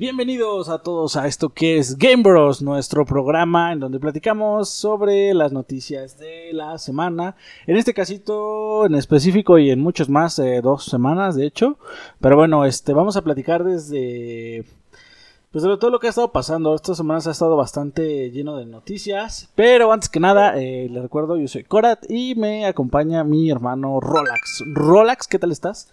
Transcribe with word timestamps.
Bienvenidos 0.00 0.70
a 0.70 0.78
todos 0.78 1.16
a 1.16 1.26
esto 1.26 1.50
que 1.50 1.76
es 1.76 1.98
Game 1.98 2.22
Bros, 2.22 2.62
nuestro 2.62 3.04
programa 3.04 3.70
en 3.70 3.80
donde 3.80 4.00
platicamos 4.00 4.70
sobre 4.70 5.34
las 5.34 5.52
noticias 5.52 6.16
de 6.16 6.54
la 6.54 6.78
semana. 6.78 7.36
En 7.66 7.76
este 7.76 7.92
casito 7.92 8.86
en 8.86 8.94
específico 8.94 9.58
y 9.58 9.70
en 9.70 9.78
muchos 9.80 10.08
más, 10.08 10.38
eh, 10.38 10.62
dos 10.62 10.86
semanas 10.86 11.36
de 11.36 11.44
hecho. 11.44 11.76
Pero 12.18 12.34
bueno, 12.34 12.64
este, 12.64 12.94
vamos 12.94 13.18
a 13.18 13.22
platicar 13.22 13.62
desde 13.62 14.64
pues 15.50 15.64
de 15.64 15.76
todo 15.76 15.90
lo 15.90 16.00
que 16.00 16.06
ha 16.06 16.10
estado 16.10 16.32
pasando. 16.32 16.74
Estas 16.74 16.96
semanas 16.96 17.26
ha 17.26 17.32
estado 17.32 17.54
bastante 17.54 18.30
lleno 18.30 18.56
de 18.56 18.64
noticias. 18.64 19.50
Pero 19.54 19.92
antes 19.92 20.08
que 20.08 20.18
nada, 20.18 20.56
eh, 20.56 20.88
les 20.90 21.02
recuerdo, 21.02 21.36
yo 21.36 21.46
soy 21.46 21.64
Korat 21.64 22.10
y 22.10 22.34
me 22.36 22.64
acompaña 22.64 23.22
mi 23.22 23.50
hermano 23.50 24.00
Rolax. 24.00 24.64
Rolax, 24.72 25.28
¿qué 25.28 25.38
tal 25.38 25.52
estás? 25.52 25.92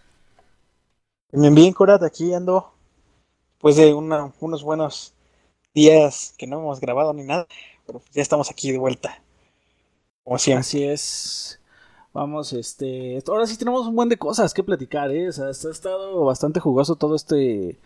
Bien, 1.33 1.53
bien, 1.53 1.73
Korat, 1.73 2.03
aquí 2.03 2.33
ando 2.33 2.76
después 3.57 3.75
de 3.75 3.91
unos 3.95 4.63
buenos 4.63 5.15
días 5.73 6.35
que 6.37 6.45
no 6.45 6.59
hemos 6.59 6.79
grabado 6.79 7.11
ni 7.15 7.23
nada, 7.23 7.47
pero 7.87 8.03
ya 8.13 8.21
estamos 8.21 8.51
aquí 8.51 8.71
de 8.71 8.77
vuelta. 8.77 9.19
Así 10.55 10.83
es. 10.83 11.59
Vamos, 12.13 12.53
este. 12.53 13.17
Ahora 13.27 13.47
sí 13.47 13.57
tenemos 13.57 13.87
un 13.87 13.95
buen 13.95 14.09
de 14.09 14.17
cosas 14.17 14.53
que 14.53 14.63
platicar, 14.63 15.09
¿eh? 15.09 15.29
O 15.29 15.31
sea, 15.31 15.47
ha 15.47 15.49
estado 15.49 16.23
bastante 16.23 16.59
jugoso 16.59 16.97
todo 16.97 17.15
este. 17.15 17.79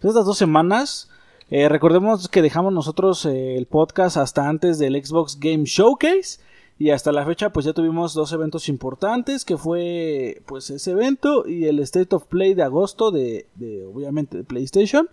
Pues, 0.00 0.12
estas 0.12 0.24
dos 0.24 0.38
semanas. 0.38 1.10
Eh, 1.50 1.68
recordemos 1.68 2.28
que 2.28 2.40
dejamos 2.40 2.72
nosotros 2.72 3.26
eh, 3.26 3.56
el 3.58 3.66
podcast 3.66 4.16
hasta 4.16 4.48
antes 4.48 4.78
del 4.78 4.94
Xbox 5.04 5.38
Game 5.38 5.64
Showcase. 5.64 6.40
Y 6.78 6.90
hasta 6.90 7.10
la 7.10 7.26
fecha 7.26 7.50
pues 7.50 7.66
ya 7.66 7.72
tuvimos 7.72 8.14
dos 8.14 8.32
eventos 8.32 8.68
importantes, 8.68 9.44
que 9.44 9.56
fue 9.56 10.42
pues 10.46 10.70
ese 10.70 10.92
evento 10.92 11.46
y 11.48 11.64
el 11.66 11.80
State 11.80 12.14
of 12.14 12.26
Play 12.26 12.54
de 12.54 12.62
agosto 12.62 13.10
de, 13.10 13.46
obviamente 13.92 14.38
de 14.38 14.44
PlayStation. 14.44 15.08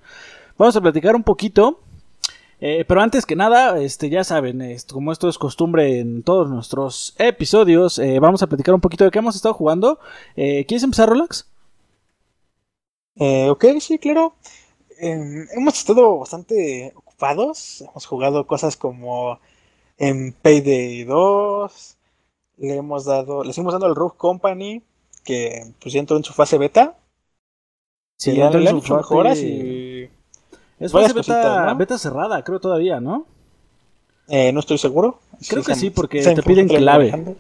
Vamos 0.57 0.75
a 0.75 0.81
platicar 0.81 1.16
un 1.16 1.23
poquito. 1.23 1.80
Eh, 2.61 2.85
pero 2.88 3.02
antes 3.02 3.25
que 3.25 3.35
nada, 3.35 3.80
este, 3.81 4.09
ya 4.09 4.23
saben, 4.23 4.63
como 4.91 5.11
esto 5.11 5.27
es 5.27 5.38
costumbre 5.38 5.99
en 5.99 6.23
todos 6.23 6.49
nuestros 6.49 7.13
episodios, 7.17 8.00
eh, 8.00 8.19
vamos 8.19 8.44
a 8.44 8.47
platicar 8.47 8.73
un 8.73 8.79
poquito 8.79 9.03
de 9.03 9.11
qué 9.11 9.19
hemos 9.19 9.35
estado 9.35 9.53
jugando. 9.53 10.00
Eh, 10.38 10.66
¿Quieres 10.66 10.83
empezar, 10.83 11.09
Relax? 11.09 11.47
ok, 13.17 13.66
sí, 13.79 13.97
claro. 13.97 14.35
Em, 15.00 15.47
hemos 15.52 15.77
estado 15.77 16.19
bastante 16.19 16.94
ocupados. 16.95 17.81
Hemos 17.81 18.05
jugado 18.05 18.47
cosas 18.47 18.77
como 18.77 19.39
en 19.97 20.33
Payday 20.33 21.03
2 21.03 21.97
le 22.57 22.77
hemos 22.77 23.05
dado, 23.05 23.43
le 23.43 23.53
seguimos 23.53 23.73
dando 23.73 23.88
al 23.88 23.95
Rogue 23.95 24.15
Company, 24.17 24.81
que 25.23 25.73
pues 25.81 25.93
ya 25.93 25.99
entró 25.99 26.17
en 26.17 26.23
su 26.23 26.33
fase 26.33 26.57
beta. 26.57 26.95
Sí, 28.17 28.35
ya 28.35 28.45
entró 28.45 28.61
en 28.61 28.81
su 28.81 28.95
mejoras 28.95 29.39
y. 29.39 30.09
Es 30.79 30.91
fase 30.91 31.13
beta, 31.13 31.73
beta 31.73 31.97
cerrada, 31.97 32.43
creo 32.43 32.59
todavía, 32.59 32.99
¿no? 32.99 33.25
Eh, 34.27 34.51
no 34.51 34.59
estoy 34.59 34.77
seguro. 34.77 35.19
Creo 35.47 35.63
que 35.63 35.75
sí, 35.75 35.89
porque 35.89 36.21
te 36.21 36.43
piden 36.43 36.67
clave. 36.67 37.35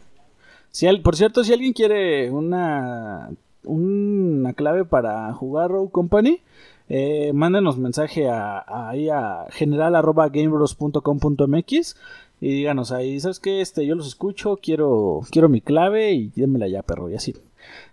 Si 0.71 0.87
por 0.97 1.15
cierto, 1.15 1.43
si 1.43 1.53
alguien 1.53 1.73
quiere 1.73 2.31
una, 2.31 3.29
una 3.63 4.53
clave 4.53 4.83
para 4.83 5.31
jugar 5.33 5.71
Rogue 5.71 5.91
Company, 5.91 6.41
eh, 6.89 7.31
mándenos 7.33 7.77
mensaje 7.77 8.29
a, 8.29 8.89
ahí 8.89 9.09
a 9.09 9.45
general.gamebros.com.mx 9.49 11.95
y 12.41 12.49
díganos 12.49 12.91
ahí, 12.91 13.19
¿sabes 13.19 13.39
qué? 13.39 13.61
Este, 13.61 13.85
yo 13.85 13.95
los 13.95 14.07
escucho, 14.07 14.57
quiero, 14.61 15.21
quiero 15.31 15.49
mi 15.49 15.61
clave 15.61 16.11
y 16.11 16.29
démela 16.35 16.67
ya, 16.67 16.83
perro, 16.83 17.09
y 17.09 17.15
así. 17.15 17.33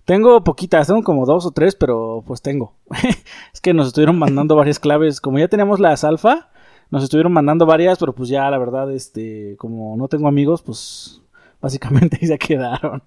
Tengo 0.04 0.42
poquitas, 0.44 0.88
tengo 0.88 1.02
como 1.02 1.26
dos 1.26 1.46
o 1.46 1.52
tres, 1.52 1.74
pero 1.74 2.22
pues 2.26 2.42
tengo. 2.42 2.74
es 3.52 3.60
que 3.60 3.72
nos 3.72 3.88
estuvieron 3.88 4.18
mandando 4.18 4.56
varias 4.56 4.78
claves, 4.78 5.20
como 5.20 5.38
ya 5.38 5.48
teníamos 5.48 5.80
las 5.80 6.04
alfa, 6.04 6.50
nos 6.90 7.04
estuvieron 7.04 7.32
mandando 7.32 7.66
varias, 7.66 7.98
pero 7.98 8.14
pues 8.14 8.28
ya 8.28 8.50
la 8.50 8.58
verdad, 8.58 8.92
este, 8.92 9.56
como 9.58 9.96
no 9.96 10.08
tengo 10.08 10.28
amigos, 10.28 10.62
pues 10.62 11.22
básicamente 11.60 12.18
ya 12.26 12.36
quedaron. 12.36 13.02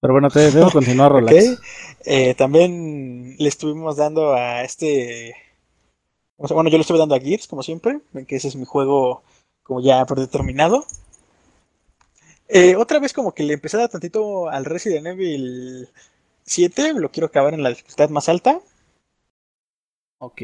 Pero 0.00 0.14
bueno, 0.14 0.30
te 0.30 0.50
continuar, 0.72 1.12
Rolex. 1.12 1.60
Eh, 2.04 2.34
también 2.34 3.36
le 3.38 3.48
estuvimos 3.48 3.96
dando 3.96 4.32
a 4.32 4.64
este. 4.64 5.34
Bueno, 6.38 6.70
yo 6.70 6.76
le 6.76 6.80
estuve 6.80 6.98
dando 6.98 7.14
a 7.14 7.20
Gears, 7.20 7.46
como 7.46 7.62
siempre, 7.62 8.00
que 8.26 8.34
ese 8.34 8.48
es 8.48 8.56
mi 8.56 8.64
juego 8.64 9.22
como 9.72 9.80
ya 9.80 10.04
predeterminado. 10.04 10.86
Eh, 12.48 12.76
otra 12.76 12.98
vez 12.98 13.14
como 13.14 13.32
que 13.32 13.42
le 13.42 13.54
empecé 13.54 13.78
a 13.78 13.80
dar 13.80 13.88
tantito 13.88 14.50
al 14.50 14.66
Resident 14.66 15.06
Evil 15.06 15.88
7, 16.44 16.92
lo 16.94 17.10
quiero 17.10 17.28
acabar 17.28 17.54
en 17.54 17.62
la 17.62 17.70
dificultad 17.70 18.10
más 18.10 18.28
alta. 18.28 18.60
Ok. 20.18 20.42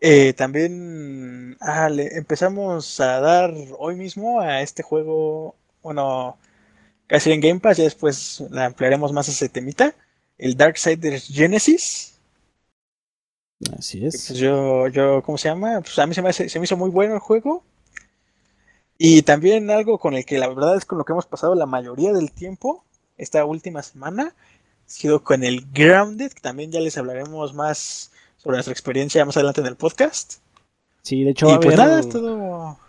Eh, 0.00 0.32
también 0.34 1.56
ah, 1.60 1.88
le 1.88 2.16
empezamos 2.16 3.00
a 3.00 3.18
dar 3.20 3.52
hoy 3.78 3.96
mismo 3.96 4.40
a 4.40 4.60
este 4.62 4.84
juego, 4.84 5.56
bueno, 5.82 6.38
casi 7.08 7.32
en 7.32 7.40
Game 7.40 7.58
Pass, 7.58 7.78
ya 7.78 7.84
después 7.84 8.44
la 8.50 8.66
ampliaremos 8.66 9.12
más 9.12 9.28
a 9.28 9.32
ese 9.32 9.48
temita, 9.48 9.96
el 10.38 10.56
Darksiders 10.56 11.26
Genesis. 11.26 12.20
Así 13.76 14.06
es. 14.06 14.28
Pues 14.28 14.38
yo, 14.38 14.86
yo, 14.88 15.22
¿cómo 15.22 15.36
se 15.36 15.48
llama? 15.48 15.80
Pues 15.80 15.98
a 15.98 16.06
mí 16.06 16.14
se 16.14 16.22
me, 16.22 16.32
se 16.32 16.58
me 16.60 16.64
hizo 16.64 16.76
muy 16.76 16.90
bueno 16.90 17.14
el 17.14 17.20
juego. 17.20 17.64
Y 18.98 19.22
también 19.22 19.70
algo 19.70 19.98
con 19.98 20.14
el 20.14 20.24
que 20.24 20.38
la 20.38 20.48
verdad 20.48 20.76
es 20.76 20.84
con 20.84 20.98
lo 20.98 21.04
que 21.04 21.12
hemos 21.12 21.26
pasado 21.26 21.54
la 21.54 21.66
mayoría 21.66 22.12
del 22.12 22.32
tiempo, 22.32 22.84
esta 23.16 23.44
última 23.44 23.82
semana, 23.82 24.34
ha 24.34 24.90
sido 24.90 25.22
con 25.24 25.42
el 25.44 25.66
Grounded, 25.72 26.32
que 26.32 26.40
también 26.40 26.70
ya 26.70 26.80
les 26.80 26.96
hablaremos 26.96 27.54
más 27.54 28.12
sobre 28.36 28.56
nuestra 28.56 28.72
experiencia 28.72 29.24
más 29.24 29.36
adelante 29.36 29.62
en 29.62 29.66
el 29.66 29.76
podcast. 29.76 30.34
Sí, 31.02 31.24
de 31.24 31.30
hecho 31.30 31.48
va, 31.48 31.56
a 31.56 31.60
pues 31.60 31.78
haber, 31.78 32.04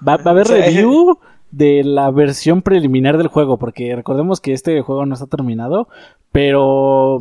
va, 0.08 0.14
a 0.14 0.30
haber 0.30 0.48
review 0.48 1.20
de 1.52 1.84
la 1.84 2.12
versión 2.12 2.62
preliminar 2.62 3.18
del 3.18 3.28
juego, 3.28 3.58
porque 3.58 3.96
recordemos 3.96 4.40
que 4.40 4.54
este 4.54 4.82
juego 4.82 5.06
no 5.06 5.14
está 5.14 5.28
terminado, 5.28 5.90
pero 6.32 7.20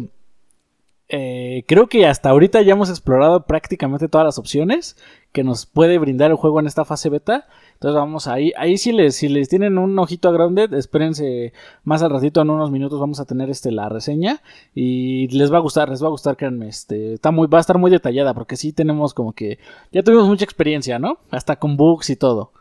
eh, 1.08 1.64
creo 1.68 1.86
que 1.86 2.06
hasta 2.06 2.30
ahorita 2.30 2.62
ya 2.62 2.72
hemos 2.72 2.90
explorado 2.90 3.44
prácticamente 3.44 4.08
todas 4.08 4.24
las 4.24 4.38
opciones 4.38 4.96
que 5.32 5.44
nos 5.44 5.66
puede 5.66 5.98
brindar 5.98 6.30
el 6.30 6.36
juego 6.36 6.60
en 6.60 6.66
esta 6.66 6.84
fase 6.84 7.08
beta. 7.10 7.46
Entonces 7.84 8.00
vamos 8.00 8.28
ahí, 8.28 8.50
ahí 8.56 8.78
si 8.78 8.92
les, 8.92 9.14
si 9.14 9.28
les 9.28 9.50
tienen 9.50 9.76
un 9.76 9.98
ojito 9.98 10.30
a 10.30 10.32
Grounded, 10.32 10.72
espérense 10.72 11.52
más 11.82 12.02
al 12.02 12.08
ratito, 12.08 12.40
en 12.40 12.48
unos 12.48 12.70
minutos 12.70 12.98
vamos 12.98 13.20
a 13.20 13.26
tener 13.26 13.50
este 13.50 13.70
la 13.72 13.90
reseña 13.90 14.40
y 14.74 15.28
les 15.28 15.52
va 15.52 15.58
a 15.58 15.60
gustar, 15.60 15.90
les 15.90 16.02
va 16.02 16.06
a 16.06 16.10
gustar, 16.10 16.38
créanme, 16.38 16.66
este, 16.68 17.12
está 17.12 17.30
muy, 17.30 17.46
va 17.46 17.58
a 17.58 17.60
estar 17.60 17.76
muy 17.76 17.90
detallada 17.90 18.32
porque 18.32 18.56
sí 18.56 18.72
tenemos 18.72 19.12
como 19.12 19.34
que, 19.34 19.58
ya 19.92 20.02
tuvimos 20.02 20.26
mucha 20.26 20.46
experiencia, 20.46 20.98
¿no? 20.98 21.18
Hasta 21.30 21.56
con 21.56 21.76
bugs 21.76 22.08
y 22.08 22.16
todo. 22.16 22.52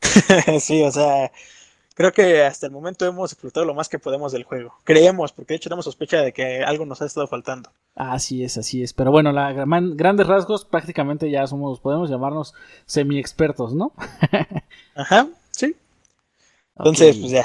sí, 0.60 0.82
o 0.82 0.90
sea, 0.92 1.30
creo 1.98 2.12
que 2.12 2.44
hasta 2.44 2.66
el 2.66 2.72
momento 2.72 3.04
hemos 3.06 3.32
explotado 3.32 3.66
lo 3.66 3.74
más 3.74 3.88
que 3.88 3.98
podemos 3.98 4.30
del 4.30 4.44
juego. 4.44 4.72
Creemos, 4.84 5.32
porque 5.32 5.54
de 5.54 5.56
hecho 5.56 5.68
tenemos 5.68 5.84
sospecha 5.84 6.22
de 6.22 6.32
que 6.32 6.62
algo 6.62 6.86
nos 6.86 7.02
ha 7.02 7.06
estado 7.06 7.26
faltando. 7.26 7.70
Así 7.96 8.44
es, 8.44 8.56
así 8.56 8.84
es. 8.84 8.92
Pero 8.92 9.10
bueno, 9.10 9.32
la 9.32 9.52
grandes 9.52 10.28
rasgos 10.28 10.64
prácticamente 10.64 11.28
ya 11.28 11.44
somos, 11.48 11.80
podemos 11.80 12.08
llamarnos 12.08 12.54
semi-expertos, 12.86 13.74
¿no? 13.74 13.92
Ajá, 14.94 15.26
sí. 15.50 15.74
Entonces, 16.76 17.16
pues 17.16 17.32
ya. 17.32 17.44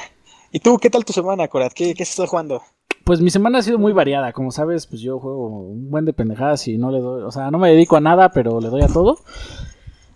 ¿Y 0.52 0.60
tú 0.60 0.78
qué 0.78 0.92
tal 0.92 1.04
tu 1.04 1.14
semana, 1.14 1.48
Corat? 1.48 1.74
¿Qué, 1.74 1.96
qué 1.96 2.04
estás 2.04 2.30
jugando? 2.30 2.62
Pues 3.06 3.22
mi 3.22 3.32
semana 3.32 3.58
ha 3.58 3.64
sido 3.64 3.80
muy 3.80 3.92
variada, 3.92 4.34
como 4.34 4.52
sabes, 4.52 4.86
pues 4.86 5.02
yo 5.02 5.20
juego 5.20 5.48
un 5.48 5.90
buen 5.90 6.06
de 6.06 6.14
pendejadas 6.14 6.68
y 6.68 6.78
no 6.78 6.92
le 6.92 7.00
doy, 7.00 7.24
o 7.24 7.32
sea, 7.32 7.50
no 7.50 7.58
me 7.58 7.72
dedico 7.72 7.96
a 7.96 8.02
nada, 8.02 8.30
pero 8.30 8.62
le 8.62 8.70
doy 8.70 8.84
a 8.84 8.88
todo. 8.88 9.18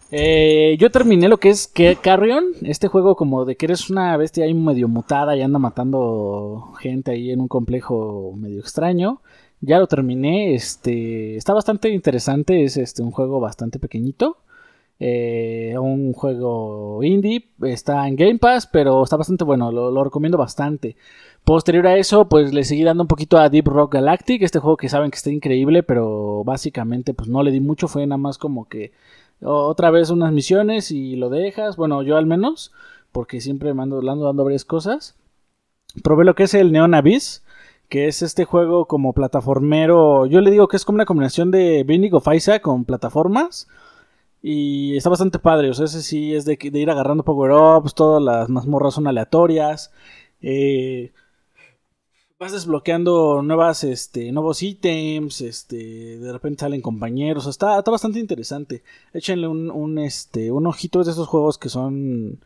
Eh, 0.09 0.77
yo 0.79 0.89
terminé 0.89 1.27
lo 1.27 1.37
que 1.37 1.49
es 1.49 1.71
Carrion, 2.01 2.45
este 2.61 2.87
juego 2.87 3.15
como 3.17 3.43
de 3.43 3.57
que 3.57 3.65
eres 3.65 3.89
una 3.89 4.15
bestia 4.15 4.45
ahí 4.45 4.53
medio 4.53 4.87
mutada 4.87 5.35
y 5.35 5.41
anda 5.41 5.59
matando 5.59 6.73
gente 6.79 7.11
ahí 7.11 7.31
en 7.31 7.41
un 7.41 7.49
complejo 7.49 8.33
medio 8.37 8.59
extraño. 8.61 9.21
Ya 9.59 9.79
lo 9.79 9.87
terminé, 9.87 10.53
este 10.53 11.35
está 11.35 11.53
bastante 11.53 11.89
interesante, 11.89 12.63
es 12.63 12.77
este 12.77 13.01
un 13.01 13.11
juego 13.11 13.39
bastante 13.39 13.79
pequeñito. 13.79 14.37
Eh, 14.99 15.75
un 15.79 16.13
juego 16.13 17.03
indie, 17.03 17.49
está 17.63 18.07
en 18.07 18.15
Game 18.15 18.39
Pass, 18.39 18.67
pero 18.67 19.03
está 19.03 19.15
bastante 19.15 19.43
bueno, 19.43 19.71
lo, 19.71 19.91
lo, 19.91 20.03
recomiendo 20.03 20.37
bastante. 20.37 20.95
Posterior 21.43 21.85
a 21.87 21.97
eso, 21.97 22.27
pues 22.29 22.53
le 22.53 22.63
seguí 22.63 22.83
dando 22.83 23.03
un 23.03 23.07
poquito 23.07 23.37
a 23.37 23.49
Deep 23.49 23.67
Rock 23.67 23.93
Galactic, 23.93 24.41
este 24.41 24.59
juego 24.59 24.77
que 24.77 24.89
saben 24.89 25.11
que 25.11 25.17
está 25.17 25.31
increíble, 25.31 25.83
pero 25.83 26.43
básicamente 26.43 27.13
pues 27.13 27.29
no 27.29 27.43
le 27.43 27.51
di 27.51 27.59
mucho, 27.59 27.87
fue 27.87 28.07
nada 28.07 28.17
más 28.17 28.37
como 28.37 28.65
que 28.67 28.91
otra 29.41 29.91
vez 29.91 30.09
unas 30.09 30.31
misiones 30.31 30.91
y 30.91 31.15
lo 31.15 31.29
dejas. 31.29 31.77
Bueno, 31.77 32.01
yo 32.03 32.17
al 32.17 32.25
menos, 32.25 32.71
porque 33.11 33.41
siempre 33.41 33.73
me 33.73 33.83
ando, 33.83 34.01
dando 34.01 34.43
varias 34.43 34.65
cosas. 34.65 35.15
Probé 36.03 36.25
lo 36.25 36.35
que 36.35 36.43
es 36.43 36.53
el 36.53 36.71
Neon 36.71 36.93
Abyss, 36.93 37.43
que 37.89 38.07
es 38.07 38.21
este 38.21 38.45
juego 38.45 38.85
como 38.85 39.13
plataformero. 39.13 40.25
Yo 40.25 40.41
le 40.41 40.51
digo 40.51 40.67
que 40.67 40.77
es 40.77 40.85
como 40.85 40.97
una 40.97 41.05
combinación 41.05 41.51
de 41.51 41.83
Binding 41.83 42.13
of 42.13 42.27
Isaac 42.33 42.61
con 42.61 42.85
plataformas. 42.85 43.67
Y 44.41 44.95
está 44.95 45.09
bastante 45.09 45.39
padre, 45.39 45.69
o 45.69 45.73
sea, 45.73 45.85
ese 45.85 46.01
sí 46.03 46.33
es 46.35 46.45
de, 46.45 46.57
ir 46.61 46.89
agarrando 46.89 47.23
power-ups, 47.23 47.95
todas 47.95 48.21
las 48.21 48.49
mazmorras 48.49 48.93
son 48.93 49.07
aleatorias. 49.07 49.91
Eh, 50.41 51.11
vas 52.39 52.51
desbloqueando 52.51 53.41
nuevas, 53.41 53.83
este, 53.83 54.31
nuevos 54.31 54.61
ítems, 54.61 55.41
este, 55.41 56.19
de 56.19 56.31
repente 56.31 56.61
salen 56.61 56.81
compañeros, 56.81 57.47
está, 57.47 57.79
está 57.79 57.89
bastante 57.91 58.19
interesante. 58.19 58.83
Échenle 59.13 59.47
un, 59.47 59.71
un, 59.71 59.97
este, 59.97 60.51
un 60.51 60.67
ojito 60.67 61.03
de 61.03 61.11
esos 61.11 61.27
juegos 61.27 61.57
que 61.57 61.69
son, 61.69 62.39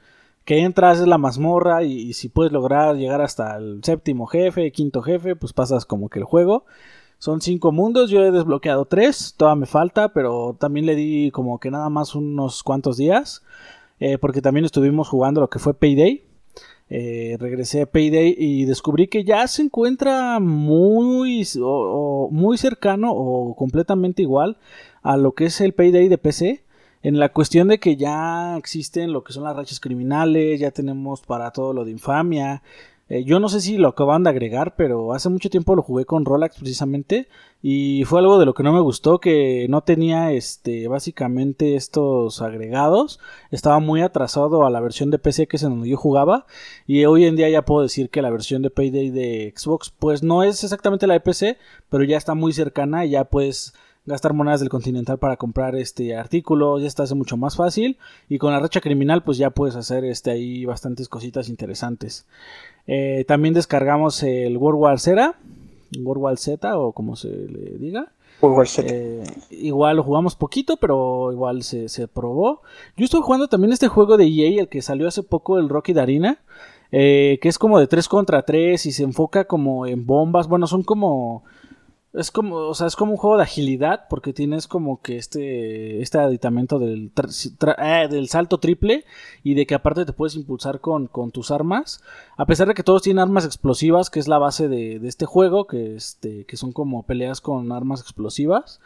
que 0.46 0.60
entras 0.62 1.00
es 1.00 1.08
la 1.08 1.18
mazmorra 1.18 1.84
y, 1.84 2.14
si 2.14 2.30
puedes 2.30 2.54
lograr 2.54 2.96
llegar 2.96 3.22
hasta 3.22 3.58
el 3.58 3.82
séptimo 3.84 4.28
jefe, 4.28 4.72
quinto 4.72 5.02
jefe, 5.02 5.36
pues 5.36 5.52
pasas 5.54 5.86
como 5.86 6.10
que 6.10 6.20
el 6.20 6.26
juego. 6.26 6.66
Son 7.20 7.42
cinco 7.42 7.72
mundos, 7.72 8.10
yo 8.10 8.24
he 8.24 8.32
desbloqueado 8.32 8.86
tres, 8.86 9.36
todavía 9.38 9.60
me 9.62 9.66
falta, 9.68 10.10
pero 10.14 10.56
también 10.60 10.86
le 10.88 10.96
di 10.96 11.32
como 11.32 11.60
que 11.60 11.70
nada 11.70 11.90
más 11.90 12.16
unos 12.16 12.64
cuantos 12.64 12.98
días, 12.98 13.44
eh, 14.00 14.18
porque 14.18 14.42
también 14.42 14.66
estuvimos 14.66 15.08
jugando 15.10 15.42
lo 15.42 15.50
que 15.50 15.60
fue 15.60 15.76
Payday. 15.76 16.31
Eh, 16.94 17.38
regresé 17.40 17.84
a 17.84 17.86
Payday 17.86 18.36
y 18.38 18.66
descubrí 18.66 19.08
que 19.08 19.24
ya 19.24 19.48
se 19.48 19.62
encuentra 19.62 20.42
muy, 20.42 21.48
muy 22.32 22.58
cercano 22.58 23.14
o 23.14 23.56
completamente 23.56 24.22
igual 24.22 24.58
a 25.02 25.16
lo 25.16 25.32
que 25.32 25.46
es 25.46 25.62
el 25.62 25.74
Payday 25.74 26.10
de 26.10 26.18
PC 26.18 26.66
en 27.02 27.18
la 27.18 27.30
cuestión 27.30 27.70
de 27.70 27.80
que 27.80 27.96
ya 27.96 28.58
existen 28.58 29.14
lo 29.14 29.24
que 29.24 29.32
son 29.32 29.46
las 29.46 29.56
rachas 29.56 29.80
criminales, 29.80 30.60
ya 30.60 30.72
tenemos 30.72 31.22
para 31.22 31.52
todo 31.52 31.72
lo 31.72 31.86
de 31.86 31.92
infamia, 31.92 32.62
eh, 33.12 33.26
yo 33.26 33.42
no 33.42 33.50
sé 33.50 33.60
si 33.60 33.78
lo 33.78 33.90
acaban 33.90 34.24
de 34.24 34.30
agregar, 34.30 34.76
pero 34.78 35.12
hace 35.12 35.28
mucho 35.28 35.50
tiempo 35.50 35.76
lo 35.76 35.82
jugué 35.82 36.06
con 36.06 36.24
Rolex 36.24 36.56
precisamente 36.56 37.28
y 37.62 38.06
fue 38.06 38.20
algo 38.22 38.40
de 38.40 38.46
lo 38.46 38.54
que 38.54 38.64
no 38.64 38.72
me 38.72 38.80
gustó 38.80 39.20
que 39.20 39.68
no 39.70 39.82
tenía 39.82 40.32
este 40.32 40.88
básicamente 40.88 41.76
estos 41.76 42.42
agregados, 42.42 43.20
estaba 43.50 43.80
muy 43.80 44.02
atrasado 44.02 44.66
a 44.66 44.70
la 44.70 44.80
versión 44.80 45.12
de 45.12 45.20
PC 45.20 45.48
que 45.48 45.58
es 45.58 45.64
en 45.64 45.72
donde 45.72 45.90
yo 45.90 45.98
jugaba 45.98 46.46
y 46.88 47.04
hoy 47.04 47.26
en 47.26 47.36
día 47.36 47.50
ya 47.50 47.66
puedo 47.66 47.82
decir 47.82 48.10
que 48.10 48.22
la 48.22 48.30
versión 48.30 48.62
de 48.62 48.70
Payday 48.70 49.10
de 49.10 49.54
Xbox 49.58 49.90
pues 50.00 50.24
no 50.24 50.44
es 50.44 50.64
exactamente 50.64 51.06
la 51.06 51.16
de 51.16 51.20
PC, 51.20 51.58
pero 51.90 52.06
ya 52.06 52.16
está 52.16 52.34
muy 52.34 52.54
cercana 52.54 53.06
y 53.06 53.10
ya 53.10 53.26
puedes 53.26 53.74
gastar 54.06 54.34
monedas 54.34 54.62
del 54.62 54.70
Continental 54.70 55.20
para 55.20 55.38
comprar 55.38 55.76
este 55.76 56.16
artículo, 56.16 56.80
ya 56.80 56.88
está 56.88 57.04
hace 57.04 57.16
mucho 57.16 57.38
más 57.38 57.56
fácil 57.56 57.98
y 58.30 58.38
con 58.38 58.52
la 58.52 58.60
racha 58.60 58.82
criminal 58.82 59.24
pues 59.24 59.38
ya 59.38 59.52
puedes 59.52 59.76
hacer 59.76 60.06
este 60.06 60.32
ahí 60.32 60.66
bastantes 60.66 61.08
cositas 61.08 61.50
interesantes. 61.50 62.26
Eh, 62.88 63.26
también 63.28 63.54
descargamos 63.54 64.24
el 64.24 64.58
World 64.58 64.80
War 64.80 65.00
Z, 65.00 65.36
World 66.00 66.24
War 66.24 66.38
Z 66.38 66.78
o 66.78 66.92
como 66.92 67.16
se 67.16 67.30
le 67.30 67.78
diga. 67.78 68.12
World 68.42 68.58
War 68.58 68.68
Z. 68.68 68.88
Eh, 68.88 69.24
igual 69.52 69.98
lo 69.98 70.04
jugamos 70.04 70.36
poquito, 70.36 70.78
pero 70.78 71.32
igual 71.32 71.64
se, 71.64 71.90
se, 71.90 72.08
probó. 72.08 72.62
Yo 72.98 73.06
estoy 73.06 73.22
jugando 73.22 73.48
también 73.48 73.72
este 73.72 73.88
juego 73.88 74.18
de 74.18 74.26
EA, 74.26 74.62
el 74.62 74.68
que 74.68 74.82
salió 74.82 75.08
hace 75.08 75.24
poco, 75.24 75.58
el 75.58 75.70
Rocky 75.70 75.94
Darina. 75.94 76.40
Eh, 76.94 77.40
que 77.42 77.48
es 77.48 77.58
como 77.58 77.80
de 77.80 77.88
3 77.88 78.10
contra 78.10 78.44
3 78.44 78.86
y 78.86 78.92
se 78.92 79.04
enfoca 79.04 79.46
como 79.46 79.86
en 79.86 80.06
bombas. 80.06 80.48
Bueno, 80.48 80.68
son 80.68 80.84
como 80.84 81.44
es 82.14 82.30
como, 82.30 82.56
o 82.56 82.74
sea, 82.74 82.88
es 82.88 82.96
como 82.96 83.14
un 83.14 83.18
juego 83.18 83.38
de 83.38 83.44
agilidad 83.44 84.08
porque 84.10 84.34
tienes 84.34 84.68
como 84.68 85.02
que 85.02 85.18
este, 85.18 86.02
este 86.02 86.18
aditamento 86.18 86.78
del, 86.78 87.12
eh, 87.78 88.08
del 88.10 88.28
salto 88.28 88.60
triple 88.60 89.06
y 89.44 89.54
de 89.54 89.66
que 89.66 89.76
aparte 89.76 90.06
te 90.06 90.12
puedes 90.12 90.36
impulsar 90.36 90.82
con, 90.82 91.08
con, 91.08 91.32
tus 91.32 91.52
armas. 91.52 92.04
A 92.36 92.46
pesar 92.46 92.68
de 92.68 92.74
que 92.74 92.84
todos 92.84 93.02
tienen 93.02 93.22
armas 93.22 93.46
explosivas, 93.46 94.10
que 94.10 94.20
es 94.20 94.28
la 94.28 94.40
base 94.40 94.68
de, 94.68 95.00
de 95.00 95.08
este 95.08 95.26
juego, 95.26 95.68
que, 95.68 95.96
este, 95.96 96.46
que 96.46 96.58
son 96.58 96.74
como 96.74 97.04
peleas 97.04 97.40
con 97.40 97.72
armas 97.72 98.02
explosivas. 98.02 98.82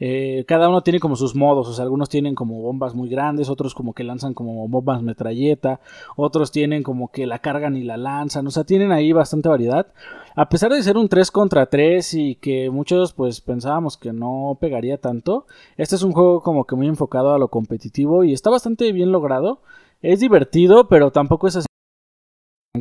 Eh, 0.00 0.44
cada 0.46 0.68
uno 0.68 0.82
tiene 0.82 1.00
como 1.00 1.16
sus 1.16 1.34
modos, 1.34 1.68
o 1.68 1.72
sea, 1.72 1.84
algunos 1.84 2.08
tienen 2.08 2.34
como 2.34 2.60
bombas 2.62 2.94
muy 2.94 3.08
grandes, 3.08 3.48
otros 3.48 3.74
como 3.74 3.94
que 3.94 4.04
lanzan 4.04 4.34
como 4.34 4.68
bombas 4.68 5.02
metralleta, 5.02 5.80
otros 6.16 6.52
tienen 6.52 6.82
como 6.82 7.10
que 7.10 7.26
la 7.26 7.40
cargan 7.40 7.76
y 7.76 7.82
la 7.82 7.96
lanzan, 7.96 8.46
o 8.46 8.50
sea, 8.50 8.64
tienen 8.64 8.92
ahí 8.92 9.12
bastante 9.12 9.48
variedad. 9.48 9.88
A 10.36 10.48
pesar 10.48 10.72
de 10.72 10.82
ser 10.82 10.96
un 10.96 11.08
3 11.08 11.30
contra 11.30 11.66
3 11.66 12.14
y 12.14 12.34
que 12.36 12.70
muchos 12.70 13.12
pues 13.12 13.40
pensábamos 13.40 13.96
que 13.96 14.12
no 14.12 14.56
pegaría 14.60 14.98
tanto, 14.98 15.46
este 15.76 15.96
es 15.96 16.02
un 16.02 16.12
juego 16.12 16.42
como 16.42 16.64
que 16.64 16.76
muy 16.76 16.86
enfocado 16.86 17.34
a 17.34 17.38
lo 17.38 17.48
competitivo 17.48 18.22
y 18.24 18.32
está 18.32 18.50
bastante 18.50 18.92
bien 18.92 19.12
logrado. 19.12 19.60
Es 20.00 20.20
divertido, 20.20 20.86
pero 20.88 21.10
tampoco 21.10 21.48
es 21.48 21.56
así 21.56 21.67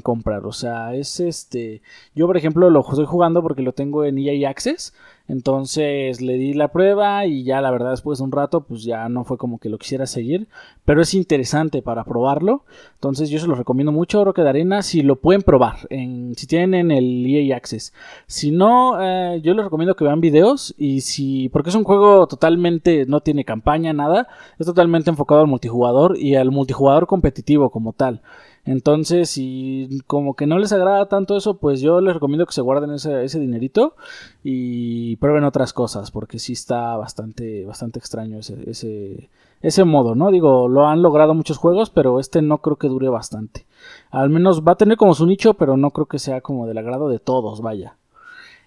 comprar. 0.02 0.46
O 0.46 0.52
sea, 0.52 0.94
es 0.96 1.20
este. 1.20 1.82
Yo, 2.16 2.28
por 2.28 2.38
ejemplo, 2.38 2.70
lo 2.70 2.82
estoy 2.82 3.06
jugando 3.06 3.42
porque 3.42 3.62
lo 3.62 3.74
tengo 3.74 4.06
en 4.06 4.18
EA 4.18 4.50
Access. 4.50 4.94
Entonces 5.28 6.22
le 6.22 6.36
di 6.36 6.54
la 6.54 6.70
prueba 6.70 7.26
y 7.26 7.44
ya 7.44 7.60
la 7.60 7.70
verdad 7.70 7.92
después 7.92 8.20
de 8.20 8.24
un 8.24 8.32
rato 8.32 8.62
pues 8.62 8.84
ya 8.84 9.10
no 9.10 9.26
fue 9.26 9.38
como 9.38 9.60
que 9.60 9.68
lo 9.68 9.78
quisiera 9.78 10.08
seguir. 10.08 10.48
Pero 10.86 11.02
es 11.02 11.14
interesante 11.14 11.82
para 11.82 12.06
probarlo. 12.06 12.64
Entonces 12.94 13.30
yo 13.30 13.38
se 13.40 13.48
lo 13.48 13.56
recomiendo 13.56 13.92
mucho 13.92 14.24
Roque 14.24 14.42
de 14.42 14.50
Arena 14.50 14.82
si 14.82 15.02
lo 15.02 15.18
pueden 15.18 15.42
probar. 15.42 15.80
En, 15.90 16.34
si 16.36 16.48
tienen 16.48 16.92
el 16.92 17.26
EA 17.28 17.58
Access. 17.58 17.94
Si 18.26 18.52
no, 18.52 19.02
eh, 19.02 19.42
yo 19.44 19.54
les 19.54 19.66
recomiendo 19.66 19.96
que 19.96 20.06
vean 20.06 20.22
videos. 20.22 20.74
Y 20.78 21.02
si. 21.02 21.50
Porque 21.50 21.70
es 21.70 21.76
un 21.76 21.84
juego 21.84 22.28
totalmente. 22.28 23.06
no 23.06 23.20
tiene 23.20 23.44
campaña, 23.44 23.92
nada. 23.92 24.30
Es 24.60 24.66
totalmente 24.66 25.10
enfocado 25.10 25.42
al 25.42 25.48
multijugador 25.48 26.18
y 26.18 26.36
al 26.36 26.52
multijugador 26.52 27.06
competitivo 27.06 27.70
como 27.70 27.92
tal. 27.92 28.22
Entonces, 28.68 29.30
si 29.30 30.02
como 30.08 30.36
que 30.36 30.46
no 30.46 30.60
les 30.60 30.74
agrada 30.74 31.08
tanto 31.08 31.38
eso, 31.38 31.56
pues 31.56 31.80
yo 31.80 32.02
les 32.02 32.14
recomiendo 32.14 32.46
que 32.46 32.52
se 32.52 32.60
guarden 32.60 32.92
ese, 32.92 33.24
ese 33.24 33.40
dinerito 33.40 33.96
y 34.44 35.16
prueben 35.16 35.46
otras 35.46 35.72
cosas, 35.72 36.12
porque 36.12 36.38
sí 36.38 36.52
está 36.52 36.98
bastante, 36.98 37.64
bastante 37.64 37.98
extraño 37.98 38.40
ese, 38.40 39.30
ese, 39.62 39.84
modo, 39.86 40.16
¿no? 40.16 40.32
Digo, 40.32 40.68
lo 40.68 40.86
han 40.86 41.02
logrado 41.02 41.34
muchos 41.34 41.58
juegos, 41.58 41.90
pero 41.90 42.20
este 42.20 42.42
no 42.42 42.58
creo 42.58 42.76
que 42.76 42.90
dure 42.90 43.08
bastante. 43.08 43.66
Al 44.12 44.30
menos 44.30 44.62
va 44.68 44.74
a 44.74 44.78
tener 44.78 44.98
como 44.98 45.16
su 45.16 45.26
nicho, 45.26 45.54
pero 45.54 45.78
no 45.78 45.92
creo 45.92 46.08
que 46.08 46.20
sea 46.20 46.42
como 46.42 46.68
del 46.68 46.78
agrado 46.78 47.08
de 47.08 47.20
todos, 47.20 47.62
vaya. 47.62 47.96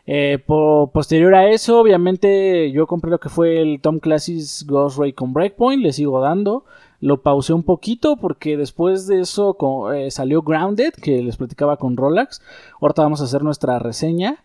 Eh, 0.07 0.39
po 0.45 0.91
posterior 0.95 1.35
a 1.35 1.51
eso, 1.51 1.79
obviamente 1.79 2.73
yo 2.73 2.87
compré 2.87 3.11
lo 3.11 3.21
que 3.21 3.29
fue 3.29 3.61
el 3.61 3.83
Tom 3.83 3.99
Clancy's 3.99 4.65
Ghost 4.67 4.99
Ray 4.99 5.13
con 5.13 5.35
Breakpoint, 5.35 5.83
le 5.83 5.93
sigo 5.93 6.21
dando. 6.23 6.65
Lo 7.01 7.23
pausé 7.23 7.55
un 7.55 7.63
poquito 7.63 8.17
porque 8.17 8.57
después 8.57 9.07
de 9.07 9.21
eso 9.21 9.57
eh, 9.93 10.11
salió 10.11 10.43
Grounded, 10.43 10.93
que 10.95 11.23
les 11.23 11.37
platicaba 11.37 11.79
con 11.79 11.97
Rolex. 11.97 12.43
Ahorita 12.81 13.03
vamos 13.03 13.21
a 13.21 13.25
hacer 13.25 13.43
nuestra 13.43 13.79
reseña. 13.79 14.45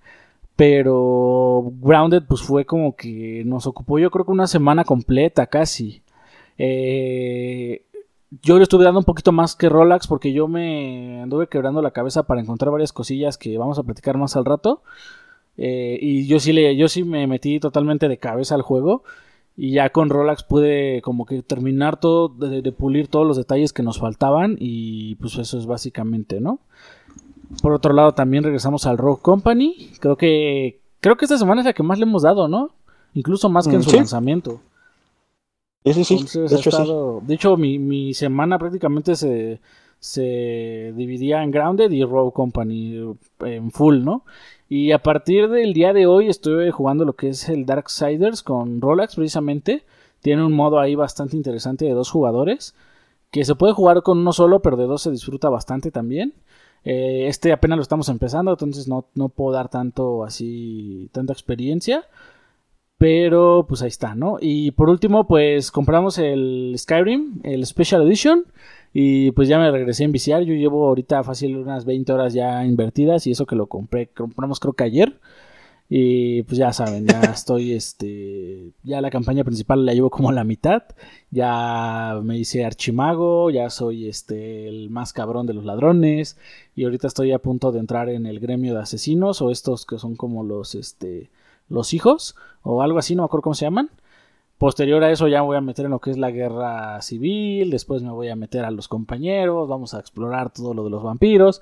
Pero 0.55 1.73
Grounded 1.81 2.23
pues 2.27 2.41
fue 2.41 2.65
como 2.65 2.95
que 2.95 3.43
nos 3.45 3.67
ocupó 3.67 3.99
yo 3.99 4.09
creo 4.09 4.25
que 4.25 4.31
una 4.31 4.47
semana 4.47 4.85
completa 4.85 5.47
casi. 5.47 6.01
Eh, 6.57 7.83
yo 8.41 8.57
le 8.57 8.63
estuve 8.63 8.85
dando 8.85 8.99
un 8.99 9.05
poquito 9.05 9.33
más 9.33 9.55
que 9.55 9.69
Rolex 9.69 10.07
porque 10.07 10.31
yo 10.31 10.47
me 10.47 11.21
anduve 11.21 11.47
quebrando 11.47 11.81
la 11.81 11.91
cabeza 11.91 12.23
para 12.23 12.41
encontrar 12.41 12.71
varias 12.71 12.93
cosillas 12.93 13.37
que 13.37 13.57
vamos 13.57 13.79
a 13.79 13.83
platicar 13.83 14.17
más 14.17 14.35
al 14.37 14.45
rato. 14.45 14.81
Eh, 15.57 15.97
y 16.01 16.27
yo 16.27 16.39
sí, 16.39 16.53
le, 16.53 16.75
yo 16.75 16.87
sí 16.87 17.03
me 17.03 17.27
metí 17.27 17.59
totalmente 17.59 18.07
de 18.07 18.17
cabeza 18.17 18.55
al 18.55 18.61
juego. 18.61 19.03
Y 19.57 19.71
ya 19.71 19.89
con 19.89 20.09
Rolex 20.09 20.43
pude 20.43 21.01
como 21.01 21.25
que 21.25 21.41
terminar 21.41 21.97
todo, 21.99 22.27
de, 22.27 22.61
de, 22.61 22.71
pulir 22.73 23.07
todos 23.07 23.25
los 23.25 23.37
detalles 23.37 23.71
que 23.71 23.83
nos 23.83 23.99
faltaban. 23.99 24.57
Y 24.59 25.15
pues 25.15 25.37
eso 25.37 25.57
es 25.57 25.65
básicamente, 25.65 26.41
¿no? 26.41 26.59
Por 27.61 27.71
otro 27.71 27.93
lado, 27.93 28.13
también 28.13 28.43
regresamos 28.43 28.85
al 28.85 28.97
Rock 28.97 29.21
Company. 29.21 29.91
Creo 29.99 30.17
que. 30.17 30.81
Creo 30.99 31.15
que 31.17 31.25
esta 31.25 31.37
semana 31.37 31.61
es 31.61 31.65
la 31.65 31.73
que 31.73 31.83
más 31.83 31.99
le 31.99 32.03
hemos 32.03 32.23
dado, 32.23 32.47
¿no? 32.47 32.71
Incluso 33.13 33.47
más 33.49 33.67
que 33.67 33.75
en 33.75 33.83
su 33.83 33.91
¿Sí? 33.91 33.97
lanzamiento. 33.97 34.59
Sí, 35.85 36.03
sí. 36.03 36.13
Entonces, 36.15 36.49
De 36.51 36.57
hecho, 36.57 36.71
sí. 36.71 36.77
estado- 36.81 37.21
de 37.25 37.33
hecho, 37.35 37.55
mi, 37.57 37.77
mi 37.79 38.13
semana 38.15 38.57
prácticamente 38.57 39.15
se, 39.15 39.61
se 39.99 40.93
dividía 40.97 41.43
en 41.43 41.51
Grounded 41.51 41.91
y 41.91 42.03
Rogue 42.03 42.33
Company 42.33 43.15
en 43.41 43.71
full, 43.71 44.03
¿no? 44.03 44.23
Y 44.67 44.91
a 44.91 44.99
partir 45.03 45.49
del 45.49 45.73
día 45.73 45.93
de 45.93 46.07
hoy 46.07 46.27
estoy 46.27 46.71
jugando 46.71 47.05
lo 47.05 47.13
que 47.13 47.29
es 47.29 47.49
el 47.49 47.65
Darksiders 47.65 48.41
con 48.41 48.81
Rolex 48.81 49.15
precisamente. 49.15 49.83
Tiene 50.21 50.43
un 50.43 50.53
modo 50.53 50.79
ahí 50.79 50.95
bastante 50.95 51.37
interesante 51.37 51.85
de 51.85 51.91
dos 51.91 52.09
jugadores. 52.09 52.75
Que 53.31 53.45
se 53.45 53.55
puede 53.55 53.73
jugar 53.73 54.01
con 54.01 54.19
uno 54.19 54.33
solo, 54.33 54.61
pero 54.61 54.77
de 54.77 54.85
dos 54.85 55.03
se 55.03 55.11
disfruta 55.11 55.49
bastante 55.49 55.91
también. 55.91 56.33
Eh, 56.83 57.27
este 57.27 57.51
apenas 57.51 57.77
lo 57.77 57.81
estamos 57.81 58.09
empezando, 58.09 58.51
entonces 58.51 58.87
no, 58.87 59.07
no 59.15 59.29
puedo 59.29 59.55
dar 59.55 59.69
tanto 59.69 60.23
así, 60.23 61.09
tanta 61.11 61.33
experiencia. 61.33 62.05
Pero 62.97 63.65
pues 63.67 63.81
ahí 63.81 63.89
está, 63.89 64.15
¿no? 64.15 64.37
Y 64.39 64.71
por 64.71 64.89
último, 64.89 65.27
pues 65.27 65.71
compramos 65.71 66.17
el 66.17 66.73
Skyrim, 66.77 67.41
el 67.43 67.65
Special 67.65 68.01
Edition. 68.07 68.45
Y 68.97 69.31
pues 69.31 69.49
ya 69.49 69.59
me 69.59 69.69
regresé 69.69 70.03
a 70.03 70.05
enviciar. 70.05 70.43
Yo 70.43 70.53
llevo 70.53 70.87
ahorita 70.87 71.21
fácil 71.25 71.57
unas 71.57 71.83
20 71.83 72.13
horas 72.13 72.33
ya 72.33 72.63
invertidas. 72.63 73.27
Y 73.27 73.31
eso 73.31 73.45
que 73.45 73.57
lo 73.57 73.67
compré, 73.67 74.07
compramos 74.07 74.61
creo 74.61 74.71
que 74.71 74.85
ayer. 74.85 75.19
Y 75.89 76.43
pues 76.43 76.57
ya 76.57 76.71
saben, 76.71 77.05
ya 77.05 77.19
estoy, 77.33 77.73
este, 77.73 78.71
ya 78.83 79.01
la 79.01 79.09
campaña 79.09 79.43
principal 79.43 79.85
la 79.85 79.93
llevo 79.93 80.09
como 80.09 80.29
a 80.29 80.33
la 80.33 80.45
mitad. 80.45 80.83
Ya 81.29 82.21
me 82.23 82.37
hice 82.37 82.63
archimago, 82.63 83.49
ya 83.49 83.69
soy, 83.69 84.07
este, 84.07 84.69
el 84.69 84.89
más 84.89 85.11
cabrón 85.11 85.45
de 85.45 85.55
los 85.55 85.65
ladrones. 85.65 86.37
Y 86.73 86.85
ahorita 86.85 87.07
estoy 87.07 87.33
a 87.33 87.39
punto 87.39 87.73
de 87.73 87.79
entrar 87.79 88.07
en 88.07 88.25
el 88.25 88.39
gremio 88.39 88.75
de 88.75 88.79
asesinos 88.79 89.41
o 89.41 89.51
estos 89.51 89.85
que 89.85 89.99
son 89.99 90.15
como 90.15 90.45
los, 90.45 90.73
este, 90.73 91.31
los 91.67 91.93
hijos 91.93 92.37
o 92.63 92.81
algo 92.81 92.97
así, 92.97 93.13
no 93.13 93.23
me 93.23 93.25
acuerdo 93.25 93.43
cómo 93.43 93.55
se 93.55 93.65
llaman. 93.65 93.89
Posterior 94.57 95.03
a 95.03 95.11
eso 95.11 95.27
ya 95.27 95.41
me 95.41 95.47
voy 95.47 95.57
a 95.57 95.61
meter 95.61 95.85
en 95.85 95.91
lo 95.91 95.99
que 95.99 96.11
es 96.11 96.17
la 96.17 96.31
guerra 96.31 97.01
civil, 97.01 97.69
después 97.69 98.01
me 98.03 98.11
voy 98.11 98.29
a 98.29 98.35
meter 98.35 98.63
a 98.63 98.71
los 98.71 98.87
compañeros, 98.87 99.67
vamos 99.67 99.93
a 99.93 99.99
explorar 99.99 100.51
todo 100.51 100.73
lo 100.73 100.85
de 100.85 100.89
los 100.89 101.03
vampiros. 101.03 101.61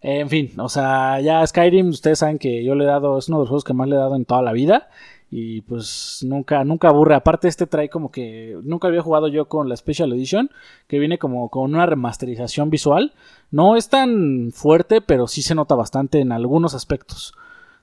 En 0.00 0.28
fin, 0.28 0.50
o 0.58 0.68
sea, 0.68 1.20
ya 1.20 1.46
Skyrim, 1.46 1.90
ustedes 1.90 2.18
saben 2.18 2.38
que 2.38 2.64
yo 2.64 2.74
le 2.74 2.82
he 2.84 2.88
dado, 2.88 3.18
es 3.18 3.28
uno 3.28 3.38
de 3.38 3.42
los 3.42 3.48
juegos 3.48 3.64
que 3.64 3.72
más 3.72 3.88
le 3.88 3.94
he 3.94 3.98
dado 3.98 4.16
en 4.16 4.24
toda 4.24 4.42
la 4.42 4.52
vida. 4.52 4.88
Y 5.34 5.62
pues 5.62 6.20
nunca, 6.28 6.62
nunca 6.62 6.88
aburre. 6.88 7.14
Aparte, 7.14 7.48
este 7.48 7.66
trae 7.66 7.88
como 7.88 8.10
que. 8.10 8.58
Nunca 8.64 8.88
había 8.88 9.00
jugado 9.00 9.28
yo 9.28 9.48
con 9.48 9.66
la 9.66 9.74
Special 9.74 10.12
Edition. 10.12 10.50
Que 10.88 10.98
viene 10.98 11.18
como 11.18 11.48
con 11.48 11.72
una 11.72 11.86
remasterización 11.86 12.68
visual. 12.68 13.14
No 13.50 13.76
es 13.76 13.88
tan 13.88 14.50
fuerte, 14.52 15.00
pero 15.00 15.26
sí 15.26 15.40
se 15.40 15.54
nota 15.54 15.74
bastante 15.74 16.20
en 16.20 16.32
algunos 16.32 16.74
aspectos. 16.74 17.32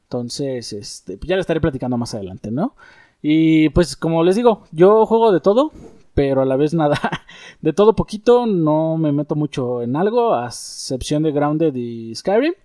Entonces, 0.04 0.74
este, 0.74 1.18
ya 1.24 1.36
le 1.36 1.42
estaré 1.42 1.60
platicando 1.60 1.98
más 1.98 2.14
adelante, 2.14 2.52
¿no? 2.52 2.76
Y 3.22 3.70
pues 3.70 3.96
como 3.96 4.24
les 4.24 4.36
digo, 4.36 4.64
yo 4.72 5.06
juego 5.06 5.32
de 5.32 5.40
todo 5.40 5.72
pero 6.20 6.42
a 6.42 6.46
la 6.46 6.58
vez 6.58 6.74
nada. 6.74 7.00
De 7.62 7.72
todo 7.72 7.96
poquito, 7.96 8.46
no 8.46 8.98
me 8.98 9.14
meto 9.14 9.36
mucho 9.36 9.82
en 9.82 9.96
algo, 9.96 10.34
a 10.34 10.48
excepción 10.48 11.24
de 11.24 11.32
Grounded 11.32 11.74
y 11.76 12.14
Skyrim. 12.14 12.56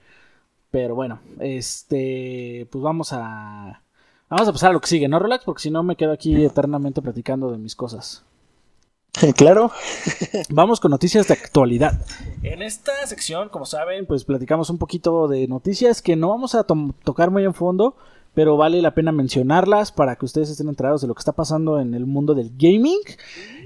Pero 0.72 0.96
bueno, 0.96 1.20
este, 1.38 2.66
pues 2.72 2.82
vamos 2.82 3.12
a, 3.12 3.80
vamos 4.28 4.48
a 4.48 4.52
pasar 4.52 4.70
a 4.70 4.72
lo 4.72 4.80
que 4.80 4.88
sigue, 4.88 5.06
¿no, 5.06 5.20
Relax? 5.20 5.44
Porque 5.44 5.62
si 5.62 5.70
no 5.70 5.84
me 5.84 5.94
quedo 5.94 6.10
aquí 6.10 6.44
eternamente 6.44 7.00
platicando 7.00 7.52
de 7.52 7.58
mis 7.58 7.76
cosas. 7.76 8.24
Claro. 9.36 9.70
Vamos 10.50 10.80
con 10.80 10.90
noticias 10.90 11.28
de 11.28 11.34
actualidad. 11.34 12.04
En 12.42 12.60
esta 12.60 13.06
sección, 13.06 13.48
como 13.48 13.66
saben, 13.66 14.06
pues 14.06 14.24
platicamos 14.24 14.70
un 14.70 14.78
poquito 14.78 15.28
de 15.28 15.46
noticias 15.46 16.02
que 16.02 16.16
no 16.16 16.30
vamos 16.30 16.56
a 16.56 16.64
tocar 16.64 17.30
muy 17.30 17.44
en 17.44 17.54
fondo, 17.54 17.94
pero 18.34 18.56
vale 18.56 18.82
la 18.82 18.94
pena 18.94 19.12
mencionarlas 19.12 19.92
para 19.92 20.16
que 20.16 20.24
ustedes 20.24 20.50
estén 20.50 20.68
enterados 20.68 21.00
de 21.00 21.06
lo 21.08 21.14
que 21.14 21.20
está 21.20 21.32
pasando 21.32 21.80
en 21.80 21.94
el 21.94 22.04
mundo 22.04 22.34
del 22.34 22.50
gaming. 22.58 22.98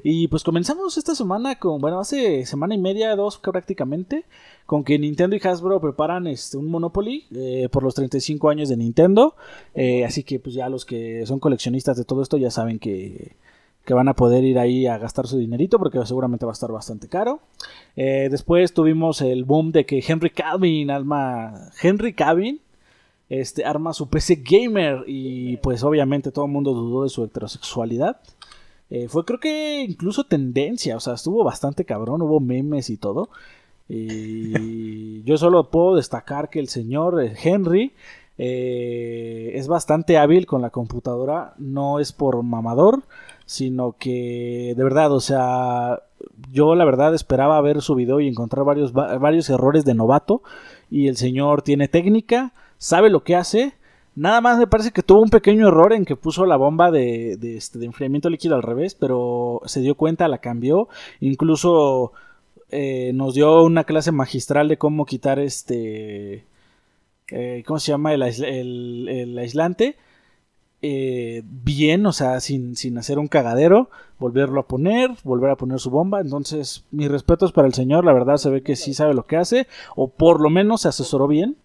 Y 0.05 0.29
pues 0.29 0.45
comenzamos 0.45 0.97
esta 0.99 1.15
semana 1.15 1.59
con, 1.59 1.81
bueno, 1.81 1.99
hace 1.99 2.45
semana 2.47 2.75
y 2.75 2.79
media, 2.79 3.17
dos 3.17 3.39
prácticamente, 3.39 4.25
con 4.67 4.85
que 4.85 4.99
Nintendo 4.99 5.37
y 5.37 5.41
Hasbro 5.43 5.81
preparan 5.81 6.27
este, 6.27 6.57
un 6.57 6.67
Monopoly 6.67 7.27
eh, 7.35 7.69
por 7.73 7.83
los 7.83 7.95
35 7.95 8.51
años 8.51 8.69
de 8.69 8.77
Nintendo. 8.77 9.35
Eh, 9.75 10.05
así 10.05 10.23
que 10.23 10.39
pues 10.39 10.55
ya 10.55 10.69
los 10.69 10.85
que 10.85 11.25
son 11.27 11.41
coleccionistas 11.41 11.97
de 11.97 12.05
todo 12.05 12.23
esto 12.23 12.37
ya 12.37 12.51
saben 12.51 12.79
que, 12.79 13.37
que 13.85 13.95
van 13.95 14.09
a 14.09 14.15
poder 14.15 14.45
ir 14.45 14.59
ahí 14.59 14.87
a 14.87 14.99
gastar 14.99 15.27
su 15.27 15.39
dinerito 15.39 15.79
porque 15.79 15.99
seguramente 16.05 16.45
va 16.45 16.53
a 16.53 16.55
estar 16.55 16.71
bastante 16.71 17.09
caro. 17.09 17.41
Eh, 17.97 18.29
después 18.31 18.75
tuvimos 18.75 19.23
el 19.23 19.45
boom 19.45 19.73
de 19.73 19.87
que 19.87 20.05
Henry 20.07 20.29
Calvin, 20.29 20.91
alma, 20.91 21.71
Henry 21.83 22.13
Cavill 22.13 22.61
este, 23.29 23.65
arma 23.65 23.93
su 23.93 24.09
PC 24.09 24.43
gamer 24.45 25.05
y 25.07 25.59
pues 25.59 25.83
obviamente 25.83 26.31
todo 26.31 26.47
el 26.47 26.53
mundo 26.53 26.73
dudó 26.73 27.03
de 27.03 27.09
su 27.11 27.25
heterosexualidad. 27.25 28.21
Eh, 28.91 29.09
fue 29.09 29.25
creo 29.25 29.39
que 29.39 29.83
incluso 29.83 30.25
tendencia, 30.25 30.97
o 30.97 31.01
sea, 31.01 31.15
estuvo 31.15 31.45
bastante 31.45 31.85
cabrón, 31.85 32.23
hubo 32.23 32.41
memes 32.41 32.91
y 32.91 32.97
todo. 32.97 33.29
Y 33.89 35.23
yo 35.25 35.37
solo 35.37 35.71
puedo 35.71 35.97
destacar 35.97 36.49
que 36.49 36.61
el 36.61 36.69
señor 36.69 37.23
eh, 37.23 37.35
Henry 37.43 37.93
eh, 38.39 39.53
es 39.55 39.69
bastante 39.69 40.17
hábil 40.17 40.47
con 40.47 40.63
la 40.63 40.71
computadora, 40.71 41.55
no 41.59 41.99
es 41.99 42.13
por 42.13 42.43
mamador, 42.43 43.03
sino 43.45 43.97
que 43.99 44.75
de 44.77 44.85
verdad, 44.85 45.13
o 45.13 45.21
sea, 45.21 46.03
yo 46.53 46.75
la 46.75 46.85
verdad 46.85 47.15
esperaba 47.15 47.61
ver 47.61 47.83
su 47.83 47.95
video 47.95 48.21
y 48.21 48.29
encontrar 48.29 48.65
varios, 48.65 48.93
varios 48.93 49.51
errores 49.51 49.85
de 49.85 49.95
novato 49.95 50.43
y 50.91 51.09
el 51.09 51.17
señor 51.17 51.63
tiene 51.63 51.89
técnica 51.89 52.53
sabe 52.79 53.11
lo 53.11 53.23
que 53.23 53.37
hace. 53.37 53.75
Nada 54.15 54.41
más 54.41 54.59
me 54.59 54.67
parece 54.67 54.91
que 54.91 55.03
tuvo 55.03 55.23
un 55.23 55.31
pequeño 55.31 55.69
error 55.69 55.93
en 55.93 56.05
que 56.05 56.17
puso 56.17 56.45
la 56.45 56.57
bomba 56.57 56.91
de, 56.91 57.39
este, 57.57 57.79
de 57.79 57.87
enfriamiento 57.87 58.31
líquido 58.31 58.57
al 58.57 58.63
revés, 58.63 58.95
pero 58.95 59.61
se 59.67 59.81
dio 59.81 59.95
cuenta, 59.95 60.27
la 60.27 60.39
cambió. 60.39 60.89
Incluso 61.21 62.13
eh, 62.71 63.13
nos 63.15 63.35
dio 63.35 63.63
una 63.63 63.85
clase 63.85 64.11
magistral 64.11 64.69
de 64.69 64.79
cómo 64.79 65.07
quitar 65.07 65.39
este... 65.39 66.45
Eh, 67.31 67.63
¿Cómo 67.67 67.79
se 67.79 67.93
llama? 67.93 68.15
El, 68.15 68.23
el, 68.23 69.39
aislante. 69.39 69.97
Eh, 70.81 71.43
bien, 71.45 72.07
o 72.07 72.13
sea, 72.13 72.41
sin, 72.41 72.75
sin, 72.75 72.97
hacer 72.97 73.19
un 73.19 73.29
cagadero, 73.29 73.91
volverlo 74.19 74.61
a 74.61 74.67
poner, 74.67 75.11
volver 75.25 75.51
a 75.51 75.57
poner 75.57 75.79
su 75.79 75.91
bomba. 75.91 76.21
Entonces, 76.21 76.85
mis 76.91 77.09
respetos 77.09 77.53
para 77.53 77.69
el 77.69 77.75
señor, 77.75 78.05
la 78.05 78.15
verdad 78.15 78.39
se 78.39 78.51
ve 78.51 78.63
que 78.63 78.77
sí 78.77 78.95
sabe 78.95 79.13
lo 79.15 79.27
que 79.27 79.37
hace, 79.37 79.67
o 79.95 80.09
por 80.09 80.41
lo 80.41 80.51
menos 80.51 80.83
se 80.83 80.89
asesoró 80.89 81.29
bien. 81.29 81.57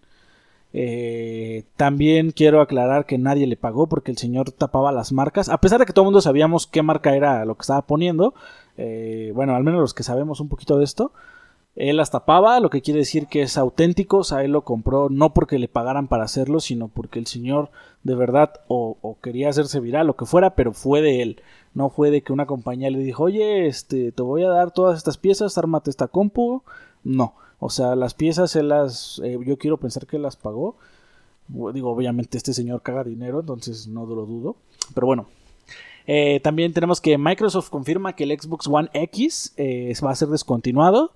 Eh, 0.76 1.62
también 1.76 2.32
quiero 2.32 2.60
aclarar 2.60 3.06
que 3.06 3.16
nadie 3.16 3.46
le 3.46 3.56
pagó 3.56 3.86
porque 3.86 4.10
el 4.10 4.18
señor 4.18 4.50
tapaba 4.50 4.90
las 4.90 5.12
marcas. 5.12 5.48
A 5.48 5.58
pesar 5.58 5.78
de 5.78 5.86
que 5.86 5.92
todo 5.92 6.02
el 6.02 6.06
mundo 6.06 6.20
sabíamos 6.20 6.66
qué 6.66 6.82
marca 6.82 7.14
era 7.14 7.44
lo 7.44 7.54
que 7.54 7.62
estaba 7.62 7.82
poniendo. 7.82 8.34
Eh, 8.76 9.30
bueno, 9.36 9.54
al 9.54 9.62
menos 9.62 9.80
los 9.80 9.94
que 9.94 10.02
sabemos 10.02 10.40
un 10.40 10.48
poquito 10.48 10.76
de 10.76 10.84
esto. 10.84 11.12
Él 11.76 11.96
las 11.96 12.10
tapaba, 12.10 12.60
lo 12.60 12.70
que 12.70 12.82
quiere 12.82 13.00
decir 13.00 13.28
que 13.28 13.42
es 13.42 13.56
auténtico. 13.56 14.18
O 14.18 14.24
sea, 14.24 14.42
él 14.42 14.50
lo 14.50 14.64
compró 14.64 15.08
no 15.10 15.32
porque 15.32 15.60
le 15.60 15.68
pagaran 15.68 16.08
para 16.08 16.24
hacerlo, 16.24 16.58
sino 16.58 16.88
porque 16.88 17.20
el 17.20 17.28
señor 17.28 17.70
de 18.02 18.16
verdad 18.16 18.52
o, 18.66 19.16
quería 19.22 19.50
hacerse 19.50 19.78
viral, 19.78 20.08
lo 20.08 20.16
que 20.16 20.26
fuera, 20.26 20.56
pero 20.56 20.72
fue 20.72 21.02
de 21.02 21.22
él. 21.22 21.40
No 21.72 21.88
fue 21.88 22.10
de 22.10 22.22
que 22.22 22.32
una 22.32 22.46
compañía 22.46 22.90
le 22.90 22.98
dijo, 22.98 23.24
oye, 23.24 23.66
este, 23.66 24.10
te 24.10 24.22
voy 24.22 24.42
a 24.42 24.48
dar 24.48 24.72
todas 24.72 24.96
estas 24.96 25.18
piezas, 25.18 25.56
ármate 25.56 25.90
esta 25.90 26.08
compu. 26.08 26.62
No 27.04 27.34
o 27.58 27.70
sea, 27.70 27.94
las 27.96 28.14
piezas 28.14 28.56
él 28.56 28.68
las, 28.68 29.20
eh, 29.24 29.38
yo 29.44 29.58
quiero 29.58 29.78
pensar 29.78 30.06
que 30.06 30.18
las 30.18 30.36
pagó. 30.36 30.76
Digo, 31.48 31.90
obviamente 31.90 32.38
este 32.38 32.54
señor 32.54 32.82
caga 32.82 33.04
dinero, 33.04 33.40
entonces 33.40 33.86
no 33.86 34.06
lo 34.06 34.26
dudo. 34.26 34.56
Pero 34.94 35.06
bueno. 35.06 35.26
Eh, 36.06 36.40
también 36.40 36.74
tenemos 36.74 37.00
que 37.00 37.16
Microsoft 37.16 37.70
confirma 37.70 38.14
que 38.14 38.24
el 38.24 38.38
Xbox 38.38 38.66
One 38.66 38.90
X 38.92 39.54
eh, 39.56 39.92
va 40.04 40.10
a 40.10 40.14
ser 40.14 40.28
descontinuado. 40.28 41.12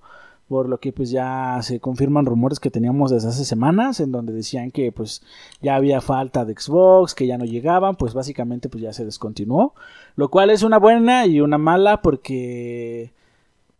Por 0.47 0.67
lo 0.67 0.79
que 0.79 0.91
pues 0.91 1.11
ya 1.11 1.59
se 1.61 1.79
confirman 1.79 2.25
rumores 2.25 2.59
que 2.59 2.71
teníamos 2.71 3.11
desde 3.11 3.27
hace 3.27 3.45
semanas. 3.45 3.99
En 3.99 4.11
donde 4.11 4.33
decían 4.33 4.71
que 4.71 4.91
pues 4.91 5.21
ya 5.61 5.75
había 5.75 6.01
falta 6.01 6.43
de 6.43 6.53
Xbox, 6.53 7.13
que 7.13 7.27
ya 7.27 7.37
no 7.37 7.45
llegaban. 7.45 7.95
Pues 7.95 8.15
básicamente 8.15 8.67
pues 8.67 8.81
ya 8.81 8.93
se 8.93 9.05
descontinuó. 9.05 9.75
Lo 10.15 10.29
cual 10.29 10.49
es 10.49 10.63
una 10.63 10.79
buena 10.79 11.27
y 11.27 11.39
una 11.41 11.59
mala 11.59 12.01
porque 12.01 13.13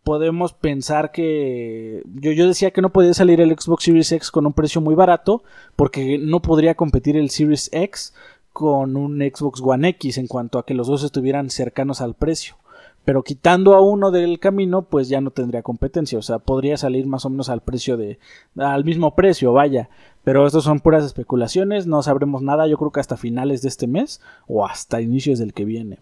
podemos 0.04 0.52
pensar 0.52 1.12
que 1.12 2.02
yo, 2.14 2.32
yo 2.32 2.46
decía 2.48 2.70
que 2.70 2.82
no 2.82 2.90
podía 2.90 3.14
salir 3.14 3.40
el 3.40 3.56
Xbox 3.58 3.84
Series 3.84 4.12
X 4.12 4.30
con 4.30 4.46
un 4.46 4.52
precio 4.52 4.80
muy 4.80 4.94
barato 4.94 5.42
porque 5.76 6.18
no 6.18 6.40
podría 6.42 6.74
competir 6.74 7.16
el 7.16 7.30
Series 7.30 7.70
X 7.72 8.14
con 8.52 8.96
un 8.96 9.18
Xbox 9.20 9.60
One 9.62 9.88
X 9.88 10.18
en 10.18 10.26
cuanto 10.26 10.58
a 10.58 10.66
que 10.66 10.74
los 10.74 10.86
dos 10.86 11.04
estuvieran 11.04 11.50
cercanos 11.50 12.00
al 12.00 12.14
precio. 12.14 12.56
Pero 13.04 13.22
quitando 13.22 13.74
a 13.74 13.80
uno 13.80 14.10
del 14.10 14.38
camino, 14.38 14.82
pues 14.82 15.08
ya 15.08 15.20
no 15.20 15.30
tendría 15.30 15.62
competencia. 15.62 16.18
O 16.18 16.22
sea, 16.22 16.38
podría 16.38 16.76
salir 16.76 17.06
más 17.06 17.24
o 17.24 17.30
menos 17.30 17.48
al 17.48 17.62
precio 17.62 17.96
de. 17.96 18.18
al 18.56 18.84
mismo 18.84 19.14
precio, 19.14 19.52
vaya. 19.52 19.88
Pero 20.22 20.46
estas 20.46 20.64
son 20.64 20.80
puras 20.80 21.04
especulaciones. 21.04 21.86
No 21.86 22.02
sabremos 22.02 22.42
nada. 22.42 22.66
Yo 22.66 22.76
creo 22.76 22.90
que 22.90 23.00
hasta 23.00 23.16
finales 23.16 23.62
de 23.62 23.68
este 23.68 23.86
mes. 23.86 24.20
O 24.46 24.66
hasta 24.66 25.00
inicios 25.00 25.38
del 25.38 25.54
que 25.54 25.64
viene. 25.64 25.98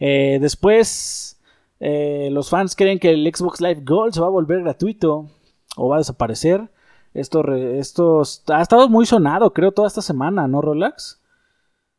Eh, 0.00 0.38
después. 0.40 1.33
Eh, 1.80 2.28
los 2.30 2.50
fans 2.50 2.76
creen 2.76 2.98
que 2.98 3.10
el 3.10 3.30
Xbox 3.34 3.60
Live 3.60 3.82
Gold 3.84 4.14
se 4.14 4.20
va 4.20 4.26
a 4.26 4.30
volver 4.30 4.62
gratuito 4.62 5.28
o 5.76 5.88
va 5.88 5.96
a 5.96 5.98
desaparecer. 5.98 6.70
Esto, 7.12 7.44
esto 7.54 8.22
ha 8.48 8.60
estado 8.60 8.88
muy 8.88 9.06
sonado, 9.06 9.52
creo, 9.52 9.72
toda 9.72 9.86
esta 9.86 10.02
semana, 10.02 10.48
¿no, 10.48 10.60
Relax? 10.60 11.20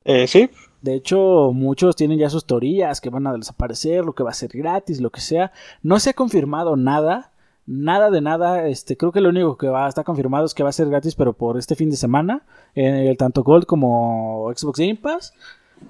Eh, 0.03 0.27
sí. 0.27 0.50
De 0.82 0.94
hecho, 0.94 1.51
muchos 1.53 1.96
tienen 1.96 2.20
ya 2.20 2.29
sus 2.29 2.46
teorías 2.46 3.01
que 3.01 3.10
van 3.10 3.25
a 3.25 3.34
desaparecer, 3.34 4.05
lo 4.05 4.13
que 4.13 4.24
va 4.24 4.29
a 4.29 4.34
ser 4.34 4.51
gratis, 4.53 5.01
lo 5.01 5.10
que 5.10 5.22
sea. 5.22 5.51
No 5.82 6.00
se 6.00 6.12
ha 6.12 6.13
confirmado 6.13 6.75
nada, 6.75 7.32
nada 7.65 8.12
de 8.12 8.22
nada. 8.22 8.67
Este, 8.67 8.98
creo 8.98 9.12
que 9.12 9.22
lo 9.22 9.29
único 9.29 9.58
que 9.58 9.67
va 9.67 9.86
a 9.86 9.89
estar 9.89 10.05
confirmado 10.05 10.46
es 10.46 10.53
que 10.53 10.63
va 10.63 10.70
a 10.70 10.74
ser 10.74 10.89
gratis, 10.89 11.15
pero 11.15 11.34
por 11.34 11.58
este 11.58 11.75
fin 11.75 11.89
de 11.89 11.98
semana, 11.98 12.44
en 12.75 12.94
el 12.96 13.17
tanto 13.17 13.44
Gold 13.44 13.65
como 13.65 14.51
Xbox 14.55 14.79
Game 14.79 14.98
Pass. 14.98 15.34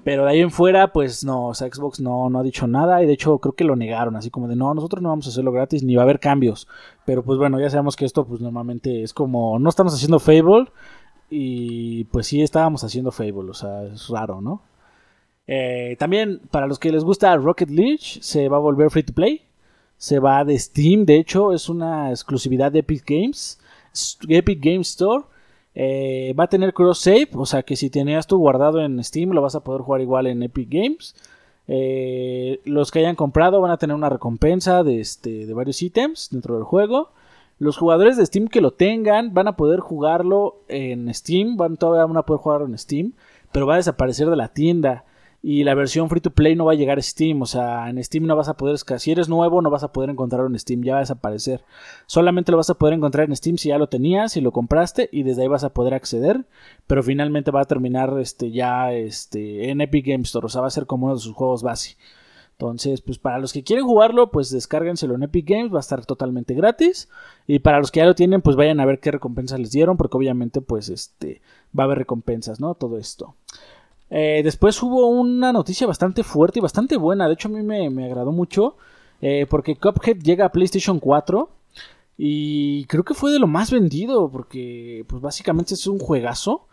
Pero 0.04 0.24
de 0.24 0.30
ahí 0.30 0.40
en 0.40 0.50
fuera, 0.50 0.92
pues 0.92 1.24
no, 1.24 1.48
o 1.48 1.54
sea, 1.54 1.68
Xbox 1.68 2.00
no, 2.00 2.30
no 2.30 2.38
ha 2.38 2.42
dicho 2.44 2.66
nada 2.66 3.02
y 3.02 3.06
de 3.06 3.12
hecho 3.12 3.38
creo 3.38 3.54
que 3.54 3.64
lo 3.64 3.74
negaron, 3.74 4.14
así 4.14 4.30
como 4.30 4.46
de 4.46 4.54
no, 4.54 4.72
nosotros 4.72 5.02
no 5.02 5.08
vamos 5.08 5.26
a 5.26 5.30
hacerlo 5.30 5.50
gratis 5.50 5.82
ni 5.82 5.96
va 5.96 6.02
a 6.02 6.04
haber 6.04 6.20
cambios. 6.20 6.68
Pero 7.04 7.24
pues 7.24 7.38
bueno, 7.38 7.58
ya 7.60 7.70
sabemos 7.70 7.96
que 7.96 8.04
esto 8.04 8.24
pues 8.24 8.40
normalmente 8.40 9.02
es 9.02 9.12
como, 9.12 9.58
no 9.58 9.68
estamos 9.68 9.94
haciendo 9.94 10.20
Fable 10.20 10.66
y 11.28 12.04
pues 12.04 12.28
sí 12.28 12.40
estábamos 12.40 12.84
haciendo 12.84 13.10
Fable, 13.10 13.50
o 13.50 13.54
sea, 13.54 13.82
es 13.84 14.08
raro, 14.08 14.40
¿no? 14.40 14.62
Eh, 15.48 15.96
también 15.98 16.40
para 16.50 16.66
los 16.66 16.78
que 16.78 16.90
les 16.90 17.04
gusta 17.04 17.36
Rocket 17.36 17.70
League, 17.70 18.00
se 18.20 18.48
va 18.48 18.56
a 18.56 18.60
volver 18.60 18.90
free 18.90 19.02
to 19.02 19.12
play. 19.12 19.42
Se 19.96 20.18
va 20.18 20.44
de 20.44 20.58
Steam, 20.58 21.06
de 21.06 21.16
hecho 21.16 21.52
es 21.52 21.68
una 21.68 22.10
exclusividad 22.10 22.70
de 22.70 22.80
Epic 22.80 23.04
Games, 23.06 23.58
Epic 24.28 24.60
Games 24.62 24.90
Store. 24.90 25.24
Eh, 25.78 26.34
va 26.38 26.44
a 26.44 26.48
tener 26.48 26.72
cross 26.72 27.00
save, 27.00 27.28
o 27.34 27.44
sea 27.44 27.62
que 27.62 27.76
si 27.76 27.90
tenías 27.90 28.26
tu 28.26 28.38
guardado 28.38 28.80
en 28.80 29.04
Steam 29.04 29.32
lo 29.32 29.42
vas 29.42 29.56
a 29.56 29.60
poder 29.62 29.82
jugar 29.82 30.00
igual 30.00 30.26
en 30.26 30.42
Epic 30.42 30.70
Games. 30.70 31.14
Eh, 31.68 32.60
los 32.64 32.90
que 32.90 33.00
hayan 33.00 33.14
comprado 33.14 33.60
van 33.60 33.70
a 33.70 33.76
tener 33.76 33.94
una 33.94 34.08
recompensa 34.08 34.82
de, 34.82 35.00
este, 35.00 35.44
de 35.44 35.52
varios 35.52 35.82
ítems 35.82 36.30
dentro 36.30 36.54
del 36.54 36.64
juego. 36.64 37.10
Los 37.58 37.76
jugadores 37.76 38.16
de 38.16 38.24
Steam 38.24 38.48
que 38.48 38.62
lo 38.62 38.70
tengan 38.70 39.34
van 39.34 39.48
a 39.48 39.56
poder 39.56 39.80
jugarlo 39.80 40.62
en 40.68 41.12
Steam, 41.12 41.58
van 41.58 41.76
todavía 41.76 42.06
van 42.06 42.16
a 42.16 42.22
poder 42.22 42.40
jugarlo 42.40 42.66
en 42.66 42.78
Steam, 42.78 43.12
pero 43.52 43.66
va 43.66 43.74
a 43.74 43.76
desaparecer 43.76 44.30
de 44.30 44.36
la 44.36 44.48
tienda. 44.48 45.04
Y 45.48 45.62
la 45.62 45.76
versión 45.76 46.08
free 46.08 46.20
to 46.20 46.32
play 46.32 46.56
no 46.56 46.64
va 46.64 46.72
a 46.72 46.74
llegar 46.74 46.98
a 46.98 47.02
Steam, 47.02 47.40
o 47.40 47.46
sea, 47.46 47.88
en 47.88 48.02
Steam 48.02 48.26
no 48.26 48.34
vas 48.34 48.48
a 48.48 48.56
poder, 48.56 48.78
si 48.78 49.12
eres 49.12 49.28
nuevo 49.28 49.62
no 49.62 49.70
vas 49.70 49.84
a 49.84 49.92
poder 49.92 50.10
encontrarlo 50.10 50.48
en 50.48 50.58
Steam, 50.58 50.82
ya 50.82 50.94
va 50.94 50.98
a 50.98 51.02
desaparecer. 51.02 51.62
Solamente 52.06 52.50
lo 52.50 52.58
vas 52.58 52.68
a 52.68 52.74
poder 52.74 52.94
encontrar 52.94 53.28
en 53.28 53.36
Steam 53.36 53.56
si 53.56 53.68
ya 53.68 53.78
lo 53.78 53.88
tenías, 53.88 54.32
si 54.32 54.40
lo 54.40 54.50
compraste 54.50 55.08
y 55.12 55.22
desde 55.22 55.42
ahí 55.42 55.48
vas 55.48 55.62
a 55.62 55.72
poder 55.72 55.94
acceder, 55.94 56.46
pero 56.88 57.04
finalmente 57.04 57.52
va 57.52 57.60
a 57.60 57.64
terminar 57.64 58.18
este 58.18 58.50
ya 58.50 58.92
este 58.92 59.70
en 59.70 59.80
Epic 59.82 60.04
Games 60.04 60.26
Store, 60.26 60.46
o 60.46 60.48
sea, 60.48 60.62
va 60.62 60.66
a 60.66 60.70
ser 60.70 60.86
como 60.86 61.06
uno 61.06 61.14
de 61.14 61.20
sus 61.20 61.32
juegos 61.32 61.62
base. 61.62 61.96
Entonces, 62.58 63.00
pues 63.00 63.18
para 63.18 63.38
los 63.38 63.52
que 63.52 63.62
quieren 63.62 63.84
jugarlo, 63.84 64.32
pues 64.32 64.50
descárguenselo 64.50 65.14
en 65.14 65.22
Epic 65.22 65.48
Games, 65.48 65.72
va 65.72 65.76
a 65.76 65.80
estar 65.80 66.04
totalmente 66.06 66.54
gratis. 66.54 67.08
Y 67.46 67.60
para 67.60 67.78
los 67.78 67.92
que 67.92 68.00
ya 68.00 68.06
lo 68.06 68.14
tienen, 68.14 68.40
pues 68.42 68.56
vayan 68.56 68.80
a 68.80 68.86
ver 68.86 68.98
qué 68.98 69.10
recompensas 69.10 69.60
les 69.60 69.70
dieron, 69.72 69.98
porque 69.98 70.16
obviamente, 70.16 70.62
pues 70.62 70.88
este, 70.88 71.42
va 71.78 71.84
a 71.84 71.86
haber 71.86 71.98
recompensas, 71.98 72.58
¿no? 72.58 72.74
Todo 72.74 72.96
esto. 72.96 73.36
Eh, 74.10 74.42
después 74.44 74.80
hubo 74.82 75.08
una 75.08 75.52
noticia 75.52 75.86
bastante 75.86 76.22
fuerte 76.22 76.58
y 76.58 76.62
bastante 76.62 76.96
buena. 76.96 77.26
De 77.26 77.34
hecho, 77.34 77.48
a 77.48 77.50
mí 77.50 77.62
me, 77.62 78.04
agradó 78.04 78.32
mucho. 78.32 78.76
Eh, 79.20 79.46
porque 79.48 79.76
Cuphead 79.76 80.18
llega 80.18 80.46
a 80.46 80.52
PlayStation 80.52 81.00
4. 81.00 81.50
Y 82.18 82.84
creo 82.86 83.04
que 83.04 83.14
fue 83.14 83.32
de 83.32 83.38
lo 83.38 83.46
más 83.46 83.70
vendido. 83.70 84.30
Porque, 84.30 85.04
pues 85.08 85.20
básicamente 85.22 85.74
es 85.74 85.86
un 85.86 85.98
juegazo. 85.98 86.66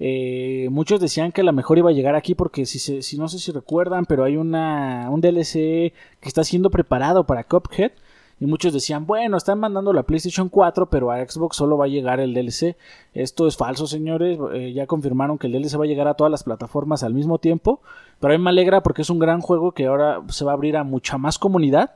Eh, 0.00 0.68
muchos 0.70 1.00
decían 1.00 1.32
que 1.32 1.42
la 1.42 1.52
mejor 1.52 1.78
iba 1.78 1.90
a 1.90 1.94
llegar 1.94 2.14
aquí. 2.14 2.34
Porque 2.34 2.66
si, 2.66 2.78
si 3.02 3.18
no 3.18 3.28
sé 3.28 3.38
si 3.38 3.52
recuerdan, 3.52 4.06
pero 4.06 4.24
hay 4.24 4.36
una, 4.36 5.08
un 5.10 5.20
DLC 5.20 5.92
que 6.20 6.28
está 6.28 6.44
siendo 6.44 6.70
preparado 6.70 7.24
para 7.24 7.44
Cuphead. 7.44 7.92
Y 8.40 8.46
muchos 8.46 8.72
decían, 8.72 9.06
bueno, 9.06 9.36
están 9.36 9.58
mandando 9.58 9.92
la 9.92 10.04
PlayStation 10.04 10.48
4, 10.48 10.88
pero 10.88 11.10
a 11.10 11.26
Xbox 11.26 11.56
solo 11.56 11.76
va 11.76 11.86
a 11.86 11.88
llegar 11.88 12.20
el 12.20 12.34
DLC. 12.34 12.76
Esto 13.12 13.48
es 13.48 13.56
falso, 13.56 13.86
señores. 13.86 14.38
Eh, 14.52 14.72
ya 14.72 14.86
confirmaron 14.86 15.38
que 15.38 15.48
el 15.48 15.52
DLC 15.54 15.78
va 15.78 15.84
a 15.84 15.88
llegar 15.88 16.06
a 16.06 16.14
todas 16.14 16.30
las 16.30 16.44
plataformas 16.44 17.02
al 17.02 17.14
mismo 17.14 17.38
tiempo. 17.38 17.80
Pero 18.20 18.32
a 18.32 18.38
mí 18.38 18.42
me 18.42 18.50
alegra 18.50 18.82
porque 18.82 19.02
es 19.02 19.10
un 19.10 19.18
gran 19.18 19.40
juego 19.40 19.72
que 19.72 19.86
ahora 19.86 20.22
se 20.28 20.44
va 20.44 20.52
a 20.52 20.54
abrir 20.54 20.76
a 20.76 20.84
mucha 20.84 21.18
más 21.18 21.38
comunidad. 21.38 21.90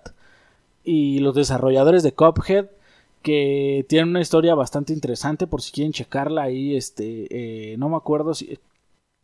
Y 0.83 1.21
los 1.21 1.37
desarrolladores 1.37 2.03
de 2.03 2.13
Cuphead, 2.13 2.67
que 3.23 3.87
tienen 3.89 4.09
una 4.11 4.21
historia 4.21 4.57
bastante 4.57 4.93
interesante, 4.93 5.47
por 5.47 5.63
si 5.63 5.71
quieren 5.71 5.93
checarla 5.93 6.43
ahí, 6.43 6.75
este, 6.77 7.29
eh, 7.73 7.77
no 7.79 7.89
me 7.89 7.97
acuerdo 7.97 8.35
si... 8.35 8.59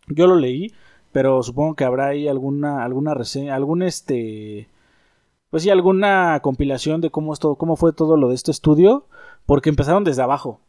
Yo 0.06 0.28
lo 0.28 0.36
leí, 0.36 0.72
pero 1.10 1.42
supongo 1.42 1.74
que 1.74 1.84
habrá 1.84 2.08
ahí 2.08 2.28
alguna, 2.28 2.84
alguna 2.84 3.12
reseña, 3.14 3.56
algún 3.56 3.82
este 3.82 4.68
pues 5.50 5.62
sí, 5.62 5.70
alguna 5.70 6.40
compilación 6.42 7.00
de 7.00 7.10
cómo, 7.10 7.34
cómo 7.56 7.76
fue 7.76 7.92
todo 7.92 8.16
lo 8.16 8.28
de 8.28 8.34
este 8.34 8.50
estudio, 8.50 9.06
porque 9.46 9.70
empezaron 9.70 10.04
desde 10.04 10.22
abajo. 10.22 10.60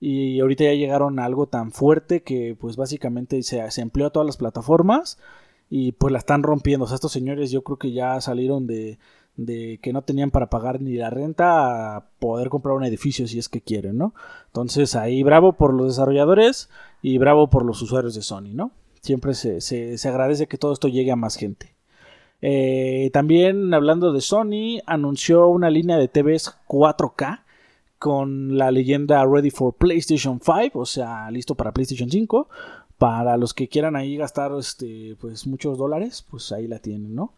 Y 0.00 0.40
ahorita 0.40 0.64
ya 0.64 0.74
llegaron 0.74 1.18
a 1.18 1.24
algo 1.24 1.46
tan 1.46 1.72
fuerte 1.72 2.22
que 2.22 2.56
pues 2.58 2.76
básicamente 2.76 3.42
se, 3.42 3.68
se 3.70 3.80
empleó 3.80 4.08
a 4.08 4.10
todas 4.10 4.26
las 4.26 4.36
plataformas 4.36 5.18
y 5.70 5.92
pues 5.92 6.12
la 6.12 6.18
están 6.18 6.42
rompiendo. 6.42 6.84
O 6.84 6.88
sea, 6.88 6.96
estos 6.96 7.12
señores 7.12 7.50
yo 7.50 7.62
creo 7.62 7.78
que 7.78 7.92
ya 7.92 8.20
salieron 8.20 8.66
de, 8.66 8.98
de 9.36 9.78
que 9.82 9.92
no 9.92 10.02
tenían 10.02 10.30
para 10.30 10.50
pagar 10.50 10.80
ni 10.80 10.94
la 10.94 11.10
renta 11.10 11.96
a 11.96 12.10
poder 12.18 12.48
comprar 12.48 12.74
un 12.74 12.84
edificio 12.84 13.26
si 13.26 13.38
es 13.38 13.48
que 13.48 13.60
quieren, 13.60 13.96
¿no? 13.96 14.14
Entonces 14.46 14.94
ahí 14.96 15.22
bravo 15.22 15.54
por 15.54 15.72
los 15.72 15.88
desarrolladores 15.88 16.68
y 17.02 17.18
bravo 17.18 17.48
por 17.48 17.64
los 17.64 17.80
usuarios 17.82 18.14
de 18.14 18.22
Sony, 18.22 18.52
¿no? 18.52 18.72
Siempre 19.00 19.34
se, 19.34 19.60
se, 19.60 19.96
se 19.96 20.08
agradece 20.08 20.48
que 20.48 20.58
todo 20.58 20.72
esto 20.72 20.88
llegue 20.88 21.12
a 21.12 21.16
más 21.16 21.36
gente. 21.36 21.77
Eh, 22.40 23.10
también 23.12 23.74
hablando 23.74 24.12
de 24.12 24.20
Sony, 24.20 24.80
anunció 24.86 25.48
una 25.48 25.70
línea 25.70 25.96
de 25.96 26.08
TVs 26.08 26.54
4K 26.68 27.40
con 27.98 28.56
la 28.56 28.70
leyenda 28.70 29.24
Ready 29.26 29.50
for 29.50 29.74
PlayStation 29.74 30.40
5, 30.40 30.78
o 30.78 30.86
sea, 30.86 31.30
listo 31.30 31.54
para 31.54 31.72
PlayStation 31.72 32.10
5. 32.10 32.48
Para 32.96 33.36
los 33.36 33.54
que 33.54 33.68
quieran 33.68 33.94
ahí 33.94 34.16
gastar 34.16 34.52
este, 34.58 35.16
pues 35.20 35.46
muchos 35.46 35.78
dólares, 35.78 36.24
pues 36.28 36.50
ahí 36.50 36.66
la 36.66 36.80
tienen, 36.80 37.14
¿no? 37.14 37.32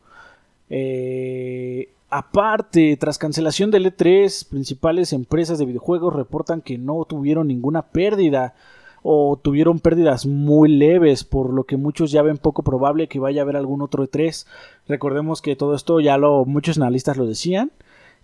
Eh, 0.70 1.90
aparte, 2.08 2.96
tras 2.96 3.18
cancelación 3.18 3.70
del 3.70 3.86
E3, 3.86 4.48
principales 4.48 5.12
empresas 5.12 5.58
de 5.58 5.66
videojuegos 5.66 6.14
reportan 6.14 6.62
que 6.62 6.78
no 6.78 7.04
tuvieron 7.04 7.48
ninguna 7.48 7.82
pérdida 7.82 8.54
o 9.02 9.38
tuvieron 9.40 9.80
pérdidas 9.80 10.26
muy 10.26 10.68
leves, 10.68 11.24
por 11.24 11.52
lo 11.52 11.64
que 11.64 11.76
muchos 11.76 12.10
ya 12.10 12.22
ven 12.22 12.38
poco 12.38 12.62
probable 12.62 13.08
que 13.08 13.18
vaya 13.18 13.40
a 13.40 13.44
haber 13.44 13.56
algún 13.56 13.82
otro 13.82 14.04
E3. 14.04 14.46
Recordemos 14.88 15.42
que 15.42 15.56
todo 15.56 15.74
esto 15.74 16.00
ya 16.00 16.18
lo 16.18 16.44
muchos 16.44 16.76
analistas 16.76 17.16
lo 17.16 17.26
decían, 17.26 17.70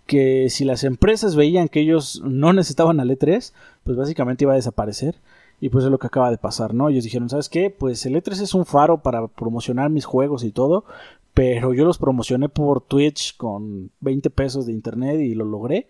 que 0.05 0.49
si 0.49 0.65
las 0.65 0.83
empresas 0.83 1.35
veían 1.35 1.67
que 1.67 1.81
ellos 1.81 2.21
no 2.23 2.53
necesitaban 2.53 2.99
al 2.99 3.09
E3, 3.09 3.53
pues 3.83 3.97
básicamente 3.97 4.45
iba 4.45 4.53
a 4.53 4.57
desaparecer. 4.57 5.15
Y 5.59 5.69
pues 5.69 5.85
es 5.85 5.91
lo 5.91 5.97
que 5.97 6.05
acaba 6.05 6.29
de 6.29 6.37
pasar, 6.37 6.75
¿no? 6.75 6.87
Ellos 6.87 7.03
dijeron, 7.03 7.29
¿sabes 7.29 7.49
qué? 7.49 7.71
Pues 7.71 8.05
el 8.05 8.15
E3 8.15 8.41
es 8.41 8.53
un 8.53 8.65
faro 8.65 8.99
para 8.99 9.27
promocionar 9.27 9.89
mis 9.89 10.05
juegos 10.05 10.43
y 10.43 10.51
todo, 10.51 10.85
pero 11.33 11.73
yo 11.73 11.83
los 11.83 11.97
promocioné 11.97 12.47
por 12.47 12.81
Twitch 12.81 13.35
con 13.37 13.89
20 14.01 14.29
pesos 14.29 14.67
de 14.67 14.73
internet 14.73 15.19
y 15.19 15.33
lo 15.33 15.45
logré. 15.45 15.87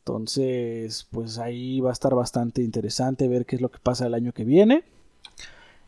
Entonces, 0.00 1.06
pues 1.10 1.38
ahí 1.38 1.80
va 1.80 1.90
a 1.90 1.92
estar 1.92 2.14
bastante 2.14 2.62
interesante 2.62 3.28
ver 3.28 3.46
qué 3.46 3.56
es 3.56 3.62
lo 3.62 3.70
que 3.70 3.78
pasa 3.78 4.06
el 4.06 4.14
año 4.14 4.32
que 4.32 4.44
viene. 4.44 4.82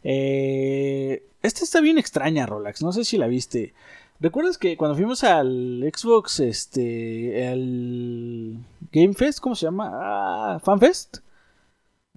Eh, 0.05 1.25
esta 1.43 1.65
está 1.65 1.81
bien 1.81 1.99
extraña, 1.99 2.47
Rolex. 2.47 2.83
No 2.83 2.93
sé 2.93 3.05
si 3.05 3.17
la 3.17 3.27
viste. 3.27 3.75
¿Recuerdas 4.21 4.59
que 4.59 4.77
cuando 4.77 4.97
fuimos 4.97 5.25
al 5.25 5.91
Xbox, 5.93 6.41
este, 6.41 7.53
el 7.53 8.59
Game 8.93 9.15
Fest, 9.15 9.41
¿cómo 9.41 9.55
se 9.55 9.67
llama? 9.67 9.91
Ah, 9.93 10.61
FanFest. 10.63 11.19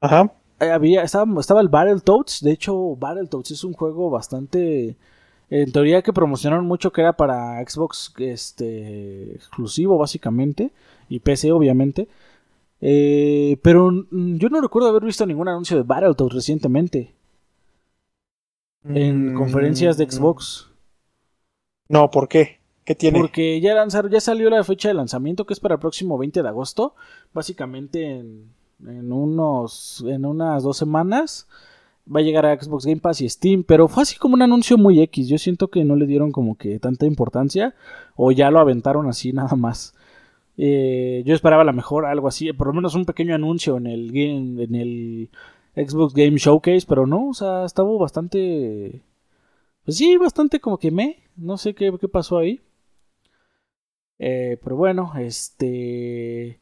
Ajá. 0.02 0.32
Eh, 0.60 0.70
había, 0.70 1.02
estaba, 1.04 1.40
estaba 1.40 1.62
el 1.62 1.70
Battletoads. 1.70 2.42
De 2.42 2.52
hecho, 2.52 2.96
Battletoads 2.98 3.52
es 3.52 3.64
un 3.64 3.74
juego 3.74 4.10
bastante 4.10 4.98
en 5.50 5.72
teoría 5.72 6.02
que 6.02 6.14
promocionaron 6.14 6.66
mucho 6.66 6.92
que 6.92 7.02
era 7.02 7.14
para 7.14 7.64
Xbox 7.68 8.14
este 8.18 9.36
exclusivo 9.36 9.98
básicamente 9.98 10.72
y 11.10 11.20
PC 11.20 11.52
obviamente. 11.52 12.08
Eh, 12.82 13.58
pero 13.62 13.92
yo 14.12 14.50
no 14.50 14.62
recuerdo 14.62 14.90
haber 14.90 15.04
visto 15.04 15.26
ningún 15.26 15.48
anuncio 15.48 15.78
de 15.78 15.84
Battletoads 15.84 16.34
recientemente. 16.34 17.16
En 18.84 19.34
mm, 19.34 19.38
conferencias 19.38 19.98
de 19.98 20.10
Xbox. 20.10 20.70
No, 21.90 22.12
¿por 22.12 22.28
qué? 22.28 22.60
¿Qué 22.84 22.94
tiene? 22.94 23.20
Porque 23.20 23.60
ya 23.60 23.74
lanzaron, 23.74 24.12
ya 24.12 24.22
salió 24.22 24.50
la 24.50 24.64
fecha 24.64 24.90
de 24.90 24.94
lanzamiento 24.94 25.46
que 25.46 25.54
es 25.54 25.60
para 25.60 25.76
el 25.76 25.80
próximo 25.80 26.18
20 26.18 26.44
de 26.44 26.48
agosto. 26.48 26.96
Básicamente 27.34 28.18
en, 28.18 28.52
en 28.86 29.12
unos. 29.12 30.04
en 30.08 30.26
unas 30.26 30.64
dos 30.64 30.78
semanas 30.78 31.48
va 32.14 32.20
a 32.20 32.24
llegar 32.24 32.46
a 32.46 32.62
Xbox 32.62 32.86
Game 32.86 33.02
Pass 33.02 33.22
y 33.22 33.30
Steam, 33.30 33.64
pero 33.64 33.88
fue 33.88 34.04
así 34.04 34.18
como 34.18 34.36
un 34.36 34.42
anuncio 34.42 34.78
muy 34.78 35.02
X. 35.02 35.28
Yo 35.28 35.38
siento 35.38 35.70
que 35.70 35.84
no 35.84 35.96
le 35.96 36.06
dieron 36.06 36.32
como 36.32 36.56
que 36.56 36.80
tanta 36.80 37.06
importancia 37.06 37.74
o 38.16 38.32
ya 38.32 38.52
lo 38.52 38.60
aventaron 38.60 39.08
así 39.08 39.34
nada 39.34 39.56
más. 39.56 39.96
Eh, 40.58 41.24
yo 41.26 41.36
esperaba 41.36 41.64
a 41.64 41.66
lo 41.66 41.74
mejor 41.74 42.06
algo 42.06 42.28
así, 42.28 42.52
por 42.54 42.68
lo 42.68 42.74
menos 42.74 42.96
un 42.96 43.06
pequeño 43.06 43.36
anuncio 43.36 43.78
en 43.78 43.88
el 43.88 44.08
game, 44.12 44.64
en 44.64 44.76
el 44.76 45.30
Xbox 45.76 46.14
Game 46.14 46.38
Showcase, 46.38 46.86
pero 46.88 47.06
no, 47.06 47.30
o 47.30 47.34
sea, 47.34 47.66
estaba 47.66 47.90
bastante, 47.98 49.02
pues 49.84 49.98
sí, 49.98 50.18
bastante 50.18 50.60
como 50.60 50.78
que 50.78 50.92
me, 50.92 51.24
no 51.36 51.58
sé 51.58 51.76
qué, 51.76 51.94
qué 52.00 52.08
pasó 52.08 52.38
ahí. 52.38 52.62
Eh, 54.20 54.58
pero 54.64 54.78
bueno, 54.78 55.12
este, 55.18 56.60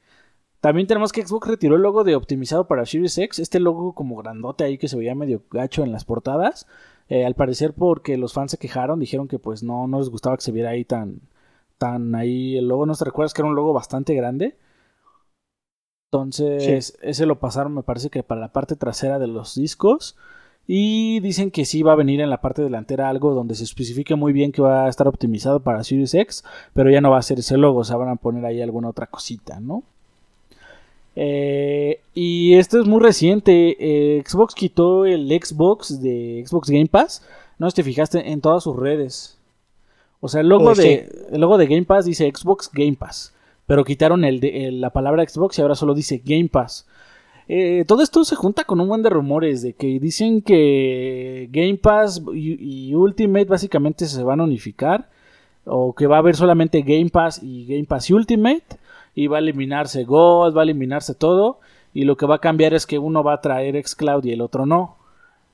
también 0.60 0.88
tenemos 0.88 1.12
que 1.12 1.26
Xbox 1.26 1.48
retiró 1.48 1.76
el 1.76 1.82
logo 1.84 2.04
de 2.04 2.16
optimizado 2.16 2.68
para 2.68 2.86
Series 2.86 3.18
X, 3.18 3.40
este 3.40 3.60
logo 3.60 3.94
como 3.94 4.16
grandote 4.18 4.64
ahí 4.64 4.78
que 4.78 4.88
se 4.88 4.98
veía 4.98 5.16
medio 5.16 5.44
gacho 5.52 5.84
en 5.84 5.92
las 5.92 6.06
portadas. 6.06 6.68
Eh, 7.10 7.26
al 7.26 7.36
parecer 7.36 7.74
porque 7.74 8.18
los 8.18 8.34
fans 8.34 8.52
se 8.52 8.58
quejaron, 8.58 9.00
dijeron 9.00 9.28
que 9.28 9.40
pues 9.40 9.62
no, 9.62 9.88
no 9.88 10.00
les 10.00 10.10
gustaba 10.10 10.38
que 10.38 10.44
se 10.44 10.52
viera 10.52 10.70
ahí 10.72 10.86
tan, 10.86 11.22
ahí 11.84 12.58
el 12.58 12.68
logo. 12.68 12.86
¿No 12.86 12.96
te 12.96 13.06
recuerdas 13.06 13.34
que 13.34 13.42
era 13.42 13.50
un 13.50 13.56
logo 13.56 13.74
bastante 13.74 14.14
grande? 14.16 14.56
Entonces, 16.12 16.98
ese 17.02 17.26
lo 17.26 17.40
pasaron, 17.40 17.74
me 17.74 17.84
parece 17.84 18.10
que 18.10 18.22
para 18.22 18.42
la 18.42 18.52
parte 18.52 18.76
trasera 18.76 19.18
de 19.18 19.28
los 19.28 19.56
discos. 19.56 20.16
Y 20.66 21.20
dicen 21.20 21.52
que 21.52 21.66
sí 21.66 21.84
va 21.84 21.94
a 21.94 21.96
venir 21.96 22.22
en 22.22 22.30
la 22.30 22.40
parte 22.40 22.62
delantera 22.62 23.10
algo 23.10 23.34
donde 23.34 23.56
se 23.56 23.66
especifique 23.66 24.16
muy 24.16 24.32
bien 24.32 24.52
que 24.52 24.62
va 24.62 24.86
a 24.86 24.90
estar 24.90 25.08
optimizado 25.08 25.60
para 25.60 25.84
Series 25.84 26.14
X, 26.14 26.44
pero 26.74 26.90
ya 26.90 27.02
no 27.02 27.12
va 27.12 27.18
a 27.18 27.22
ser 27.22 27.40
ese 27.40 27.58
logo, 27.58 27.80
o 27.80 27.84
sea, 27.84 27.98
van 27.98 28.10
a 28.10 28.16
poner 28.16 28.46
ahí 28.46 28.62
alguna 28.62 28.90
otra 28.90 29.08
cosita, 29.08 29.60
¿no? 29.60 29.84
Eh, 31.16 32.00
y 32.14 32.56
esto 32.56 32.80
es 32.80 32.88
muy 32.88 33.02
reciente. 33.02 33.76
Eh, 33.80 34.24
Xbox 34.26 34.56
quitó 34.56 35.06
el 35.06 35.28
Xbox 35.30 36.02
de 36.02 36.44
Xbox 36.46 36.70
Game 36.70 36.88
Pass. 36.88 37.24
No 37.60 37.68
sé 37.70 37.72
si 37.72 37.76
te 37.78 37.84
fijaste 37.84 38.32
en 38.32 38.42
todas 38.42 38.64
sus 38.64 38.76
redes. 38.76 39.38
O 40.24 40.30
sea, 40.30 40.40
el 40.40 40.48
logo, 40.48 40.72
eh, 40.72 40.76
de, 40.76 41.28
el 41.34 41.42
logo 41.42 41.58
de 41.58 41.68
Game 41.68 41.84
Pass 41.84 42.06
dice 42.06 42.32
Xbox 42.34 42.70
Game 42.72 42.96
Pass. 42.96 43.34
Pero 43.68 43.84
quitaron 43.84 44.24
el 44.24 44.40
de, 44.40 44.72
la 44.72 44.92
palabra 44.92 45.28
Xbox 45.28 45.58
y 45.58 45.62
ahora 45.62 45.76
solo 45.76 45.94
dice 45.94 46.22
Game 46.24 46.48
Pass. 46.48 46.88
todo 47.88 48.02
esto 48.02 48.24
se 48.24 48.36
junta 48.36 48.64
con 48.64 48.80
un 48.80 48.88
buen 48.88 49.04
de 49.04 49.10
rumores 49.10 49.62
de 49.62 49.74
que 49.74 50.00
dicen 50.00 50.42
que 50.42 51.50
Game 51.52 51.76
Pass 51.76 52.22
y 52.34 52.96
Ultimate 52.96 53.46
básicamente 53.46 54.06
se 54.06 54.24
van 54.24 54.40
a 54.40 54.46
unificar. 54.46 55.10
O 55.66 55.94
que 55.94 56.08
va 56.08 56.16
a 56.16 56.20
haber 56.20 56.38
solamente 56.38 56.84
Game 56.84 57.10
Pass 57.10 57.42
y 57.44 57.66
Game 57.66 57.86
Pass 57.86 58.10
y 58.10 58.14
Ultimate 58.14 58.64
y 59.16 59.28
va 59.28 59.38
a 59.38 59.40
eliminarse 59.40 60.06
Gold, 60.06 60.56
va 60.56 60.62
a 60.62 60.64
eliminarse 60.64 61.16
todo 61.16 61.60
y 61.94 62.06
lo 62.06 62.16
que 62.16 62.26
va 62.26 62.36
a 62.36 62.40
cambiar 62.40 62.74
es 62.74 62.88
que 62.88 62.98
uno 62.98 63.24
va 63.24 63.34
a 63.34 63.42
traer 63.42 63.76
xCloud 63.86 64.24
y 64.24 64.32
el 64.32 64.42
otro 64.42 64.66
no. 64.66 64.98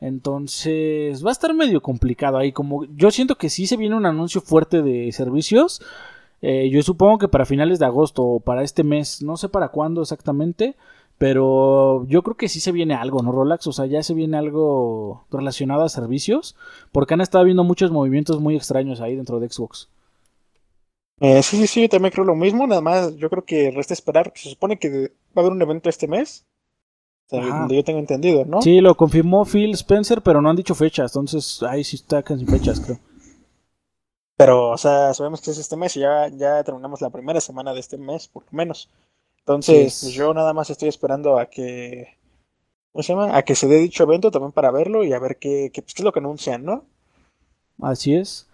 Entonces 0.01 1.25
va 1.25 1.29
a 1.29 1.33
estar 1.33 1.53
medio 1.53 1.81
complicado 1.81 2.37
ahí. 2.37 2.51
Como 2.51 2.85
yo 2.95 3.11
siento 3.11 3.37
que 3.37 3.49
sí 3.49 3.67
se 3.67 3.77
viene 3.77 3.95
un 3.95 4.05
anuncio 4.05 4.41
fuerte 4.41 4.81
de 4.81 5.11
servicios. 5.11 5.81
Eh, 6.41 6.69
yo 6.69 6.81
supongo 6.83 7.17
que 7.17 7.27
para 7.27 7.45
finales 7.45 7.79
de 7.79 7.85
agosto 7.85 8.23
o 8.23 8.39
para 8.39 8.63
este 8.63 8.83
mes, 8.83 9.21
no 9.21 9.35
sé 9.35 9.49
para 9.49 9.69
cuándo 9.69 10.01
exactamente, 10.01 10.75
pero 11.17 12.05
yo 12.07 12.23
creo 12.23 12.37
que 12.37 12.47
sí 12.47 12.61
se 12.61 12.71
viene 12.71 12.93
algo, 12.93 13.21
¿no, 13.21 13.33
Rolex? 13.33 13.67
O 13.67 13.73
sea, 13.73 13.85
ya 13.87 14.01
se 14.03 14.13
viene 14.13 14.37
algo 14.37 15.25
relacionado 15.29 15.83
a 15.83 15.89
servicios, 15.89 16.55
porque 16.93 17.13
han 17.13 17.21
estado 17.21 17.43
viendo 17.43 17.65
muchos 17.65 17.91
movimientos 17.91 18.39
muy 18.39 18.55
extraños 18.55 19.01
ahí 19.01 19.17
dentro 19.17 19.41
de 19.41 19.49
Xbox. 19.49 19.89
Eh, 21.19 21.43
sí, 21.43 21.57
sí, 21.57 21.67
sí, 21.67 21.89
también 21.89 22.13
creo 22.13 22.23
lo 22.23 22.35
mismo, 22.35 22.65
nada 22.65 22.79
más 22.79 23.17
yo 23.17 23.29
creo 23.29 23.43
que 23.43 23.71
resta 23.71 23.93
esperar, 23.93 24.31
se 24.33 24.49
supone 24.49 24.79
que 24.79 25.11
va 25.35 25.35
a 25.35 25.39
haber 25.41 25.51
un 25.51 25.61
evento 25.61 25.89
este 25.89 26.07
mes, 26.07 26.45
donde 27.29 27.75
yo 27.75 27.83
tengo 27.83 27.99
entendido, 27.99 28.45
¿no? 28.45 28.61
Sí, 28.61 28.81
lo 28.81 28.95
confirmó 28.95 29.45
Phil 29.45 29.73
Spencer, 29.73 30.21
pero 30.21 30.41
no 30.41 30.49
han 30.49 30.55
dicho 30.55 30.75
fechas, 30.75 31.11
entonces 31.11 31.61
ahí 31.63 31.83
sí 31.83 31.95
está 31.95 32.23
casi 32.23 32.45
fechas, 32.45 32.79
creo. 32.79 32.99
Pero, 34.35 34.69
o 34.69 34.77
sea, 34.77 35.13
sabemos 35.13 35.41
que 35.41 35.51
es 35.51 35.57
este 35.57 35.75
mes 35.75 35.97
y 35.97 35.99
ya, 35.99 36.29
ya 36.29 36.63
terminamos 36.63 37.01
la 37.01 37.09
primera 37.09 37.41
semana 37.41 37.73
de 37.73 37.81
este 37.81 37.97
mes, 37.97 38.27
por 38.29 38.43
lo 38.43 38.49
menos. 38.51 38.89
Entonces, 39.39 40.01
yo 40.13 40.33
nada 40.33 40.53
más 40.53 40.69
estoy 40.69 40.87
esperando 40.89 41.37
a 41.37 41.47
que. 41.47 42.17
¿Cómo 42.91 43.03
se 43.03 43.13
llama? 43.13 43.35
A 43.35 43.41
que 43.43 43.55
se 43.55 43.67
dé 43.67 43.77
dicho 43.77 44.03
evento 44.03 44.31
también 44.31 44.51
para 44.51 44.71
verlo 44.71 45.03
y 45.03 45.11
a 45.11 45.19
ver 45.19 45.37
qué, 45.37 45.71
qué, 45.73 45.81
pues, 45.81 45.93
qué 45.93 46.01
es 46.01 46.05
lo 46.05 46.13
que 46.13 46.19
anuncian, 46.19 46.63
¿no? 46.63 46.85
Así 47.81 48.15
es. 48.15 48.47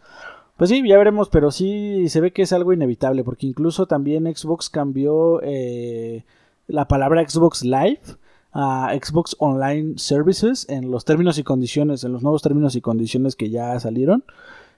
Pues 0.57 0.69
sí, 0.69 0.81
ya 0.87 0.97
veremos, 0.97 1.29
pero 1.29 1.51
sí 1.51 2.07
se 2.09 2.21
ve 2.21 2.31
que 2.31 2.41
es 2.41 2.53
algo 2.53 2.73
inevitable, 2.73 3.23
porque 3.23 3.45
incluso 3.45 3.87
también 3.87 4.33
Xbox 4.33 4.69
cambió 4.69 5.41
eh, 5.43 6.23
la 6.67 6.87
palabra 6.87 7.27
Xbox 7.27 7.63
Live 7.63 8.17
a 8.57 8.89
Xbox 8.93 9.35
Online 9.39 9.95
Services 9.97 10.65
en 10.69 10.89
los 10.89 11.03
términos 11.03 11.37
y 11.37 11.43
condiciones, 11.43 12.05
en 12.05 12.13
los 12.13 12.23
nuevos 12.23 12.41
términos 12.41 12.75
y 12.77 12.81
condiciones 12.81 13.35
que 13.35 13.49
ya 13.49 13.77
salieron. 13.81 14.23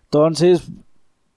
Entonces, 0.06 0.68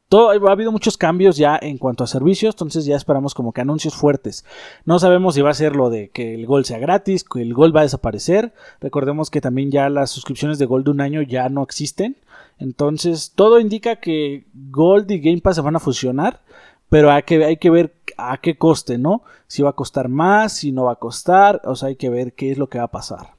todo, 0.09 0.31
ha 0.31 0.53
habido 0.53 0.73
muchos 0.73 0.97
cambios 0.97 1.37
ya 1.37 1.59
en 1.61 1.77
cuanto 1.77 2.03
a 2.03 2.07
servicios, 2.07 2.55
entonces 2.55 2.87
ya 2.87 2.97
esperamos 2.97 3.35
como 3.35 3.53
que 3.53 3.61
anuncios 3.61 3.95
fuertes. 3.95 4.47
No 4.87 4.99
sabemos 4.99 5.35
si 5.35 5.43
va 5.43 5.51
a 5.51 5.55
ser 5.55 5.77
lo 5.77 5.91
de 5.91 6.09
que 6.09 6.35
el 6.35 6.47
Gold 6.47 6.65
sea 6.65 6.79
gratis, 6.79 7.25
que 7.25 7.43
el 7.43 7.53
Gold 7.53 7.77
va 7.77 7.81
a 7.81 7.85
desaparecer. 7.85 8.55
Recordemos 8.81 9.31
que 9.31 9.43
también 9.43 9.71
ya 9.71 9.91
las 9.91 10.11
suscripciones 10.11 10.59
de 10.59 10.65
Gold 10.65 10.87
de 10.87 10.91
un 10.93 11.03
año 11.03 11.21
ya 11.21 11.51
no 11.51 11.63
existen. 11.63 12.17
Entonces, 12.59 13.33
todo 13.35 13.61
indica 13.61 13.97
que 13.97 14.47
Gold 14.55 15.11
y 15.11 15.21
Game 15.21 15.43
Pass 15.43 15.57
se 15.57 15.63
van 15.63 15.77
a 15.77 15.81
fusionar, 15.81 16.41
pero 16.89 17.13
hay 17.13 17.23
que, 17.23 17.45
hay 17.45 17.59
que 17.59 17.71
ver 17.71 17.93
a 18.21 18.37
qué 18.39 18.57
coste, 18.59 18.99
¿no? 18.99 19.23
Si 19.47 19.63
va 19.63 19.71
a 19.71 19.75
costar 19.75 20.09
más, 20.09 20.53
si 20.53 20.73
no 20.73 20.85
va 20.85 20.93
a 20.93 20.97
costar, 20.97 21.63
o 21.65 21.75
sea, 21.75 21.89
hay 21.89 21.97
que 21.97 22.11
ver 22.11 22.35
qué 22.35 22.51
es 22.51 22.59
lo 22.59 22.69
que 22.69 22.79
va 22.79 22.85
a 22.85 22.91
pasar. 22.91 23.35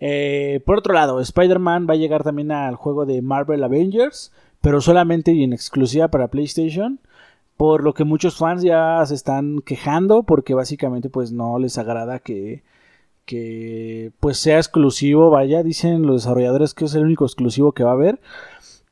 Eh, 0.00 0.60
por 0.66 0.78
otro 0.78 0.94
lado, 0.94 1.20
Spider-Man 1.20 1.86
va 1.88 1.94
a 1.94 1.96
llegar 1.96 2.24
también 2.24 2.50
al 2.50 2.74
juego 2.74 3.06
de 3.06 3.22
Marvel 3.22 3.62
Avengers, 3.62 4.32
pero 4.60 4.80
solamente 4.80 5.32
y 5.32 5.44
en 5.44 5.52
exclusiva 5.52 6.08
para 6.08 6.28
PlayStation, 6.28 7.00
por 7.56 7.84
lo 7.84 7.94
que 7.94 8.04
muchos 8.04 8.36
fans 8.36 8.62
ya 8.62 9.00
se 9.06 9.14
están 9.14 9.60
quejando, 9.60 10.24
porque 10.24 10.54
básicamente 10.54 11.08
pues 11.08 11.30
no 11.30 11.58
les 11.60 11.78
agrada 11.78 12.18
que, 12.18 12.64
que 13.24 14.12
pues 14.20 14.38
sea 14.38 14.56
exclusivo, 14.56 15.30
vaya, 15.30 15.62
dicen 15.62 16.02
los 16.02 16.22
desarrolladores 16.22 16.74
que 16.74 16.86
es 16.86 16.94
el 16.94 17.04
único 17.04 17.24
exclusivo 17.24 17.72
que 17.72 17.84
va 17.84 17.90
a 17.90 17.94
haber. 17.94 18.20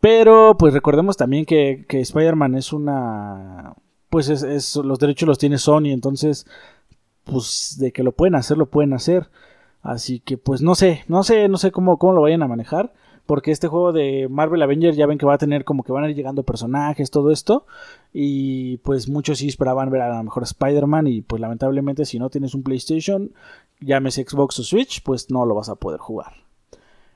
Pero 0.00 0.56
pues 0.58 0.72
recordemos 0.74 1.16
también 1.16 1.44
que, 1.44 1.84
que 1.88 2.00
Spider-Man 2.00 2.54
es 2.54 2.72
una 2.72 3.74
pues 4.10 4.28
es, 4.28 4.76
los 4.76 4.98
derechos 4.98 5.26
los 5.26 5.38
tiene 5.38 5.56
Sony, 5.56 5.86
entonces, 5.86 6.46
pues 7.24 7.76
de 7.78 7.92
que 7.92 8.02
lo 8.02 8.12
pueden 8.12 8.34
hacer, 8.34 8.58
lo 8.58 8.66
pueden 8.66 8.92
hacer. 8.92 9.30
Así 9.82 10.20
que 10.20 10.36
pues 10.36 10.60
no 10.60 10.74
sé, 10.74 11.04
no 11.08 11.22
sé, 11.22 11.48
no 11.48 11.56
sé 11.56 11.70
cómo, 11.70 11.98
cómo 11.98 12.12
lo 12.12 12.22
vayan 12.22 12.42
a 12.42 12.48
manejar. 12.48 12.92
Porque 13.26 13.52
este 13.52 13.68
juego 13.68 13.92
de 13.92 14.26
Marvel 14.28 14.60
Avengers 14.60 14.96
ya 14.96 15.06
ven 15.06 15.16
que 15.16 15.24
va 15.24 15.34
a 15.34 15.38
tener 15.38 15.64
como 15.64 15.84
que 15.84 15.92
van 15.92 16.02
a 16.02 16.10
ir 16.10 16.16
llegando 16.16 16.42
personajes, 16.42 17.12
todo 17.12 17.30
esto. 17.30 17.64
Y 18.12 18.78
pues 18.78 19.08
muchos 19.08 19.38
sí 19.38 19.46
esperaban 19.46 19.88
ver 19.88 20.00
a 20.00 20.16
lo 20.16 20.24
mejor 20.24 20.42
Spider-Man. 20.42 21.06
Y 21.06 21.22
pues 21.22 21.40
lamentablemente 21.40 22.04
si 22.06 22.18
no 22.18 22.28
tienes 22.28 22.54
un 22.54 22.64
PlayStation, 22.64 23.32
llámese 23.78 24.24
Xbox 24.28 24.58
o 24.58 24.64
Switch, 24.64 25.02
pues 25.04 25.30
no 25.30 25.46
lo 25.46 25.54
vas 25.54 25.68
a 25.68 25.76
poder 25.76 26.00
jugar. 26.00 26.32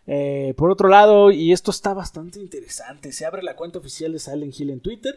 Eh, 0.07 0.55
por 0.57 0.71
otro 0.71 0.89
lado, 0.89 1.33
y 1.33 1.53
esto 1.53 1.73
está 1.73 1.95
bastante 1.95 2.39
interesante, 2.39 3.11
se 3.11 3.25
abre 3.25 3.43
la 3.43 3.57
cuenta 3.57 3.79
oficial 3.79 4.13
de 4.13 4.19
Silent 4.19 4.61
Hill 4.61 4.71
en 4.71 4.81
Twitter 4.81 5.15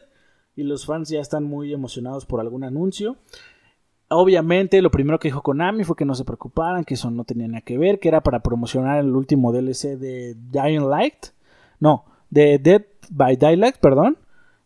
y 0.58 0.64
los 0.64 0.86
fans 0.86 1.08
ya 1.08 1.22
están 1.22 1.46
muy 1.46 1.72
emocionados 1.72 2.26
por 2.26 2.42
algún 2.42 2.66
anuncio. 2.66 3.16
Obviamente, 4.10 4.82
lo 4.82 4.90
primero 4.90 5.20
que 5.20 5.28
dijo 5.28 5.44
Konami 5.44 5.84
fue 5.84 5.96
que 5.96 6.04
no 6.04 6.16
se 6.16 6.26
preocuparan, 6.26 6.84
que 6.84 6.96
eso 6.96 7.12
no 7.12 7.26
tenía 7.26 7.48
nada 7.48 7.62
que 7.62 7.78
ver, 7.78 8.00
que 8.00 8.08
era 8.08 8.22
para 8.22 8.42
promocionar 8.42 9.00
el 9.00 9.16
último 9.16 9.54
DLC 9.54 9.98
de 9.98 10.36
Dying 10.52 10.90
Light. 10.90 11.28
No, 11.80 12.06
de 12.32 12.58
Dead 12.58 12.84
by 13.12 13.38
Daylight, 13.38 13.78
perdón. 13.78 14.18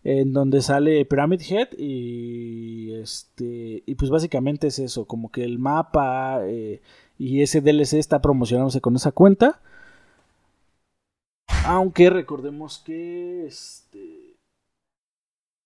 En 0.03 0.31
donde 0.31 0.61
sale 0.61 1.05
Pyramid 1.05 1.41
Head 1.41 1.77
y 1.77 2.93
este 2.93 3.83
y 3.85 3.95
pues 3.95 4.09
básicamente 4.09 4.67
es 4.67 4.79
eso, 4.79 5.05
como 5.05 5.29
que 5.29 5.43
el 5.43 5.59
mapa 5.59 6.39
eh, 6.43 6.81
y 7.19 7.43
ese 7.43 7.61
DLC 7.61 7.93
está 7.93 8.19
promocionándose 8.19 8.81
con 8.81 8.95
esa 8.95 9.11
cuenta. 9.11 9.59
Aunque 11.65 12.09
recordemos 12.09 12.79
que 12.79 13.45
este 13.45 14.20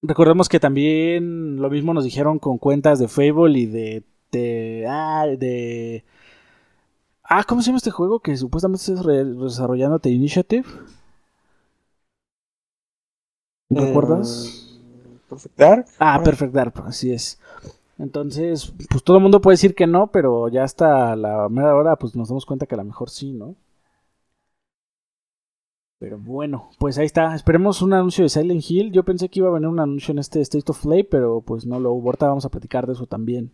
Recordemos 0.07 0.49
que 0.49 0.59
también 0.59 1.57
lo 1.57 1.69
mismo 1.69 1.93
nos 1.93 2.03
dijeron 2.03 2.39
con 2.39 2.57
cuentas 2.57 2.99
de 2.99 3.07
Fable 3.07 3.59
y 3.59 3.65
de. 3.65 4.03
de. 4.31 4.85
Ah, 4.87 5.25
de. 5.27 6.03
Ah, 7.23 7.43
¿cómo 7.43 7.61
se 7.61 7.67
llama 7.67 7.77
este 7.77 7.91
juego 7.91 8.19
que 8.19 8.37
supuestamente 8.37 8.83
estás 8.83 9.05
desarrollando 9.05 9.99
The 9.99 10.09
Initiative? 10.09 10.65
¿Recuerdas? 13.69 14.79
Eh, 14.79 15.17
Perfect 15.27 15.57
Dark. 15.57 15.85
Ah, 15.99 16.21
Perfect 16.23 16.53
Dark, 16.53 16.73
así 16.85 17.11
es. 17.11 17.39
Entonces, 17.97 18.73
pues 18.89 19.03
todo 19.03 19.17
el 19.17 19.23
mundo 19.23 19.41
puede 19.41 19.53
decir 19.53 19.73
que 19.73 19.87
no, 19.87 20.07
pero 20.07 20.49
ya 20.49 20.63
hasta 20.63 21.15
la 21.15 21.49
mera 21.49 21.75
hora, 21.75 21.95
pues 21.95 22.15
nos 22.15 22.27
damos 22.27 22.45
cuenta 22.45 22.65
que 22.65 22.75
a 22.75 22.77
lo 22.77 22.83
mejor 22.83 23.09
sí, 23.09 23.31
¿no? 23.31 23.55
Pero 26.05 26.19
bueno, 26.19 26.69
pues 26.77 26.99
ahí 26.99 27.07
está. 27.07 27.33
Esperemos 27.33 27.81
un 27.81 27.91
anuncio 27.91 28.23
de 28.23 28.29
Silent 28.29 28.63
Hill. 28.69 28.91
Yo 28.91 29.01
pensé 29.01 29.27
que 29.27 29.39
iba 29.39 29.49
a 29.49 29.53
venir 29.53 29.69
un 29.69 29.79
anuncio 29.79 30.11
en 30.11 30.19
este 30.19 30.39
State 30.41 30.69
of 30.69 30.83
Play, 30.83 31.01
pero 31.01 31.41
pues 31.41 31.65
no 31.65 31.79
lo 31.79 31.93
hubo. 31.93 32.09
Ahorita 32.09 32.27
vamos 32.27 32.45
a 32.45 32.49
platicar 32.49 32.85
de 32.85 32.93
eso 32.93 33.07
también. 33.07 33.49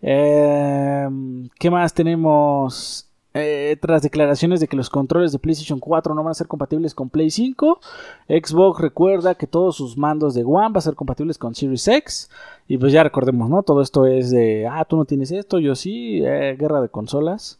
Em, 0.00 1.48
¿Qué 1.58 1.72
más 1.72 1.92
tenemos? 1.92 3.10
Eh, 3.34 3.76
tras 3.80 4.02
declaraciones 4.02 4.60
de 4.60 4.68
que 4.68 4.76
los 4.76 4.90
controles 4.90 5.32
de 5.32 5.40
PlayStation 5.40 5.80
4 5.80 6.14
no 6.14 6.22
van 6.22 6.30
a 6.30 6.34
ser 6.34 6.46
compatibles 6.46 6.94
con 6.94 7.08
Play 7.08 7.30
5, 7.30 7.80
Xbox 8.28 8.80
recuerda 8.80 9.34
que 9.34 9.46
todos 9.48 9.74
sus 9.74 9.96
mandos 9.96 10.34
de 10.34 10.44
One 10.44 10.68
van 10.68 10.76
a 10.76 10.80
ser 10.82 10.94
compatibles 10.94 11.36
con 11.36 11.56
Series 11.56 11.88
X. 11.88 12.30
Y 12.68 12.78
pues 12.78 12.92
ya 12.92 13.02
recordemos, 13.02 13.50
¿no? 13.50 13.64
Todo 13.64 13.82
esto 13.82 14.06
es 14.06 14.30
de, 14.30 14.68
ah, 14.68 14.84
tú 14.84 14.96
no 14.96 15.04
tienes 15.04 15.32
esto, 15.32 15.58
yo 15.58 15.74
sí, 15.74 16.20
eh, 16.24 16.54
guerra 16.56 16.80
de 16.80 16.90
consolas. 16.90 17.58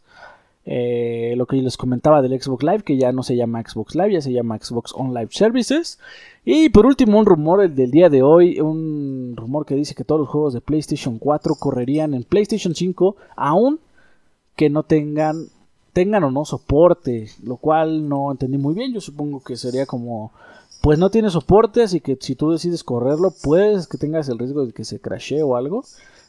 Eh, 0.65 1.33
lo 1.35 1.45
que 1.45 1.57
les 1.57 1.75
comentaba 1.75 2.21
del 2.21 2.41
Xbox 2.41 2.63
Live, 2.63 2.83
que 2.83 2.97
ya 2.97 3.11
no 3.11 3.23
se 3.23 3.35
llama 3.35 3.61
Xbox 3.61 3.95
Live, 3.95 4.13
ya 4.13 4.21
se 4.21 4.31
llama 4.31 4.57
Xbox 4.57 4.93
On 4.95 5.13
Live 5.13 5.29
Services. 5.31 5.99
Y 6.45 6.69
por 6.69 6.85
último, 6.85 7.19
un 7.19 7.25
rumor 7.25 7.69
del 7.69 7.91
día 7.91 8.09
de 8.09 8.21
hoy, 8.21 8.59
un 8.61 9.33
rumor 9.35 9.65
que 9.65 9.75
dice 9.75 9.95
que 9.95 10.05
todos 10.05 10.21
los 10.21 10.29
juegos 10.29 10.53
de 10.53 10.61
PlayStation 10.61 11.19
4 11.19 11.55
correrían 11.55 12.13
en 12.13 12.23
PlayStation 12.23 12.75
5, 12.75 13.15
aún 13.35 13.79
que 14.55 14.69
no 14.69 14.83
tengan, 14.83 15.47
tengan 15.91 16.23
o 16.23 16.31
no 16.31 16.45
soporte, 16.45 17.29
lo 17.43 17.57
cual 17.57 18.07
no 18.07 18.31
entendí 18.31 18.57
muy 18.57 18.73
bien. 18.73 18.93
Yo 18.93 19.01
supongo 19.01 19.41
que 19.41 19.57
sería 19.57 19.85
como, 19.85 20.31
pues 20.81 20.97
no 20.97 21.09
tiene 21.09 21.29
soporte, 21.29 21.83
así 21.83 21.99
que 21.99 22.17
si 22.19 22.35
tú 22.35 22.51
decides 22.51 22.83
correrlo, 22.83 23.33
puedes 23.43 23.87
que 23.87 23.97
tengas 23.97 24.29
el 24.29 24.39
riesgo 24.39 24.65
de 24.65 24.71
que 24.71 24.85
se 24.85 24.99
crashee 24.99 25.43
o 25.43 25.57
algo. 25.57 25.83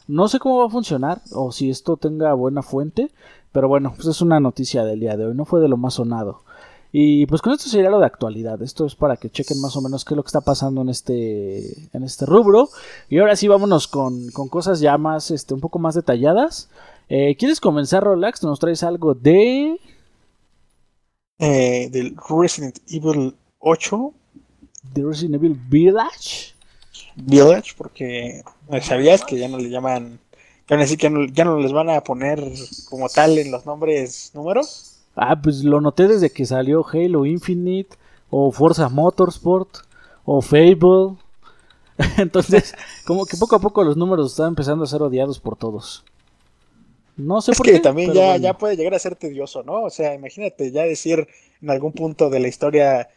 No 0.07 0.27
sé 0.27 0.39
cómo 0.39 0.59
va 0.59 0.65
a 0.65 0.69
funcionar 0.69 1.21
o 1.31 1.51
si 1.51 1.69
esto 1.69 1.97
tenga 1.97 2.33
buena 2.33 2.61
fuente, 2.61 3.09
pero 3.55 3.69
bueno, 3.69 3.93
pues 3.95 4.09
es 4.09 4.19
una 4.19 4.41
noticia 4.41 4.83
del 4.83 4.99
día 4.99 5.15
de 5.15 5.27
hoy, 5.27 5.33
no 5.33 5.45
fue 5.45 5.61
de 5.61 5.69
lo 5.69 5.77
más 5.77 5.93
sonado. 5.93 6.41
Y 6.91 7.25
pues 7.25 7.41
con 7.41 7.53
esto 7.53 7.69
sería 7.69 7.89
lo 7.89 7.99
de 7.99 8.05
actualidad. 8.05 8.61
Esto 8.61 8.85
es 8.85 8.95
para 8.95 9.15
que 9.15 9.29
chequen 9.29 9.61
más 9.61 9.77
o 9.77 9.81
menos 9.81 10.03
qué 10.03 10.13
es 10.13 10.17
lo 10.17 10.23
que 10.23 10.27
está 10.27 10.41
pasando 10.41 10.81
en 10.81 10.89
este, 10.89 11.87
en 11.93 12.03
este 12.03 12.25
rubro. 12.25 12.67
Y 13.07 13.19
ahora 13.19 13.37
sí, 13.37 13.47
vámonos 13.47 13.87
con, 13.87 14.29
cosas 14.49 14.81
ya 14.81 14.97
más, 14.97 15.31
este, 15.31 15.53
un 15.53 15.61
poco 15.61 15.79
más 15.79 15.95
detalladas. 15.95 16.67
Eh, 17.07 17.37
¿Quieres 17.39 17.61
comenzar, 17.61 18.03
Relax? 18.03 18.43
¿Nos 18.43 18.59
traes 18.59 18.83
algo 18.83 19.13
de...? 19.13 19.79
Eh, 21.39 21.87
del 21.89 22.13
Resident 22.27 22.79
Evil 22.89 23.35
8. 23.59 24.13
¿De 24.93 25.01
Resident 25.01 25.35
Evil 25.35 25.57
Village? 25.69 26.55
Village, 27.15 27.71
porque 27.77 28.43
sabías 28.81 29.23
que 29.23 29.37
ya 29.37 29.47
no 29.47 29.57
le 29.57 29.69
llaman 29.69 30.19
que 30.67 31.29
ya 31.33 31.45
no 31.45 31.59
les 31.59 31.71
van 31.71 31.89
a 31.89 32.01
poner 32.01 32.43
como 32.89 33.07
tal 33.09 33.37
en 33.37 33.51
los 33.51 33.65
nombres 33.65 34.31
números. 34.33 34.91
Ah, 35.15 35.39
pues 35.41 35.63
lo 35.63 35.79
noté 35.81 36.07
desde 36.07 36.29
que 36.31 36.45
salió 36.45 36.85
Halo 36.85 37.25
Infinite, 37.25 37.95
o 38.29 38.51
Forza 38.51 38.89
Motorsport, 38.89 39.69
o 40.25 40.41
Fable. 40.41 41.15
Entonces, 42.17 42.73
como 43.05 43.25
que 43.25 43.37
poco 43.37 43.55
a 43.55 43.59
poco 43.59 43.83
los 43.83 43.95
números 43.95 44.31
están 44.31 44.49
empezando 44.49 44.83
a 44.83 44.87
ser 44.87 45.01
odiados 45.01 45.39
por 45.39 45.55
todos. 45.55 46.03
No 47.15 47.39
sé 47.41 47.51
Es 47.51 47.57
por 47.57 47.65
que 47.67 47.73
qué. 47.73 47.79
también 47.79 48.11
ya, 48.11 48.25
bueno. 48.31 48.43
ya 48.43 48.57
puede 48.57 48.75
llegar 48.75 48.93
a 48.93 48.99
ser 48.99 49.15
tedioso, 49.15 49.63
¿no? 49.63 49.83
O 49.83 49.89
sea, 49.89 50.13
imagínate 50.13 50.71
ya 50.71 50.83
decir 50.83 51.27
en 51.61 51.69
algún 51.69 51.93
punto 51.93 52.29
de 52.29 52.41
la 52.41 52.49
historia 52.49 53.07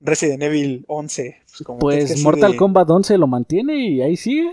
Resident 0.00 0.42
Evil 0.42 0.84
11. 0.88 1.36
Pues, 1.46 1.62
como 1.64 1.78
que 1.78 1.82
Pues 1.82 2.06
que 2.08 2.12
así 2.14 2.22
Mortal 2.22 2.52
de- 2.52 2.58
Kombat 2.58 2.90
11 2.90 3.16
lo 3.16 3.26
mantiene 3.26 3.78
y 3.78 4.02
ahí 4.02 4.16
sigue. 4.16 4.52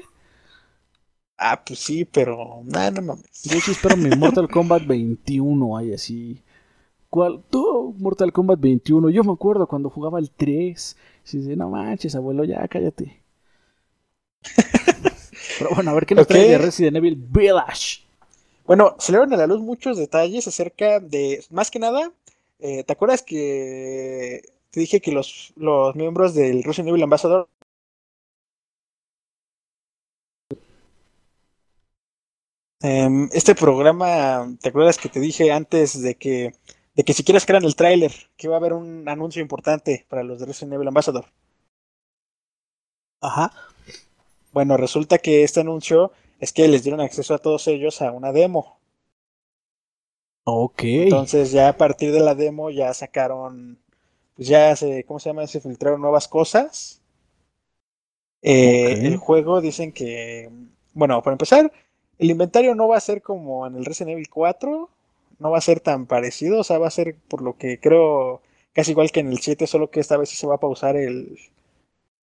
Ah, 1.38 1.64
pues 1.66 1.80
sí, 1.80 2.06
pero. 2.06 2.62
Nah, 2.66 2.92
no 2.92 3.02
mames. 3.02 3.44
Yo 3.44 3.60
sí 3.60 3.72
espero 3.72 3.98
mi 3.98 4.10
Mortal 4.12 4.48
Kombat 4.50 4.86
21, 4.86 5.78
ahí 5.78 5.94
así. 5.94 6.44
¿Cuál? 7.10 7.44
Tú, 7.50 7.96
Mortal 7.98 8.32
Kombat 8.32 8.60
21. 8.60 9.10
Yo 9.10 9.24
me 9.24 9.34
acuerdo 9.34 9.68
cuando 9.68 9.90
jugaba 9.90 10.20
el 10.20 10.32
3. 10.32 10.98
Y 11.32 11.38
dice, 11.38 11.56
no 11.56 11.70
manches, 11.70 12.16
abuelo, 12.16 12.44
ya 12.44 12.68
cállate. 12.68 13.22
Pero 15.60 15.72
bueno, 15.76 15.92
a 15.92 15.94
ver 15.94 16.06
qué 16.06 16.16
nos 16.16 16.28
trae 16.28 16.50
de 16.50 16.58
Resident 16.58 16.98
Evil 16.98 17.16
Village. 17.16 18.04
Bueno, 18.66 18.96
salieron 19.00 19.34
a 19.34 19.38
la 19.38 19.48
luz 19.48 19.62
muchos 19.62 19.98
detalles 19.98 20.48
acerca 20.48 21.00
de. 21.00 21.44
Más 21.50 21.70
que 21.70 21.80
nada, 21.80 22.12
eh, 22.60 22.84
¿te 22.84 22.94
acuerdas 22.94 23.22
que 23.22 24.42
te 24.74 24.80
dije 24.80 25.02
que 25.02 25.12
los, 25.12 25.54
los 25.56 25.96
miembros 25.96 26.34
del 26.34 26.64
Resident 26.64 26.90
Evil 26.90 27.04
Ambassador. 27.04 27.48
Em, 32.86 33.30
este 33.32 33.56
programa, 33.56 34.58
¿te 34.62 34.68
acuerdas 34.68 34.98
que 34.98 35.08
te 35.08 35.22
dije 35.22 35.54
antes 35.54 36.02
de 36.02 36.16
que, 36.16 36.54
de 36.96 37.04
que 37.06 37.14
si 37.14 37.24
quieres 37.24 37.46
crear 37.46 37.64
el 37.64 37.78
tráiler, 37.78 38.12
que 38.36 38.50
va 38.50 38.56
a 38.56 38.58
haber 38.58 38.74
un 38.74 39.08
anuncio 39.08 39.42
importante 39.42 40.06
para 40.10 40.22
los 40.22 40.42
de 40.42 40.48
Resident 40.48 40.74
Evil 40.74 40.90
Ambassador? 40.90 41.26
Ajá. 43.22 43.54
Bueno, 44.52 44.76
resulta 44.76 45.18
que 45.18 45.44
este 45.44 45.62
anuncio 45.62 46.12
es 46.42 46.52
que 46.52 46.68
les 46.68 46.84
dieron 46.84 47.00
acceso 47.00 47.34
a 47.34 47.38
todos 47.38 47.70
ellos 47.70 48.02
a 48.02 48.12
una 48.12 48.34
demo. 48.34 48.78
Ok. 50.44 50.84
Entonces 50.84 51.54
ya 51.54 51.70
a 51.70 51.78
partir 51.78 52.12
de 52.12 52.20
la 52.20 52.36
demo 52.36 52.70
ya 52.70 52.94
sacaron, 52.94 53.80
pues 54.36 54.50
ya 54.50 54.76
se, 54.76 55.06
¿cómo 55.06 55.20
se 55.20 55.30
llama? 55.30 55.48
Se 55.48 55.62
filtraron 55.62 56.02
nuevas 56.02 56.28
cosas. 56.28 57.02
Eh. 58.42 59.08
El 59.08 59.16
juego 59.16 59.62
dicen 59.62 59.94
que, 59.94 60.52
bueno, 60.94 61.24
para 61.24 61.36
empezar, 61.36 61.72
el 62.20 62.32
inventario 62.32 62.76
no 62.76 62.88
va 62.88 62.98
a 62.98 63.02
ser 63.02 63.22
como 63.22 63.68
en 63.68 63.76
el 63.76 63.86
Resident 63.86 64.14
Evil 64.14 64.30
4, 64.30 64.90
no 65.40 65.52
va 65.52 65.58
a 65.58 65.62
ser 65.62 65.80
tan 65.80 66.06
parecido, 66.08 66.60
o 66.60 66.64
sea, 66.64 66.78
va 66.80 66.88
a 66.88 66.92
ser 66.92 67.16
por 67.28 67.42
lo 67.42 67.58
que 67.58 67.80
creo 67.80 68.42
casi 68.74 68.92
igual 68.92 69.12
que 69.12 69.20
en 69.22 69.30
el 69.30 69.40
7, 69.40 69.68
solo 69.68 69.92
que 69.92 70.00
esta 70.00 70.18
vez 70.18 70.30
sí 70.30 70.38
se 70.38 70.48
va 70.48 70.56
a 70.56 70.60
pausar 70.60 70.96
el, 70.98 71.38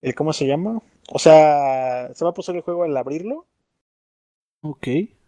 el 0.02 0.14
¿cómo 0.16 0.32
se 0.34 0.46
llama? 0.46 0.82
O 1.12 1.18
sea, 1.20 2.10
se 2.14 2.24
va 2.24 2.30
a 2.32 2.34
pausar 2.34 2.56
el 2.56 2.62
juego 2.62 2.84
al 2.84 2.96
abrirlo. 2.96 3.46
ok. 4.62 4.86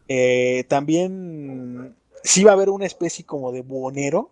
Eh, 0.08 0.64
también 0.68 1.96
sí 2.22 2.44
va 2.44 2.50
a 2.52 2.54
haber 2.54 2.70
una 2.70 2.86
especie 2.86 3.24
como 3.24 3.52
de 3.52 3.62
buhonero. 3.62 4.30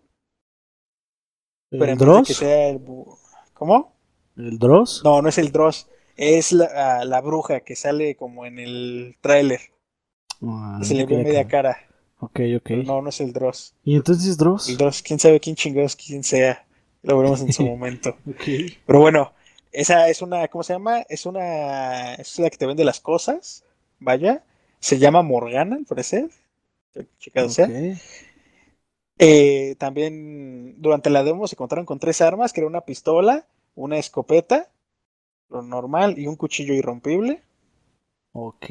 Pero 1.77 1.91
¿El 1.91 1.93
en 1.93 2.01
vez 2.01 2.13
de 2.15 2.23
que 2.23 2.35
Dross? 2.35 2.41
sea 2.41 2.69
el 2.69 2.79
bu- 2.79 3.19
¿Cómo? 3.55 3.97
¿El 4.37 4.59
Dross? 4.59 5.05
No, 5.05 5.21
no 5.21 5.29
es 5.29 5.37
el 5.39 5.53
Dross. 5.53 5.89
Es 6.17 6.53
la, 6.53 7.05
la 7.05 7.21
bruja 7.21 7.61
que 7.61 7.77
sale 7.77 8.17
como 8.17 8.47
en 8.47 8.59
el 8.59 9.17
tráiler. 9.21 9.61
Ah, 10.43 10.81
se 10.81 10.95
le 10.95 11.05
ok, 11.05 11.11
ve 11.11 11.19
ok. 11.25 11.33
media 11.33 11.45
cara. 11.47 11.79
Ok, 12.21 12.41
ok. 12.59 12.71
Pero 12.71 12.83
no, 12.83 13.03
no 13.03 13.09
es 13.11 13.21
el 13.21 13.33
Dross. 13.33 13.75
¿Y 13.85 13.97
entonces 13.97 14.39
Dross? 14.39 14.67
El 14.67 14.77
Dross, 14.79 15.03
quién 15.03 15.19
sabe 15.21 15.41
quién 15.41 15.57
chingados 15.57 15.97
quién 15.97 16.25
sea. 16.25 16.67
Lo 17.03 17.19
veremos 17.19 17.43
en 17.43 17.53
su 17.53 17.65
momento. 17.65 18.19
Ok. 18.27 18.49
Pero 18.87 19.01
bueno, 19.01 19.35
esa 19.73 20.09
es 20.09 20.23
una, 20.23 20.49
¿cómo 20.49 20.65
se 20.65 20.75
llama? 20.75 21.01
Es 21.09 21.27
una, 21.27 22.15
es 22.17 22.39
la 22.39 22.51
que 22.51 22.59
te 22.59 22.67
vende 22.67 22.85
las 22.85 23.01
cosas. 23.01 23.65
Vaya. 24.01 24.45
Se 24.81 24.99
llama 24.99 25.23
Morgana, 25.23 25.77
al 25.77 25.87
parecer. 25.87 26.31
Checado 27.19 27.49
sea. 27.51 27.73
Ok. 27.73 28.01
Eh, 29.19 29.77
también 29.79 30.81
durante 30.81 31.11
la 31.11 31.23
demo 31.23 31.47
se 31.47 31.55
encontraron 31.55 31.87
con 31.87 31.99
tres 32.01 32.21
armas, 32.21 32.53
que 32.53 32.61
era 32.61 32.67
una 32.69 32.81
pistola, 32.83 33.47
una 33.75 33.99
escopeta, 33.99 34.71
lo 35.51 35.63
normal, 35.63 36.19
y 36.19 36.27
un 36.29 36.37
cuchillo 36.37 36.75
irrompible. 36.75 37.43
Ok. 38.33 38.67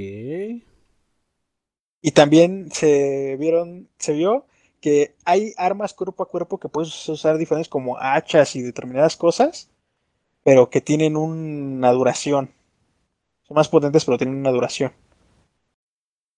Y 2.02 2.12
también 2.12 2.72
se 2.72 3.36
vieron, 3.38 3.90
se 3.98 4.14
vio 4.14 4.46
que 4.82 5.16
hay 5.26 5.54
armas 5.58 5.94
cuerpo 5.94 6.24
a 6.24 6.28
cuerpo 6.28 6.60
que 6.60 6.70
puedes 6.70 7.08
usar 7.10 7.38
diferentes 7.38 7.70
como 7.70 7.98
hachas 7.98 8.56
y 8.56 8.62
determinadas 8.62 9.18
cosas, 9.18 9.70
pero 10.44 10.70
que 10.70 10.82
tienen 10.82 11.18
una 11.18 11.92
duración. 11.92 12.52
Son 13.44 13.56
más 13.56 13.70
potentes, 13.70 14.06
pero 14.06 14.18
tienen 14.18 14.38
una 14.38 14.52
duración. 14.52 14.94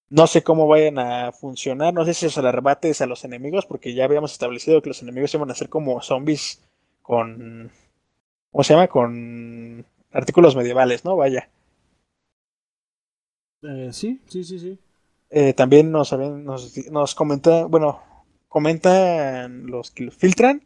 No 0.10 0.28
sé 0.28 0.44
cómo 0.44 0.68
vayan 0.68 1.00
a 1.00 1.32
funcionar, 1.32 1.92
no 1.94 2.06
sé 2.06 2.14
si 2.14 2.30
se 2.30 2.42
le 2.44 2.52
rebates 2.52 3.02
a 3.02 3.08
los 3.08 3.24
enemigos, 3.24 3.66
porque 3.66 3.94
ya 3.96 4.06
habíamos 4.06 4.34
establecido 4.34 4.82
que 4.82 4.90
los 4.90 5.02
enemigos 5.02 5.34
iban 5.34 5.50
a 5.50 5.56
ser 5.56 5.70
como 5.70 6.02
zombies 6.02 6.62
con. 7.02 7.72
¿Cómo 8.52 8.64
se 8.64 8.74
llama? 8.74 8.88
Con 8.90 9.86
artículos 10.12 10.56
medievales, 10.56 11.06
¿no? 11.06 11.16
Vaya. 11.18 11.50
Eh, 13.64 13.90
sí, 13.92 14.20
sí, 14.28 14.44
sí, 14.44 14.60
sí. 14.60 14.80
Eh, 15.32 15.54
también 15.54 15.92
nos, 15.92 16.12
nos, 16.14 16.78
nos 16.92 17.16
comenta, 17.16 17.66
bueno, 17.66 18.02
comentan 18.50 19.66
los 19.68 19.92
que 19.92 20.04
lo 20.06 20.12
filtran 20.12 20.64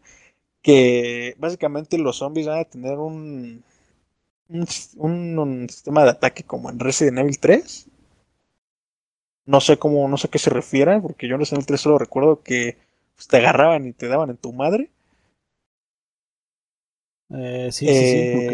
que 0.64 1.36
básicamente 1.40 1.98
los 2.00 2.18
zombies 2.18 2.48
van 2.48 2.60
a 2.60 2.66
tener 2.66 2.98
un, 3.00 3.64
un, 4.50 4.68
un- 4.98 5.40
un 5.40 5.70
sistema 5.70 6.04
de 6.06 6.12
ataque 6.12 6.44
como 6.46 6.70
en 6.72 6.80
Resident 6.80 7.20
Evil 7.20 7.40
3. 7.40 7.88
No 9.48 9.60
sé 9.60 9.78
cómo, 9.80 10.08
no 10.08 10.18
sé 10.18 10.28
a 10.28 10.30
qué 10.30 10.38
se 10.38 10.52
refieran, 10.52 11.02
porque 11.02 11.28
yo 11.28 11.34
en 11.34 11.40
Resident 11.40 11.62
Evil 11.62 11.68
3 11.68 11.82
solo 11.82 11.98
recuerdo 11.98 12.44
que 12.44 12.78
pues, 13.16 13.28
te 13.28 13.38
agarraban 13.38 13.88
y 13.88 13.94
te 13.94 14.08
daban 14.08 14.30
en 14.30 14.38
tu 14.38 14.54
madre. 14.54 14.92
Eh, 17.30 17.70
sí, 17.72 17.94
sí, 17.94 18.06
sí. 18.06 18.30
ok. 18.34 18.54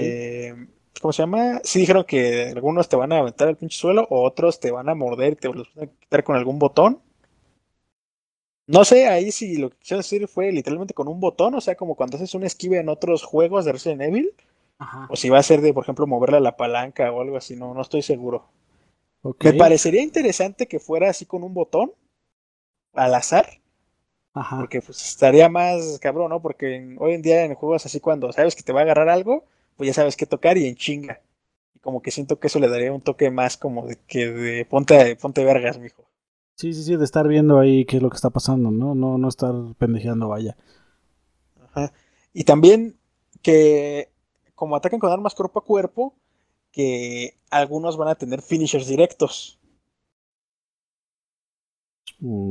¿Cómo 1.01 1.11
se 1.13 1.23
llama? 1.23 1.59
Sí 1.63 1.79
dijeron 1.79 2.03
que 2.05 2.49
algunos 2.55 2.87
te 2.87 2.95
van 2.95 3.11
a 3.11 3.17
aventar 3.19 3.47
al 3.47 3.57
pinche 3.57 3.77
suelo 3.77 4.05
o 4.09 4.23
otros 4.23 4.59
te 4.59 4.71
van 4.71 4.87
a 4.89 4.95
morder 4.95 5.33
y 5.33 5.35
te 5.35 5.47
los 5.51 5.73
van 5.73 5.85
a 5.85 5.91
quitar 5.99 6.23
con 6.23 6.35
algún 6.35 6.59
botón. 6.59 7.01
No 8.67 8.85
sé 8.85 9.07
ahí 9.07 9.31
si 9.31 9.57
lo 9.57 9.69
que 9.69 9.77
quisieron 9.77 9.99
decir 10.01 10.27
fue 10.27 10.51
literalmente 10.51 10.93
con 10.93 11.07
un 11.07 11.19
botón, 11.19 11.55
o 11.55 11.61
sea, 11.61 11.75
como 11.75 11.95
cuando 11.95 12.17
haces 12.17 12.33
un 12.35 12.43
esquive 12.43 12.77
en 12.79 12.89
otros 12.89 13.23
juegos 13.23 13.65
de 13.65 13.73
Resident 13.73 14.01
Evil, 14.01 14.33
Ajá. 14.79 15.07
o 15.09 15.15
si 15.15 15.29
va 15.29 15.39
a 15.39 15.43
ser 15.43 15.61
de, 15.61 15.73
por 15.73 15.83
ejemplo, 15.83 16.07
moverle 16.07 16.37
a 16.37 16.41
la 16.41 16.57
palanca 16.57 17.11
o 17.11 17.21
algo 17.21 17.37
así, 17.37 17.55
no, 17.55 17.73
no 17.73 17.81
estoy 17.81 18.01
seguro. 18.01 18.47
Me 19.39 19.53
parecería 19.53 20.01
interesante 20.01 20.67
que 20.67 20.79
fuera 20.79 21.09
así 21.09 21.25
con 21.25 21.43
un 21.43 21.53
botón 21.53 21.93
al 22.93 23.13
azar, 23.15 23.47
Ajá. 24.33 24.57
porque 24.57 24.81
pues 24.81 25.01
estaría 25.01 25.49
más 25.49 25.99
cabrón, 25.99 26.29
¿no? 26.29 26.41
Porque 26.41 26.75
en- 26.75 26.97
hoy 26.99 27.13
en 27.13 27.21
día 27.21 27.43
en 27.45 27.55
juegos 27.55 27.85
así 27.85 27.99
cuando 27.99 28.31
sabes 28.31 28.55
que 28.55 28.63
te 28.63 28.73
va 28.73 28.81
a 28.81 28.83
agarrar 28.83 29.09
algo, 29.09 29.45
pues 29.77 29.87
ya 29.87 29.93
sabes 29.93 30.15
qué 30.15 30.25
tocar 30.25 30.57
y 30.57 30.67
en 30.67 30.75
chinga. 30.75 31.21
Y 31.75 31.79
como 31.79 32.01
que 32.01 32.11
siento 32.11 32.39
que 32.39 32.47
eso 32.47 32.59
le 32.59 32.69
daría 32.69 32.93
un 32.93 33.01
toque 33.01 33.31
más 33.31 33.57
como 33.57 33.87
de 33.87 33.97
que 34.07 34.27
de 34.31 34.65
ponte, 34.65 35.15
ponte 35.15 35.43
vergas, 35.43 35.79
mijo. 35.79 36.05
Sí, 36.55 36.73
sí, 36.73 36.83
sí, 36.83 36.95
de 36.95 37.05
estar 37.05 37.27
viendo 37.27 37.59
ahí 37.59 37.85
qué 37.85 37.97
es 37.97 38.03
lo 38.03 38.09
que 38.09 38.15
está 38.15 38.29
pasando, 38.29 38.69
¿no? 38.71 38.93
No, 38.93 39.17
no 39.17 39.27
estar 39.27 39.53
pendejeando, 39.77 40.27
vaya. 40.27 40.55
Ajá. 41.71 41.91
Y 42.33 42.43
también 42.43 42.97
que 43.41 44.09
como 44.55 44.75
atacan 44.75 44.99
con 44.99 45.11
armas 45.11 45.33
cuerpo 45.33 45.59
a 45.59 45.65
cuerpo, 45.65 46.13
que 46.71 47.35
algunos 47.49 47.97
van 47.97 48.09
a 48.09 48.15
tener 48.15 48.41
finishers 48.41 48.87
directos. 48.87 49.59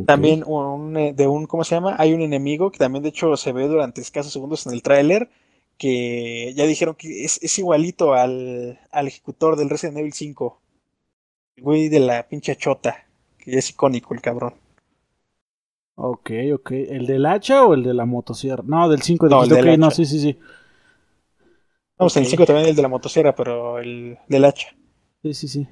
También 0.06 0.42
un, 0.44 0.96
eh, 0.96 1.12
de 1.12 1.28
un, 1.28 1.46
¿cómo 1.46 1.62
se 1.62 1.76
llama? 1.76 1.94
Hay 1.98 2.12
un 2.12 2.22
enemigo 2.22 2.72
que 2.72 2.78
también 2.78 3.04
de 3.04 3.10
hecho 3.10 3.36
se 3.36 3.52
ve 3.52 3.68
durante 3.68 4.00
escasos 4.00 4.32
segundos 4.32 4.66
en 4.66 4.72
el 4.72 4.82
tráiler, 4.82 5.30
que 5.80 6.54
ya 6.56 6.66
dijeron 6.66 6.94
que 6.96 7.24
es, 7.24 7.40
es 7.42 7.58
igualito 7.60 8.14
al, 8.14 8.80
al 8.92 9.08
ejecutor 9.08 9.56
del 9.56 9.70
Resident 9.70 9.98
Evil 9.98 10.14
5. 10.14 10.62
El 11.56 11.64
güey 11.64 11.88
de 11.90 12.00
la 12.00 12.28
pinche 12.28 12.56
chota, 12.56 13.06
que 13.38 13.58
es 13.58 13.70
icónico 13.70 14.14
el 14.14 14.22
cabrón. 14.22 14.54
Ok, 15.94 16.30
ok. 16.54 16.70
¿El 16.72 17.06
del 17.06 17.26
hacha 17.26 17.64
o 17.64 17.74
el 17.74 17.82
de 17.84 17.94
la 17.94 18.04
motosierra? 18.06 18.64
No, 18.66 18.88
del 18.88 19.02
5 19.02 19.28
No, 19.28 19.42
el 19.44 19.48
dijiste, 19.48 19.54
del 19.54 19.68
ok, 19.68 19.78
no, 19.78 19.90
hacha. 19.90 19.92
sí, 19.92 20.04
sí, 20.06 20.18
sí. 20.20 20.38
Vamos, 21.98 22.16
en 22.16 22.22
el 22.22 22.26
Ok. 22.26 22.40
5 22.40 22.44
también 22.46 22.66
el 22.66 22.74
de 22.74 22.82
la 22.82 22.88
motosierra, 22.88 23.32
pero 23.36 23.78
el 23.78 24.18
del 24.26 24.44
hacha. 24.44 24.74
Sí, 25.22 25.34
sí, 25.34 25.48
sí. 25.48 25.68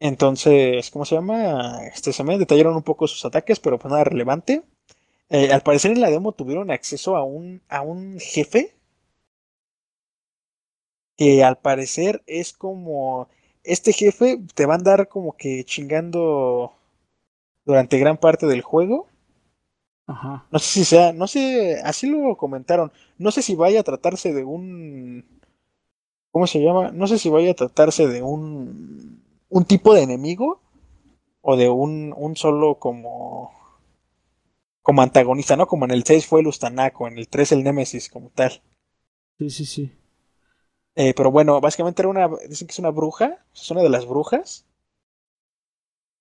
Entonces, 0.00 0.90
¿cómo 0.90 1.04
se 1.04 1.14
llama? 1.16 1.84
Este, 1.86 2.12
se 2.12 2.24
me 2.24 2.38
detallaron 2.38 2.74
un 2.76 2.82
poco 2.82 3.06
sus 3.06 3.24
ataques, 3.24 3.60
pero 3.60 3.78
pues 3.78 3.90
nada 3.92 4.04
relevante. 4.04 4.62
Eh, 5.30 5.52
al 5.52 5.62
parecer 5.62 5.92
en 5.92 6.00
la 6.00 6.10
demo 6.10 6.32
tuvieron 6.32 6.70
acceso 6.70 7.16
a 7.16 7.24
un, 7.24 7.60
a 7.68 7.82
un 7.82 8.18
jefe 8.18 8.74
que 11.16 11.44
al 11.44 11.58
parecer 11.58 12.22
es 12.26 12.52
como... 12.52 13.28
Este 13.64 13.92
jefe 13.92 14.40
te 14.54 14.64
va 14.64 14.74
a 14.74 14.76
andar 14.78 15.08
como 15.08 15.36
que 15.36 15.64
chingando 15.64 16.72
durante 17.66 17.98
gran 17.98 18.16
parte 18.16 18.46
del 18.46 18.62
juego. 18.62 19.08
Ajá. 20.06 20.46
No 20.50 20.58
sé 20.58 20.66
si 20.70 20.84
sea, 20.84 21.12
no 21.12 21.26
sé, 21.26 21.80
así 21.84 22.06
lo 22.06 22.36
comentaron. 22.36 22.92
No 23.18 23.30
sé 23.30 23.42
si 23.42 23.54
vaya 23.54 23.80
a 23.80 23.84
tratarse 23.84 24.32
de 24.32 24.44
un... 24.44 25.26
¿Cómo 26.30 26.46
se 26.46 26.62
llama? 26.62 26.92
No 26.92 27.06
sé 27.06 27.18
si 27.18 27.28
vaya 27.28 27.50
a 27.50 27.54
tratarse 27.54 28.06
de 28.06 28.22
un... 28.22 29.22
Un 29.50 29.64
tipo 29.64 29.92
de 29.92 30.02
enemigo 30.02 30.60
o 31.42 31.56
de 31.56 31.68
un, 31.68 32.14
un 32.16 32.36
solo 32.36 32.78
como 32.78 33.57
como 34.88 35.02
antagonista, 35.02 35.54
¿no? 35.54 35.66
Como 35.66 35.84
en 35.84 35.90
el 35.90 36.04
6 36.04 36.26
fue 36.26 36.40
el 36.40 36.46
Ustanaco, 36.46 37.06
en 37.06 37.18
el 37.18 37.28
3 37.28 37.52
el 37.52 37.62
Némesis 37.62 38.08
como 38.08 38.30
tal. 38.30 38.62
Sí, 39.38 39.50
sí, 39.50 39.66
sí. 39.66 39.92
Eh, 40.96 41.12
pero 41.14 41.30
bueno, 41.30 41.60
básicamente 41.60 42.00
era 42.00 42.08
una, 42.08 42.26
dicen 42.48 42.66
que 42.66 42.72
es 42.72 42.78
una 42.78 42.88
bruja, 42.88 43.44
es 43.52 43.70
una 43.70 43.82
de 43.82 43.90
las 43.90 44.06
brujas 44.06 44.64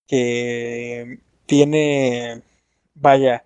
que 0.05 1.21
tiene, 1.45 2.41
vaya, 2.93 3.45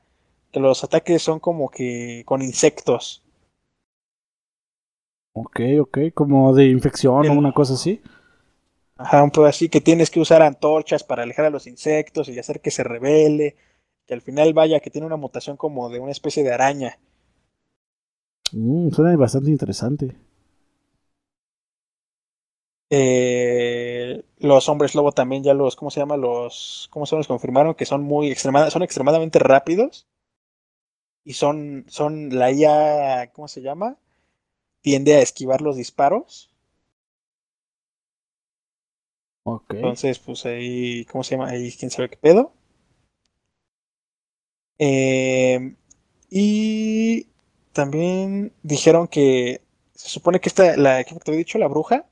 que 0.51 0.59
los 0.59 0.83
ataques 0.83 1.21
son 1.21 1.39
como 1.39 1.69
que 1.69 2.23
con 2.25 2.41
insectos. 2.41 3.23
Ok, 5.33 5.59
ok, 5.81 5.97
como 6.15 6.55
de 6.55 6.65
infección 6.65 7.29
o 7.29 7.33
una 7.33 7.53
cosa 7.53 7.75
así. 7.75 8.01
Ajá, 8.97 9.21
un 9.21 9.29
poco 9.29 9.45
así, 9.45 9.69
que 9.69 9.81
tienes 9.81 10.09
que 10.09 10.19
usar 10.19 10.41
antorchas 10.41 11.03
para 11.03 11.21
alejar 11.21 11.45
a 11.45 11.51
los 11.51 11.67
insectos 11.67 12.27
y 12.27 12.39
hacer 12.39 12.59
que 12.59 12.71
se 12.71 12.83
revele 12.83 13.55
que 14.11 14.15
al 14.15 14.21
final 14.21 14.53
vaya, 14.53 14.81
que 14.81 14.89
tiene 14.89 15.07
una 15.07 15.15
mutación 15.15 15.55
como 15.55 15.87
de 15.87 16.01
una 16.01 16.11
especie 16.11 16.43
de 16.43 16.51
araña. 16.51 16.99
Mm, 18.53 18.89
suena 18.91 19.17
bastante 19.17 19.51
interesante. 19.51 20.15
Eh, 22.89 24.23
los 24.39 24.67
hombres 24.67 24.95
lobo 24.95 25.13
también 25.13 25.43
ya 25.43 25.53
los, 25.53 25.75
¿cómo 25.77 25.89
se 25.91 26.01
llama? 26.01 26.17
Los, 26.17 26.89
¿cómo 26.91 27.05
se 27.05 27.15
los 27.15 27.27
confirmaron? 27.27 27.73
Que 27.73 27.85
son 27.85 28.03
muy 28.03 28.35
son 28.35 28.83
extremadamente 28.83 29.39
rápidos. 29.39 30.07
Y 31.23 31.33
son, 31.33 31.85
son 31.87 32.29
la 32.37 32.51
IA, 32.51 33.31
¿cómo 33.33 33.47
se 33.47 33.63
llama? 33.63 33.97
Tiende 34.81 35.15
a 35.15 35.21
esquivar 35.21 35.61
los 35.61 35.77
disparos. 35.77 36.51
Entonces, 39.69 40.19
pues 40.19 40.45
ahí, 40.45 41.03
¿cómo 41.05 41.23
se 41.23 41.35
llama? 41.35 41.49
Ahí, 41.49 41.71
quién 41.71 41.89
sabe 41.89 42.09
qué 42.09 42.17
pedo. 42.17 42.53
Eh, 44.83 45.75
y 46.31 47.27
también 47.71 48.51
dijeron 48.63 49.07
que 49.07 49.61
se 49.93 50.09
supone 50.09 50.39
que 50.39 50.49
esta, 50.49 50.75
la 50.75 51.03
que 51.03 51.13
te 51.15 51.31
he 51.31 51.37
dicho, 51.37 51.59
la 51.59 51.67
bruja, 51.67 52.05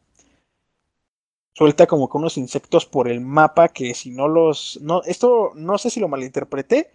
suelta 1.56 1.88
como 1.88 2.08
que 2.08 2.18
unos 2.18 2.38
insectos 2.38 2.86
por 2.86 3.08
el 3.08 3.22
mapa 3.22 3.70
que 3.70 3.96
si 3.96 4.12
no 4.12 4.28
los... 4.28 4.80
No, 4.84 5.02
esto 5.04 5.52
no 5.56 5.80
sé 5.80 5.90
si 5.90 6.00
lo 6.00 6.08
malinterpreté, 6.08 6.92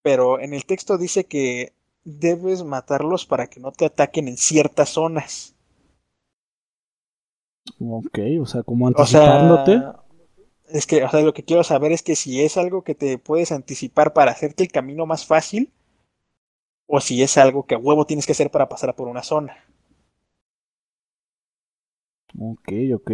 pero 0.00 0.38
en 0.38 0.54
el 0.54 0.64
texto 0.64 0.96
dice 0.96 1.24
que 1.24 1.72
debes 2.04 2.62
matarlos 2.62 3.26
para 3.26 3.48
que 3.48 3.58
no 3.58 3.72
te 3.72 3.86
ataquen 3.86 4.28
en 4.28 4.36
ciertas 4.36 4.90
zonas. 4.90 5.56
Ok, 7.80 8.18
o 8.40 8.46
sea, 8.46 8.62
como 8.62 8.86
anticipándote. 8.86 9.82
Es 10.68 10.86
que, 10.86 11.04
o 11.04 11.08
sea, 11.10 11.20
lo 11.20 11.34
que 11.34 11.44
quiero 11.44 11.62
saber 11.62 11.92
es 11.92 12.02
que 12.02 12.16
si 12.16 12.42
es 12.42 12.56
algo 12.56 12.82
que 12.82 12.94
te 12.94 13.18
puedes 13.18 13.52
anticipar 13.52 14.12
para 14.12 14.32
hacerte 14.32 14.62
el 14.62 14.72
camino 14.72 15.06
más 15.06 15.26
fácil, 15.26 15.72
o 16.86 17.00
si 17.00 17.22
es 17.22 17.36
algo 17.38 17.66
que 17.66 17.74
a 17.74 17.78
huevo 17.78 18.06
tienes 18.06 18.26
que 18.26 18.32
hacer 18.32 18.50
para 18.50 18.68
pasar 18.68 18.94
por 18.94 19.08
una 19.08 19.22
zona. 19.22 19.64
Ok, 22.38 22.68
ok. 22.94 23.10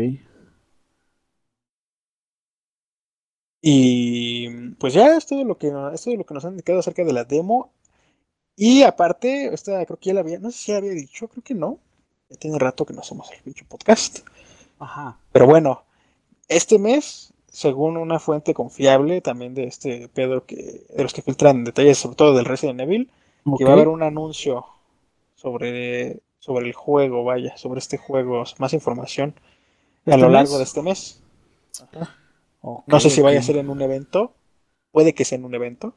Y 3.62 4.70
pues 4.76 4.94
ya 4.94 5.16
es 5.16 5.26
todo 5.26 5.44
lo 5.44 5.58
que, 5.58 5.68
es 5.92 6.02
todo 6.02 6.16
lo 6.16 6.24
que 6.24 6.34
nos 6.34 6.44
han 6.44 6.52
indicado 6.52 6.78
acerca 6.78 7.04
de 7.04 7.12
la 7.12 7.24
demo. 7.24 7.72
Y 8.56 8.82
aparte, 8.82 9.52
esta 9.52 9.84
creo 9.86 9.98
que 9.98 10.08
ya 10.08 10.14
la 10.14 10.20
había, 10.20 10.38
no 10.38 10.50
sé 10.50 10.58
si 10.58 10.72
ya 10.72 10.78
había 10.78 10.92
dicho, 10.92 11.28
creo 11.28 11.42
que 11.42 11.54
no. 11.54 11.78
Ya 12.30 12.36
tiene 12.36 12.58
rato 12.58 12.86
que 12.86 12.94
no 12.94 13.00
hacemos 13.00 13.30
el 13.32 13.42
pinche 13.42 13.64
podcast. 13.64 14.20
Ajá. 14.78 15.18
Pero 15.32 15.46
bueno, 15.46 15.84
este 16.48 16.78
mes 16.78 17.34
según 17.60 17.98
una 17.98 18.18
fuente 18.18 18.54
confiable 18.54 19.20
también 19.20 19.52
de 19.52 19.64
este 19.64 20.08
Pedro 20.08 20.46
que 20.46 20.86
de 20.96 21.02
los 21.02 21.12
que 21.12 21.20
filtran 21.20 21.62
detalles 21.62 21.98
sobre 21.98 22.16
todo 22.16 22.34
del 22.34 22.46
Resident 22.46 22.80
Evil 22.80 23.10
que 23.58 23.64
va 23.64 23.70
a 23.70 23.72
haber 23.74 23.88
un 23.88 24.02
anuncio 24.02 24.64
sobre 25.34 26.20
sobre 26.38 26.68
el 26.68 26.72
juego 26.72 27.22
vaya 27.22 27.58
sobre 27.58 27.80
este 27.80 27.98
juego 27.98 28.44
más 28.56 28.72
información 28.72 29.34
a 30.06 30.16
lo 30.16 30.30
largo 30.30 30.56
de 30.56 30.64
este 30.64 30.80
mes. 30.80 31.22
No 32.86 32.98
sé 32.98 33.10
si 33.10 33.20
vaya 33.20 33.40
a 33.40 33.42
ser 33.42 33.58
en 33.58 33.68
un 33.68 33.82
evento 33.82 34.32
puede 34.90 35.12
que 35.12 35.26
sea 35.26 35.36
en 35.36 35.44
un 35.44 35.54
evento 35.54 35.92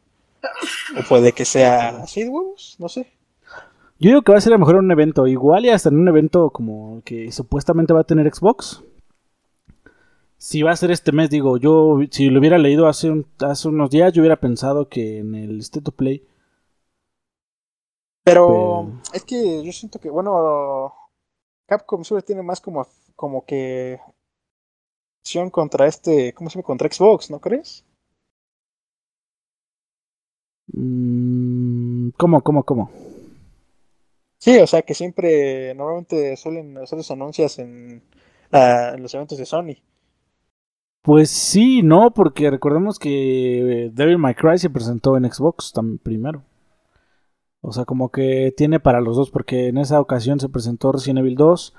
o 1.00 1.08
puede 1.08 1.32
que 1.32 1.46
sea 1.46 2.04
así 2.04 2.26
huevos 2.28 2.76
no 2.78 2.90
sé. 2.90 3.14
Yo 4.00 4.10
digo 4.10 4.22
que 4.24 4.34
va 4.34 4.38
a 4.38 4.42
ser 4.42 4.52
a 4.52 4.58
lo 4.58 4.60
mejor 4.60 4.76
un 4.76 4.92
evento 4.92 5.28
igual 5.28 5.64
y 5.64 5.70
hasta 5.70 5.88
en 5.88 5.98
un 5.98 6.10
evento 6.10 6.50
como 6.50 7.02
que 7.06 7.32
supuestamente 7.32 7.94
va 7.94 8.02
a 8.02 8.04
tener 8.04 8.30
Xbox 8.30 8.84
si 10.44 10.62
va 10.62 10.72
a 10.72 10.76
ser 10.76 10.92
este 10.92 11.14
mes, 11.14 11.30
digo, 11.30 11.56
yo 11.56 12.00
si 12.12 12.30
lo 12.30 12.42
hubiera 12.42 12.58
leído 12.58 12.88
hace, 12.88 13.10
hace 13.40 13.70
unos 13.70 13.90
días, 13.90 14.12
yo 14.12 14.22
hubiera 14.22 14.42
pensado 14.42 14.90
que 14.90 15.20
en 15.20 15.36
el 15.36 15.62
State 15.62 15.90
of 15.90 15.96
Play. 15.96 16.28
Pero, 18.26 18.92
es 19.14 19.24
que 19.24 19.64
yo 19.64 19.72
siento 19.72 20.00
que, 20.00 20.10
bueno, 20.10 20.94
Capcom 21.66 22.04
siempre 22.04 22.26
tiene 22.26 22.44
más 22.44 22.60
como, 22.60 22.86
como 23.16 23.46
que 23.46 24.02
acción 25.22 25.50
contra 25.50 25.88
este, 25.88 26.34
¿cómo 26.34 26.50
se 26.50 26.56
llama? 26.56 26.66
Contra 26.66 26.92
Xbox, 26.92 27.32
¿no 27.32 27.40
crees? 27.40 27.86
Mm, 30.74 32.10
¿Cómo, 32.18 32.42
cómo, 32.42 32.64
cómo? 32.64 32.92
Sí, 34.40 34.58
o 34.60 34.68
sea 34.68 34.82
que 34.82 34.94
siempre, 34.94 35.74
normalmente 35.74 36.36
suelen 36.36 36.78
hacer 36.80 36.98
los 36.98 37.12
anuncios 37.12 37.60
en, 37.60 38.04
ah, 38.52 38.92
en 38.94 39.02
los 39.04 39.14
eventos 39.14 39.38
de 39.38 39.46
Sony. 39.46 39.78
Pues 41.04 41.30
sí, 41.30 41.84
no, 41.84 42.14
porque 42.14 42.50
recordemos 42.50 42.98
que 42.98 43.92
Devil 43.94 44.18
May 44.18 44.36
Cry 44.36 44.58
se 44.58 44.70
presentó 44.70 45.18
en 45.18 45.30
Xbox 45.30 45.74
también 45.74 45.98
primero. 45.98 46.44
O 47.60 47.74
sea, 47.74 47.86
como 47.86 48.10
que 48.10 48.54
tiene 48.56 48.80
para 48.80 49.02
los 49.02 49.18
dos, 49.18 49.30
porque 49.30 49.68
en 49.68 49.78
esa 49.78 50.00
ocasión 50.00 50.40
se 50.40 50.50
presentó 50.50 50.94
Resident 50.94 51.20
Evil 51.20 51.36
2 51.36 51.74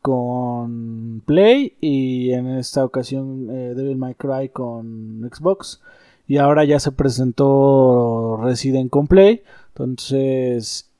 con 0.00 1.22
Play 1.26 1.76
y 1.80 2.32
en 2.32 2.46
esta 2.48 2.84
ocasión 2.84 3.48
eh, 3.50 3.74
Devil 3.74 3.96
May 3.96 4.14
Cry 4.14 4.50
con 4.50 5.28
Xbox. 5.32 5.82
Y 6.28 6.38
ahora 6.38 6.64
ya 6.64 6.78
se 6.78 6.92
presentó 6.92 8.38
Resident 8.42 8.90
con 8.90 9.08
Play. 9.08 9.42
Entonces, 9.70 10.92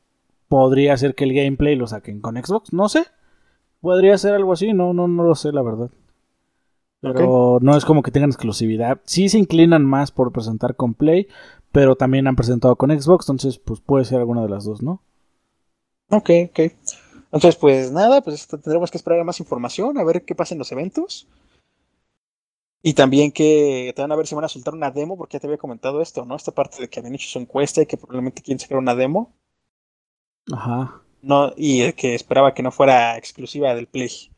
podría 0.48 0.96
ser 0.96 1.14
que 1.14 1.24
el 1.24 1.34
gameplay 1.34 1.76
lo 1.76 1.86
saquen 1.86 2.20
con 2.20 2.36
Xbox. 2.36 2.72
No 2.72 2.88
sé. 2.88 3.06
Podría 3.80 4.18
ser 4.18 4.34
algo 4.34 4.52
así. 4.52 4.72
No, 4.72 4.92
no, 4.94 5.06
no 5.08 5.24
lo 5.24 5.34
sé, 5.36 5.52
la 5.52 5.62
verdad. 5.62 5.90
Pero 7.00 7.58
no 7.62 7.76
es 7.76 7.84
como 7.84 8.02
que 8.02 8.10
tengan 8.10 8.30
exclusividad. 8.30 9.00
Sí 9.04 9.28
se 9.28 9.38
inclinan 9.38 9.84
más 9.84 10.10
por 10.10 10.32
presentar 10.32 10.74
con 10.74 10.94
Play, 10.94 11.28
pero 11.70 11.96
también 11.96 12.26
han 12.26 12.36
presentado 12.36 12.76
con 12.76 12.90
Xbox, 12.90 13.28
entonces 13.28 13.58
pues 13.58 13.80
puede 13.80 14.04
ser 14.04 14.18
alguna 14.18 14.42
de 14.42 14.48
las 14.48 14.64
dos, 14.64 14.82
¿no? 14.82 15.02
Ok, 16.10 16.30
ok. 16.50 16.60
Entonces, 17.30 17.56
pues 17.56 17.92
nada, 17.92 18.22
pues 18.22 18.48
tendremos 18.48 18.90
que 18.90 18.96
esperar 18.96 19.20
a 19.20 19.24
más 19.24 19.38
información, 19.40 19.98
a 19.98 20.04
ver 20.04 20.24
qué 20.24 20.34
pasa 20.34 20.54
en 20.54 20.58
los 20.58 20.72
eventos. 20.72 21.28
Y 22.82 22.94
también 22.94 23.32
que 23.32 23.92
te 23.94 24.02
van 24.02 24.12
a 24.12 24.16
ver 24.16 24.26
si 24.26 24.34
van 24.34 24.44
a 24.44 24.48
soltar 24.48 24.72
una 24.72 24.90
demo, 24.90 25.16
porque 25.16 25.34
ya 25.34 25.40
te 25.40 25.46
había 25.46 25.58
comentado 25.58 26.00
esto, 26.00 26.24
¿no? 26.24 26.36
Esta 26.36 26.52
parte 26.52 26.80
de 26.80 26.88
que 26.88 27.00
habían 27.00 27.14
hecho 27.14 27.28
su 27.28 27.38
encuesta 27.38 27.82
y 27.82 27.86
que 27.86 27.96
probablemente 27.96 28.40
quieren 28.40 28.60
sacar 28.60 28.78
una 28.78 28.94
demo. 28.94 29.34
Ajá. 30.50 31.02
No, 31.20 31.52
y 31.56 31.92
que 31.92 32.14
esperaba 32.14 32.54
que 32.54 32.62
no 32.62 32.70
fuera 32.70 33.18
exclusiva 33.18 33.74
del 33.74 33.88
Play 33.88 34.30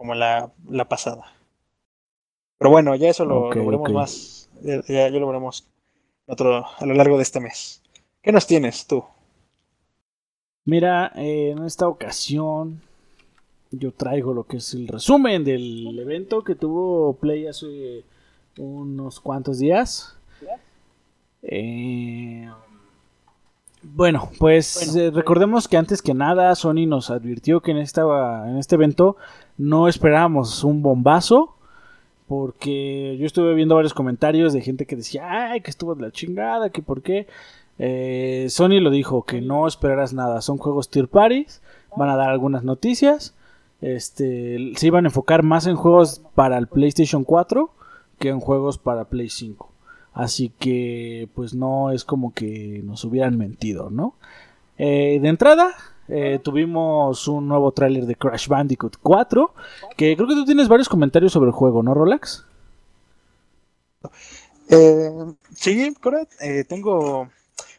como 0.00 0.14
la, 0.14 0.50
la 0.70 0.88
pasada. 0.88 1.26
Pero 2.56 2.70
bueno, 2.70 2.94
ya 2.94 3.10
eso 3.10 3.26
lo, 3.26 3.50
veremos 3.50 3.92
más. 3.92 4.48
Ya, 4.62 4.80
ya, 4.88 5.10
lo 5.10 5.26
veremos 5.26 5.68
otro, 6.26 6.64
a 6.64 6.86
lo 6.86 6.94
largo 6.94 7.18
de 7.18 7.22
este 7.22 7.38
mes. 7.38 7.82
¿Qué 8.22 8.32
nos 8.32 8.46
tienes 8.46 8.86
tú? 8.86 9.04
Mira, 10.64 11.12
eh, 11.16 11.50
en 11.50 11.66
esta 11.66 11.86
ocasión 11.86 12.80
yo 13.70 13.92
traigo 13.92 14.32
lo 14.32 14.44
que 14.44 14.56
es 14.56 14.72
el 14.72 14.88
resumen 14.88 15.44
del 15.44 15.98
evento 15.98 16.44
que 16.44 16.54
tuvo 16.54 17.12
Play 17.16 17.46
hace 17.46 18.02
unos 18.56 19.20
cuantos 19.20 19.58
días. 19.58 20.16
Eh, 21.42 22.48
bueno, 23.82 24.30
pues 24.38 24.94
eh, 24.94 25.10
recordemos 25.10 25.66
que 25.66 25.78
antes 25.78 26.02
que 26.02 26.12
nada 26.12 26.54
Sony 26.54 26.86
nos 26.86 27.10
advirtió 27.10 27.60
que 27.60 27.70
en, 27.70 27.78
esta, 27.78 28.02
en 28.46 28.58
este 28.58 28.74
evento 28.74 29.16
no 29.60 29.88
esperábamos 29.88 30.64
un 30.64 30.82
bombazo. 30.82 31.56
Porque 32.26 33.16
yo 33.18 33.26
estuve 33.26 33.54
viendo 33.54 33.74
varios 33.74 33.92
comentarios 33.92 34.52
de 34.52 34.60
gente 34.60 34.86
que 34.86 34.94
decía, 34.94 35.50
ay, 35.50 35.62
que 35.62 35.70
estuvo 35.70 35.96
de 35.96 36.02
la 36.02 36.12
chingada, 36.12 36.70
que 36.70 36.80
por 36.80 37.02
qué. 37.02 37.26
Eh, 37.78 38.46
Sony 38.50 38.80
lo 38.80 38.90
dijo, 38.90 39.24
que 39.24 39.40
no 39.40 39.66
esperarás 39.66 40.12
nada. 40.12 40.40
Son 40.40 40.56
juegos 40.56 40.90
tier 40.90 41.08
parties, 41.08 41.60
van 41.96 42.08
a 42.08 42.14
dar 42.14 42.30
algunas 42.30 42.62
noticias. 42.62 43.34
Este, 43.80 44.72
se 44.76 44.86
iban 44.86 45.06
a 45.06 45.08
enfocar 45.08 45.42
más 45.42 45.66
en 45.66 45.74
juegos 45.74 46.22
para 46.34 46.56
el 46.58 46.68
PlayStation 46.68 47.24
4 47.24 47.70
que 48.20 48.28
en 48.28 48.38
juegos 48.38 48.78
para 48.78 49.06
Play 49.06 49.30
5. 49.30 49.68
Así 50.12 50.52
que, 50.58 51.28
pues 51.34 51.54
no 51.54 51.90
es 51.90 52.04
como 52.04 52.32
que 52.32 52.82
nos 52.84 53.04
hubieran 53.04 53.38
mentido, 53.38 53.90
¿no? 53.90 54.14
Eh, 54.76 55.18
de 55.20 55.28
entrada, 55.28 55.74
eh, 56.10 56.38
tuvimos 56.42 57.26
un 57.28 57.48
nuevo 57.48 57.72
tráiler 57.72 58.04
de 58.06 58.16
Crash 58.16 58.48
Bandicoot 58.48 58.96
4, 59.02 59.54
que 59.96 60.16
creo 60.16 60.28
que 60.28 60.34
tú 60.34 60.44
tienes 60.44 60.68
varios 60.68 60.88
comentarios 60.88 61.32
sobre 61.32 61.48
el 61.48 61.52
juego, 61.54 61.82
¿no, 61.82 61.94
Rolex? 61.94 62.44
Eh, 64.68 65.10
sí, 65.54 65.94
Cora, 66.00 66.26
eh, 66.40 66.64
tengo, 66.64 67.28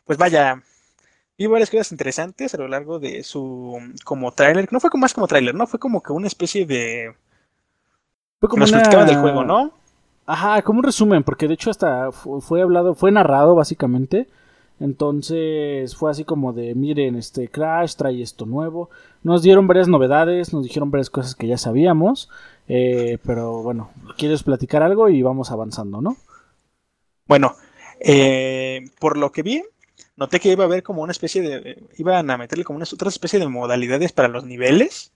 pues 0.05 0.17
vaya, 0.17 0.61
vi 1.37 1.47
varias 1.47 1.69
cosas 1.69 1.91
interesantes 1.91 2.53
a 2.53 2.57
lo 2.57 2.67
largo 2.67 2.99
de 2.99 3.23
su, 3.23 3.77
como 4.03 4.31
tráiler, 4.31 4.71
no 4.71 4.79
fue 4.79 4.89
como 4.89 5.01
más 5.01 5.13
como 5.13 5.27
tráiler, 5.27 5.55
¿no? 5.55 5.67
Fue 5.67 5.79
como 5.79 6.01
que 6.01 6.11
una 6.13 6.27
especie 6.27 6.65
de... 6.65 7.15
Fue 8.39 8.49
como 8.49 8.61
nos 8.61 8.71
una... 8.71 8.79
platicaban 8.79 9.07
del 9.07 9.17
juego, 9.17 9.43
¿no? 9.43 9.71
Ajá, 10.25 10.61
como 10.61 10.79
un 10.79 10.83
resumen, 10.83 11.23
porque 11.23 11.47
de 11.47 11.55
hecho 11.55 11.69
hasta 11.71 12.11
fu- 12.11 12.41
fue 12.41 12.61
hablado, 12.61 12.93
fue 12.95 13.11
narrado 13.11 13.55
básicamente. 13.55 14.27
Entonces 14.81 15.95
fue 15.95 16.11
así 16.11 16.25
como 16.25 16.53
de, 16.53 16.75
miren, 16.75 17.15
este 17.15 17.49
Crash 17.49 17.95
trae 17.95 18.21
esto 18.21 18.45
nuevo. 18.47 18.89
Nos 19.23 19.43
dieron 19.43 19.67
varias 19.67 19.87
novedades, 19.87 20.53
nos 20.53 20.63
dijeron 20.65 20.91
varias 20.91 21.09
cosas 21.11 21.35
que 21.35 21.47
ya 21.47 21.57
sabíamos. 21.57 22.29
eh, 22.67 23.19
pero 23.25 23.63
bueno, 23.63 23.91
¿quieres 24.17 24.43
platicar 24.43 24.83
algo? 24.83 25.09
Y 25.09 25.21
vamos 25.23 25.51
avanzando, 25.51 26.01
¿no? 26.01 26.17
Bueno, 27.27 27.55
eh, 27.99 28.81
por 28.99 29.17
lo 29.17 29.31
que 29.31 29.43
vi, 29.43 29.63
noté 30.17 30.39
que 30.39 30.51
iba 30.51 30.63
a 30.63 30.67
haber 30.67 30.83
como 30.83 31.01
una 31.03 31.11
especie 31.11 31.41
de, 31.41 31.83
iban 31.97 32.29
a 32.29 32.37
meterle 32.37 32.63
como 32.65 32.77
una 32.77 32.85
otra 32.91 33.09
especie 33.09 33.39
de 33.39 33.47
modalidades 33.47 34.11
para 34.13 34.27
los 34.27 34.45
niveles, 34.45 35.13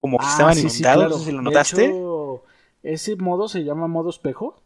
como 0.00 0.20
que 0.20 0.26
Ah, 0.26 0.28
estaban 0.28 0.54
sí, 0.54 0.68
sí, 0.70 0.82
inundados, 0.82 1.06
claro. 1.06 1.08
no 1.08 1.18
sé 1.18 1.24
si 1.24 1.32
lo 1.32 1.42
notaste. 1.42 1.84
hecho, 1.86 2.44
ese 2.82 3.16
modo 3.16 3.48
se 3.48 3.64
llama 3.64 3.88
modo 3.88 4.10
espejo. 4.10 4.62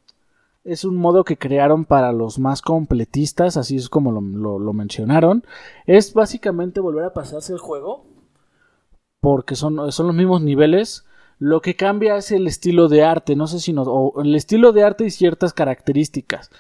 Es 0.69 0.85
un 0.85 0.97
modo 0.97 1.25
que 1.25 1.39
crearon 1.39 1.87
para 1.87 2.13
los 2.13 2.39
más 2.39 2.61
completistas, 2.61 3.57
así 3.57 3.77
es 3.77 3.89
como 3.89 4.13
lo, 4.13 4.73
mencionaron. 4.75 5.43
Es 5.87 6.13
básicamente 6.13 6.81
volver 6.81 7.07
a 7.07 7.15
pasarse 7.15 7.55
el 7.55 7.59
juego, 7.59 8.05
porque 9.23 9.57
son, 9.57 9.91
son 9.91 10.09
los 10.09 10.15
mismos 10.15 10.43
niveles. 10.43 11.07
Lo 11.39 11.63
que 11.63 11.75
cambia 11.75 12.19
es 12.19 12.33
el 12.33 12.47
estilo 12.47 12.89
de 12.89 13.03
arte, 13.03 13.35
no 13.35 13.47
sé 13.47 13.61
si 13.61 13.73
nos... 13.73 13.89
O 13.89 14.21
el 14.23 14.35
estilo 14.35 14.73
de 14.73 14.83
arte 14.83 15.07
y 15.07 15.11
ciertas 15.11 15.55
características. 15.55 16.51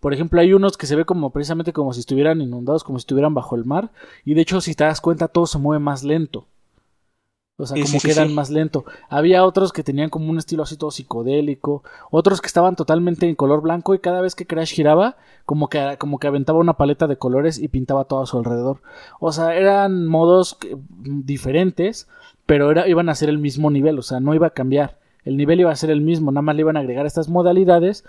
Por 0.00 0.14
ejemplo, 0.14 0.40
hay 0.40 0.54
unos 0.54 0.78
que 0.78 0.86
se 0.86 0.96
ve 0.96 1.04
como 1.04 1.28
precisamente 1.28 1.74
como 1.74 1.92
si 1.92 2.00
estuvieran 2.00 2.40
inundados, 2.40 2.84
como 2.84 2.98
si 2.98 3.02
estuvieran 3.02 3.34
bajo 3.34 3.54
el 3.54 3.66
mar. 3.66 3.90
Y 4.24 4.32
de 4.32 4.40
hecho, 4.40 4.62
si 4.62 4.74
te 4.74 4.84
das 4.84 5.02
cuenta, 5.02 5.28
todo 5.28 5.46
se 5.46 5.58
mueve 5.58 5.84
más 5.84 6.04
lento. 6.04 6.46
O 7.60 7.66
sea, 7.66 7.76
Sí, 7.76 7.82
como 7.82 7.98
sí, 7.98 8.06
quedan 8.08 8.28
sí. 8.28 8.34
más 8.34 8.50
lento. 8.50 8.84
Había 9.08 9.44
otros 9.44 9.72
que 9.72 9.82
tenían 9.82 10.10
como 10.10 10.30
un 10.30 10.38
estilo 10.38 10.62
así 10.62 10.76
todo 10.76 10.92
psicodélico. 10.92 11.82
Otros 12.12 12.40
que 12.40 12.46
estaban 12.46 12.76
totalmente 12.76 13.28
en 13.28 13.34
color 13.34 13.62
blanco 13.62 13.94
y 13.94 13.98
cada 13.98 14.20
vez 14.20 14.36
que 14.36 14.46
Crash 14.46 14.72
giraba, 14.72 15.16
como 15.44 15.68
que, 15.68 15.96
como 15.98 16.18
que 16.20 16.28
aventaba 16.28 16.60
una 16.60 16.74
paleta 16.76 17.08
de 17.08 17.16
colores 17.18 17.58
y 17.58 17.66
pintaba 17.66 18.04
todo 18.04 18.22
a 18.22 18.26
su 18.26 18.38
alrededor. 18.38 18.80
O 19.18 19.32
sea, 19.32 19.56
eran 19.56 20.06
modos 20.06 20.54
que- 20.54 20.76
diferentes, 21.02 22.08
pero 22.46 22.70
era, 22.70 22.86
iban 22.88 23.08
a 23.08 23.14
ser 23.16 23.28
el 23.28 23.38
mismo 23.38 23.70
nivel. 23.70 23.98
O 23.98 24.02
sea, 24.02 24.20
no 24.20 24.34
iba 24.34 24.46
a 24.46 24.50
cambiar. 24.50 24.98
El 25.24 25.36
nivel 25.36 25.58
iba 25.60 25.72
a 25.72 25.76
ser 25.76 25.90
el 25.90 26.00
mismo, 26.00 26.30
nada 26.30 26.42
más 26.42 26.54
le 26.54 26.60
iban 26.62 26.76
a 26.76 26.80
agregar 26.80 27.06
estas 27.06 27.28
modalidades 27.28 28.04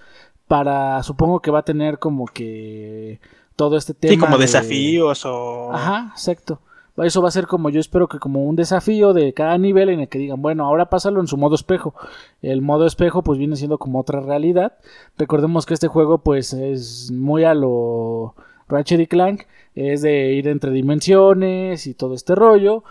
para, 0.47 1.02
supongo 1.04 1.41
que 1.41 1.52
va 1.52 1.60
a 1.60 1.66
tener 1.66 2.00
como 2.00 2.26
que 2.28 3.20
todo 3.56 3.78
este 3.78 3.93
tema. 3.93 4.14
Sí, 4.14 4.20
como 4.20 4.38
de- 4.38 4.43
desafíos 4.43 5.26
o... 5.26 5.74
Ajá, 5.74 6.12
exacto. 6.14 6.62
Eso 7.04 7.22
va 7.22 7.30
a 7.30 7.32
ser 7.32 7.47
como 7.47 7.70
yo 7.70 7.80
espero 7.80 8.08
que 8.08 8.20
como 8.20 8.43
un 8.45 8.56
desafío 8.56 9.14
de 9.14 9.34
cada 9.34 9.58
nivel 9.58 9.89
en 9.89 10.02
el 10.02 10.10
que 10.10 10.20
digan, 10.20 10.41
bueno, 10.41 10.66
ahora 10.66 10.89
pásalo 10.89 11.20
en 11.22 11.28
su 11.28 11.38
modo 11.38 11.56
espejo. 11.56 11.93
El 12.41 12.62
modo 12.62 12.86
espejo 12.86 13.24
pues 13.24 13.39
viene 13.39 13.56
siendo 13.56 13.78
como 13.78 14.00
otra 14.00 14.22
realidad. 14.22 14.78
Recordemos 15.18 15.66
que 15.66 15.74
este 15.74 15.88
juego 15.88 16.24
pues 16.24 16.54
es 16.54 17.12
muy 17.12 17.43
a 17.43 17.54
lo 17.54 18.36
Ratchet 18.68 19.00
y 19.02 19.08
Clank, 19.08 19.43
es 19.76 20.02
de 20.02 20.34
ir 20.34 20.47
entre 20.47 20.72
dimensiones 20.72 21.88
y 21.88 21.93
todo 21.93 22.14
este 22.16 22.36
rollo. 22.36 22.84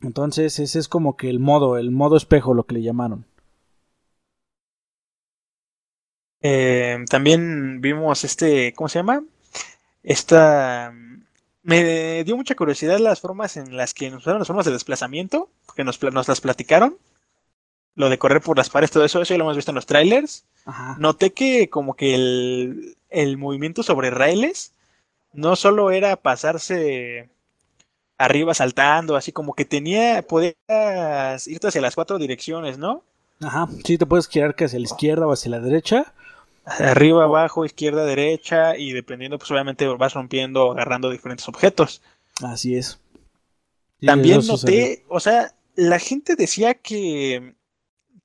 Entonces 0.00 0.58
ese 0.58 0.78
es 0.78 0.88
como 0.88 1.16
que 1.16 1.30
el 1.30 1.40
modo, 1.40 1.76
el 1.78 1.90
modo 1.90 2.16
espejo 2.16 2.54
lo 2.54 2.64
que 2.64 2.74
le 2.74 2.82
llamaron. 2.82 3.26
Eh, 6.40 7.04
también 7.10 7.80
vimos 7.80 8.24
este, 8.24 8.72
¿cómo 8.74 8.88
se 8.88 9.00
llama? 9.00 9.24
Esta... 10.02 10.92
Me 11.68 12.24
dio 12.24 12.34
mucha 12.34 12.54
curiosidad 12.54 12.98
las 12.98 13.20
formas 13.20 13.58
en 13.58 13.76
las 13.76 13.92
que 13.92 14.10
nos 14.10 14.22
usaron 14.22 14.38
las 14.38 14.48
formas 14.48 14.64
de 14.64 14.72
desplazamiento, 14.72 15.50
que 15.76 15.84
nos, 15.84 16.02
nos 16.02 16.26
las 16.26 16.40
platicaron. 16.40 16.96
Lo 17.94 18.08
de 18.08 18.16
correr 18.16 18.40
por 18.40 18.56
las 18.56 18.70
paredes, 18.70 18.90
todo 18.90 19.04
eso, 19.04 19.20
eso 19.20 19.34
ya 19.34 19.36
lo 19.36 19.44
hemos 19.44 19.56
visto 19.56 19.70
en 19.70 19.74
los 19.74 19.84
trailers. 19.84 20.46
Ajá. 20.64 20.96
Noté 20.98 21.34
que 21.34 21.68
como 21.68 21.92
que 21.92 22.14
el, 22.14 22.96
el 23.10 23.36
movimiento 23.36 23.82
sobre 23.82 24.08
raíles 24.08 24.72
no 25.34 25.56
solo 25.56 25.90
era 25.90 26.16
pasarse 26.16 27.28
arriba 28.16 28.54
saltando, 28.54 29.14
así 29.14 29.32
como 29.32 29.52
que 29.52 29.66
tenía, 29.66 30.22
podías 30.26 31.46
irte 31.46 31.68
hacia 31.68 31.82
las 31.82 31.96
cuatro 31.96 32.16
direcciones, 32.16 32.78
¿no? 32.78 33.02
Ajá. 33.42 33.68
Sí, 33.84 33.98
te 33.98 34.06
puedes 34.06 34.26
girar 34.26 34.54
que 34.54 34.64
hacia 34.64 34.78
la 34.78 34.86
izquierda 34.86 35.26
o 35.26 35.32
hacia 35.32 35.50
la 35.50 35.60
derecha. 35.60 36.14
Arriba, 36.68 37.24
abajo, 37.24 37.64
izquierda, 37.64 38.04
derecha, 38.04 38.76
y 38.76 38.92
dependiendo, 38.92 39.38
pues 39.38 39.50
obviamente 39.50 39.86
vas 39.86 40.14
rompiendo, 40.14 40.72
agarrando 40.72 41.10
diferentes 41.10 41.48
objetos. 41.48 42.02
Así 42.42 42.76
es. 42.76 43.00
Sí, 44.00 44.06
También 44.06 44.46
noté, 44.46 45.04
o 45.08 45.18
sea, 45.18 45.54
la 45.74 45.98
gente 45.98 46.36
decía 46.36 46.74
que, 46.74 47.54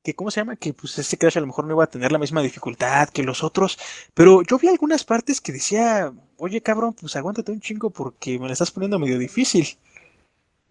que, 0.03 0.13
¿cómo 0.13 0.29
se 0.29 0.41
llama? 0.41 0.55
Que 0.55 0.73
pues 0.73 0.99
este 0.99 1.17
Crash 1.17 1.37
a 1.37 1.41
lo 1.41 1.47
mejor 1.47 1.65
no 1.65 1.73
iba 1.73 1.83
a 1.83 1.89
tener 1.89 2.11
la 2.11 2.19
misma 2.19 2.41
dificultad 2.41 3.09
que 3.09 3.23
los 3.23 3.43
otros, 3.43 3.79
pero 4.13 4.43
yo 4.43 4.59
vi 4.59 4.67
algunas 4.67 5.03
partes 5.03 5.39
que 5.39 5.53
decía, 5.53 6.13
oye 6.37 6.61
cabrón, 6.61 6.93
pues 6.93 7.15
aguántate 7.15 7.51
un 7.51 7.61
chingo 7.61 7.89
porque 7.89 8.37
me 8.39 8.47
la 8.47 8.53
estás 8.53 8.71
poniendo 8.71 8.99
medio 8.99 9.17
difícil. 9.17 9.67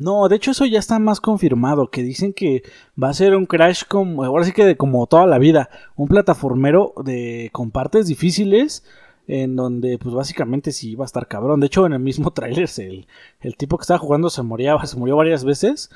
No, 0.03 0.29
de 0.29 0.35
hecho 0.35 0.51
eso 0.51 0.67
ya 0.67 0.81
está 0.81 0.99
más 0.99 1.21
confirmado, 1.21 1.89
que 1.89 2.03
dicen 2.03 2.33
que 2.33 2.65
va 3.01 3.11
a 3.11 3.15
ser 3.15 3.37
un 3.37 3.47
Crash 3.47 3.85
como, 3.89 4.25
ahora 4.25 4.45
sí 4.45 4.51
que 4.53 4.65
de 4.65 4.77
como 4.77 5.07
toda 5.07 5.27
la 5.27 5.39
vida, 5.39 5.71
un 5.95 6.09
plataformero 6.09 6.93
de 7.05 7.51
con 7.53 7.71
partes 7.71 8.09
difíciles, 8.09 8.85
en 9.29 9.55
donde 9.55 9.99
pues 9.99 10.13
básicamente 10.13 10.73
sí 10.73 10.97
va 10.97 11.05
a 11.05 11.07
estar 11.07 11.29
cabrón. 11.29 11.61
De 11.61 11.67
hecho 11.67 11.87
en 11.87 11.93
el 11.93 12.01
mismo 12.01 12.31
tráiler 12.35 12.69
el, 12.79 13.07
el 13.41 13.57
tipo 13.57 13.79
que 13.79 13.83
estaba 13.83 13.99
jugando 13.99 14.29
se 14.29 14.43
moría, 14.43 14.77
se 14.85 14.97
murió 14.97 15.17
varias 15.17 15.45
veces. 15.45 15.89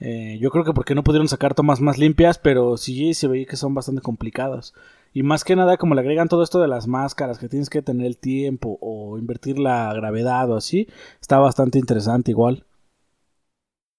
Eh, 0.00 0.38
yo 0.40 0.50
creo 0.50 0.64
que 0.64 0.72
porque 0.72 0.94
no 0.94 1.04
pudieron 1.04 1.28
sacar 1.28 1.54
tomas 1.54 1.80
más 1.82 1.98
limpias, 1.98 2.38
pero 2.38 2.78
sí 2.78 3.12
se 3.12 3.28
veía 3.28 3.46
que 3.46 3.56
son 3.56 3.74
bastante 3.74 4.00
complicadas. 4.00 4.72
Y 5.12 5.22
más 5.24 5.44
que 5.44 5.56
nada, 5.56 5.76
como 5.76 5.94
le 5.94 6.00
agregan 6.00 6.28
todo 6.28 6.42
esto 6.42 6.58
de 6.58 6.68
las 6.68 6.86
máscaras, 6.86 7.38
que 7.38 7.50
tienes 7.50 7.68
que 7.68 7.82
tener 7.82 8.06
el 8.06 8.16
tiempo 8.16 8.78
o 8.80 9.18
invertir 9.18 9.58
la 9.58 9.92
gravedad 9.92 10.50
o 10.50 10.56
así, 10.56 10.88
está 11.20 11.38
bastante 11.38 11.78
interesante 11.78 12.30
igual. 12.30 12.64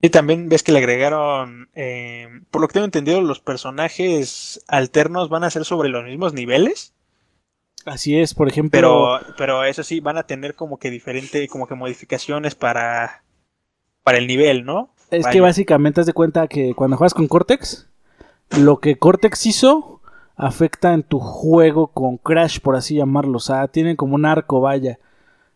Y 0.04 0.10
también 0.10 0.50
ves 0.50 0.64
que 0.64 0.74
le 0.74 0.80
agregaron, 0.80 1.70
eh, 1.76 2.28
por 2.52 2.62
lo 2.62 2.68
que 2.68 2.74
tengo 2.74 2.84
entendido, 2.84 3.22
los 3.22 3.40
personajes 3.40 4.62
alternos 4.68 5.30
van 5.30 5.46
a 5.46 5.50
ser 5.50 5.64
sobre 5.64 5.88
los 5.88 6.04
mismos 6.04 6.34
niveles. 6.34 6.94
Así 7.86 8.20
es, 8.20 8.34
por 8.34 8.50
ejemplo. 8.50 8.78
Pero, 8.78 9.20
pero 9.38 9.64
eso 9.64 9.82
sí, 9.82 10.02
van 10.02 10.18
a 10.18 10.24
tener 10.24 10.56
como 10.56 10.78
que 10.78 10.92
diferente, 10.92 11.48
como 11.48 11.68
que 11.68 11.76
modificaciones 11.76 12.54
para, 12.54 13.24
para 14.04 14.18
el 14.18 14.28
nivel, 14.28 14.66
¿no? 14.66 14.94
es 15.10 15.24
Vaya. 15.24 15.32
que 15.32 15.40
básicamente 15.40 16.02
haz 16.02 16.08
de 16.08 16.14
cuenta 16.14 16.48
que 16.48 16.74
cuando 16.74 16.98
juegas 16.98 17.14
con 17.14 17.30
Cortex, 17.30 17.88
lo 18.58 18.82
que 18.82 18.98
Cortex 18.98 19.46
hizo 19.46 20.02
afecta 20.36 20.94
en 20.94 21.04
tu 21.04 21.22
juego 21.22 21.88
con 21.88 22.18
Crash, 22.18 22.60
por 22.60 22.76
así 22.76 22.96
llamarlo. 22.96 23.38
O 23.38 23.42
sea, 23.42 23.70
tienen 23.70 23.96
como 23.96 24.16
un 24.16 24.26
arco, 24.26 24.60
vaya. 24.60 25.00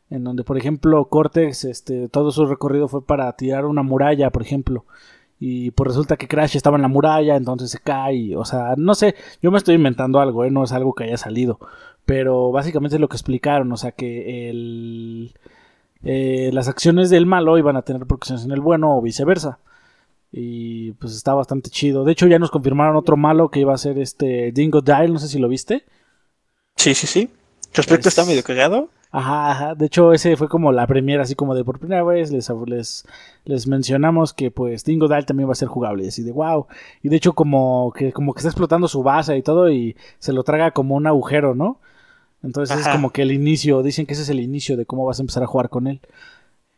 En 0.09 0.23
donde, 0.23 0.43
por 0.43 0.57
ejemplo, 0.57 1.05
Cortex, 1.05 1.65
este, 1.65 2.07
todo 2.07 2.31
su 2.31 2.45
recorrido 2.45 2.87
fue 2.87 3.05
para 3.05 3.31
tirar 3.33 3.65
una 3.65 3.83
muralla, 3.83 4.29
por 4.29 4.41
ejemplo. 4.41 4.85
Y 5.39 5.71
pues 5.71 5.89
resulta 5.89 6.15
que 6.17 6.27
Crash 6.27 6.55
estaba 6.55 6.77
en 6.77 6.81
la 6.81 6.87
muralla, 6.87 7.35
entonces 7.35 7.69
se 7.71 7.79
cae. 7.79 8.15
y, 8.15 8.35
o 8.35 8.45
sea, 8.45 8.73
no 8.77 8.95
sé, 8.95 9.15
yo 9.41 9.51
me 9.51 9.57
estoy 9.57 9.75
inventando 9.75 10.19
algo, 10.19 10.45
¿eh? 10.45 10.51
no 10.51 10.63
es 10.63 10.71
algo 10.71 10.93
que 10.93 11.03
haya 11.03 11.17
salido. 11.17 11.59
Pero 12.05 12.51
básicamente 12.51 12.95
es 12.95 13.01
lo 13.01 13.09
que 13.09 13.17
explicaron, 13.17 13.71
o 13.71 13.77
sea 13.77 13.91
que 13.91 14.49
el, 14.49 15.33
eh, 16.03 16.51
las 16.53 16.69
acciones 16.69 17.09
del 17.09 17.25
malo 17.25 17.57
iban 17.57 17.75
a 17.75 17.81
tener 17.81 18.01
repercusiones 18.01 18.45
en 18.45 18.51
el 18.51 18.61
bueno 18.61 18.97
o 18.97 19.01
viceversa. 19.01 19.59
Y 20.31 20.93
pues 20.93 21.13
está 21.15 21.33
bastante 21.33 21.69
chido. 21.69 22.03
De 22.05 22.13
hecho, 22.13 22.27
ya 22.27 22.39
nos 22.39 22.51
confirmaron 22.51 22.95
otro 22.95 23.17
malo 23.17 23.49
que 23.49 23.59
iba 23.59 23.73
a 23.73 23.77
ser 23.77 23.99
este 23.99 24.51
Dingo 24.53 24.81
Dial, 24.81 25.11
no 25.13 25.19
sé 25.19 25.27
si 25.27 25.37
lo 25.39 25.49
viste. 25.49 25.83
Sí, 26.77 26.93
sí, 26.93 27.07
sí. 27.07 27.29
Su 27.73 27.81
aspecto 27.81 28.07
Es- 28.09 28.17
está 28.17 28.25
medio 28.25 28.43
cagado. 28.43 28.89
Ajá, 29.11 29.51
ajá. 29.51 29.75
De 29.75 29.85
hecho, 29.85 30.13
ese 30.13 30.35
fue 30.35 30.49
como 30.49 30.71
la 30.71 30.85
primera, 30.87 31.23
así 31.23 31.35
como 31.35 31.55
de 31.55 31.63
por 31.63 31.79
primera 31.79 32.03
vez 32.03 32.31
les, 32.31 32.51
les, 32.67 33.05
les 33.45 33.67
mencionamos 33.67 34.33
que 34.33 34.51
pues 34.51 34.83
Dingo 34.83 35.07
Dial 35.07 35.25
también 35.25 35.47
va 35.47 35.53
a 35.53 35.55
ser 35.55 35.67
jugable. 35.67 36.03
Y 36.05 36.07
así 36.09 36.23
de 36.23 36.31
wow. 36.31 36.67
Y 37.01 37.09
de 37.09 37.15
hecho, 37.15 37.33
como 37.33 37.93
que, 37.95 38.11
como 38.11 38.33
que 38.33 38.39
está 38.39 38.49
explotando 38.49 38.87
su 38.87 39.03
base 39.03 39.37
y 39.37 39.41
todo, 39.41 39.71
y 39.71 39.95
se 40.19 40.33
lo 40.33 40.43
traga 40.43 40.71
como 40.71 40.95
un 40.95 41.07
agujero, 41.07 41.55
¿no? 41.55 41.79
Entonces 42.43 42.77
es 42.79 42.87
como 42.87 43.11
que 43.11 43.23
el 43.23 43.31
inicio, 43.31 43.81
dicen 43.81 44.05
que 44.05 44.13
ese 44.13 44.21
es 44.21 44.29
el 44.29 44.39
inicio 44.39 44.77
de 44.77 44.85
cómo 44.85 45.05
vas 45.05 45.19
a 45.19 45.23
empezar 45.23 45.43
a 45.43 45.47
jugar 45.47 45.69
con 45.69 45.87
él. 45.87 46.01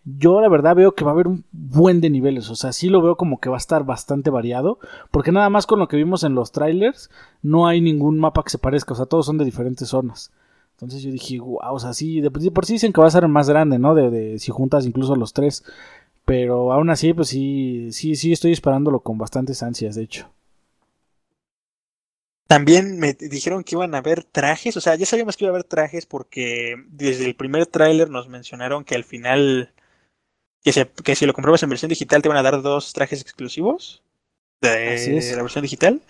Yo 0.06 0.40
la 0.40 0.48
verdad 0.48 0.76
veo 0.76 0.96
que 0.96 1.04
va 1.04 1.12
a 1.12 1.14
haber 1.14 1.28
un 1.28 1.44
buen 1.52 2.00
de 2.02 2.10
niveles, 2.10 2.50
o 2.50 2.56
sea, 2.56 2.72
sí 2.72 2.90
lo 2.90 3.02
veo 3.02 3.18
como 3.18 3.40
que 3.40 3.50
va 3.50 3.58
a 3.58 3.60
estar 3.60 3.84
bastante 3.84 4.30
variado, 4.30 4.80
porque 5.12 5.32
nada 5.32 5.50
más 5.50 5.68
con 5.68 5.78
lo 5.78 5.88
que 5.88 5.98
vimos 5.98 6.24
en 6.24 6.34
los 6.34 6.52
trailers, 6.52 7.12
no 7.44 7.68
hay 7.68 7.82
ningún 7.82 8.18
mapa 8.18 8.44
que 8.44 8.50
se 8.50 8.58
parezca, 8.58 8.94
o 8.94 8.96
sea, 8.96 9.06
todos 9.06 9.26
son 9.26 9.38
de 9.38 9.46
diferentes 9.46 9.90
zonas. 9.90 10.32
Entonces 10.80 11.02
yo 11.02 11.12
dije, 11.12 11.40
wow, 11.40 11.74
o 11.74 11.80
sea, 11.80 11.94
sí, 11.94 12.22
de 12.22 12.32
por 12.32 12.66
sí 12.66 12.74
dicen 12.74 12.94
que 12.94 13.02
va 13.02 13.08
a 13.08 13.12
ser 13.12 13.28
más 13.28 13.50
grande, 13.50 13.78
¿no? 13.78 13.96
De, 13.96 14.10
de 14.10 14.40
si 14.40 14.50
juntas 14.50 14.86
incluso 14.86 15.14
los 15.18 15.34
tres. 15.34 15.66
Pero 16.24 16.72
aún 16.72 16.90
así, 16.90 17.14
pues 17.14 17.28
sí, 17.28 17.90
sí, 17.92 18.16
sí 18.16 18.32
estoy 18.32 18.54
esperándolo 18.54 19.02
con 19.02 19.18
bastantes 19.18 19.62
ansias, 19.62 19.96
de 19.96 20.04
hecho. 20.04 20.32
También 22.48 22.98
me 22.98 23.14
dijeron 23.14 23.66
que 23.66 23.76
iban 23.76 23.94
a 23.94 23.98
haber 23.98 24.24
trajes, 24.24 24.78
o 24.78 24.82
sea, 24.82 24.96
ya 24.96 25.06
sabíamos 25.06 25.36
que 25.36 25.44
iba 25.44 25.52
a 25.52 25.56
haber 25.56 25.66
trajes 25.66 26.06
porque 26.06 26.76
desde 26.88 27.26
el 27.26 27.36
primer 27.36 27.66
tráiler 27.66 28.10
nos 28.10 28.30
mencionaron 28.30 28.86
que 28.86 28.96
al 28.96 29.04
final, 29.04 29.74
que, 30.64 30.90
que 31.04 31.16
si 31.16 31.26
lo 31.26 31.34
comprabas 31.34 31.62
en 31.64 31.70
versión 31.70 31.90
digital 31.90 32.22
te 32.22 32.30
van 32.30 32.38
a 32.38 32.44
dar 32.44 32.62
dos 32.62 32.94
trajes 32.94 33.22
exclusivos 33.22 34.02
de, 34.62 35.34
la 35.36 35.42
versión 35.42 35.62
digital. 35.64 36.02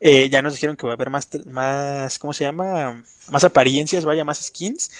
Eh, 0.00 0.28
ya 0.28 0.42
nos 0.42 0.54
dijeron 0.54 0.76
que 0.76 0.86
va 0.86 0.92
a 0.92 0.96
haber 0.96 1.10
más, 1.10 1.28
más, 1.46 2.18
¿cómo 2.18 2.32
se 2.32 2.44
llama? 2.44 3.02
Más 3.30 3.44
apariencias, 3.44 4.04
vaya, 4.04 4.24
más 4.24 4.44
skins, 4.44 4.90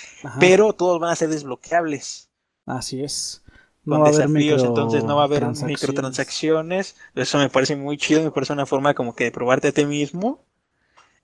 pero 0.41 0.73
todos 0.73 1.01
van 1.01 1.11
a 1.11 1.17
ser 1.17 1.29
desbloqueables. 1.29 2.29
Así 2.67 3.03
es. 3.03 3.43
No 3.85 4.01
con 4.01 4.11
desafíos, 4.11 4.65
entonces 4.65 5.05
no 5.05 5.17
va 5.17 5.23
a 5.23 5.27
haber 5.27 5.45
microtransacciones. 5.47 6.97
Eso 7.15 7.39
me 7.39 7.51
parece 7.51 7.77
muy 7.77 7.99
chido, 7.99 8.23
me 8.23 8.31
parece 8.31 8.55
una 8.55 8.65
forma 8.65 8.95
como 8.95 9.15
que 9.15 9.25
de 9.25 9.31
probarte 9.31 9.69
a 9.69 9.73
ti 9.73 9.85
mismo 9.85 10.43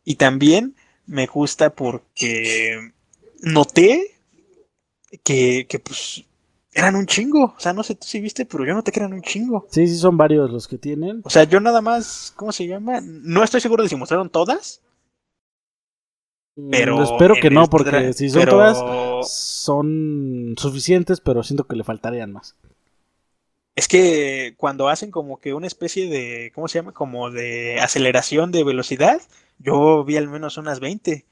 y 0.05 0.17
también 0.17 0.77
me 1.07 1.27
gusta 1.27 1.71
porque 1.71 2.93
noté 3.41 4.15
que, 5.25 5.67
que 5.69 5.79
pues 5.79 6.25
eran 6.73 6.97
un 6.97 7.07
chingo. 7.07 7.55
O 7.57 7.61
sea, 7.61 7.73
no 7.73 7.83
sé 7.83 7.95
tú 7.95 8.07
si 8.07 8.21
viste, 8.21 8.47
pero 8.47 8.65
yo 8.65 8.75
noté 8.75 8.93
que 8.93 9.01
eran 9.01 9.13
un 9.13 9.23
chingo. 9.23 9.67
Sí, 9.71 9.87
sí, 9.87 9.97
son 9.97 10.17
varios 10.17 10.51
los 10.51 10.69
que 10.69 10.79
tienen. 10.79 11.21
O 11.25 11.31
sea, 11.31 11.45
yo 11.45 11.61
nada 11.61 11.81
más, 11.81 12.33
¿cómo 12.37 12.53
se 12.53 12.67
llama? 12.67 13.01
No 13.03 13.43
estoy 13.43 13.61
seguro 13.61 13.83
de 13.83 13.89
si 13.89 13.97
mostraron 13.97 14.31
todas. 14.31 14.83
Mm, 16.57 16.71
pero 16.71 17.03
espero 17.03 17.35
que 17.41 17.51
no, 17.51 17.67
porque 17.67 18.13
si 18.13 18.31
son 18.31 18.47
todas, 18.47 18.79
son 19.31 20.55
suficientes, 20.57 21.21
pero 21.21 21.43
siento 21.43 21.65
que 21.67 21.77
le 21.77 21.85
faltarían 21.85 22.33
más. 22.33 22.57
Es 23.77 23.89
que 23.89 24.55
cuando 24.57 24.89
hacen 24.89 25.11
como 25.11 25.39
que 25.39 25.55
una 25.55 25.67
especie 25.67 26.09
de, 26.09 26.53
¿cómo 26.55 26.69
se 26.69 26.79
llama? 26.79 26.93
Como 26.93 27.31
de 27.31 27.79
aceleración 27.81 28.53
de 28.53 28.65
velocidad, 28.65 29.21
yo 29.59 30.05
vi 30.05 30.17
al 30.17 30.29
menos 30.29 30.59
unas 30.59 30.81
20. 30.81 31.25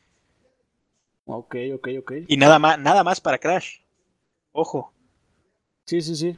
Ok, 1.26 1.56
ok, 1.74 1.88
ok. 2.00 2.12
Y 2.26 2.38
nada 2.38 2.58
más, 2.58 2.78
nada 2.78 3.04
más 3.04 3.20
para 3.20 3.38
Crash. 3.38 3.80
Ojo. 4.52 4.94
Sí, 5.88 6.02
sí, 6.02 6.16
sí. 6.16 6.36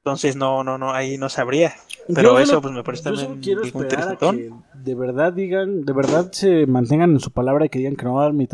Entonces 0.00 0.36
no, 0.36 0.62
no, 0.62 0.76
no, 0.76 0.92
ahí 0.92 1.16
no 1.16 1.30
sabría. 1.30 1.72
Pero 2.14 2.38
eso 2.38 2.60
pues 2.60 2.74
me 2.74 2.84
parece 2.84 3.04
también 3.04 3.40
quiero 3.40 3.62
esperar 3.62 4.18
que 4.18 4.52
de 4.74 4.94
verdad 4.94 5.32
digan, 5.32 5.86
de 5.86 5.92
verdad 5.94 6.30
se 6.30 6.66
mantengan 6.66 7.12
en 7.12 7.20
su 7.20 7.30
palabra 7.30 7.64
y 7.64 7.68
que 7.70 7.78
digan 7.78 7.96
que 7.96 8.04
no 8.04 8.16
va 8.16 8.24
a 8.24 8.26
haber 8.26 8.46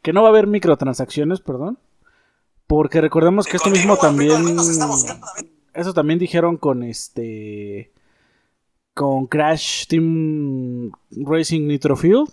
que 0.00 0.14
no 0.14 0.22
va 0.22 0.28
a 0.28 0.30
haber 0.30 0.46
microtransacciones, 0.46 1.40
perdón. 1.40 1.76
Porque 2.66 3.02
recordemos 3.02 3.46
que 3.46 3.58
esto 3.58 3.68
mismo 3.68 3.98
también 3.98 4.56
eso 5.74 5.92
también 5.92 6.18
dijeron 6.18 6.56
con 6.56 6.82
este 6.82 7.92
con 8.94 9.26
Crash 9.26 9.88
Team 9.88 10.90
Racing 11.10 11.66
Nitro 11.66 11.96
Field. 11.96 12.30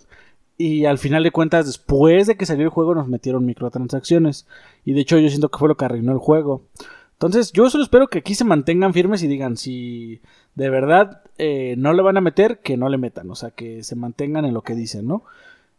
Y 0.62 0.84
al 0.84 0.98
final 0.98 1.22
de 1.22 1.30
cuentas, 1.30 1.64
después 1.64 2.26
de 2.26 2.36
que 2.36 2.44
salió 2.44 2.64
el 2.64 2.68
juego, 2.68 2.94
nos 2.94 3.08
metieron 3.08 3.46
microtransacciones. 3.46 4.46
Y 4.84 4.92
de 4.92 5.00
hecho, 5.00 5.18
yo 5.18 5.30
siento 5.30 5.48
que 5.48 5.58
fue 5.58 5.68
lo 5.68 5.76
que 5.78 5.86
arruinó 5.86 6.12
el 6.12 6.18
juego. 6.18 6.64
Entonces, 7.12 7.50
yo 7.52 7.70
solo 7.70 7.82
espero 7.82 8.08
que 8.08 8.18
aquí 8.18 8.34
se 8.34 8.44
mantengan 8.44 8.92
firmes 8.92 9.22
y 9.22 9.26
digan 9.26 9.56
si 9.56 10.20
de 10.56 10.68
verdad 10.68 11.22
eh, 11.38 11.76
no 11.78 11.94
le 11.94 12.02
van 12.02 12.18
a 12.18 12.20
meter, 12.20 12.58
que 12.58 12.76
no 12.76 12.90
le 12.90 12.98
metan. 12.98 13.30
O 13.30 13.36
sea, 13.36 13.52
que 13.52 13.82
se 13.82 13.96
mantengan 13.96 14.44
en 14.44 14.52
lo 14.52 14.60
que 14.60 14.74
dicen, 14.74 15.06
¿no? 15.06 15.24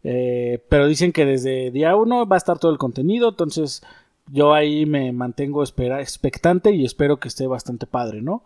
Eh, 0.03 0.63
pero 0.67 0.87
dicen 0.87 1.11
que 1.11 1.27
desde 1.27 1.69
día 1.69 1.95
uno 1.95 2.25
va 2.25 2.37
a 2.37 2.39
estar 2.39 2.57
todo 2.57 2.71
el 2.71 2.79
contenido. 2.79 3.29
Entonces, 3.29 3.83
yo 4.31 4.51
ahí 4.51 4.87
me 4.87 5.11
mantengo 5.11 5.61
espera, 5.61 6.01
expectante 6.01 6.71
y 6.71 6.85
espero 6.85 7.17
que 7.17 7.27
esté 7.27 7.45
bastante 7.45 7.85
padre, 7.85 8.23
¿no? 8.23 8.41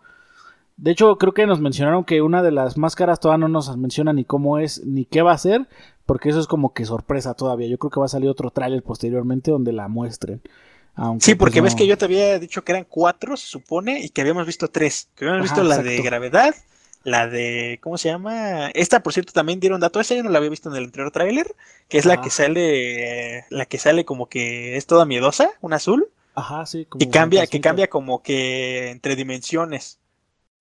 De 0.76 0.90
hecho, 0.90 1.16
creo 1.16 1.32
que 1.32 1.46
nos 1.46 1.60
mencionaron 1.60 2.04
que 2.04 2.20
una 2.20 2.42
de 2.42 2.52
las 2.52 2.76
máscaras 2.76 3.18
todavía 3.18 3.46
no 3.46 3.48
nos 3.48 3.74
menciona 3.76 4.12
ni 4.12 4.24
cómo 4.24 4.58
es 4.58 4.84
ni 4.84 5.06
qué 5.06 5.22
va 5.22 5.32
a 5.32 5.38
ser, 5.38 5.66
porque 6.04 6.28
eso 6.28 6.38
es 6.38 6.46
como 6.46 6.74
que 6.74 6.84
sorpresa 6.84 7.34
todavía. 7.34 7.66
Yo 7.66 7.78
creo 7.78 7.90
que 7.90 8.00
va 8.00 8.06
a 8.06 8.10
salir 8.10 8.28
otro 8.28 8.50
tráiler 8.50 8.82
posteriormente 8.82 9.50
donde 9.50 9.72
la 9.72 9.88
muestren. 9.88 10.42
sí, 11.20 11.34
porque 11.34 11.60
pues, 11.60 11.72
ves 11.72 11.78
que 11.78 11.86
yo 11.86 11.96
te 11.96 12.04
había 12.04 12.38
dicho 12.38 12.62
que 12.62 12.72
eran 12.72 12.86
cuatro, 12.88 13.36
se 13.36 13.46
supone, 13.46 14.00
y 14.00 14.10
que 14.10 14.20
habíamos 14.20 14.46
visto 14.46 14.68
tres. 14.68 15.08
Que 15.14 15.24
habíamos 15.24 15.44
visto 15.44 15.64
la 15.64 15.78
de 15.78 16.02
gravedad, 16.02 16.54
la 17.04 17.26
de, 17.26 17.78
¿cómo 17.82 17.96
se 17.96 18.10
llama? 18.10 18.68
Esta, 18.74 19.02
por 19.02 19.14
cierto, 19.14 19.32
también 19.32 19.60
dieron 19.60 19.80
dato. 19.80 19.98
Esta 19.98 20.14
yo 20.14 20.22
no 20.22 20.30
la 20.30 20.38
había 20.38 20.50
visto 20.50 20.68
en 20.68 20.76
el 20.76 20.84
anterior 20.84 21.10
tráiler, 21.10 21.54
que 21.88 21.96
es 21.96 22.04
la 22.04 22.20
que 22.20 22.28
sale, 22.28 23.46
la 23.48 23.64
que 23.64 23.78
sale 23.78 24.04
como 24.04 24.28
que 24.28 24.76
es 24.76 24.84
toda 24.84 25.06
miedosa, 25.06 25.50
un 25.62 25.72
azul. 25.72 26.08
Ajá, 26.34 26.66
sí. 26.66 26.84
Como 26.84 27.10
cambia, 27.10 27.46
que 27.46 27.62
cambia 27.62 27.88
como 27.88 28.22
que 28.22 28.90
entre 28.90 29.16
dimensiones. 29.16 30.00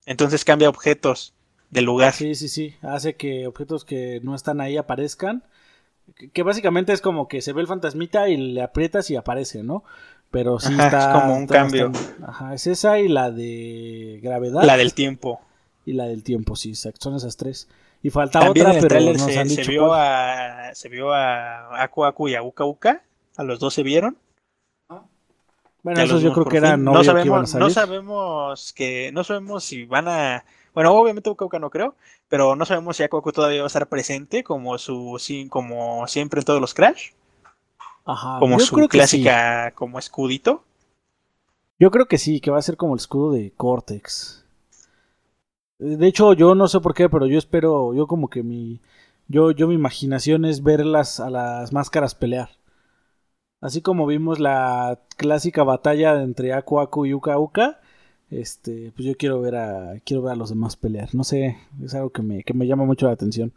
Entonces 0.06 0.46
cambia 0.46 0.70
objetos 0.70 1.34
del 1.70 1.86
lugar. 1.86 2.14
Sí, 2.14 2.36
sí, 2.36 2.48
sí. 2.48 2.76
Hace 2.82 3.16
que 3.16 3.48
objetos 3.48 3.86
que 3.86 4.20
no 4.24 4.36
están 4.36 4.62
ahí 4.62 4.78
aparezcan. 4.78 5.44
Que, 6.34 6.44
básicamente 6.44 6.94
es 6.94 7.02
como 7.02 7.28
que 7.28 7.42
se 7.42 7.52
ve 7.52 7.62
el 7.62 7.68
fantasmita 7.68 8.30
y 8.30 8.38
le 8.38 8.62
aprietas 8.62 9.10
y 9.10 9.16
aparece, 9.16 9.64
¿no? 9.64 9.84
Pero 10.30 10.60
sí 10.60 10.74
está. 10.74 11.00
Es 11.00 11.08
como 11.08 11.36
un 11.36 11.48
cambio. 11.48 11.92
ajá, 12.26 12.54
es 12.54 12.68
esa 12.68 13.00
y 13.00 13.08
la 13.08 13.32
de 13.32 14.20
gravedad. 14.22 14.64
La 14.64 14.78
del 14.78 14.94
tiempo. 14.94 15.42
Y 15.86 15.94
la 15.94 16.06
del 16.06 16.24
tiempo, 16.24 16.56
sí, 16.56 16.74
Son 16.76 17.16
esas 17.16 17.38
tres. 17.38 17.68
Y 18.02 18.12
falta 18.12 18.48
otra, 18.50 18.74
pero 18.80 19.00
nos 19.00 19.22
se, 19.22 19.40
han 19.40 19.48
dicho 19.48 19.64
se 19.64 19.72
vio 19.72 19.94
a 19.94 20.76
se 20.76 20.90
vio 20.90 21.12
a 21.12 21.82
Aku 21.82 22.06
Aku 22.06 22.28
y 22.28 22.36
a 22.36 22.44
Uka 22.44 22.64
Uka. 22.66 23.04
A 23.36 23.44
los 23.44 23.60
dos 23.60 23.74
se 23.74 23.82
vieron. 23.82 24.18
Bueno, 25.86 26.02
esos 26.02 26.24
yo 26.24 26.34
creo 26.34 26.46
que 26.48 26.58
eran 26.58 26.84
no 26.84 27.04
sabemos, 27.04 27.54
no 27.54 27.70
sabemos 27.70 28.74
que 28.74 29.12
no 29.14 29.24
sabemos 29.24 29.64
si 29.64 29.86
van 29.86 30.08
a 30.08 30.44
bueno, 30.74 30.92
obviamente 30.96 31.30
Uka 31.30 31.60
no 31.60 31.70
creo, 31.70 31.94
pero 32.28 32.56
no 32.56 32.66
sabemos 32.66 32.98
si 32.98 33.04
Aku 33.04 33.22
todavía 33.32 33.60
va 33.62 33.66
a 33.66 33.68
estar 33.68 33.88
presente 33.88 34.44
como 34.44 34.80
su 34.80 35.20
como 35.48 36.08
siempre 36.08 36.40
en 36.40 36.46
todos 36.46 36.60
los 36.60 36.74
Crash. 36.74 37.12
Ajá, 38.04 38.40
como 38.40 38.60
su 38.60 38.88
clásica 38.88 39.74
como 39.76 40.00
escudito. 40.00 40.64
Yo 41.78 41.92
creo 41.92 42.08
que 42.08 42.18
sí, 42.18 42.40
que 42.40 42.50
va 42.50 42.58
a 42.58 42.64
ser 42.64 42.78
como 42.78 42.96
el 42.96 43.00
escudo 43.00 43.34
de 43.34 43.54
Cortex. 43.56 44.44
De 45.78 46.08
hecho, 46.08 46.34
yo 46.34 46.56
no 46.56 46.68
sé 46.68 46.80
por 46.80 46.96
qué, 46.96 47.10
pero 47.10 47.28
yo 47.28 47.38
espero, 47.38 47.94
yo 47.94 48.08
como 48.08 48.32
que 48.32 48.42
mi 48.42 48.82
yo 49.28 49.52
yo 49.52 49.68
mi 49.68 49.76
imaginación 49.76 50.46
es 50.46 50.64
verlas 50.64 51.20
a 51.20 51.30
las 51.30 51.72
máscaras 51.74 52.16
pelear. 52.16 52.50
Así 53.66 53.82
como 53.82 54.06
vimos 54.06 54.40
la 54.40 55.00
clásica 55.18 55.64
batalla 55.64 56.22
entre 56.22 56.54
Aku 56.54 56.80
Aku 56.80 57.08
y 57.08 57.16
Uka 57.16 57.40
Uka, 57.40 57.80
este, 58.30 58.92
pues 58.96 59.08
yo 59.08 59.18
quiero 59.18 59.42
ver 59.42 59.56
a 59.56 60.00
quiero 60.06 60.22
ver 60.22 60.34
a 60.34 60.36
los 60.36 60.50
demás 60.50 60.76
pelear. 60.76 61.16
No 61.16 61.24
sé, 61.24 61.58
es 61.84 61.96
algo 61.96 62.12
que 62.12 62.22
me, 62.22 62.44
que 62.44 62.54
me 62.54 62.68
llama 62.68 62.86
mucho 62.86 63.08
la 63.08 63.14
atención. 63.14 63.52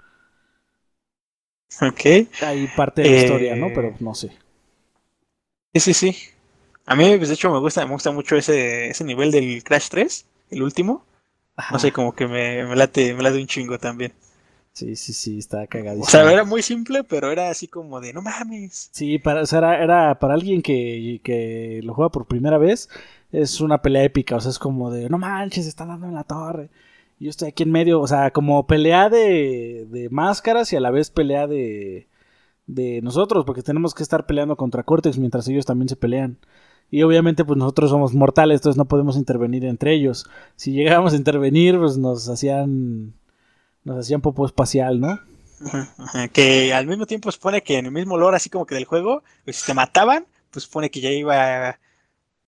Ok. 1.82 2.30
Hay 2.40 2.68
parte 2.74 3.02
de 3.02 3.11
la 3.11 3.16
historia, 3.18 3.56
¿no? 3.56 3.66
Pero 3.74 3.96
no 4.00 4.14
sé. 4.14 4.32
Sí, 5.74 5.80
sí, 5.80 5.92
sí. 5.92 6.16
A 6.86 6.96
mí, 6.96 7.14
pues, 7.18 7.28
de 7.28 7.34
hecho, 7.34 7.52
me 7.52 7.59
gusta, 7.59 7.84
me 7.84 7.92
gusta 7.92 8.11
mucho 8.11 8.34
ese, 8.34 8.88
ese 8.88 9.04
nivel 9.04 9.30
del 9.30 9.62
Crash 9.62 9.90
3, 9.90 10.24
el 10.48 10.62
último. 10.62 11.04
No 11.70 11.78
sé, 11.78 11.92
como 11.92 12.14
que 12.14 12.26
me, 12.26 12.64
me, 12.64 12.76
late, 12.76 13.12
me 13.12 13.22
late 13.22 13.36
un 13.36 13.46
chingo 13.46 13.78
también. 13.78 14.14
Sí, 14.79 14.95
sí, 14.95 15.12
sí, 15.12 15.39
está 15.39 15.66
cagadísimo. 15.66 16.05
O 16.05 16.09
sea, 16.09 16.22
era 16.33 16.45
muy 16.45 16.62
simple, 16.62 17.03
pero 17.03 17.33
era 17.33 17.51
así 17.51 17.66
como 17.66 18.01
de 18.01 18.12
no 18.12 18.22
mames. 18.22 18.91
Sí, 18.93 19.18
para, 19.18 19.43
o 19.43 19.47
sea, 19.47 19.59
era, 19.59 19.83
era 19.83 20.18
para 20.20 20.35
alguien 20.35 20.62
que, 20.62 21.20
que 21.24 21.81
lo 21.83 21.95
juega 21.95 22.11
por 22.11 22.26
primera 22.26 22.59
vez, 22.59 22.89
es 23.33 23.61
una 23.61 23.83
pelea 23.83 24.05
épica, 24.05 24.37
o 24.37 24.41
sea, 24.41 24.53
es 24.53 24.59
como 24.61 24.93
de, 24.93 25.09
no 25.09 25.18
manches, 25.18 25.64
se 25.64 25.70
están 25.70 25.89
dando 25.89 26.07
en 26.07 26.14
la 26.14 26.22
torre. 26.22 26.70
Yo 27.18 27.29
estoy 27.29 27.49
aquí 27.49 27.64
en 27.64 27.72
medio, 27.72 28.01
o 28.01 28.07
sea, 28.07 28.31
como 28.31 28.68
pelea 28.68 29.09
de, 29.09 29.89
de 29.91 30.09
máscaras 30.11 30.72
y 30.72 30.76
a 30.76 30.81
la 30.81 30.93
vez 30.93 31.11
pelea 31.11 31.49
de, 31.49 32.07
de 32.68 33.01
nosotros, 33.03 33.45
porque 33.45 33.62
tenemos 33.62 33.95
que 33.95 34.05
estar 34.05 34.26
peleando 34.26 34.57
contra 34.57 34.85
Cortex 34.85 35.18
mientras 35.18 35.49
ellos 35.49 35.66
también 35.66 35.89
se 35.89 35.97
pelean. 35.97 36.39
Y 36.89 37.03
obviamente 37.03 37.45
pues 37.45 37.59
nosotros 37.59 37.91
somos 37.91 38.14
mortales, 38.14 38.61
entonces 38.61 38.79
no 38.79 38.87
podemos 38.87 39.16
intervenir 39.16 39.64
entre 39.64 39.95
ellos. 39.95 40.24
Si 40.55 40.72
llegáramos 40.72 41.14
a 41.14 41.16
intervenir, 41.16 41.79
pues 41.79 41.99
nos 41.99 42.29
hacían 42.29 43.17
nos 43.89 44.05
hacían 44.05 44.20
popo 44.20 44.47
espacial, 44.47 45.01
¿no? 45.01 45.18
Que 46.32 46.72
al 46.72 46.86
mismo 46.86 47.07
tiempo 47.07 47.32
supone 47.32 47.62
que 47.62 47.78
en 47.78 47.86
el 47.86 47.93
mismo 47.93 48.16
lore 48.16 48.36
así 48.36 48.49
como 48.49 48.66
que 48.66 48.74
del 48.74 48.84
juego, 48.84 49.22
pues 49.45 49.57
si 49.57 49.66
te 49.66 49.74
mataban, 49.74 50.26
pues 50.51 50.64
supone 50.64 50.91
que 50.91 51.01
ya 51.01 51.11
iba 51.11 51.70
a, 51.70 51.80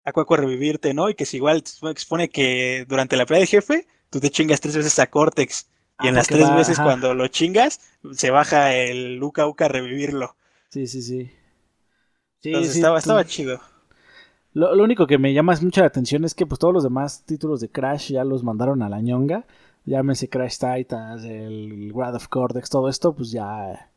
a 0.04 0.12
Cuaco 0.12 0.34
a 0.34 0.38
revivirte, 0.38 0.92
¿no? 0.92 1.08
Y 1.08 1.14
que 1.14 1.24
si 1.24 1.38
igual 1.38 1.62
supone 1.64 2.28
que 2.28 2.84
durante 2.88 3.16
la 3.16 3.24
pelea 3.24 3.40
de 3.40 3.46
jefe, 3.46 3.86
tú 4.10 4.20
te 4.20 4.30
chingas 4.30 4.60
tres 4.60 4.76
veces 4.76 4.98
a 4.98 5.06
Cortex. 5.06 5.68
Y 6.00 6.08
en 6.08 6.14
ah, 6.14 6.18
las 6.18 6.26
tres 6.26 6.54
veces 6.54 6.78
cuando 6.78 7.14
lo 7.14 7.26
chingas, 7.28 7.80
se 8.12 8.30
baja 8.30 8.74
el 8.74 9.16
Luca 9.16 9.46
Uka 9.46 9.64
a 9.64 9.68
revivirlo. 9.68 10.36
Sí, 10.68 10.86
sí, 10.86 11.02
sí. 11.02 11.30
sí 12.40 12.50
Entonces 12.50 12.76
estaba, 12.76 12.98
estaba 12.98 13.24
chido. 13.24 13.60
Lo, 14.52 14.74
lo, 14.74 14.84
único 14.84 15.06
que 15.06 15.18
me 15.18 15.32
llama 15.32 15.56
mucha 15.60 15.84
atención 15.84 16.24
es 16.24 16.34
que 16.34 16.46
pues 16.46 16.58
todos 16.58 16.74
los 16.74 16.82
demás 16.82 17.24
títulos 17.24 17.60
de 17.60 17.70
Crash 17.70 18.12
ya 18.12 18.24
los 18.24 18.44
mandaron 18.44 18.82
a 18.82 18.88
la 18.88 19.00
ñonga. 19.00 19.46
Llámese 19.88 20.28
Crash 20.28 20.58
Titans, 20.58 21.24
el 21.24 21.92
Wrath 21.94 22.16
of 22.16 22.28
Cortex, 22.28 22.68
todo 22.68 22.88
esto, 22.88 23.14
pues 23.14 23.30
ya. 23.30 23.88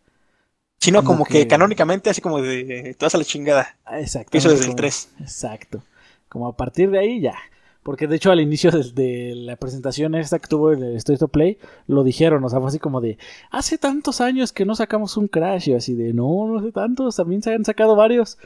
Sino 0.80 1.04
como, 1.04 1.26
que... 1.26 1.48
canónicamente, 1.48 2.10
así 2.10 2.22
como 2.22 2.42
de. 2.42 2.96
Te 2.98 3.06
vas 3.06 3.14
a 3.14 3.18
la 3.18 3.24
chingada. 3.24 3.78
Exacto. 3.92 4.38
Eso 4.38 4.50
desde 4.50 4.70
el 4.70 4.76
3. 4.76 5.10
Exacto. 5.20 5.84
Como 6.30 6.48
a 6.48 6.56
partir 6.56 6.90
de 6.90 7.00
ahí 7.00 7.20
ya. 7.20 7.36
Porque 7.84 8.08
de 8.08 8.16
hecho 8.16 8.32
al 8.32 8.40
inicio 8.40 8.72
de, 8.72 9.34
la 9.36 9.56
presentación 9.56 10.14
esta 10.16 10.40
que 10.40 10.48
tuvo 10.48 10.72
el 10.72 10.96
State 10.98 11.26
of 11.26 11.32
Play, 11.32 11.58
lo 11.88 12.04
dijeron, 12.04 12.44
o 12.44 12.50
sea, 12.50 12.60
fue 12.60 12.70
así 12.70 12.80
como 12.80 13.02
de, 13.02 13.18
hace 13.50 13.80
tantos 13.80 14.22
años 14.22 14.54
que 14.54 14.66
no 14.66 14.76
sacamos 14.76 15.18
un 15.18 15.28
Crash, 15.28 15.70
y 15.70 15.74
así 15.74 15.96
de, 15.96 16.14
no, 16.14 16.48
no 16.48 16.60
hace 16.60 16.72
tantos, 16.72 17.16
también 17.16 17.42
se 17.42 17.54
han 17.54 17.66
sacado 17.66 17.96
varios. 17.96 18.38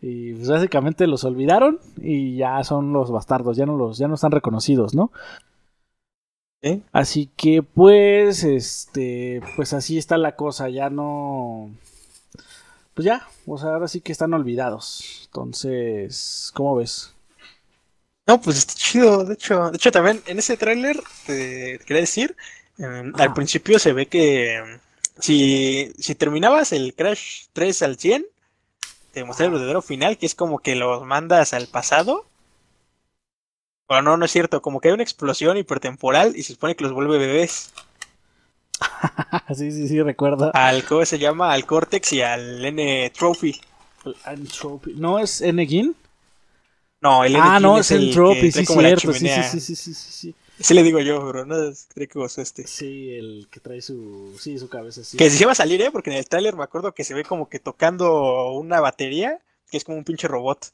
Y 0.00 0.34
pues 0.34 0.48
básicamente 0.48 1.06
los 1.06 1.24
olvidaron 1.24 1.80
y 2.00 2.36
ya 2.36 2.62
son 2.62 2.92
los 2.92 3.10
bastardos, 3.10 3.56
ya 3.56 3.66
no 3.66 3.76
los, 3.76 3.98
ya 3.98 4.06
no 4.06 4.14
están 4.14 4.30
reconocidos, 4.30 4.94
¿no? 4.94 5.10
Así 6.92 7.30
que 7.36 7.62
pues, 7.62 8.42
este, 8.42 9.40
pues 9.54 9.72
así 9.72 9.98
está 9.98 10.16
la 10.18 10.34
cosa, 10.34 10.68
ya 10.68 10.90
no, 10.90 11.70
pues 12.94 13.04
ya, 13.04 13.28
o 13.46 13.58
sea, 13.58 13.74
ahora 13.74 13.88
sí 13.88 14.00
que 14.00 14.12
están 14.12 14.34
olvidados. 14.34 15.22
Entonces, 15.26 16.50
¿cómo 16.54 16.76
ves? 16.76 17.12
No, 18.26 18.40
pues 18.40 18.58
está 18.58 18.74
chido, 18.74 19.24
de 19.24 19.34
hecho, 19.34 19.70
de 19.70 19.76
hecho 19.76 19.92
también 19.92 20.22
en 20.26 20.38
ese 20.38 20.56
tráiler 20.56 21.00
te, 21.26 21.78
quería 21.86 22.00
decir, 22.00 22.36
em, 22.78 23.12
al 23.16 23.34
principio 23.34 23.78
se 23.78 23.92
ve 23.92 24.06
que 24.06 24.56
em, 24.56 24.80
si, 25.20 25.92
si 25.98 26.14
terminabas 26.14 26.72
el 26.72 26.94
Crash 26.94 27.46
3 27.52 27.82
al 27.82 27.98
100, 27.98 28.26
te 29.12 29.24
mostré 29.24 29.46
el 29.46 29.52
verdadero 29.52 29.82
final, 29.82 30.18
que 30.18 30.26
es 30.26 30.34
como 30.34 30.58
que 30.58 30.74
los 30.74 31.04
mandas 31.04 31.54
al 31.54 31.68
pasado. 31.68 32.26
Bueno, 33.88 34.02
no, 34.02 34.16
no 34.16 34.24
es 34.24 34.32
cierto, 34.32 34.62
como 34.62 34.80
que 34.80 34.88
hay 34.88 34.94
una 34.94 35.02
explosión 35.02 35.56
hipertemporal 35.56 36.36
y 36.36 36.42
se 36.42 36.54
supone 36.54 36.74
que 36.74 36.84
los 36.84 36.92
vuelve 36.92 37.18
bebés. 37.18 37.72
sí, 39.54 39.70
sí, 39.70 39.88
sí, 39.88 40.02
recuerdo. 40.02 40.50
Al, 40.54 40.84
¿cómo 40.84 41.04
se 41.04 41.18
llama? 41.18 41.52
Al 41.52 41.64
Cortex 41.64 42.12
y 42.12 42.22
al 42.22 42.64
N 42.64 43.10
Trophy. 43.10 43.60
¿No 44.96 45.18
es 45.18 45.40
N 45.40 45.66
Gin? 45.66 45.94
No, 47.00 47.24
el 47.24 47.36
Ah, 47.36 47.60
no, 47.60 47.78
es 47.78 47.90
el 47.90 48.12
Trophy, 48.12 48.50
sí, 48.50 48.66
cierto. 48.66 49.12
Sí, 49.12 49.28
sí, 49.28 49.60
sí, 49.60 49.76
sí, 49.76 49.94
sí, 49.94 50.34
sí. 50.58 50.74
le 50.74 50.82
digo 50.82 50.98
yo, 51.00 51.20
bro, 51.24 51.44
no 51.44 51.54
creo 51.94 52.08
que 52.08 52.18
vos 52.18 52.38
este. 52.38 52.66
Sí, 52.66 53.12
el 53.12 53.48
que 53.50 53.60
trae 53.60 53.80
su, 53.80 54.36
sí, 54.40 54.58
su 54.58 54.68
cabeza. 54.68 55.04
Sí. 55.04 55.16
Que 55.16 55.30
si 55.30 55.38
se 55.38 55.46
va 55.46 55.52
a 55.52 55.56
salir, 55.56 55.80
¿eh? 55.82 55.90
Porque 55.90 56.10
en 56.10 56.16
el 56.16 56.26
trailer 56.26 56.56
me 56.56 56.64
acuerdo 56.64 56.92
que 56.92 57.04
se 57.04 57.14
ve 57.14 57.24
como 57.24 57.48
que 57.48 57.60
tocando 57.60 58.50
una 58.52 58.80
batería, 58.80 59.38
que 59.70 59.76
es 59.76 59.84
como 59.84 59.98
un 59.98 60.04
pinche 60.04 60.26
robot. 60.26 60.72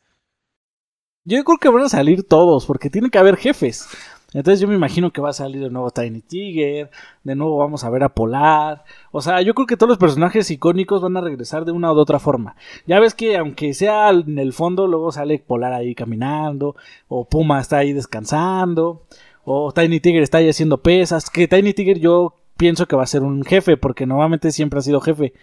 Yo 1.24 1.44
creo 1.44 1.58
que 1.58 1.68
van 1.68 1.84
a 1.84 1.88
salir 1.88 2.26
todos, 2.26 2.66
porque 2.66 2.90
tiene 2.90 3.08
que 3.08 3.18
haber 3.18 3.36
jefes. 3.36 3.88
Entonces 4.34 4.60
yo 4.60 4.66
me 4.66 4.74
imagino 4.74 5.12
que 5.12 5.20
va 5.20 5.30
a 5.30 5.34
salir 5.34 5.60
de 5.62 5.70
nuevo 5.70 5.90
Tiny 5.90 6.20
Tiger, 6.22 6.90
de 7.22 7.34
nuevo 7.36 7.58
vamos 7.58 7.84
a 7.84 7.90
ver 7.90 8.02
a 8.02 8.08
Polar. 8.08 8.82
O 9.12 9.20
sea, 9.20 9.40
yo 9.42 9.54
creo 9.54 9.66
que 9.66 9.76
todos 9.76 9.90
los 9.90 9.98
personajes 9.98 10.50
icónicos 10.50 11.00
van 11.00 11.16
a 11.16 11.20
regresar 11.20 11.64
de 11.64 11.70
una 11.70 11.92
u 11.92 11.98
otra 11.98 12.18
forma. 12.18 12.56
Ya 12.86 12.98
ves 12.98 13.14
que 13.14 13.36
aunque 13.36 13.72
sea 13.74 14.10
en 14.10 14.38
el 14.38 14.52
fondo, 14.52 14.88
luego 14.88 15.12
sale 15.12 15.38
Polar 15.38 15.74
ahí 15.74 15.94
caminando, 15.94 16.74
o 17.06 17.28
Puma 17.28 17.60
está 17.60 17.78
ahí 17.78 17.92
descansando, 17.92 19.02
o 19.44 19.72
Tiny 19.72 20.00
Tiger 20.00 20.22
está 20.22 20.38
ahí 20.38 20.48
haciendo 20.48 20.82
pesas. 20.82 21.30
Que 21.30 21.46
Tiny 21.46 21.72
Tiger 21.72 22.00
yo 22.00 22.34
pienso 22.56 22.86
que 22.86 22.96
va 22.96 23.04
a 23.04 23.06
ser 23.06 23.22
un 23.22 23.44
jefe, 23.44 23.76
porque 23.76 24.06
normalmente 24.06 24.50
siempre 24.50 24.80
ha 24.80 24.82
sido 24.82 25.00
jefe. 25.00 25.34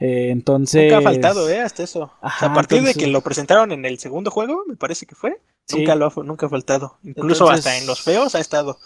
Eh, 0.00 0.30
entonces. 0.30 0.84
Nunca 0.84 0.98
ha 0.98 1.02
faltado, 1.02 1.48
¿eh? 1.48 1.60
Hasta 1.60 1.82
eso. 1.82 2.10
a 2.20 2.54
partir 2.54 2.82
de 2.82 2.94
que 2.94 3.06
lo 3.06 3.20
presentaron 3.20 3.70
en 3.70 3.84
el 3.84 3.98
segundo 3.98 4.30
juego, 4.30 4.64
me 4.66 4.76
parece 4.76 5.06
que 5.06 5.14
fue. 5.14 5.40
Nunca, 5.72 5.94
lo 5.94 6.06
ha, 6.06 6.22
nunca 6.24 6.46
ha 6.46 6.48
faltado. 6.48 6.98
Incluso 7.04 7.48
hasta 7.48 7.76
en 7.76 7.86
los 7.86 8.00
feos 8.00 8.34
ha 8.34 8.40
estado. 8.40 8.78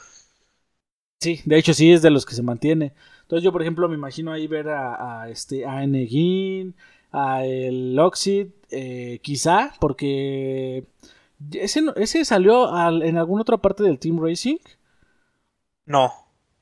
Sí, 1.20 1.40
de 1.46 1.56
hecho 1.56 1.72
sí 1.72 1.92
es 1.92 2.02
de 2.02 2.10
los 2.10 2.26
que 2.26 2.34
se 2.34 2.42
mantiene. 2.42 2.92
Entonces 3.22 3.44
yo, 3.44 3.52
por 3.52 3.62
ejemplo, 3.62 3.88
me 3.88 3.94
imagino 3.94 4.32
ahí 4.32 4.46
ver 4.46 4.68
a, 4.68 5.28
este 5.30 5.64
a 5.64 5.82
Enegin, 5.82 6.74
a 7.12 7.44
el 7.44 7.98
Oxid, 7.98 8.48
eh, 8.70 9.20
quizá, 9.22 9.72
porque 9.80 10.84
ese, 11.52 11.82
ese 11.96 12.24
salió 12.24 12.68
en 13.02 13.16
alguna 13.16 13.42
otra 13.42 13.56
parte 13.56 13.82
del 13.82 13.98
Team 13.98 14.22
Racing. 14.22 14.58
No, 15.86 16.12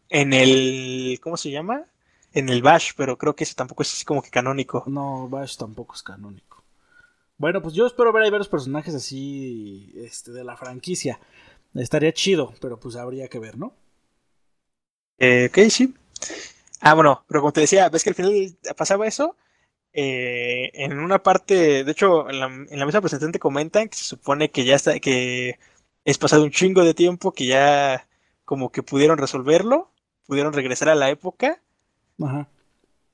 en 0.09 0.33
el 0.33 1.19
¿cómo 1.23 1.37
se 1.37 1.51
llama? 1.51 1.87
En 2.35 2.49
el 2.49 2.63
Bash, 2.63 2.93
pero 2.97 3.19
creo 3.19 3.35
que 3.37 3.45
ese 3.45 3.55
tampoco 3.55 3.83
es 3.83 3.93
así 3.93 4.05
como 4.05 4.23
que 4.23 4.31
canónico. 4.31 4.85
No, 4.87 5.29
Bash 5.29 5.57
tampoco 5.57 5.95
es 5.95 6.03
canónico. 6.03 6.63
Bueno, 7.39 7.61
pues 7.61 7.75
yo 7.75 7.87
espero 7.87 8.13
ver 8.13 8.23
ahí 8.23 8.31
varios 8.31 8.49
personajes 8.49 8.95
así 8.95 9.93
este, 9.97 10.31
de 10.33 10.45
la 10.45 10.57
franquicia. 10.57 11.19
Estaría 11.75 12.13
chido, 12.13 12.55
pero 12.61 12.79
pues 12.79 12.97
habría 12.97 13.29
que 13.29 13.39
ver, 13.39 13.59
¿no? 13.59 13.75
Eh, 15.19 15.49
ok, 15.51 15.71
sí. 15.71 15.95
Ah, 16.81 16.95
bueno, 16.95 17.25
pero 17.29 17.41
como 17.41 17.53
te 17.53 17.61
decía, 17.63 17.89
ves 17.89 18.05
que 18.05 18.11
al 18.11 18.17
final 18.17 18.57
pasaba 18.77 19.07
eso. 19.07 19.37
Eh, 19.93 20.71
en 20.75 20.99
una 20.99 21.23
parte, 21.23 21.85
de 21.85 21.93
hecho, 21.93 22.29
en 22.31 22.41
la, 22.41 22.47
en 22.47 22.79
la 22.79 22.87
mesa 22.87 23.01
presentante 23.01 23.39
comentan 23.39 23.89
que 23.89 23.97
se 23.97 24.05
supone 24.05 24.51
que 24.51 24.65
ya 24.65 24.77
está, 24.77 24.99
que 25.01 25.59
es 26.05 26.19
pasado 26.19 26.45
un 26.45 26.51
chingo 26.51 26.85
de 26.85 26.95
tiempo, 26.95 27.33
que 27.33 27.47
ya 27.47 28.09
como 28.45 28.73
que 28.73 28.83
pudieron 28.83 29.19
resolverlo, 29.19 29.91
pudieron 30.27 30.53
regresar 30.53 30.89
a 30.89 30.95
la 30.95 31.11
época. 31.11 31.62
Ajá. 32.25 32.49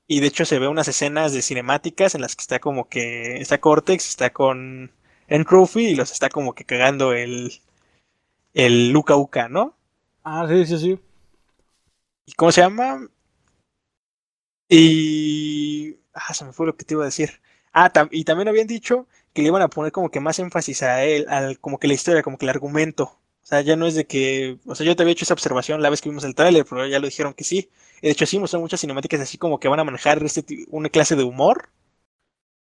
Y 0.07 0.21
de 0.21 0.27
hecho 0.27 0.45
se 0.45 0.59
ve 0.59 0.67
unas 0.67 0.87
escenas 0.87 1.33
de 1.33 1.41
cinemáticas 1.41 2.15
en 2.15 2.21
las 2.21 2.35
que 2.35 2.41
está 2.41 2.59
como 2.59 2.89
que 2.89 3.37
está 3.37 3.59
Cortex, 3.59 4.07
está 4.09 4.31
con 4.31 4.91
Entropy 5.27 5.87
y 5.87 5.95
los 5.95 6.11
está 6.11 6.29
como 6.29 6.53
que 6.55 6.65
cagando 6.65 7.13
el 7.13 7.53
el 8.53 8.91
Luca 8.91 9.15
Uka, 9.15 9.49
¿no? 9.49 9.75
Ah, 10.23 10.45
sí, 10.47 10.65
sí, 10.65 10.77
sí. 10.77 10.99
¿Y 12.25 12.33
cómo 12.33 12.51
se 12.51 12.61
llama? 12.61 13.09
Y 14.67 15.97
ah, 16.13 16.33
se 16.33 16.45
me 16.45 16.53
fue 16.53 16.65
lo 16.67 16.75
que 16.75 16.85
te 16.85 16.93
iba 16.93 17.03
a 17.03 17.05
decir. 17.05 17.41
Ah, 17.73 17.91
y 18.11 18.23
también 18.25 18.47
habían 18.47 18.67
dicho 18.67 19.07
que 19.33 19.41
le 19.41 19.49
iban 19.49 19.61
a 19.61 19.69
poner 19.69 19.91
como 19.91 20.09
que 20.11 20.19
más 20.19 20.39
énfasis 20.39 20.83
a 20.83 21.03
él, 21.03 21.25
al 21.29 21.59
como 21.59 21.79
que 21.79 21.87
la 21.87 21.93
historia, 21.93 22.23
como 22.23 22.37
que 22.37 22.45
el 22.45 22.49
argumento. 22.49 23.19
O 23.43 23.45
sea, 23.49 23.61
ya 23.61 23.75
no 23.75 23.87
es 23.87 23.95
de 23.95 24.05
que, 24.05 24.59
o 24.65 24.75
sea, 24.75 24.85
yo 24.85 24.95
te 24.95 25.03
había 25.03 25.13
hecho 25.13 25.25
esa 25.25 25.33
observación 25.33 25.81
la 25.81 25.89
vez 25.89 26.01
que 26.01 26.09
vimos 26.09 26.23
el 26.23 26.35
tráiler, 26.35 26.65
pero 26.65 26.85
ya 26.87 26.99
lo 26.99 27.07
dijeron 27.07 27.33
que 27.33 27.43
sí. 27.43 27.69
De 28.01 28.11
hecho, 28.11 28.25
sí 28.25 28.39
mostraron 28.39 28.63
muchas 28.63 28.79
cinemáticas 28.79 29.19
así 29.21 29.37
como 29.37 29.59
que 29.59 29.67
van 29.67 29.79
a 29.79 29.83
manejar 29.83 30.23
este, 30.23 30.65
una 30.69 30.89
clase 30.89 31.15
de 31.15 31.23
humor. 31.23 31.69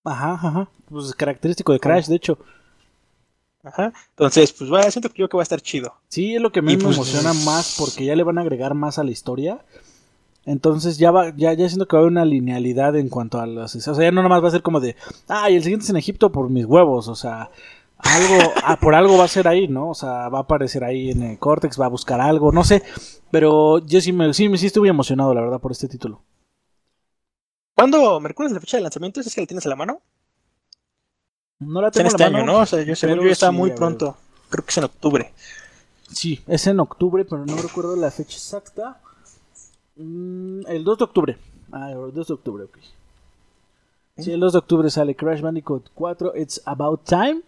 Ajá, 0.04 0.32
ajá. 0.32 0.68
Pues 0.88 1.14
característico 1.14 1.72
de 1.72 1.80
Crash, 1.80 2.06
de 2.06 2.16
hecho. 2.16 2.38
Ajá. 3.62 3.92
Entonces, 4.10 4.52
pues 4.52 4.70
siento 4.92 5.10
que 5.10 5.20
yo 5.20 5.28
que 5.28 5.36
va 5.36 5.42
a 5.42 5.44
estar 5.44 5.60
chido. 5.60 5.94
Sí, 6.08 6.36
es 6.36 6.40
lo 6.40 6.52
que 6.52 6.62
me 6.62 6.76
pues, 6.78 6.96
emociona 6.96 7.32
más 7.44 7.76
porque 7.78 8.04
ya 8.04 8.16
le 8.16 8.22
van 8.22 8.38
a 8.38 8.42
agregar 8.42 8.74
más 8.74 8.98
a 8.98 9.04
la 9.04 9.10
historia. 9.10 9.64
Entonces 10.46 10.96
ya 10.96 11.10
va, 11.10 11.36
ya, 11.36 11.52
ya 11.52 11.68
siento 11.68 11.86
que 11.86 11.94
va 11.94 12.00
a 12.00 12.02
haber 12.04 12.12
una 12.12 12.24
linealidad 12.24 12.96
en 12.96 13.10
cuanto 13.10 13.38
a 13.38 13.46
las. 13.46 13.76
O 13.76 13.80
sea, 13.80 14.04
ya 14.04 14.10
no 14.10 14.22
nada 14.22 14.30
más 14.30 14.42
va 14.42 14.48
a 14.48 14.52
ser 14.52 14.62
como 14.62 14.80
de. 14.80 14.96
Ah, 15.28 15.50
y 15.50 15.56
el 15.56 15.62
siguiente 15.62 15.84
es 15.84 15.90
en 15.90 15.96
Egipto 15.96 16.32
por 16.32 16.48
mis 16.48 16.64
huevos. 16.64 17.08
O 17.08 17.14
sea, 17.14 17.50
algo, 17.98 18.52
ah, 18.62 18.78
por 18.80 18.94
algo 18.94 19.18
va 19.18 19.24
a 19.24 19.28
ser 19.28 19.48
ahí, 19.48 19.68
¿no? 19.68 19.90
O 19.90 19.94
sea, 19.94 20.28
va 20.28 20.38
a 20.38 20.42
aparecer 20.42 20.84
ahí 20.84 21.10
en 21.10 21.22
el 21.22 21.38
Cortex, 21.38 21.80
va 21.80 21.86
a 21.86 21.90
buscar 21.90 22.20
algo, 22.20 22.52
no 22.52 22.64
sé. 22.64 22.82
Pero 23.30 23.78
yo 23.78 24.00
sí 24.00 24.12
me, 24.12 24.32
sí, 24.32 24.48
me 24.48 24.56
sí 24.56 24.66
estuve 24.66 24.88
emocionado, 24.88 25.34
la 25.34 25.40
verdad, 25.40 25.60
por 25.60 25.72
este 25.72 25.88
título. 25.88 26.22
¿Cuándo? 27.74 28.18
¿Me 28.20 28.28
recuerdas 28.28 28.54
la 28.54 28.60
fecha 28.60 28.76
de 28.76 28.82
lanzamiento? 28.84 29.20
¿Es 29.20 29.34
que 29.34 29.40
la 29.40 29.46
tienes 29.46 29.66
a 29.66 29.68
la 29.68 29.76
mano? 29.76 30.00
No 31.60 31.80
la 31.80 31.90
tengo 31.90 32.08
en 32.08 32.14
este 32.14 32.24
año, 32.24 32.44
¿no? 32.44 32.58
O 32.58 32.66
sea, 32.66 32.82
yo 32.82 32.94
según 32.94 33.24
yo 33.24 33.30
está 33.30 33.50
muy 33.50 33.72
pronto. 33.72 34.16
Creo 34.48 34.64
que 34.64 34.70
es 34.70 34.78
en 34.78 34.84
octubre. 34.84 35.32
Sí, 36.10 36.42
es 36.46 36.66
en 36.66 36.80
octubre, 36.80 37.24
pero 37.24 37.44
no 37.44 37.56
recuerdo 37.56 37.94
la 37.96 38.10
fecha 38.10 38.36
exacta. 38.36 39.00
Mm, 39.96 40.66
el 40.68 40.84
2 40.84 40.98
de 40.98 41.04
octubre. 41.04 41.38
Ah, 41.72 41.90
el 41.90 42.12
2 42.14 42.28
de 42.28 42.34
octubre, 42.34 42.64
ok. 42.64 42.78
Sí, 44.18 44.32
el 44.32 44.40
2 44.40 44.52
de 44.52 44.58
octubre 44.58 44.90
sale 44.90 45.14
Crash 45.14 45.40
Bandicoot 45.40 45.90
4, 45.94 46.32
It's 46.36 46.62
About 46.64 47.04
Time. 47.04 47.42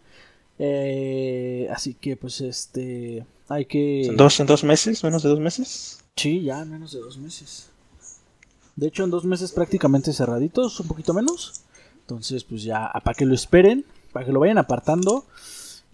Eh, 0.62 1.66
así 1.72 1.94
que 1.94 2.16
pues 2.16 2.42
este 2.42 3.24
hay 3.48 3.64
que... 3.64 4.02
¿En 4.02 4.16
dos, 4.18 4.38
¿En 4.40 4.46
dos 4.46 4.62
meses? 4.62 5.02
¿Menos 5.02 5.22
de 5.22 5.30
dos 5.30 5.40
meses? 5.40 6.04
Sí, 6.16 6.42
ya 6.42 6.66
menos 6.66 6.92
de 6.92 7.00
dos 7.00 7.16
meses. 7.16 7.70
De 8.76 8.88
hecho 8.88 9.04
en 9.04 9.11
dos 9.11 9.24
meses 9.24 9.52
prácticamente 9.52 10.12
cerraditos, 10.12 10.78
un 10.80 10.86
poquito 10.86 11.14
menos. 11.14 11.62
Entonces 12.02 12.44
pues 12.44 12.62
ya 12.62 12.92
para 13.02 13.14
que 13.14 13.24
lo 13.24 13.34
esperen, 13.34 13.86
para 14.12 14.26
que 14.26 14.32
lo 14.32 14.40
vayan 14.40 14.58
apartando. 14.58 15.24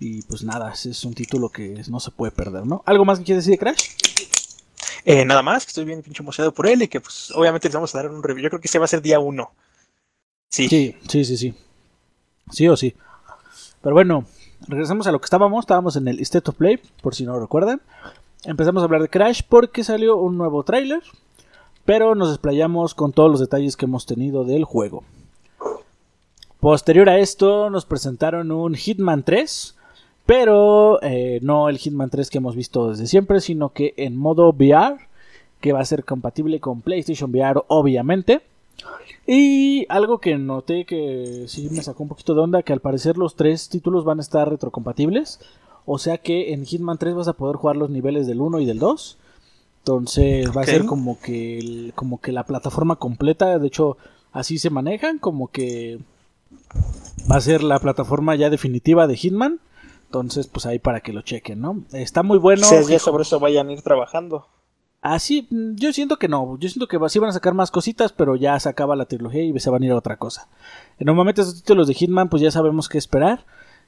Y 0.01 0.23
pues 0.23 0.43
nada, 0.43 0.73
es 0.73 1.05
un 1.05 1.15
título 1.15 1.49
que 1.49 1.83
no 1.89 2.01
se 2.01 2.11
puede 2.11 2.33
perder, 2.33 2.67
¿no? 2.67 2.83
¿Algo 2.87 3.05
más 3.05 3.21
que 3.21 3.25
quieres 3.25 3.45
decir 3.45 3.59
de 3.59 3.65
Crash? 3.65 3.91
Eh, 5.05 5.25
nada 5.25 5.43
más, 5.43 5.65
que 5.65 5.69
estoy 5.69 5.85
bien 5.85 6.03
pinche 6.03 6.25
emocionado 6.25 6.53
por 6.53 6.67
él 6.67 6.83
y 6.83 6.89
que 6.89 7.01
pues 7.01 7.31
obviamente 7.31 7.69
les 7.69 7.75
vamos 7.75 7.95
a 7.95 7.99
dar 7.99 8.11
un 8.11 8.21
review. 8.21 8.43
Yo 8.43 8.51
creo 8.51 8.61
que 8.61 8.67
ese 8.67 8.81
va 8.81 8.87
a 8.87 8.89
ser 8.89 9.01
día 9.01 9.21
uno. 9.21 9.53
Sí. 10.51 10.69
Sí, 10.69 10.97
sí, 11.09 11.25
sí, 11.25 11.37
sí. 11.37 11.55
Sí 12.51 12.67
o 12.67 12.77
sí. 12.77 12.95
Pero 13.81 13.95
bueno, 13.95 14.27
regresamos 14.69 15.07
a 15.07 15.13
lo 15.13 15.21
que 15.21 15.27
estábamos. 15.27 15.63
Estábamos 15.63 15.97
en 15.97 16.09
el 16.09 16.21
State 16.21 16.51
of 16.51 16.57
Play, 16.57 16.81
por 17.03 17.15
si 17.15 17.25
no 17.25 17.39
recuerdan. 17.39 17.81
Empezamos 18.45 18.83
a 18.83 18.85
hablar 18.85 19.03
de 19.03 19.09
Crash 19.09 19.43
porque 19.49 19.85
salió 19.85 20.17
un 20.17 20.37
nuevo 20.37 20.63
tráiler. 20.63 21.03
Pero 21.85 22.15
nos 22.15 22.31
desplayamos 22.31 22.95
con 22.95 23.13
todos 23.13 23.31
los 23.31 23.41
detalles 23.41 23.77
que 23.77 23.85
hemos 23.85 24.07
tenido 24.07 24.45
del 24.45 24.65
juego. 24.65 25.05
Posterior 26.59 27.09
a 27.09 27.19
esto 27.19 27.71
nos 27.71 27.87
presentaron 27.87 28.51
un 28.51 28.75
Hitman 28.75 29.23
3. 29.23 29.77
Pero 30.27 31.01
eh, 31.03 31.39
no 31.43 31.69
el 31.69 31.79
Hitman 31.79 32.11
3 32.11 32.29
que 32.31 32.39
hemos 32.39 32.57
visto 32.57 32.91
desde 32.91 33.07
siempre, 33.07 33.41
sino 33.41 33.71
que 33.71 33.95
en 33.97 34.17
modo 34.17 34.51
VR. 34.51 34.99
Que 35.61 35.73
va 35.73 35.81
a 35.81 35.85
ser 35.85 36.05
compatible 36.05 36.61
con 36.61 36.83
PlayStation 36.83 37.31
VR 37.31 37.63
obviamente. 37.69 38.43
Y 39.27 39.87
algo 39.89 40.19
que 40.19 40.37
noté 40.39 40.85
que 40.85 41.47
sí 41.49 41.69
me 41.71 41.83
sacó 41.83 42.03
un 42.03 42.09
poquito 42.09 42.35
de 42.35 42.43
onda, 42.43 42.63
que 42.63 42.73
al 42.73 42.81
parecer 42.81 43.17
los 43.17 43.35
tres 43.35 43.69
títulos 43.69 44.05
van 44.05 44.19
a 44.19 44.23
estar 44.23 44.49
retrocompatibles. 44.49 45.41
O 45.85 45.99
sea 45.99 46.19
que 46.19 46.53
en 46.53 46.67
Hitman 46.67 46.99
3 46.99 47.15
vas 47.15 47.29
a 47.29 47.35
poder 47.35 47.57
jugar 47.57 47.77
los 47.77 47.91
niveles 47.91 48.27
del 48.27 48.41
1 48.41 48.61
y 48.61 48.67
del 48.67 48.79
2. 48.79 49.19
Entonces 49.79 50.51
va 50.55 50.63
a 50.63 50.67
ser 50.67 50.85
como 50.85 51.21
que, 51.21 51.93
como 51.95 52.21
que 52.21 52.33
la 52.33 52.45
plataforma 52.45 52.97
completa. 52.97 53.59
De 53.59 53.69
hecho, 53.69 53.97
así 54.33 54.59
se 54.59 54.71
manejan. 54.71 55.19
Como 55.19 55.49
que 55.49 56.01
va 57.31 57.37
a 57.37 57.41
ser 57.41 57.63
la 57.63 57.79
plataforma 57.79 58.35
ya 58.35 58.51
definitiva 58.51 59.07
de 59.07 59.17
Hitman. 59.17 59.61
Entonces, 60.07 60.49
pues 60.49 60.67
ahí 60.67 60.81
para 60.81 61.01
que 61.01 61.13
lo 61.13 61.23
chequen, 61.23 61.61
¿no? 61.61 61.85
Está 61.93 62.25
muy 62.25 62.39
bueno. 62.39 62.65
Sí, 62.65 62.99
sobre 62.99 63.23
eso 63.23 63.39
vayan 63.39 63.69
a 63.69 63.73
ir 63.73 63.83
trabajando. 63.83 64.49
Así, 65.03 65.49
ah, 65.53 65.55
yo 65.75 65.93
siento 65.93 66.19
que 66.19 66.29
no. 66.29 66.59
Yo 66.59 66.69
siento 66.69 66.89
que 66.89 66.99
sí 67.09 67.19
van 67.19 67.31
a 67.31 67.33
sacar 67.33 67.55
más 67.55 67.71
cositas, 67.71 68.13
pero 68.13 68.37
ya 68.37 68.59
se 68.59 68.69
acaba 68.69 68.97
la 68.97 69.07
trilogía 69.07 69.45
y 69.45 69.59
se 69.61 69.71
van 69.71 69.83
a 69.83 69.87
ir 69.87 69.93
a 69.93 69.97
otra 69.97 70.17
cosa. 70.17 70.49
Normalmente 70.99 71.43
estos 71.43 71.63
títulos 71.63 71.89
de 71.89 71.95
Hitman, 71.95 72.29
pues 72.29 72.43
ya 72.43 72.51
sabemos 72.51 72.89
qué 72.89 72.99
esperar. 72.99 73.45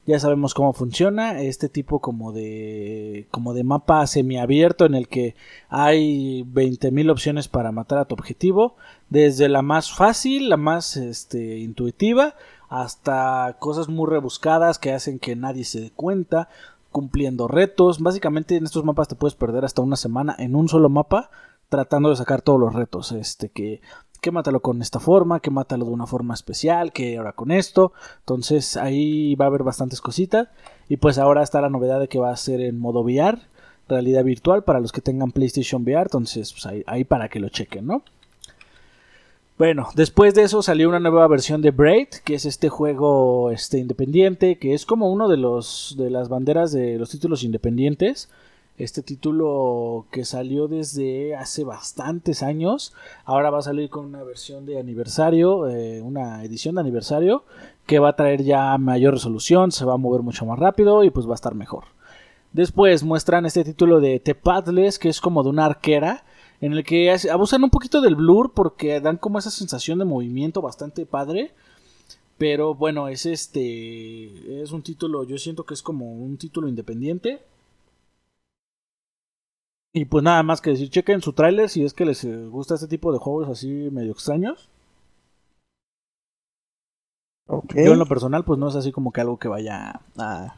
Ya 0.07 0.19
sabemos 0.19 0.55
cómo 0.55 0.73
funciona. 0.73 1.43
Este 1.43 1.69
tipo 1.69 2.01
como 2.01 2.33
de. 2.33 3.27
como 3.31 3.53
de 3.53 3.65
mapa 3.65 4.07
semiabierto 4.07 4.87
en 4.87 4.95
el 4.95 5.09
que 5.09 5.35
hay 5.69 6.45
20.000 6.45 7.11
opciones 7.11 7.49
para 7.49 7.73
matar 7.73 7.99
a 7.99 8.05
tu 8.07 8.15
objetivo. 8.15 8.77
Desde 9.11 9.49
la 9.49 9.61
más 9.63 9.93
fácil, 9.93 10.49
la 10.49 10.57
más 10.57 10.97
este, 10.97 11.59
intuitiva, 11.59 12.37
hasta 12.69 13.57
cosas 13.59 13.89
muy 13.89 14.09
rebuscadas 14.09 14.79
que 14.79 14.93
hacen 14.93 15.19
que 15.19 15.37
nadie 15.37 15.65
se 15.65 15.81
dé 15.81 15.91
cuenta 15.91 16.49
cumpliendo 16.91 17.49
retos. 17.49 18.01
Básicamente 18.01 18.57
en 18.57 18.65
estos 18.65 18.85
mapas 18.85 19.09
te 19.09 19.15
puedes 19.15 19.35
perder 19.35 19.65
hasta 19.65 19.83
una 19.83 19.97
semana 19.97 20.35
en 20.39 20.55
un 20.55 20.69
solo 20.69 20.89
mapa 20.89 21.31
tratando 21.69 22.11
de 22.11 22.17
sacar 22.17 22.43
todos 22.43 22.59
los 22.59 22.75
retos. 22.75 23.13
Este 23.13 23.51
que, 23.51 23.81
que 24.21 24.31
mátalo 24.31 24.61
con 24.61 24.83
esta 24.83 25.01
forma, 25.01 25.41
que 25.41 25.51
mátalo 25.51 25.85
de 25.85 25.93
una 25.93 26.07
forma 26.07 26.35
especial, 26.35 26.93
que 26.93 27.19
ahora 27.19 27.33
con 27.33 27.51
esto. 27.51 27.93
Entonces 28.21 28.77
ahí 28.77 29.35
va 29.35 29.47
a 29.47 29.49
haber 29.49 29.63
bastantes 29.63 30.01
cositas. 30.01 30.49
Y 30.89 30.97
pues 30.97 31.19
ahora 31.19 31.43
está 31.43 31.61
la 31.61 31.71
novedad 31.71 32.01
de 32.01 32.09
que 32.09 32.19
va 32.19 32.31
a 32.31 32.37
ser 32.37 32.61
en 32.61 32.79
modo 32.79 33.01
VR, 33.01 33.39
realidad 33.89 34.25
virtual 34.25 34.65
para 34.65 34.81
los 34.81 34.93
que 34.93 35.01
tengan 35.01 35.33
PlayStation 35.33 35.83
VR. 35.83 36.03
Entonces 36.03 36.53
pues 36.53 36.67
ahí, 36.67 36.83
ahí 36.87 37.05
para 37.05 37.29
que 37.29 37.41
lo 37.41 37.49
chequen, 37.49 37.87
¿no? 37.87 38.03
Bueno, 39.59 39.89
después 39.97 40.35
de 40.35 40.43
eso 40.45 40.63
salió 40.63 40.89
una 40.89 41.01
nueva 41.01 41.27
versión 41.27 41.63
de 41.63 41.73
Braid, 41.73 42.09
que 42.25 42.35
es 42.35 42.45
este 42.45 42.69
juego 42.69 43.51
este, 43.51 43.79
independiente, 43.79 44.57
que 44.57 44.73
es 44.73 44.87
como 44.87 45.11
uno 45.11 45.27
de 45.27 45.37
los 45.37 45.97
de 45.99 46.11
las 46.11 46.29
banderas 46.29 46.71
de 46.71 46.97
los 46.97 47.11
títulos 47.11 47.43
independientes. 47.43 48.31
Este 48.77 49.03
título 49.03 50.07
que 50.13 50.25
salió 50.25 50.69
desde 50.69 51.35
hace 51.35 51.65
bastantes 51.65 52.45
años, 52.45 52.95
ahora 53.25 53.51
va 53.51 53.59
a 53.59 53.63
salir 53.63 53.91
con 53.91 54.05
una 54.05 54.23
versión 54.23 54.65
de 54.65 54.79
aniversario, 54.79 55.67
eh, 55.67 56.01
una 56.03 56.45
edición 56.45 56.77
de 56.77 56.83
aniversario, 56.83 57.43
que 57.85 57.99
va 57.99 58.11
a 58.11 58.17
traer 58.17 58.45
ya 58.45 58.79
mayor 58.79 59.15
resolución, 59.15 59.73
se 59.73 59.85
va 59.85 59.95
a 59.95 59.97
mover 59.97 60.23
mucho 60.23 60.47
más 60.47 60.61
rápido 60.61 61.03
y 61.03 61.11
pues 61.11 61.27
va 61.27 61.33
a 61.33 61.35
estar 61.35 61.57
mejor. 61.57 61.83
Después 62.53 63.03
muestran 63.03 63.45
este 63.45 63.65
título 63.65 63.99
de 63.99 64.21
The 64.21 64.37
Padles, 64.37 65.01
que 65.01 65.09
es 65.09 65.21
como 65.21 65.43
de 65.43 65.49
una 65.49 65.65
arquera 65.65 66.23
en 66.61 66.73
el 66.73 66.85
que 66.85 67.15
abusan 67.31 67.65
un 67.65 67.71
poquito 67.71 68.01
del 68.01 68.17
blur 68.17 68.53
porque 68.53 69.01
dan 69.01 69.17
como 69.17 69.39
esa 69.39 69.51
sensación 69.51 69.99
de 69.99 70.05
movimiento 70.05 70.61
bastante 70.61 71.07
padre. 71.07 71.53
Pero 72.37 72.75
bueno, 72.75 73.09
es 73.09 73.27
este. 73.27 74.63
Es 74.63 74.73
un 74.73 74.83
título, 74.83 75.25
yo 75.25 75.39
siento 75.39 75.65
que 75.65 75.75
es 75.75 75.83
como 75.83 76.13
un 76.13 76.37
título 76.39 76.69
independiente. 76.69 77.41
Y 79.93 80.05
pues 80.05 80.23
nada 80.23 80.43
más 80.43 80.61
que 80.61 80.71
decir, 80.71 80.91
chequen 80.91 81.23
su 81.23 81.33
tráiler 81.33 81.69
si 81.69 81.85
es 81.85 81.95
que 81.95 82.05
les 82.05 82.25
gusta 82.51 82.75
este 82.75 82.87
tipo 82.87 83.13
de 83.13 83.19
juegos 83.19 83.49
así 83.49 83.69
medio 83.91 84.13
extraños. 84.13 84.69
Yo 87.75 87.93
en 87.93 87.99
lo 87.99 88.07
personal, 88.07 88.45
pues 88.45 88.59
no 88.59 88.69
es 88.69 88.77
así 88.77 88.93
como 88.93 89.11
que 89.11 89.23
algo 89.23 89.39
que 89.39 89.49
vaya 89.49 90.03
a, 90.19 90.55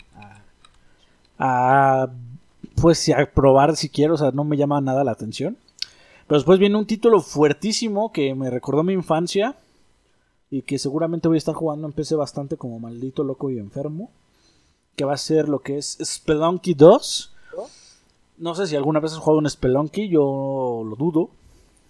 a, 1.38 2.02
a 2.02 2.08
pues 2.80 3.08
a 3.10 3.26
probar 3.32 3.76
si 3.76 3.88
quiero, 3.88 4.14
o 4.14 4.16
sea, 4.16 4.32
no 4.32 4.44
me 4.44 4.56
llama 4.56 4.80
nada 4.80 5.04
la 5.04 5.12
atención. 5.12 5.56
Pero 6.30 6.38
después 6.38 6.60
viene 6.60 6.78
un 6.78 6.86
título 6.86 7.18
fuertísimo 7.18 8.12
que 8.12 8.36
me 8.36 8.50
recordó 8.50 8.84
mi 8.84 8.92
infancia 8.92 9.56
y 10.48 10.62
que 10.62 10.78
seguramente 10.78 11.26
voy 11.26 11.36
a 11.36 11.38
estar 11.38 11.56
jugando 11.56 11.88
en 11.88 11.92
PC 11.92 12.14
bastante 12.14 12.56
como 12.56 12.78
maldito 12.78 13.24
loco 13.24 13.50
y 13.50 13.58
enfermo. 13.58 14.12
Que 14.94 15.04
va 15.04 15.14
a 15.14 15.16
ser 15.16 15.48
lo 15.48 15.58
que 15.58 15.76
es 15.76 15.98
Spelunky 16.00 16.74
2. 16.74 17.34
No 18.38 18.54
sé 18.54 18.68
si 18.68 18.76
alguna 18.76 19.00
vez 19.00 19.10
has 19.10 19.18
jugado 19.18 19.40
un 19.40 19.50
Spelunky, 19.50 20.08
yo 20.08 20.84
lo 20.88 20.94
dudo. 20.94 21.30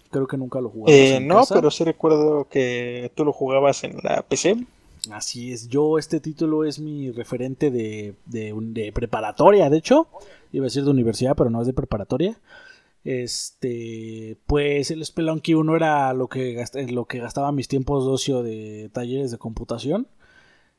Creo 0.09 0.25
que 0.25 0.37
nunca 0.37 0.59
lo 0.59 0.71
jugué. 0.71 1.17
Eh, 1.17 1.19
no, 1.19 1.43
pero 1.47 1.69
sí 1.69 1.83
recuerdo 1.83 2.47
que 2.49 3.11
tú 3.13 3.23
lo 3.23 3.33
jugabas 3.33 3.83
en 3.83 3.97
la 4.01 4.23
PC. 4.23 4.65
Así 5.11 5.51
es, 5.51 5.67
yo 5.67 5.99
este 5.99 6.19
título 6.19 6.63
es 6.65 6.79
mi 6.79 7.11
referente 7.11 7.69
de, 7.69 8.15
de, 8.25 8.55
de 8.59 8.91
preparatoria, 8.91 9.69
de 9.69 9.77
hecho. 9.77 10.07
Iba 10.51 10.63
a 10.63 10.65
decir 10.65 10.83
de 10.83 10.89
universidad, 10.89 11.35
pero 11.35 11.51
no 11.51 11.61
es 11.61 11.67
de 11.67 11.73
preparatoria. 11.73 12.39
Este, 13.03 14.37
pues 14.45 14.91
el 14.91 15.03
Spelunky 15.03 15.55
1 15.55 15.75
era 15.75 16.13
lo 16.13 16.27
que, 16.27 16.63
lo 16.89 17.05
que 17.05 17.19
gastaba 17.19 17.51
mis 17.51 17.67
tiempos 17.67 18.05
de 18.05 18.11
ocio 18.11 18.43
de 18.43 18.89
talleres 18.93 19.31
de 19.31 19.37
computación. 19.37 20.07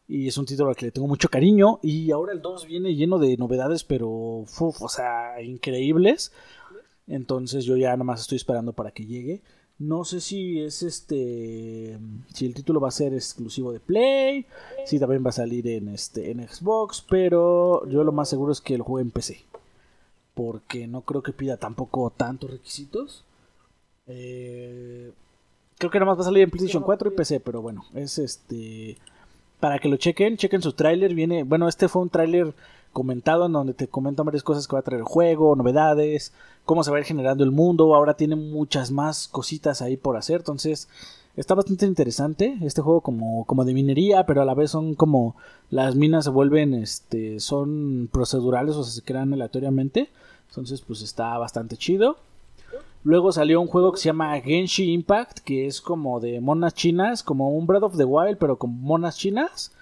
Y 0.08 0.28
es 0.28 0.36
un 0.36 0.46
título 0.46 0.68
al 0.68 0.76
que 0.76 0.86
le 0.86 0.92
tengo 0.92 1.08
mucho 1.08 1.28
cariño. 1.28 1.80
Y 1.82 2.10
ahora 2.10 2.32
el 2.32 2.42
2 2.42 2.66
viene 2.66 2.94
lleno 2.94 3.18
de 3.18 3.36
novedades, 3.36 3.84
pero, 3.84 4.10
o 4.10 4.88
sea, 4.88 5.40
increíbles. 5.42 6.32
Entonces 7.06 7.64
yo 7.64 7.76
ya 7.76 7.90
nada 7.90 8.04
más 8.04 8.20
estoy 8.20 8.36
esperando 8.36 8.72
para 8.72 8.92
que 8.92 9.06
llegue. 9.06 9.42
No 9.78 10.04
sé 10.04 10.20
si 10.20 10.60
es 10.60 10.82
este. 10.82 11.98
Si 12.32 12.46
el 12.46 12.54
título 12.54 12.78
va 12.80 12.88
a 12.88 12.92
ser 12.92 13.14
exclusivo 13.14 13.72
de 13.72 13.80
Play. 13.80 14.46
Si 14.84 14.98
también 15.00 15.24
va 15.24 15.30
a 15.30 15.32
salir 15.32 15.66
en, 15.66 15.88
este, 15.88 16.30
en 16.30 16.46
Xbox. 16.46 17.04
Pero 17.08 17.88
yo 17.88 18.04
lo 18.04 18.12
más 18.12 18.28
seguro 18.28 18.52
es 18.52 18.60
que 18.60 18.78
lo 18.78 18.84
juegue 18.84 19.04
en 19.04 19.10
PC 19.10 19.44
porque 20.34 20.86
no 20.86 21.02
creo 21.02 21.22
que 21.22 21.32
pida 21.32 21.56
tampoco 21.56 22.10
tantos 22.10 22.50
requisitos. 22.50 23.24
Eh, 24.06 25.12
creo 25.78 25.90
que 25.90 25.98
nada 25.98 26.10
más 26.10 26.18
va 26.18 26.22
a 26.22 26.26
salir 26.26 26.42
en 26.42 26.50
PlayStation 26.50 26.82
4 26.82 27.12
y 27.12 27.16
PC, 27.16 27.40
pero 27.40 27.62
bueno, 27.62 27.84
es 27.94 28.18
este 28.18 28.98
para 29.62 29.78
que 29.78 29.88
lo 29.88 29.96
chequen, 29.96 30.36
chequen 30.36 30.60
su 30.60 30.72
tráiler, 30.72 31.14
viene, 31.14 31.44
bueno, 31.44 31.68
este 31.68 31.86
fue 31.86 32.02
un 32.02 32.10
tráiler 32.10 32.52
comentado 32.92 33.46
en 33.46 33.52
donde 33.52 33.74
te 33.74 33.86
comentan 33.86 34.26
varias 34.26 34.42
cosas 34.42 34.66
que 34.66 34.74
va 34.74 34.80
a 34.80 34.82
traer 34.82 34.98
el 34.98 35.06
juego, 35.06 35.54
novedades, 35.54 36.32
cómo 36.64 36.82
se 36.82 36.90
va 36.90 36.96
a 36.96 37.00
ir 37.00 37.06
generando 37.06 37.44
el 37.44 37.52
mundo, 37.52 37.94
ahora 37.94 38.14
tiene 38.14 38.34
muchas 38.34 38.90
más 38.90 39.28
cositas 39.28 39.80
ahí 39.80 39.96
por 39.96 40.16
hacer, 40.16 40.38
entonces 40.38 40.88
está 41.36 41.54
bastante 41.54 41.86
interesante 41.86 42.58
este 42.62 42.82
juego 42.82 43.00
como, 43.00 43.44
como 43.46 43.64
de 43.64 43.74
minería, 43.74 44.26
pero 44.26 44.42
a 44.42 44.44
la 44.44 44.54
vez 44.54 44.70
son 44.70 44.94
como 44.94 45.36
las 45.70 45.96
minas 45.96 46.24
se 46.24 46.30
vuelven, 46.30 46.74
este, 46.74 47.40
son 47.40 48.08
procedurales 48.12 48.76
o 48.76 48.84
sea, 48.84 48.92
se 48.92 49.02
crean 49.02 49.32
aleatoriamente. 49.32 50.10
Entonces, 50.48 50.82
pues 50.82 51.00
está 51.00 51.38
bastante 51.38 51.78
chido. 51.78 52.18
Luego 53.04 53.32
salió 53.32 53.60
un 53.60 53.66
juego 53.66 53.92
que 53.92 54.00
se 54.00 54.10
llama 54.10 54.38
Genshi 54.40 54.92
Impact, 54.92 55.38
que 55.38 55.66
es 55.66 55.80
como 55.80 56.20
de 56.20 56.40
monas 56.40 56.74
chinas, 56.74 57.22
como 57.22 57.50
un 57.50 57.66
Breath 57.66 57.84
of 57.84 57.96
the 57.96 58.04
Wild, 58.04 58.36
pero 58.38 58.58
con 58.58 58.80
monas 58.80 59.16
chinas. 59.16 59.72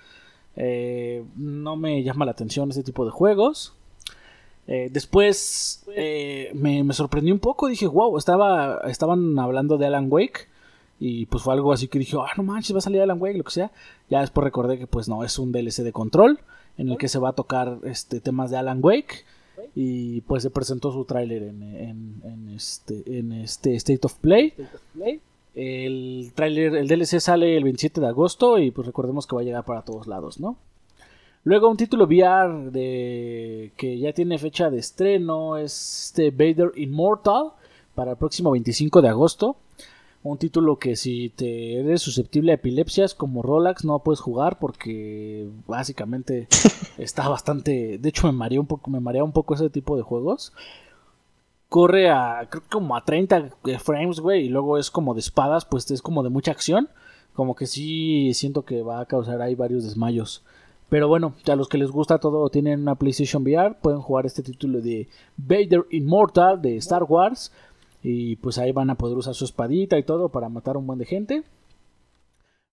Eh, 0.57 1.25
no 1.37 1.77
me 1.77 2.03
llama 2.03 2.25
la 2.25 2.31
atención 2.31 2.71
este 2.71 2.85
tipo 2.85 3.05
de 3.05 3.11
juegos. 3.11 3.75
Eh, 4.69 4.89
después 4.93 5.85
eh, 5.97 6.51
me, 6.55 6.85
me, 6.85 6.95
sorprendió 6.95 7.35
un 7.35 7.41
poco, 7.41 7.67
dije, 7.67 7.89
wow, 7.89 8.17
estaba, 8.17 8.83
estaban 8.87 9.39
hablando 9.39 9.77
de 9.77 9.87
Alan 9.87 10.07
Wake. 10.09 10.50
Y 11.03 11.25
pues 11.27 11.43
fue 11.43 11.55
algo 11.55 11.73
así 11.73 11.89
que 11.89 11.99
dije, 11.99 12.17
ah, 12.19 12.31
no 12.37 12.43
manches, 12.43 12.75
va 12.75 12.79
a 12.79 12.83
salir 12.83 13.01
Alan 13.01 13.21
Wake, 13.21 13.39
lo 13.39 13.45
que 13.45 13.51
sea. 13.51 13.73
Ya 14.11 14.21
después 14.21 14.45
recordé 14.45 14.79
que 14.79 14.87
pues 14.87 15.09
no, 15.09 15.25
es 15.25 15.39
un 15.39 15.51
DLC 15.51 15.79
de 15.83 15.93
control 15.93 16.39
en 16.77 16.91
el 16.91 16.99
que 16.99 17.09
se 17.09 17.19
va 17.19 17.31
a 17.31 17.33
tocar 17.33 17.79
este, 17.85 18.21
temas 18.21 18.51
de 18.51 18.59
Alan 18.59 18.81
Wake 18.83 19.25
y 19.75 20.21
pues 20.23 20.43
se 20.43 20.51
presentó 20.51 20.93
su 20.93 21.05
tráiler 21.05 21.43
en, 21.43 22.53
este, 22.55 23.03
en 23.19 23.33
este 23.33 23.75
State 23.77 24.01
of 24.03 24.15
Play. 24.17 24.53
El 25.55 26.33
tráiler, 26.35 26.77
el 26.77 26.87
DLC 26.87 27.19
sale 27.19 27.57
el 27.57 27.65
27 27.65 28.01
de 28.01 28.07
agosto 28.07 28.59
y 28.59 28.71
pues 28.71 28.87
recordemos 28.87 29.27
que 29.27 29.35
va 29.35 29.41
a 29.41 29.45
llegar 29.45 29.65
para 29.65 29.83
todos 29.83 30.07
lados, 30.07 30.39
¿no? 30.39 30.57
Luego 31.45 31.71
un 31.71 31.79
título 31.79 32.05
VR 32.05 32.71
de 32.71 33.73
que 33.77 33.99
ya 33.99 34.13
tiene 34.13 34.39
fecha 34.39 34.69
de 34.69 34.79
estreno 34.79 35.57
es 35.57 36.05
este 36.07 36.31
Vader 36.31 36.73
Immortal 36.77 37.53
para 37.95 38.13
el 38.13 38.17
próximo 38.19 38.51
25 38.51 39.01
de 39.01 39.09
agosto 39.09 39.57
un 40.23 40.37
título 40.37 40.79
que 40.79 40.97
si 40.97 41.31
te 41.31 41.81
eres 41.81 42.03
susceptible 42.03 42.53
a 42.53 42.57
epilepsias 42.57 43.15
como 43.15 43.43
Rolex 43.43 43.85
no 43.85 43.99
puedes 44.01 44.21
jugar 44.21 44.59
porque 44.59 45.49
básicamente 45.67 46.47
está 46.99 47.29
bastante 47.29 47.99
de 47.99 48.09
hecho 48.09 48.27
me 48.27 48.33
marea 48.33 48.61
un 48.61 48.67
poco 48.67 48.91
me 48.91 49.01
marea 49.01 49.25
un 49.25 49.33
poco 49.33 49.55
ese 49.55 49.71
tipo 49.71 49.97
de 49.97 50.03
juegos. 50.03 50.53
Corre 51.69 52.11
a 52.11 52.49
creo 52.51 52.63
que 52.65 52.69
como 52.69 52.97
a 52.97 53.05
30 53.05 53.51
frames 53.79 54.21
güey 54.21 54.47
y 54.47 54.49
luego 54.49 54.77
es 54.77 54.91
como 54.91 55.15
de 55.15 55.21
espadas 55.21 55.65
pues 55.65 55.91
es 55.91 56.03
como 56.03 56.23
de 56.23 56.31
mucha 56.31 56.51
acción. 56.51 56.89
Como 57.33 57.55
que 57.55 57.67
sí 57.67 58.35
siento 58.35 58.65
que 58.65 58.83
va 58.83 59.01
a 59.01 59.07
causar 59.07 59.41
ahí 59.41 59.55
varios 59.55 59.85
desmayos. 59.85 60.43
Pero 60.91 61.07
bueno, 61.07 61.35
a 61.47 61.57
los 61.57 61.69
que 61.69 61.79
les 61.79 61.93
gusta 61.93 62.19
todo 62.19 62.51
tienen 62.51 62.81
una 62.81 62.97
PlayStation 62.97 63.45
VR, 63.45 63.77
pueden 63.81 64.01
jugar 64.01 64.27
este 64.27 64.43
título 64.43 64.81
de 64.81 65.09
Vader 65.37 65.87
Immortal 65.91 66.61
de 66.61 66.77
Star 66.77 67.05
Wars 67.05 67.53
y 68.03 68.37
pues 68.37 68.59
ahí 68.59 68.73
van 68.73 68.91
a 68.91 68.97
poder 68.97 69.17
usar 69.19 69.35
su 69.35 69.45
espadita 69.45 69.99
y 69.99 70.05
todo 70.05 70.31
para 70.31 70.49
matar 70.49 70.77
a 70.77 70.79
un 70.79 70.87
buen 70.87 70.99
de 70.99 71.07
gente. 71.07 71.45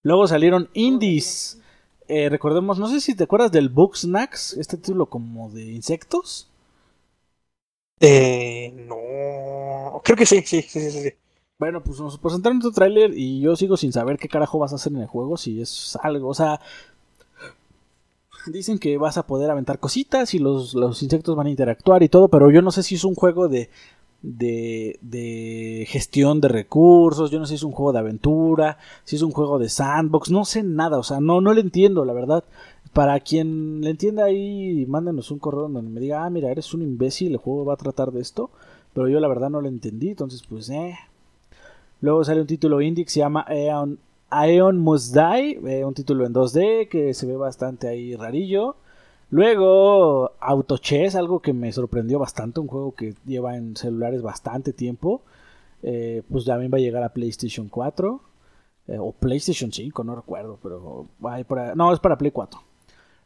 Luego 0.03 0.27
salieron 0.27 0.69
indies. 0.73 1.61
eh, 2.07 2.29
recordemos, 2.29 2.79
no 2.79 2.87
sé 2.87 3.01
si 3.01 3.15
te 3.15 3.25
acuerdas 3.25 3.51
del 3.51 3.69
Book 3.69 3.97
Snacks, 3.97 4.53
este 4.53 4.77
título 4.77 5.07
como 5.07 5.49
de 5.51 5.65
insectos. 5.71 6.49
Eh, 7.99 8.73
no. 8.87 10.01
Creo 10.03 10.17
que 10.17 10.25
sí, 10.25 10.41
sí, 10.45 10.61
sí, 10.61 10.79
sí, 10.79 10.91
sí. 10.91 11.09
Bueno, 11.59 11.81
pues 11.83 11.99
nos 11.99 12.19
presentaron 12.19 12.59
tu 12.59 12.71
tráiler 12.71 13.11
y 13.15 13.41
yo 13.41 13.55
sigo 13.55 13.77
sin 13.77 13.91
saber 13.91 14.17
qué 14.19 14.27
carajo 14.29 14.59
vas 14.59 14.73
a 14.73 14.75
hacer 14.75 14.93
en 14.93 15.01
el 15.01 15.07
juego, 15.07 15.37
si 15.37 15.59
es 15.59 15.97
algo, 16.03 16.29
o 16.29 16.33
sea, 16.35 16.61
dicen 18.47 18.79
que 18.79 18.97
vas 18.97 19.17
a 19.17 19.27
poder 19.27 19.49
aventar 19.51 19.79
cositas 19.79 20.33
y 20.33 20.39
los, 20.39 20.73
los 20.73 21.03
insectos 21.03 21.35
van 21.35 21.47
a 21.47 21.49
interactuar 21.49 22.03
y 22.03 22.09
todo, 22.09 22.29
pero 22.29 22.49
yo 22.51 22.61
no 22.61 22.71
sé 22.71 22.83
si 22.83 22.95
es 22.95 23.03
un 23.03 23.15
juego 23.15 23.47
de, 23.49 23.69
de, 24.27 24.99
de 25.01 25.85
gestión 25.87 26.41
de 26.41 26.49
recursos, 26.49 27.31
yo 27.31 27.39
no 27.39 27.45
sé 27.45 27.51
si 27.51 27.55
es 27.55 27.63
un 27.63 27.71
juego 27.71 27.93
de 27.93 27.99
aventura, 27.99 28.77
si 29.03 29.15
es 29.15 29.21
un 29.21 29.31
juego 29.31 29.57
de 29.57 29.69
sandbox, 29.69 30.31
no 30.31 30.43
sé 30.43 30.63
nada, 30.63 30.97
o 30.97 31.03
sea, 31.03 31.19
no, 31.19 31.39
no 31.41 31.53
le 31.53 31.61
entiendo, 31.61 32.03
la 32.05 32.13
verdad. 32.13 32.43
Para 32.93 33.19
quien 33.19 33.81
le 33.81 33.91
entienda 33.91 34.25
ahí, 34.25 34.85
mándenos 34.87 35.31
un 35.31 35.39
correo 35.39 35.69
donde 35.69 35.81
me 35.81 35.99
diga, 35.99 36.25
ah, 36.25 36.29
mira, 36.29 36.51
eres 36.51 36.73
un 36.73 36.81
imbécil, 36.81 37.31
el 37.31 37.37
juego 37.37 37.65
va 37.65 37.73
a 37.73 37.77
tratar 37.77 38.11
de 38.11 38.21
esto, 38.21 38.49
pero 38.93 39.07
yo 39.07 39.19
la 39.19 39.27
verdad 39.27 39.49
no 39.49 39.61
lo 39.61 39.67
entendí, 39.67 40.09
entonces 40.09 40.43
pues, 40.47 40.69
eh. 40.69 40.97
Luego 42.01 42.23
sale 42.23 42.41
un 42.41 42.47
título 42.47 42.81
indie 42.81 43.05
que 43.05 43.11
se 43.11 43.19
llama 43.19 43.45
Aeon, 44.29 44.77
Must 44.77 45.15
Die, 45.15 45.59
eh, 45.65 45.85
un 45.85 45.93
título 45.93 46.25
en 46.25 46.33
2D 46.33 46.89
que 46.89 47.13
se 47.13 47.25
ve 47.25 47.37
bastante 47.37 47.87
ahí 47.87 48.15
rarillo. 48.15 48.75
Luego, 49.29 50.31
Auto 50.39 50.77
Chess, 50.77 51.15
algo 51.15 51.41
que 51.41 51.53
me 51.53 51.71
sorprendió 51.71 52.19
bastante, 52.19 52.59
un 52.59 52.67
juego 52.67 52.95
que 52.95 53.13
lleva 53.25 53.57
en 53.57 53.75
celulares 53.75 54.21
bastante 54.21 54.73
tiempo. 54.73 55.21
Eh, 55.83 56.23
pues 56.29 56.45
también 56.45 56.71
va 56.71 56.77
a 56.77 56.81
llegar 56.81 57.03
a 57.03 57.13
PlayStation 57.13 57.69
4 57.69 58.21
eh, 58.87 58.97
o 58.99 59.11
PlayStation 59.11 59.71
5, 59.71 60.03
no 60.03 60.15
recuerdo, 60.15 60.57
pero 60.63 61.07
para, 61.47 61.75
no, 61.75 61.93
es 61.93 61.99
para 61.99 62.17
Play 62.17 62.31
4. 62.31 62.59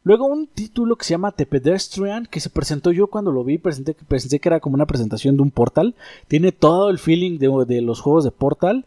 Luego 0.03 0.25
un 0.25 0.47
título 0.47 0.95
que 0.95 1.05
se 1.05 1.11
llama 1.11 1.31
The 1.31 1.45
Pedestrian, 1.45 2.25
que 2.25 2.39
se 2.39 2.49
presentó 2.49 2.91
yo 2.91 3.07
cuando 3.07 3.31
lo 3.31 3.43
vi, 3.43 3.59
presenté, 3.59 3.93
pensé 3.93 4.39
que 4.39 4.49
era 4.49 4.59
como 4.59 4.73
una 4.73 4.87
presentación 4.87 5.35
de 5.37 5.43
un 5.43 5.51
Portal. 5.51 5.95
Tiene 6.27 6.51
todo 6.51 6.89
el 6.89 6.97
feeling 6.97 7.37
de, 7.37 7.81
los 7.81 8.01
juegos 8.01 8.23
de 8.23 8.31
Portal. 8.31 8.85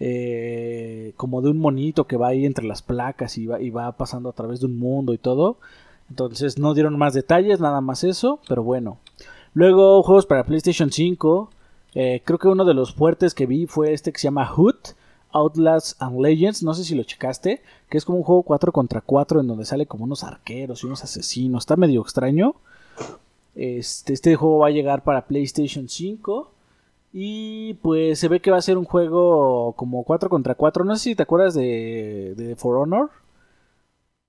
Eh, 0.00 1.12
como 1.16 1.40
de 1.40 1.50
un 1.50 1.58
monito 1.58 2.06
que 2.06 2.16
va 2.16 2.28
ahí 2.28 2.44
entre 2.46 2.66
las 2.66 2.82
placas 2.82 3.38
y 3.38 3.46
va, 3.46 3.60
y 3.60 3.70
va 3.70 3.92
pasando 3.96 4.28
a 4.28 4.32
través 4.32 4.60
de 4.60 4.66
un 4.66 4.78
mundo 4.78 5.12
y 5.12 5.18
todo. 5.18 5.58
Entonces 6.10 6.58
no 6.58 6.74
dieron 6.74 6.98
más 6.98 7.14
detalles, 7.14 7.60
nada 7.60 7.80
más 7.80 8.04
eso, 8.04 8.40
pero 8.48 8.62
bueno. 8.62 8.98
Luego 9.54 10.02
juegos 10.02 10.26
para 10.26 10.44
PlayStation 10.44 10.90
5. 10.90 11.50
Eh, 11.94 12.22
creo 12.24 12.38
que 12.38 12.48
uno 12.48 12.64
de 12.64 12.74
los 12.74 12.92
fuertes 12.94 13.34
que 13.34 13.46
vi 13.46 13.66
fue 13.66 13.92
este 13.92 14.12
que 14.12 14.18
se 14.18 14.24
llama 14.24 14.46
Hood, 14.46 14.76
Outlaws 15.32 15.96
and 16.00 16.20
Legends. 16.20 16.62
No 16.62 16.74
sé 16.74 16.84
si 16.84 16.94
lo 16.94 17.04
checaste, 17.04 17.62
que 17.88 17.98
es 17.98 18.04
como 18.04 18.18
un 18.18 18.24
juego 18.24 18.42
4 18.42 18.72
contra 18.72 19.00
4 19.00 19.40
en 19.40 19.46
donde 19.46 19.64
sale 19.64 19.86
como 19.86 20.04
unos 20.04 20.24
arqueros 20.24 20.82
y 20.82 20.86
unos 20.86 21.04
asesinos. 21.04 21.62
Está 21.62 21.76
medio 21.76 22.02
extraño. 22.02 22.56
Este, 23.54 24.12
este 24.12 24.34
juego 24.34 24.58
va 24.58 24.68
a 24.68 24.72
llegar 24.72 25.04
para 25.04 25.26
PlayStation 25.26 25.88
5. 25.88 26.50
Y 27.12 27.74
pues 27.74 28.18
se 28.18 28.26
ve 28.26 28.40
que 28.40 28.50
va 28.50 28.56
a 28.56 28.62
ser 28.62 28.76
un 28.76 28.84
juego 28.84 29.72
como 29.76 30.02
4 30.02 30.28
contra 30.28 30.56
4. 30.56 30.84
No 30.84 30.96
sé 30.96 31.02
si 31.02 31.14
te 31.14 31.22
acuerdas 31.22 31.54
de, 31.54 32.34
de 32.36 32.56
For 32.56 32.76
Honor. 32.76 33.10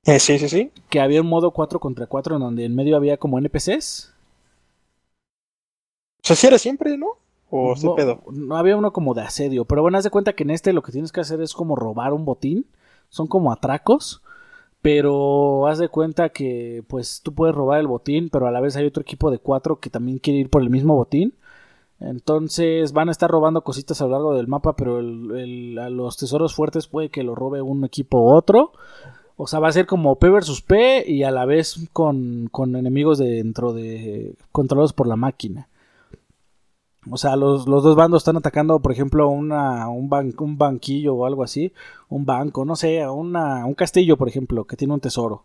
Eh, 0.06 0.20
sí, 0.20 0.38
sí, 0.38 0.48
sí. 0.50 0.72
Que 0.90 1.00
había 1.00 1.22
un 1.22 1.28
modo 1.28 1.52
4 1.52 1.80
contra 1.80 2.06
4 2.06 2.36
en 2.36 2.42
donde 2.42 2.66
en 2.66 2.76
medio 2.76 2.96
había 2.96 3.18
como 3.18 3.40
NPCs. 3.40 4.14
O 6.30 6.36
sea, 6.36 6.48
era 6.48 6.58
siempre, 6.58 6.98
¿no? 6.98 7.08
¿O 7.50 7.76
no, 7.82 7.96
pedo? 7.96 8.22
No 8.32 8.58
había 8.58 8.78
uno 8.78 8.94
como 8.94 9.14
de 9.14 9.22
asedio. 9.22 9.66
Pero 9.66 9.82
bueno, 9.82 9.98
haz 9.98 10.04
de 10.04 10.10
cuenta 10.10 10.34
que 10.34 10.44
en 10.44 10.52
este 10.52 10.74
lo 10.74 10.84
que 10.84 10.92
tienes 10.92 11.12
que 11.12 11.22
hacer 11.22 11.42
es 11.42 11.54
como 11.54 11.76
robar 11.76 12.14
un 12.14 12.26
botín. 12.26 12.66
Son 13.10 13.28
como 13.28 13.52
atracos. 13.52 14.22
Pero 14.82 15.66
haz 15.66 15.80
de 15.80 15.90
cuenta 15.90 16.30
que 16.30 16.84
pues 16.88 17.22
tú 17.24 17.34
puedes 17.34 17.56
robar 17.56 17.80
el 17.80 17.88
botín, 17.88 18.30
pero 18.30 18.46
a 18.46 18.52
la 18.52 18.62
vez 18.62 18.76
hay 18.76 18.86
otro 18.86 19.02
equipo 19.02 19.32
de 19.32 19.40
cuatro 19.40 19.80
que 19.80 19.90
también 19.90 20.20
quiere 20.20 20.40
ir 20.40 20.50
por 20.52 20.62
el 20.62 20.70
mismo 20.70 20.96
botín. 20.96 21.34
Entonces 22.00 22.94
van 22.94 23.10
a 23.10 23.12
estar 23.12 23.32
robando 23.32 23.64
cositas 23.64 24.00
a 24.02 24.06
lo 24.06 24.12
largo 24.12 24.36
del 24.36 24.48
mapa, 24.48 24.76
pero 24.76 25.00
el, 25.00 25.80
a 25.80 25.90
los 25.90 26.18
tesoros 26.18 26.54
fuertes 26.54 26.88
puede 26.88 27.10
que 27.10 27.24
lo 27.24 27.34
robe 27.34 27.64
un 27.64 27.84
equipo 27.84 28.20
u 28.20 28.36
otro. 28.36 28.74
O 29.38 29.48
sea, 29.48 29.60
va 29.60 29.68
a 29.68 29.74
ser 29.74 29.86
como 29.86 30.16
P 30.18 30.30
versus 30.30 30.62
P 30.62 31.04
y 31.10 31.24
a 31.24 31.32
la 31.32 31.46
vez 31.46 31.90
con, 31.92 32.48
con 32.52 32.76
enemigos 32.76 33.18
dentro 33.18 33.74
de. 33.74 34.36
controlados 34.52 34.94
por 34.94 35.08
la 35.08 35.18
máquina. 35.18 35.68
O 37.10 37.18
sea, 37.18 37.36
los, 37.36 37.68
los 37.68 37.84
dos 37.84 37.96
bandos 37.96 38.22
están 38.22 38.38
atacando, 38.38 38.80
por 38.80 38.92
ejemplo, 38.92 39.30
una, 39.30 39.88
un, 39.90 40.10
un 40.40 40.58
banquillo 40.58 41.14
o 41.16 41.26
algo 41.26 41.44
así. 41.44 41.72
Un 42.10 42.26
banco, 42.26 42.66
no 42.66 42.76
sé, 42.76 43.08
una, 43.08 43.66
un 43.66 43.76
castillo, 43.76 44.18
por 44.18 44.28
ejemplo, 44.28 44.66
que 44.66 44.76
tiene 44.76 44.94
un 44.94 45.02
tesoro. 45.02 45.44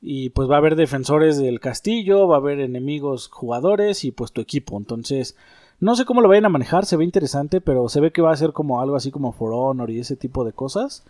Y 0.00 0.30
pues 0.30 0.50
va 0.50 0.56
a 0.56 0.58
haber 0.58 0.76
defensores 0.76 1.38
del 1.38 1.60
castillo, 1.60 2.26
va 2.26 2.36
a 2.36 2.38
haber 2.38 2.60
enemigos 2.60 3.28
jugadores 3.28 4.04
y 4.04 4.10
pues 4.10 4.32
tu 4.32 4.40
equipo. 4.40 4.76
Entonces, 4.76 5.36
no 5.80 5.94
sé 5.96 6.04
cómo 6.04 6.20
lo 6.20 6.28
vayan 6.28 6.46
a 6.46 6.50
manejar, 6.50 6.86
se 6.86 6.96
ve 6.96 7.04
interesante, 7.04 7.60
pero 7.60 7.88
se 7.88 8.00
ve 8.00 8.12
que 8.12 8.22
va 8.22 8.32
a 8.32 8.36
ser 8.36 8.52
como 8.52 8.80
algo 8.80 8.96
así 8.96 9.10
como 9.10 9.32
For 9.32 9.52
Honor 9.52 9.90
y 9.90 10.00
ese 10.00 10.16
tipo 10.16 10.44
de 10.44 10.52
cosas. 10.52 11.04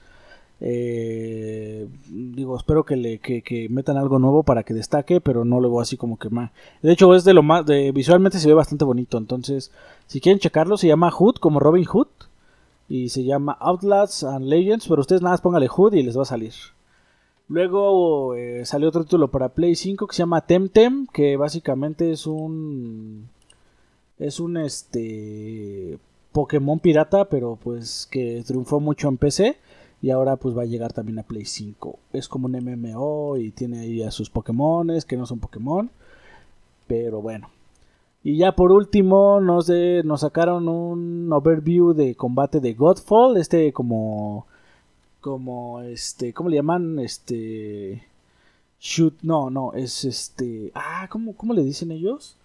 Eh, 0.66 1.86
digo, 2.08 2.56
espero 2.56 2.84
que 2.84 2.96
le 2.96 3.18
que, 3.18 3.68
metan 3.68 3.98
algo 3.98 4.18
nuevo 4.18 4.44
para 4.44 4.62
que 4.62 4.72
destaque, 4.72 5.20
pero 5.20 5.44
no 5.44 5.60
lo 5.60 5.68
veo 5.68 5.80
así 5.80 5.98
como 5.98 6.18
que 6.18 6.30
más. 6.30 6.52
De 6.80 6.90
hecho, 6.90 7.14
es 7.14 7.22
de 7.24 7.34
lo 7.34 7.42
más. 7.42 7.66
De, 7.66 7.92
visualmente 7.92 8.38
se 8.38 8.48
ve 8.48 8.54
bastante 8.54 8.86
bonito. 8.86 9.18
Entonces, 9.18 9.70
si 10.06 10.22
quieren 10.22 10.38
checarlo, 10.38 10.78
se 10.78 10.86
llama 10.86 11.10
Hood, 11.10 11.34
como 11.36 11.60
Robin 11.60 11.84
Hood. 11.84 12.08
Y 12.88 13.10
se 13.10 13.24
llama 13.24 13.58
Outlaws 13.60 14.24
and 14.24 14.46
Legends. 14.46 14.88
Pero 14.88 15.02
ustedes 15.02 15.20
nada 15.20 15.34
más 15.34 15.42
póngale 15.42 15.68
Hood 15.68 15.92
y 15.94 16.02
les 16.02 16.16
va 16.16 16.22
a 16.22 16.26
salir. 16.26 16.54
Luego 17.48 18.34
eh, 18.34 18.64
salió 18.64 18.88
otro 18.88 19.04
título 19.04 19.28
para 19.28 19.50
Play 19.50 19.74
5 19.74 20.06
que 20.06 20.16
se 20.16 20.22
llama 20.22 20.46
Temtem. 20.46 21.06
Que 21.12 21.36
básicamente 21.36 22.10
es 22.10 22.26
un. 22.26 23.28
Es 24.18 24.40
un 24.40 24.56
este. 24.56 25.98
Pokémon 26.32 26.78
pirata, 26.80 27.26
pero 27.26 27.58
pues 27.62 28.08
que 28.10 28.42
triunfó 28.46 28.80
mucho 28.80 29.08
en 29.08 29.18
PC 29.18 29.58
y 30.04 30.10
ahora 30.10 30.36
pues 30.36 30.54
va 30.54 30.64
a 30.64 30.66
llegar 30.66 30.92
también 30.92 31.18
a 31.18 31.22
Play 31.22 31.46
5. 31.46 31.98
Es 32.12 32.28
como 32.28 32.44
un 32.44 32.52
MMO 32.52 33.38
y 33.38 33.52
tiene 33.52 33.78
ahí 33.80 34.02
a 34.02 34.10
sus 34.10 34.28
Pokémones 34.28 35.06
que 35.06 35.16
no 35.16 35.24
son 35.24 35.38
Pokémon. 35.38 35.90
Pero 36.86 37.22
bueno. 37.22 37.48
Y 38.22 38.36
ya 38.36 38.52
por 38.52 38.70
último 38.70 39.40
nos, 39.40 39.70
nos 40.04 40.20
sacaron 40.20 40.68
un 40.68 41.32
overview 41.32 41.94
de 41.94 42.16
combate 42.16 42.60
de 42.60 42.74
Godfall. 42.74 43.38
Este 43.38 43.72
como... 43.72 44.46
Como 45.22 45.80
este... 45.80 46.34
¿Cómo 46.34 46.50
le 46.50 46.56
llaman? 46.56 46.98
Este... 46.98 48.06
Shoot... 48.78 49.22
No, 49.22 49.48
no. 49.48 49.72
Es 49.72 50.04
este... 50.04 50.70
Ah, 50.74 51.08
¿cómo, 51.08 51.34
cómo 51.34 51.54
le 51.54 51.64
dicen 51.64 51.90
ellos? 51.90 52.36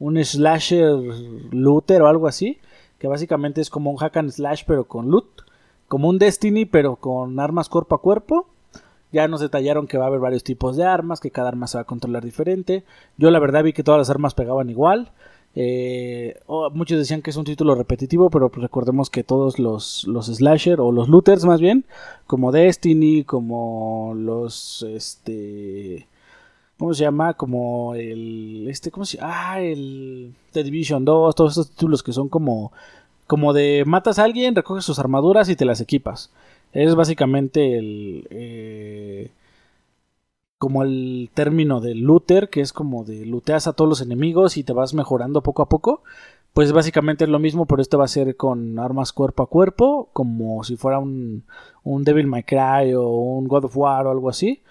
Un 0.00 0.16
slasher 0.24 0.96
looter 1.52 2.02
o 2.02 2.08
algo 2.08 2.26
así. 2.26 2.58
Que 2.98 3.06
básicamente 3.06 3.60
es 3.60 3.70
como 3.70 3.92
un 3.92 3.98
hack 3.98 4.16
and 4.16 4.30
slash 4.32 4.64
pero 4.66 4.88
con 4.88 5.10
loot 5.10 5.43
como 5.94 6.08
un 6.08 6.18
Destiny, 6.18 6.64
pero 6.64 6.96
con 6.96 7.38
armas 7.38 7.68
cuerpo 7.68 7.94
a 7.94 8.00
cuerpo. 8.00 8.48
Ya 9.12 9.28
nos 9.28 9.40
detallaron 9.40 9.86
que 9.86 9.96
va 9.96 10.06
a 10.06 10.08
haber 10.08 10.18
varios 10.18 10.42
tipos 10.42 10.76
de 10.76 10.82
armas, 10.82 11.20
que 11.20 11.30
cada 11.30 11.46
arma 11.46 11.68
se 11.68 11.78
va 11.78 11.82
a 11.82 11.86
controlar 11.86 12.24
diferente. 12.24 12.82
Yo 13.16 13.30
la 13.30 13.38
verdad 13.38 13.62
vi 13.62 13.72
que 13.72 13.84
todas 13.84 14.00
las 14.00 14.10
armas 14.10 14.34
pegaban 14.34 14.68
igual. 14.70 15.12
Eh, 15.54 16.36
muchos 16.72 16.98
decían 16.98 17.22
que 17.22 17.30
es 17.30 17.36
un 17.36 17.44
título 17.44 17.76
repetitivo, 17.76 18.28
pero 18.28 18.48
pues 18.48 18.62
recordemos 18.62 19.08
que 19.08 19.22
todos 19.22 19.60
los, 19.60 20.04
los 20.08 20.26
slasher 20.26 20.80
o 20.80 20.90
los 20.90 21.08
looters 21.08 21.44
más 21.44 21.60
bien, 21.60 21.84
como 22.26 22.50
Destiny, 22.50 23.22
como 23.22 24.14
los 24.16 24.84
este 24.88 26.08
¿cómo 26.76 26.92
se 26.92 27.04
llama? 27.04 27.34
Como 27.34 27.94
el 27.94 28.66
este 28.68 28.90
¿cómo 28.90 29.04
se 29.04 29.18
Ah, 29.22 29.60
el 29.60 30.34
The 30.50 30.64
Division 30.64 31.04
2, 31.04 31.36
todos 31.36 31.52
estos 31.52 31.70
títulos 31.70 32.02
que 32.02 32.12
son 32.12 32.28
como 32.28 32.72
como 33.34 33.52
de 33.52 33.82
matas 33.84 34.20
a 34.20 34.24
alguien, 34.24 34.54
recoges 34.54 34.84
sus 34.84 35.00
armaduras 35.00 35.48
y 35.48 35.56
te 35.56 35.64
las 35.64 35.80
equipas. 35.80 36.30
Es 36.72 36.94
básicamente 36.94 37.76
el... 37.76 38.28
Eh, 38.30 39.32
como 40.56 40.84
el 40.84 41.30
término 41.34 41.80
de 41.80 41.96
looter, 41.96 42.48
que 42.48 42.60
es 42.60 42.72
como 42.72 43.02
de 43.02 43.26
looteas 43.26 43.66
a 43.66 43.72
todos 43.72 43.88
los 43.88 44.00
enemigos 44.00 44.56
y 44.56 44.62
te 44.62 44.72
vas 44.72 44.94
mejorando 44.94 45.42
poco 45.42 45.62
a 45.62 45.68
poco. 45.68 46.04
Pues 46.52 46.70
básicamente 46.70 47.24
es 47.24 47.30
lo 47.30 47.40
mismo, 47.40 47.66
pero 47.66 47.82
este 47.82 47.96
va 47.96 48.04
a 48.04 48.08
ser 48.08 48.36
con 48.36 48.78
armas 48.78 49.12
cuerpo 49.12 49.42
a 49.42 49.48
cuerpo, 49.48 50.10
como 50.12 50.62
si 50.62 50.76
fuera 50.76 51.00
un, 51.00 51.42
un 51.82 52.04
Devil 52.04 52.28
May 52.28 52.44
Cry 52.44 52.94
o 52.94 53.08
un 53.08 53.48
God 53.48 53.64
of 53.64 53.76
War 53.76 54.06
o 54.06 54.12
algo 54.12 54.30
así. 54.30 54.62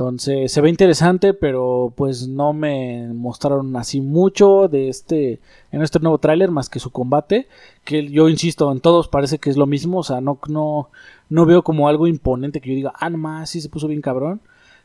Entonces 0.00 0.50
se 0.50 0.62
ve 0.62 0.70
interesante, 0.70 1.34
pero 1.34 1.92
pues 1.94 2.26
no 2.26 2.54
me 2.54 3.06
mostraron 3.12 3.76
así 3.76 4.00
mucho 4.00 4.66
de 4.66 4.88
este 4.88 5.40
en 5.72 5.82
este 5.82 5.98
nuevo 6.00 6.16
tráiler 6.16 6.50
más 6.50 6.70
que 6.70 6.78
su 6.80 6.90
combate, 6.90 7.48
que 7.84 8.08
yo 8.08 8.30
insisto, 8.30 8.72
en 8.72 8.80
todos 8.80 9.08
parece 9.08 9.38
que 9.38 9.50
es 9.50 9.58
lo 9.58 9.66
mismo, 9.66 9.98
o 9.98 10.02
sea, 10.02 10.22
no 10.22 10.38
no 10.48 10.88
no 11.28 11.44
veo 11.44 11.62
como 11.62 11.86
algo 11.86 12.06
imponente 12.06 12.62
que 12.62 12.70
yo 12.70 12.76
diga, 12.76 12.94
"Ah, 12.98 13.10
nomás 13.10 13.50
sí 13.50 13.60
se 13.60 13.68
puso 13.68 13.88
bien 13.88 14.00
cabrón." 14.00 14.40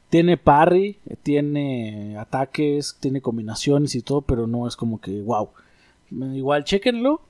Tiene 0.10 0.36
parry, 0.36 0.98
tiene 1.24 2.18
ataques, 2.18 2.98
tiene 3.00 3.22
combinaciones 3.22 3.96
y 3.96 4.02
todo, 4.02 4.20
pero 4.22 4.48
no 4.48 4.68
es 4.68 4.76
como 4.76 5.00
que 5.00 5.22
wow. 5.22 5.48
Igual 6.12 6.66
chequenlo 6.66 7.22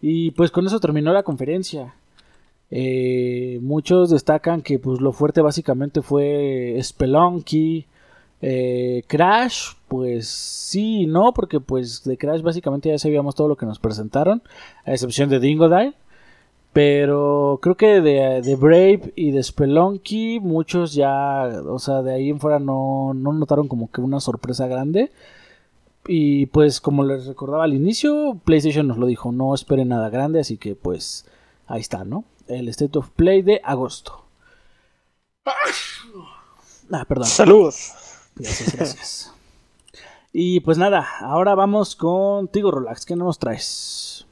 y 0.00 0.30
pues 0.30 0.50
con 0.50 0.66
eso 0.66 0.80
terminó 0.80 1.12
la 1.12 1.22
conferencia. 1.22 1.96
Eh, 2.70 3.58
muchos 3.62 4.10
destacan 4.10 4.62
que 4.62 4.78
pues 4.78 5.00
lo 5.00 5.12
fuerte 5.12 5.40
básicamente 5.40 6.02
fue 6.02 6.78
Spelunky, 6.82 7.86
eh, 8.42 9.02
Crash, 9.06 9.74
pues 9.88 10.28
sí 10.28 11.06
no, 11.06 11.32
porque 11.32 11.60
pues 11.60 12.04
de 12.04 12.18
Crash 12.18 12.42
básicamente 12.42 12.88
ya 12.88 12.98
sabíamos 12.98 13.34
todo 13.34 13.48
lo 13.48 13.56
que 13.56 13.66
nos 13.66 13.78
presentaron, 13.78 14.42
a 14.84 14.92
excepción 14.92 15.28
de 15.30 15.40
Dingodile. 15.40 15.94
Pero 16.72 17.58
creo 17.62 17.74
que 17.76 18.02
de, 18.02 18.42
de, 18.42 18.54
Brave 18.54 19.12
y 19.16 19.30
de 19.30 19.42
Spelunky, 19.42 20.40
muchos 20.40 20.92
ya, 20.92 21.44
o 21.66 21.78
sea, 21.78 22.02
de 22.02 22.12
ahí 22.12 22.28
en 22.28 22.38
fuera 22.38 22.58
no, 22.58 23.14
no 23.14 23.32
notaron 23.32 23.66
como 23.66 23.90
que 23.90 24.02
una 24.02 24.20
sorpresa 24.20 24.66
grande. 24.66 25.10
Y 26.06 26.46
pues 26.46 26.80
como 26.82 27.02
les 27.04 27.26
recordaba 27.26 27.64
al 27.64 27.72
inicio, 27.74 28.38
PlayStation 28.44 28.86
nos 28.86 28.98
lo 28.98 29.06
dijo, 29.06 29.32
no 29.32 29.54
esperen 29.54 29.88
nada 29.88 30.10
grande, 30.10 30.40
así 30.40 30.58
que 30.58 30.74
pues 30.74 31.24
ahí 31.66 31.80
está, 31.80 32.04
¿no? 32.04 32.24
El 32.48 32.68
State 32.68 32.98
of 32.98 33.10
Play 33.10 33.42
de 33.42 33.60
agosto. 33.64 34.24
Ah, 36.92 37.04
perdón. 37.04 37.26
Saludos. 37.26 37.92
Gracias, 38.34 38.76
gracias. 38.76 39.32
y 40.32 40.60
pues 40.60 40.78
nada, 40.78 41.08
ahora 41.20 41.54
vamos 41.54 41.96
contigo, 41.96 42.70
Relax. 42.70 43.06
¿Qué 43.06 43.16
nos 43.16 43.38
traes? 43.38 44.26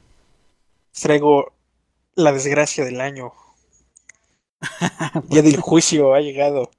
Traigo 0.93 1.53
la 2.15 2.31
desgracia 2.31 2.85
del 2.85 3.01
año. 3.01 3.33
Día 5.29 5.41
del 5.41 5.59
juicio 5.59 6.13
ha 6.13 6.21
llegado. 6.21 6.71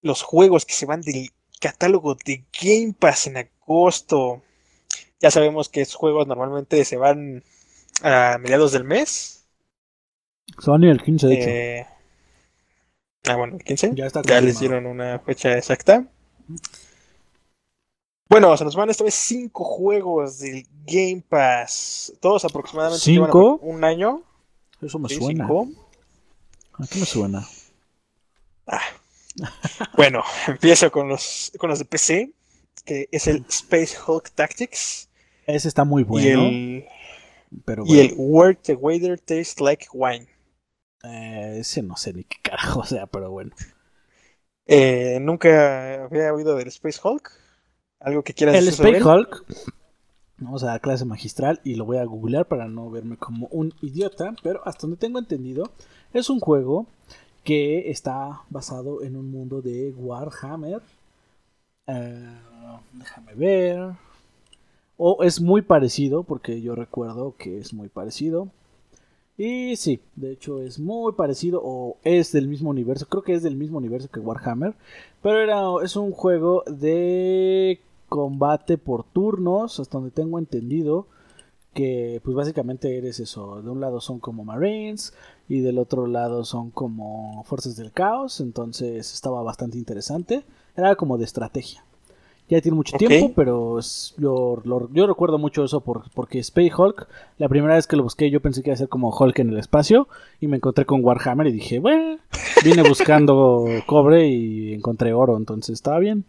Los 0.00 0.22
juegos 0.22 0.64
que 0.64 0.74
se 0.74 0.86
van 0.86 1.00
del 1.00 1.30
catálogo 1.60 2.14
de 2.14 2.44
Game 2.60 2.94
Pass 2.98 3.26
en 3.26 3.36
agosto. 3.36 4.42
Ya 5.20 5.30
sabemos 5.30 5.68
que 5.68 5.82
esos 5.82 5.96
juegos 5.96 6.26
normalmente 6.26 6.84
se 6.84 6.96
van 6.96 7.42
a 8.02 8.38
mediados 8.38 8.72
del 8.72 8.84
mes. 8.84 9.37
Sony 10.58 10.84
el 10.90 11.02
15, 11.02 11.26
de 11.26 11.34
hecho. 11.34 11.48
Eh, 11.48 11.86
ah, 13.28 13.36
bueno, 13.36 13.56
el 13.56 13.64
15. 13.64 13.92
Ya 13.94 14.06
está 14.06 14.22
Ya 14.22 14.40
les 14.40 14.58
dieron 14.60 14.86
una 14.86 15.18
fecha 15.20 15.56
exacta. 15.56 16.04
Bueno, 18.28 18.56
se 18.56 18.64
nos 18.64 18.76
van 18.76 18.90
esta 18.90 19.04
vez 19.04 19.14
cinco 19.14 19.64
juegos 19.64 20.38
del 20.38 20.66
Game 20.84 21.22
Pass. 21.28 22.12
Todos 22.20 22.44
aproximadamente 22.44 23.10
llevan 23.10 23.28
¿Cinco? 23.28 23.58
un 23.62 23.84
año. 23.84 24.22
Eso 24.82 24.98
me 24.98 25.08
Sí, 25.08 25.16
suena. 25.16 25.44
cinco. 25.46 25.68
¿A 26.74 26.86
qué 26.86 26.98
me 27.00 27.06
suena? 27.06 27.46
Bueno, 29.96 30.22
empiezo 30.48 30.90
con 30.90 31.08
los, 31.08 31.52
con 31.58 31.70
los 31.70 31.78
de 31.78 31.84
PC, 31.84 32.32
que 32.84 33.08
es 33.12 33.28
el 33.28 33.44
Space 33.48 33.96
Hulk 34.04 34.30
Tactics 34.32 35.08
Ese 35.46 35.68
está 35.68 35.84
muy 35.84 36.02
bueno. 36.02 36.26
y 36.26 36.30
el, 36.80 36.84
pero 37.64 37.84
y 37.86 38.00
el 38.00 38.08
bueno, 38.16 38.22
Where 38.32 38.58
the 38.60 38.74
Waiter 38.74 39.18
Tastes 39.20 39.60
Like 39.60 39.86
Wine. 39.92 40.26
Eh, 41.08 41.58
ese 41.60 41.82
no 41.82 41.96
sé 41.96 42.12
ni 42.12 42.24
qué 42.24 42.36
carajo 42.42 42.84
sea, 42.84 43.06
pero 43.06 43.30
bueno. 43.30 43.52
Eh, 44.66 45.18
Nunca 45.20 46.04
había 46.04 46.32
oído 46.32 46.56
del 46.56 46.68
Space 46.68 47.00
Hulk. 47.02 47.30
¿Algo 48.00 48.22
que 48.22 48.34
quieras 48.34 48.56
El 48.56 48.66
decir 48.66 48.86
Space? 48.86 49.04
Hulk. 49.04 49.44
Vamos 50.38 50.62
a 50.62 50.66
dar 50.68 50.80
clase 50.80 51.04
magistral 51.04 51.60
y 51.64 51.74
lo 51.74 51.84
voy 51.84 51.96
a 51.98 52.04
googlear 52.04 52.46
para 52.46 52.68
no 52.68 52.90
verme 52.90 53.16
como 53.16 53.48
un 53.48 53.74
idiota. 53.80 54.34
Pero 54.42 54.60
hasta 54.66 54.82
donde 54.82 54.96
tengo 54.96 55.18
entendido, 55.18 55.72
es 56.12 56.30
un 56.30 56.38
juego 56.40 56.86
que 57.44 57.90
está 57.90 58.42
basado 58.50 59.02
en 59.02 59.16
un 59.16 59.30
mundo 59.30 59.62
de 59.62 59.92
Warhammer. 59.96 60.82
Eh, 61.86 62.38
déjame 62.92 63.34
ver. 63.34 63.92
O 64.96 65.22
es 65.22 65.40
muy 65.40 65.62
parecido, 65.62 66.24
porque 66.24 66.60
yo 66.60 66.74
recuerdo 66.74 67.34
que 67.38 67.58
es 67.58 67.72
muy 67.72 67.88
parecido. 67.88 68.48
Y 69.38 69.76
sí, 69.76 70.00
de 70.16 70.32
hecho 70.32 70.60
es 70.62 70.80
muy 70.80 71.12
parecido 71.12 71.60
o 71.64 71.96
es 72.02 72.32
del 72.32 72.48
mismo 72.48 72.70
universo. 72.70 73.06
Creo 73.08 73.22
que 73.22 73.34
es 73.34 73.44
del 73.44 73.54
mismo 73.56 73.78
universo 73.78 74.08
que 74.10 74.18
Warhammer. 74.18 74.74
Pero 75.22 75.40
era, 75.40 75.62
es 75.84 75.94
un 75.94 76.10
juego 76.10 76.64
de 76.66 77.80
combate 78.08 78.78
por 78.78 79.04
turnos, 79.04 79.78
hasta 79.78 79.98
donde 79.98 80.10
tengo 80.10 80.40
entendido. 80.40 81.06
Que 81.72 82.20
pues 82.24 82.34
básicamente 82.36 82.98
eres 82.98 83.20
eso. 83.20 83.62
De 83.62 83.70
un 83.70 83.80
lado 83.80 84.00
son 84.00 84.18
como 84.18 84.44
Marines 84.44 85.14
y 85.48 85.60
del 85.60 85.78
otro 85.78 86.08
lado 86.08 86.44
son 86.44 86.70
como 86.72 87.44
Fuerzas 87.44 87.76
del 87.76 87.92
Caos. 87.92 88.40
Entonces 88.40 89.14
estaba 89.14 89.42
bastante 89.44 89.78
interesante. 89.78 90.44
Era 90.76 90.96
como 90.96 91.16
de 91.16 91.24
estrategia. 91.24 91.84
Ya 92.48 92.60
tiene 92.62 92.76
mucho 92.76 92.96
tiempo, 92.96 93.34
pero 93.36 93.78
es- 93.78 94.14
yo, 94.16 94.60
lo- 94.64 94.88
yo 94.92 95.06
recuerdo 95.06 95.36
mucho 95.38 95.64
eso 95.64 95.80
por- 95.82 96.10
porque 96.12 96.38
Space 96.38 96.72
Hulk, 96.76 97.06
la 97.36 97.48
primera 97.48 97.74
vez 97.74 97.86
que 97.86 97.96
lo 97.96 98.02
busqué 98.04 98.30
yo 98.30 98.40
pensé 98.40 98.62
que 98.62 98.70
iba 98.70 98.74
a 98.74 98.78
ser 98.78 98.88
como 98.88 99.10
Hulk 99.10 99.38
en 99.40 99.50
el 99.50 99.58
espacio 99.58 100.08
y 100.40 100.46
me 100.46 100.56
encontré 100.56 100.86
con 100.86 101.04
Warhammer 101.04 101.46
y 101.48 101.52
dije, 101.52 101.78
bueno, 101.78 102.18
vine 102.64 102.82
buscando 102.88 103.66
cobre 103.86 104.28
y 104.28 104.72
encontré 104.72 105.12
oro, 105.12 105.36
entonces 105.36 105.74
estaba 105.74 105.98
bien. 105.98 106.24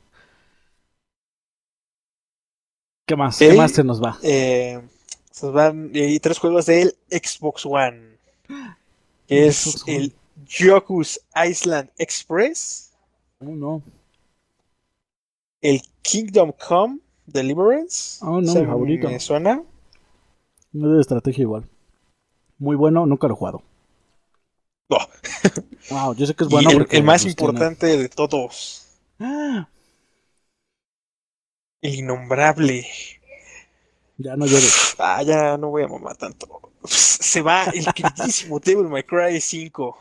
¿Qué 3.07 3.15
más? 3.15 3.39
¿Qué 3.39 3.53
más 3.53 3.72
se 3.72 3.84
nos 3.84 4.01
va? 4.03 4.17
Eh, 4.22 4.80
se 5.32 5.45
nos 5.47 5.55
van 5.55 5.89
y 5.93 6.20
tres 6.20 6.38
juegos 6.38 6.65
del 6.67 6.93
Xbox 7.09 7.65
One. 7.65 8.17
Que 9.28 9.47
es 9.47 9.55
Xbox 9.57 9.84
One. 9.88 9.95
el 9.97 10.13
Yoku's 10.47 11.20
Island 11.49 11.89
Express, 11.97 12.91
Oh, 13.41 13.45
no. 13.45 13.82
El 15.62 15.82
Kingdom 16.01 16.51
Come 16.68 16.99
Deliverance. 17.26 18.24
Oh, 18.26 18.41
no, 18.41 18.53
mi 18.53 18.66
favorito. 18.66 19.10
Me 19.10 19.20
suena. 19.20 19.64
No 20.72 20.88
es 20.89 20.95
de 20.95 21.01
estrategia 21.01 21.41
igual. 21.43 21.70
Muy 22.57 22.76
bueno, 22.76 23.05
nunca 23.05 23.28
lo 23.28 23.34
he 23.34 23.38
jugado. 23.38 23.64
No. 24.89 24.97
Wow, 25.89 26.14
yo 26.14 26.28
sé 26.28 26.36
que 26.36 26.43
es 26.43 26.49
Y 26.49 26.53
bueno 26.53 26.70
el, 26.70 26.78
porque 26.78 26.97
el 26.97 27.03
más 27.03 27.22
tiene- 27.22 27.32
importante 27.32 27.97
de 27.97 28.10
todos, 28.10 28.86
Ah, 29.20 29.68
el 31.82 31.95
innombrable. 31.95 32.86
ya 34.18 34.36
no 34.36 34.45
llores. 34.45 34.95
Ah, 34.99 35.24
ya 35.24 35.57
no 35.57 35.70
voy 35.70 35.84
a 35.84 35.88
mamar 35.88 36.16
tanto. 36.18 36.62
Se 36.86 37.41
va 37.41 37.66
el 37.66 37.86
queridísimo 37.93 38.60
Devil 38.60 38.88
May 38.88 39.03
Cry 39.03 39.41
5 39.41 39.97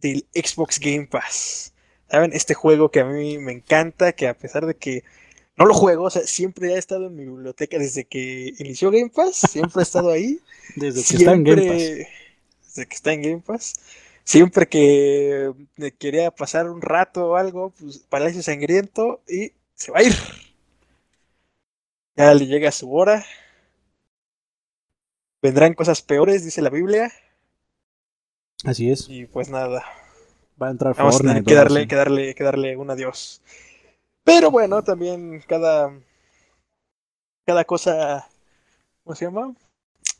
del 0.00 0.26
Xbox 0.34 0.78
Game 0.80 1.06
Pass. 1.06 1.73
¿Saben? 2.10 2.32
Este 2.32 2.54
juego 2.54 2.90
que 2.90 3.00
a 3.00 3.04
mí 3.04 3.38
me 3.38 3.52
encanta, 3.52 4.12
que 4.12 4.28
a 4.28 4.34
pesar 4.34 4.66
de 4.66 4.74
que 4.74 5.04
no 5.56 5.66
lo 5.66 5.74
juego, 5.74 6.04
o 6.04 6.10
sea, 6.10 6.22
siempre 6.22 6.74
ha 6.74 6.78
estado 6.78 7.06
en 7.06 7.16
mi 7.16 7.24
biblioteca 7.24 7.78
desde 7.78 8.04
que 8.04 8.52
inició 8.58 8.90
Game 8.90 9.10
Pass, 9.10 9.36
siempre 9.50 9.80
ha 9.80 9.82
estado 9.82 10.10
ahí. 10.10 10.40
Desde 10.76 11.04
que 11.04 11.16
está 11.16 11.32
en 11.32 11.44
Game 11.44 11.62
Pass. 11.62 11.82
Desde 12.66 12.86
que 12.86 12.94
está 12.94 13.12
en 13.12 13.22
Game 13.22 13.42
Pass. 13.44 13.74
Siempre 14.24 14.66
que 14.66 15.52
me 15.76 15.92
quería 15.92 16.30
pasar 16.30 16.70
un 16.70 16.80
rato 16.80 17.28
o 17.28 17.36
algo, 17.36 17.72
pues 17.78 17.98
Palacio 17.98 18.42
Sangriento 18.42 19.20
y 19.28 19.52
se 19.74 19.92
va 19.92 19.98
a 19.98 20.02
ir. 20.02 20.14
Ya 22.16 22.32
le 22.34 22.46
llega 22.46 22.72
su 22.72 22.92
hora. 22.92 23.24
Vendrán 25.42 25.74
cosas 25.74 26.00
peores, 26.00 26.44
dice 26.44 26.62
la 26.62 26.70
Biblia. 26.70 27.12
Así 28.64 28.90
es. 28.90 29.06
Y 29.10 29.26
pues 29.26 29.50
nada, 29.50 29.84
Va 30.60 30.68
a 30.68 30.70
entrar 30.70 30.94
vamos 30.94 31.16
a 31.16 31.18
Fortnite. 31.18 31.42
tener 31.42 31.44
que 31.44 31.54
darle, 31.54 31.80
así. 31.80 31.88
que 31.88 31.96
darle, 31.96 32.34
que 32.34 32.44
darle 32.44 32.76
un 32.76 32.90
adiós. 32.90 33.42
Pero 34.22 34.50
bueno, 34.50 34.82
también 34.82 35.42
cada, 35.46 35.92
cada 37.44 37.64
cosa, 37.64 38.28
¿cómo 39.02 39.14
se 39.16 39.24
llama? 39.26 39.54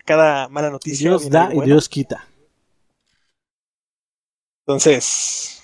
Cada 0.04 0.48
mala 0.48 0.70
noticia. 0.70 1.08
Dios 1.10 1.30
da 1.30 1.50
y. 1.54 1.60
Dios 1.60 1.88
quita. 1.88 2.26
Entonces, 4.66 5.62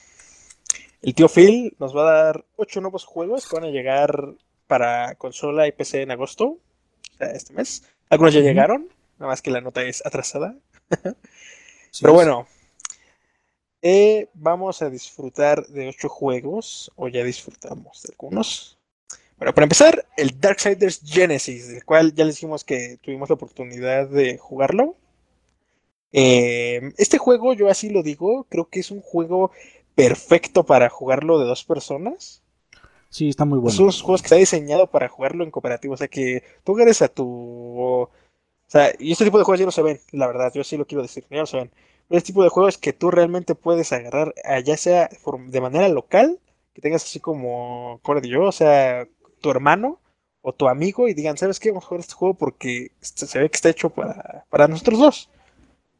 el 1.02 1.14
tío 1.14 1.28
Phil 1.28 1.74
nos 1.78 1.96
va 1.96 2.02
a 2.02 2.24
dar 2.24 2.44
ocho 2.56 2.80
nuevos 2.80 3.04
juegos 3.04 3.48
que 3.48 3.56
van 3.56 3.64
a 3.64 3.70
llegar 3.70 4.34
para 4.66 5.14
consola 5.16 5.66
y 5.66 5.72
PC 5.72 6.02
en 6.02 6.10
agosto, 6.10 6.44
o 6.44 6.58
sea, 7.18 7.28
este 7.28 7.52
mes. 7.54 7.82
Algunos 8.08 8.34
ya 8.34 8.40
llegaron, 8.40 8.88
nada 9.18 9.30
más 9.30 9.42
que 9.42 9.50
la 9.50 9.60
nota 9.60 9.82
es 9.82 10.04
atrasada. 10.06 10.54
Sí, 11.92 12.02
Pero 12.02 12.14
bueno, 12.14 12.46
eh, 13.82 14.28
vamos 14.34 14.82
a 14.82 14.90
disfrutar 14.90 15.66
de 15.68 15.88
ocho 15.88 16.08
juegos, 16.08 16.90
o 16.96 17.08
ya 17.08 17.24
disfrutamos 17.24 18.02
de 18.02 18.12
algunos. 18.12 18.78
Bueno, 19.38 19.54
para 19.54 19.64
empezar, 19.64 20.06
el 20.16 20.38
Darksiders 20.40 21.00
Genesis, 21.04 21.68
del 21.68 21.84
cual 21.84 22.14
ya 22.14 22.24
les 22.24 22.36
dijimos 22.36 22.64
que 22.64 22.98
tuvimos 23.02 23.28
la 23.30 23.34
oportunidad 23.36 24.08
de 24.08 24.38
jugarlo. 24.38 24.96
Eh, 26.12 26.92
este 26.98 27.18
juego, 27.18 27.54
yo 27.54 27.68
así 27.68 27.90
lo 27.90 28.02
digo, 28.02 28.44
creo 28.48 28.68
que 28.68 28.80
es 28.80 28.90
un 28.90 29.00
juego 29.00 29.50
perfecto 29.94 30.64
para 30.66 30.88
jugarlo 30.88 31.38
de 31.38 31.46
dos 31.46 31.64
personas. 31.64 32.42
Sí, 33.08 33.28
está 33.28 33.44
muy 33.44 33.60
Es 33.66 33.78
bueno. 33.78 33.82
unos 33.84 34.02
juegos 34.02 34.22
que 34.22 34.26
está 34.26 34.36
diseñado 34.36 34.86
para 34.88 35.08
jugarlo 35.08 35.44
en 35.44 35.50
cooperativo. 35.50 35.94
O 35.94 35.96
sea, 35.96 36.08
que 36.08 36.44
tú 36.64 36.78
eres 36.78 37.02
a 37.02 37.08
tu. 37.08 37.24
O 37.26 38.10
sea, 38.66 38.92
y 38.98 39.12
este 39.12 39.24
tipo 39.24 39.38
de 39.38 39.44
juegos 39.44 39.58
ya 39.60 39.66
lo 39.66 39.72
se 39.72 39.82
ven, 39.82 40.00
la 40.12 40.26
verdad. 40.28 40.52
Yo 40.54 40.64
sí 40.64 40.76
lo 40.76 40.86
quiero 40.86 41.02
decir, 41.02 41.24
ya 41.30 41.38
lo 41.38 41.46
saben. 41.46 41.70
Este 42.10 42.26
tipo 42.26 42.42
de 42.42 42.48
juegos 42.50 42.76
que 42.76 42.92
tú 42.92 43.10
realmente 43.10 43.54
puedes 43.54 43.92
agarrar, 43.92 44.34
ah, 44.44 44.58
ya 44.60 44.76
sea 44.76 45.08
de 45.46 45.60
manera 45.60 45.88
local, 45.88 46.38
que 46.74 46.82
tengas 46.82 47.04
así 47.04 47.20
como, 47.20 48.00
como 48.02 48.20
yo, 48.20 48.42
o 48.42 48.52
sea, 48.52 49.06
tu 49.40 49.50
hermano 49.50 50.00
o 50.42 50.52
tu 50.52 50.68
amigo 50.68 51.08
y 51.08 51.14
digan, 51.14 51.36
¿sabes 51.38 51.60
qué? 51.60 51.70
Vamos 51.70 51.84
a 51.84 51.88
jugar 51.88 52.00
este 52.00 52.14
juego 52.14 52.34
porque 52.34 52.90
este- 53.00 53.26
se 53.26 53.38
ve 53.38 53.48
que 53.48 53.56
está 53.56 53.68
hecho 53.70 53.90
para, 53.90 54.44
para 54.50 54.68
nosotros 54.68 54.98
dos. 54.98 55.30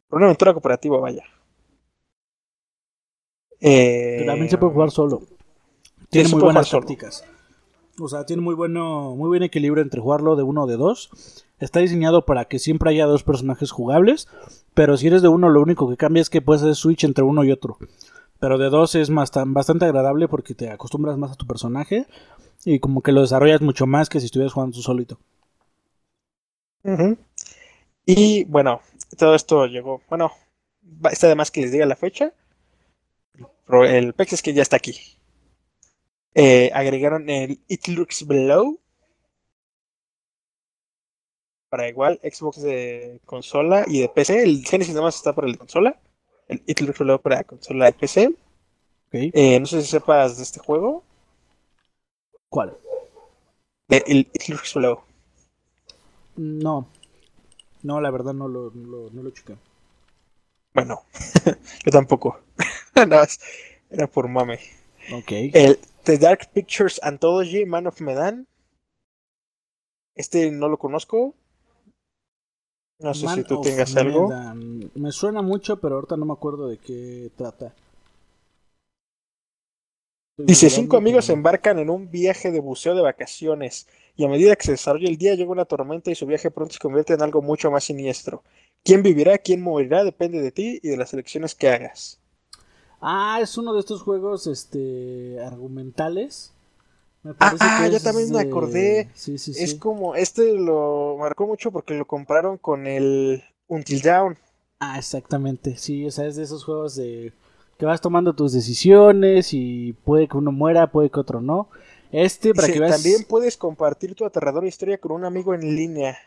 Por 0.09 0.17
una 0.17 0.25
aventura 0.27 0.51
cooperativa, 0.53 0.99
vaya. 0.99 1.23
Que 3.59 4.23
también 4.25 4.49
se 4.49 4.57
puede 4.57 4.71
Eh, 4.71 4.73
jugar 4.73 4.91
solo. 4.91 5.21
Tiene 6.09 6.29
muy 6.29 6.41
buenas 6.41 6.69
tácticas. 6.69 7.23
O 8.03 8.07
sea, 8.09 8.25
tiene 8.25 8.41
muy 8.41 8.55
bueno, 8.55 9.15
muy 9.15 9.27
buen 9.29 9.43
equilibrio 9.43 9.83
entre 9.83 10.01
jugarlo 10.01 10.35
de 10.35 10.43
uno 10.43 10.63
o 10.63 10.67
de 10.67 10.77
dos. 10.77 11.09
Está 11.59 11.79
diseñado 11.79 12.25
para 12.25 12.45
que 12.45 12.59
siempre 12.59 12.89
haya 12.89 13.05
dos 13.05 13.23
personajes 13.23 13.71
jugables. 13.71 14.27
Pero 14.73 14.97
si 14.97 15.07
eres 15.07 15.21
de 15.21 15.27
uno, 15.27 15.49
lo 15.49 15.61
único 15.61 15.89
que 15.89 15.97
cambia 15.97 16.21
es 16.21 16.29
que 16.29 16.41
puedes 16.41 16.63
hacer 16.63 16.75
switch 16.75 17.03
entre 17.03 17.23
uno 17.23 17.43
y 17.43 17.51
otro. 17.51 17.77
Pero 18.39 18.57
de 18.57 18.69
dos 18.69 18.95
es 18.95 19.09
más, 19.09 19.31
tan- 19.31 19.53
bastante 19.53 19.85
agradable 19.85 20.27
porque 20.27 20.55
te 20.55 20.69
acostumbras 20.69 21.17
más 21.17 21.31
a 21.31 21.35
tu 21.35 21.47
personaje. 21.47 22.07
Y 22.65 22.79
como 22.79 23.01
que 23.01 23.11
lo 23.13 23.21
desarrollas 23.21 23.61
mucho 23.61 23.87
más 23.87 24.09
que 24.09 24.19
si 24.19 24.27
estuvieras 24.27 24.53
jugando 24.53 24.75
tú 24.75 24.81
solito. 24.83 25.19
Y 28.05 28.43
bueno, 28.45 28.81
todo 29.17 29.35
esto 29.35 29.65
llegó. 29.65 30.01
Bueno, 30.09 30.31
está 31.11 31.27
de 31.27 31.35
más 31.35 31.51
que 31.51 31.61
les 31.61 31.71
diga 31.71 31.85
la 31.85 31.95
fecha. 31.95 32.33
Pero 33.65 33.85
el 33.85 34.13
pex 34.13 34.33
es 34.33 34.41
que 34.41 34.53
ya 34.53 34.61
está 34.61 34.75
aquí. 34.77 34.93
Eh, 36.33 36.71
agregaron 36.73 37.29
el 37.29 37.59
It 37.67 37.87
Looks 37.87 38.25
Below. 38.25 38.79
Para 41.69 41.87
igual, 41.87 42.19
Xbox 42.21 42.61
de 42.61 43.21
consola 43.25 43.85
y 43.87 44.01
de 44.01 44.09
PC. 44.09 44.43
El 44.43 44.63
Genesis 44.65 44.93
nada 44.93 45.05
más 45.07 45.15
está 45.15 45.33
para 45.33 45.47
el 45.47 45.53
de 45.53 45.59
consola. 45.59 45.99
El 46.47 46.61
It 46.65 46.81
Looks 46.81 46.99
Below 46.99 47.21
para 47.21 47.43
consola 47.43 47.85
de 47.85 47.93
PC. 47.93 48.27
¿Ok? 48.27 49.13
Eh, 49.13 49.59
no 49.59 49.65
sé 49.65 49.81
si 49.81 49.87
sepas 49.87 50.37
de 50.37 50.43
este 50.43 50.59
juego. 50.59 51.03
¿Cuál? 52.49 52.77
El 53.89 54.27
It 54.33 54.47
Looks 54.49 54.73
Below. 54.73 55.01
No. 56.35 56.87
No, 57.83 57.99
la 57.99 58.11
verdad 58.11 58.33
no 58.33 58.47
lo, 58.47 58.71
no 58.71 58.87
lo, 58.87 59.09
no 59.11 59.23
lo 59.23 59.31
chequé. 59.31 59.55
Bueno, 60.73 61.03
yo 61.85 61.91
tampoco. 61.91 62.39
Nada 62.95 63.07
más, 63.07 63.39
era 63.89 64.07
por 64.07 64.27
mame. 64.27 64.59
Ok. 65.13 65.31
El 65.53 65.79
The 66.03 66.17
Dark 66.17 66.51
Pictures 66.53 66.99
Anthology 67.03 67.65
Man 67.65 67.87
of 67.87 68.01
Medan. 68.01 68.47
Este 70.15 70.51
no 70.51 70.67
lo 70.67 70.77
conozco. 70.77 71.35
No 72.99 73.13
sé 73.13 73.27
si 73.29 73.43
tú 73.43 73.61
tengas 73.61 73.95
algo. 73.95 74.29
Me 74.95 75.11
suena 75.11 75.41
mucho, 75.41 75.79
pero 75.79 75.95
ahorita 75.95 76.17
no 76.17 76.25
me 76.25 76.33
acuerdo 76.33 76.67
de 76.67 76.77
qué 76.77 77.31
trata. 77.35 77.73
Estoy 80.37 80.45
Dice, 80.45 80.69
cinco 80.69 80.97
amigos 80.97 81.25
se 81.25 81.31
pero- 81.33 81.39
embarcan 81.39 81.79
en 81.79 81.89
un 81.89 82.09
viaje 82.09 82.51
de 82.51 82.59
buceo 82.59 82.95
de 82.95 83.01
vacaciones 83.01 83.87
y 84.15 84.23
a 84.25 84.29
medida 84.29 84.55
que 84.55 84.65
se 84.65 84.71
desarrolla 84.71 85.09
el 85.09 85.17
día 85.17 85.35
llega 85.35 85.51
una 85.51 85.65
tormenta 85.65 86.09
y 86.11 86.15
su 86.15 86.25
viaje 86.25 86.51
pronto 86.51 86.73
se 86.73 86.79
convierte 86.79 87.13
en 87.13 87.21
algo 87.21 87.41
mucho 87.41 87.69
más 87.71 87.83
siniestro. 87.83 88.43
¿Quién 88.83 89.03
vivirá, 89.03 89.37
quién 89.39 89.61
morirá? 89.61 90.03
Depende 90.03 90.41
de 90.41 90.51
ti 90.51 90.79
y 90.81 90.89
de 90.89 90.97
las 90.97 91.13
elecciones 91.13 91.53
que 91.53 91.69
hagas. 91.69 92.20
Ah, 93.01 93.39
es 93.41 93.57
uno 93.57 93.73
de 93.73 93.79
estos 93.79 94.01
juegos 94.03 94.47
este 94.47 95.39
argumentales. 95.43 96.53
Me 97.23 97.33
parece 97.33 97.63
ah, 97.67 97.81
que 97.83 97.91
ya 97.91 97.97
es 97.97 98.03
también 98.03 98.31
me 98.31 98.43
de- 98.43 98.49
acordé. 98.49 99.09
Sí, 99.13 99.37
sí, 99.37 99.51
Es 99.51 99.71
sí. 99.71 99.77
como, 99.77 100.15
este 100.15 100.53
lo 100.57 101.17
marcó 101.19 101.45
mucho 101.47 101.71
porque 101.71 101.93
lo 101.93 102.05
compraron 102.05 102.57
con 102.57 102.87
el 102.87 103.43
Until 103.67 104.01
Dawn. 104.01 104.37
Ah, 104.79 104.97
exactamente. 104.97 105.77
Sí, 105.77 106.05
o 106.07 106.11
sea, 106.11 106.25
es 106.25 106.35
de 106.35 106.43
esos 106.43 106.63
juegos 106.63 106.95
de 106.95 107.33
que 107.77 107.85
vas 107.85 108.01
tomando 108.01 108.33
tus 108.33 108.53
decisiones 108.53 109.53
y 109.53 109.93
puede 110.03 110.27
que 110.27 110.37
uno 110.37 110.51
muera, 110.51 110.91
puede 110.91 111.09
que 111.09 111.19
otro 111.19 111.41
no. 111.41 111.69
Este, 112.11 112.53
para 112.53 112.67
que 112.67 112.79
veas. 112.79 112.91
También 112.91 113.23
puedes 113.27 113.57
compartir 113.57 114.15
tu 114.15 114.25
aterradora 114.25 114.67
historia 114.67 114.97
con 114.99 115.11
un 115.13 115.25
amigo 115.25 115.53
en 115.53 115.75
línea. 115.75 116.17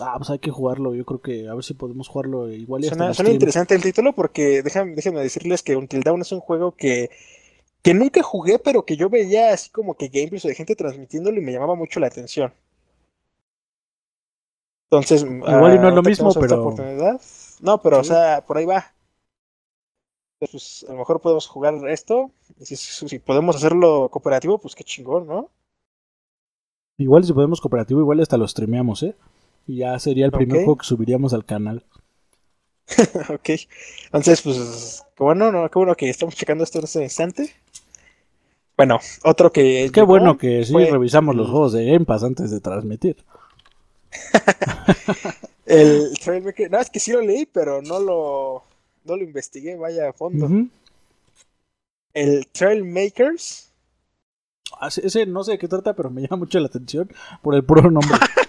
Ah, 0.00 0.14
pues 0.16 0.30
hay 0.30 0.38
que 0.40 0.50
jugarlo. 0.50 0.94
Yo 0.94 1.04
creo 1.04 1.20
que 1.20 1.48
a 1.48 1.54
ver 1.54 1.62
si 1.64 1.74
podemos 1.74 2.08
jugarlo 2.08 2.50
igual 2.50 2.84
y 2.84 2.88
Suena, 2.88 3.08
en 3.08 3.14
suena 3.14 3.30
interesante 3.30 3.74
el 3.74 3.82
título 3.82 4.12
porque 4.12 4.62
déjame, 4.62 4.94
déjenme 4.94 5.20
decirles 5.20 5.62
que 5.62 5.76
Until 5.76 6.02
Dawn 6.02 6.20
es 6.22 6.32
un 6.32 6.40
juego 6.40 6.72
que, 6.72 7.10
que 7.82 7.94
nunca 7.94 8.22
jugué, 8.22 8.58
pero 8.58 8.84
que 8.84 8.96
yo 8.96 9.08
veía 9.08 9.52
así 9.52 9.70
como 9.70 9.94
que 9.94 10.08
gameplays 10.08 10.44
o 10.44 10.48
de 10.48 10.54
gente 10.56 10.74
transmitiéndolo 10.74 11.38
y 11.38 11.44
me 11.44 11.52
llamaba 11.52 11.76
mucho 11.76 12.00
la 12.00 12.08
atención. 12.08 12.52
Entonces, 14.90 15.22
Igual 15.22 15.74
y 15.74 15.78
no 15.78 15.88
es 15.88 15.94
lo 15.94 16.00
ahorita 16.00 16.02
que 16.02 16.08
mismo, 16.08 16.34
pero- 16.34 16.60
oportunidad. 16.60 17.20
No, 17.60 17.80
pero 17.80 18.00
o 18.00 18.04
sea, 18.04 18.44
por 18.46 18.58
ahí 18.58 18.64
va. 18.64 18.92
Pues, 20.40 20.84
a 20.88 20.92
lo 20.92 20.98
mejor 20.98 21.20
podemos 21.20 21.46
jugar 21.46 21.74
esto. 21.88 22.30
Y 22.58 22.64
si 22.66 23.18
podemos 23.20 23.56
hacerlo 23.56 24.08
cooperativo, 24.10 24.58
pues 24.58 24.74
qué 24.74 24.84
chingón, 24.84 25.26
¿no? 25.26 25.50
Igual 26.98 27.24
si 27.24 27.32
podemos 27.32 27.60
cooperativo, 27.60 28.00
igual 28.00 28.20
hasta 28.20 28.36
lo 28.36 28.46
streameamos, 28.46 29.02
¿eh? 29.04 29.16
Y 29.66 29.78
ya 29.78 29.98
sería 29.98 30.26
el 30.26 30.32
primer 30.32 30.58
juego 30.58 30.76
que 30.76 30.86
subiríamos 30.86 31.32
al 31.32 31.44
canal. 31.44 31.84
ok. 33.30 33.50
Entonces, 34.06 34.42
pues, 34.42 35.02
qué 35.16 35.22
bueno, 35.22 35.50
¿no? 35.50 35.70
Qué 35.70 35.78
bueno 35.78 35.94
que 35.94 36.10
estamos 36.10 36.34
checando 36.34 36.64
esto 36.64 36.78
en 36.78 36.84
este 36.84 37.02
instante. 37.02 37.54
Bueno, 38.76 38.98
otro 39.22 39.52
que. 39.52 39.90
Qué 39.92 40.00
llegó 40.00 40.06
bueno 40.06 40.36
que 40.36 40.64
sí 40.64 40.72
fue 40.72 40.86
revisamos 40.86 41.36
los 41.36 41.48
juegos 41.48 41.72
de 41.72 41.86
Game 41.86 42.04
Pass 42.04 42.24
antes 42.24 42.50
de 42.50 42.60
transmitir. 42.60 43.16
El 45.66 46.18
Trailmaker. 46.18 46.70
No, 46.70 46.78
es 46.80 46.90
que 46.90 47.00
sí 47.00 47.12
lo 47.12 47.20
leí, 47.20 47.46
pero 47.46 47.80
no 47.82 48.00
lo. 48.00 48.64
No 49.04 49.16
lo 49.16 49.22
investigué, 49.22 49.76
vaya 49.76 50.08
a 50.08 50.12
fondo. 50.12 50.48
El 52.12 52.46
Trailmakers. 52.48 53.70
Ah, 54.80 54.88
Ese 54.88 55.26
no 55.26 55.44
sé 55.44 55.52
de 55.52 55.58
qué 55.58 55.68
trata, 55.68 55.94
pero 55.94 56.10
me 56.10 56.22
llama 56.22 56.38
mucho 56.38 56.58
la 56.58 56.66
atención 56.66 57.08
por 57.42 57.54
el 57.54 57.64
puro 57.64 57.90
nombre. 57.90 58.18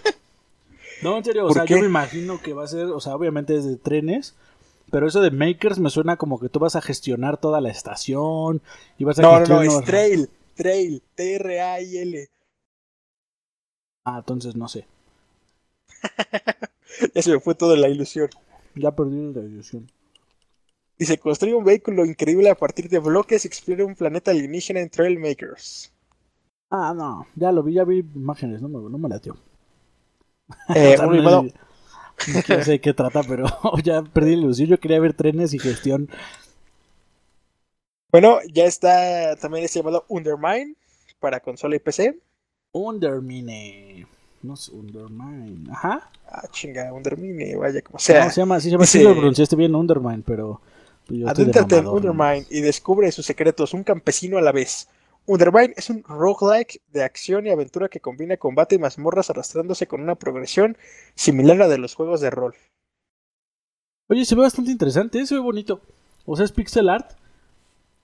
no, 1.06 1.18
en 1.18 1.24
serio, 1.24 1.46
o 1.48 1.52
¿Por 1.52 1.56
sea, 1.56 1.66
qué? 1.66 1.74
yo 1.74 1.78
me 1.78 1.86
imagino 1.86 2.42
que 2.42 2.54
va 2.54 2.64
a 2.64 2.68
ser, 2.68 2.88
o 2.88 3.00
sea, 3.00 3.16
obviamente 3.16 3.56
es 3.56 3.66
de 3.66 3.78
trenes, 3.78 4.36
pero 4.92 5.08
eso 5.08 5.22
de 5.22 5.32
Makers 5.32 5.80
me 5.80 5.90
suena 5.90 6.18
como 6.18 6.40
que 6.40 6.50
tú 6.50 6.60
vas 6.60 6.76
a 6.76 6.82
gestionar 6.82 7.38
toda 7.40 7.62
la 7.62 7.70
estación 7.72 8.62
y 8.98 9.04
vas 9.06 9.20
a 9.20 9.24
No, 9.24 9.40
no, 9.40 9.46
no, 9.48 9.62
es 9.62 9.84
Trail. 9.84 10.30
Trail. 10.56 11.02
T-R-A-I-L. 11.16 12.30
Ah, 14.06 14.20
entonces 14.20 14.56
no 14.56 14.68
sé. 14.70 14.88
Ya 17.16 17.22
se 17.22 17.32
me 17.32 17.40
fue 17.40 17.56
toda 17.56 17.76
la 17.78 17.90
ilusión. 17.90 18.30
Ya 18.76 18.92
perdí 18.96 19.34
la 19.34 19.42
ilusión. 19.42 19.90
Dice: 21.00 21.18
construye 21.18 21.56
un 21.56 21.64
vehículo 21.64 22.04
increíble 22.04 22.50
a 22.50 22.56
partir 22.56 22.90
de 22.90 23.00
bloques 23.00 23.46
y 23.46 23.48
explora 23.48 23.86
un 23.86 23.96
planeta 23.96 24.32
alienígena 24.32 24.82
en 24.82 24.90
Trailmakers. 24.90 25.94
Ah, 26.70 26.94
no, 26.94 27.26
ya 27.36 27.52
lo 27.52 27.64
vi, 27.64 27.74
ya 27.74 27.84
vi 27.86 28.00
imágenes, 28.16 28.62
no 28.62 28.70
me, 28.70 28.80
no 28.90 28.98
me 29.00 29.10
latió. 29.10 29.36
Eh, 30.76 30.96
un 31.00 31.06
no, 31.06 31.12
animado- 31.12 31.46
no 32.48 32.64
sé 32.64 32.80
qué 32.80 32.94
trata, 32.94 33.24
pero 33.24 33.46
ya 33.84 34.02
perdí 34.04 34.36
la 34.36 34.44
ilusión. 34.44 34.70
Yo 34.70 34.80
quería 34.80 35.00
ver 35.00 35.14
trenes 35.14 35.54
y 35.54 35.60
gestión. 35.60 36.10
Bueno, 38.12 38.40
ya 38.52 38.66
está 38.66 39.36
también 39.36 39.66
este 39.66 39.80
llamado 39.80 40.06
Undermine 40.08 40.76
para 41.20 41.40
consola 41.40 41.76
y 41.76 41.80
PC. 41.80 42.18
Undermine. 42.72 44.08
No 44.42 44.56
sé, 44.56 44.72
Undermine. 44.72 45.70
Ajá. 45.72 46.10
Ah, 46.30 46.48
chinga, 46.52 46.94
Undermine, 46.94 47.56
vaya 47.56 47.82
como 47.82 48.00
sea. 48.00 48.26
no, 48.26 48.32
se 48.32 48.42
llama, 48.42 48.60
sí, 48.60 48.66
se 48.66 48.72
llama, 48.72 48.86
sí 48.86 49.04
lo 49.04 49.14
pronunciaste 49.14 49.56
bien, 49.56 49.76
Undermine, 49.76 50.24
pero 50.26 50.62
Adéntrate 51.26 51.78
en. 51.78 51.88
Undermine 51.88 52.46
y 52.50 52.62
descubre 52.62 53.12
sus 53.12 53.26
secretos, 53.26 53.74
un 53.74 53.84
campesino 53.84 54.38
a 54.38 54.42
la 54.42 54.52
vez. 54.52 54.88
Undermine 55.28 55.74
es 55.76 55.90
un 55.90 56.04
roguelike 56.04 56.82
de 56.92 57.04
acción 57.04 57.48
y 57.48 57.50
aventura 57.50 57.90
que 57.90 58.00
combina 58.00 58.38
combate 58.38 58.76
y 58.76 58.80
mazmorras 58.80 59.30
arrastrándose 59.30 59.88
con 59.88 60.02
una 60.02 60.16
progresión 60.16 60.78
similar 61.16 61.56
a 61.58 61.60
la 61.62 61.68
de 61.68 61.78
los 61.80 61.96
juegos 61.96 62.22
de 62.22 62.30
rol. 62.30 62.54
Oye, 64.08 64.24
se 64.26 64.36
ve 64.36 64.42
bastante 64.42 64.72
interesante, 64.72 65.26
se 65.26 65.34
ve 65.34 65.42
bonito. 65.42 65.82
O 66.26 66.36
sea, 66.36 66.46
es 66.46 66.52
pixel 66.52 66.90
art. 66.90 67.14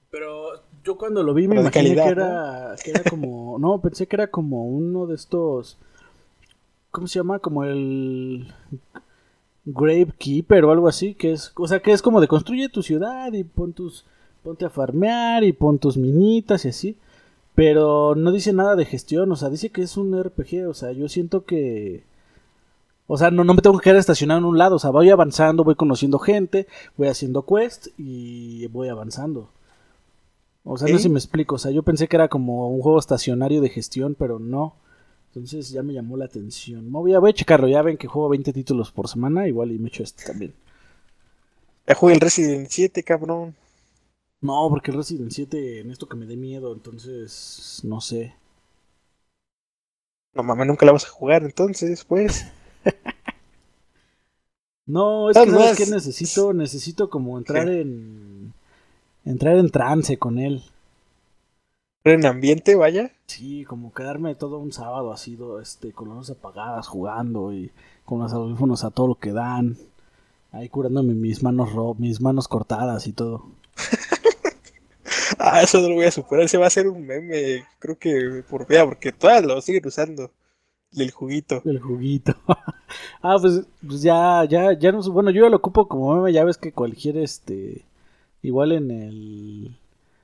Pero 0.09 0.63
yo 0.83 0.97
cuando 0.97 1.21
lo 1.21 1.33
vi 1.33 1.47
me 1.47 1.55
Pero 1.55 1.61
imaginé 1.61 1.95
calidad, 1.95 2.05
que, 2.05 2.11
era, 2.11 2.75
que 2.83 2.91
era 2.91 3.03
como... 3.09 3.59
No, 3.59 3.79
pensé 3.81 4.07
que 4.07 4.15
era 4.15 4.27
como 4.27 4.65
uno 4.65 5.05
de 5.05 5.15
estos... 5.15 5.77
¿Cómo 6.89 7.07
se 7.07 7.19
llama? 7.19 7.39
Como 7.39 7.63
el... 7.63 8.51
Gravekeeper 9.65 10.65
o 10.65 10.71
algo 10.71 10.87
así, 10.87 11.13
que 11.13 11.33
es... 11.33 11.53
O 11.55 11.67
sea, 11.67 11.81
que 11.81 11.91
es 11.91 12.01
como 12.01 12.19
de 12.19 12.27
construye 12.27 12.67
tu 12.69 12.81
ciudad 12.81 13.31
y 13.33 13.43
pon 13.43 13.73
tus... 13.73 14.05
Ponte 14.43 14.65
a 14.65 14.71
farmear 14.71 15.43
y 15.43 15.53
pon 15.53 15.77
tus 15.77 15.97
minitas 15.97 16.65
y 16.65 16.69
así. 16.69 16.97
Pero 17.55 18.15
no 18.15 18.31
dice 18.31 18.53
nada 18.53 18.75
de 18.75 18.85
gestión, 18.85 19.31
o 19.31 19.35
sea, 19.35 19.49
dice 19.49 19.69
que 19.69 19.81
es 19.81 19.97
un 19.97 20.21
RPG, 20.21 20.67
o 20.67 20.73
sea, 20.73 20.91
yo 20.91 21.09
siento 21.09 21.45
que... 21.45 22.03
O 23.07 23.17
sea, 23.17 23.29
no, 23.29 23.43
no 23.43 23.53
me 23.53 23.61
tengo 23.61 23.77
que 23.77 23.83
quedar 23.83 23.97
estacionado 23.97 24.39
en 24.39 24.45
un 24.45 24.57
lado, 24.57 24.77
o 24.77 24.79
sea, 24.79 24.89
voy 24.89 25.09
avanzando, 25.09 25.65
voy 25.65 25.75
conociendo 25.75 26.17
gente, 26.17 26.67
voy 26.95 27.09
haciendo 27.09 27.45
quest 27.45 27.87
y 27.97 28.67
voy 28.67 28.87
avanzando. 28.87 29.49
O 30.63 30.77
sea, 30.77 30.87
no 30.87 30.97
sé 30.97 31.03
si 31.03 31.09
me 31.09 31.19
explico, 31.19 31.55
o 31.55 31.57
sea, 31.57 31.71
yo 31.71 31.83
pensé 31.83 32.07
que 32.07 32.15
era 32.15 32.29
como 32.29 32.69
un 32.69 32.81
juego 32.81 32.99
estacionario 32.99 33.61
de 33.61 33.69
gestión, 33.69 34.15
pero 34.17 34.39
no. 34.39 34.75
Entonces 35.29 35.69
ya 35.69 35.81
me 35.81 35.93
llamó 35.93 36.17
la 36.17 36.25
atención. 36.25 36.91
No, 36.91 36.99
voy, 36.99 37.13
a, 37.13 37.19
voy 37.19 37.31
a 37.31 37.33
checarlo, 37.33 37.67
ya 37.67 37.81
ven 37.81 37.97
que 37.97 38.07
juego 38.07 38.29
20 38.29 38.53
títulos 38.53 38.91
por 38.91 39.07
semana, 39.07 39.47
igual 39.47 39.71
y 39.71 39.79
me 39.79 39.87
echo 39.87 40.03
este 40.03 40.25
también. 40.25 40.53
Ya 41.87 41.95
jugué 41.95 42.13
el 42.13 42.19
Resident 42.19 42.67
7, 42.69 43.03
cabrón. 43.03 43.55
No, 44.41 44.67
porque 44.69 44.91
el 44.91 44.97
Resident 44.97 45.31
7 45.31 45.81
en 45.81 45.91
esto 45.91 46.07
que 46.07 46.17
me 46.17 46.25
dé 46.25 46.35
miedo, 46.35 46.73
entonces 46.73 47.81
no 47.83 48.01
sé. 48.01 48.35
No 50.33 50.43
mames, 50.43 50.67
nunca 50.67 50.85
la 50.85 50.93
vas 50.93 51.05
a 51.05 51.09
jugar 51.09 51.43
entonces, 51.43 52.03
pues. 52.03 52.45
No, 54.87 55.29
es 55.29 55.37
que 55.37 55.49
¿sabes 55.49 55.77
qué 55.77 55.85
necesito? 55.85 56.53
Necesito 56.53 57.09
como 57.09 57.37
entrar 57.37 57.69
en. 57.69 58.53
Entrar 59.23 59.55
en 59.55 59.69
trance 59.69 60.17
con 60.17 60.37
él. 60.37 60.63
¿En 62.03 62.25
ambiente, 62.25 62.75
vaya? 62.75 63.11
Sí, 63.27 63.63
como 63.63 63.93
quedarme 63.93 64.35
todo 64.35 64.57
un 64.57 64.73
sábado 64.73 65.13
así, 65.13 65.37
este, 65.61 65.93
con 65.93 66.09
las 66.09 66.17
luces 66.17 66.35
apagadas, 66.37 66.87
jugando 66.87 67.53
y 67.53 67.71
con 68.03 68.19
los 68.19 68.33
audífonos 68.33 68.83
a 68.83 68.89
todo 68.89 69.07
lo 69.07 69.15
que 69.15 69.31
dan. 69.31 69.77
Ahí 70.51 70.67
curándome 70.67 71.13
mis 71.13 71.41
manos 71.41 71.69
mis 71.97 72.19
manos 72.19 72.47
cortadas 72.49 73.07
y 73.07 73.13
todo. 73.13 73.45
ah, 75.39 75.61
eso 75.61 75.81
no 75.81 75.89
lo 75.89 75.95
voy 75.95 76.05
a 76.05 76.11
superar. 76.11 76.47
Se 76.49 76.57
va 76.57 76.65
a 76.65 76.67
hacer 76.67 76.87
un 76.87 77.05
meme, 77.05 77.65
creo 77.79 77.97
que 77.97 78.43
por 78.49 78.67
vea, 78.67 78.85
porque 78.85 79.11
todas 79.11 79.43
lo 79.43 79.61
siguen 79.61 79.85
usando. 79.85 80.31
El 80.95 81.11
juguito. 81.11 81.61
El 81.65 81.79
juguito. 81.79 82.35
ah, 83.21 83.37
pues, 83.39 83.61
pues, 83.85 84.01
ya, 84.01 84.43
ya, 84.45 84.77
ya 84.77 84.91
no 84.91 85.01
Bueno, 85.11 85.31
yo 85.31 85.43
ya 85.43 85.49
lo 85.49 85.57
ocupo 85.57 85.87
como 85.87 86.15
meme, 86.15 86.33
ya 86.33 86.43
ves 86.43 86.57
que 86.57 86.73
cualquier 86.73 87.17
este. 87.17 87.85
Igual 88.41 88.71
en 88.73 88.91
el. 88.91 89.77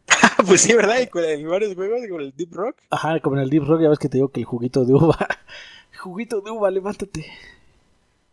pues 0.47 0.61
sí, 0.61 0.73
¿verdad? 0.73 0.97
Y 0.99 1.03
en 1.03 1.49
varios 1.49 1.75
juegos, 1.75 2.01
como 2.07 2.19
el 2.19 2.33
Deep 2.35 2.53
Rock. 2.53 2.77
Ajá, 2.89 3.19
como 3.19 3.37
en 3.37 3.43
el 3.43 3.49
Deep 3.49 3.63
Rock, 3.63 3.81
ya 3.81 3.89
ves 3.89 3.99
que 3.99 4.09
te 4.09 4.17
digo 4.17 4.29
que 4.29 4.41
el 4.41 4.45
juguito 4.45 4.85
de 4.85 4.93
uva. 4.93 5.17
juguito 5.97 6.41
de 6.41 6.51
uva, 6.51 6.69
levántate. 6.69 7.25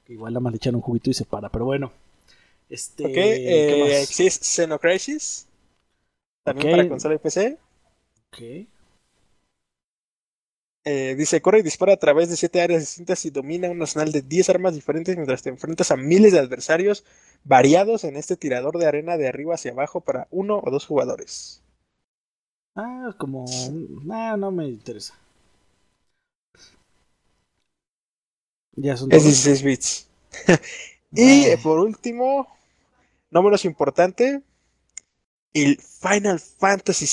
Igual 0.08 0.34
la 0.34 0.40
mal 0.40 0.54
echan 0.54 0.74
un 0.74 0.80
juguito 0.80 1.10
y 1.10 1.14
se 1.14 1.24
para, 1.24 1.48
pero 1.48 1.64
bueno. 1.64 1.92
Este. 2.68 3.04
Ok, 3.04 3.12
eh, 3.14 4.04
Xenocrisis. 4.06 5.46
También 6.44 6.70
para 6.70 6.88
consola 6.88 7.14
y 7.14 7.18
PC. 7.18 7.58
Ok. 8.28 8.68
Eh, 10.86 11.14
dice, 11.16 11.40
corre 11.40 11.60
y 11.60 11.62
dispara 11.62 11.94
a 11.94 11.96
través 11.96 12.28
de 12.28 12.36
7 12.36 12.60
áreas 12.60 12.82
distintas 12.82 13.24
y 13.24 13.30
domina 13.30 13.70
un 13.70 13.80
arsenal 13.80 14.12
de 14.12 14.20
10 14.20 14.50
armas 14.50 14.74
diferentes 14.74 15.16
mientras 15.16 15.42
te 15.42 15.48
enfrentas 15.48 15.90
a 15.90 15.96
miles 15.96 16.32
de 16.32 16.40
adversarios 16.40 17.04
variados 17.42 18.04
en 18.04 18.16
este 18.16 18.36
tirador 18.36 18.78
de 18.78 18.86
arena 18.86 19.16
de 19.16 19.26
arriba 19.26 19.54
hacia 19.54 19.72
abajo 19.72 20.02
para 20.02 20.28
uno 20.30 20.60
o 20.62 20.70
dos 20.70 20.84
jugadores. 20.84 21.62
Ah, 22.76 23.14
como... 23.16 23.46
No, 24.04 24.36
no 24.36 24.50
me 24.50 24.68
interesa. 24.68 25.14
Ya 28.76 28.96
son 28.96 29.10
es 29.10 29.24
16 29.24 29.62
bits. 29.62 30.08
y 31.12 31.56
por 31.62 31.78
último, 31.78 32.48
no 33.30 33.42
menos 33.42 33.64
importante, 33.64 34.42
el 35.54 35.78
Final 35.78 36.40
Fantasy 36.40 37.06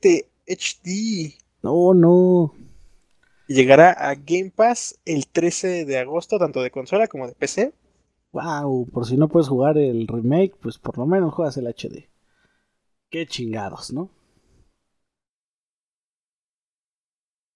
VII 0.00 0.26
HD. 0.46 1.34
No, 1.62 1.94
no 1.94 2.54
llegará 3.48 3.90
a 3.92 4.14
Game 4.14 4.52
Pass 4.54 4.98
el 5.04 5.26
13 5.26 5.84
de 5.84 5.98
agosto, 5.98 6.38
tanto 6.38 6.62
de 6.62 6.70
consola 6.70 7.08
como 7.08 7.26
de 7.26 7.34
PC. 7.34 7.72
Wow, 8.32 8.86
por 8.92 9.06
si 9.06 9.16
no 9.16 9.28
puedes 9.28 9.48
jugar 9.48 9.78
el 9.78 10.06
remake, 10.06 10.54
pues 10.60 10.78
por 10.78 10.98
lo 10.98 11.06
menos 11.06 11.34
juegas 11.34 11.56
el 11.56 11.66
HD. 11.66 12.08
Qué 13.10 13.26
chingados, 13.26 13.92
¿no? 13.92 14.10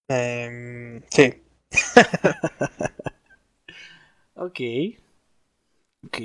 Um, 0.09 1.03
sí. 1.11 1.43
ok. 4.35 4.61
Ok. 6.07 6.19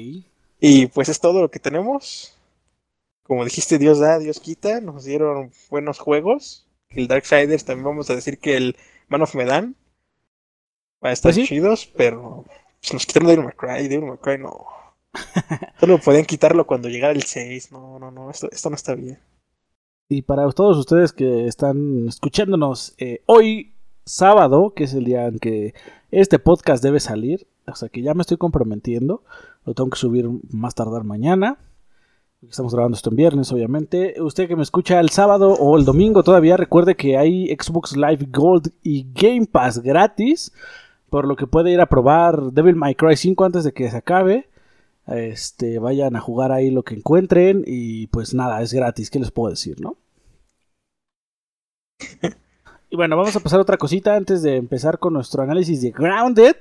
Y 0.60 0.88
pues 0.88 1.10
es 1.10 1.20
todo 1.20 1.42
lo 1.42 1.52
que 1.52 1.60
tenemos. 1.60 2.37
Como 3.28 3.44
dijiste, 3.44 3.78
Dios 3.78 4.00
da, 4.00 4.20
Dios 4.20 4.40
quita. 4.40 4.80
Nos 4.80 5.04
dieron 5.04 5.52
buenos 5.70 6.00
juegos. 6.00 6.66
El 6.90 7.08
Darksiders 7.08 7.66
también 7.66 7.86
vamos 7.86 8.10
a 8.10 8.16
decir 8.16 8.40
que 8.40 8.56
el 8.56 8.78
Man 9.10 9.22
of 9.22 9.36
Medan. 9.36 9.76
Va 11.04 11.10
a 11.10 11.14
estar 11.14 11.32
¿Ah, 11.32 11.36
chidos, 11.36 11.86
pero 11.96 12.46
se 12.80 12.94
nos 12.94 13.06
quitaron 13.06 13.28
Devil 13.28 13.46
May 13.46 13.54
Cry. 13.56 13.88
Devil 13.88 14.08
May 14.08 14.18
Cry 14.18 14.38
no. 14.38 14.66
Solo 15.80 16.00
podían 16.00 16.26
quitarlo 16.26 16.66
cuando 16.66 16.90
llegara 16.90 17.14
el 17.14 17.24
6. 17.24 17.72
No, 17.72 18.00
no, 18.00 18.12
no. 18.12 18.32
Esto, 18.32 18.50
esto 18.52 18.70
no 18.70 18.76
está 18.76 18.96
bien. 18.96 19.20
Y 20.10 20.22
para 20.22 20.50
todos 20.52 20.78
ustedes 20.78 21.12
que 21.12 21.48
están 21.48 22.08
escuchándonos 22.08 22.94
eh, 22.98 23.22
hoy, 23.26 23.74
sábado, 24.06 24.74
que 24.74 24.86
es 24.86 24.94
el 24.94 25.04
día 25.04 25.28
en 25.28 25.40
que 25.40 25.74
este 26.12 26.40
podcast 26.40 26.82
debe 26.82 27.02
salir, 27.02 27.46
o 27.68 27.76
sea 27.76 27.90
que 27.90 28.02
ya 28.02 28.14
me 28.14 28.22
estoy 28.22 28.38
comprometiendo, 28.38 29.24
lo 29.66 29.74
tengo 29.74 29.90
que 29.90 29.98
subir 29.98 30.30
más 30.50 30.76
tardar 30.76 31.04
mañana. 31.04 31.58
Estamos 32.44 32.72
grabando 32.72 32.96
esto 32.96 33.10
en 33.10 33.16
viernes, 33.16 33.52
obviamente. 33.52 34.22
Usted 34.22 34.48
que 34.48 34.56
me 34.56 34.62
escucha 34.62 35.00
el 35.00 35.10
sábado 35.10 35.54
o 35.54 35.76
el 35.76 35.86
domingo 35.86 36.22
todavía, 36.22 36.56
recuerde 36.56 36.96
que 36.96 37.18
hay 37.18 37.48
Xbox 37.48 37.98
Live 37.98 38.28
Gold 38.30 38.72
y 38.84 39.08
Game 39.12 39.48
Pass 39.48 39.80
gratis. 39.80 40.52
Por 41.10 41.26
lo 41.26 41.36
que 41.36 41.48
puede 41.48 41.72
ir 41.72 41.82
a 41.82 41.88
probar 41.88 42.52
Devil 42.52 42.76
May 42.76 42.94
Cry 42.94 43.18
5 43.18 43.44
antes 43.44 43.64
de 43.64 43.74
que 43.74 43.90
se 43.90 43.98
acabe. 43.98 44.48
Este, 45.08 45.80
vayan 45.80 46.16
a 46.16 46.20
jugar 46.20 46.52
ahí 46.52 46.70
lo 46.70 46.84
que 46.84 46.94
encuentren. 46.94 47.64
Y 47.66 48.06
pues 48.08 48.36
nada, 48.36 48.62
es 48.62 48.72
gratis. 48.72 49.10
¿Qué 49.10 49.18
les 49.18 49.32
puedo 49.32 49.50
decir, 49.50 49.82
no? 49.82 49.98
y 52.92 52.96
bueno, 52.96 53.18
vamos 53.18 53.36
a 53.36 53.40
pasar 53.40 53.58
a 53.58 53.64
otra 53.64 53.78
cosita 53.78 54.16
antes 54.16 54.44
de 54.44 54.58
empezar 54.58 55.00
con 55.00 55.14
nuestro 55.14 55.42
análisis 55.42 55.82
de 55.82 55.90
Grounded. 55.90 56.58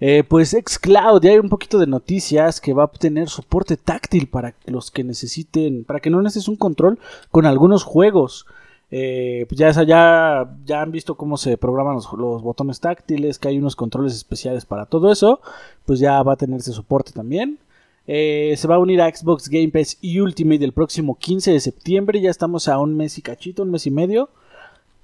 Eh, 0.00 0.22
pues 0.26 0.50
Xcloud, 0.50 1.22
ya 1.22 1.32
hay 1.32 1.38
un 1.38 1.48
poquito 1.48 1.78
de 1.78 1.86
noticias 1.86 2.60
que 2.60 2.72
va 2.72 2.82
a 2.82 2.86
obtener 2.86 3.28
soporte 3.28 3.76
táctil 3.76 4.28
para 4.28 4.54
los 4.66 4.90
que 4.90 5.02
necesiten, 5.02 5.84
para 5.84 6.00
que 6.00 6.10
no 6.10 6.22
necesites 6.22 6.48
un 6.48 6.56
control 6.56 6.98
con 7.30 7.46
algunos 7.46 7.82
juegos. 7.82 8.46
Eh, 8.90 9.44
pues 9.48 9.58
ya, 9.58 9.70
ya, 9.82 10.80
han 10.80 10.92
visto 10.92 11.16
cómo 11.16 11.36
se 11.36 11.58
programan 11.58 11.96
los, 11.96 12.42
botones 12.42 12.80
táctiles, 12.80 13.38
que 13.38 13.48
hay 13.48 13.58
unos 13.58 13.76
controles 13.76 14.14
especiales 14.14 14.64
para 14.64 14.86
todo 14.86 15.12
eso, 15.12 15.40
pues 15.84 16.00
ya 16.00 16.22
va 16.22 16.34
a 16.34 16.36
tener 16.36 16.60
ese 16.60 16.72
soporte 16.72 17.12
también. 17.12 17.58
Eh, 18.06 18.54
se 18.56 18.66
va 18.66 18.76
a 18.76 18.78
unir 18.78 19.02
a 19.02 19.14
Xbox 19.14 19.50
Game 19.50 19.68
Pass 19.68 19.98
y 20.00 20.20
Ultimate 20.20 20.64
el 20.64 20.72
próximo 20.72 21.18
15 21.18 21.52
de 21.52 21.60
septiembre, 21.60 22.20
ya 22.20 22.30
estamos 22.30 22.68
a 22.68 22.78
un 22.78 22.96
mes 22.96 23.18
y 23.18 23.22
cachito, 23.22 23.62
un 23.62 23.70
mes 23.70 23.86
y 23.86 23.90
medio. 23.90 24.30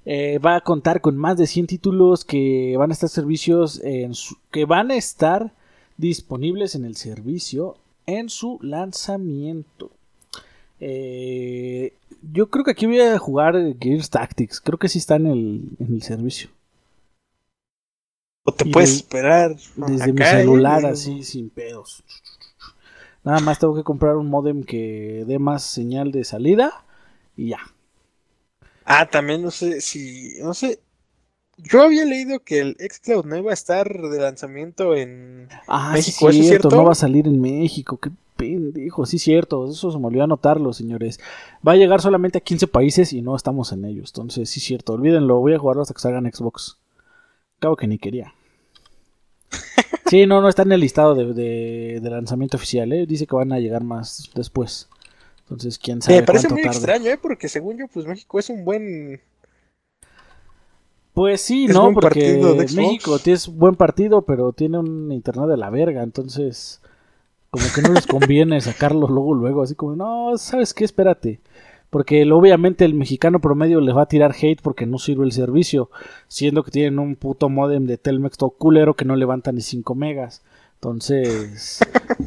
Eh, 0.05 0.37
va 0.37 0.55
a 0.55 0.61
contar 0.61 1.01
con 1.01 1.17
más 1.17 1.37
de 1.37 1.47
100 1.47 1.65
títulos 1.65 2.25
que 2.25 2.75
van 2.77 2.91
a 2.91 2.93
estar 2.93 3.09
servicios 3.09 3.81
en 3.83 4.13
que 4.51 4.65
van 4.65 4.91
a 4.91 4.95
estar 4.95 5.51
disponibles 5.97 6.75
en 6.75 6.85
el 6.85 6.95
servicio 6.95 7.75
en 8.05 8.29
su 8.29 8.59
lanzamiento. 8.61 9.89
Eh, 10.79 11.93
yo 12.33 12.49
creo 12.49 12.63
que 12.63 12.71
aquí 12.71 12.85
voy 12.85 12.99
a 12.99 13.17
jugar 13.17 13.55
Gears 13.79 14.09
Tactics. 14.09 14.61
Creo 14.61 14.77
que 14.77 14.89
sí 14.89 14.99
está 14.99 15.15
en 15.15 15.75
el, 15.79 16.01
servicio. 16.03 16.49
O 18.43 18.51
te 18.51 18.65
puedes 18.65 18.97
esperar. 18.97 19.55
Desde 19.75 20.13
mi 20.13 20.23
celular, 20.23 20.85
así, 20.85 21.23
sin 21.23 21.49
pedos. 21.49 22.03
Nada 23.23 23.39
más 23.39 23.57
tengo 23.57 23.75
que 23.75 23.83
comprar 23.83 24.17
un 24.17 24.29
modem 24.29 24.63
que 24.63 25.23
dé 25.25 25.39
más 25.39 25.63
señal 25.63 26.11
de 26.11 26.23
salida. 26.23 26.83
Y 27.35 27.49
ya. 27.49 27.59
Ah, 28.85 29.07
también 29.09 29.41
no 29.41 29.49
sé 29.49 29.81
si, 29.81 30.35
no 30.41 30.53
sé, 30.53 30.79
yo 31.57 31.81
había 31.81 32.05
leído 32.05 32.41
que 32.41 32.59
el 32.59 32.77
xCloud 32.79 33.25
no 33.25 33.37
iba 33.37 33.51
a 33.51 33.53
estar 33.53 33.91
de 33.91 34.19
lanzamiento 34.19 34.95
en 34.95 35.47
ah, 35.67 35.91
México, 35.93 36.31
sí, 36.31 36.43
cierto, 36.43 36.69
no 36.69 36.83
va 36.83 36.91
a 36.91 36.95
salir 36.95 37.27
en 37.27 37.41
México, 37.41 37.97
qué 37.97 38.11
pendejo, 38.35 39.05
sí 39.05 39.17
cierto, 39.17 39.69
eso 39.69 39.91
se 39.91 39.97
me 39.97 40.07
olvidó 40.07 40.25
anotarlo, 40.25 40.73
señores. 40.73 41.19
Va 41.67 41.71
a 41.71 41.77
llegar 41.77 42.01
solamente 42.01 42.37
a 42.37 42.41
15 42.41 42.67
países 42.67 43.13
y 43.13 43.21
no 43.21 43.35
estamos 43.35 43.71
en 43.71 43.85
ellos, 43.85 44.11
entonces 44.11 44.49
sí 44.49 44.59
cierto, 44.59 44.93
olvídenlo, 44.93 45.39
voy 45.39 45.53
a 45.53 45.59
jugarlo 45.59 45.81
hasta 45.81 45.93
que 45.93 46.01
salga 46.01 46.19
en 46.19 46.31
Xbox. 46.31 46.77
Cabo 47.59 47.75
que 47.75 47.87
ni 47.87 47.97
quería. 47.97 48.33
Sí, 50.07 50.27
no, 50.27 50.39
no 50.39 50.49
está 50.49 50.61
en 50.61 50.71
el 50.71 50.81
listado 50.81 51.15
de, 51.15 51.99
de 51.99 52.09
lanzamiento 52.11 52.57
oficial, 52.57 52.93
¿eh? 52.93 53.07
dice 53.07 53.25
que 53.25 53.35
van 53.35 53.51
a 53.51 53.59
llegar 53.59 53.83
más 53.83 54.29
después. 54.35 54.87
Entonces, 55.45 55.77
quién 55.77 56.01
sabe. 56.01 56.21
Me 56.21 56.23
parece 56.25 56.49
muy 56.49 56.61
extraño, 56.61 57.09
¿eh? 57.09 57.19
Porque 57.21 57.47
según 57.47 57.77
yo, 57.77 57.87
pues 57.87 58.05
México 58.05 58.39
es 58.39 58.49
un 58.49 58.65
buen. 58.65 59.21
Pues 61.13 61.39
sí, 61.41 61.67
¿no? 61.67 61.93
Porque 61.93 62.41
México 62.75 63.17
es 63.23 63.47
buen 63.47 63.75
partido, 63.75 64.23
pero 64.23 64.51
tiene 64.51 64.79
un 64.79 65.11
internet 65.11 65.47
de 65.47 65.57
la 65.57 65.69
verga, 65.69 66.03
entonces 66.03 66.81
como 67.55 67.65
que 67.73 67.81
no 67.81 67.93
les 67.93 68.05
conviene 68.05 68.59
sacarlos 68.59 69.09
luego, 69.09 69.33
luego, 69.33 69.61
así 69.61 69.75
como, 69.75 69.95
no, 69.95 70.37
¿sabes 70.37 70.73
qué? 70.73 70.83
Espérate. 70.83 71.39
Porque 71.89 72.29
obviamente 72.29 72.83
el 72.83 72.93
mexicano 72.93 73.39
promedio 73.39 73.79
les 73.79 73.95
va 73.95 74.01
a 74.01 74.07
tirar 74.07 74.35
hate 74.37 74.61
porque 74.61 74.85
no 74.85 74.97
sirve 74.97 75.23
el 75.23 75.31
servicio, 75.31 75.89
siendo 76.27 76.63
que 76.63 76.71
tienen 76.71 76.99
un 76.99 77.15
puto 77.15 77.47
modem 77.47 77.85
de 77.85 77.97
Telmex 77.97 78.37
todo 78.37 78.49
culero 78.49 78.95
que 78.95 79.05
no 79.05 79.15
levanta 79.15 79.53
ni 79.53 79.61
5 79.61 79.95
megas. 79.95 80.43
Entonces, 80.85 81.79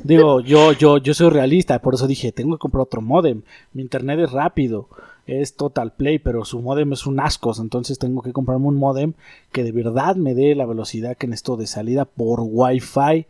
digo, 0.03 0.41
yo, 0.41 0.73
yo, 0.73 0.99
yo 0.99 1.15
soy 1.15 1.31
realista, 1.31 1.81
por 1.81 1.95
eso 1.95 2.09
dije, 2.09 2.33
tengo 2.33 2.57
que 2.57 2.61
comprar 2.61 2.83
otro 2.83 3.01
modem. 3.01 3.43
Mi 3.73 3.83
internet 3.83 4.19
es 4.19 4.33
rápido, 4.33 4.89
es 5.29 5.55
Total 5.55 5.93
Play, 5.93 6.19
pero 6.19 6.45
su 6.45 6.61
modem 6.61 6.93
es 6.93 7.07
un 7.07 7.21
asco, 7.21 7.53
entonces 7.61 8.01
tengo 8.01 8.21
que 8.21 8.33
comprarme 8.33 8.67
un 8.67 8.75
modem 8.75 9.13
que 9.53 9.63
de 9.63 9.71
verdad 9.71 10.17
me 10.17 10.35
dé 10.35 10.57
la 10.57 10.67
velocidad 10.67 11.17
que 11.17 11.29
necesito 11.29 11.57
de 11.57 11.69
salida 11.69 12.05
por 12.05 12.41
Wi-Fi. 12.43 13.27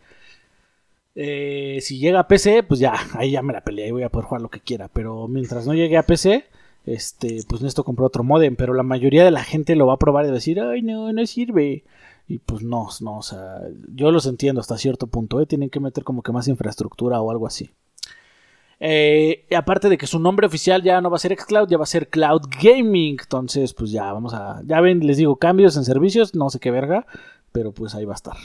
Eh, 1.15 1.79
si 1.83 1.99
llega 1.99 2.21
a 2.21 2.29
PC, 2.29 2.63
pues 2.63 2.81
ya, 2.81 2.95
ahí 3.13 3.33
ya 3.33 3.43
me 3.43 3.53
la 3.53 3.61
peleé 3.61 3.89
y 3.89 3.91
voy 3.91 4.05
a 4.05 4.09
poder 4.09 4.29
jugar 4.29 4.41
lo 4.41 4.49
que 4.49 4.61
quiera. 4.61 4.89
Pero 4.89 5.29
mientras 5.29 5.67
no 5.67 5.75
llegue 5.75 5.99
a 5.99 6.05
PC, 6.05 6.47
este, 6.87 7.41
pues 7.47 7.61
necesito 7.61 7.85
comprar 7.85 8.07
otro 8.07 8.25
modem. 8.25 8.57
Pero 8.57 8.73
la 8.73 8.83
mayoría 8.83 9.25
de 9.27 9.31
la 9.31 9.45
gente 9.45 9.77
lo 9.77 9.87
va 9.87 9.95
a 9.95 9.99
probar 9.99 10.25
y 10.25 10.31
decir, 10.31 10.59
ay 10.59 10.81
no, 10.81 11.13
no 11.13 11.27
sirve. 11.27 11.85
Y 12.29 12.39
pues 12.39 12.63
no, 12.63 12.89
no, 13.01 13.19
o 13.19 13.23
sea, 13.23 13.63
yo 13.95 14.13
los 14.13 14.27
entiendo 14.27 14.61
hasta 14.61 14.77
cierto 14.77 15.07
punto, 15.07 15.41
¿eh? 15.41 15.47
Tienen 15.47 15.71
que 15.71 15.81
meter 15.81 16.05
como 16.05 16.23
que 16.23 16.31
más 16.31 16.47
infraestructura 16.47 17.23
o 17.23 17.31
algo 17.31 17.47
así. 17.47 17.71
Eh, 18.81 19.47
aparte 19.57 19.89
de 19.89 19.97
que 19.97 20.07
su 20.07 20.19
nombre 20.19 20.47
oficial 20.47 20.83
ya 20.83 21.01
no 21.01 21.09
va 21.11 21.17
a 21.17 21.21
ser 21.21 21.35
Xcloud, 21.37 21.69
ya 21.69 21.79
va 21.79 21.85
a 21.85 21.87
ser 21.87 22.09
Cloud 22.09 22.43
Gaming. 22.63 23.17
Entonces, 23.19 23.73
pues 23.73 23.91
ya 23.91 24.13
vamos 24.13 24.35
a. 24.35 24.61
Ya 24.67 24.83
ven, 24.83 25.07
les 25.07 25.17
digo, 25.17 25.37
cambios 25.37 25.77
en 25.79 25.85
servicios, 25.85 26.35
no 26.35 26.51
sé 26.51 26.61
qué 26.61 26.71
verga, 26.71 27.07
pero 27.51 27.73
pues 27.73 27.95
ahí 27.95 28.05
va 28.05 28.13
a 28.13 28.17
estar. 28.17 28.37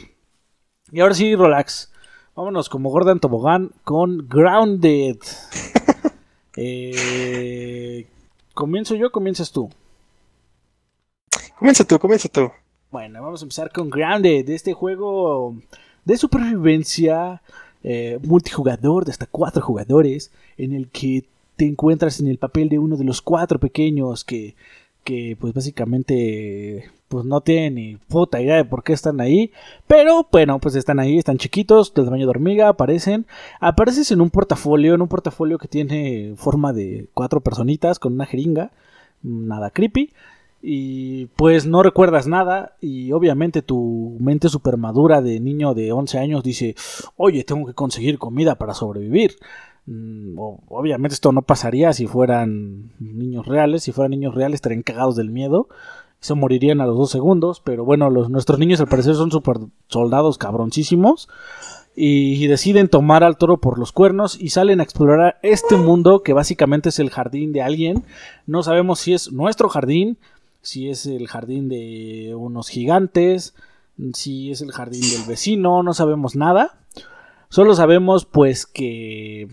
Y 0.92 1.02
ahora 1.02 1.14
sí, 1.14 1.36
relax. 1.36 1.92
Vámonos 2.36 2.70
como 2.70 2.90
Gordon 2.90 3.20
Tobogán 3.20 3.72
con 3.84 4.30
Grounded. 4.30 5.18
eh, 6.56 8.08
¿Comienzo 8.54 8.96
yo 8.96 9.08
o 9.08 9.12
comienzas 9.12 9.52
tú? 9.52 9.70
Comienza 11.60 11.84
tú, 11.84 12.00
comienza 12.00 12.30
tú. 12.30 12.50
Bueno, 12.94 13.24
vamos 13.24 13.42
a 13.42 13.46
empezar 13.46 13.72
con 13.72 13.90
Grounded, 13.90 14.48
este 14.52 14.74
juego 14.74 15.56
de 16.06 16.16
supervivencia 16.16 17.42
eh, 17.84 18.20
multijugador 18.22 19.04
de 19.04 19.12
hasta 19.12 19.26
cuatro 19.26 19.64
jugadores, 19.64 20.32
en 20.60 20.74
el 20.74 20.90
que 20.90 21.26
te 21.56 21.66
encuentras 21.66 22.20
en 22.20 22.28
el 22.28 22.38
papel 22.38 22.70
de 22.70 22.78
uno 22.78 22.96
de 22.96 23.04
los 23.04 23.24
cuatro 23.24 23.58
pequeños 23.58 24.24
que, 24.24 24.54
que 25.04 25.36
pues 25.42 25.56
básicamente 25.56 26.92
pues 27.08 27.26
no 27.26 27.42
tienen 27.42 27.74
ni 27.74 27.96
puta 27.96 28.40
idea 28.40 28.58
de 28.58 28.66
por 28.66 28.84
qué 28.84 28.94
están 28.94 29.22
ahí, 29.22 29.52
pero 29.88 30.28
bueno, 30.32 30.60
pues 30.60 30.76
están 30.76 31.00
ahí, 31.00 31.18
están 31.18 31.40
chiquitos, 31.40 31.96
del 31.96 32.06
tamaño 32.06 32.28
de 32.28 32.30
hormiga, 32.30 32.68
aparecen, 32.68 33.26
apareces 33.60 34.12
en 34.12 34.22
un 34.22 34.30
portafolio, 34.30 34.94
en 34.94 35.02
un 35.02 35.08
portafolio 35.08 35.58
que 35.58 35.68
tiene 35.68 36.36
forma 36.38 36.74
de 36.74 37.08
cuatro 37.16 37.42
personitas 37.42 37.98
con 37.98 38.14
una 38.14 38.28
jeringa, 38.28 38.70
nada 39.24 39.72
creepy, 39.72 40.12
y 40.66 41.26
pues 41.36 41.66
no 41.66 41.84
recuerdas 41.84 42.26
nada 42.26 42.78
y 42.80 43.12
obviamente 43.12 43.62
tu 43.62 44.16
mente 44.22 44.48
super 44.48 44.78
madura 44.78 45.22
de 45.22 45.42
niño 45.42 45.74
de 45.74 45.92
11 45.92 46.20
años 46.20 46.42
dice, 46.42 46.76
oye, 47.18 47.44
tengo 47.44 47.68
que 47.68 47.74
conseguir 47.74 48.18
comida 48.18 48.56
para 48.56 48.74
sobrevivir. 48.74 49.36
Mm, 49.88 50.38
obviamente 50.38 51.16
esto 51.16 51.34
no 51.34 51.42
pasaría 51.42 51.92
si 51.92 52.08
fueran 52.08 52.94
niños 53.00 53.46
reales, 53.46 53.84
si 53.84 53.92
fueran 53.92 54.12
niños 54.12 54.36
reales 54.36 54.56
estarían 54.56 54.84
cagados 54.84 55.18
del 55.18 55.32
miedo, 55.32 55.68
se 56.22 56.34
morirían 56.34 56.80
a 56.80 56.86
los 56.86 56.96
dos 56.96 57.12
segundos, 57.12 57.60
pero 57.60 57.84
bueno, 57.84 58.10
los, 58.10 58.30
nuestros 58.30 58.58
niños 58.58 58.80
al 58.80 58.88
parecer 58.88 59.16
son 59.16 59.32
super 59.32 59.58
soldados 59.90 60.38
cabroncísimos 60.38 61.28
y 61.96 62.48
deciden 62.48 62.88
tomar 62.88 63.24
al 63.24 63.38
toro 63.38 63.58
por 63.58 63.78
los 63.78 63.92
cuernos 63.92 64.40
y 64.40 64.50
salen 64.50 64.80
a 64.80 64.84
explorar 64.84 65.38
este 65.44 65.76
mundo 65.76 66.24
que 66.24 66.34
básicamente 66.34 66.90
es 66.90 67.00
el 67.00 67.10
jardín 67.10 67.52
de 67.52 67.62
alguien. 67.62 68.04
No 68.48 68.64
sabemos 68.64 69.00
si 69.00 69.14
es 69.14 69.32
nuestro 69.32 69.70
jardín, 69.70 70.18
si 70.64 70.90
es 70.90 71.06
el 71.06 71.28
jardín 71.28 71.70
de 71.70 72.34
unos 72.36 72.70
gigantes, 72.70 73.54
si 74.14 74.50
es 74.50 74.62
el 74.62 74.72
jardín 74.72 75.02
del 75.02 75.28
vecino, 75.28 75.84
no 75.84 75.94
sabemos 75.94 76.36
nada. 76.36 76.80
Solo 77.50 77.76
sabemos 77.76 78.26
pues 78.26 78.66
que 78.66 79.48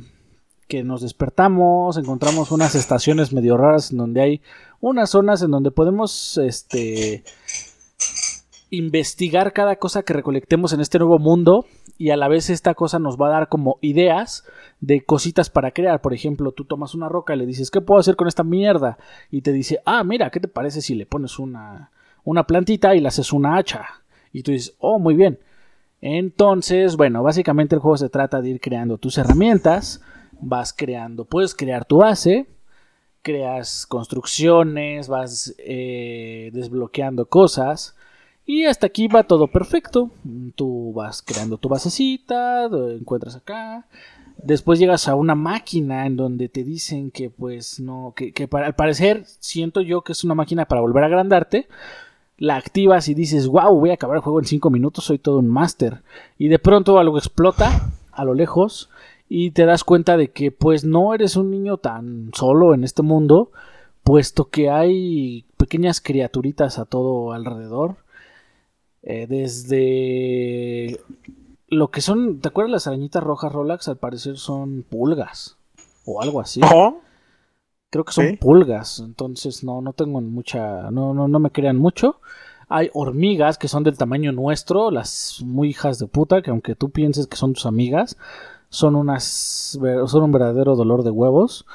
que 0.69 0.85
nos 0.85 1.03
despertamos, 1.03 1.99
encontramos 1.99 2.53
unas 2.53 2.77
estaciones 2.77 3.33
medio 3.33 3.57
raras 3.57 3.91
en 3.91 3.99
donde 3.99 4.23
hay 4.23 4.41
unas 4.81 5.11
zonas 5.11 5.43
en 5.43 5.51
donde 5.51 5.73
podemos 5.73 6.39
este 6.39 7.25
investigar 8.71 9.53
cada 9.53 9.77
cosa 9.77 10.05
que 10.05 10.13
recolectemos 10.13 10.73
en 10.73 10.81
este 10.81 11.01
nuevo 11.01 11.19
mundo 11.19 11.67
y 12.01 12.09
a 12.09 12.17
la 12.17 12.29
vez 12.29 12.49
esta 12.49 12.73
cosa 12.73 12.99
nos 12.99 13.19
va 13.19 13.27
a 13.27 13.33
dar 13.33 13.49
como 13.51 13.77
ideas 13.83 14.47
de 14.81 15.05
cositas 15.05 15.51
para 15.51 15.73
crear. 15.73 16.01
Por 16.01 16.15
ejemplo, 16.15 16.51
tú 16.53 16.65
tomas 16.65 16.95
una 16.95 17.11
roca 17.11 17.35
y 17.35 17.39
le 17.39 17.45
dices, 17.45 17.71
¿qué 17.71 17.83
puedo 17.83 18.01
hacer 18.01 18.17
con 18.17 18.27
esta 18.27 18.43
mierda? 18.43 18.97
Y 19.31 19.43
te 19.43 19.53
dice, 19.53 19.83
ah, 19.85 20.03
mira, 20.03 20.31
¿qué 20.31 20.41
te 20.41 20.49
parece 20.49 20.81
si 20.81 20.95
le 20.95 21.05
pones 21.05 21.39
una, 21.39 21.91
una 22.25 22.47
plantita 22.47 22.95
y 22.95 23.01
le 23.01 23.09
haces 23.09 23.35
una 23.35 23.59
hacha? 23.59 23.85
Y 24.33 24.43
tú 24.43 24.51
dices, 24.51 24.75
oh, 24.79 24.99
muy 24.99 25.15
bien. 25.15 25.41
Entonces, 26.01 26.97
bueno, 26.97 27.23
básicamente 27.23 27.75
el 27.75 27.83
juego 27.83 27.99
se 27.99 28.09
trata 28.09 28.41
de 28.41 28.49
ir 28.49 28.61
creando 28.63 28.97
tus 28.97 29.19
herramientas, 29.19 30.01
vas 30.41 30.73
creando, 30.73 31.27
puedes 31.27 31.55
crear 31.55 31.85
tu 31.85 31.99
base, 31.99 32.47
creas 33.21 33.85
construcciones, 33.85 35.07
vas 35.07 35.55
eh, 35.59 36.49
desbloqueando 36.55 37.27
cosas. 37.27 37.95
Y 38.51 38.65
hasta 38.65 38.89
aquí 38.89 39.07
va 39.07 39.23
todo 39.23 39.47
perfecto. 39.47 40.11
Tú 40.57 40.93
vas 40.93 41.23
creando 41.23 41.57
tu 41.57 41.69
basecita, 41.69 42.65
encuentras 42.99 43.37
acá, 43.37 43.87
Después 44.43 44.81
llegas 44.81 45.07
a 45.07 45.15
una 45.15 45.37
máquina 45.37 46.05
en 46.05 46.17
donde 46.17 46.49
te 46.49 46.65
dicen 46.65 47.13
que 47.13 47.31
pues 47.31 47.79
no, 47.79 48.13
que, 48.17 48.49
para, 48.49 48.67
al 48.67 48.75
parecer 48.75 49.23
siento 49.39 49.83
yo 49.83 50.03
que 50.03 50.11
es 50.11 50.25
una 50.25 50.35
máquina 50.35 50.67
para 50.67 50.81
volver 50.81 51.05
a 51.05 51.07
agrandarte. 51.07 51.69
La 52.39 52.57
activas 52.57 53.07
y 53.09 53.15
dices, 53.15 53.47
wow, 53.47 53.73
voy 53.79 53.91
a 53.91 53.95
acabar 53.95 54.17
el 54.17 54.23
juego 54.23 54.41
en 54.41 54.47
5 54.47 54.69
minutos, 54.69 55.05
soy 55.05 55.21
todo 55.21 55.39
un 55.39 55.49
máster. 55.49 56.03
Y 56.37 56.49
de 56.49 56.59
pronto 56.59 56.99
algo 56.99 57.19
explota 57.19 57.93
a 58.11 58.25
lo 58.25 58.35
lejos 58.35 58.91
y 59.29 59.53
te 59.53 59.65
das 59.65 59.85
cuenta 59.85 60.17
de 60.17 60.33
que 60.33 60.51
pues 60.51 60.83
no 60.83 61.15
eres 61.15 61.37
un 61.37 61.53
niño 61.53 61.77
tan 61.77 62.33
solo 62.35 62.75
en 62.75 62.83
este 62.83 63.03
mundo, 63.03 63.53
puesto 64.03 64.49
que 64.49 64.71
hay 64.71 65.45
pequeñas 65.57 66.01
criaturitas 66.01 66.81
a 66.81 66.85
todo 66.85 67.33
alrededor. 67.33 67.99
Eh, 69.03 69.27
desde 69.27 71.01
lo 71.69 71.91
que 71.91 72.01
son, 72.01 72.41
¿te 72.41 72.49
acuerdas 72.49 72.71
las 72.71 72.87
arañitas 72.87 73.23
rojas 73.23 73.53
Rolax? 73.53 73.89
Al 73.89 73.97
parecer 73.97 74.37
son 74.37 74.83
pulgas 74.83 75.57
o 76.05 76.21
algo 76.21 76.41
así. 76.41 76.61
Creo 77.91 78.05
que 78.05 78.13
son 78.13 78.37
pulgas, 78.37 79.01
entonces 79.01 79.65
no, 79.65 79.81
no 79.81 79.93
tengo 79.93 80.21
mucha, 80.21 80.91
no, 80.93 81.13
no, 81.13 81.27
no 81.27 81.39
me 81.41 81.51
crean 81.51 81.77
mucho. 81.77 82.21
Hay 82.69 82.89
hormigas 82.93 83.59
que 83.59 83.67
son 83.67 83.83
del 83.83 83.99
tamaño 83.99 84.31
nuestro, 84.31 84.93
las 84.93 85.43
muy 85.45 85.71
hijas 85.71 85.99
de 85.99 86.07
puta, 86.07 86.41
que 86.41 86.51
aunque 86.51 86.77
tú 86.77 86.91
pienses 86.91 87.27
que 87.27 87.37
son 87.37 87.53
tus 87.53 87.67
amigas, 87.67 88.17
son 88.69 88.95
unas, 88.95 89.77
son 90.07 90.23
un 90.23 90.31
verdadero 90.31 90.77
dolor 90.77 91.03
de 91.03 91.11
huevos. 91.11 91.67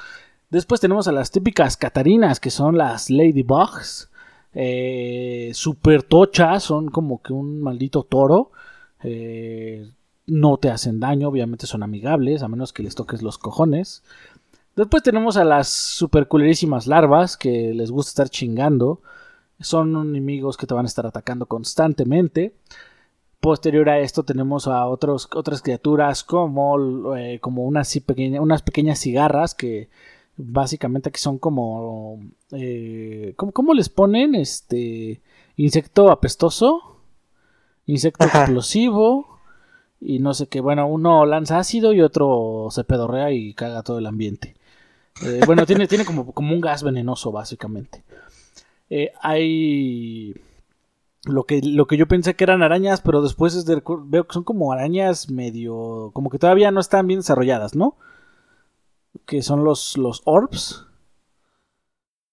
Después 0.49 0.79
tenemos 0.79 1.09
a 1.09 1.11
las 1.11 1.31
típicas 1.31 1.75
catarinas, 1.75 2.39
que 2.39 2.49
son 2.49 2.77
las 2.77 3.09
ladybugs. 3.09 4.09
Eh, 4.55 5.51
super 5.53 6.01
tochas, 6.01 6.63
son 6.63 6.89
como 6.89 7.21
que 7.21 7.33
un 7.33 7.61
maldito 7.61 8.03
toro. 8.03 8.51
Eh, 9.03 9.91
no 10.27 10.57
te 10.57 10.69
hacen 10.69 10.99
daño, 10.99 11.27
obviamente 11.27 11.67
son 11.67 11.83
amigables, 11.83 12.41
a 12.41 12.47
menos 12.47 12.73
que 12.73 12.81
les 12.81 12.95
toques 12.95 13.21
los 13.21 13.37
cojones. 13.37 14.03
Después 14.75 15.03
tenemos 15.03 15.37
a 15.37 15.43
las 15.43 15.67
super 15.67 16.27
culerísimas 16.27 16.87
larvas 16.87 17.37
que 17.37 17.73
les 17.73 17.91
gusta 17.91 18.09
estar 18.09 18.29
chingando. 18.29 19.01
Son 19.59 19.95
enemigos 19.95 20.57
que 20.57 20.67
te 20.67 20.73
van 20.73 20.85
a 20.85 20.87
estar 20.87 21.05
atacando 21.05 21.45
constantemente. 21.45 22.53
Posterior 23.39 23.89
a 23.89 23.99
esto 23.99 24.23
tenemos 24.23 24.67
a 24.67 24.87
otras 24.87 25.61
criaturas 25.61 26.23
como, 26.23 27.15
eh, 27.15 27.39
como 27.39 27.65
unas 27.65 27.93
pequeñas 28.63 28.99
cigarras 28.99 29.53
que 29.53 29.89
básicamente 30.37 31.09
aquí 31.09 31.19
son 31.19 31.37
como... 31.37 32.19
Eh, 32.51 33.33
¿cómo, 33.35 33.73
les 33.73 33.89
ponen? 33.89 34.35
Este... 34.35 35.21
Insecto 35.57 36.11
apestoso 36.11 36.95
insecto 37.85 38.25
explosivo 38.25 39.39
y 39.99 40.19
no 40.19 40.33
sé 40.33 40.47
qué. 40.47 40.59
Bueno, 40.59 40.87
uno 40.87 41.25
lanza 41.25 41.59
ácido 41.59 41.93
y 41.93 42.01
otro 42.01 42.67
se 42.71 42.83
pedorrea 42.83 43.31
y 43.31 43.53
caga 43.53 43.83
todo 43.83 43.99
el 43.99 44.05
ambiente. 44.05 44.55
Eh, 45.23 45.41
bueno, 45.45 45.65
tiene, 45.65 45.87
tiene 45.87 46.05
como, 46.05 46.31
como, 46.33 46.53
un 46.53 46.61
gas 46.61 46.83
venenoso, 46.83 47.31
básicamente. 47.31 48.03
Eh, 48.89 49.11
hay 49.21 50.35
lo 51.23 51.45
que, 51.45 51.61
lo 51.61 51.87
que 51.87 51.97
yo 51.97 52.07
pensé 52.07 52.35
que 52.35 52.43
eran 52.43 52.61
arañas, 52.61 53.01
pero 53.01 53.21
después 53.21 53.55
es 53.55 53.65
veo 53.65 54.27
que 54.27 54.33
son 54.33 54.43
como 54.43 54.71
arañas 54.71 55.29
medio. 55.29 56.11
como 56.13 56.29
que 56.29 56.37
todavía 56.37 56.71
no 56.71 56.79
están 56.79 57.07
bien 57.07 57.21
desarrolladas, 57.21 57.75
¿no? 57.75 57.95
Que 59.25 59.41
son 59.41 59.63
los, 59.63 59.97
los 59.97 60.21
orbs. 60.25 60.85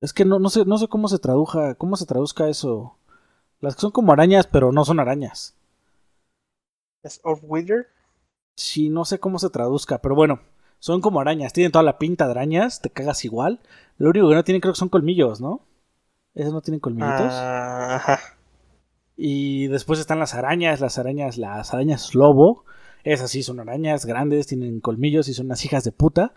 Es 0.01 0.13
que 0.13 0.25
no, 0.25 0.39
no 0.39 0.51
sé, 0.51 0.65
no 0.65 0.79
sé 0.79 0.89
cómo 0.89 1.09
se 1.09 1.19
traduja, 1.19 1.75
cómo 1.77 1.97
se 1.97 2.07
traduzca 2.07 2.49
eso. 2.49 2.97
Las 3.61 3.77
que 3.77 3.83
son 3.83 3.93
como 3.93 4.13
arañas, 4.13 4.49
pero 4.49 4.73
no 4.73 4.85
son 4.85 4.99
arañas. 4.99 5.55
¿Es 7.03 7.21
Orb 7.23 7.41
Wither? 7.43 7.87
Sí, 8.57 8.91
no 8.91 9.05
sé 9.05 9.21
cómo 9.21 9.39
se 9.39 9.51
traduzca, 9.51 9.99
pero 10.03 10.15
bueno, 10.15 10.41
son 10.79 11.01
como 11.01 11.21
arañas. 11.21 11.53
Tienen 11.53 11.71
toda 11.71 11.85
la 11.85 11.99
pinta 11.99 12.25
de 12.25 12.33
arañas, 12.33 12.81
te 12.81 12.91
cagas 12.91 13.25
igual. 13.25 13.61
Lo 13.99 14.11
único 14.11 14.29
que 14.29 14.35
no 14.35 14.45
tienen 14.45 14.61
creo 14.61 14.73
que 14.75 14.81
son 14.81 14.89
colmillos, 14.89 15.41
¿no? 15.41 15.61
Esas 16.35 16.53
no 16.53 16.61
tienen 16.61 16.81
colmillitos. 16.81 17.33
Ajá. 17.33 18.19
Y 19.17 19.69
después 19.69 20.01
están 20.01 20.19
las 20.19 20.35
arañas, 20.35 20.81
las 20.81 20.99
arañas, 20.99 21.39
las 21.39 21.73
arañas 21.73 22.15
lobo. 22.15 22.65
Esas 23.05 23.31
sí 23.31 23.43
son 23.43 23.61
arañas 23.61 24.07
grandes, 24.07 24.47
tienen 24.47 24.81
colmillos 24.81 25.29
y 25.29 25.35
son 25.35 25.47
unas 25.47 25.65
hijas 25.65 25.85
de 25.85 25.93
puta. 25.93 26.35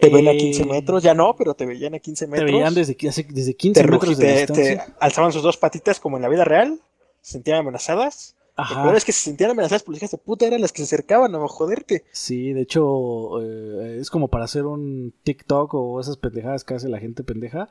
Te 0.00 0.08
ven 0.08 0.28
a 0.28 0.32
15 0.32 0.62
eh, 0.62 0.66
metros, 0.66 1.02
ya 1.02 1.14
no, 1.14 1.34
pero 1.36 1.54
te 1.54 1.66
veían 1.66 1.94
a 1.94 1.98
15 1.98 2.26
metros. 2.26 2.46
Te 2.46 2.52
veían 2.52 2.74
desde, 2.74 2.96
desde 3.28 3.54
15 3.54 3.86
metros 3.86 4.18
de 4.18 4.46
te, 4.46 4.80
alzaban 4.98 5.32
sus 5.32 5.42
dos 5.42 5.56
patitas 5.56 6.00
como 6.00 6.16
en 6.16 6.22
la 6.22 6.28
vida 6.28 6.44
real, 6.44 6.80
se 7.20 7.32
sentían 7.32 7.58
amenazadas. 7.58 8.36
Ajá. 8.56 8.82
Pero 8.84 8.96
es 8.96 9.04
que 9.04 9.12
se 9.12 9.22
sentían 9.22 9.52
amenazadas 9.52 9.82
por 9.82 9.94
las 9.94 10.02
hijas 10.02 10.10
de 10.10 10.18
puta 10.18 10.46
eran 10.46 10.60
las 10.60 10.72
que 10.72 10.78
se 10.78 10.94
acercaban 10.94 11.34
a 11.34 11.48
joderte. 11.48 12.04
Sí, 12.12 12.52
de 12.52 12.62
hecho, 12.62 13.40
eh, 13.42 13.98
es 14.00 14.10
como 14.10 14.28
para 14.28 14.44
hacer 14.44 14.66
un 14.66 15.14
TikTok 15.22 15.72
o 15.74 16.00
esas 16.00 16.16
pendejadas 16.16 16.64
que 16.64 16.74
hace 16.74 16.88
la 16.88 16.98
gente 16.98 17.22
pendeja. 17.22 17.70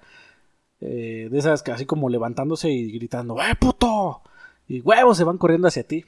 Eh, 0.82 1.28
de 1.30 1.38
esas 1.38 1.62
que 1.62 1.72
así 1.72 1.86
como 1.86 2.10
levantándose 2.10 2.70
y 2.70 2.92
gritando, 2.92 3.36
¡eh, 3.42 3.54
puto! 3.60 4.22
y 4.70 4.82
huevos 4.82 5.18
se 5.18 5.24
van 5.26 5.38
corriendo 5.38 5.68
hacia 5.68 5.84
ti. 5.84 6.06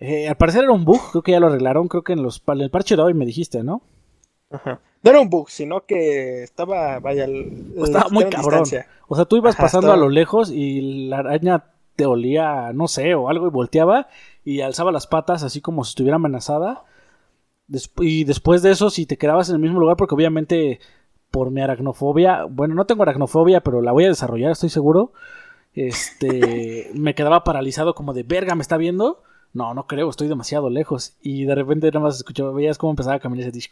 Eh, 0.00 0.28
al 0.28 0.36
parecer 0.36 0.64
era 0.64 0.72
un 0.72 0.84
bug, 0.84 1.00
creo 1.10 1.22
que 1.22 1.32
ya 1.32 1.40
lo 1.40 1.46
arreglaron, 1.46 1.88
creo 1.88 2.02
que 2.02 2.12
en, 2.12 2.22
los, 2.22 2.42
en 2.46 2.60
el 2.60 2.70
parche 2.70 2.96
de 2.96 3.02
hoy 3.02 3.14
me 3.14 3.24
dijiste, 3.24 3.62
¿no? 3.62 3.82
Ajá. 4.50 4.80
No 5.02 5.10
era 5.10 5.20
un 5.20 5.30
bug, 5.30 5.48
sino 5.48 5.86
que 5.86 6.42
estaba, 6.42 6.98
vaya, 6.98 7.26
estaba 7.76 8.08
muy 8.10 8.24
cabrón. 8.26 8.64
O 9.06 9.16
sea, 9.16 9.24
tú 9.24 9.36
ibas 9.36 9.56
pasando 9.56 9.92
a 9.92 9.96
lo 9.96 10.08
lejos 10.08 10.50
y 10.50 11.08
la 11.08 11.18
araña 11.18 11.64
te 11.96 12.06
olía, 12.06 12.72
no 12.72 12.88
sé, 12.88 13.14
o 13.14 13.28
algo 13.28 13.46
y 13.46 13.50
volteaba 13.50 14.08
y 14.44 14.60
alzaba 14.60 14.92
las 14.92 15.06
patas 15.06 15.42
así 15.42 15.60
como 15.60 15.84
si 15.84 15.90
estuviera 15.90 16.16
amenazada. 16.16 16.84
y 18.00 18.24
después 18.24 18.62
de 18.62 18.70
eso, 18.70 18.90
si 18.90 19.06
te 19.06 19.18
quedabas 19.18 19.48
en 19.48 19.56
el 19.56 19.62
mismo 19.62 19.80
lugar, 19.80 19.96
porque 19.96 20.14
obviamente 20.14 20.80
por 21.30 21.50
mi 21.50 21.60
aracnofobia, 21.60 22.44
bueno, 22.44 22.74
no 22.74 22.86
tengo 22.86 23.02
aracnofobia, 23.02 23.60
pero 23.60 23.82
la 23.82 23.92
voy 23.92 24.04
a 24.04 24.08
desarrollar, 24.08 24.52
estoy 24.52 24.70
seguro. 24.70 25.12
Este, 25.74 26.90
me 26.94 27.14
quedaba 27.14 27.44
paralizado 27.44 27.94
como 27.94 28.14
de 28.14 28.22
verga, 28.22 28.54
me 28.54 28.62
está 28.62 28.76
viendo. 28.76 29.22
No, 29.52 29.74
no 29.74 29.86
creo, 29.86 30.10
estoy 30.10 30.28
demasiado 30.28 30.70
lejos. 30.70 31.16
Y 31.22 31.44
de 31.44 31.54
repente 31.54 31.88
nada 31.88 32.00
más 32.00 32.16
escuchaba, 32.16 32.52
veías 32.52 32.78
cómo 32.78 32.92
empezaba 32.92 33.16
a 33.16 33.20
caminar 33.20 33.48
ese 33.48 33.68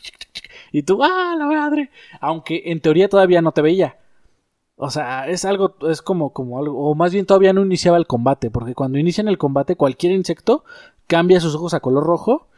y 0.72 0.82
tú, 0.82 1.02
¡ah, 1.02 1.34
la 1.38 1.46
madre! 1.46 1.90
Aunque 2.20 2.62
en 2.66 2.80
teoría 2.80 3.08
todavía 3.08 3.42
no 3.42 3.52
te 3.52 3.62
veía. 3.62 3.98
O 4.76 4.90
sea, 4.90 5.28
es 5.28 5.44
algo, 5.44 5.76
es 5.88 6.02
como, 6.02 6.32
como 6.32 6.58
algo, 6.58 6.78
o 6.78 6.94
más 6.94 7.12
bien 7.12 7.24
todavía 7.24 7.52
no 7.52 7.62
iniciaba 7.62 7.96
el 7.96 8.06
combate, 8.06 8.50
porque 8.50 8.74
cuando 8.74 8.98
inician 8.98 9.26
el 9.28 9.38
combate 9.38 9.76
cualquier 9.76 10.12
insecto 10.12 10.64
cambia 11.06 11.40
sus 11.40 11.54
ojos 11.54 11.72
a 11.72 11.80
color 11.80 12.04
rojo 12.04 12.48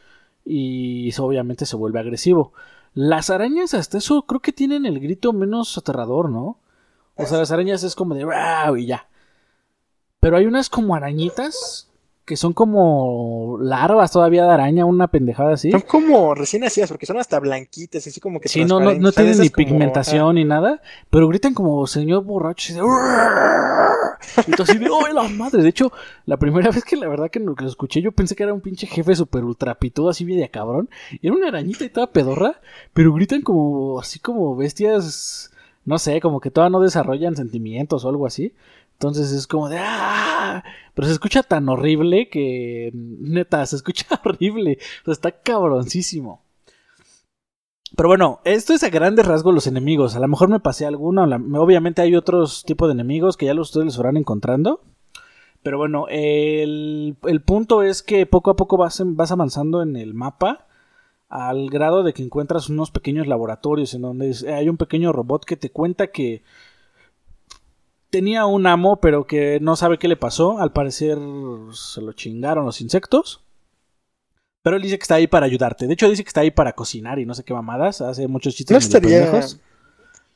y 0.45 1.11
obviamente 1.21 1.65
se 1.67 1.77
vuelve 1.77 2.01
agresivo. 2.01 2.53
Las 2.95 3.31
arañas 3.31 3.75
hasta 3.75 3.99
eso 3.99 4.23
creo 4.23 4.41
que 4.41 4.53
tienen 4.53 4.87
el 4.87 4.99
grito 4.99 5.33
menos 5.33 5.79
aterrador, 5.79 6.31
¿no? 6.31 6.59
O 7.17 7.27
sea, 7.27 7.39
las 7.39 7.53
arañas 7.53 7.83
es 7.85 7.95
como 7.95 8.15
de 8.15 8.25
¡Wow! 8.25 8.77
y 8.77 8.87
ya. 8.87 9.09
Pero 10.21 10.37
hay 10.37 10.47
unas 10.47 10.71
como 10.71 10.95
arañitas 10.95 11.88
que 12.29 12.37
son 12.37 12.53
como 12.53 13.57
larvas 13.59 14.13
todavía 14.13 14.45
de 14.45 14.51
araña, 14.51 14.85
una 14.85 15.09
pendejada 15.09 15.55
así. 15.55 15.71
Son 15.71 15.81
como 15.81 16.35
recién 16.35 16.61
nacidas, 16.61 16.91
porque 16.91 17.07
son 17.07 17.17
hasta 17.17 17.41
blanquitas, 17.41 18.07
así 18.07 18.21
como 18.21 18.39
que 18.39 18.51
Sí, 18.51 18.67
no, 18.67 18.81
no, 18.81 18.93
no 18.93 19.13
tienen 19.13 19.39
ni 19.39 19.49
pigmentación 19.49 20.35
ni 20.35 20.45
nada, 20.45 20.83
pero 21.09 21.27
gritan 21.27 21.55
como 21.55 21.87
señor 21.87 22.25
borracho. 22.25 22.75
Y, 24.47 24.51
todo 24.51 24.65
así 24.65 24.77
de, 24.77 24.91
¡oh, 24.91 25.09
la 25.09 25.23
madre! 25.23 25.63
De 25.63 25.71
hecho, 25.71 25.91
la 26.27 26.37
primera 26.37 26.71
vez 26.71 26.85
que 26.85 26.97
la 26.97 27.09
verdad 27.09 27.31
que 27.31 27.41
lo, 27.41 27.57
escuché, 27.67 28.03
yo 28.03 28.13
pensé 28.13 28.37
que 28.37 28.43
era 28.43 28.53
un 28.53 28.61
pinche 28.61 28.87
jefe 28.87 29.17
super 29.17 29.43
ultra 29.43 29.77
pitudo, 29.77 30.11
así 30.11 30.27
media 30.27 30.49
cabrón. 30.49 30.91
Y 31.23 31.29
era 31.29 31.35
una 31.35 31.49
arañita 31.49 31.85
y 31.85 31.89
toda 31.89 32.13
pedorra, 32.13 32.61
pero 32.93 33.15
gritan 33.15 33.41
como, 33.41 33.99
así 34.01 34.19
como 34.19 34.55
bestias, 34.55 35.51
no 35.87 35.99
sé, 35.99 36.21
como 36.21 36.41
que 36.41 36.51
todavía 36.51 36.77
no 36.77 36.81
desarrollan 36.85 37.37
sentimientos 37.37 38.05
o 38.05 38.09
algo 38.11 38.27
así. 38.27 38.53
Entonces 38.99 39.31
es 39.31 39.47
como 39.47 39.69
de 39.69 39.79
¡ah! 39.79 40.65
Pero 40.95 41.07
se 41.07 41.13
escucha 41.13 41.45
tan 41.45 41.69
horrible 41.69 42.29
que 42.29 42.91
neta, 42.93 43.65
se 43.65 43.77
escucha 43.77 44.07
horrible. 44.25 44.79
O 45.03 45.05
sea, 45.05 45.13
está 45.13 45.31
cabroncísimo. 45.31 46.43
Pero 47.97 48.09
bueno, 48.09 48.41
esto 48.45 48.75
es 48.75 48.83
a 48.83 48.91
grandes 48.91 49.25
rasgos 49.25 49.55
los 49.55 49.69
enemigos. 49.69 50.17
A 50.17 50.21
lo 50.21 50.27
mejor 50.27 50.49
me 50.49 50.59
pasé 50.59 50.85
alguno. 50.85 51.23
Obviamente 51.61 52.03
hay 52.03 52.17
otros 52.17 52.65
tipos 52.65 52.89
de 52.89 52.95
enemigos 52.95 53.37
que 53.37 53.47
ya 53.47 53.55
ustedes 53.55 53.87
los 53.87 53.99
van 53.99 54.17
encontrando. 54.17 54.81
Pero 55.63 55.79
bueno, 55.79 56.07
el, 56.09 57.17
el, 57.23 57.41
punto 57.43 57.83
es 57.83 58.03
que 58.03 58.27
poco 58.27 58.51
a 58.51 58.57
poco 58.57 58.77
vas, 58.77 59.01
vas 59.05 59.31
avanzando 59.31 59.81
en 59.81 59.97
el 59.97 60.13
mapa 60.13 60.67
al 61.29 61.71
grado 61.71 62.03
de 62.03 62.15
que 62.15 62.23
encuentras 62.23 62.69
unos 62.69 62.91
pequeños 62.91 63.29
laboratorios 63.29 63.95
en 63.95 64.03
donde 64.03 64.35
hay 64.53 64.69
un 64.69 64.77
pequeño 64.77 65.13
robot 65.13 65.45
que 65.45 65.57
te 65.57 65.71
cuenta 65.71 66.09
que 66.09 66.43
tenía 68.11 68.47
un 68.47 68.67
amo, 68.67 69.01
pero 69.01 69.27
que 69.27 69.59
no 69.61 69.77
sabe 69.77 69.99
qué 69.99 70.09
le 70.09 70.17
pasó. 70.17 70.59
Al 70.59 70.73
parecer 70.73 71.19
se 71.73 72.01
lo 72.01 72.13
chingaron 72.13 72.65
los 72.65 72.81
insectos. 72.81 73.45
Pero 74.63 74.77
él 74.77 74.83
dice 74.83 74.99
que 74.99 75.03
está 75.03 75.15
ahí 75.17 75.27
para 75.27 75.47
ayudarte. 75.47 75.87
De 75.87 75.95
hecho, 75.95 76.09
dice 76.09 76.25
que 76.25 76.29
está 76.29 76.41
ahí 76.41 76.51
para 76.51 76.73
cocinar 76.73 77.19
y 77.19 77.27
no 77.27 77.35
sé 77.35 77.45
qué 77.45 77.55
mamadas. 77.55 78.01
Hace 78.01 78.27
muchos 78.29 78.55
chistes. 78.55 78.75
No 78.75 78.79
estaría. 78.79 79.31
No 79.31 79.41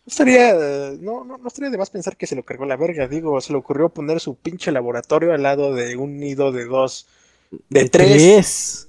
estaría, 0.07 0.55
no, 1.01 1.25
no, 1.25 1.39
estaría 1.47 1.71
de 1.71 1.79
más 1.79 1.91
pensar 1.91 2.17
que 2.17 2.27
se 2.27 2.35
lo 2.35 2.45
cargó 2.45 2.65
la 2.65 2.77
verga. 2.77 3.07
Digo, 3.09 3.41
se 3.41 3.53
le 3.53 3.59
ocurrió 3.59 3.89
poner 3.89 4.21
su 4.21 4.35
pinche 4.35 4.73
laboratorio 4.73 5.33
al 5.33 5.43
lado 5.43 5.75
de 5.75 5.97
un 5.97 6.19
nido 6.19 6.51
de 6.51 6.65
dos. 6.65 7.07
De, 7.69 7.89
tres. 7.89 8.89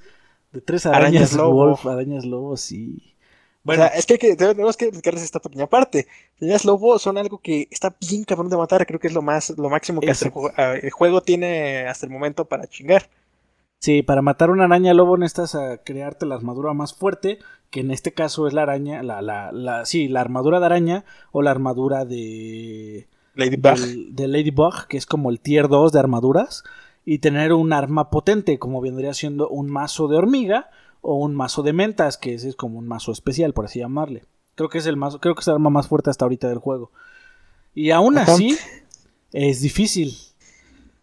De 0.51 0.61
tres 0.61 0.85
arañas, 0.85 1.34
lobo. 1.34 1.77
arañas 1.89 2.26
lobo, 2.26 2.57
sí. 2.57 3.12
Bueno, 3.64 3.85
es 3.95 4.06
que, 4.06 4.18
tenemos 4.18 4.76
que 4.76 4.85
explicarles 4.85 5.23
esta 5.23 5.40
pequeña 5.40 5.68
parte. 5.68 6.07
Las 6.40 6.65
lobo 6.65 6.99
son 6.99 7.18
algo 7.18 7.40
que 7.40 7.69
está 7.72 7.95
bien 8.10 8.26
cabrón 8.26 8.49
de 8.49 8.57
matar. 8.57 8.85
Creo 8.85 8.99
que 8.99 9.07
es 9.07 9.14
lo 9.14 9.22
más, 9.22 9.52
lo 9.57 9.69
máximo 9.69 10.02
que 10.02 10.11
ah, 10.57 10.73
el 10.73 10.91
juego, 10.91 11.22
tiene 11.22 11.88
hasta 11.88 12.06
el 12.06 12.11
momento 12.11 12.45
para 12.45 12.68
chingar. 12.68 13.10
Sí, 13.80 14.02
para 14.02 14.22
matar 14.22 14.49
una 14.49 14.65
araña 14.65 14.94
lobo 14.94 15.18
necesitas 15.18 15.56
a 15.56 15.77
crearte 15.77 16.26
la 16.26 16.35
armadura 16.35 16.73
más 16.73 16.94
fuerte, 16.94 17.40
que 17.69 17.81
en 17.81 17.91
este 17.91 18.14
caso 18.14 18.48
es 18.48 18.53
la 18.53 18.64
araña, 18.64 19.02
la, 19.02 19.22
la, 19.22 19.52
la 19.52 19.85
sí, 19.85 20.07
la 20.07 20.22
armadura 20.22 20.60
de 20.60 20.65
araña 20.65 21.06
o 21.31 21.41
la 21.41 21.52
armadura 21.52 22.06
de 22.06 23.07
Ladybug. 23.35 23.77
de 24.10 24.27
Ladybug, 24.27 24.88
que 24.88 24.98
es 24.98 25.06
como 25.06 25.30
el 25.30 25.40
tier 25.40 25.68
2 25.68 25.91
de 25.91 25.99
armaduras, 25.99 26.64
y 27.06 27.19
tener 27.19 27.52
un 27.52 27.73
arma 27.73 28.10
potente, 28.10 28.60
como 28.60 28.80
vendría 28.80 29.14
siendo 29.14 29.49
un 29.49 29.69
mazo 29.69 30.07
de 30.07 30.18
hormiga 30.18 30.69
o 31.03 31.17
un 31.17 31.35
mazo 31.35 31.61
de 31.61 31.73
mentas, 31.73 32.17
que 32.17 32.34
ese 32.34 32.49
es 32.49 32.55
como 32.55 32.80
un 32.80 32.88
mazo 32.88 33.11
especial, 33.11 33.53
por 33.53 33.65
así 33.65 33.80
llamarle. 33.80 34.23
Creo 34.55 34.69
que 34.69 34.77
es 34.77 34.88
el 34.88 34.97
mazo, 34.97 35.19
creo 35.19 35.35
que 35.35 35.41
es 35.41 35.47
el 35.47 35.55
arma 35.55 35.69
más 35.69 35.88
fuerte 35.88 36.09
hasta 36.09 36.25
ahorita 36.25 36.47
del 36.47 36.57
juego. 36.57 36.91
Y 37.75 37.91
aún 37.91 38.17
así, 38.17 38.57
es 39.34 39.61
difícil. 39.61 40.15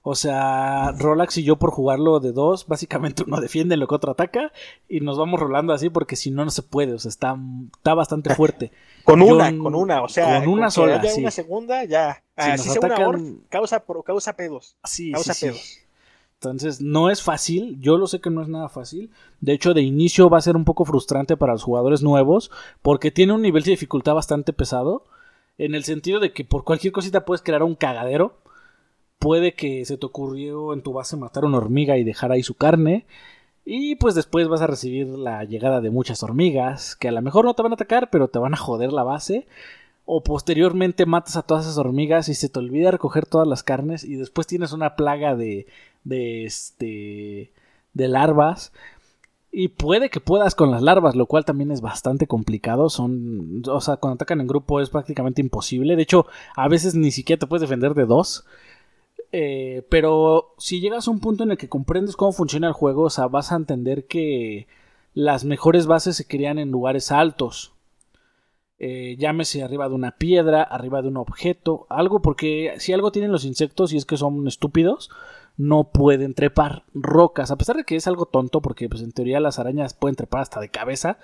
O 0.02 0.14
sea, 0.14 0.93
Rolax 0.93 1.36
y 1.36 1.43
yo 1.43 1.56
por 1.56 1.70
jugarlo 1.70 2.20
de 2.20 2.32
dos, 2.32 2.66
básicamente 2.66 3.24
uno 3.27 3.39
defiende, 3.40 3.77
lo 3.77 3.86
que 3.86 3.94
otro 3.94 4.12
ataca, 4.12 4.51
y 4.89 5.01
nos 5.01 5.18
vamos 5.18 5.39
rolando 5.39 5.74
así 5.74 5.90
porque 5.90 6.16
si 6.16 6.31
no, 6.31 6.44
no 6.47 6.51
se 6.51 6.62
puede. 6.62 6.94
O 6.94 6.98
sea, 6.98 7.10
está, 7.10 7.36
está 7.77 7.93
bastante 7.93 8.35
fuerte. 8.35 8.72
con 9.05 9.20
una, 9.20 9.56
con 9.59 9.74
una, 9.74 10.02
o 10.02 10.09
sea, 10.09 10.40
con 10.40 10.48
una 10.48 10.70
sola. 10.70 11.02
Ya 11.02 11.14
una 11.14 11.31
segunda, 11.31 11.85
ya. 11.85 12.14
Si, 12.14 12.51
ah, 12.51 12.56
nos 12.56 12.77
atacan... 12.77 13.43
causa, 13.51 13.85
causa 14.06 14.32
pedos. 14.35 14.78
Sí, 14.85 15.12
causa 15.12 15.35
pedos. 15.39 15.81
Entonces, 16.42 16.80
no 16.80 17.10
es 17.10 17.22
fácil, 17.22 17.78
yo 17.82 17.98
lo 17.98 18.06
sé 18.06 18.22
que 18.22 18.30
no 18.30 18.40
es 18.40 18.48
nada 18.48 18.70
fácil. 18.70 19.10
De 19.42 19.52
hecho, 19.52 19.74
de 19.74 19.82
inicio 19.82 20.30
va 20.30 20.38
a 20.38 20.40
ser 20.40 20.56
un 20.56 20.64
poco 20.64 20.86
frustrante 20.86 21.36
para 21.36 21.52
los 21.52 21.62
jugadores 21.62 22.02
nuevos, 22.02 22.50
porque 22.80 23.10
tiene 23.10 23.34
un 23.34 23.42
nivel 23.42 23.62
de 23.62 23.72
dificultad 23.72 24.14
bastante 24.14 24.54
pesado, 24.54 25.04
en 25.58 25.74
el 25.74 25.84
sentido 25.84 26.18
de 26.18 26.32
que 26.32 26.46
por 26.46 26.64
cualquier 26.64 26.94
cosita 26.94 27.26
puedes 27.26 27.42
crear 27.42 27.62
un 27.62 27.74
cagadero. 27.74 28.38
Puede 29.18 29.52
que 29.52 29.84
se 29.84 29.98
te 29.98 30.06
ocurrió 30.06 30.72
en 30.72 30.82
tu 30.82 30.94
base 30.94 31.14
matar 31.18 31.44
una 31.44 31.58
hormiga 31.58 31.98
y 31.98 32.04
dejar 32.04 32.32
ahí 32.32 32.42
su 32.42 32.54
carne. 32.54 33.04
Y 33.66 33.96
pues 33.96 34.14
después 34.14 34.48
vas 34.48 34.62
a 34.62 34.66
recibir 34.66 35.08
la 35.08 35.44
llegada 35.44 35.82
de 35.82 35.90
muchas 35.90 36.22
hormigas, 36.22 36.96
que 36.96 37.08
a 37.08 37.12
lo 37.12 37.20
mejor 37.20 37.44
no 37.44 37.52
te 37.52 37.62
van 37.62 37.72
a 37.72 37.74
atacar, 37.74 38.08
pero 38.08 38.28
te 38.28 38.38
van 38.38 38.54
a 38.54 38.56
joder 38.56 38.94
la 38.94 39.02
base 39.02 39.46
o 40.12 40.24
posteriormente 40.24 41.07
matas 41.07 41.37
a 41.37 41.43
todas 41.43 41.66
esas 41.66 41.78
hormigas 41.78 42.28
y 42.28 42.35
se 42.35 42.49
te 42.49 42.59
olvida 42.59 42.91
recoger 42.91 43.27
todas 43.27 43.47
las 43.47 43.62
carnes 43.62 44.03
y 44.03 44.16
después 44.16 44.49
tienes 44.49 44.73
una 44.73 44.97
plaga 44.97 45.37
de 45.37 45.66
de 46.03 46.45
este 46.47 47.53
de 47.95 48.09
larvas 48.09 48.73
y 49.53 49.69
puede 49.69 50.11
que 50.11 50.19
puedas 50.19 50.57
con 50.57 50.73
las 50.73 50.82
larvas, 50.82 51.15
lo 51.15 51.27
cual 51.27 51.45
también 51.45 51.70
es 51.70 51.81
bastante 51.81 52.27
complicado. 52.27 52.89
Son, 52.89 53.62
o 53.69 53.81
sea, 53.81 53.99
cuando 53.99 54.15
atacan 54.15 54.41
en 54.41 54.49
grupo 54.49 54.81
es 54.81 54.91
prácticamente 54.91 55.41
imposible. 55.41 55.97
De 55.97 56.03
hecho, 56.03 56.27
a 56.57 56.69
veces 56.69 56.95
ni 56.97 57.11
siquiera 57.12 57.39
te 57.41 57.47
puedes 57.47 57.62
defender 57.62 57.95
de 57.95 58.07
dos. 58.07 58.45
Eh, 59.32 59.87
pero 59.91 60.55
si 60.59 60.81
llegas 60.81 61.07
a 61.07 61.11
un 61.12 61.20
punto 61.20 61.45
en 61.45 61.53
el 61.53 61.59
que 61.59 61.69
comprendes 61.69 62.16
cómo 62.16 62.32
funciona 62.32 62.69
el 62.69 62.73
juego, 62.73 63.05
o 63.05 63.11
sea, 63.11 63.28
vas 63.28 63.53
a 63.53 63.57
entender 63.57 64.07
que 64.07 64.66
las 65.15 65.45
mejores 65.45 65.87
bases 65.87 66.16
se 66.16 66.27
crean 66.27 66.59
en 66.59 66.70
lugares 66.70 67.12
altos. 67.12 67.73
Eh, 68.82 69.16
llámese 69.19 69.62
arriba 69.62 69.90
de 69.90 69.94
una 69.94 70.12
piedra, 70.12 70.62
arriba 70.62 71.02
de 71.02 71.09
un 71.09 71.19
objeto, 71.19 71.86
algo 71.90 72.23
porque 72.23 72.73
si 72.78 72.94
algo 72.94 73.12
tienen 73.12 73.31
los 73.31 73.44
insectos 73.44 73.93
y 73.93 73.98
es 73.98 74.07
que 74.07 74.16
son 74.16 74.48
estúpidos, 74.48 75.11
no 75.59 75.90
pueden 75.90 76.32
trepar 76.32 76.85
rocas, 76.94 77.51
a 77.51 77.59
pesar 77.59 77.77
de 77.77 77.85
que 77.85 77.97
es 77.97 78.07
algo 78.07 78.24
tonto 78.24 78.62
porque 78.62 78.89
pues 78.89 79.02
en 79.02 79.12
teoría 79.12 79.39
las 79.39 79.59
arañas 79.59 79.93
pueden 79.93 80.16
trepar 80.16 80.40
hasta 80.40 80.61
de 80.61 80.70
cabeza, 80.70 81.19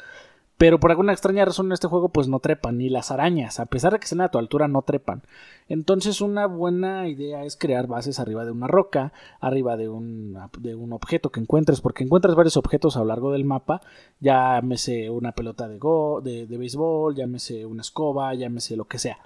pero 0.59 0.81
por 0.81 0.91
alguna 0.91 1.12
extraña 1.12 1.45
razón 1.45 1.66
en 1.66 1.73
este 1.73 1.89
juego 1.89 2.09
pues 2.09 2.28
no 2.28 2.41
trepan, 2.41 2.78
ni 2.78 2.89
las 2.89 3.11
arañas, 3.11 3.61
a 3.61 3.66
pesar 3.66 3.93
de 3.93 3.99
que 3.99 4.05
estén 4.05 4.20
a 4.20 4.31
tu 4.31 4.39
altura 4.39 4.69
no 4.69 4.83
trepan. 4.83 5.23
Entonces 5.69 6.20
una 6.20 6.47
buena 6.47 7.09
idea 7.09 7.45
es 7.45 7.57
crear 7.57 7.87
bases 7.87 8.19
arriba 8.19 8.45
de 8.45 8.53
una 8.53 8.66
roca, 8.66 9.12
arriba 9.41 9.77
de 9.77 9.89
un, 9.89 10.39
de 10.59 10.74
un 10.74 10.93
objeto 10.93 11.31
que 11.31 11.41
encuentres, 11.41 11.81
porque 11.81 12.05
encuentras 12.05 12.35
varios 12.35 12.57
objetos 12.57 12.97
a 12.97 13.01
lo 13.01 13.07
largo 13.07 13.33
del 13.33 13.45
mapa, 13.45 13.83
llámese 14.20 15.11
una 15.11 15.33
pelota 15.33 15.69
de, 15.69 15.78
go, 15.78 16.20
de, 16.23 16.47
de 16.47 16.59
béisbol, 16.59 17.15
llámese 17.15 17.66
una 17.66 17.83
escoba, 17.83 18.35
llámese 18.35 18.77
lo 18.77 18.87
que 18.87 18.99
sea. 18.99 19.19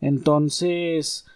Entonces 0.00 1.26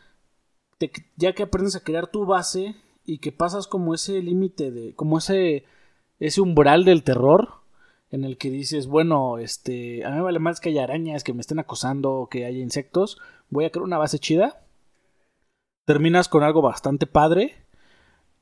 ya 1.16 1.32
que 1.32 1.44
aprendes 1.44 1.76
a 1.76 1.80
crear 1.80 2.08
tu 2.08 2.26
base 2.26 2.74
y 3.06 3.18
que 3.18 3.32
pasas 3.32 3.66
como 3.66 3.94
ese 3.94 4.20
límite 4.22 4.70
de, 4.70 4.94
como 4.94 5.18
ese, 5.18 5.64
ese 6.18 6.40
umbral 6.40 6.84
del 6.84 7.02
terror 7.02 7.63
en 8.14 8.24
el 8.24 8.38
que 8.38 8.50
dices, 8.50 8.86
bueno, 8.86 9.38
este, 9.38 10.04
a 10.04 10.10
mí 10.10 10.20
vale 10.20 10.38
más 10.38 10.60
que 10.60 10.70
haya 10.70 10.84
arañas, 10.84 11.24
que 11.24 11.34
me 11.34 11.40
estén 11.40 11.58
acosando, 11.58 12.28
que 12.30 12.46
haya 12.46 12.58
insectos, 12.58 13.18
voy 13.50 13.64
a 13.64 13.70
crear 13.70 13.84
una 13.84 13.98
base 13.98 14.18
chida. 14.18 14.64
Terminas 15.86 16.28
con 16.28 16.42
algo 16.42 16.62
bastante 16.62 17.06
padre 17.06 17.64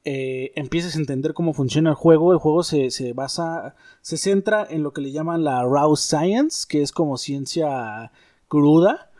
eh, 0.04 0.52
empieces 0.56 0.96
a 0.96 0.98
entender 0.98 1.32
cómo 1.32 1.52
funciona 1.54 1.90
el 1.90 1.96
juego. 1.96 2.32
El 2.32 2.38
juego 2.38 2.62
se, 2.62 2.90
se, 2.90 3.12
basa, 3.12 3.76
se 4.00 4.16
centra 4.16 4.66
en 4.68 4.82
lo 4.82 4.92
que 4.92 5.00
le 5.00 5.12
llaman 5.12 5.44
la 5.44 5.62
raw 5.64 5.94
science, 5.96 6.66
que 6.68 6.82
es 6.82 6.92
como 6.92 7.16
ciencia 7.16 8.10
cruda. 8.48 9.10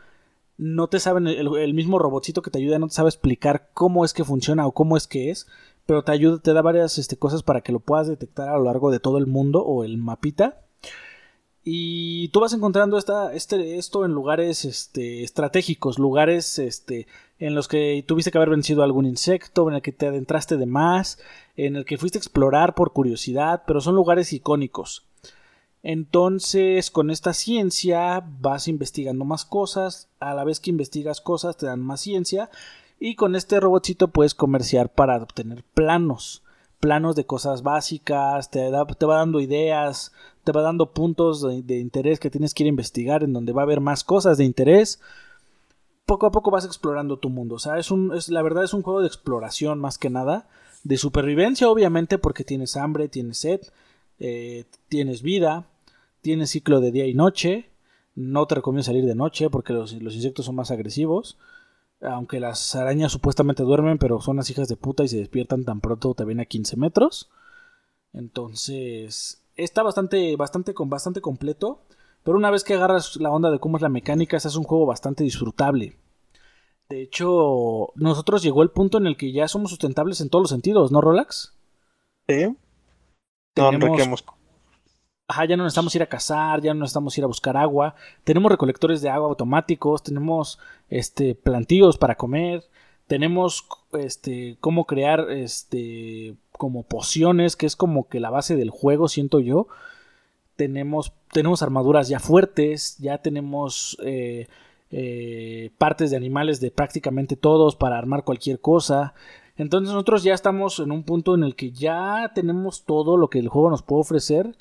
No 0.58 0.88
te 0.88 1.00
saben, 1.00 1.26
el, 1.26 1.74
mismo 1.74 1.98
robotcito 1.98 2.42
que 2.42 2.50
te 2.50 2.58
ayuda 2.58 2.78
no 2.78 2.88
te 2.88 2.94
sabe 2.94 3.08
explicar 3.08 3.70
cómo 3.74 4.04
es 4.04 4.12
que 4.12 4.24
funciona 4.24 4.66
o 4.66 4.72
cómo 4.72 4.96
es 4.96 5.06
que 5.06 5.30
es, 5.30 5.48
pero 5.86 6.02
te 6.04 6.12
ayuda, 6.12 6.38
te 6.38 6.52
da 6.52 6.62
varias 6.62 6.98
este, 6.98 7.16
cosas 7.16 7.42
para 7.42 7.60
que 7.60 7.72
lo 7.72 7.80
puedas 7.80 8.08
detectar 8.08 8.48
a 8.48 8.56
lo 8.56 8.64
largo 8.64 8.90
de 8.90 9.00
todo 9.00 9.18
el 9.18 9.26
mundo 9.26 9.62
o 9.62 9.84
el 9.84 9.98
mapita. 9.98 10.62
Y 11.64 12.28
tú 12.28 12.40
vas 12.40 12.52
encontrando 12.52 12.98
esta, 12.98 13.32
este, 13.32 13.78
esto 13.78 14.04
en 14.04 14.12
lugares 14.12 14.64
este, 14.64 15.22
estratégicos, 15.22 15.98
lugares 15.98 16.58
este, 16.58 17.06
en 17.38 17.54
los 17.54 17.68
que 17.68 18.04
tuviste 18.06 18.32
que 18.32 18.38
haber 18.38 18.50
vencido 18.50 18.82
algún 18.82 19.06
insecto, 19.06 19.68
en 19.68 19.76
el 19.76 19.82
que 19.82 19.92
te 19.92 20.08
adentraste 20.08 20.56
de 20.56 20.66
más, 20.66 21.20
en 21.56 21.76
el 21.76 21.84
que 21.84 21.98
fuiste 21.98 22.18
a 22.18 22.20
explorar 22.20 22.74
por 22.74 22.92
curiosidad, 22.92 23.62
pero 23.66 23.80
son 23.80 23.94
lugares 23.94 24.32
icónicos. 24.32 25.06
Entonces, 25.84 26.90
con 26.90 27.10
esta 27.10 27.32
ciencia 27.32 28.24
vas 28.40 28.68
investigando 28.68 29.24
más 29.24 29.44
cosas, 29.44 30.08
a 30.20 30.34
la 30.34 30.44
vez 30.44 30.60
que 30.60 30.70
investigas 30.70 31.20
cosas 31.20 31.56
te 31.56 31.66
dan 31.66 31.80
más 31.80 32.00
ciencia, 32.00 32.50
y 33.04 33.16
con 33.16 33.34
este 33.34 33.58
robotcito 33.58 34.08
puedes 34.08 34.34
comerciar 34.34 34.92
para 34.92 35.16
obtener 35.16 35.64
planos 35.74 36.42
planos 36.82 37.14
de 37.14 37.24
cosas 37.24 37.62
básicas, 37.62 38.50
te, 38.50 38.68
te 38.98 39.06
va 39.06 39.16
dando 39.18 39.38
ideas, 39.38 40.10
te 40.42 40.50
va 40.50 40.62
dando 40.62 40.92
puntos 40.92 41.40
de, 41.42 41.78
interés 41.78 42.18
que 42.18 42.28
tienes 42.28 42.54
que 42.54 42.64
ir 42.64 42.66
a 42.66 42.70
investigar, 42.70 43.22
en 43.22 43.32
donde 43.32 43.52
va 43.52 43.62
a 43.62 43.66
haber 43.66 43.80
más 43.80 44.02
cosas 44.02 44.36
de 44.36 44.44
interés. 44.44 45.00
Poco 46.06 46.26
a 46.26 46.32
poco 46.32 46.50
vas 46.50 46.64
explorando 46.64 47.20
tu 47.20 47.28
mundo. 47.28 47.54
O 47.54 47.58
sea, 47.60 47.78
es 47.78 47.92
un, 47.92 48.12
es, 48.12 48.28
la 48.30 48.42
verdad 48.42 48.64
es 48.64 48.74
un 48.74 48.82
juego 48.82 49.00
de 49.00 49.06
exploración 49.06 49.78
más 49.78 49.96
que 49.96 50.10
nada. 50.10 50.48
De 50.82 50.96
supervivencia, 50.96 51.70
obviamente, 51.70 52.18
porque 52.18 52.42
tienes 52.42 52.76
hambre, 52.76 53.06
tienes 53.06 53.38
sed, 53.38 53.60
eh, 54.18 54.64
tienes 54.88 55.22
vida, 55.22 55.68
tienes 56.20 56.50
ciclo 56.50 56.80
de 56.80 56.90
día 56.90 57.06
y 57.06 57.14
noche. 57.14 57.70
No 58.16 58.48
te 58.48 58.56
recomiendo 58.56 58.82
salir 58.82 59.06
de 59.06 59.14
noche 59.14 59.50
porque 59.50 59.72
los 59.72 59.92
insectos 59.92 60.46
son 60.46 60.56
más 60.56 60.72
agresivos. 60.72 61.38
Aunque 62.02 62.40
las 62.40 62.74
arañas 62.74 63.12
supuestamente 63.12 63.62
duermen, 63.62 63.98
pero 63.98 64.20
son 64.20 64.36
las 64.36 64.50
hijas 64.50 64.68
de 64.68 64.76
puta 64.76 65.04
y 65.04 65.08
se 65.08 65.18
despiertan 65.18 65.64
tan 65.64 65.80
pronto 65.80 66.14
ven 66.24 66.40
a 66.40 66.44
15 66.44 66.76
metros. 66.76 67.30
Entonces, 68.12 69.42
está 69.56 69.82
bastante, 69.82 70.36
bastante, 70.36 70.74
bastante 70.76 71.20
completo. 71.20 71.80
Pero 72.24 72.36
una 72.36 72.50
vez 72.50 72.64
que 72.64 72.74
agarras 72.74 73.16
la 73.16 73.30
onda 73.30 73.50
de 73.50 73.58
cómo 73.58 73.76
es 73.76 73.82
la 73.82 73.88
mecánica, 73.88 74.36
es 74.36 74.56
un 74.56 74.64
juego 74.64 74.86
bastante 74.86 75.24
disfrutable. 75.24 75.96
De 76.88 77.02
hecho, 77.02 77.92
nosotros 77.94 78.42
llegó 78.42 78.62
el 78.62 78.70
punto 78.70 78.98
en 78.98 79.06
el 79.06 79.16
que 79.16 79.32
ya 79.32 79.48
somos 79.48 79.70
sustentables 79.70 80.20
en 80.20 80.28
todos 80.28 80.42
los 80.42 80.50
sentidos, 80.50 80.92
¿no, 80.92 81.00
Rolax? 81.00 81.54
Sí. 82.28 82.56
Tenemos, 83.54 84.24
Ajá, 85.28 85.46
ya 85.46 85.56
no 85.56 85.62
necesitamos 85.64 85.94
ir 85.94 86.02
a 86.02 86.06
cazar, 86.08 86.60
ya 86.60 86.74
no 86.74 86.80
necesitamos 86.80 87.16
ir 87.16 87.24
a 87.24 87.26
buscar 87.26 87.56
agua. 87.56 87.94
Tenemos 88.24 88.50
recolectores 88.50 89.00
de 89.00 89.08
agua 89.08 89.28
automáticos, 89.28 90.02
tenemos 90.02 90.58
este 90.90 91.34
plantíos 91.34 91.96
para 91.96 92.16
comer, 92.16 92.64
tenemos 93.06 93.66
este 93.92 94.58
cómo 94.60 94.84
crear 94.84 95.30
este 95.30 96.34
como 96.52 96.82
pociones, 96.82 97.56
que 97.56 97.66
es 97.66 97.76
como 97.76 98.08
que 98.08 98.20
la 98.20 98.30
base 98.30 98.56
del 98.56 98.70
juego, 98.70 99.08
siento 99.08 99.40
yo. 99.40 99.68
Tenemos 100.56 101.12
tenemos 101.32 101.62
armaduras 101.62 102.08
ya 102.08 102.20
fuertes, 102.20 102.98
ya 102.98 103.18
tenemos 103.18 103.96
eh, 104.04 104.48
eh, 104.90 105.70
partes 105.78 106.10
de 106.10 106.16
animales 106.18 106.60
de 106.60 106.70
prácticamente 106.70 107.36
todos 107.36 107.76
para 107.76 107.96
armar 107.96 108.24
cualquier 108.24 108.60
cosa. 108.60 109.14
Entonces 109.56 109.92
nosotros 109.92 110.24
ya 110.24 110.34
estamos 110.34 110.78
en 110.80 110.92
un 110.92 111.04
punto 111.04 111.34
en 111.34 111.44
el 111.44 111.56
que 111.56 111.70
ya 111.72 112.32
tenemos 112.34 112.84
todo 112.84 113.16
lo 113.16 113.30
que 113.30 113.38
el 113.38 113.48
juego 113.48 113.70
nos 113.70 113.82
puede 113.82 114.00
ofrecer 114.02 114.56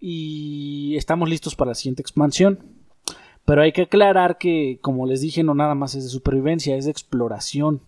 y 0.00 0.96
estamos 0.96 1.28
listos 1.28 1.54
para 1.54 1.72
la 1.72 1.74
siguiente 1.74 2.02
expansión. 2.02 2.58
Pero 3.44 3.62
hay 3.62 3.72
que 3.72 3.82
aclarar 3.82 4.38
que, 4.38 4.78
como 4.80 5.06
les 5.06 5.20
dije, 5.20 5.42
no 5.42 5.54
nada 5.54 5.74
más 5.74 5.94
es 5.94 6.04
de 6.04 6.10
supervivencia, 6.10 6.76
es 6.76 6.86
de 6.86 6.90
exploración. 6.90 7.80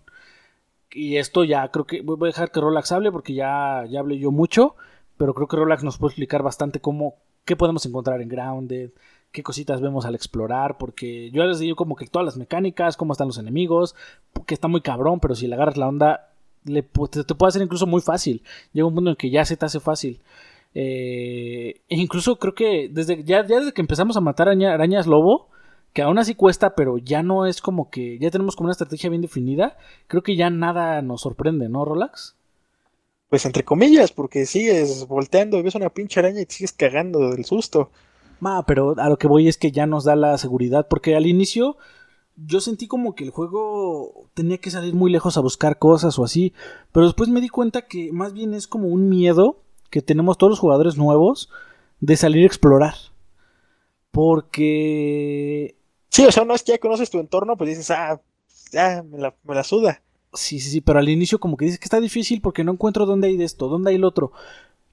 Y 0.91 1.17
esto 1.17 1.43
ya 1.43 1.69
creo 1.69 1.85
que 1.85 2.01
voy 2.01 2.17
a 2.21 2.25
dejar 2.27 2.51
que 2.51 2.59
Rolax 2.59 2.91
hable 2.91 3.11
porque 3.11 3.33
ya, 3.33 3.85
ya 3.89 3.99
hablé 3.99 4.19
yo 4.19 4.31
mucho, 4.31 4.75
pero 5.17 5.33
creo 5.33 5.47
que 5.47 5.57
Rolax 5.57 5.83
nos 5.83 5.97
puede 5.97 6.11
explicar 6.11 6.43
bastante 6.43 6.79
cómo, 6.79 7.15
qué 7.45 7.55
podemos 7.55 7.85
encontrar 7.85 8.21
en 8.21 8.29
Grounded, 8.29 8.91
qué 9.31 9.41
cositas 9.41 9.81
vemos 9.81 10.05
al 10.05 10.13
explorar, 10.13 10.77
porque 10.77 11.31
yo 11.31 11.43
les 11.45 11.59
digo 11.59 11.75
como 11.75 11.95
que 11.95 12.05
todas 12.05 12.25
las 12.25 12.37
mecánicas, 12.37 12.95
cómo 12.95 13.13
están 13.13 13.27
los 13.27 13.39
enemigos, 13.39 13.95
que 14.45 14.53
está 14.53 14.67
muy 14.67 14.81
cabrón, 14.81 15.19
pero 15.19 15.33
si 15.33 15.47
le 15.47 15.55
agarras 15.55 15.77
la 15.77 15.87
onda, 15.87 16.29
le, 16.65 16.83
te, 16.83 17.23
te 17.23 17.35
puede 17.35 17.49
hacer 17.49 17.61
incluso 17.63 17.87
muy 17.87 18.01
fácil. 18.01 18.43
Llega 18.71 18.87
un 18.87 18.93
punto 18.93 19.09
en 19.09 19.15
que 19.15 19.31
ya 19.31 19.45
se 19.45 19.57
te 19.57 19.65
hace 19.65 19.79
fácil. 19.79 20.21
Eh, 20.75 21.81
incluso 21.87 22.37
creo 22.39 22.55
que 22.55 22.89
desde 22.91 23.23
ya, 23.23 23.43
desde 23.43 23.73
que 23.73 23.81
empezamos 23.81 24.17
a 24.17 24.21
matar 24.21 24.49
arañas 24.49 25.07
lobo, 25.07 25.49
que 25.93 26.01
aún 26.01 26.17
así 26.17 26.33
cuesta, 26.35 26.75
pero 26.75 26.97
ya 26.97 27.21
no 27.21 27.45
es 27.45 27.61
como 27.61 27.89
que 27.89 28.17
ya 28.19 28.31
tenemos 28.31 28.55
como 28.55 28.65
una 28.65 28.71
estrategia 28.71 29.09
bien 29.09 29.21
definida, 29.21 29.77
creo 30.07 30.23
que 30.23 30.35
ya 30.35 30.49
nada 30.49 31.01
nos 31.01 31.21
sorprende, 31.21 31.69
¿no, 31.69 31.85
Rolax? 31.85 32.35
Pues 33.29 33.45
entre 33.45 33.63
comillas, 33.63 34.11
porque 34.11 34.45
sigues 34.45 35.07
volteando 35.07 35.57
y 35.57 35.61
ves 35.61 35.75
una 35.75 35.89
pinche 35.89 36.19
araña 36.19 36.41
y 36.41 36.45
te 36.45 36.55
sigues 36.55 36.73
cagando 36.73 37.31
del 37.31 37.45
susto. 37.45 37.91
Ma, 38.39 38.65
pero 38.65 38.95
a 38.97 39.09
lo 39.09 39.17
que 39.17 39.27
voy 39.27 39.47
es 39.47 39.57
que 39.57 39.71
ya 39.71 39.85
nos 39.85 40.03
da 40.03 40.15
la 40.15 40.37
seguridad, 40.37 40.87
porque 40.87 41.15
al 41.15 41.25
inicio 41.25 41.77
yo 42.35 42.59
sentí 42.59 42.87
como 42.87 43.15
que 43.15 43.23
el 43.23 43.29
juego 43.29 44.27
tenía 44.33 44.57
que 44.57 44.71
salir 44.71 44.95
muy 44.95 45.11
lejos 45.11 45.37
a 45.37 45.41
buscar 45.41 45.77
cosas 45.77 46.17
o 46.17 46.23
así, 46.23 46.53
pero 46.91 47.05
después 47.05 47.29
me 47.29 47.41
di 47.41 47.49
cuenta 47.49 47.83
que 47.83 48.11
más 48.11 48.33
bien 48.33 48.53
es 48.53 48.67
como 48.67 48.87
un 48.87 49.09
miedo 49.09 49.61
que 49.93 50.01
tenemos 50.01 50.39
todos 50.39 50.49
los 50.49 50.59
jugadores 50.59 50.97
nuevos 50.97 51.51
de 51.99 52.17
salir 52.17 52.43
a 52.43 52.47
explorar. 52.47 52.95
Porque... 54.09 55.77
Sí, 56.09 56.25
o 56.25 56.31
sea, 56.31 56.45
no 56.45 56.55
es 56.55 56.63
que 56.63 56.71
ya 56.71 56.79
conoces 56.79 57.11
tu 57.11 57.19
entorno, 57.19 57.55
pues 57.57 57.69
dices, 57.69 57.91
ah, 57.91 58.19
ya, 58.71 59.03
me 59.03 59.19
la, 59.19 59.35
me 59.43 59.53
la 59.53 59.63
suda. 59.63 60.01
Sí, 60.33 60.59
sí, 60.59 60.71
sí, 60.71 60.81
pero 60.81 60.97
al 60.97 61.09
inicio 61.09 61.39
como 61.39 61.57
que 61.57 61.65
dices 61.65 61.79
que 61.79 61.85
está 61.85 61.99
difícil 61.99 62.41
porque 62.41 62.63
no 62.63 62.71
encuentro 62.71 63.05
dónde 63.05 63.27
hay 63.27 63.37
de 63.37 63.43
esto, 63.43 63.67
dónde 63.67 63.91
hay 63.91 63.97
el 63.97 64.03
otro. 64.03 64.31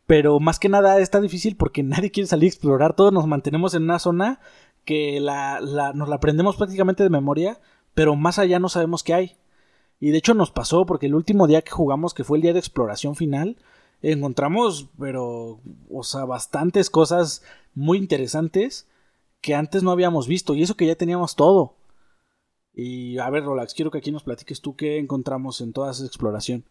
Pero 0.04 0.38
más 0.38 0.58
que 0.58 0.68
nada 0.68 0.98
está 0.98 1.18
difícil 1.18 1.56
porque 1.56 1.82
nadie 1.82 2.10
quiere 2.10 2.26
salir 2.26 2.48
a 2.48 2.52
explorar, 2.52 2.94
todos 2.94 3.10
nos 3.10 3.26
mantenemos 3.26 3.72
en 3.72 3.84
una 3.84 3.98
zona 3.98 4.38
que 4.84 5.18
la, 5.18 5.60
la, 5.60 5.94
nos 5.94 6.10
la 6.10 6.16
aprendemos 6.16 6.56
prácticamente 6.56 7.02
de 7.02 7.08
memoria, 7.08 7.58
pero 7.94 8.16
más 8.16 8.38
allá 8.38 8.58
no 8.58 8.68
sabemos 8.68 9.02
qué 9.02 9.14
hay. 9.14 9.36
Y 9.98 10.10
de 10.10 10.18
hecho 10.18 10.34
nos 10.34 10.50
pasó 10.50 10.84
porque 10.84 11.06
el 11.06 11.14
último 11.14 11.46
día 11.46 11.62
que 11.62 11.70
jugamos, 11.70 12.12
que 12.12 12.24
fue 12.24 12.36
el 12.36 12.42
día 12.42 12.52
de 12.52 12.58
exploración 12.58 13.16
final, 13.16 13.56
encontramos, 14.02 14.88
pero, 14.98 15.60
o 15.90 16.02
sea, 16.02 16.24
bastantes 16.24 16.90
cosas 16.90 17.42
muy 17.74 17.98
interesantes 17.98 18.86
que 19.40 19.54
antes 19.54 19.82
no 19.82 19.90
habíamos 19.90 20.28
visto 20.28 20.54
y 20.54 20.62
eso 20.62 20.76
que 20.76 20.86
ya 20.86 20.96
teníamos 20.96 21.36
todo. 21.36 21.74
Y 22.74 23.18
a 23.18 23.28
ver, 23.30 23.44
Rolax, 23.44 23.74
quiero 23.74 23.90
que 23.90 23.98
aquí 23.98 24.12
nos 24.12 24.22
platiques 24.22 24.60
tú 24.60 24.76
qué 24.76 24.98
encontramos 24.98 25.60
en 25.60 25.72
toda 25.72 25.90
esa 25.90 26.06
exploración. 26.06 26.64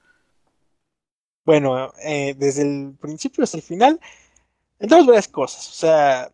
Bueno, 1.45 1.91
eh, 2.03 2.35
desde 2.37 2.61
el 2.63 2.95
principio 2.99 3.43
hasta 3.43 3.57
el 3.57 3.63
final, 3.63 3.99
entramos 4.79 5.07
varias 5.07 5.27
cosas. 5.27 5.67
O 5.69 5.73
sea, 5.73 6.31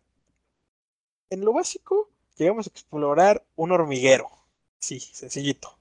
en 1.30 1.44
lo 1.44 1.52
básico, 1.52 2.10
llegamos 2.36 2.66
a 2.66 2.70
explorar 2.70 3.44
un 3.56 3.72
hormiguero. 3.72 4.28
Sí, 4.78 5.00
sencillito. 5.00 5.75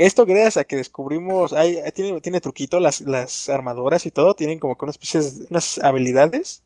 Esto 0.00 0.24
gracias 0.24 0.56
a 0.56 0.64
que 0.64 0.76
descubrimos, 0.76 1.52
hay, 1.52 1.76
tiene, 1.92 2.22
tiene 2.22 2.40
truquito, 2.40 2.80
las, 2.80 3.02
las 3.02 3.50
armaduras 3.50 4.06
y 4.06 4.10
todo, 4.10 4.32
tienen 4.32 4.58
como 4.58 4.78
que 4.78 4.86
una 4.86 4.92
especie 4.92 5.20
de 5.20 5.46
unas 5.50 5.78
habilidades. 5.78 6.62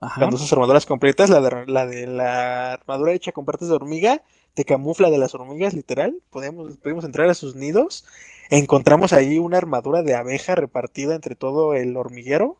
Ajá. 0.00 0.16
Cuando 0.18 0.34
usas 0.34 0.52
armaduras 0.52 0.84
completas, 0.84 1.30
la 1.30 1.40
de, 1.40 1.66
la 1.68 1.86
de 1.86 2.08
la 2.08 2.72
armadura 2.72 3.12
hecha 3.12 3.30
con 3.30 3.44
partes 3.44 3.68
de 3.68 3.74
hormiga, 3.74 4.24
te 4.54 4.64
camufla 4.64 5.10
de 5.10 5.18
las 5.18 5.32
hormigas, 5.32 5.74
literal. 5.74 6.20
Podemos, 6.30 6.76
podemos 6.78 7.04
entrar 7.04 7.28
a 7.28 7.34
sus 7.34 7.54
nidos. 7.54 8.04
Encontramos 8.50 9.12
ahí 9.12 9.38
una 9.38 9.58
armadura 9.58 10.02
de 10.02 10.16
abeja 10.16 10.56
repartida 10.56 11.14
entre 11.14 11.36
todo 11.36 11.74
el 11.74 11.96
hormiguero. 11.96 12.58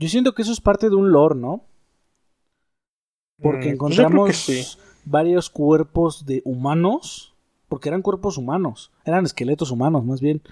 Yo 0.00 0.08
siento 0.08 0.34
que 0.34 0.42
eso 0.42 0.50
es 0.50 0.60
parte 0.60 0.90
de 0.90 0.96
un 0.96 1.12
lore, 1.12 1.36
¿no? 1.36 1.62
Porque 3.40 3.58
mm, 3.74 3.78
pues 3.78 3.96
encontramos 3.96 4.78
varios 5.04 5.50
cuerpos 5.50 6.26
de 6.26 6.42
humanos 6.44 7.35
porque 7.68 7.88
eran 7.88 8.02
cuerpos 8.02 8.38
humanos, 8.38 8.92
eran 9.04 9.24
esqueletos 9.24 9.70
humanos 9.70 10.04
más 10.04 10.20
bien, 10.20 10.42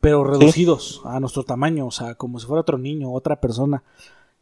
pero 0.00 0.24
reducidos 0.24 1.00
a 1.04 1.20
nuestro 1.20 1.44
tamaño, 1.44 1.86
o 1.86 1.90
sea, 1.90 2.14
como 2.16 2.38
si 2.38 2.46
fuera 2.46 2.60
otro 2.60 2.78
niño, 2.78 3.12
otra 3.12 3.40
persona. 3.40 3.84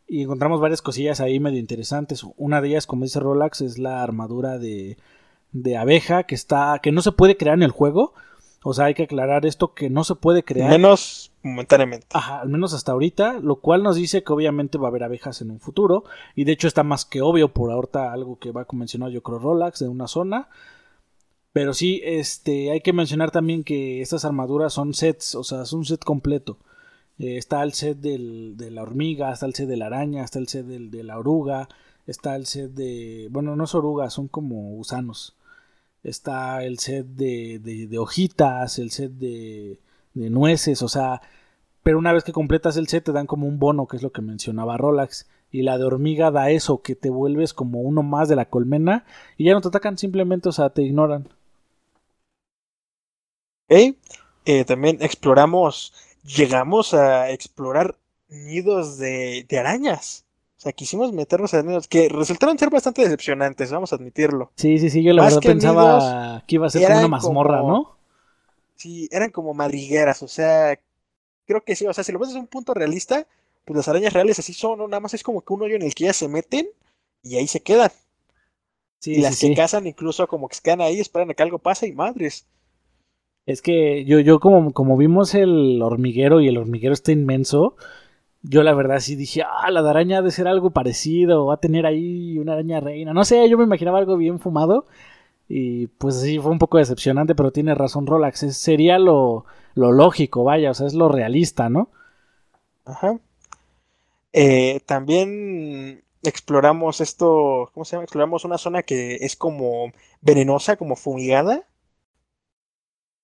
Y 0.09 0.23
encontramos 0.23 0.61
varias 0.61 0.83
cosillas 0.83 1.21
ahí 1.21 1.39
medio 1.39 1.61
interesantes. 1.61 2.25
Una 2.37 2.61
de 2.61 2.69
ellas, 2.69 2.87
como 2.87 3.05
dice 3.05 3.21
Rolax, 3.21 3.61
es 3.61 3.79
la 3.79 4.03
armadura 4.03 4.59
de, 4.59 4.97
de 5.53 5.77
abeja 5.77 6.25
que 6.25 6.35
está 6.35 6.81
que 6.83 6.93
no 6.93 7.03
se 7.03 7.13
puede 7.13 7.37
crear 7.37 7.57
en 7.57 7.63
el 7.63 7.71
juego. 7.71 8.15
O 8.63 8.75
sea, 8.75 8.87
hay 8.87 8.95
que 8.95 9.05
aclarar 9.05 9.47
esto 9.47 9.73
que 9.73 9.89
no 9.89 10.05
se 10.05 10.15
puede 10.15 10.45
crear. 10.45 10.69
Menos 10.69 11.33
momentáneamente. 11.43 12.07
Ajá, 12.13 12.41
al 12.41 12.49
menos 12.49 12.75
hasta 12.75 12.93
ahorita, 12.93 13.35
lo 13.41 13.57
cual 13.57 13.83
nos 13.83 13.97
dice 13.97 14.23
que 14.23 14.33
obviamente 14.33 14.79
va 14.79 14.89
a 14.89 14.91
haber 14.91 15.05
abejas 15.05 15.41
en 15.41 15.51
un 15.51 15.61
futuro. 15.61 16.05
Y 16.35 16.45
de 16.45 16.53
hecho 16.53 16.69
está 16.69 16.83
más 16.83 17.05
que 17.05 17.23
obvio 17.23 17.55
por 17.55 17.71
ahorita 17.71 18.13
algo 18.13 18.39
que 18.39 18.51
va 18.51 18.63
a 18.63 18.77
mencionar 18.77 19.11
yo 19.11 19.23
creo 19.23 19.39
Rolax 19.39 19.79
de 19.79 19.89
una 19.89 20.07
zona. 20.09 20.49
Pero 21.53 21.75
sí, 21.75 22.01
este, 22.05 22.71
hay 22.71 22.81
que 22.81 22.93
mencionar 22.93 23.31
también 23.33 23.65
que 23.65 24.01
estas 24.03 24.25
armaduras 24.25 24.73
son 24.73 24.95
sets, 24.95 25.35
o 25.35 25.43
sea, 25.45 25.63
es 25.63 25.73
un 25.73 25.85
set 25.85 26.05
completo. 26.05 26.59
Eh, 27.19 27.37
está 27.37 27.63
el 27.63 27.73
set 27.73 27.99
del, 27.99 28.57
de 28.57 28.71
la 28.71 28.83
hormiga, 28.83 29.33
está 29.33 29.47
el 29.47 29.55
set 29.55 29.69
de 29.69 29.77
la 29.77 29.87
araña, 29.87 30.25
está 30.25 30.39
el 30.39 30.49
set 30.49 30.67
del, 30.67 30.91
de 30.91 31.03
la 31.03 31.19
oruga, 31.19 31.69
está 32.07 32.37
el 32.37 32.47
set 32.47 32.71
de... 32.73 33.29
Bueno, 33.31 33.57
no 33.57 33.65
es 33.65 33.75
oruga, 33.75 34.11
son 34.11 34.29
como 34.29 34.71
gusanos. 34.71 35.37
Está 36.03 36.65
el 36.65 36.79
set 36.79 37.07
de, 37.07 37.59
de, 37.59 37.87
de 37.89 37.99
hojitas, 37.99 38.79
el 38.79 38.91
set 38.91 39.13
de, 39.13 39.81
de 40.15 40.31
nueces, 40.31 40.83
o 40.83 40.89
sea... 40.89 41.21
Pero 41.83 41.99
una 41.99 42.13
vez 42.13 42.25
que 42.25 42.33
completas 42.33 42.77
el 42.77 42.89
set 42.89 43.05
te 43.05 43.13
dan 43.13 43.27
como 43.27 43.47
un 43.47 43.59
bono, 43.59 43.87
que 43.87 43.97
es 43.97 44.03
lo 44.03 44.13
que 44.13 44.21
mencionaba 44.21 44.77
Rolax. 44.77 45.29
Y 45.51 45.63
la 45.63 45.79
de 45.79 45.85
hormiga 45.85 46.31
da 46.31 46.51
eso, 46.51 46.83
que 46.83 46.95
te 46.95 47.09
vuelves 47.11 47.55
como 47.55 47.81
uno 47.81 48.03
más 48.03 48.29
de 48.29 48.37
la 48.37 48.51
colmena 48.51 49.05
y 49.39 49.45
ya 49.45 49.55
no 49.55 49.63
te 49.63 49.69
atacan, 49.69 49.97
simplemente, 49.99 50.51
o 50.51 50.53
sea, 50.53 50.71
te 50.71 50.83
ignoran. 50.83 51.29
¿Eh? 53.71 53.95
también 54.67 54.99
exploramos, 55.01 55.95
llegamos 56.25 56.93
a 56.93 57.31
explorar 57.31 57.97
nidos 58.29 58.99
de, 58.99 59.47
de, 59.49 59.59
arañas. 59.59 60.25
O 60.59 60.63
sea, 60.63 60.73
quisimos 60.73 61.13
meternos 61.13 61.55
a 61.55 61.63
nidos 61.63 61.89
que 61.89 62.09
resultaron 62.09 62.59
ser 62.59 62.69
bastante 62.69 63.03
decepcionantes, 63.03 63.71
vamos 63.71 63.93
a 63.93 63.97
admitirlo. 63.97 64.51
Sí, 64.57 64.79
sí, 64.79 64.91
sí, 64.91 65.03
yo 65.03 65.13
la 65.13 65.25
verdad 65.25 65.41
pensaba 65.41 66.45
que 66.47 66.57
iba 66.57 66.67
a 66.67 66.71
ser 66.71 66.83
como 66.83 66.99
una 66.99 67.09
mazmorra, 67.09 67.63
¿no? 67.63 67.97
Sí, 68.77 69.09
eran 69.11 69.31
como 69.31 69.55
madrigueras, 69.55 70.23
o 70.23 70.29
sea, 70.29 70.79
creo 71.47 71.63
que 71.63 71.77
sí, 71.77 71.87
o 71.87 71.95
sea, 71.95 72.05
si 72.05 72.13
lo 72.13 72.19
ves 72.19 72.31
desde 72.31 72.41
un 72.41 72.47
punto 72.47 72.75
realista, 72.75 73.27
pues 73.65 73.77
las 73.77 73.89
arañas 73.89 74.13
reales 74.13 74.39
así 74.39 74.53
son, 74.53 74.79
¿no? 74.79 74.89
Nada 74.89 75.01
más 75.01 75.15
es 75.15 75.23
como 75.23 75.43
que 75.43 75.53
un 75.53 75.63
hoyo 75.63 75.77
en 75.77 75.83
el 75.83 75.95
que 75.95 76.05
ya 76.05 76.13
se 76.13 76.29
meten 76.29 76.69
y 77.23 77.37
ahí 77.37 77.47
se 77.47 77.61
quedan. 77.61 77.91
Sí, 78.99 79.13
y 79.13 79.21
las 79.21 79.39
que 79.39 79.55
cazan 79.55 79.87
incluso 79.87 80.27
como 80.27 80.49
que 80.49 80.57
se 80.57 80.63
quedan 80.63 80.81
ahí, 80.81 81.01
esperan 81.01 81.31
a 81.31 81.35
que 81.35 81.43
algo 81.43 81.59
pase 81.59 81.87
y 81.87 81.93
madres. 81.93 82.47
Es 83.47 83.62
que 83.62 84.05
yo, 84.05 84.21
yo 84.21 84.41
como, 84.41 84.73
como 84.73 84.97
vimos 84.97 85.35
el 85.35 85.81
hormiguero 85.83 86.41
y 86.41 86.49
el 86.49 86.59
hormiguero 86.59 86.95
está 86.95 87.12
inmenso, 87.12 87.77
yo 88.43 88.62
la 88.62 88.75
verdad 88.75 89.01
sí 89.01 89.17
dije, 89.17 89.43
ah, 89.43 89.71
la 89.71 89.83
de 89.83 89.91
araña 89.91 90.19
ha 90.19 90.23
de 90.23 90.31
ser 90.31 90.49
algo 90.49 90.71
parecido, 90.71 91.47
va 91.47 91.55
a 91.55 91.61
tener 91.61 91.87
ahí 91.87 92.39
una 92.39 92.53
araña 92.55 92.81
reina. 92.81 93.12
No 93.12 93.25
sé, 93.25 93.49
yo 93.49 93.59
me 93.59 93.65
imaginaba 93.65 93.99
algo 93.99 94.17
bien 94.17 94.39
fumado. 94.41 94.87
Y 95.49 95.89
pues 95.89 96.21
sí, 96.21 96.39
fue 96.39 96.53
un 96.53 96.59
poco 96.61 96.79
decepcionante, 96.79 97.35
pero 97.35 97.53
tiene 97.53 97.75
razón 97.75 98.07
Rolax. 98.07 98.39
sería 98.57 98.99
lo, 98.99 99.45
lo 99.75 99.93
lógico, 99.93 100.45
vaya, 100.45 100.71
o 100.71 100.75
sea, 100.75 100.87
es 100.87 100.95
lo 100.95 101.09
realista, 101.09 101.69
¿no? 101.69 101.89
Ajá. 102.85 103.19
Eh, 104.33 104.81
también 104.87 106.05
exploramos 106.23 107.01
esto, 107.01 107.71
¿cómo 107.75 107.85
se 107.85 107.93
llama? 107.93 108.05
Exploramos 108.05 108.45
una 108.45 108.59
zona 108.59 108.83
que 108.83 109.17
es 109.17 109.37
como 109.37 109.93
venenosa, 110.21 110.77
como 110.77 110.97
fumigada, 110.97 111.67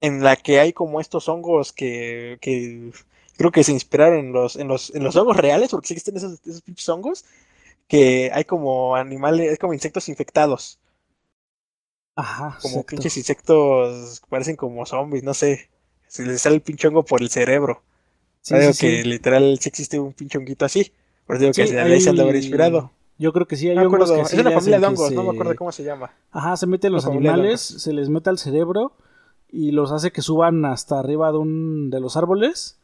en 0.01 0.23
la 0.23 0.36
que 0.36 0.60
hay 0.60 0.73
como 0.73 1.01
estos 1.01 1.28
hongos 1.28 1.73
que, 1.73 2.39
que 2.40 2.93
creo 3.36 3.51
que 3.51 3.64
se 3.64 3.73
inspiraron 3.73 4.18
en 4.18 4.32
los, 4.32 4.56
en 4.56 4.68
los, 4.68 4.94
en 4.94 5.05
los 5.05 5.16
hongos 5.16 5.36
reales, 5.36 5.70
porque 5.70 5.93
existen 5.93 6.16
esos, 6.16 6.40
esos 6.47 6.62
pinches 6.62 6.89
hongos, 6.89 7.24
que 7.89 8.31
hay 8.32 8.44
como 8.44 8.97
animales, 8.97 9.59
como 9.59 9.74
insectos 9.74 10.09
infectados. 10.09 10.78
Ajá. 12.14 12.59
Como 12.62 12.82
pinches 12.85 13.16
insectos 13.16 14.20
que 14.20 14.27
parecen 14.28 14.56
como 14.56 14.85
zombies, 14.86 15.23
no 15.23 15.35
sé. 15.35 15.68
Se 16.09 16.24
les 16.24 16.40
sale 16.40 16.56
el 16.56 16.62
pinche 16.62 16.89
hongo 16.89 17.05
por 17.05 17.20
el 17.20 17.31
cerebro. 17.31 17.82
Sí, 18.40 18.55
que 18.78 19.02
literal 19.02 19.59
sí 19.60 19.68
existe 19.68 19.98
un 19.98 20.12
pinche 20.12 20.39
honguito 20.39 20.64
así. 20.64 20.93
Por 21.27 21.36
eso 21.36 21.43
digo 21.43 21.52
que 21.52 21.62
ahí 21.78 22.01
se 22.01 22.10
han 22.10 22.16
de 22.16 22.23
haber 22.23 22.36
inspirado. 22.36 22.93
Yo 23.18 23.32
creo 23.32 23.47
que 23.47 23.56
sí, 23.56 23.68
hay 23.68 23.78
hongos 23.78 24.12
que 24.12 24.20
Es 24.20 24.35
una 24.35 24.52
familia 24.52 24.78
de 24.78 24.86
hongos, 24.86 25.12
no 25.12 25.24
me 25.24 25.31
acuerdo 25.31 25.56
cómo 25.56 25.73
se 25.73 25.82
llama. 25.82 26.12
Ajá, 26.31 26.56
se 26.56 26.66
meten 26.66 26.93
los 26.93 27.06
animales, 27.06 27.60
se 27.60 27.93
les 27.93 28.09
mete 28.09 28.31
al 28.31 28.39
cerebro 28.39 28.93
y 29.51 29.70
los 29.70 29.93
hace 29.93 30.12
que 30.12 30.23
suban 30.23 30.64
hasta 30.64 30.98
arriba 30.98 31.32
de 31.32 31.39
un 31.39 31.90
de 31.90 32.01
los 32.01 32.16
árboles 32.16 32.78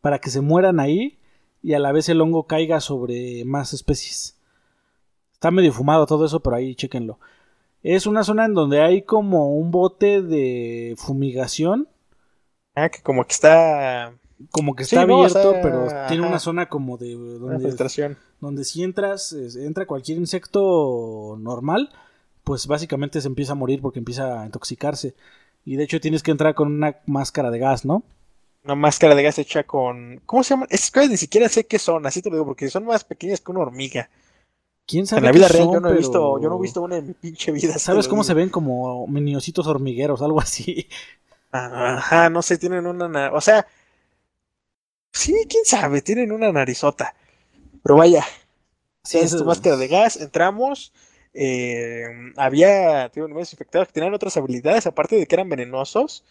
para 0.00 0.18
que 0.18 0.30
se 0.30 0.40
mueran 0.40 0.80
ahí 0.80 1.18
y 1.62 1.74
a 1.74 1.78
la 1.78 1.92
vez 1.92 2.08
el 2.08 2.20
hongo 2.20 2.46
caiga 2.46 2.80
sobre 2.80 3.44
más 3.44 3.72
especies. 3.72 4.38
Está 5.32 5.50
medio 5.50 5.72
fumado 5.72 6.06
todo 6.06 6.24
eso, 6.24 6.40
pero 6.40 6.56
ahí 6.56 6.74
chéquenlo. 6.74 7.18
Es 7.82 8.06
una 8.06 8.24
zona 8.24 8.46
en 8.46 8.54
donde 8.54 8.80
hay 8.80 9.02
como 9.02 9.54
un 9.54 9.70
bote 9.70 10.22
de 10.22 10.94
fumigación. 10.96 11.88
Ah, 12.74 12.88
que 12.88 13.02
como 13.02 13.24
que 13.24 13.32
está 13.32 14.12
como 14.50 14.74
que 14.74 14.82
está 14.82 15.02
abierto, 15.02 15.54
pero 15.62 15.88
tiene 16.08 16.26
una 16.26 16.38
zona 16.38 16.68
como 16.68 16.98
de 16.98 17.14
donde, 17.14 17.74
donde 18.40 18.64
si 18.64 18.82
entras, 18.82 19.32
entra 19.32 19.86
cualquier 19.86 20.18
insecto 20.18 21.36
normal, 21.38 21.90
pues 22.44 22.66
básicamente 22.66 23.20
se 23.20 23.28
empieza 23.28 23.52
a 23.52 23.56
morir 23.56 23.80
porque 23.80 23.98
empieza 23.98 24.42
a 24.42 24.46
intoxicarse. 24.46 25.14
Y 25.66 25.76
de 25.76 25.84
hecho 25.84 26.00
tienes 26.00 26.22
que 26.22 26.30
entrar 26.30 26.54
con 26.54 26.72
una 26.72 26.96
máscara 27.04 27.50
de 27.50 27.58
gas, 27.58 27.84
¿no? 27.84 28.02
Una 28.64 28.74
máscara 28.74 29.14
de 29.14 29.22
gas 29.22 29.38
hecha 29.38 29.64
con. 29.64 30.22
¿Cómo 30.24 30.42
se 30.42 30.54
llama? 30.54 30.66
Es 30.70 30.90
que 30.90 31.06
ni 31.06 31.18
siquiera 31.18 31.50
sé 31.50 31.66
qué 31.66 31.78
son, 31.78 32.06
así 32.06 32.22
te 32.22 32.30
lo 32.30 32.36
digo, 32.36 32.46
porque 32.46 32.70
son 32.70 32.86
más 32.86 33.04
pequeñas 33.04 33.42
que 33.42 33.50
una 33.50 33.60
hormiga. 33.60 34.08
¿Quién 34.86 35.06
sabe? 35.06 35.18
En 35.18 35.24
la 35.26 35.32
vida 35.32 35.48
real 35.48 35.68
yo 35.70 35.80
no 35.80 35.90
he 35.90 35.96
visto, 35.96 36.40
yo 36.40 36.48
no 36.48 36.56
he 36.58 36.62
visto 36.62 36.80
una 36.80 36.96
en 36.96 37.08
mi 37.08 37.12
pinche 37.12 37.52
vida. 37.52 37.78
¿Sabes 37.78 38.08
cómo 38.08 38.24
se 38.24 38.32
ven 38.32 38.48
como 38.48 39.06
miniositos 39.08 39.66
hormigueros, 39.66 40.22
algo 40.22 40.40
así? 40.40 40.88
Ajá, 41.50 42.30
no 42.30 42.40
sé, 42.40 42.56
tienen 42.56 42.86
una. 42.86 43.32
O 43.32 43.40
sea, 43.42 43.66
Sí, 45.16 45.34
quién 45.48 45.64
sabe, 45.64 46.02
tienen 46.02 46.30
una 46.30 46.52
narizota. 46.52 47.14
Pero 47.82 47.96
vaya, 47.96 48.22
sí, 49.02 49.16
es 49.16 49.34
tu 49.34 49.46
máscara 49.46 49.76
de 49.76 49.88
gas, 49.88 50.16
entramos. 50.16 50.92
Eh, 51.38 52.06
había 52.36 53.10
tengo 53.10 53.28
infectados 53.38 53.88
que 53.88 53.92
tenían 53.92 54.14
otras 54.14 54.36
habilidades, 54.38 54.86
aparte 54.86 55.16
de 55.16 55.26
que 55.26 55.34
eran 55.34 55.50
venenosos. 55.50 56.24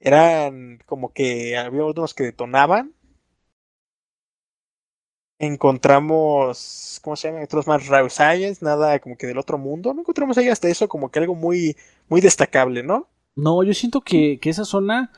Eran 0.00 0.80
como 0.86 1.12
que 1.12 1.56
había 1.56 1.84
unos 1.84 2.14
que 2.14 2.24
detonaban. 2.24 2.92
Encontramos, 5.40 6.98
¿cómo 7.02 7.14
se 7.14 7.28
llama? 7.28 7.44
Otros 7.44 7.68
más 7.68 7.86
Raw 7.86 8.10
Science, 8.10 8.64
nada 8.64 8.98
como 8.98 9.16
que 9.16 9.28
del 9.28 9.38
otro 9.38 9.58
mundo. 9.58 9.94
No 9.94 10.00
encontramos 10.00 10.36
ahí 10.38 10.48
hasta 10.48 10.68
eso 10.68 10.88
como 10.88 11.10
que 11.10 11.20
algo 11.20 11.36
muy, 11.36 11.76
muy 12.08 12.20
destacable, 12.20 12.82
¿no? 12.82 13.06
No, 13.36 13.62
yo 13.62 13.72
siento 13.74 14.00
que, 14.00 14.40
que 14.40 14.50
esa 14.50 14.64
zona 14.64 15.12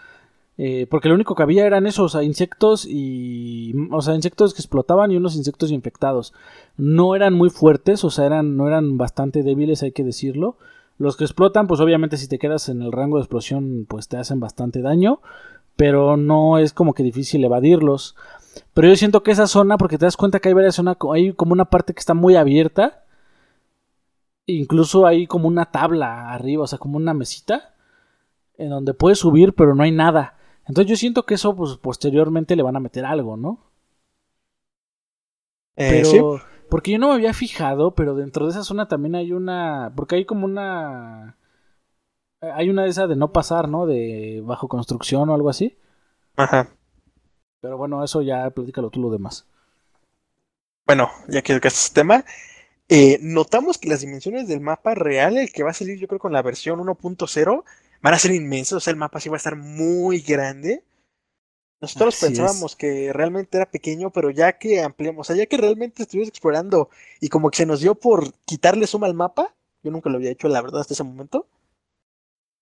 eh, 0.62 0.87
porque 0.91 1.09
lo 1.09 1.15
único 1.15 1.35
que 1.35 1.43
había 1.43 1.65
eran 1.65 1.87
esos, 1.87 2.15
insectos 2.23 2.85
y. 2.87 3.73
O 3.91 4.03
sea, 4.03 4.15
insectos 4.15 4.53
que 4.53 4.61
explotaban 4.61 5.11
y 5.11 5.16
unos 5.16 5.35
insectos 5.35 5.70
infectados. 5.70 6.35
No 6.77 7.16
eran 7.16 7.32
muy 7.32 7.49
fuertes, 7.49 8.05
o 8.05 8.11
sea, 8.11 8.43
no 8.43 8.66
eran 8.69 8.99
bastante 8.99 9.43
débiles, 9.43 9.82
hay 9.82 9.93
que 9.93 10.05
decirlo. 10.05 10.59
Los 10.99 11.16
que 11.16 11.24
explotan, 11.24 11.66
pues 11.66 11.81
obviamente 11.81 12.19
si 12.19 12.28
te 12.28 12.39
quedas 12.39 12.69
en 12.69 12.82
el 12.82 12.93
rango 12.93 13.16
de 13.16 13.23
explosión, 13.23 13.87
pues 13.89 14.09
te 14.09 14.19
hacen 14.19 14.39
bastante 14.39 14.82
daño. 14.82 15.23
Pero 15.77 16.19
no 16.19 16.59
es 16.59 16.74
como 16.74 16.93
que 16.93 17.03
difícil 17.03 17.43
evadirlos. 17.43 18.15
Pero 18.74 18.89
yo 18.89 18.97
siento 18.97 19.23
que 19.23 19.31
esa 19.31 19.47
zona, 19.47 19.78
porque 19.78 19.97
te 19.97 20.05
das 20.05 20.19
cuenta 20.19 20.41
que 20.41 20.49
hay 20.49 20.55
varias 20.55 20.74
zonas, 20.74 20.99
hay 21.11 21.32
como 21.32 21.55
una 21.55 21.70
parte 21.70 21.95
que 21.95 22.01
está 22.01 22.12
muy 22.12 22.37
abierta. 22.37 23.05
Incluso 24.45 25.07
hay 25.07 25.27
como 25.27 25.49
una 25.49 25.70
tabla 25.70 26.35
arriba, 26.35 26.65
o 26.65 26.66
sea, 26.66 26.78
como 26.78 26.99
una 26.99 27.15
mesita. 27.15 27.77
En 28.59 28.69
donde 28.69 28.93
puedes 28.93 29.20
subir, 29.20 29.55
pero 29.55 29.74
no 29.74 29.85
hay 29.85 29.93
nada. 29.93 30.35
Entonces 30.71 30.89
yo 30.89 30.97
siento 30.97 31.27
que 31.27 31.35
eso 31.35 31.57
pues 31.57 31.79
posteriormente 31.79 32.55
le 32.55 32.63
van 32.63 32.77
a 32.77 32.81
meter 32.81 33.05
algo, 33.05 33.37
¿no? 33.37 33.59
Eh, 35.75 36.03
pero, 36.05 36.41
porque 36.69 36.93
yo 36.93 36.99
no 37.01 37.09
me 37.09 37.15
había 37.15 37.35
fijado, 37.35 37.97
pero 37.97 38.15
dentro 38.15 38.45
de 38.45 38.53
esa 38.53 38.63
zona 38.63 38.87
también 38.87 39.17
hay 39.17 39.33
una, 39.33 39.93
porque 39.97 40.15
hay 40.15 40.25
como 40.25 40.45
una, 40.45 41.37
hay 42.41 42.71
una 42.71 42.85
de 42.85 42.91
esas 42.91 43.09
de 43.09 43.17
no 43.17 43.33
pasar, 43.33 43.69
¿no? 43.69 43.85
De 43.85 44.43
bajo 44.45 44.69
construcción 44.69 45.29
o 45.29 45.35
algo 45.35 45.51
así. 45.51 45.77
Ajá. 46.37 46.69
Pero 47.61 47.77
bueno, 47.77 48.05
eso 48.05 48.23
ya 48.23 48.49
platícalo 48.51 48.91
tú 48.91 49.01
lo 49.01 49.11
demás. 49.11 49.49
Bueno, 50.87 51.11
ya 51.27 51.43
que 51.43 51.55
este 51.55 51.95
tema, 52.01 52.25
eh, 52.89 53.19
notamos 53.23 53.77
que 53.77 53.89
las 53.89 54.03
dimensiones 54.03 54.47
del 54.47 54.61
mapa 54.61 54.95
real, 54.95 55.37
el 55.37 55.51
que 55.51 55.65
va 55.65 55.71
a 55.71 55.75
salir 55.75 55.99
yo 55.99 56.07
creo 56.07 56.21
con 56.21 56.33
la 56.33 56.43
versión 56.43 56.79
1.0, 56.79 57.65
van 58.03 58.15
a 58.15 58.19
ser 58.19 58.33
inmensos, 58.33 58.77
o 58.77 58.81
sea, 58.81 58.93
el 58.93 58.97
mapa 58.97 59.21
sí 59.21 59.29
va 59.29 59.37
a 59.37 59.39
estar 59.39 59.57
muy 59.57 60.21
grande. 60.21 60.83
Nosotros 61.81 62.19
pensábamos 62.21 62.77
que 62.77 63.11
realmente 63.13 63.57
era 63.57 63.71
pequeño, 63.71 64.11
pero 64.11 64.31
ya 64.31 64.59
que 64.59 64.83
ampliamos, 64.83 65.27
o 65.27 65.33
sea, 65.33 65.37
ya 65.37 65.47
que 65.47 65.57
realmente 65.57 66.03
estuvimos 66.03 66.29
explorando 66.29 66.91
y 67.21 67.29
como 67.29 67.51
que 67.51 67.57
se 67.57 67.67
nos 67.67 67.81
dio 67.81 67.95
por 67.95 68.35
quitarle 68.45 68.87
suma 68.87 69.07
al 69.07 69.15
mapa, 69.15 69.55
yo 69.83 69.91
nunca 69.91 70.11
lo 70.11 70.17
había 70.17 70.31
hecho, 70.31 70.49
la 70.49 70.61
verdad, 70.61 70.83
hasta 70.83 70.93
ese 70.93 71.05
momento. 71.05 71.47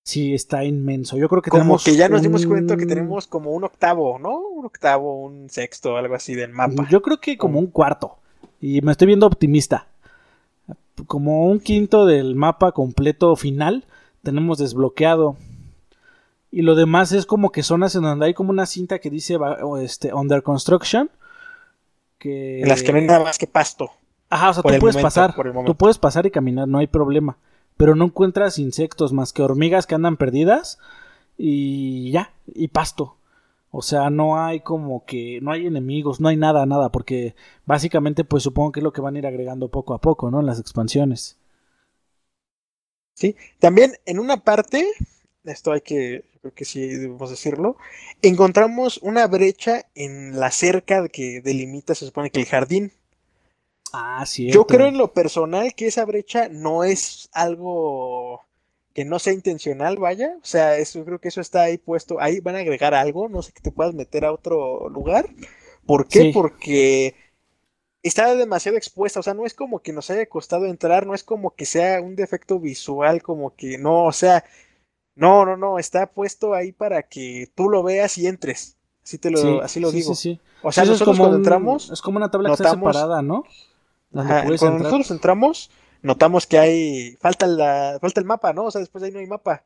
Sí, 0.05 0.33
está 0.33 0.65
inmenso. 0.65 1.19
Yo 1.19 1.29
creo 1.29 1.43
que 1.43 1.51
como 1.51 1.79
que 1.79 1.97
ya 1.97 2.09
nos 2.09 2.23
dimos 2.23 2.47
cuenta 2.47 2.77
que 2.77 2.87
tenemos 2.87 3.27
como 3.27 3.51
un 3.51 3.65
octavo, 3.65 4.19
¿no? 4.19 4.39
Un 4.39 4.65
octavo, 4.65 5.23
un 5.23 5.51
sexto, 5.51 5.97
algo 5.97 6.15
así 6.15 6.35
del 6.35 6.53
mapa. 6.53 6.87
Yo 6.89 7.03
creo 7.03 7.21
que 7.21 7.37
como 7.37 7.59
un 7.59 7.67
cuarto. 7.67 8.17
Y 8.61 8.81
me 8.81 8.93
estoy 8.93 9.09
viendo 9.09 9.27
optimista. 9.27 9.87
Como 11.07 11.47
un 11.47 11.61
quinto 11.61 12.07
del 12.07 12.37
mapa 12.37 12.73
completo 12.73 13.37
final 13.37 13.85
tenemos 14.29 14.59
desbloqueado. 14.59 15.37
Y 16.51 16.61
lo 16.61 16.75
demás 16.75 17.13
es 17.13 17.25
como 17.25 17.51
que 17.51 17.63
zonas 17.63 17.95
en 17.95 18.03
donde 18.03 18.27
hay 18.27 18.35
como 18.35 18.51
una 18.51 18.67
cinta 18.67 18.99
que 18.99 19.09
dice 19.09 19.39
este, 19.81 20.13
Under 20.13 20.43
Construction. 20.43 21.11
En 22.21 22.69
las 22.69 22.83
que 22.83 22.93
no 22.93 22.99
hay 22.99 23.07
nada 23.07 23.25
más 23.25 23.39
que 23.39 23.47
pasto. 23.47 23.91
Ajá, 24.29 24.51
o 24.51 24.53
sea, 24.53 24.63
tú 24.63 24.79
puedes 24.79 24.99
pasar. 24.99 25.35
Tú 25.65 25.75
puedes 25.77 25.97
pasar 25.97 26.27
y 26.27 26.31
caminar, 26.31 26.69
no 26.69 26.77
hay 26.77 26.87
problema. 26.89 27.39
pero 27.79 27.95
no 27.95 28.05
encuentras 28.05 28.59
insectos 28.59 29.15
más 29.15 29.33
que 29.33 29.41
hormigas 29.41 29.87
que 29.87 29.95
andan 29.95 30.19
perdidas 30.19 30.79
y 31.39 32.11
ya, 32.11 32.33
y 32.47 32.69
pasto. 32.69 33.15
O 33.71 33.81
sea, 33.81 34.11
no 34.11 34.39
hay 34.45 34.61
como 34.61 35.07
que, 35.07 35.39
no 35.41 35.53
hay 35.53 35.67
enemigos, 35.67 36.21
no 36.21 36.29
hay 36.29 36.37
nada, 36.37 36.67
nada, 36.67 36.91
porque 36.91 37.35
básicamente 37.65 38.25
pues 38.25 38.43
supongo 38.43 38.73
que 38.73 38.81
es 38.81 38.85
lo 38.85 38.93
que 38.93 39.01
van 39.01 39.15
a 39.15 39.19
ir 39.21 39.27
agregando 39.27 39.69
poco 39.69 39.95
a 39.95 40.01
poco, 40.01 40.31
¿no? 40.31 40.41
En 40.41 40.47
las 40.47 40.61
expansiones. 40.61 41.39
Sí, 43.19 43.35
también 43.59 43.95
en 44.07 44.21
una 44.21 44.45
parte, 44.45 44.87
esto 45.43 45.73
hay 45.73 45.81
que, 45.81 46.25
creo 46.41 46.55
que 46.55 46.65
sí 46.65 46.87
debemos 46.87 47.31
decirlo, 47.31 47.77
encontramos 48.23 48.99
una 48.99 49.27
brecha 49.27 49.87
en 49.97 50.39
la 50.39 50.53
cerca 50.53 51.09
que 51.09 51.41
delimita, 51.41 51.97
se 51.97 52.07
supone 52.07 52.31
que 52.31 52.39
el 52.39 52.47
jardín. 52.47 52.93
Ah, 53.93 54.25
sí. 54.25 54.53
Yo 54.53 54.69
creo 54.69 54.87
en 54.87 54.99
lo 54.99 55.13
personal 55.15 55.75
que 55.75 55.89
esa 55.89 56.05
brecha 56.05 56.49
no 56.49 56.85
es 56.85 57.29
algo 57.33 58.43
que 58.95 59.05
no 59.05 59.19
sea 59.19 59.33
intencional, 59.33 59.97
vaya. 59.97 60.37
O 60.41 60.47
sea, 60.47 60.77
eso, 60.79 61.01
yo 61.01 61.05
creo 61.05 61.21
que 61.21 61.29
eso 61.29 61.41
está 61.41 61.63
ahí 61.63 61.77
puesto. 61.77 62.21
Ahí 62.21 62.39
van 62.39 62.55
a 62.55 62.61
agregar 62.61 62.95
algo, 62.95 63.29
no 63.29 63.43
sé 63.43 63.51
que 63.51 63.63
te 63.63 63.73
puedas 63.73 63.95
meter 63.95 64.25
a 64.25 64.33
otro 64.33 64.89
lugar. 64.91 65.29
¿Por 65.87 66.07
qué? 66.07 66.31
Porque 66.33 67.17
está 68.03 68.35
demasiado 68.35 68.77
expuesta. 68.77 69.21
O 69.21 69.23
sea, 69.23 69.35
no 69.35 69.47
es 69.47 69.55
como 69.55 69.81
que 69.81 69.93
nos 69.93 70.11
haya 70.11 70.27
costado 70.27 70.67
entrar, 70.67 71.07
no 71.07 71.15
es 71.15 71.25
como 71.25 71.55
que 71.55 71.67
sea 71.67 72.01
un 72.01 72.17
defecto 72.17 72.59
visual, 72.59 73.23
como 73.23 73.55
que 73.55 73.79
no, 73.79 74.05
o 74.05 74.13
sea, 74.13 74.45
no, 75.15 75.45
no, 75.45 75.57
no, 75.57 75.79
está 75.79 76.11
puesto 76.13 76.55
ahí 76.55 76.73
para 76.73 77.03
que 77.03 77.51
tú 77.55 77.69
lo 77.69 77.83
veas 77.83 78.17
y 78.19 78.27
entres. 78.27 78.77
Así 79.03 79.19
te 79.19 79.31
lo, 79.31 79.63
así 79.63 79.81
lo 79.81 79.91
digo. 79.91 80.13
O 80.63 80.73
sea, 80.73 80.85
nosotros 80.85 81.17
cuando 81.17 81.37
entramos. 81.37 81.91
Es 81.91 82.03
como 82.03 82.19
una 82.19 82.31
tabla 82.31 82.51
que 82.51 82.55
está 82.55 82.71
separada, 82.71 83.23
¿no? 83.23 83.45
cuando 84.11 84.79
nosotros 84.79 85.11
entramos, 85.11 85.71
notamos 86.03 86.47
que 86.47 86.59
hay. 86.59 87.17
Falta, 87.21 87.47
la, 87.47 87.99
falta 88.01 88.21
el 88.21 88.27
mapa, 88.27 88.53
¿no? 88.53 88.65
O 88.65 88.71
sea, 88.71 88.81
después 88.81 89.03
ahí 89.03 89.11
no 89.11 89.19
hay 89.19 89.27
mapa. 89.27 89.65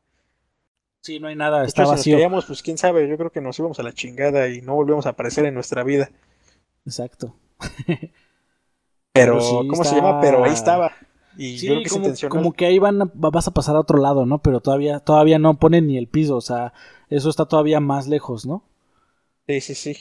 Sí, 1.01 1.19
no 1.19 1.27
hay 1.27 1.35
nada, 1.35 1.65
está 1.65 1.85
vacío. 1.85 2.17
Si 2.17 2.29
nos 2.29 2.45
pues 2.45 2.63
quién 2.63 2.77
sabe, 2.77 3.09
yo 3.09 3.17
creo 3.17 3.29
que 3.29 3.41
nos 3.41 3.59
íbamos 3.59 3.77
a 3.79 3.83
la 3.83 3.91
chingada 3.91 4.47
y 4.47 4.61
no 4.61 4.75
volvemos 4.75 5.05
a 5.05 5.09
aparecer 5.09 5.45
en 5.45 5.53
nuestra 5.53 5.83
vida. 5.83 6.09
Exacto. 6.85 7.35
Pero, 9.13 9.39
¿cómo 9.39 9.83
se 9.83 9.95
llama? 9.95 10.19
Pero 10.21 10.43
ahí 10.43 10.53
estaba. 10.53 10.91
Y 11.37 11.57
yo 11.57 11.73
creo 11.73 11.83
que 11.83 11.89
como, 11.89 12.07
es 12.07 12.25
como 12.25 12.53
que 12.53 12.65
ahí 12.65 12.79
van 12.79 13.11
vas 13.13 13.47
a 13.47 13.51
pasar 13.51 13.75
a 13.75 13.79
otro 13.79 13.99
lado, 13.99 14.25
¿no? 14.25 14.39
Pero 14.41 14.59
todavía, 14.59 14.99
todavía 14.99 15.39
no 15.39 15.59
ponen 15.59 15.87
ni 15.87 15.97
el 15.97 16.07
piso, 16.07 16.35
o 16.35 16.41
sea, 16.41 16.73
eso 17.09 17.29
está 17.29 17.45
todavía 17.45 17.79
más 17.79 18.07
lejos, 18.07 18.45
¿no? 18.45 18.63
Sí, 19.47 19.61
sí, 19.61 19.75
sí. 19.75 19.97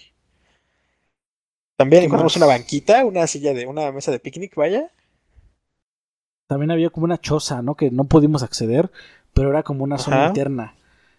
También 1.76 2.04
encontramos 2.04 2.36
una 2.36 2.46
banquita, 2.46 3.04
una 3.04 3.26
silla 3.26 3.54
de, 3.54 3.66
una 3.66 3.90
mesa 3.92 4.12
de 4.12 4.20
picnic, 4.20 4.54
vaya. 4.56 4.90
También 6.46 6.70
había 6.70 6.90
como 6.90 7.04
una 7.04 7.18
choza, 7.18 7.62
¿no? 7.62 7.74
Que 7.74 7.90
no 7.90 8.04
pudimos 8.04 8.42
acceder, 8.42 8.90
pero 9.32 9.50
era 9.50 9.62
como 9.62 9.84
una 9.84 9.98
zona 9.98 10.28
interna. 10.28 10.74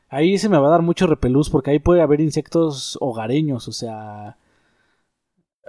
Ahí 0.10 0.38
se 0.38 0.48
me 0.48 0.60
va 0.60 0.68
a 0.68 0.72
dar 0.72 0.84
mucho 0.84 1.07
repelús 1.07 1.49
porque 1.49 1.72
ahí 1.72 1.80
puede 1.80 2.02
haber 2.02 2.22
insectos 2.22 2.98
hogareños, 3.02 3.68
o 3.68 3.72
sea, 3.72 4.38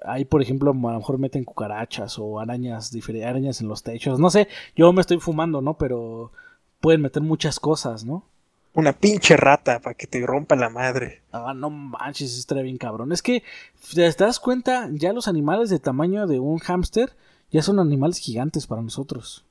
ahí 0.03 0.25
por 0.25 0.43
ejemplo 0.43 0.71
a 0.71 0.75
lo 0.75 0.99
mejor 0.99 1.19
meten 1.19 1.45
cucarachas 1.45 2.19
o 2.19 2.41
arañas, 2.41 2.93
arañas 3.25 3.61
en 3.61 3.69
los 3.69 3.83
techos, 3.83 4.19
no 4.19 4.31
sé, 4.31 4.49
yo 4.77 4.93
me 4.93 5.01
estoy 5.01 5.19
fumando, 5.19 5.61
¿no? 5.61 5.75
Pero 5.79 6.33
pueden 6.81 7.03
meter 7.03 7.23
muchas 7.23 7.61
cosas, 7.61 8.05
¿no? 8.05 8.25
una 8.75 8.93
pinche 8.93 9.37
rata 9.37 9.81
para 9.81 9.95
que 9.95 10.07
te 10.07 10.25
rompa 10.27 10.57
la 10.57 10.69
madre. 10.69 11.23
Ah, 11.33 11.55
no 11.55 11.71
manches, 11.71 12.37
estaría 12.37 12.65
bien 12.65 12.77
cabrón. 12.77 13.13
Es 13.13 13.23
que, 13.23 13.43
¿te 13.95 14.13
das 14.13 14.41
cuenta? 14.41 14.89
Ya 14.93 15.13
los 15.13 15.29
animales 15.29 15.71
de 15.71 15.79
tamaño 15.79 16.27
de 16.27 16.41
un 16.41 16.59
hámster 16.59 17.17
ya 17.51 17.63
son 17.63 17.79
animales 17.79 18.19
gigantes 18.19 18.67
para 18.67 18.83
nosotros. 18.83 19.45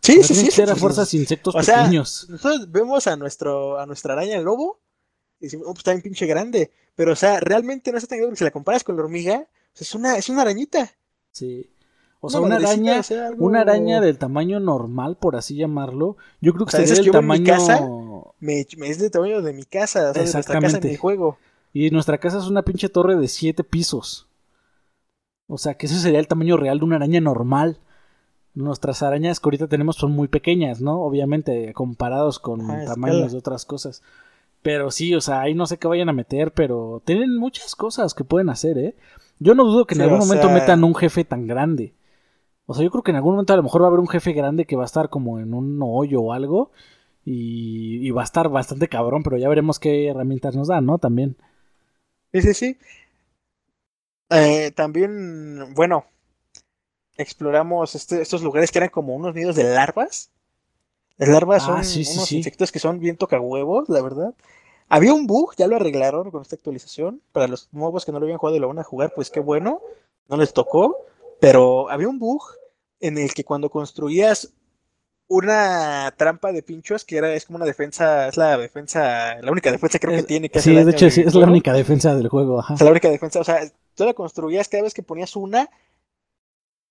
Sí, 0.00 0.22
sí, 0.22 0.34
sí. 0.34 0.50
sí, 0.50 0.66
fuerzas 0.76 1.14
insectos 1.14 1.54
pequeños. 1.54 2.26
nosotros 2.28 2.70
vemos 2.70 3.06
a 3.06 3.16
nuestro 3.16 3.78
a 3.78 3.86
nuestra 3.86 4.12
araña 4.12 4.38
lobo 4.40 4.80
y 5.40 5.46
decimos, 5.46 5.66
oh, 5.66 5.70
pues 5.70 5.78
está 5.78 5.92
bien 5.92 6.02
pinche 6.02 6.26
grande. 6.26 6.72
Pero, 6.96 7.12
o 7.12 7.16
sea, 7.16 7.40
realmente 7.40 7.90
no 7.90 7.98
es 7.98 8.06
tan 8.06 8.18
grande 8.18 8.30
porque 8.30 8.38
si 8.38 8.44
la 8.44 8.50
comparas 8.50 8.84
con 8.84 8.96
la 8.96 9.02
hormiga, 9.02 9.46
es 9.78 9.94
una, 9.94 10.16
es 10.16 10.28
una 10.28 10.42
arañita. 10.42 10.90
Sí. 11.32 11.70
O 12.20 12.30
sea, 12.30 12.40
una, 12.40 12.56
araña, 12.56 13.02
una 13.36 13.60
araña 13.60 14.00
del 14.00 14.16
tamaño 14.16 14.58
normal, 14.58 15.18
por 15.18 15.36
así 15.36 15.56
llamarlo. 15.56 16.16
Yo 16.40 16.54
creo 16.54 16.64
que 16.64 16.72
sería 16.72 16.94
del 16.94 17.10
tamaño. 17.10 17.44
casa, 17.44 17.86
me, 18.40 18.60
es 18.60 18.98
del 18.98 19.10
tamaño 19.10 19.42
de 19.42 19.52
mi 19.52 19.64
casa, 19.64 20.10
o 20.10 20.14
sea, 20.14 20.22
de 20.22 20.32
nuestra 20.32 20.58
casa 20.58 20.78
en 20.78 20.88
mi 20.88 20.96
juego. 20.96 21.36
Y 21.74 21.90
nuestra 21.90 22.16
casa 22.16 22.38
es 22.38 22.44
una 22.44 22.62
pinche 22.62 22.88
torre 22.88 23.16
de 23.16 23.28
siete 23.28 23.62
pisos. 23.62 24.26
O 25.48 25.58
sea, 25.58 25.74
que 25.74 25.84
ese 25.84 25.98
sería 25.98 26.18
el 26.18 26.28
tamaño 26.28 26.56
real 26.56 26.78
de 26.78 26.84
una 26.86 26.96
araña 26.96 27.20
normal. 27.20 27.78
Nuestras 28.54 29.02
arañas 29.02 29.38
que 29.38 29.48
ahorita 29.48 29.66
tenemos 29.66 29.96
son 29.96 30.12
muy 30.12 30.28
pequeñas, 30.28 30.80
¿no? 30.80 31.02
Obviamente, 31.02 31.74
comparados 31.74 32.38
con 32.38 32.66
tamaños 32.86 33.32
de 33.32 33.38
otras 33.38 33.66
cosas. 33.66 34.02
Pero 34.62 34.90
sí, 34.90 35.14
o 35.14 35.20
sea, 35.20 35.42
ahí 35.42 35.52
no 35.52 35.66
sé 35.66 35.76
qué 35.76 35.88
vayan 35.88 36.08
a 36.08 36.14
meter, 36.14 36.54
pero 36.54 37.02
tienen 37.04 37.36
muchas 37.36 37.74
cosas 37.74 38.14
que 38.14 38.24
pueden 38.24 38.48
hacer, 38.48 38.78
¿eh? 38.78 38.96
Yo 39.38 39.54
no 39.54 39.64
dudo 39.64 39.86
que 39.86 39.94
en 39.94 40.02
algún 40.02 40.18
momento 40.18 40.48
metan 40.50 40.84
un 40.84 40.94
jefe 40.94 41.24
tan 41.24 41.46
grande. 41.46 41.94
O 42.66 42.74
sea, 42.74 42.82
yo 42.82 42.90
creo 42.90 43.02
que 43.02 43.10
en 43.10 43.16
algún 43.16 43.32
momento 43.32 43.52
a 43.52 43.56
lo 43.56 43.62
mejor 43.62 43.82
va 43.82 43.86
a 43.86 43.88
haber 43.88 44.00
un 44.00 44.08
jefe 44.08 44.32
grande 44.32 44.64
que 44.64 44.76
va 44.76 44.82
a 44.82 44.86
estar 44.86 45.10
como 45.10 45.38
en 45.38 45.52
un 45.54 45.80
hoyo 45.82 46.20
o 46.20 46.32
algo. 46.32 46.70
Y, 47.26 48.10
va 48.10 48.20
a 48.20 48.24
estar 48.24 48.50
bastante 48.50 48.88
cabrón, 48.88 49.22
pero 49.22 49.38
ya 49.38 49.48
veremos 49.48 49.78
qué 49.78 50.08
herramientas 50.08 50.54
nos 50.56 50.68
dan, 50.68 50.84
¿no? 50.84 50.98
También. 50.98 51.36
Sí, 52.32 52.42
sí, 52.42 52.54
sí. 52.54 52.78
Eh, 54.30 54.72
también, 54.72 55.74
bueno, 55.74 56.04
exploramos 57.16 57.94
este, 57.94 58.20
estos 58.20 58.42
lugares 58.42 58.70
que 58.70 58.78
eran 58.78 58.90
como 58.90 59.14
unos 59.14 59.34
nidos 59.34 59.56
de 59.56 59.64
larvas. 59.64 60.30
Las 61.16 61.28
larvas 61.28 61.62
ah, 61.62 61.82
son 61.82 62.16
unos 62.16 62.32
insectos 62.32 62.72
que 62.72 62.78
son 62.78 62.98
bien 62.98 63.16
tocahuevos, 63.16 63.88
la 63.88 64.02
verdad. 64.02 64.34
Había 64.88 65.14
un 65.14 65.26
bug, 65.26 65.54
ya 65.56 65.66
lo 65.66 65.76
arreglaron 65.76 66.30
con 66.30 66.42
esta 66.42 66.56
actualización. 66.56 67.20
Para 67.32 67.48
los 67.48 67.68
nuevos 67.72 68.04
que 68.04 68.12
no 68.12 68.18
lo 68.18 68.26
habían 68.26 68.38
jugado 68.38 68.56
y 68.56 68.60
lo 68.60 68.68
van 68.68 68.78
a 68.78 68.84
jugar, 68.84 69.12
pues 69.14 69.30
qué 69.30 69.40
bueno. 69.40 69.80
No 70.28 70.36
les 70.36 70.52
tocó. 70.52 70.96
Pero 71.40 71.90
había 71.90 72.08
un 72.08 72.18
bug 72.18 72.42
en 73.00 73.18
el 73.18 73.34
que 73.34 73.44
cuando 73.44 73.70
construías 73.70 74.52
una 75.26 76.14
trampa 76.16 76.52
de 76.52 76.62
pinchos 76.62 77.04
que 77.04 77.16
era 77.16 77.34
es 77.34 77.46
como 77.46 77.56
una 77.56 77.64
defensa, 77.64 78.28
es 78.28 78.36
la 78.36 78.56
defensa, 78.56 79.40
la 79.40 79.50
única 79.50 79.72
defensa 79.72 79.98
creo 79.98 80.16
que 80.16 80.22
tiene 80.22 80.48
que 80.48 80.60
Sí, 80.60 80.74
de 80.74 80.90
hecho 80.90 81.10
sí, 81.10 81.22
es 81.22 81.34
la 81.34 81.46
única 81.46 81.72
defensa 81.72 82.14
del 82.14 82.28
juego, 82.28 82.62
Es 82.72 82.80
la 82.80 82.90
única 82.90 83.08
defensa, 83.08 83.40
o 83.40 83.44
sea, 83.44 83.60
tú 83.94 84.04
la 84.04 84.14
construías 84.14 84.68
cada 84.68 84.82
vez 84.82 84.94
que 84.94 85.02
ponías 85.02 85.34
una 85.34 85.70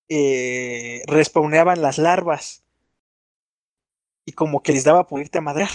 eh, 0.10 1.03
respawneaban 1.07 1.82
las 1.82 1.98
larvas 1.98 2.64
y 4.26 4.34
como 4.34 4.61
que 4.61 4.74
les 4.74 4.84
daba 4.84 5.07
por 5.07 5.22
irte 5.22 5.38
a 5.38 5.41
madrear. 5.41 5.70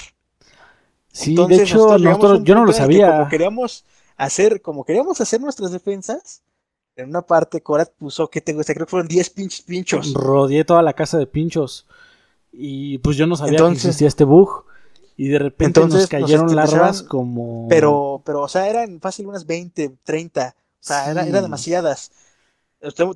Sí, 1.12 1.34
de 1.34 1.56
hecho, 1.56 1.96
yo 1.96 2.54
no 2.54 2.64
lo 2.64 2.72
sabía. 2.72 3.10
Como 3.10 3.28
queríamos 3.28 3.84
hacer, 4.16 4.60
como 4.60 4.84
queríamos 4.84 5.20
hacer 5.20 5.40
nuestras 5.40 5.72
defensas, 5.72 6.42
en 6.98 7.08
una 7.08 7.22
parte 7.22 7.62
Corat 7.62 7.90
puso, 7.96 8.28
que 8.28 8.40
te 8.40 8.52
gusta? 8.52 8.74
Creo 8.74 8.86
que 8.86 8.90
fueron 8.90 9.08
10 9.08 9.30
pinches 9.30 9.62
pinchos. 9.62 10.12
Rodeé 10.12 10.64
toda 10.64 10.82
la 10.82 10.92
casa 10.92 11.16
de 11.16 11.26
pinchos. 11.26 11.86
Y 12.52 12.98
pues 12.98 13.16
yo 13.16 13.26
no 13.26 13.36
sabía 13.36 13.58
que 13.58 13.72
existía 13.72 14.08
este 14.08 14.24
bug. 14.24 14.64
Y 15.16 15.28
de 15.28 15.38
repente 15.38 15.80
nos 15.80 16.06
cayeron 16.06 16.54
larvas 16.54 17.02
como. 17.02 17.66
Pero, 17.68 18.22
pero, 18.24 18.42
o 18.42 18.48
sea, 18.48 18.68
eran 18.68 19.00
fácil 19.00 19.26
unas 19.26 19.46
20, 19.46 19.96
30. 20.04 20.54
O 20.56 20.62
sea, 20.80 21.10
eran 21.10 21.30
demasiadas. 21.30 22.12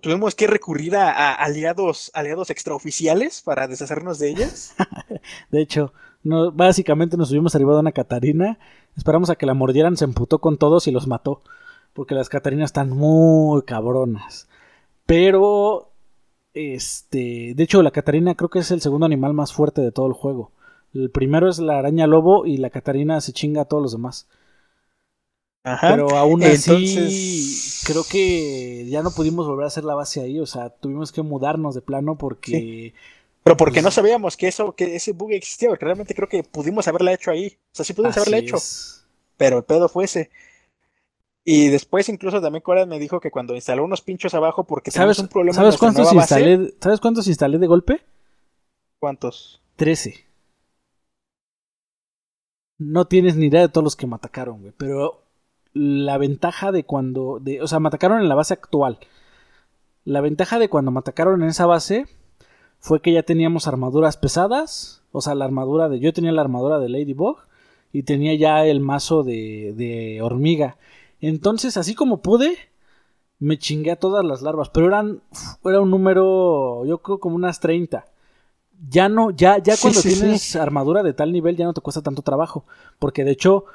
Tuvimos 0.01 0.35
que 0.35 0.49
recurrir 0.49 0.97
a, 0.97 1.33
aliados, 1.35 2.11
aliados 2.15 2.51
extraoficiales 2.51 3.43
para 3.43 3.69
deshacernos 3.69 4.19
de 4.19 4.31
ellas. 4.31 4.75
de 5.51 5.61
hecho, 5.61 5.93
no, 6.25 6.53
básicamente 6.53 7.17
nos 7.17 7.29
subimos 7.29 7.55
arriba 7.55 7.75
de 7.75 7.81
una 7.81 7.93
Catarina. 7.93 8.59
Esperamos 8.97 9.31
a 9.31 9.37
que 9.37 9.47
la 9.47 9.55
mordieran, 9.55 9.97
se 9.97 10.05
emputó 10.05 10.41
con 10.41 10.59
todos 10.59 10.87
y 10.87 10.91
los 10.91 11.07
mató. 11.07 11.43
Porque 11.93 12.15
las 12.15 12.29
Catarinas 12.29 12.67
están 12.69 12.91
muy 12.91 13.63
cabronas. 13.63 14.49
Pero 15.07 15.93
este, 16.55 17.55
de 17.55 17.63
hecho, 17.63 17.83
la 17.83 17.91
Catarina 17.91 18.35
creo 18.35 18.51
que 18.51 18.59
es 18.59 18.71
el 18.71 18.81
segundo 18.81 19.07
animal 19.07 19.33
más 19.35 19.53
fuerte 19.53 19.81
de 19.81 19.93
todo 19.93 20.07
el 20.07 20.13
juego. 20.13 20.53
El 20.95 21.11
primero 21.11 21.49
es 21.49 21.59
la 21.59 21.79
araña 21.79 22.07
lobo 22.07 22.45
y 22.45 22.59
la 22.59 22.71
Catarina 22.71 23.21
se 23.21 23.33
chinga 23.33 23.63
a 23.63 23.65
todos 23.65 23.83
los 23.83 23.93
demás. 23.93 24.29
Ajá. 25.65 25.91
Pero 25.93 26.11
aún 26.11 26.43
así, 26.43 27.85
creo 27.87 28.03
que 28.05 28.87
ya 28.89 29.03
no 29.03 29.13
pudimos 29.13 29.47
volver 29.47 29.65
a 29.65 29.69
hacer 29.69 29.85
la 29.85 29.95
base 29.95 30.21
ahí. 30.21 30.41
O 30.41 30.47
sea, 30.47 30.71
tuvimos 30.71 31.13
que 31.13 31.23
mudarnos 31.23 31.75
de 31.75 31.81
plano 31.81 32.19
porque. 32.19 32.95
Pero 33.45 33.57
porque 33.57 33.77
pues 33.77 33.85
no 33.85 33.91
sabíamos 33.91 34.37
que 34.37 34.49
eso, 34.49 34.73
que 34.75 34.95
ese 34.97 35.13
bug 35.13 35.33
existía, 35.33 35.69
porque 35.69 35.85
realmente 35.85 36.15
creo 36.15 36.29
que 36.29 36.45
pudimos 36.45 36.87
haberla 36.87 37.13
hecho 37.13 37.31
ahí. 37.31 37.59
O 37.73 37.75
sea, 37.75 37.85
sí 37.85 37.93
pudimos 37.93 38.17
haberla 38.17 38.39
hecho. 38.39 38.57
Pero 39.37 39.59
el 39.59 39.65
pedo 39.65 39.89
fue 39.89 40.05
ese. 40.05 40.31
Y 41.45 41.69
después 41.69 42.09
incluso 42.09 42.41
también 42.41 42.63
Cora 42.63 42.87
me 42.87 43.01
dijo 43.01 43.19
que 43.19 43.33
cuando 43.33 43.57
instaló 43.57 43.85
unos 43.85 44.01
pinchos 44.01 44.33
abajo 44.35 44.65
porque 44.65 44.93
¿Sabes, 44.93 45.19
un 45.19 45.27
problema 45.27 45.55
¿sabes 45.55 45.77
cuántos 45.77 46.13
instalé, 46.13 46.73
¿Sabes 46.81 47.01
cuántos 47.01 47.27
instalé 47.27 47.59
de 47.59 47.67
golpe? 47.67 48.01
¿Cuántos? 49.01 49.61
Trece. 49.75 50.25
No 52.79 53.09
tienes 53.09 53.35
ni 53.35 53.47
idea 53.47 53.63
de 53.63 53.69
todos 53.69 53.83
los 53.83 53.97
que 53.97 54.07
me 54.07 54.15
atacaron, 54.15 54.61
güey. 54.61 54.73
Pero 54.77 55.25
la 55.73 56.17
ventaja 56.19 56.71
de 56.71 56.85
cuando... 56.85 57.41
De, 57.41 57.61
o 57.61 57.67
sea, 57.67 57.81
me 57.81 57.89
atacaron 57.89 58.21
en 58.21 58.29
la 58.29 58.37
base 58.37 58.55
actual. 58.55 59.01
La 60.05 60.21
ventaja 60.21 60.61
de 60.61 60.69
cuando 60.69 60.93
me 60.93 61.01
atacaron 61.01 61.43
en 61.43 61.49
esa 61.49 61.67
base 61.67 62.07
fue 62.83 63.01
que 63.01 63.13
ya 63.13 63.23
teníamos 63.23 63.69
armaduras 63.69 64.17
pesadas, 64.17 65.03
O 65.13 65.21
sea, 65.21 65.37
la 65.37 65.45
armadura 65.45 65.89
de. 65.89 66.01
Yo 66.01 66.13
tenía 66.13 66.33
la 66.33 66.43
armadura 66.43 66.81
de 66.81 66.89
Ladybug 66.89 67.39
y 67.93 68.03
tenía 68.03 68.35
ya 68.35 68.67
el 68.67 68.81
mazo 68.81 69.23
de, 69.23 69.73
de 69.77 70.21
hormiga. 70.21 70.79
Entonces, 71.21 71.77
así 71.77 71.95
como 71.95 72.23
pude, 72.23 72.59
me 73.39 73.57
chingué 73.57 73.93
a 73.93 73.97
todas 73.97 74.25
las 74.25 74.43
larvas. 74.43 74.69
Pero 74.71 74.89
eran. 74.89 75.23
Era 75.65 75.81
un 75.81 75.91
número. 75.91 76.85
Yo 76.85 76.99
creo 76.99 77.21
como 77.21 77.37
unas 77.37 77.61
30 77.61 78.05
ya 78.89 79.09
no, 79.09 79.31
ya, 79.31 79.59
ya 79.59 79.77
cuando 79.81 80.03
tienes 80.03 80.57
armadura 80.57 81.05
de 81.05 81.13
tal 81.13 81.31
nivel 81.31 81.57
ya 81.57 81.67
no 81.67 81.73
te 81.73 81.81
cuesta 81.81 82.03
tanto 82.03 82.23
trabajo. 82.23 82.65
Porque 82.99 83.23
de 83.23 83.31
hecho, 83.31 83.67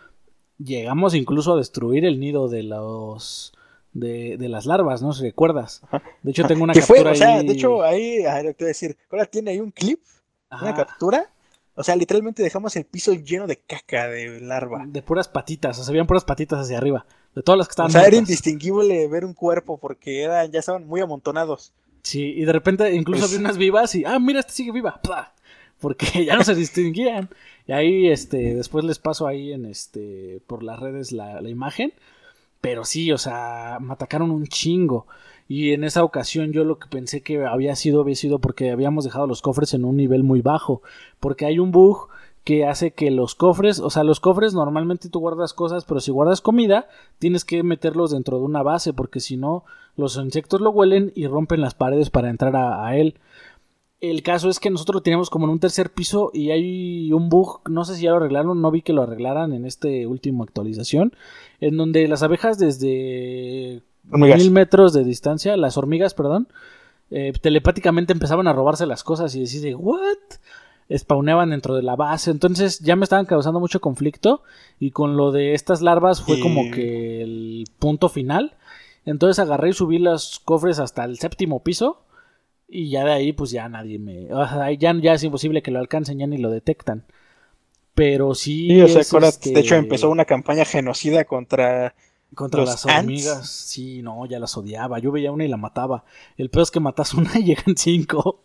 llegamos 0.57 1.15
incluso 1.15 1.53
a 1.53 1.57
destruir 1.57 2.03
el 2.03 2.19
nido 2.19 2.49
de 2.49 2.63
los 2.63 3.53
de, 3.99 4.37
de 4.37 4.49
las 4.49 4.65
larvas, 4.65 5.01
¿no? 5.01 5.13
Si 5.13 5.23
recuerdas. 5.23 5.81
De 6.21 6.31
hecho, 6.31 6.45
tengo 6.45 6.63
una 6.63 6.73
captura 6.73 7.11
ahí. 7.11 7.45
de 7.47 7.53
hecho, 7.53 7.83
ahí, 7.83 8.23
te 8.23 8.55
voy 8.59 8.65
a 8.65 8.67
decir, 8.67 8.97
ahora 9.11 9.25
tiene 9.25 9.51
ahí 9.51 9.59
un 9.59 9.71
clip, 9.71 10.01
una 10.51 10.75
captura. 10.75 11.29
O 11.75 11.83
sea, 11.83 11.95
literalmente 11.95 12.41
dejamos 12.41 12.75
el 12.75 12.85
piso 12.85 13.13
lleno 13.13 13.45
de 13.45 13.57
caca 13.57 14.07
de 14.07 14.41
larva. 14.41 14.85
De 14.87 15.03
puras 15.03 15.27
patitas, 15.27 15.77
o 15.77 15.81
sea, 15.81 15.85
se 15.85 15.91
veían 15.91 16.07
puras 16.07 16.25
patitas 16.25 16.59
hacia 16.59 16.77
arriba. 16.77 17.05
De 17.35 17.43
todas 17.43 17.57
las 17.57 17.67
que 17.67 17.71
estaban. 17.71 17.89
O 17.89 17.93
sea, 17.93 18.05
era 18.05 18.15
indistinguible 18.15 19.07
ver 19.07 19.23
un 19.23 19.35
cuerpo 19.35 19.77
porque 19.77 20.23
eran, 20.23 20.51
ya 20.51 20.59
estaban 20.59 20.87
muy 20.87 21.01
amontonados. 21.01 21.73
Sí, 22.01 22.33
y 22.35 22.45
de 22.45 22.53
repente 22.53 22.95
incluso 22.95 23.27
vi 23.27 23.35
unas 23.35 23.57
vivas 23.57 23.93
y, 23.93 24.05
ah, 24.05 24.17
mira, 24.17 24.39
esta 24.39 24.53
sigue 24.53 24.71
viva. 24.71 24.99
Porque 25.79 26.07
ya 26.25 26.35
no 26.35 26.43
se 26.43 26.55
distinguían. 26.55 27.29
Y 27.67 27.73
ahí, 27.73 28.07
este, 28.07 28.55
después 28.55 28.83
les 28.83 28.97
paso 28.97 29.27
ahí 29.27 29.53
en 29.53 29.65
este, 29.65 30.41
por 30.47 30.63
las 30.63 30.79
redes 30.79 31.11
la, 31.11 31.41
la 31.41 31.49
imagen. 31.49 31.93
Pero 32.61 32.85
sí, 32.85 33.11
o 33.11 33.17
sea, 33.17 33.77
me 33.81 33.93
atacaron 33.93 34.31
un 34.31 34.47
chingo. 34.47 35.07
Y 35.47 35.71
en 35.71 35.83
esa 35.83 36.03
ocasión 36.03 36.51
yo 36.51 36.63
lo 36.63 36.77
que 36.79 36.89
pensé 36.89 37.21
que 37.21 37.45
había 37.45 37.75
sido, 37.75 38.01
había 38.01 38.15
sido 38.15 38.39
porque 38.39 38.71
habíamos 38.71 39.05
dejado 39.05 39.27
los 39.27 39.41
cofres 39.41 39.73
en 39.73 39.85
un 39.85 39.95
nivel 39.95 40.23
muy 40.23 40.41
bajo. 40.41 40.81
Porque 41.19 41.45
hay 41.45 41.59
un 41.59 41.71
bug 41.71 42.09
que 42.47 42.65
hace 42.65 42.91
que 42.91 43.11
los 43.11 43.35
cofres, 43.35 43.81
o 43.81 43.89
sea, 43.89 44.05
los 44.05 44.21
cofres 44.21 44.53
normalmente 44.53 45.09
tú 45.09 45.19
guardas 45.19 45.53
cosas, 45.53 45.83
pero 45.83 45.99
si 45.99 46.11
guardas 46.11 46.39
comida, 46.39 46.87
tienes 47.19 47.43
que 47.43 47.61
meterlos 47.61 48.11
dentro 48.11 48.39
de 48.39 48.45
una 48.45 48.63
base, 48.63 48.93
porque 48.93 49.19
si 49.19 49.35
no, 49.35 49.65
los 49.97 50.15
insectos 50.15 50.61
lo 50.61 50.69
huelen 50.69 51.11
y 51.13 51.27
rompen 51.27 51.59
las 51.59 51.73
paredes 51.73 52.09
para 52.09 52.29
entrar 52.29 52.55
a, 52.55 52.95
él. 52.95 53.15
El 53.99 54.21
caso 54.21 54.49
es 54.49 54.59
que 54.59 54.69
nosotros 54.69 54.95
lo 54.95 55.01
teníamos 55.01 55.29
como 55.29 55.45
en 55.45 55.51
un 55.51 55.59
tercer 55.59 55.91
piso 55.91 56.29
y 56.33 56.51
hay 56.51 57.11
un 57.13 57.29
bug, 57.29 57.61
no 57.67 57.83
sé 57.83 57.95
si 57.95 58.03
ya 58.03 58.11
lo 58.11 58.17
arreglaron, 58.17 58.61
no 58.61 58.69
vi 58.69 58.83
que 58.83 58.93
lo 58.93 59.01
arreglaran 59.01 59.53
en 59.53 59.65
este 59.65 60.05
último 60.05 60.43
actualización, 60.43 61.15
en 61.59 61.77
donde 61.77 62.07
las 62.07 62.21
abejas 62.21 62.59
desde 62.59 63.81
mil 64.03 64.51
metros 64.51 64.93
de 64.93 65.03
distancia, 65.03 65.57
las 65.57 65.77
hormigas, 65.77 66.13
perdón, 66.13 66.47
eh, 67.09 67.33
telepáticamente 67.41 68.13
empezaban 68.13 68.47
a 68.47 68.53
robarse 68.53 68.85
las 68.85 69.03
cosas 69.03 69.33
y 69.35 69.39
decís, 69.39 69.63
¿what? 69.75 70.17
spawneaban 70.95 71.49
dentro 71.49 71.75
de 71.75 71.83
la 71.83 71.95
base. 71.95 72.31
Entonces 72.31 72.79
ya 72.79 72.95
me 72.95 73.03
estaban 73.03 73.25
causando 73.25 73.59
mucho 73.59 73.81
conflicto. 73.81 74.43
Y 74.79 74.91
con 74.91 75.17
lo 75.17 75.31
de 75.31 75.53
estas 75.53 75.81
larvas 75.81 76.21
fue 76.21 76.39
como 76.39 76.71
que 76.71 77.21
el 77.21 77.65
punto 77.79 78.09
final. 78.09 78.55
Entonces 79.05 79.39
agarré 79.39 79.69
y 79.69 79.73
subí 79.73 79.99
los 79.99 80.39
cofres 80.39 80.79
hasta 80.79 81.03
el 81.03 81.17
séptimo 81.17 81.63
piso. 81.63 82.01
Y 82.67 82.89
ya 82.89 83.05
de 83.05 83.13
ahí, 83.13 83.31
pues 83.31 83.51
ya 83.51 83.69
nadie 83.69 83.97
me. 83.97 84.33
O 84.33 84.47
sea, 84.47 84.71
ya, 84.71 84.93
ya 84.99 85.13
es 85.13 85.23
imposible 85.23 85.61
que 85.61 85.71
lo 85.71 85.79
alcancen, 85.79 86.19
ya 86.19 86.27
ni 86.27 86.37
lo 86.37 86.49
detectan. 86.51 87.05
Pero 87.95 88.35
sí. 88.35 88.81
o 88.81 88.87
sea, 88.87 89.01
este 89.01 89.51
de 89.51 89.59
hecho 89.61 89.75
empezó 89.75 90.09
una 90.09 90.25
campaña 90.25 90.65
genocida 90.65 91.25
contra. 91.25 91.95
Contra 92.35 92.65
las 92.65 92.85
hormigas. 92.85 93.49
Sí, 93.49 94.01
no, 94.01 94.25
ya 94.25 94.37
las 94.37 94.57
odiaba. 94.57 94.99
Yo 94.99 95.13
veía 95.13 95.31
una 95.31 95.45
y 95.45 95.47
la 95.47 95.55
mataba. 95.55 96.03
El 96.37 96.49
peor 96.49 96.63
es 96.63 96.71
que 96.71 96.81
matas 96.81 97.13
una 97.13 97.31
y 97.39 97.43
llegan 97.45 97.77
cinco. 97.77 98.41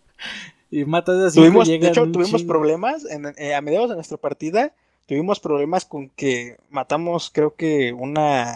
Y 0.70 0.84
matas 0.84 1.16
así. 1.16 1.40
Tuvimos, 1.40 1.66
de 1.66 1.74
hecho, 1.74 2.10
tuvimos 2.10 2.44
problemas 2.44 3.04
eh, 3.36 3.54
a 3.54 3.60
mediados 3.60 3.90
de 3.90 3.96
nuestra 3.96 4.18
partida. 4.18 4.72
Tuvimos 5.06 5.40
problemas 5.40 5.84
con 5.84 6.10
que 6.10 6.56
matamos, 6.70 7.30
creo 7.30 7.56
que 7.56 7.92
una. 7.92 8.54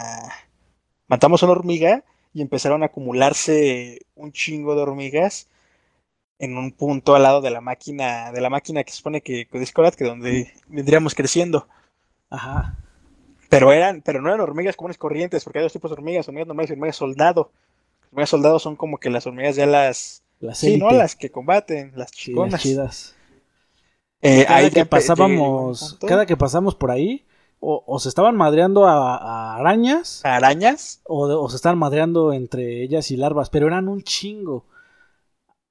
Matamos 1.08 1.42
una 1.42 1.52
hormiga 1.52 2.04
y 2.32 2.40
empezaron 2.40 2.84
a 2.84 2.86
acumularse 2.86 4.06
un 4.14 4.30
chingo 4.30 4.76
de 4.76 4.82
hormigas 4.82 5.48
en 6.38 6.56
un 6.56 6.72
punto 6.72 7.14
al 7.14 7.22
lado 7.22 7.40
de 7.40 7.50
la 7.50 7.60
máquina, 7.60 8.32
de 8.32 8.40
la 8.40 8.50
máquina 8.50 8.84
que 8.84 8.90
se 8.90 8.98
supone 8.98 9.20
que 9.22 9.48
Discord, 9.52 9.94
que 9.94 10.04
donde 10.04 10.52
vendríamos 10.68 11.14
creciendo. 11.14 11.68
Ajá. 12.30 12.76
Pero 13.48 13.72
eran, 13.72 14.02
pero 14.02 14.20
no 14.20 14.28
eran 14.28 14.40
hormigas 14.40 14.76
comunes 14.76 14.98
corrientes, 14.98 15.44
porque 15.44 15.60
hay 15.60 15.64
dos 15.64 15.72
tipos 15.72 15.90
de 15.90 15.94
hormigas, 15.94 16.26
hormigas 16.28 16.48
normales 16.48 16.70
y 16.70 16.72
hormigas 16.74 16.96
soldado. 16.96 17.50
Las 18.00 18.12
hormigas 18.12 18.30
soldado 18.30 18.58
son 18.58 18.76
como 18.76 18.98
que 18.98 19.10
las 19.10 19.26
hormigas 19.26 19.56
ya 19.56 19.66
las 19.66 20.22
sí, 20.52 20.76
no 20.76 20.90
las 20.90 21.16
que 21.16 21.30
combaten, 21.30 21.92
las 21.94 22.12
chiconas. 22.12 22.60
chidas. 22.60 23.14
Eh, 24.22 24.44
cada 24.46 24.70
que 24.70 24.86
pasábamos, 24.86 25.98
cada 26.06 26.26
que 26.26 26.36
pasamos 26.36 26.74
por 26.74 26.90
ahí, 26.90 27.24
o, 27.60 27.98
se 27.98 28.08
estaban 28.08 28.36
madreando 28.36 28.86
a, 28.86 29.56
arañas. 29.56 30.24
¿A 30.24 30.36
arañas? 30.36 31.00
O, 31.04 31.48
se 31.48 31.56
estaban 31.56 31.78
madreando 31.78 32.32
entre 32.32 32.82
ellas 32.82 33.10
y 33.10 33.16
larvas, 33.16 33.50
pero 33.50 33.66
eran 33.66 33.88
un 33.88 34.02
chingo. 34.02 34.64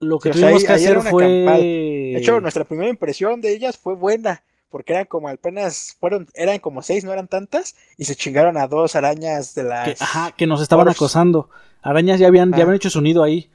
Lo 0.06 0.19
que 0.19 0.32
tuvimos 0.32 0.64
que 0.64 0.73
hacer 0.73 1.02
fue. 1.02 1.27
De 1.27 2.18
hecho, 2.18 2.40
nuestra 2.40 2.64
primera 2.64 2.90
impresión 2.90 3.41
de 3.41 3.53
ellas 3.53 3.77
fue 3.77 3.95
buena. 3.95 4.44
Porque 4.69 4.91
eran 4.91 5.06
como 5.06 5.30
apenas, 5.30 5.95
fueron, 6.02 6.27
eran 6.34 6.60
como 6.60 6.82
seis, 6.82 7.06
no 7.06 7.14
eran 7.14 7.30
tantas, 7.30 7.76
y 7.98 8.03
se 8.03 8.15
chingaron 8.15 8.57
a 8.57 8.68
dos 8.68 8.98
arañas 8.98 9.56
de 9.56 9.64
las. 9.64 9.86
Que, 9.86 10.03
ajá, 10.03 10.32
que 10.36 10.48
nos 10.48 10.61
estaban 10.61 10.90
acosando. 10.90 11.49
Arañas 11.82 12.19
ya 12.19 12.27
habían, 12.27 12.52
ya 12.52 12.64
habían 12.64 12.76
hecho 12.76 12.90
su 12.90 12.99
nido 12.99 13.23
ahí. 13.23 13.49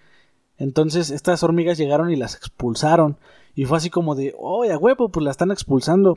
Entonces 0.56 1.10
estas 1.10 1.42
hormigas 1.42 1.78
llegaron 1.78 2.10
y 2.10 2.16
las 2.16 2.36
expulsaron. 2.36 3.18
Y 3.54 3.64
fue 3.64 3.78
así 3.78 3.90
como 3.90 4.14
de, 4.14 4.34
oh, 4.38 4.62
a 4.64 4.78
huevo, 4.78 5.10
pues 5.10 5.24
la 5.24 5.30
están 5.30 5.50
expulsando. 5.50 6.16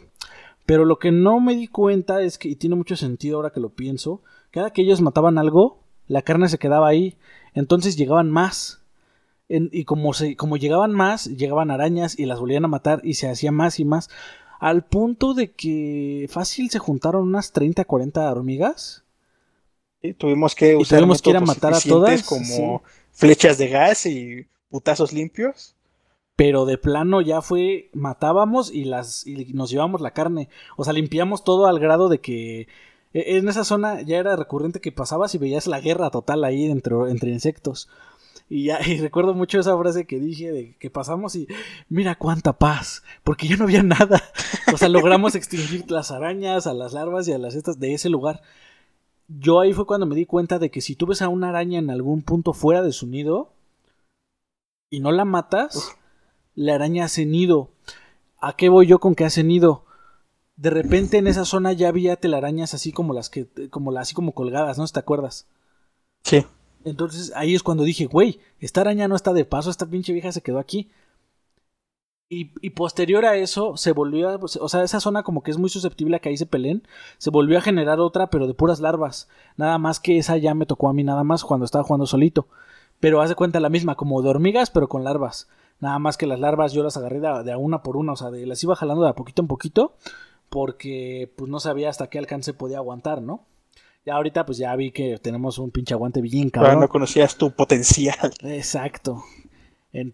Pero 0.66 0.86
lo 0.86 1.00
que 1.00 1.12
no 1.12 1.40
me 1.40 1.56
di 1.56 1.68
cuenta 1.68 2.22
es 2.22 2.38
que, 2.38 2.50
y 2.50 2.56
tiene 2.56 2.76
mucho 2.76 2.96
sentido 2.96 3.38
ahora 3.38 3.50
que 3.50 3.60
lo 3.60 3.70
pienso, 3.70 4.22
cada 4.52 4.72
que 4.72 4.84
ellos 4.84 5.02
mataban 5.02 5.38
algo, 5.38 5.80
la 6.08 6.22
carne 6.22 6.48
se 6.48 6.60
quedaba 6.60 6.88
ahí. 6.88 7.18
Entonces 7.54 7.98
llegaban 7.98 8.30
más. 8.30 8.83
Y 9.49 9.86
como, 9.86 10.14
se, 10.14 10.36
como 10.36 10.57
llegaban 10.57 10.91
más, 10.91 11.26
llegaban 11.26 11.70
arañas 11.70 12.18
y 12.18 12.26
las 12.26 12.40
volvían 12.40 12.65
a 12.65 12.70
matar 12.70 13.02
y 13.03 13.15
se 13.15 13.30
hacía 13.30 13.52
más 13.52 13.80
y 13.80 13.86
más. 13.86 14.10
Al 14.60 14.86
punto 14.86 15.34
de 15.34 15.52
que 15.52 16.28
fácil 16.30 16.70
se 16.70 16.80
juntaron 16.80 17.28
unas 17.28 17.52
30, 17.52 17.84
40 17.84 18.32
hormigas. 18.32 19.03
Y 20.02 20.14
tuvimos 20.14 20.56
que 20.56 20.76
usar 20.76 20.99
tuvimos 20.99 21.22
que 21.22 21.32
ir 21.32 21.38
a 21.38 21.41
matar 21.41 21.74
a 21.74 21.80
todas. 21.80 22.24
Como 22.24 22.82
flechas 23.11 23.57
de 23.57 23.70
gas 23.70 24.06
y 24.06 24.48
putazos 24.70 25.14
limpios. 25.14 25.76
Pero 26.36 26.65
de 26.65 26.78
plano 26.78 27.22
ya 27.22 27.41
fue, 27.41 27.90
matábamos 27.94 28.72
y 28.74 28.86
las 28.86 29.28
y 29.28 29.53
nos 29.53 29.70
llevamos 29.70 30.02
la 30.02 30.11
carne. 30.11 30.49
O 30.78 30.84
sea, 30.84 30.94
limpiamos 30.94 31.44
todo 31.44 31.68
al 31.68 31.80
grado 31.80 32.10
de 32.10 32.22
que 32.22 32.68
e, 33.14 33.38
en 33.38 33.48
esa 33.48 33.64
zona 33.64 34.02
ya 34.02 34.18
era 34.18 34.36
recurrente 34.36 34.82
que 34.82 34.91
pasabas 34.91 35.36
y 35.36 35.38
veías 35.38 35.68
la 35.68 35.80
guerra 35.80 36.10
total 36.10 36.44
ahí 36.44 36.65
entre, 36.65 36.95
entre 37.11 37.32
insectos. 37.32 37.88
Y, 38.54 38.66
ya, 38.66 38.80
y 38.86 39.00
recuerdo 39.00 39.34
mucho 39.34 39.60
esa 39.60 39.78
frase 39.78 40.06
que 40.06 40.20
dije 40.20 40.52
de 40.52 40.76
que 40.78 40.90
pasamos 40.92 41.36
y 41.36 41.48
mira 41.90 42.16
cuánta 42.16 42.54
paz, 42.54 43.04
porque 43.24 43.48
ya 43.48 43.58
no 43.58 43.64
había 43.64 43.84
nada. 43.84 44.22
O 44.74 44.78
sea, 44.78 44.90
logramos 44.90 45.36
extinguir 45.36 45.92
las 45.92 46.10
arañas, 46.10 46.66
a 46.66 46.74
las 46.74 46.94
larvas 46.94 47.28
y 47.28 47.32
a 47.32 47.38
las 47.38 47.54
estas 47.54 47.80
de 47.80 47.94
ese 47.94 48.10
lugar 48.10 48.42
yo 49.28 49.60
ahí 49.60 49.74
fue 49.74 49.86
cuando 49.86 50.06
me 50.06 50.16
di 50.16 50.26
cuenta 50.26 50.60
de 50.60 50.70
que 50.70 50.82
si 50.82 50.96
tú 50.96 51.06
ves 51.06 51.22
a 51.22 51.30
una 51.30 51.50
araña 51.50 51.80
en 51.80 51.90
algún 51.90 52.22
punto 52.22 52.54
fuera 52.54 52.82
de 52.82 52.92
su 52.92 53.08
nido 53.08 53.54
y 54.90 55.00
no 55.00 55.12
la 55.12 55.26
matas, 55.26 55.96
la 56.56 56.76
araña 56.76 57.06
hace 57.06 57.26
nido. 57.26 57.70
¿A 58.40 58.56
qué 58.56 58.70
voy 58.70 58.88
yo 58.88 59.00
con 59.00 59.16
que 59.16 59.26
hace 59.26 59.44
nido? 59.44 59.86
De 60.56 60.70
repente 60.70 61.18
en 61.18 61.28
esa 61.28 61.46
zona 61.46 61.74
ya 61.74 61.88
había 61.88 62.16
telarañas 62.16 62.74
así 62.74 62.92
como 62.92 63.14
las 63.14 63.30
que, 63.30 63.48
como 63.70 63.98
así 63.98 64.14
como 64.14 64.34
colgadas, 64.34 64.78
¿no? 64.78 64.86
¿Te 64.88 65.00
acuerdas? 65.00 65.48
Sí. 66.24 66.46
Entonces 66.86 67.32
ahí 67.36 67.56
es 67.56 67.64
cuando 67.64 67.84
dije, 67.84 68.06
güey, 68.06 68.40
esta 68.60 68.82
araña 68.82 69.08
no 69.08 69.16
está 69.16 69.34
de 69.34 69.46
paso, 69.46 69.70
esta 69.70 69.86
pinche 69.90 70.14
vieja 70.14 70.32
se 70.32 70.42
quedó 70.42 70.60
aquí. 70.60 70.90
Y, 72.36 72.72
posterior 72.72 73.26
a 73.26 73.36
eso 73.36 73.78
se 73.78 73.92
volvió, 73.92 74.30
a, 74.30 74.36
o 74.38 74.48
sea, 74.68 74.82
esa 74.82 75.00
zona 75.00 75.22
como 75.22 75.44
que 75.44 75.52
es 75.52 75.60
muy 75.60 75.70
susceptible 75.70 76.16
a 76.16 76.20
que 76.20 76.30
ahí 76.30 76.38
se 76.38 76.48
peleen, 76.48 76.82
se 77.20 77.30
volvió 77.30 77.60
a 77.60 77.62
generar 77.62 78.00
otra, 78.00 78.32
pero 78.32 78.48
de 78.48 78.56
puras 78.56 78.80
larvas. 78.80 79.30
Nada 79.56 79.78
más 79.78 80.00
que 80.00 80.18
esa 80.18 80.38
ya 80.38 80.56
me 80.56 80.66
tocó 80.66 80.90
a 80.90 80.94
mí 80.94 81.04
nada 81.04 81.24
más 81.24 81.44
cuando 81.44 81.66
estaba 81.66 81.84
jugando 81.84 82.08
solito. 82.08 82.48
Pero 83.00 83.22
haz 83.22 83.30
de 83.30 83.36
cuenta 83.36 83.60
la 83.60 83.70
misma, 83.70 83.96
como 83.96 84.22
de 84.24 84.30
hormigas, 84.30 84.72
pero 84.72 84.90
con 84.90 85.04
larvas. 85.04 85.48
Nada 85.80 86.00
más 86.00 86.18
que 86.18 86.26
las 86.26 86.40
larvas 86.40 86.74
yo 86.74 86.82
las 86.82 86.98
agarré 86.98 87.20
de, 87.20 87.52
a 87.52 87.58
una 87.58 87.84
por 87.84 87.98
una, 87.98 88.14
o 88.14 88.16
sea, 88.16 88.32
de, 88.32 88.48
las 88.48 88.64
iba 88.64 88.76
jalando 88.76 89.04
de 89.04 89.10
a 89.10 89.16
poquito 89.16 89.44
en 89.44 89.48
poquito, 89.48 89.94
porque 90.50 91.32
pues 91.36 91.52
no 91.52 91.60
sabía 91.60 91.90
hasta 91.90 92.08
qué 92.08 92.18
alcance 92.18 92.54
podía 92.54 92.78
aguantar, 92.78 93.22
¿no? 93.22 93.46
Ya 94.06 94.16
ahorita 94.16 94.46
pues 94.46 94.58
ya 94.58 94.76
vi 94.76 94.92
que 94.92 95.18
tenemos 95.20 95.58
un 95.60 95.72
pinche 95.72 95.94
aguante 95.94 96.22
bien 96.22 96.50
cabrón. 96.50 96.80
no 96.80 96.90
conocías 96.90 97.38
tu 97.38 97.52
potencial. 97.52 98.34
Exacto 98.44 99.24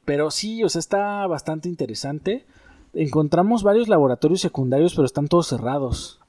pero 0.03 0.29
sí, 0.31 0.63
o 0.63 0.69
sea, 0.69 0.79
está 0.79 1.25
bastante 1.27 1.69
interesante. 1.69 2.45
Encontramos 2.93 3.63
varios 3.63 3.87
laboratorios 3.87 4.41
secundarios, 4.41 4.93
pero 4.93 5.05
están 5.05 5.27
todos 5.27 5.47
cerrados. 5.47 6.19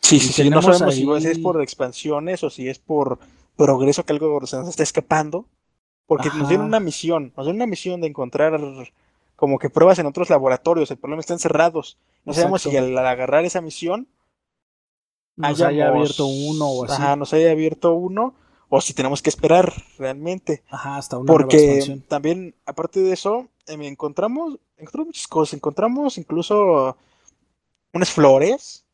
Sí, 0.00 0.18
sí, 0.20 0.32
sí, 0.32 0.50
no 0.50 0.62
sabemos 0.62 0.94
si 0.94 1.28
es 1.28 1.38
por 1.38 1.62
expansiones 1.62 2.42
o 2.42 2.50
si 2.50 2.68
es 2.68 2.78
por 2.78 3.18
progreso 3.56 4.04
que 4.04 4.12
algo 4.12 4.44
se 4.46 4.56
nos 4.56 4.68
está 4.68 4.82
escapando. 4.82 5.46
Porque 6.06 6.30
nos 6.30 6.48
dieron 6.48 6.66
una 6.66 6.80
misión, 6.80 7.34
nos 7.36 7.44
dieron 7.44 7.56
una 7.56 7.66
misión 7.66 8.00
de 8.00 8.06
encontrar 8.06 8.58
como 9.36 9.58
que 9.58 9.68
pruebas 9.68 9.98
en 9.98 10.06
otros 10.06 10.30
laboratorios, 10.30 10.90
el 10.90 10.96
problema 10.96 11.20
están 11.20 11.38
cerrados. 11.38 11.98
No 12.24 12.32
sabemos 12.32 12.62
si 12.62 12.74
al 12.76 12.96
agarrar 12.96 13.44
esa 13.44 13.60
misión 13.60 14.08
Nos 15.38 15.60
haya 15.62 15.88
abierto 15.88 16.26
uno 16.26 16.66
o 16.66 16.84
así. 16.84 16.94
Ajá, 16.94 17.16
nos 17.16 17.32
haya 17.32 17.50
abierto 17.50 17.94
uno, 17.94 18.34
o 18.68 18.80
si 18.80 18.92
tenemos 18.92 19.22
que 19.22 19.30
esperar 19.30 19.72
realmente. 19.98 20.62
Ajá, 20.68 20.96
hasta 20.96 21.16
una 21.16 21.32
Porque 21.32 22.00
también, 22.08 22.54
aparte 22.66 23.00
de 23.00 23.12
eso, 23.12 23.48
em, 23.66 23.82
encontramos, 23.82 24.58
encontramos 24.76 25.08
muchas 25.08 25.28
cosas. 25.28 25.54
Encontramos 25.54 26.18
incluso 26.18 26.96
unas 27.92 28.10
flores 28.10 28.84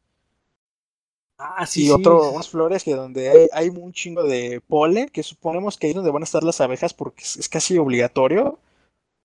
Ah, 1.37 1.65
y 1.65 1.67
sí, 1.67 1.83
sí. 1.83 1.91
otro, 1.91 2.31
unas 2.31 2.49
flores 2.49 2.85
que 2.85 2.95
donde 2.95 3.29
hay, 3.29 3.49
hay 3.53 3.69
un 3.69 3.93
chingo 3.93 4.23
de 4.23 4.61
polen, 4.61 5.09
que 5.09 5.23
suponemos 5.23 5.77
que 5.77 5.87
ahí 5.87 5.91
es 5.91 5.97
donde 5.97 6.13
van 6.13 6.23
a 6.23 6.25
estar 6.25 6.45
las 6.45 6.61
abejas 6.61 6.95
porque 6.95 7.25
es, 7.25 7.37
es 7.37 7.49
casi 7.49 7.77
obligatorio. 7.77 8.59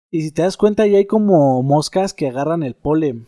Y 0.10 0.24
si 0.24 0.32
te 0.32 0.42
das 0.42 0.58
cuenta, 0.58 0.84
ahí 0.84 0.96
hay 0.96 1.06
como 1.06 1.62
moscas 1.62 2.14
que 2.16 2.28
agarran 2.28 2.64
el 2.64 2.76
polen 2.76 3.28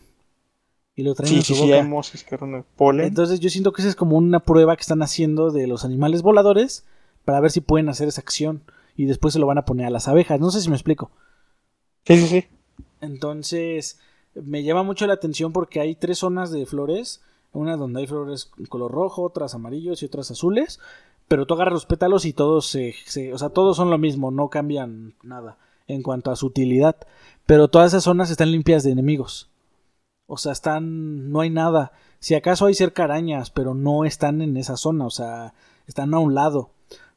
y 0.94 1.02
lo 1.02 1.14
traen 1.14 1.30
Sí, 1.30 1.36
en 1.38 1.42
su 1.44 1.54
sí, 1.54 1.62
boca. 1.62 1.74
hay 1.76 1.82
moscas 1.88 2.22
que 2.24 2.34
agarran 2.34 2.56
el 2.56 2.64
polen. 2.64 3.06
Entonces 3.06 3.40
yo 3.40 3.48
siento 3.50 3.72
que 3.72 3.82
esa 3.82 3.88
es 3.88 3.96
como 3.96 4.16
una 4.16 4.40
prueba 4.40 4.76
que 4.76 4.82
están 4.82 5.02
haciendo 5.02 5.50
de 5.50 5.66
los 5.66 5.84
animales 5.84 6.22
voladores 6.22 6.84
para 7.24 7.40
ver 7.40 7.50
si 7.50 7.60
pueden 7.60 7.88
hacer 7.88 8.08
esa 8.08 8.20
acción 8.20 8.62
y 8.96 9.06
después 9.06 9.32
se 9.32 9.38
lo 9.40 9.46
van 9.46 9.58
a 9.58 9.64
poner 9.64 9.86
a 9.86 9.90
las 9.90 10.08
abejas. 10.08 10.38
No 10.40 10.50
sé 10.50 10.60
si 10.60 10.68
me 10.68 10.76
explico. 10.76 11.10
Sí, 12.06 12.16
sí, 12.18 12.26
sí. 12.26 12.44
Entonces 13.00 13.98
me 14.34 14.62
llama 14.62 14.82
mucho 14.82 15.06
la 15.06 15.14
atención 15.14 15.52
porque 15.52 15.80
hay 15.80 15.94
tres 15.94 16.18
zonas 16.18 16.50
de 16.50 16.66
flores. 16.66 17.22
Una 17.54 17.76
donde 17.76 18.00
hay 18.00 18.06
flores 18.06 18.50
color 18.70 18.90
rojo, 18.92 19.22
otras 19.22 19.54
amarillos 19.54 20.02
y 20.02 20.06
otras 20.06 20.30
azules. 20.30 20.80
Pero 21.28 21.46
tú 21.46 21.54
agarras 21.54 21.74
los 21.74 21.86
pétalos 21.86 22.24
y 22.24 22.32
todos 22.32 22.66
se, 22.66 22.94
se- 23.06 23.32
o 23.32 23.38
sea, 23.38 23.50
todos 23.50 23.76
son 23.76 23.90
lo 23.90 23.98
mismo, 23.98 24.30
no 24.30 24.48
cambian 24.48 25.14
nada 25.22 25.58
en 25.86 26.02
cuanto 26.02 26.30
a 26.30 26.36
su 26.36 26.46
utilidad. 26.46 26.96
Pero 27.46 27.68
todas 27.68 27.88
esas 27.92 28.04
zonas 28.04 28.30
están 28.30 28.50
limpias 28.52 28.82
de 28.84 28.90
enemigos. 28.92 29.50
O 30.26 30.36
sea, 30.36 30.52
están. 30.52 31.30
no 31.30 31.40
hay 31.40 31.50
nada. 31.50 31.92
Si 32.18 32.34
acaso 32.34 32.66
hay 32.66 32.74
cerca 32.74 33.04
arañas, 33.04 33.50
pero 33.50 33.74
no 33.74 34.04
están 34.04 34.42
en 34.42 34.56
esa 34.56 34.76
zona, 34.76 35.06
o 35.06 35.10
sea, 35.10 35.54
están 35.86 36.14
a 36.14 36.18
un 36.18 36.34
lado. 36.34 36.70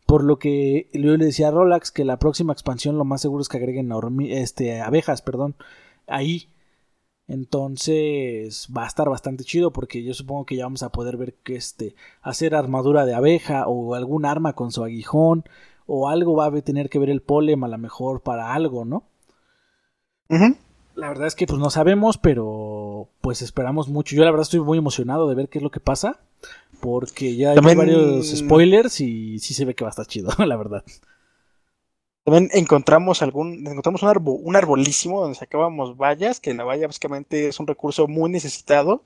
Por 0.05 0.23
lo 0.23 0.37
que 0.39 0.89
yo 0.93 1.17
le 1.17 1.25
decía 1.25 1.47
a 1.47 1.51
Rolax 1.51 1.91
que 1.91 2.05
la 2.05 2.19
próxima 2.19 2.53
expansión 2.53 2.97
lo 2.97 3.05
más 3.05 3.21
seguro 3.21 3.41
es 3.41 3.49
que 3.49 3.57
agreguen 3.57 3.91
este, 4.29 4.81
abejas, 4.81 5.21
perdón, 5.21 5.55
ahí. 6.07 6.49
Entonces 7.27 8.69
va 8.75 8.83
a 8.83 8.87
estar 8.87 9.09
bastante 9.09 9.43
chido 9.43 9.71
porque 9.71 10.03
yo 10.03 10.13
supongo 10.13 10.45
que 10.45 10.55
ya 10.55 10.65
vamos 10.65 10.83
a 10.83 10.91
poder 10.91 11.17
ver 11.17 11.33
que 11.35 11.55
este 11.55 11.95
hacer 12.21 12.53
armadura 12.53 13.05
de 13.05 13.15
abeja 13.15 13.67
o 13.67 13.95
algún 13.95 14.25
arma 14.25 14.53
con 14.53 14.71
su 14.71 14.83
aguijón 14.83 15.43
o 15.87 16.07
algo 16.09 16.35
va 16.35 16.47
a 16.47 16.61
tener 16.61 16.89
que 16.89 16.99
ver 16.99 17.09
el 17.09 17.21
polem 17.21 17.63
a 17.63 17.67
lo 17.67 17.77
mejor 17.79 18.21
para 18.21 18.53
algo, 18.53 18.85
¿no? 18.85 19.03
Ujú. 20.29 20.55
La 20.95 21.09
verdad 21.09 21.27
es 21.27 21.35
que 21.35 21.45
pues 21.45 21.59
no 21.59 21.69
sabemos, 21.69 22.17
pero 22.17 23.09
pues 23.21 23.41
esperamos 23.41 23.87
mucho. 23.89 24.15
Yo 24.15 24.23
la 24.23 24.31
verdad 24.31 24.43
estoy 24.43 24.61
muy 24.61 24.77
emocionado 24.77 25.27
de 25.27 25.35
ver 25.35 25.49
qué 25.49 25.59
es 25.59 25.63
lo 25.63 25.71
que 25.71 25.79
pasa 25.79 26.19
porque 26.79 27.35
ya 27.35 27.51
hay 27.51 27.55
varios 27.77 28.31
spoilers 28.37 29.01
y 29.01 29.39
sí 29.39 29.53
se 29.53 29.65
ve 29.65 29.75
que 29.75 29.83
va 29.83 29.89
a 29.89 29.91
estar 29.91 30.05
chido, 30.05 30.29
la 30.45 30.55
verdad. 30.55 30.83
También 32.23 32.49
encontramos 32.53 33.21
algún, 33.21 33.67
encontramos 33.67 34.01
un, 34.01 34.09
arbo- 34.09 34.39
un 34.41 34.55
arbolísimo 34.55 35.21
donde 35.21 35.37
sacábamos 35.37 35.95
vallas, 35.95 36.39
que 36.39 36.53
la 36.53 36.63
valla 36.63 36.87
básicamente 36.87 37.47
es 37.49 37.59
un 37.59 37.67
recurso 37.67 38.07
muy 38.07 38.31
necesitado 38.31 39.03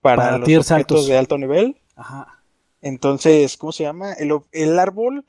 para, 0.00 0.16
Para 0.22 0.38
los 0.38 0.46
objetos 0.46 0.70
altos. 0.70 1.06
de 1.06 1.18
alto 1.18 1.36
nivel. 1.38 1.76
Ajá. 1.96 2.40
Entonces, 2.80 3.56
¿cómo 3.56 3.72
se 3.72 3.82
llama? 3.82 4.12
El, 4.14 4.32
el 4.52 4.78
árbol 4.78 5.26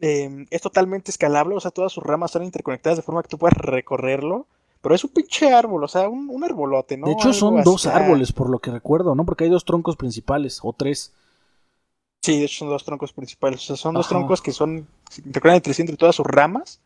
eh, 0.00 0.46
es 0.50 0.60
totalmente 0.62 1.10
escalable, 1.12 1.54
o 1.54 1.60
sea, 1.60 1.70
todas 1.70 1.92
sus 1.92 2.02
ramas 2.02 2.30
están 2.30 2.44
interconectadas 2.44 2.96
de 2.96 3.02
forma 3.02 3.22
que 3.22 3.28
tú 3.28 3.38
puedas 3.38 3.56
recorrerlo. 3.56 4.46
Pero 4.80 4.94
es 4.94 5.02
un 5.04 5.10
pinche 5.10 5.52
árbol, 5.52 5.82
o 5.84 5.88
sea, 5.88 6.08
un, 6.08 6.28
un 6.30 6.44
arbolote, 6.44 6.96
¿no? 6.96 7.06
de 7.06 7.12
hecho 7.14 7.28
Algo 7.28 7.32
son 7.38 7.62
dos 7.64 7.86
hasta- 7.86 7.98
árboles 7.98 8.32
por 8.32 8.48
lo 8.48 8.60
que 8.60 8.70
recuerdo, 8.70 9.14
¿no? 9.14 9.24
Porque 9.24 9.44
hay 9.44 9.50
dos 9.50 9.64
troncos 9.64 9.96
principales 9.96 10.60
o 10.62 10.72
tres. 10.72 11.12
Sí, 12.22 12.38
de 12.38 12.44
hecho 12.44 12.58
son 12.60 12.68
dos 12.68 12.84
troncos 12.84 13.12
principales. 13.12 13.60
O 13.62 13.66
sea, 13.66 13.76
son 13.76 13.94
dos 13.94 14.08
troncos 14.08 14.40
que 14.42 14.52
son, 14.52 14.86
interconectan 15.24 15.56
entre 15.56 15.74
sí 15.74 15.82
entre 15.82 15.96
todas 15.96 16.14
sus 16.16 16.26
ramas. 16.26 16.80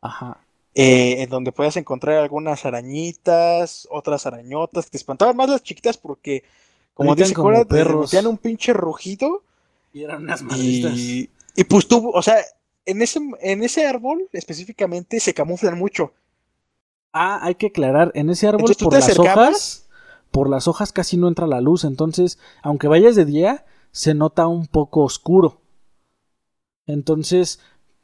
Ajá. 0.00 0.38
eh, 0.74 1.22
en 1.22 1.30
donde 1.30 1.52
puedes 1.52 1.76
encontrar 1.76 2.18
algunas 2.18 2.64
arañitas, 2.66 3.86
otras 3.90 4.26
arañotas, 4.26 4.86
que 4.86 4.90
te 4.92 4.96
espantaban 4.98 5.36
más 5.36 5.48
las 5.48 5.62
chiquitas 5.62 5.96
porque, 5.96 6.44
como 6.94 7.14
te 7.14 7.24
perros. 7.66 8.12
metían 8.12 8.26
un 8.26 8.36
pinche 8.38 8.72
rugido 8.72 9.42
Y 9.92 10.02
eran 10.02 10.22
unas 10.24 10.42
madritas. 10.42 10.92
y, 10.96 11.30
y 11.56 11.64
pues 11.64 11.86
tú, 11.88 12.10
o 12.12 12.22
sea, 12.22 12.36
en 12.86 13.00
ese, 13.02 13.20
en 13.40 13.62
ese 13.62 13.86
árbol 13.86 14.28
específicamente 14.32 15.20
se 15.20 15.32
camuflan 15.32 15.78
mucho. 15.78 16.12
Ah, 17.14 17.38
hay 17.42 17.54
que 17.54 17.66
aclarar, 17.68 18.10
en 18.14 18.28
ese 18.28 18.48
árbol 18.48 18.62
Entonces, 18.62 18.76
¿tú 18.76 18.86
por 18.86 18.94
las 18.94 19.04
acercabas? 19.08 19.48
hojas, 19.48 19.88
por 20.32 20.50
las 20.50 20.66
hojas 20.68 20.92
casi 20.92 21.16
no 21.16 21.28
entra 21.28 21.46
la 21.46 21.60
luz, 21.60 21.84
entonces, 21.84 22.38
aunque 22.62 22.88
vayas 22.88 23.14
de 23.14 23.24
día, 23.24 23.64
se 23.92 24.14
nota 24.14 24.48
un 24.48 24.66
poco 24.66 25.02
oscuro. 25.04 25.60
Entonces, 26.86 27.60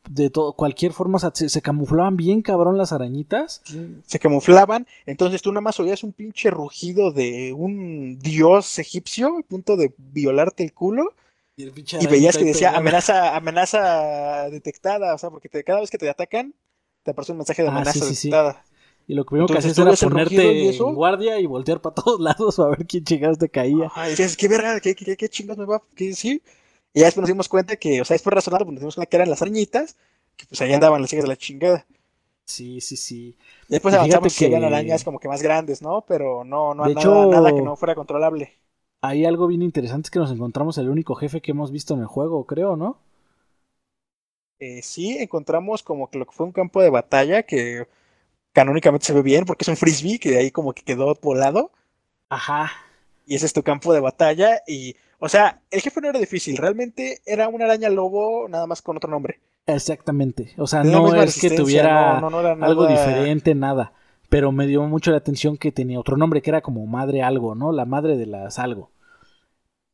de 0.08 0.30
todo, 0.30 0.54
cualquier 0.54 0.92
forma, 0.92 1.18
se, 1.18 1.48
se 1.48 1.60
camuflaban 1.62 2.16
bien 2.16 2.42
cabrón 2.42 2.78
las 2.78 2.92
arañitas. 2.92 3.62
Se 4.06 4.18
camuflaban, 4.18 4.86
entonces 5.06 5.42
tú 5.42 5.50
nada 5.52 5.60
más 5.60 5.78
oías 5.80 6.02
un 6.02 6.12
pinche 6.12 6.50
rugido 6.50 7.12
de 7.12 7.52
un 7.52 8.18
dios 8.18 8.78
egipcio 8.78 9.38
a 9.38 9.42
punto 9.42 9.76
de 9.76 9.92
violarte 9.98 10.62
el 10.64 10.72
culo. 10.72 11.14
Y, 11.56 11.64
el 11.64 11.72
pinche 11.72 11.98
Y 12.00 12.06
veías 12.06 12.38
que 12.38 12.44
decía 12.44 12.76
amenaza, 12.76 13.36
amenaza 13.36 14.48
detectada, 14.50 15.14
o 15.14 15.18
sea, 15.18 15.30
porque 15.30 15.48
te- 15.48 15.64
cada 15.64 15.80
vez 15.80 15.90
que 15.90 15.98
te 15.98 16.08
atacan, 16.08 16.54
te 17.02 17.10
aparece 17.10 17.32
un 17.32 17.38
mensaje 17.38 17.62
de 17.62 17.68
Ah, 17.68 17.72
amenaza 17.72 17.92
sí, 17.92 18.14
sí, 18.14 18.14
sí. 18.14 18.30
Y 19.10 19.14
lo 19.14 19.24
primero 19.24 19.48
que 19.50 19.54
Entonces, 19.54 19.72
hacías 19.72 19.76
tú 19.76 19.82
era 19.82 19.96
ponerte 19.96 20.76
en 20.76 20.94
guardia 20.94 21.40
y 21.40 21.46
voltear 21.46 21.80
para 21.80 21.94
todos 21.94 22.20
lados 22.28 22.58
a 22.60 22.68
ver 22.68 22.86
quién 22.86 23.04
chingados 23.04 23.38
te 23.38 23.48
caía. 23.48 23.86
Ajá, 23.86 24.06
y 24.06 24.10
decías, 24.10 24.36
qué 24.36 24.48
verga, 24.48 24.80
qué, 24.80 24.94
qué, 24.94 25.16
qué 25.16 25.28
chingas 25.28 25.58
me 25.58 25.64
va, 25.64 25.82
qué 25.96 26.06
decir. 26.08 26.42
Y 26.94 27.00
ya 27.00 27.06
después 27.06 27.22
nos 27.22 27.28
dimos 27.28 27.48
cuenta 27.48 27.76
que, 27.76 28.00
o 28.00 28.04
sea, 28.04 28.14
después 28.14 28.34
razonando, 28.34 28.64
pues 28.66 28.74
nos 28.74 28.80
dimos 28.82 28.94
cuenta 28.94 29.10
que 29.10 29.16
eran 29.16 29.30
las 29.30 29.42
arañitas, 29.42 29.96
que 30.36 30.46
pues 30.46 30.60
ahí 30.60 30.72
andaban 30.72 31.00
las 31.02 31.12
hijas 31.12 31.24
de 31.24 31.28
la 31.28 31.36
chingada. 31.36 31.86
Sí, 32.44 32.80
sí, 32.80 32.96
sí. 32.96 33.36
Y 33.68 33.72
después 33.74 33.94
Y 33.94 33.96
avanzamos 33.96 34.36
que 34.36 34.46
habían 34.46 34.60
que- 34.60 34.66
arañas 34.66 35.04
como 35.04 35.18
que 35.20 35.28
más 35.28 35.42
grandes, 35.42 35.82
¿no? 35.82 36.04
Pero 36.06 36.44
no, 36.44 36.74
no, 36.74 36.84
De 36.84 36.94
nada, 36.94 37.00
hecho- 37.00 37.26
nada 37.30 37.52
que 37.54 37.62
no 37.62 37.76
fuera 37.76 37.94
controlable. 37.94 38.58
Hay 39.02 39.26
algo 39.26 39.46
bien 39.46 39.62
interesante 39.62 40.06
es 40.06 40.10
que 40.10 40.18
nos 40.18 40.30
encontramos 40.30 40.78
el 40.78 40.88
único 40.88 41.14
jefe 41.14 41.42
que 41.42 41.50
hemos 41.50 41.70
visto 41.70 41.94
en 41.94 42.00
el 42.00 42.06
juego, 42.06 42.46
creo, 42.46 42.76
¿no? 42.76 42.98
Eh, 44.58 44.82
sí, 44.82 45.16
encontramos 45.18 45.82
como 45.82 46.10
que 46.10 46.18
lo 46.18 46.26
que 46.26 46.32
fue 46.32 46.46
un 46.46 46.52
campo 46.52 46.82
de 46.82 46.90
batalla 46.90 47.42
que 47.44 47.86
canónicamente 48.52 49.06
se 49.06 49.12
ve 49.14 49.22
bien 49.22 49.44
porque 49.46 49.64
es 49.64 49.68
un 49.68 49.76
frisbee 49.76 50.18
que 50.18 50.30
de 50.30 50.38
ahí 50.38 50.50
como 50.50 50.72
que 50.74 50.82
quedó 50.82 51.14
volado. 51.22 51.72
Ajá. 52.28 52.70
y 53.26 53.34
ese 53.36 53.46
es 53.46 53.52
tu 53.52 53.62
campo 53.62 53.92
de 53.92 54.00
batalla 54.00 54.62
y, 54.66 54.96
o 55.18 55.28
sea, 55.28 55.62
el 55.70 55.80
jefe 55.80 56.00
no 56.00 56.08
era 56.08 56.18
difícil, 56.18 56.56
realmente 56.56 57.20
era 57.26 57.48
una 57.48 57.64
araña 57.64 57.88
lobo 57.88 58.48
nada 58.48 58.66
más 58.66 58.82
con 58.82 58.96
otro 58.96 59.10
nombre. 59.10 59.40
Exactamente. 59.66 60.52
O 60.58 60.66
sea, 60.66 60.84
no 60.84 61.14
es 61.22 61.38
que 61.38 61.50
tuviera 61.50 62.18
no, 62.20 62.30
no, 62.30 62.30
no 62.30 62.40
era 62.40 62.56
algo 62.66 62.86
diferente, 62.86 63.54
nada. 63.54 63.92
Pero 64.28 64.52
me 64.52 64.66
dio 64.66 64.82
mucho 64.84 65.10
la 65.10 65.18
atención 65.18 65.56
que 65.56 65.72
tenía 65.72 65.98
otro 66.00 66.16
nombre, 66.16 66.42
que 66.42 66.50
era 66.50 66.60
como 66.60 66.86
madre 66.86 67.22
algo, 67.22 67.54
¿no? 67.54 67.72
La 67.72 67.84
madre 67.84 68.16
de 68.16 68.26
las 68.26 68.58
algo. 68.58 68.90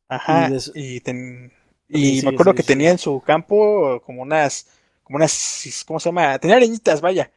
Ajá, 0.09 0.57
y 0.73 1.01
ten- 1.01 1.51
y 1.89 2.21
sí, 2.21 2.23
me 2.23 2.29
acuerdo 2.29 2.53
sí, 2.53 2.55
que 2.55 2.63
tenía 2.63 2.91
en 2.91 2.97
su 2.97 3.21
campo 3.21 4.01
como 4.05 4.21
unas, 4.21 4.67
como 5.03 5.17
unas, 5.17 5.83
¿cómo 5.85 5.99
se 5.99 6.09
llama? 6.09 6.37
Tenía 6.39 6.57
arañitas, 6.57 7.01
vaya, 7.01 7.31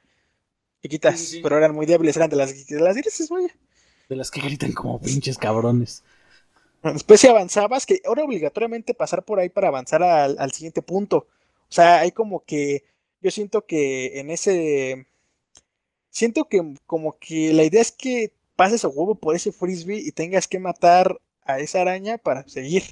chiquitas, 0.83 1.21
Sí, 1.21 1.41
pero 1.43 1.57
eran 1.59 1.75
muy 1.75 1.87
débiles, 1.87 2.17
eran 2.17 2.31
de 2.31 2.37
las, 2.37 2.67
de 2.67 2.81
las 2.81 2.97
grises, 2.97 3.29
vaya. 3.29 3.55
De 4.09 4.17
las 4.17 4.31
que 4.31 4.41
gritan 4.41 4.73
como 4.73 5.01
pinches 5.01 5.39
cabrones. 5.39 6.03
Después 6.83 7.21
si 7.21 7.27
avanzabas, 7.29 7.87
que 7.87 8.01
ahora 8.07 8.25
obligatoriamente 8.25 8.95
pasar 8.95 9.25
por 9.25 9.39
ahí 9.39 9.49
para 9.51 9.69
avanzar 9.69 10.03
al, 10.03 10.37
al 10.39 10.53
siguiente 10.53 10.83
punto. 10.83 11.27
O 11.69 11.73
sea, 11.73 12.01
hay 12.01 12.13
como 12.13 12.45
que, 12.45 12.85
yo 13.21 13.31
siento 13.31 13.67
que 13.67 14.19
en 14.21 14.31
ese, 14.31 15.07
siento 16.11 16.49
que 16.49 16.75
como 16.87 17.19
que 17.19 17.53
la 17.53 17.65
idea 17.65 17.81
es 17.83 17.93
que 17.93 18.33
pases 18.57 18.85
a 18.85 18.89
huevo 18.89 19.15
por 19.15 19.35
ese 19.37 19.53
frisbee 19.53 20.01
y 20.01 20.13
tengas 20.13 20.49
que 20.49 20.59
matar 20.59 21.21
a 21.43 21.61
esa 21.61 21.83
araña 21.83 22.19
para 22.19 22.47
seguir. 22.49 22.85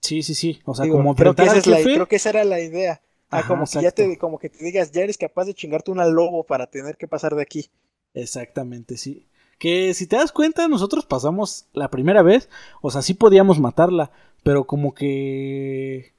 Sí, 0.00 0.22
sí, 0.22 0.34
sí. 0.34 0.60
O 0.64 0.74
sea, 0.74 0.84
Digo, 0.84 0.96
como 0.96 1.14
creo, 1.14 1.34
que 1.34 1.42
enfrentar 1.42 1.46
esa 1.46 1.52
al 1.52 1.58
es 1.58 1.66
la, 1.66 1.78
jefe. 1.78 1.94
creo 1.94 2.08
que 2.08 2.16
esa 2.16 2.30
era 2.30 2.44
la 2.44 2.60
idea. 2.60 3.02
Ah, 3.30 3.38
Ajá, 3.40 3.48
como 3.48 3.68
que 3.68 3.80
ya 3.80 3.90
te, 3.92 4.18
como 4.18 4.38
que 4.38 4.48
te 4.50 4.64
digas, 4.64 4.90
ya 4.92 5.02
eres 5.02 5.18
capaz 5.18 5.44
de 5.44 5.54
chingarte 5.54 5.90
una 5.90 6.06
lobo 6.06 6.44
para 6.44 6.66
tener 6.68 6.96
que 6.96 7.08
pasar 7.08 7.34
de 7.34 7.42
aquí. 7.42 7.70
Exactamente, 8.14 8.96
sí. 8.96 9.26
Que 9.58 9.94
si 9.94 10.06
te 10.06 10.16
das 10.16 10.32
cuenta, 10.32 10.68
nosotros 10.68 11.06
pasamos 11.06 11.66
la 11.72 11.90
primera 11.90 12.22
vez, 12.22 12.48
o 12.82 12.90
sea, 12.90 13.02
sí 13.02 13.14
podíamos 13.14 13.58
matarla, 13.58 14.10
pero 14.42 14.66
como 14.66 14.94
que 14.94 16.14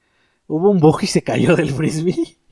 hubo 0.46 0.70
un 0.70 0.80
bug 0.80 1.02
y 1.02 1.06
se 1.06 1.22
cayó 1.22 1.56
del 1.56 1.70
frisbee. 1.72 2.36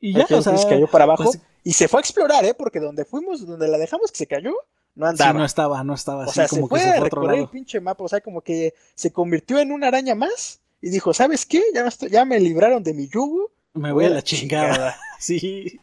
Y 0.00 0.14
ya, 0.14 0.24
Aquí 0.24 0.34
o 0.34 0.42
sea, 0.42 0.56
se 0.56 0.68
cayó 0.68 0.86
para 0.88 1.04
abajo 1.04 1.24
pues, 1.24 1.40
y 1.64 1.72
se 1.72 1.88
fue 1.88 1.98
a 1.98 2.02
explorar, 2.02 2.44
¿eh? 2.44 2.54
Porque 2.54 2.80
donde 2.80 3.04
fuimos, 3.04 3.46
donde 3.46 3.68
la 3.68 3.78
dejamos 3.78 4.12
que 4.12 4.18
se 4.18 4.26
cayó, 4.26 4.52
no 4.94 5.06
sí, 5.12 5.12
andaba. 5.12 5.32
no 5.32 5.44
estaba, 5.44 5.84
no 5.84 5.94
estaba 5.94 6.24
O 6.24 6.30
así 6.30 6.34
sea, 6.34 6.46
se 6.46 6.48
como 6.48 6.68
fue 6.68 6.78
que 6.78 6.84
se 6.84 6.92
fue 6.92 7.04
a 7.06 7.06
otro 7.06 7.22
el 7.32 7.48
pinche 7.48 7.80
mapa, 7.80 8.04
o 8.04 8.08
sea, 8.08 8.20
como 8.20 8.42
que 8.42 8.74
se 8.94 9.12
convirtió 9.12 9.58
en 9.58 9.72
una 9.72 9.88
araña 9.88 10.14
más 10.14 10.60
y 10.80 10.90
dijo, 10.90 11.12
¿sabes 11.14 11.46
qué? 11.46 11.62
Ya, 11.74 11.82
no 11.82 11.88
estoy- 11.88 12.10
ya 12.10 12.24
me 12.24 12.38
libraron 12.40 12.82
de 12.82 12.94
mi 12.94 13.08
yugo. 13.08 13.50
Me 13.78 13.92
voy 13.92 14.06
a 14.06 14.10
la 14.10 14.22
chingada. 14.22 14.96
Sí. 15.18 15.80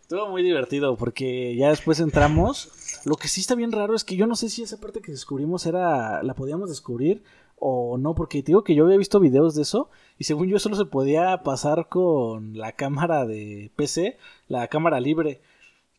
Estuvo 0.00 0.26
muy 0.28 0.42
divertido 0.42 0.96
porque 0.96 1.54
ya 1.54 1.68
después 1.68 2.00
entramos 2.00 3.02
Lo 3.04 3.16
que 3.16 3.28
sí 3.28 3.42
está 3.42 3.54
bien 3.54 3.72
raro 3.72 3.94
es 3.94 4.04
que 4.04 4.16
yo 4.16 4.26
no 4.26 4.36
sé 4.36 4.48
si 4.48 4.62
esa 4.62 4.80
parte 4.80 5.02
que 5.02 5.12
descubrimos 5.12 5.66
era. 5.66 6.22
la 6.22 6.34
podíamos 6.34 6.70
descubrir 6.70 7.22
o 7.66 7.96
no, 7.98 8.14
porque 8.14 8.42
te 8.42 8.48
digo 8.48 8.64
que 8.64 8.74
yo 8.74 8.84
había 8.84 8.98
visto 8.98 9.20
videos 9.20 9.54
de 9.54 9.62
eso 9.62 9.90
y 10.18 10.24
según 10.24 10.48
yo 10.48 10.58
solo 10.58 10.76
se 10.76 10.84
podía 10.86 11.42
pasar 11.42 11.88
con 11.88 12.58
la 12.58 12.72
cámara 12.72 13.26
de 13.26 13.70
PC, 13.76 14.18
la 14.48 14.68
cámara 14.68 15.00
libre, 15.00 15.40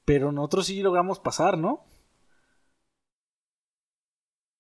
pero 0.06 0.32
nosotros 0.32 0.68
sí 0.68 0.82
logramos 0.82 1.20
pasar, 1.20 1.58
¿no? 1.58 1.84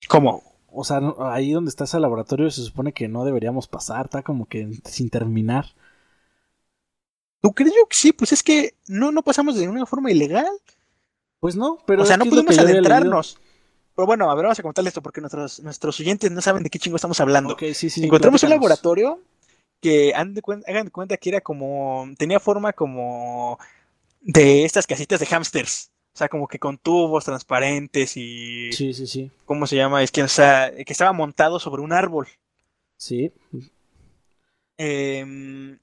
¿Cómo? 0.07 0.43
O 0.71 0.83
sea, 0.83 0.99
ahí 1.31 1.51
donde 1.51 1.69
está 1.69 1.85
ese 1.85 1.99
laboratorio 1.99 2.49
se 2.51 2.63
supone 2.63 2.93
que 2.93 3.07
no 3.07 3.23
deberíamos 3.23 3.67
pasar, 3.67 4.05
está 4.05 4.23
como 4.23 4.45
que 4.47 4.69
sin 4.83 5.09
terminar. 5.09 5.67
¿Tú 7.45 7.53
crees 7.53 7.73
que 7.87 7.95
sí? 7.95 8.11
Pues 8.11 8.31
es 8.31 8.41
que 8.41 8.73
no, 8.87 9.11
no 9.11 9.21
pasamos 9.21 9.55
de 9.55 9.67
una 9.67 9.85
forma 9.85 10.09
ilegal. 10.09 10.49
Pues 11.39 11.55
no, 11.55 11.77
pero. 11.85 12.01
O 12.01 12.05
sea, 12.05 12.17
no 12.17 12.25
pudimos 12.25 12.57
adentrarnos. 12.57 13.37
Pero 13.95 14.07
bueno, 14.07 14.31
a 14.31 14.33
ver, 14.33 14.45
vamos 14.45 14.57
a 14.57 14.63
contarle 14.63 14.87
esto 14.87 15.03
porque 15.03 15.21
nuestros, 15.21 15.59
nuestros 15.59 15.99
oyentes 15.99 16.31
no 16.31 16.41
saben 16.41 16.63
de 16.63 16.71
qué 16.71 16.79
chingo 16.79 16.95
estamos 16.95 17.19
hablando. 17.19 17.55
sí, 17.59 17.91
sí, 17.91 18.03
Encontramos 18.03 18.41
un 18.41 18.49
laboratorio 18.49 19.19
que 19.79 20.11
hagan 20.15 20.33
de, 20.33 20.41
cuenta, 20.41 21.17
que 21.17 21.29
era 21.29 21.39
como. 21.39 22.07
tenía 22.17 22.39
forma 22.39 22.73
como. 22.73 23.59
de 24.21 24.65
estas 24.65 24.87
casitas 24.87 25.19
de 25.19 25.27
hamsters. 25.27 25.91
O 26.15 26.17
sea, 26.17 26.29
como 26.29 26.47
que 26.47 26.57
con 26.57 26.79
tubos 26.79 27.25
transparentes 27.25 28.17
y. 28.17 28.71
Sí, 28.73 28.91
sí, 28.95 29.05
sí. 29.05 29.29
¿Cómo 29.45 29.67
se 29.67 29.75
llama? 29.75 30.01
Es 30.01 30.11
que, 30.11 30.23
o 30.23 30.27
sea, 30.27 30.73
que 30.75 30.91
estaba 30.91 31.13
montado 31.13 31.59
sobre 31.59 31.83
un 31.83 31.93
árbol. 31.93 32.27
Sí. 32.97 33.31
Eh, 34.79 35.77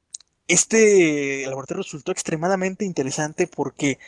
este 0.48 1.46
laboratorio 1.46 1.82
resultó 1.82 2.12
extremadamente 2.12 2.84
interesante 2.84 3.46
porque 3.46 3.98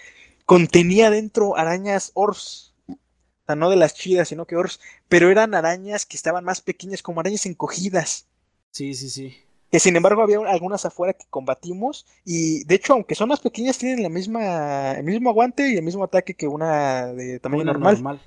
contenía 0.46 1.10
dentro 1.10 1.56
arañas 1.56 2.10
ors. 2.14 2.74
O 2.88 3.46
sea, 3.46 3.56
no 3.56 3.70
de 3.70 3.76
las 3.76 3.94
chidas, 3.94 4.28
sino 4.28 4.46
que 4.46 4.56
ors. 4.56 4.80
Pero 5.08 5.30
eran 5.30 5.54
arañas 5.54 6.06
que 6.06 6.16
estaban 6.16 6.44
más 6.44 6.60
pequeñas, 6.60 7.02
como 7.02 7.20
arañas 7.20 7.46
encogidas. 7.46 8.26
Sí, 8.70 8.94
sí, 8.94 9.10
sí. 9.10 9.36
Que 9.70 9.80
sin 9.80 9.96
embargo 9.96 10.22
había 10.22 10.38
algunas 10.46 10.84
afuera 10.84 11.12
que 11.14 11.26
combatimos. 11.30 12.06
Y 12.24 12.64
de 12.64 12.76
hecho, 12.76 12.92
aunque 12.92 13.14
son 13.14 13.28
más 13.28 13.40
pequeñas, 13.40 13.78
tienen 13.78 14.02
la 14.02 14.08
misma, 14.08 14.92
el 14.92 15.04
mismo 15.04 15.30
aguante 15.30 15.68
y 15.70 15.76
el 15.76 15.82
mismo 15.82 16.04
ataque 16.04 16.34
que 16.34 16.46
una 16.46 17.06
de 17.12 17.40
tamaño 17.40 17.64
normal. 17.64 18.20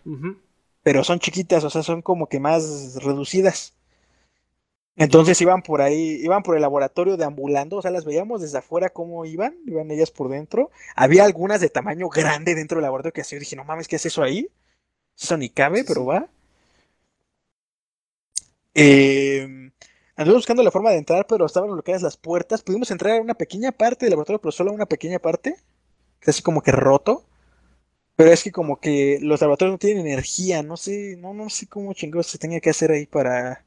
Pero 0.83 1.03
son 1.03 1.19
chiquitas, 1.19 1.63
o 1.63 1.69
sea, 1.69 1.83
son 1.83 2.01
como 2.01 2.27
que 2.27 2.39
más 2.39 2.95
reducidas. 3.01 3.76
Entonces 4.97 5.39
iban 5.41 5.61
por 5.61 5.81
ahí, 5.81 6.19
iban 6.23 6.43
por 6.43 6.55
el 6.55 6.61
laboratorio 6.61 7.17
deambulando, 7.17 7.77
o 7.77 7.81
sea, 7.81 7.91
las 7.91 8.03
veíamos 8.05 8.41
desde 8.41 8.57
afuera 8.57 8.89
cómo 8.89 9.25
iban, 9.25 9.55
iban 9.65 9.91
ellas 9.91 10.11
por 10.11 10.29
dentro. 10.29 10.71
Había 10.95 11.23
algunas 11.25 11.61
de 11.61 11.69
tamaño 11.69 12.09
grande 12.09 12.55
dentro 12.55 12.77
del 12.77 12.83
laboratorio 12.83 13.13
que 13.13 13.21
así 13.21 13.35
yo 13.35 13.39
dije, 13.39 13.55
no 13.55 13.63
mames, 13.63 13.87
¿qué 13.87 13.97
es 13.97 14.05
eso 14.07 14.23
ahí? 14.23 14.49
Eso 15.19 15.37
ni 15.37 15.49
cabe, 15.49 15.83
pero 15.85 16.05
va. 16.05 16.29
Eh, 18.73 19.71
anduve 20.15 20.35
buscando 20.35 20.63
la 20.63 20.71
forma 20.71 20.91
de 20.91 20.97
entrar, 20.97 21.25
pero 21.27 21.45
estaban 21.45 21.71
bloqueadas 21.71 22.03
las 22.03 22.17
puertas. 22.17 22.61
Pudimos 22.61 22.91
entrar 22.91 23.17
a 23.17 23.21
una 23.21 23.33
pequeña 23.35 23.71
parte 23.71 24.05
del 24.05 24.11
laboratorio, 24.11 24.39
pero 24.41 24.51
solo 24.51 24.71
a 24.71 24.73
una 24.73 24.85
pequeña 24.85 25.19
parte. 25.19 25.55
Que 26.21 26.31
así 26.31 26.43
como 26.43 26.63
que 26.63 26.73
roto. 26.73 27.25
Pero 28.17 28.31
es 28.31 28.43
que 28.43 28.51
como 28.53 28.79
que 28.81 29.19
los 29.21 29.41
laboratorios 29.41 29.75
no 29.75 29.79
tienen 29.79 30.07
energía, 30.07 30.63
no 30.63 30.77
sé, 30.77 31.17
no, 31.19 31.33
no 31.33 31.49
sé 31.51 31.67
cómo 31.67 31.93
chingados 31.93 32.27
se 32.27 32.39
tenía 32.39 32.61
que 32.61 32.71
hacer 32.71 32.91
ahí 32.91 33.07
para 33.07 33.65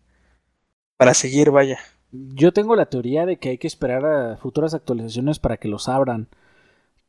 para 1.00 1.14
seguir, 1.14 1.50
vaya. 1.50 1.78
Yo 2.12 2.52
tengo 2.52 2.76
la 2.76 2.90
teoría 2.90 3.24
de 3.24 3.38
que 3.38 3.48
hay 3.48 3.56
que 3.56 3.66
esperar 3.66 4.04
a 4.04 4.36
futuras 4.36 4.74
actualizaciones 4.74 5.38
para 5.38 5.56
que 5.56 5.66
los 5.66 5.88
abran. 5.88 6.28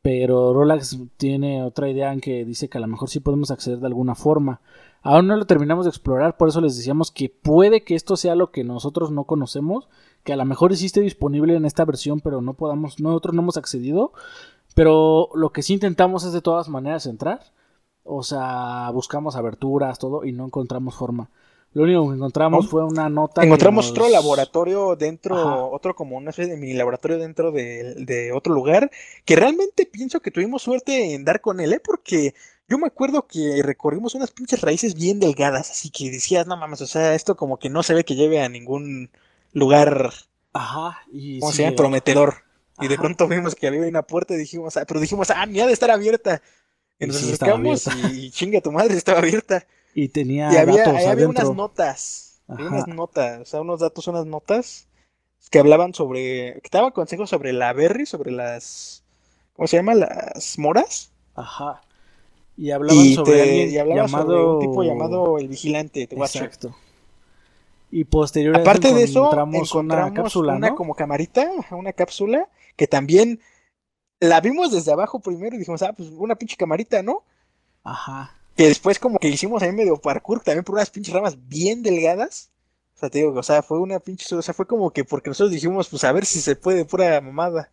Pero 0.00 0.54
Rolax 0.54 0.96
tiene 1.18 1.62
otra 1.62 1.90
idea 1.90 2.10
en 2.10 2.22
que 2.22 2.46
dice 2.46 2.70
que 2.70 2.78
a 2.78 2.80
lo 2.80 2.86
mejor 2.86 3.10
sí 3.10 3.20
podemos 3.20 3.50
acceder 3.50 3.80
de 3.80 3.86
alguna 3.88 4.14
forma. 4.14 4.62
Aún 5.02 5.26
no 5.26 5.36
lo 5.36 5.44
terminamos 5.44 5.84
de 5.84 5.90
explorar, 5.90 6.38
por 6.38 6.48
eso 6.48 6.62
les 6.62 6.74
decíamos 6.74 7.10
que 7.10 7.28
puede 7.28 7.84
que 7.84 7.94
esto 7.94 8.16
sea 8.16 8.34
lo 8.34 8.50
que 8.50 8.64
nosotros 8.64 9.10
no 9.10 9.24
conocemos, 9.24 9.90
que 10.24 10.32
a 10.32 10.36
lo 10.36 10.46
mejor 10.46 10.72
existe 10.72 11.02
disponible 11.02 11.54
en 11.54 11.66
esta 11.66 11.84
versión, 11.84 12.20
pero 12.20 12.40
no 12.40 12.54
podamos, 12.54 12.98
nosotros 12.98 13.34
no 13.34 13.42
hemos 13.42 13.58
accedido. 13.58 14.14
Pero 14.74 15.28
lo 15.34 15.52
que 15.52 15.60
sí 15.60 15.74
intentamos 15.74 16.24
es 16.24 16.32
de 16.32 16.40
todas 16.40 16.70
maneras 16.70 17.04
entrar. 17.04 17.40
O 18.04 18.22
sea, 18.22 18.88
buscamos 18.94 19.36
aberturas, 19.36 19.98
todo, 19.98 20.24
y 20.24 20.32
no 20.32 20.46
encontramos 20.46 20.94
forma. 20.94 21.28
Lo 21.74 21.84
único 21.84 22.08
que 22.08 22.16
encontramos 22.16 22.68
fue 22.68 22.84
una 22.84 23.08
nota. 23.08 23.42
Encontramos 23.42 23.90
otro 23.90 24.08
laboratorio 24.08 24.94
dentro, 24.94 25.70
otro 25.70 25.94
como 25.94 26.18
una 26.18 26.30
especie 26.30 26.52
de 26.52 26.60
mini 26.60 26.74
laboratorio 26.74 27.18
dentro 27.18 27.50
de, 27.50 28.30
otro 28.34 28.52
lugar, 28.52 28.90
que 29.24 29.36
realmente 29.36 29.86
pienso 29.86 30.20
que 30.20 30.30
tuvimos 30.30 30.62
suerte 30.62 31.14
en 31.14 31.24
dar 31.24 31.40
con 31.40 31.60
él, 31.60 31.72
¿eh? 31.72 31.80
Porque 31.82 32.34
yo 32.68 32.76
me 32.76 32.86
acuerdo 32.86 33.26
que 33.26 33.62
recorrimos 33.62 34.14
unas 34.14 34.30
pinches 34.30 34.60
raíces 34.60 34.94
bien 34.94 35.18
delgadas, 35.18 35.70
así 35.70 35.90
que 35.90 36.10
decías, 36.10 36.46
no 36.46 36.56
mames, 36.56 36.82
o 36.82 36.86
sea, 36.86 37.14
esto 37.14 37.36
como 37.36 37.58
que 37.58 37.70
no 37.70 37.82
se 37.82 37.94
ve 37.94 38.04
que 38.04 38.16
lleve 38.16 38.42
a 38.42 38.48
ningún 38.50 39.10
lugar. 39.52 40.12
Ajá, 40.52 40.98
y. 41.10 41.40
¿Cómo 41.40 41.52
se 41.52 41.62
llama? 41.62 41.76
Prometedor. 41.76 42.34
Y 42.80 42.88
de 42.88 42.96
pronto 42.96 43.28
vimos 43.28 43.54
que 43.54 43.66
había 43.66 43.82
una 43.82 44.02
puerta 44.02 44.34
y 44.34 44.38
dijimos, 44.38 44.76
ah, 44.76 44.84
pero 44.86 45.00
dijimos, 45.00 45.30
ah, 45.30 45.46
ni 45.46 45.60
ha 45.60 45.66
de 45.66 45.72
estar 45.72 45.90
abierta. 45.90 46.42
Nos 46.98 47.16
acercamos 47.16 47.88
y 48.12 48.30
chinga 48.30 48.60
tu 48.60 48.72
madre, 48.72 48.94
estaba 48.94 49.18
abierta. 49.18 49.66
Y 49.94 50.08
tenía. 50.08 50.48
había, 50.48 50.84
había 51.10 51.28
unas 51.28 51.54
notas. 51.54 52.40
Había 52.48 52.66
unas 52.66 52.88
notas, 52.88 53.40
o 53.40 53.44
sea, 53.44 53.60
unos 53.60 53.80
datos, 53.80 54.06
unas 54.08 54.26
notas 54.26 54.88
que 55.50 55.58
hablaban 55.58 55.94
sobre. 55.94 56.60
que 56.62 56.68
daban 56.70 56.90
consejos 56.92 57.30
sobre 57.30 57.52
la 57.52 57.72
berry, 57.72 58.06
sobre 58.06 58.30
las. 58.32 59.04
¿Cómo 59.54 59.66
se 59.66 59.76
llama? 59.76 59.94
Las 59.94 60.58
moras. 60.58 61.12
Ajá. 61.34 61.82
Y 62.56 62.70
hablaban 62.70 63.14
sobre 63.14 63.42
alguien 63.42 63.68
y 63.68 63.72
llamado... 63.72 64.26
sobre 64.26 64.44
un 64.44 64.60
tipo 64.60 64.82
llamado 64.82 65.38
el 65.38 65.48
vigilante. 65.48 66.02
Exacto. 66.10 66.74
Y 67.90 68.04
posterior 68.04 68.56
Aparte 68.56 68.94
de 68.94 69.02
eso, 69.02 69.20
encontramos 69.20 69.74
una 69.74 70.14
cápsula, 70.14 70.54
una 70.54 70.74
como 70.74 70.94
camarita, 70.94 71.50
una 71.70 71.92
cápsula 71.92 72.48
que 72.76 72.86
también 72.86 73.40
la 74.18 74.40
vimos 74.40 74.72
desde 74.72 74.92
abajo 74.92 75.20
primero 75.20 75.56
y 75.56 75.58
dijimos, 75.58 75.82
ah, 75.82 75.92
pues 75.92 76.08
una 76.16 76.36
pinche 76.36 76.56
camarita, 76.56 77.02
¿no? 77.02 77.22
Ajá. 77.84 78.34
Que 78.56 78.68
después 78.68 78.98
como 78.98 79.18
que 79.18 79.28
hicimos 79.28 79.62
ahí 79.62 79.72
medio 79.72 79.96
parkour 79.96 80.40
también 80.40 80.64
por 80.64 80.74
unas 80.74 80.90
pinches 80.90 81.14
ramas 81.14 81.48
bien 81.48 81.82
delgadas. 81.82 82.50
O 82.94 82.98
sea, 82.98 83.10
te 83.10 83.18
digo, 83.18 83.32
o 83.32 83.42
sea, 83.42 83.62
fue 83.62 83.80
una 83.80 83.98
pinche, 83.98 84.34
o 84.34 84.42
sea, 84.42 84.54
fue 84.54 84.66
como 84.66 84.90
que 84.90 85.04
porque 85.04 85.30
nosotros 85.30 85.52
dijimos, 85.52 85.88
pues 85.88 86.04
a 86.04 86.12
ver 86.12 86.24
si 86.24 86.40
se 86.40 86.56
puede 86.56 86.84
pura 86.84 87.20
mamada. 87.20 87.70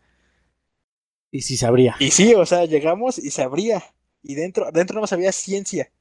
Y 1.32 1.42
si 1.42 1.58
se 1.58 1.66
abría. 1.66 1.96
Y 2.00 2.12
sí, 2.12 2.34
o 2.34 2.46
sea, 2.46 2.66
llegamos 2.66 3.20
y 3.20 3.30
se 3.30 3.44
abría. 3.44 3.84
Y 4.24 4.36
dentro, 4.36 4.72
dentro 4.72 5.00
no 5.00 5.08
había 5.10 5.32
ciencia. 5.32 5.92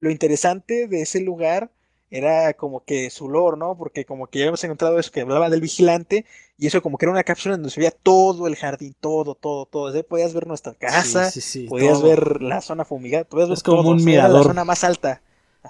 Lo 0.00 0.10
interesante 0.10 0.88
de 0.88 1.02
ese 1.02 1.20
lugar 1.20 1.70
era 2.10 2.54
como 2.54 2.84
que 2.84 3.10
su 3.10 3.28
lore, 3.28 3.56
¿no? 3.56 3.76
Porque 3.76 4.04
como 4.04 4.28
que 4.28 4.38
ya 4.38 4.44
habíamos 4.44 4.62
encontrado 4.64 4.98
eso 4.98 5.10
que 5.10 5.22
hablaba 5.22 5.50
del 5.50 5.60
vigilante 5.60 6.24
y 6.58 6.66
eso 6.66 6.82
como 6.82 6.98
que 6.98 7.06
era 7.06 7.12
una 7.12 7.24
cápsula 7.24 7.56
donde 7.56 7.70
se 7.70 7.80
veía 7.80 7.90
todo 7.90 8.46
el 8.46 8.56
jardín, 8.56 8.94
todo, 9.00 9.34
todo, 9.34 9.66
todo. 9.66 10.02
podías 10.04 10.32
ver 10.32 10.46
nuestra 10.46 10.74
casa, 10.74 11.30
podías 11.68 12.02
ver 12.02 12.42
la 12.42 12.60
zona 12.60 12.84
fumigada, 12.84 13.24
podías 13.24 13.48
ver 13.48 13.56
es 13.56 13.62
como 13.62 13.90
un 13.90 14.04
mirador. 14.04 14.38
la 14.38 14.42
zona 14.44 14.64
más 14.64 14.84
alta. 14.84 15.22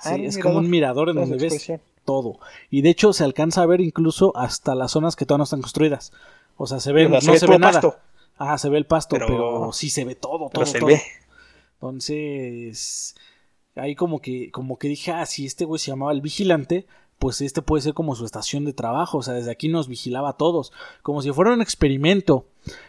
sí, 0.02 0.26
es 0.26 0.38
como 0.38 0.58
un 0.58 0.68
mirador 0.68 1.08
en 1.10 1.16
donde 1.16 1.36
ves 1.36 1.72
todo. 2.04 2.38
Y 2.70 2.82
de 2.82 2.90
hecho 2.90 3.12
se 3.12 3.24
alcanza 3.24 3.62
a 3.62 3.66
ver 3.66 3.80
incluso 3.80 4.36
hasta 4.36 4.74
las 4.74 4.92
zonas 4.92 5.16
que 5.16 5.24
todavía 5.24 5.38
no 5.38 5.44
están 5.44 5.62
construidas. 5.62 6.12
O 6.56 6.66
sea, 6.66 6.80
se 6.80 6.92
ve, 6.92 7.08
no 7.08 7.20
se, 7.20 7.46
ve 7.46 7.58
nada. 7.58 7.80
Pasto. 7.80 7.96
Ajá, 8.36 8.58
se 8.58 8.68
ve 8.68 8.78
el 8.78 8.86
pasto, 8.86 9.16
pero, 9.18 9.72
sí 9.72 9.90
se 9.90 10.04
ve 10.04 10.14
todo, 10.14 10.50
todo, 10.50 10.66
se 10.66 10.84
ve. 10.84 11.02
Entonces, 11.74 13.14
ahí 13.76 13.94
como 13.94 14.20
que, 14.20 14.50
como 14.50 14.78
que 14.78 14.88
dije, 14.88 15.12
ah, 15.12 15.26
si 15.26 15.46
este 15.46 15.64
güey 15.64 15.78
se 15.78 15.90
llamaba 15.90 16.12
el 16.12 16.20
vigilante, 16.20 16.86
pues 17.18 17.40
este 17.40 17.62
puede 17.62 17.82
ser 17.82 17.94
como 17.94 18.14
su 18.14 18.24
estación 18.24 18.64
de 18.64 18.72
trabajo, 18.72 19.18
o 19.18 19.22
sea, 19.22 19.34
desde 19.34 19.50
aquí 19.50 19.68
nos 19.68 19.88
vigilaba 19.88 20.30
a 20.30 20.36
todos, 20.36 20.72
como 21.02 21.22
si 21.22 21.32
fuera 21.32 21.52
un 21.52 21.62
experimento. 21.62 22.46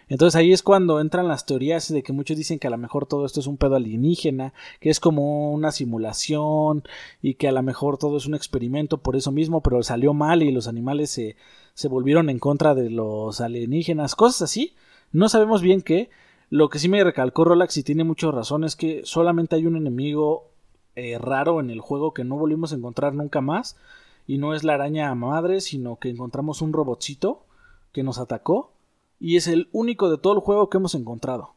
Entonces 0.07 0.35
ahí 0.35 0.51
es 0.51 0.63
cuando 0.63 0.99
entran 0.99 1.27
las 1.27 1.45
teorías 1.45 1.91
de 1.91 2.03
que 2.03 2.13
muchos 2.13 2.37
dicen 2.37 2.59
que 2.59 2.67
a 2.67 2.71
lo 2.71 2.77
mejor 2.77 3.05
todo 3.05 3.25
esto 3.25 3.39
es 3.39 3.47
un 3.47 3.57
pedo 3.57 3.75
alienígena, 3.75 4.53
que 4.79 4.89
es 4.89 4.99
como 4.99 5.53
una 5.53 5.71
simulación 5.71 6.83
y 7.21 7.35
que 7.35 7.47
a 7.47 7.51
lo 7.51 7.61
mejor 7.61 7.97
todo 7.97 8.17
es 8.17 8.25
un 8.25 8.35
experimento 8.35 8.97
por 8.97 9.15
eso 9.15 9.31
mismo, 9.31 9.61
pero 9.61 9.81
salió 9.83 10.13
mal 10.13 10.43
y 10.43 10.51
los 10.51 10.67
animales 10.67 11.11
se, 11.11 11.35
se 11.73 11.87
volvieron 11.87 12.29
en 12.29 12.39
contra 12.39 12.75
de 12.75 12.89
los 12.89 13.41
alienígenas, 13.41 14.15
cosas 14.15 14.43
así. 14.43 14.73
No 15.11 15.29
sabemos 15.29 15.61
bien 15.61 15.81
qué. 15.81 16.09
Lo 16.49 16.69
que 16.69 16.79
sí 16.79 16.89
me 16.89 17.03
recalcó 17.03 17.43
Rolax 17.43 17.77
y 17.77 17.83
tiene 17.83 18.03
mucha 18.03 18.29
razón 18.31 18.63
es 18.63 18.75
que 18.75 19.01
solamente 19.03 19.55
hay 19.55 19.65
un 19.65 19.75
enemigo 19.75 20.51
eh, 20.95 21.17
raro 21.17 21.59
en 21.59 21.69
el 21.69 21.81
juego 21.81 22.13
que 22.13 22.23
no 22.23 22.37
volvimos 22.37 22.71
a 22.71 22.75
encontrar 22.75 23.13
nunca 23.13 23.41
más. 23.41 23.77
Y 24.27 24.37
no 24.37 24.53
es 24.53 24.63
la 24.63 24.73
araña 24.73 25.13
madre, 25.15 25.61
sino 25.61 25.97
que 25.97 26.09
encontramos 26.09 26.61
un 26.61 26.73
robotcito 26.73 27.45
que 27.91 28.03
nos 28.03 28.17
atacó. 28.19 28.71
Y 29.19 29.37
es 29.37 29.47
el 29.47 29.69
único 29.71 30.09
de 30.09 30.17
todo 30.17 30.33
el 30.33 30.39
juego 30.39 30.69
que 30.69 30.77
hemos 30.77 30.95
encontrado. 30.95 31.53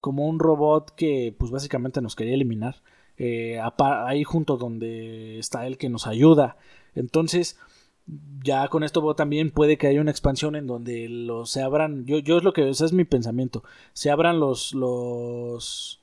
Como 0.00 0.26
un 0.26 0.38
robot 0.38 0.90
que 0.94 1.34
pues 1.38 1.50
básicamente 1.50 2.00
nos 2.00 2.16
quería 2.16 2.34
eliminar. 2.34 2.82
Eh, 3.18 3.60
ahí 3.78 4.24
junto 4.24 4.56
donde 4.56 5.38
está 5.38 5.66
él 5.66 5.78
que 5.78 5.88
nos 5.88 6.06
ayuda. 6.06 6.56
Entonces, 6.94 7.58
ya 8.42 8.68
con 8.68 8.82
esto 8.82 9.14
también 9.14 9.50
puede 9.50 9.78
que 9.78 9.86
haya 9.86 10.00
una 10.00 10.10
expansión 10.10 10.56
en 10.56 10.66
donde 10.66 11.08
los, 11.08 11.50
se 11.50 11.62
abran. 11.62 12.04
Yo, 12.06 12.18
yo 12.18 12.38
es 12.38 12.44
lo 12.44 12.52
que. 12.52 12.68
Ese 12.68 12.84
es 12.84 12.92
mi 12.92 13.04
pensamiento. 13.04 13.62
Se 13.92 14.10
abran 14.10 14.40
los. 14.40 14.74
los 14.74 16.01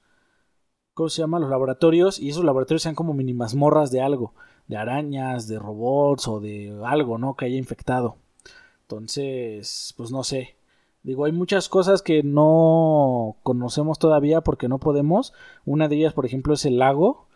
¿cómo 1.00 1.08
se 1.08 1.22
llama? 1.22 1.40
Los 1.40 1.50
laboratorios 1.50 2.20
y 2.20 2.28
esos 2.28 2.44
laboratorios 2.44 2.82
sean 2.82 2.94
como 2.94 3.14
mini 3.14 3.34
mazmorras 3.34 3.90
de 3.90 4.02
algo, 4.02 4.34
de 4.68 4.76
arañas, 4.76 5.48
de 5.48 5.58
robots 5.58 6.28
o 6.28 6.42
de 6.42 6.78
algo, 6.84 7.18
¿no? 7.18 7.38
Que 7.38 7.46
haya 7.46 7.56
infectado. 7.56 8.18
Entonces, 8.82 9.94
pues 9.96 10.12
no 10.12 10.26
sé. 10.26 10.58
Digo, 11.04 11.24
hay 11.24 11.32
muchas 11.32 11.70
cosas 11.70 12.02
que 12.02 12.22
no 12.22 13.38
conocemos 13.44 13.98
todavía 13.98 14.42
porque 14.42 14.68
no 14.68 14.78
podemos. 14.80 15.32
Una 15.64 15.88
de 15.88 15.96
ellas, 15.96 16.14
por 16.14 16.26
ejemplo, 16.26 16.54
es 16.54 16.66
el 16.66 16.80
lago, 16.80 17.30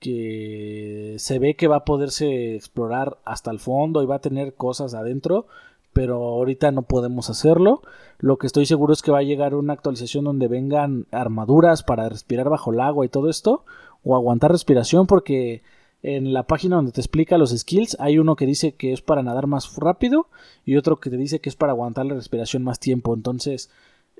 que 0.00 1.16
se 1.18 1.38
ve 1.38 1.56
que 1.56 1.66
va 1.66 1.76
a 1.76 1.84
poderse 1.86 2.56
explorar 2.56 3.16
hasta 3.24 3.50
el 3.50 3.58
fondo 3.58 4.02
y 4.02 4.06
va 4.06 4.16
a 4.16 4.20
tener 4.20 4.54
cosas 4.54 4.92
adentro, 4.92 5.46
pero 5.92 6.16
ahorita 6.16 6.70
no 6.72 6.82
podemos 6.82 7.30
hacerlo. 7.30 7.82
Lo 8.18 8.36
que 8.38 8.46
estoy 8.46 8.66
seguro 8.66 8.92
es 8.92 9.02
que 9.02 9.10
va 9.10 9.18
a 9.18 9.22
llegar 9.22 9.54
una 9.54 9.72
actualización 9.72 10.24
donde 10.24 10.48
vengan 10.48 11.06
armaduras 11.10 11.82
para 11.82 12.08
respirar 12.08 12.48
bajo 12.48 12.72
el 12.72 12.80
agua 12.80 13.04
y 13.04 13.08
todo 13.08 13.28
esto, 13.28 13.64
o 14.04 14.14
aguantar 14.16 14.50
respiración 14.52 15.06
porque 15.06 15.62
en 16.02 16.32
la 16.32 16.44
página 16.44 16.76
donde 16.76 16.92
te 16.92 17.00
explica 17.00 17.38
los 17.38 17.50
skills 17.50 17.96
hay 17.98 18.18
uno 18.18 18.36
que 18.36 18.46
dice 18.46 18.72
que 18.76 18.92
es 18.92 19.02
para 19.02 19.22
nadar 19.24 19.48
más 19.48 19.74
rápido 19.76 20.28
y 20.64 20.76
otro 20.76 21.00
que 21.00 21.10
te 21.10 21.16
dice 21.16 21.40
que 21.40 21.48
es 21.48 21.56
para 21.56 21.72
aguantar 21.72 22.06
la 22.06 22.14
respiración 22.14 22.62
más 22.62 22.78
tiempo. 22.78 23.14
Entonces, 23.14 23.70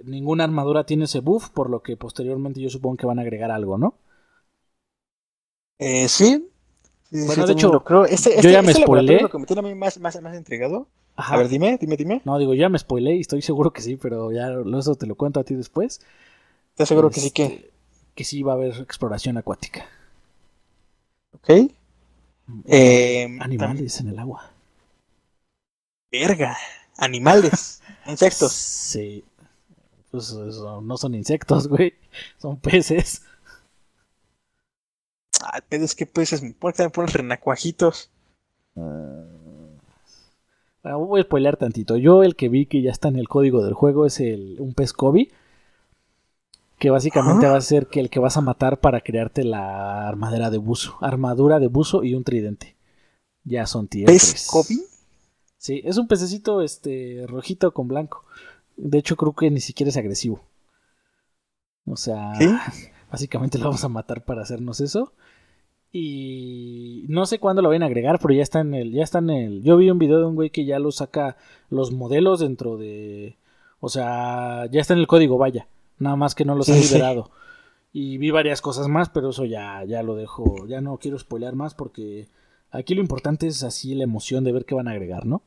ninguna 0.05 0.45
armadura 0.45 0.85
tiene 0.85 1.05
ese 1.05 1.21
buff, 1.21 1.51
por 1.51 1.71
lo 1.71 1.83
que 1.83 1.97
posteriormente 1.97 2.61
yo 2.61 2.69
supongo 2.71 2.97
que 2.97 3.07
van 3.07 3.19
a 3.21 3.23
agregar 3.23 3.51
algo, 3.53 3.79
¿no? 3.79 3.95
Eh, 5.79 6.09
sí. 6.09 6.49
Bueno, 7.11 7.47
de 7.47 7.53
hecho, 7.53 7.85
creo. 7.85 8.05
Este, 8.05 8.31
yo 8.31 8.37
este- 8.37 8.53
ya 8.53 8.63
me 8.63 8.73
este 8.73 8.83
spoilé. 8.83 9.13
laboratorio 9.13 9.23
Lo 9.23 9.31
que 9.31 9.39
me 9.39 9.47
tiene 9.47 9.61
a 9.61 9.63
mí 9.63 9.75
más, 9.75 9.99
más, 10.01 10.21
más 10.21 10.37
intrigado. 10.37 10.89
Ajá. 11.19 11.35
A 11.35 11.39
ver, 11.39 11.49
dime, 11.49 11.79
dime, 11.81 11.97
dime. 11.97 12.23
No, 12.25 12.39
digo, 12.39 12.55
ya 12.55 12.69
me 12.69 12.79
spoilé 12.79 13.17
y 13.17 13.21
estoy 13.21 13.43
seguro 13.43 13.73
que 13.73 13.83
sí, 13.83 13.97
pero 13.97 14.33
ya 14.33 14.49
eso 14.79 14.95
te 14.95 15.07
lo 15.07 15.17
cuento 15.17 15.41
a 15.41 15.45
ti 15.45 15.55
después. 15.55 16.01
¿Estás 16.71 16.89
seguro 16.89 17.11
que 17.11 17.21
sí 17.21 17.31
que? 17.33 17.45
Este, 17.45 17.71
Que 18.15 18.25
sí 18.25 18.43
va 18.43 18.53
a 18.53 18.57
haber 18.57 18.75
exploración 18.81 19.37
acuática. 19.39 19.87
Ok. 21.33 21.49
Eh, 22.67 23.39
Animales 23.41 24.01
en 24.01 24.09
el 24.09 24.19
agua. 24.19 24.51
Verga. 26.13 26.57
Animales. 26.99 27.81
Insectos. 28.07 28.53
Sí. 28.53 29.25
Pues 30.11 30.31
eso, 30.31 30.81
no 30.83 30.97
son 30.97 31.15
insectos, 31.15 31.69
güey. 31.69 31.95
Son 32.39 32.59
peces. 32.59 33.23
Ah, 35.43 35.61
pero 35.69 35.85
es 35.85 35.97
que 35.97 36.07
peces. 36.07 36.43
¿Por 36.61 36.73
qué 36.75 36.85
me 36.85 36.91
ponen 36.91 37.13
renacuajitos? 37.13 38.11
Ah, 38.77 39.25
voy 40.95 41.21
a 41.21 41.25
spoilear 41.25 41.57
tantito. 41.57 41.97
Yo 41.97 42.23
el 42.23 42.37
que 42.37 42.49
vi 42.49 42.67
que 42.67 42.83
ya 42.83 42.91
está 42.91 43.09
en 43.09 43.17
el 43.17 43.29
código 43.29 43.65
del 43.65 43.75
juego 43.75 44.07
es 44.07 44.21
el, 44.21 44.57
un 44.61 44.75
pez 44.75 44.93
Kobe. 44.93 45.31
Que 46.79 46.91
básicamente 46.91 47.47
Ajá. 47.47 47.53
va 47.53 47.59
a 47.59 47.63
ser 47.63 47.89
que 47.89 47.99
el 47.99 48.09
que 48.09 48.21
vas 48.21 48.37
a 48.37 48.41
matar 48.41 48.79
para 48.79 49.01
crearte 49.01 49.43
la 49.43 50.07
armadura 50.07 50.51
de 50.51 50.59
buzo. 50.59 50.97
Armadura 51.01 51.59
de 51.59 51.67
buzo 51.67 52.05
y 52.05 52.15
un 52.15 52.23
tridente. 52.23 52.77
Ya 53.43 53.67
son 53.67 53.89
tier 53.89 54.07
¿Pez. 54.07 54.47
Kobe? 54.49 54.77
Sí, 55.57 55.83
es 55.85 55.99
un 55.99 56.07
pececito 56.07 56.63
este 56.63 57.25
rojito 57.27 57.75
con 57.75 57.89
blanco. 57.89 58.25
De 58.77 58.99
hecho, 58.99 59.17
creo 59.17 59.35
que 59.35 59.51
ni 59.51 59.61
siquiera 59.61 59.91
es 59.91 59.97
agresivo. 59.97 60.41
O 61.85 61.97
sea, 61.97 62.35
¿Sí? 62.37 62.47
básicamente 63.11 63.59
lo 63.59 63.65
vamos 63.65 63.83
a 63.83 63.89
matar 63.89 64.25
para 64.25 64.43
hacernos 64.43 64.81
eso. 64.81 65.13
Y 65.93 67.05
no 67.09 67.25
sé 67.27 67.39
cuándo 67.39 67.63
lo 67.63 67.71
van 67.71 67.83
a 67.83 67.87
agregar, 67.87 68.19
pero 68.21 68.35
ya 68.35 68.43
está 68.43 68.61
en 68.61 68.75
el, 68.75 68.93
ya 68.93 69.03
está 69.03 69.19
en 69.19 69.31
el. 69.31 69.63
Yo 69.63 69.77
vi 69.77 69.91
un 69.91 69.99
video 69.99 70.19
de 70.21 70.27
un 70.27 70.35
güey 70.35 70.51
que 70.51 70.65
ya 70.67 70.79
lo 70.79 70.93
saca 70.93 71.37
los 71.71 71.93
modelos 71.93 72.41
dentro 72.41 72.77
de. 72.77 73.37
O 73.81 73.89
sea, 73.89 74.67
ya 74.71 74.81
está 74.81 74.93
en 74.95 75.01
el 75.01 75.07
código, 75.07 75.39
vaya. 75.39 75.67
Nada 75.99 76.17
más 76.17 76.35
que 76.35 76.45
no 76.45 76.55
los 76.55 76.67
Sí, 76.67 76.73
ha 76.73 76.75
sí. 76.77 76.95
liberado. 76.95 77.31
Y 77.93 78.19
vi 78.19 78.31
varias 78.31 78.61
cosas 78.61 78.87
más, 78.89 79.09
pero 79.09 79.31
eso 79.31 79.45
ya, 79.47 79.83
ya 79.85 80.03
lo 80.03 80.15
dejo. 80.15 80.67
Ya 80.67 80.81
no 80.81 80.99
quiero 80.99 81.19
spoilear 81.19 81.55
más 81.55 81.75
porque 81.75 82.29
aquí 82.71 82.95
lo 82.95 83.01
importante 83.01 83.47
es 83.47 83.63
así 83.63 83.95
la 83.95 84.05
emoción 84.05 84.45
de 84.45 84.53
ver 84.53 84.65
qué 84.67 84.75
van 84.75 84.89
a 84.89 84.93
agregar, 84.93 85.25
¿no? 85.27 85.43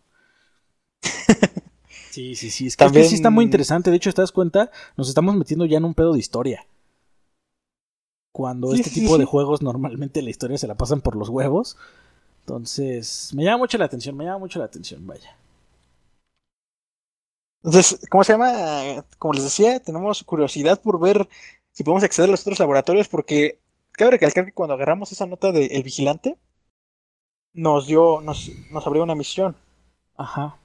Sí, 2.10 2.36
sí, 2.36 2.50
sí. 2.50 2.68
Es 2.68 2.76
que, 2.76 2.84
es 2.84 2.90
que 2.90 2.94
También- 2.96 3.06
sí 3.10 3.16
está 3.16 3.30
muy 3.30 3.46
interesante. 3.46 3.90
De 3.90 3.96
hecho, 3.96 4.12
¿te 4.12 4.22
das 4.22 4.34
cuenta? 4.34 4.70
Nos 4.98 5.08
estamos 5.08 5.34
metiendo 5.36 5.66
ya 5.66 5.78
en 5.78 5.86
un 5.86 5.94
pedo 5.94 6.12
de 6.12 6.20
historia. 6.20 6.66
Cuando 8.32 8.72
Sí, 8.72 8.82
este 8.82 8.90
tipo 8.92 9.16
sí. 9.16 9.20
de 9.20 9.26
juegos 9.26 9.62
normalmente 9.62 10.22
la 10.22 10.30
historia 10.30 10.58
se 10.58 10.68
la 10.68 10.76
pasan 10.76 11.02
por 11.02 11.16
los 11.16 11.30
huevos. 11.30 11.78
Entonces, 12.42 13.32
me 13.36 13.44
llama 13.44 13.60
mucho 13.60 13.78
la 13.78 13.86
atención, 13.86 14.16
me 14.18 14.26
llama 14.26 14.40
mucho 14.40 14.60
la 14.60 14.66
atención, 14.66 15.06
vaya. 15.06 15.38
Entonces, 17.64 18.00
¿cómo 18.10 18.24
se 18.24 18.34
llama? 18.34 19.06
Como 19.20 19.34
les 19.34 19.44
decía, 19.44 19.80
tenemos 19.80 20.24
curiosidad 20.24 20.82
por 20.82 21.00
ver 21.00 21.28
si 21.72 21.84
podemos 21.84 22.04
acceder 22.04 22.30
a 22.30 22.32
los 22.32 22.42
otros 22.42 22.60
laboratorios, 22.60 23.08
porque 23.08 23.60
cabe 23.92 24.12
recalcar 24.12 24.46
que 24.46 24.54
cuando 24.54 24.74
agarramos 24.74 25.12
esa 25.12 25.26
nota 25.28 25.52
de 25.52 25.68
El 25.68 25.84
Vigilante, 25.84 26.38
nos 27.54 27.88
dio, 27.88 28.22
nos, 28.22 28.50
nos 28.72 28.86
abrió 28.88 29.04
una 29.04 29.16
misión. 29.16 29.56
Ajá. 30.16 30.58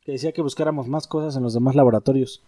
Que 0.00 0.12
decía 0.12 0.32
que 0.32 0.42
buscáramos 0.42 0.86
más 0.88 1.06
cosas 1.06 1.36
en 1.36 1.42
los 1.42 1.54
demás 1.54 1.74
laboratorios. 1.74 2.42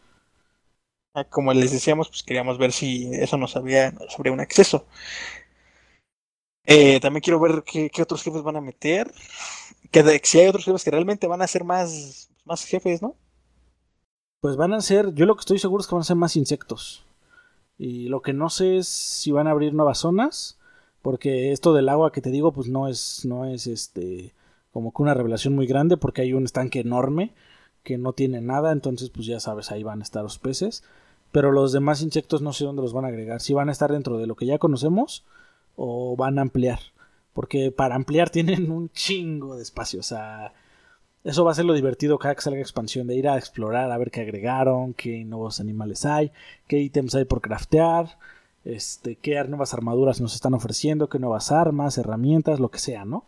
Ah, 1.17 1.25
Como 1.25 1.53
les 1.53 1.73
decíamos, 1.73 2.09
pues 2.09 2.23
queríamos 2.23 2.59
ver 2.59 2.71
si 2.73 3.11
eso 3.13 3.37
nos 3.39 3.57
había 3.57 3.93
sobre 4.09 4.31
un 4.31 4.39
acceso. 4.41 4.87
Eh, 6.65 7.01
también 7.01 7.23
quiero 7.23 7.41
ver 7.41 7.63
qué, 7.65 7.91
otros 8.03 8.23
jefes 8.23 8.43
van 8.43 8.57
a 8.57 8.61
meter. 8.61 9.11
Que 9.91 10.21
si 10.25 10.41
hay 10.41 10.49
otros 10.49 10.65
jefes 10.65 10.85
que 10.85 10.91
realmente 10.91 11.27
van 11.27 11.43
a 11.43 11.47
ser 11.47 11.65
más, 11.65 12.31
más 12.45 12.65
jefes, 12.65 13.03
¿no? 13.03 13.17
Pues 14.41 14.57
van 14.57 14.73
a 14.73 14.81
ser, 14.81 15.15
yo 15.15 15.27
lo 15.27 15.35
que 15.35 15.41
estoy 15.41 15.59
seguro 15.59 15.81
es 15.81 15.87
que 15.87 15.95
van 15.95 16.03
a 16.03 16.05
ser 16.05 16.17
más 16.17 16.37
insectos. 16.37 17.05
Y 17.79 18.09
lo 18.09 18.23
que 18.23 18.33
no 18.35 18.51
sé 18.51 18.79
es 18.79 18.89
si 18.89 19.33
van 19.33 19.49
a 19.49 19.53
abrir 19.53 19.75
nuevas 19.75 19.99
zonas, 19.99 20.59
porque 21.03 21.53
esto 21.53 21.75
del 21.75 21.89
agua 21.91 22.13
que 22.13 22.23
te 22.23 22.31
digo, 22.31 22.53
pues 22.53 22.69
no 22.69 22.89
es, 22.89 23.25
no 23.27 23.47
es 23.47 23.67
este, 23.67 24.35
como 24.73 24.93
que 24.95 25.03
una 25.03 25.15
revelación 25.15 25.55
muy 25.55 25.67
grande, 25.67 25.97
porque 25.99 26.23
hay 26.23 26.33
un 26.35 26.45
estanque 26.45 26.81
enorme 26.81 27.35
que 27.85 27.99
no 27.99 28.13
tiene 28.15 28.41
nada, 28.41 28.73
entonces 28.73 29.11
pues 29.11 29.27
ya 29.27 29.41
sabes, 29.41 29.71
ahí 29.73 29.83
van 29.85 30.01
a 30.01 30.05
estar 30.05 30.23
los 30.23 30.39
peces. 30.39 30.85
Pero 31.33 31.53
los 31.53 31.73
demás 31.73 32.03
insectos 32.03 32.43
no 32.43 32.53
sé 32.53 32.65
dónde 32.65 32.83
los 32.83 32.93
van 32.93 33.05
a 33.05 33.09
agregar, 33.09 33.41
si 33.41 33.55
van 33.55 33.69
a 33.69 33.73
estar 33.73 33.93
dentro 33.93 34.19
de 34.19 34.27
lo 34.27 34.37
que 34.37 34.47
ya 34.47 34.59
conocemos 34.59 35.25
o 35.77 36.17
van 36.17 36.39
a 36.39 36.43
ampliar. 36.43 36.81
Porque 37.35 37.71
para 37.73 37.95
ampliar 37.97 38.31
tienen 38.37 38.71
un 38.71 38.91
chingo 38.91 39.57
de 39.57 39.63
espacio, 39.63 40.01
o 40.01 40.03
sea, 40.03 40.53
eso 41.25 41.45
va 41.45 41.53
a 41.53 41.55
ser 41.55 41.65
lo 41.65 41.75
divertido 41.75 42.19
cada 42.19 42.35
que 42.35 42.43
salga 42.43 42.61
expansión, 42.61 43.07
de 43.07 43.17
ir 43.17 43.29
a 43.29 43.37
explorar, 43.39 43.91
a 43.91 43.99
ver 43.99 44.11
qué 44.11 44.21
agregaron, 44.23 44.95
qué 44.95 45.25
nuevos 45.25 45.61
animales 45.61 46.05
hay, 46.07 46.33
qué 46.69 46.79
ítems 46.79 47.15
hay 47.17 47.25
por 47.25 47.41
craftear, 47.41 48.19
este, 48.65 49.17
qué 49.17 49.43
nuevas 49.45 49.75
armaduras 49.75 50.21
nos 50.21 50.35
están 50.35 50.55
ofreciendo, 50.55 51.09
qué 51.09 51.19
nuevas 51.19 51.53
armas, 51.53 51.99
herramientas, 51.99 52.61
lo 52.61 52.71
que 52.71 52.79
sea, 52.79 53.05
¿no? 53.05 53.25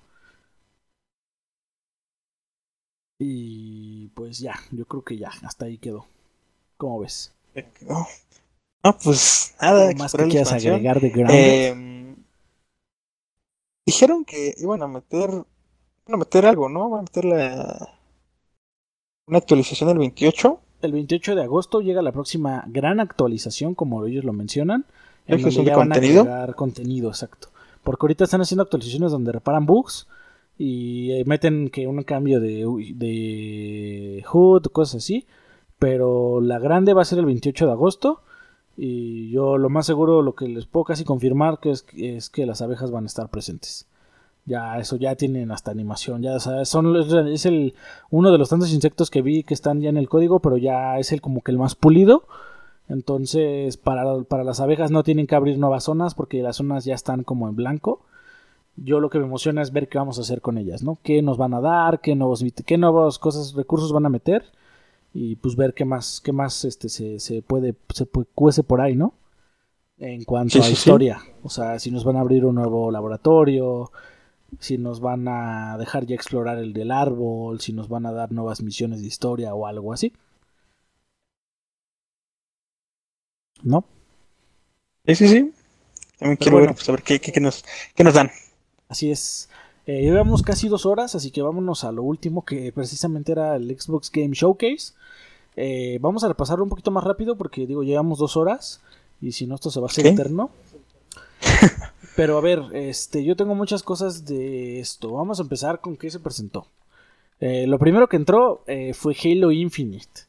Y 3.20 4.08
pues 4.08 4.38
ya, 4.40 4.54
yo 4.72 4.84
creo 4.86 5.02
que 5.04 5.16
ya, 5.18 5.30
hasta 5.42 5.66
ahí 5.66 5.78
quedó. 5.78 6.06
¿Cómo 6.78 7.00
ves? 7.00 7.34
No, 7.88 8.06
No, 8.84 8.96
pues 8.96 9.54
nada, 9.60 9.88
¿Algo 9.88 9.98
más 9.98 10.12
que 10.12 10.28
quieras 10.28 10.52
agregar 10.52 11.00
de? 11.00 11.12
Eh, 11.30 12.14
dijeron 13.86 14.24
que 14.24 14.54
iban 14.58 14.82
a 14.82 14.86
meter, 14.88 15.30
iban 15.30 16.14
a 16.14 16.16
meter 16.16 16.46
algo, 16.46 16.68
¿no? 16.68 16.88
Van 16.88 17.00
a 17.00 17.02
meter 17.02 17.24
la, 17.24 17.98
una 19.26 19.38
actualización 19.38 19.88
del 19.88 19.98
28. 19.98 20.60
el 20.82 20.92
28 20.92 21.34
de 21.34 21.42
agosto 21.42 21.80
llega 21.80 22.02
la 22.02 22.12
próxima 22.12 22.64
gran 22.68 23.00
actualización, 23.00 23.74
como 23.74 24.04
ellos 24.06 24.24
lo 24.24 24.32
mencionan. 24.32 24.86
En 25.26 25.34
¿Actualización 25.34 25.64
donde 25.64 25.70
de 25.70 25.70
ya 25.70 25.76
van 25.76 25.92
a 25.92 25.96
contenido? 25.96 26.22
agregar 26.22 26.54
contenido, 26.54 27.08
exacto. 27.10 27.48
Porque 27.82 28.04
ahorita 28.04 28.24
están 28.24 28.40
haciendo 28.40 28.62
actualizaciones 28.62 29.10
donde 29.12 29.32
reparan 29.32 29.66
bugs 29.66 30.06
y 30.56 31.12
eh, 31.12 31.24
meten 31.26 31.68
que 31.70 31.86
un 31.86 32.02
cambio 32.04 32.40
de, 32.40 32.64
de 32.94 34.24
HUD, 34.32 34.66
cosas 34.72 35.02
así. 35.02 35.26
Pero 35.78 36.40
la 36.40 36.58
grande 36.58 36.94
va 36.94 37.02
a 37.02 37.06
ser 37.06 37.18
el 37.18 37.26
28 37.26 37.66
de 37.66 37.72
agosto. 37.72 38.22
Y 38.76 39.30
yo 39.30 39.58
lo 39.58 39.70
más 39.70 39.86
seguro, 39.86 40.22
lo 40.22 40.34
que 40.34 40.48
les 40.48 40.66
puedo 40.66 40.84
casi 40.84 41.04
confirmar 41.04 41.58
que 41.58 41.70
es, 41.70 41.84
es 41.96 42.30
que 42.30 42.46
las 42.46 42.62
abejas 42.62 42.90
van 42.90 43.04
a 43.04 43.08
estar 43.08 43.28
presentes. 43.28 43.88
Ya, 44.48 44.78
eso 44.78 44.96
ya 44.96 45.14
tienen 45.14 45.50
hasta 45.50 45.70
animación. 45.70 46.22
Ya 46.22 46.36
o 46.36 46.64
son, 46.64 46.96
es 47.28 47.44
el, 47.44 47.74
uno 48.10 48.32
de 48.32 48.38
los 48.38 48.48
tantos 48.48 48.72
insectos 48.72 49.10
que 49.10 49.20
vi 49.20 49.42
que 49.42 49.52
están 49.52 49.80
ya 49.80 49.90
en 49.90 49.98
el 49.98 50.08
código, 50.08 50.40
pero 50.40 50.56
ya 50.56 50.98
es 50.98 51.12
el 51.12 51.20
como 51.20 51.42
que 51.42 51.50
el 51.50 51.58
más 51.58 51.74
pulido. 51.74 52.24
Entonces, 52.88 53.76
para, 53.76 54.22
para 54.22 54.44
las 54.44 54.60
abejas 54.60 54.90
no 54.90 55.02
tienen 55.02 55.26
que 55.26 55.34
abrir 55.34 55.58
nuevas 55.58 55.84
zonas 55.84 56.14
porque 56.14 56.42
las 56.42 56.56
zonas 56.56 56.86
ya 56.86 56.94
están 56.94 57.24
como 57.24 57.48
en 57.48 57.56
blanco. 57.56 58.00
Yo 58.76 59.00
lo 59.00 59.10
que 59.10 59.18
me 59.18 59.26
emociona 59.26 59.60
es 59.60 59.72
ver 59.72 59.88
qué 59.88 59.98
vamos 59.98 60.18
a 60.18 60.22
hacer 60.22 60.40
con 60.40 60.56
ellas, 60.56 60.82
¿no? 60.82 60.98
¿Qué 61.02 61.20
nos 61.20 61.36
van 61.36 61.52
a 61.52 61.60
dar? 61.60 62.00
¿Qué 62.00 62.14
nuevos, 62.14 62.44
qué 62.64 62.78
nuevos 62.78 63.18
cosas, 63.18 63.54
recursos 63.54 63.92
van 63.92 64.06
a 64.06 64.08
meter? 64.08 64.44
Y 65.12 65.36
pues 65.36 65.56
ver 65.56 65.74
qué 65.74 65.84
más, 65.84 66.20
qué 66.22 66.32
más 66.32 66.64
este, 66.64 66.88
se, 66.88 67.18
se 67.20 67.42
puede, 67.42 67.74
se 67.94 68.06
puede, 68.06 68.28
cuece 68.34 68.62
por 68.62 68.80
ahí, 68.80 68.94
¿no? 68.96 69.14
En 69.98 70.24
cuanto 70.24 70.52
Sí, 70.52 70.62
a 70.62 70.70
sí, 70.70 70.76
sí. 70.76 70.90
historia. 70.90 71.20
O 71.42 71.50
sea, 71.50 71.78
si 71.80 71.90
nos 71.90 72.04
van 72.04 72.16
a 72.16 72.20
abrir 72.20 72.44
un 72.46 72.56
nuevo 72.56 72.90
laboratorio, 72.90 73.92
si 74.60 74.78
nos 74.78 75.00
van 75.00 75.28
a 75.28 75.76
dejar 75.78 76.06
ya 76.06 76.16
explorar 76.16 76.58
el 76.58 76.72
del 76.74 76.92
árbol, 76.92 77.60
si 77.60 77.72
nos 77.74 77.88
van 77.88 78.06
a 78.06 78.12
dar 78.12 78.32
nuevas 78.32 78.62
misiones 78.62 79.02
de 79.02 79.08
historia 79.08 79.54
o 79.54 79.66
algo 79.66 79.92
así. 79.94 80.12
¿No? 83.62 83.84
Sí, 85.06 85.14
sí, 85.16 85.28
sí. 85.28 85.52
También 86.18 86.36
quiero 86.36 86.58
ver, 86.58 86.74
pues, 86.74 87.02
qué, 87.04 87.20
qué, 87.20 87.40
nos, 87.40 87.64
qué 87.94 88.04
nos 88.04 88.14
dan. 88.14 88.30
Así 88.88 89.10
es. 89.10 89.48
Eh, 89.88 90.02
llevamos 90.02 90.42
casi 90.42 90.68
dos 90.68 90.84
horas, 90.84 91.14
así 91.14 91.30
que 91.30 91.40
vámonos 91.40 91.82
a 91.82 91.92
lo 91.92 92.02
último, 92.02 92.44
que 92.44 92.72
precisamente 92.72 93.32
era 93.32 93.56
el 93.56 93.74
Xbox 93.80 94.12
Game 94.12 94.34
Showcase. 94.34 94.92
Eh, 95.56 95.96
vamos 96.02 96.22
a 96.24 96.28
repasarlo 96.28 96.62
un 96.62 96.68
poquito 96.68 96.90
más 96.90 97.02
rápido 97.04 97.36
porque 97.36 97.66
digo, 97.66 97.82
llevamos 97.82 98.18
dos 98.18 98.36
horas 98.36 98.82
y 99.22 99.32
si 99.32 99.46
no 99.46 99.54
esto 99.54 99.70
se 99.70 99.80
va 99.80 99.86
a 99.86 99.90
hacer 99.90 100.06
eterno. 100.08 100.50
Pero 102.16 102.36
a 102.36 102.42
ver, 102.42 102.64
este, 102.74 103.24
yo 103.24 103.34
tengo 103.34 103.54
muchas 103.54 103.82
cosas 103.82 104.26
de 104.26 104.78
esto. 104.78 105.12
Vamos 105.12 105.38
a 105.38 105.42
empezar 105.42 105.80
con 105.80 105.96
qué 105.96 106.10
se 106.10 106.20
presentó. 106.20 106.66
Eh, 107.40 107.66
lo 107.66 107.78
primero 107.78 108.10
que 108.10 108.16
entró 108.16 108.64
eh, 108.66 108.92
fue 108.92 109.16
Halo 109.24 109.52
Infinite. 109.52 110.26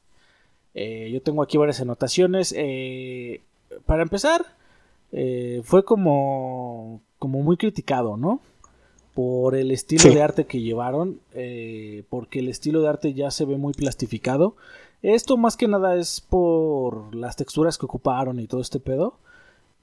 yo 0.74 1.22
tengo 1.22 1.44
aquí 1.44 1.58
varias 1.58 1.82
anotaciones. 1.82 2.56
para 3.86 4.04
empezar, 4.04 4.46
fue 5.64 5.84
como, 5.84 7.02
como 7.20 7.44
muy 7.44 7.58
criticado, 7.58 8.16
¿no? 8.16 8.40
Por 9.20 9.56
el 9.56 9.72
estilo 9.72 10.14
de 10.14 10.22
arte 10.22 10.46
que 10.46 10.62
llevaron, 10.62 11.20
porque 12.08 12.40
el 12.40 12.48
estilo 12.48 12.82
de 12.82 12.88
arte 12.88 13.14
ya 13.14 13.32
se 13.32 13.44
ve 13.44 13.58
muy 13.58 13.74
plastificado. 13.74 14.56
Esto 15.02 15.36
más 15.36 15.58
que 15.58 15.68
nada 15.68 15.98
es 15.98 16.22
por 16.22 17.14
las 17.14 17.36
texturas 17.36 17.78
que 17.78 17.86
ocuparon 17.86 18.40
y 18.40 18.48
todo 18.48 18.62
este 18.62 18.80
pedo. 18.80 19.16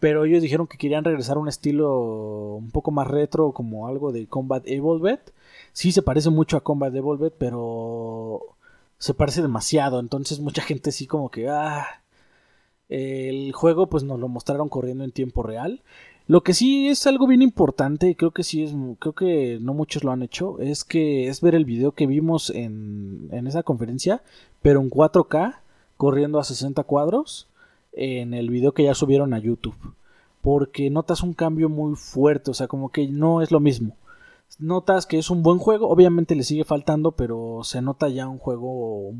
Pero 0.00 0.24
ellos 0.24 0.40
dijeron 0.40 0.66
que 0.66 0.78
querían 0.78 1.04
regresar 1.04 1.36
a 1.36 1.40
un 1.40 1.48
estilo 1.48 2.56
un 2.56 2.70
poco 2.70 2.90
más 2.92 3.08
retro, 3.08 3.52
como 3.52 3.86
algo 3.88 4.10
de 4.10 4.26
Combat 4.26 4.66
Evolved. 4.66 5.20
Sí 5.74 5.92
se 5.92 6.00
parece 6.00 6.30
mucho 6.30 6.56
a 6.56 6.64
Combat 6.64 6.94
Evolved, 6.94 7.32
pero 7.36 8.40
se 8.96 9.12
parece 9.12 9.42
demasiado. 9.42 10.00
Entonces 10.00 10.40
mucha 10.40 10.62
gente 10.62 10.92
sí 10.92 11.06
como 11.06 11.30
que... 11.30 11.50
Ah, 11.50 11.84
el 12.88 13.52
juego 13.52 13.88
pues 13.88 14.02
nos 14.02 14.18
lo 14.18 14.28
mostraron 14.28 14.70
corriendo 14.70 15.04
en 15.04 15.12
tiempo 15.12 15.42
real. 15.42 15.82
Lo 16.28 16.42
que 16.42 16.54
sí 16.54 16.88
es 16.88 17.06
algo 17.06 17.28
bien 17.28 17.42
importante, 17.42 18.08
y 18.08 18.16
creo 18.16 18.32
que 18.32 18.42
sí 18.42 18.64
es, 18.64 18.74
creo 18.98 19.14
que 19.14 19.58
no 19.60 19.74
muchos 19.74 20.02
lo 20.02 20.10
han 20.10 20.22
hecho, 20.22 20.58
es 20.58 20.84
que 20.84 21.28
es 21.28 21.40
ver 21.40 21.54
el 21.54 21.64
video 21.64 21.92
que 21.92 22.06
vimos 22.08 22.50
en, 22.50 23.28
en 23.30 23.46
esa 23.46 23.62
conferencia, 23.62 24.22
pero 24.60 24.80
en 24.80 24.90
4K, 24.90 25.58
corriendo 25.96 26.40
a 26.40 26.44
60 26.44 26.82
cuadros, 26.82 27.46
en 27.92 28.34
el 28.34 28.50
video 28.50 28.72
que 28.72 28.82
ya 28.82 28.94
subieron 28.94 29.34
a 29.34 29.38
YouTube. 29.38 29.76
Porque 30.42 30.90
notas 30.90 31.22
un 31.22 31.32
cambio 31.32 31.68
muy 31.68 31.94
fuerte, 31.94 32.50
o 32.50 32.54
sea, 32.54 32.66
como 32.66 32.90
que 32.90 33.06
no 33.08 33.40
es 33.40 33.52
lo 33.52 33.60
mismo. 33.60 33.96
Notas 34.58 35.06
que 35.06 35.18
es 35.18 35.30
un 35.30 35.42
buen 35.42 35.58
juego, 35.58 35.88
obviamente 35.88 36.34
le 36.34 36.42
sigue 36.42 36.64
faltando, 36.64 37.12
pero 37.12 37.60
se 37.62 37.82
nota 37.82 38.08
ya 38.08 38.28
un 38.28 38.38
juego, 38.38 39.12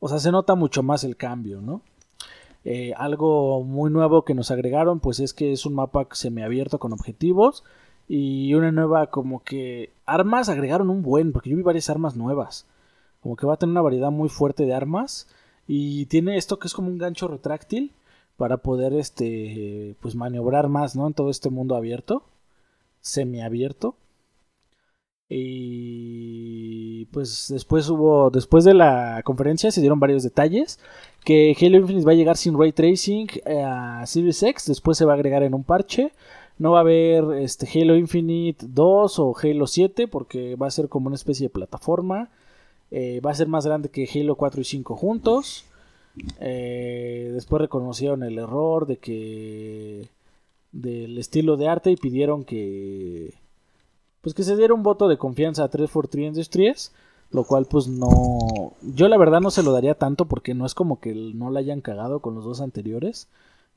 o 0.00 0.08
sea, 0.08 0.18
se 0.18 0.32
nota 0.32 0.54
mucho 0.54 0.82
más 0.82 1.04
el 1.04 1.16
cambio, 1.16 1.60
¿no? 1.62 1.82
Eh, 2.64 2.92
algo 2.96 3.64
muy 3.64 3.90
nuevo 3.90 4.24
que 4.24 4.34
nos 4.34 4.50
agregaron, 4.50 5.00
pues 5.00 5.20
es 5.20 5.34
que 5.34 5.52
es 5.52 5.66
un 5.66 5.74
mapa 5.74 6.06
semiabierto 6.12 6.78
con 6.78 6.92
objetivos 6.92 7.64
y 8.08 8.54
una 8.54 8.72
nueva 8.72 9.08
como 9.08 9.42
que 9.42 9.90
armas 10.06 10.48
agregaron 10.48 10.90
un 10.90 11.02
buen, 11.02 11.32
porque 11.32 11.50
yo 11.50 11.56
vi 11.56 11.62
varias 11.62 11.90
armas 11.90 12.16
nuevas. 12.16 12.66
Como 13.20 13.36
que 13.36 13.46
va 13.46 13.54
a 13.54 13.56
tener 13.56 13.72
una 13.72 13.82
variedad 13.82 14.10
muy 14.10 14.28
fuerte 14.28 14.64
de 14.66 14.74
armas 14.74 15.28
y 15.66 16.06
tiene 16.06 16.36
esto 16.36 16.58
que 16.58 16.68
es 16.68 16.74
como 16.74 16.88
un 16.88 16.98
gancho 16.98 17.28
retráctil 17.28 17.92
para 18.36 18.58
poder 18.58 18.94
este 18.94 19.96
pues 20.00 20.14
maniobrar 20.14 20.68
más, 20.68 20.96
¿no? 20.96 21.06
En 21.06 21.14
todo 21.14 21.30
este 21.30 21.50
mundo 21.50 21.76
abierto, 21.76 22.24
semiabierto. 23.00 23.96
Y 25.28 27.06
pues 27.06 27.46
después 27.48 27.88
hubo, 27.88 28.30
después 28.30 28.64
de 28.64 28.74
la 28.74 29.22
conferencia 29.24 29.70
se 29.70 29.80
dieron 29.80 30.00
varios 30.00 30.22
detalles. 30.22 30.78
Que 31.24 31.56
Halo 31.60 31.78
Infinite 31.78 32.06
va 32.06 32.12
a 32.12 32.16
llegar 32.16 32.36
sin 32.36 32.58
ray 32.58 32.72
tracing 32.72 33.28
a 33.46 34.04
Series 34.06 34.42
X, 34.42 34.66
después 34.66 34.98
se 34.98 35.04
va 35.04 35.12
a 35.12 35.14
agregar 35.14 35.42
en 35.42 35.54
un 35.54 35.64
parche. 35.64 36.12
No 36.58 36.72
va 36.72 36.78
a 36.78 36.80
haber 36.82 37.24
este 37.40 37.66
Halo 37.66 37.96
Infinite 37.96 38.66
2 38.68 39.18
o 39.18 39.34
Halo 39.40 39.66
7 39.66 40.08
porque 40.08 40.56
va 40.56 40.66
a 40.66 40.70
ser 40.70 40.88
como 40.88 41.06
una 41.06 41.16
especie 41.16 41.46
de 41.46 41.50
plataforma. 41.50 42.30
Eh, 42.90 43.20
va 43.24 43.30
a 43.30 43.34
ser 43.34 43.48
más 43.48 43.66
grande 43.66 43.88
que 43.88 44.08
Halo 44.12 44.36
4 44.36 44.60
y 44.60 44.64
5 44.64 44.96
juntos. 44.96 45.64
Eh, 46.40 47.30
después 47.32 47.62
reconocieron 47.62 48.22
el 48.22 48.38
error 48.38 48.86
de 48.86 48.98
que 48.98 50.08
del 50.72 51.18
estilo 51.18 51.56
de 51.56 51.68
arte 51.68 51.90
y 51.90 51.96
pidieron 51.96 52.44
que 52.44 53.34
pues 54.20 54.34
que 54.34 54.42
se 54.42 54.56
diera 54.56 54.74
un 54.74 54.82
voto 54.82 55.08
de 55.08 55.18
confianza 55.18 55.64
a 55.64 55.68
343 55.68 56.28
Industries, 56.28 56.92
lo 57.32 57.44
cual 57.44 57.66
pues 57.66 57.88
no 57.88 58.74
yo 58.82 59.08
la 59.08 59.16
verdad 59.16 59.40
no 59.40 59.50
se 59.50 59.62
lo 59.62 59.72
daría 59.72 59.94
tanto 59.94 60.26
porque 60.26 60.54
no 60.54 60.66
es 60.66 60.74
como 60.74 61.00
que 61.00 61.14
no 61.14 61.50
la 61.50 61.60
hayan 61.60 61.80
cagado 61.80 62.20
con 62.20 62.34
los 62.34 62.44
dos 62.44 62.60
anteriores, 62.60 63.28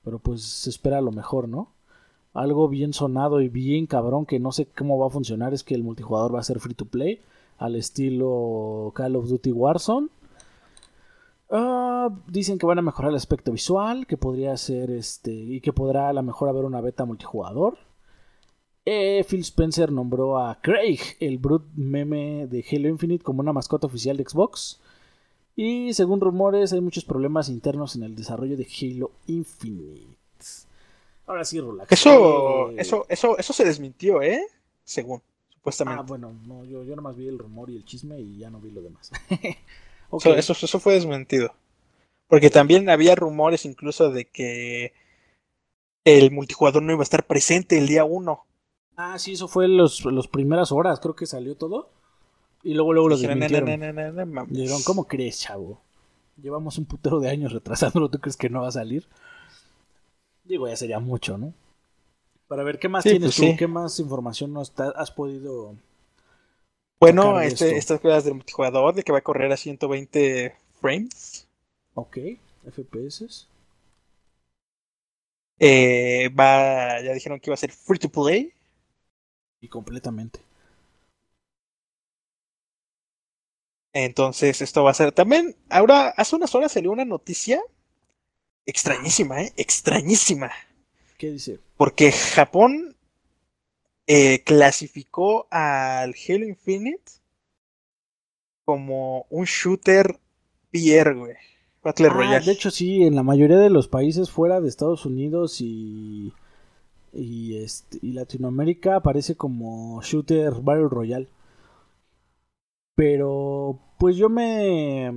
pero 0.04 0.20
pues 0.20 0.44
se 0.44 0.70
espera 0.70 1.02
lo 1.02 1.12
mejor, 1.12 1.48
¿no? 1.48 1.70
Algo 2.34 2.68
bien 2.68 2.94
sonado 2.94 3.42
y 3.42 3.50
bien 3.50 3.88
cabrón 3.88 4.26
que 4.26 4.40
no 4.40 4.52
sé 4.52 4.68
cómo 4.68 4.98
va 5.00 5.08
a 5.08 5.10
funcionar 5.12 5.54
es 5.54 5.64
que 5.64 5.76
el 5.76 5.84
multijugador 5.84 6.36
va 6.36 6.40
a 6.40 6.44
ser 6.44 6.60
free 6.60 6.74
to 6.74 6.86
play 6.86 7.22
al 7.58 7.76
estilo 7.76 8.92
Call 8.96 9.16
of 9.16 9.30
Duty 9.30 9.52
Warzone. 9.52 10.10
Ah, 11.50 12.10
dicen 12.28 12.58
que 12.58 12.66
van 12.66 12.80
a 12.80 12.82
mejorar 12.82 13.12
el 13.12 13.18
aspecto 13.18 13.52
visual, 13.52 14.08
que 14.08 14.18
podría 14.18 14.58
ser 14.58 14.92
este 14.92 15.32
y 15.32 15.62
que 15.62 15.72
podrá 15.74 16.10
a 16.10 16.14
lo 16.14 16.24
mejor 16.24 16.50
haber 16.50 16.66
una 16.66 16.82
beta 16.82 17.06
multijugador. 17.06 17.78
Eh, 18.86 19.26
Phil 19.28 19.42
Spencer 19.42 19.92
nombró 19.92 20.40
a 20.40 20.62
Craig, 20.62 21.00
el 21.20 21.40
brute 21.40 21.68
meme 21.76 22.48
de 22.48 22.64
Halo 22.72 22.88
Infinite, 22.88 23.24
como 23.24 23.42
una 23.42 23.54
mascota 23.54 23.88
oficial 23.88 24.18
de 24.18 24.24
Xbox. 24.24 24.80
Y 25.56 25.94
según 25.94 26.22
rumores, 26.22 26.74
hay 26.74 26.82
muchos 26.82 27.06
problemas 27.06 27.50
internos 27.50 27.96
en 27.96 28.04
el 28.04 28.16
desarrollo 28.16 28.58
de 28.58 28.68
Halo 28.68 29.12
Infinite. 29.28 30.16
Ahora 31.26 31.44
sí, 31.44 31.60
Rula. 31.60 31.86
Eso, 31.90 32.72
eso, 32.78 33.06
eso, 33.10 33.38
eso 33.38 33.54
se 33.54 33.66
desmintió, 33.66 34.22
¿eh? 34.22 34.46
Según. 34.84 35.22
Ah, 35.86 36.04
bueno, 36.06 36.32
no, 36.46 36.64
yo, 36.66 36.84
yo 36.84 36.96
nomás 36.96 37.16
vi 37.16 37.28
el 37.28 37.40
rumor 37.40 37.72
y 37.72 37.76
el 37.76 37.86
chisme 37.86 38.20
y 38.20 38.38
ya 38.38 38.52
no 38.52 38.60
vi 38.60 38.70
lo 38.70 38.82
demás. 38.82 39.12
eso, 40.12 40.54
eso, 40.54 40.80
fue 40.80 40.94
desmentido. 40.94 41.56
Porque 42.28 42.52
también 42.52 42.88
había 42.88 43.16
rumores 43.16 43.66
incluso 43.66 44.12
de 44.12 44.26
que 44.26 44.94
el 46.04 46.30
multijugador 46.30 46.84
no 46.84 46.92
iba 46.92 47.02
a 47.02 47.04
estar 47.04 47.26
presente 47.26 47.80
el 47.80 47.88
día 47.88 48.06
1. 48.06 48.45
Ah, 48.98 49.20
sí, 49.20 49.34
eso 49.34 49.48
fue 49.48 49.68
los, 49.68 50.06
los 50.06 50.28
primeras 50.28 50.72
horas, 50.72 51.00
creo 51.00 51.16
que 51.16 51.26
salió 51.26 51.56
todo. 51.56 51.90
Y 52.64 52.74
luego 52.74 52.94
luego 52.94 53.10
lo 53.10 53.18
desmintieron. 53.18 53.68
Dijeron, 54.50 54.82
¿cómo 54.84 55.06
crees, 55.06 55.40
chavo? 55.40 55.80
Llevamos 56.42 56.78
un 56.78 56.86
putero 56.86 57.20
de 57.20 57.30
años 57.30 57.54
retrasándolo, 57.54 58.10
¿tú 58.10 58.20
crees 58.20 58.38
que 58.38 58.50
no 58.50 58.62
va 58.62 58.70
a 58.70 58.72
salir? 58.72 59.08
Digo, 60.44 60.68
ya 60.68 60.76
sería 60.76 61.00
mucho, 61.00 61.38
¿no? 61.38 61.54
Para 62.48 62.64
ver 62.64 62.80
qué 62.80 62.90
más 62.90 63.04
tienes 63.04 63.36
pues 63.36 63.52
tú, 63.52 63.58
qué 63.58 63.68
más 63.68 64.00
información 64.00 64.54
nos 64.54 64.74
has 64.80 65.12
podido. 65.12 65.76
Bueno, 67.00 67.40
este, 67.42 67.78
estas 67.78 68.00
cosas 68.00 68.24
del 68.24 68.36
multijugador, 68.36 68.94
de 68.94 69.04
que 69.04 69.12
va 69.12 69.20
a 69.20 69.24
correr 69.24 69.52
a 69.52 69.58
120 69.58 70.56
frames. 70.80 71.48
Ok, 71.96 72.18
FPS. 72.72 73.48
Eh, 75.60 76.30
va, 76.30 77.02
ya 77.02 77.14
dijeron 77.14 77.40
que 77.40 77.50
iba 77.50 77.56
a 77.56 77.58
ser 77.58 77.72
free 77.72 78.00
to 78.00 78.10
play. 78.10 78.54
Y 79.62 79.68
completamente. 79.68 80.40
Entonces, 83.94 84.62
esto 84.62 84.84
va 84.84 84.92
a 84.92 84.94
ser 84.94 85.14
también. 85.14 85.56
Ahora, 85.70 86.10
hace 86.10 86.36
unas 86.36 86.54
horas 86.54 86.74
salió 86.74 86.92
una 86.92 87.06
noticia 87.06 87.62
extrañísima, 88.66 89.42
¿eh? 89.42 89.54
Extrañísima. 89.56 90.52
¿Qué 91.18 91.32
dice? 91.32 91.60
Porque 91.78 92.12
Japón 92.12 92.98
eh, 94.08 94.44
clasificó 94.44 95.48
al 95.50 96.14
Halo 96.14 96.46
Infinite 96.46 97.04
como 98.66 99.26
un 99.30 99.46
shooter 99.46 100.20
PR, 100.72 101.14
güey. 101.16 101.36
Battle 101.82 102.10
ah, 102.12 102.40
De 102.40 102.52
hecho, 102.52 102.72
sí, 102.72 103.04
en 103.04 103.16
la 103.16 103.24
mayoría 103.24 103.60
de 103.60 103.70
los 103.70 103.88
países 103.88 104.32
fuera 104.32 104.60
de 104.60 104.68
Estados 104.68 105.06
Unidos 105.06 105.62
y, 105.62 106.34
y, 107.16 107.58
este, 107.58 108.00
y 108.02 108.12
Latinoamérica 108.12 108.98
aparece 108.98 109.36
como 109.36 110.02
shooter 110.02 110.54
Battle 110.62 110.90
Royale. 110.90 111.28
Pero, 112.96 113.80
pues 113.98 114.16
yo 114.16 114.30
me. 114.30 115.12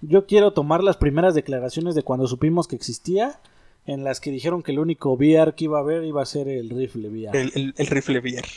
Yo 0.00 0.26
quiero 0.26 0.52
tomar 0.52 0.82
las 0.82 0.96
primeras 0.96 1.34
declaraciones 1.34 1.94
de 1.94 2.02
cuando 2.02 2.26
supimos 2.26 2.66
que 2.66 2.76
existía 2.76 3.40
en 3.84 4.04
las 4.04 4.20
que 4.20 4.30
dijeron 4.30 4.62
que 4.62 4.72
el 4.72 4.78
único 4.78 5.12
VR 5.12 5.54
que 5.54 5.64
iba 5.64 5.78
a 5.78 5.82
haber 5.82 6.04
iba 6.04 6.22
a 6.22 6.26
ser 6.26 6.48
el 6.48 6.70
rifle 6.70 7.08
VR. 7.08 7.38
El, 7.40 7.74
rifle 7.76 8.20
VR. 8.20 8.48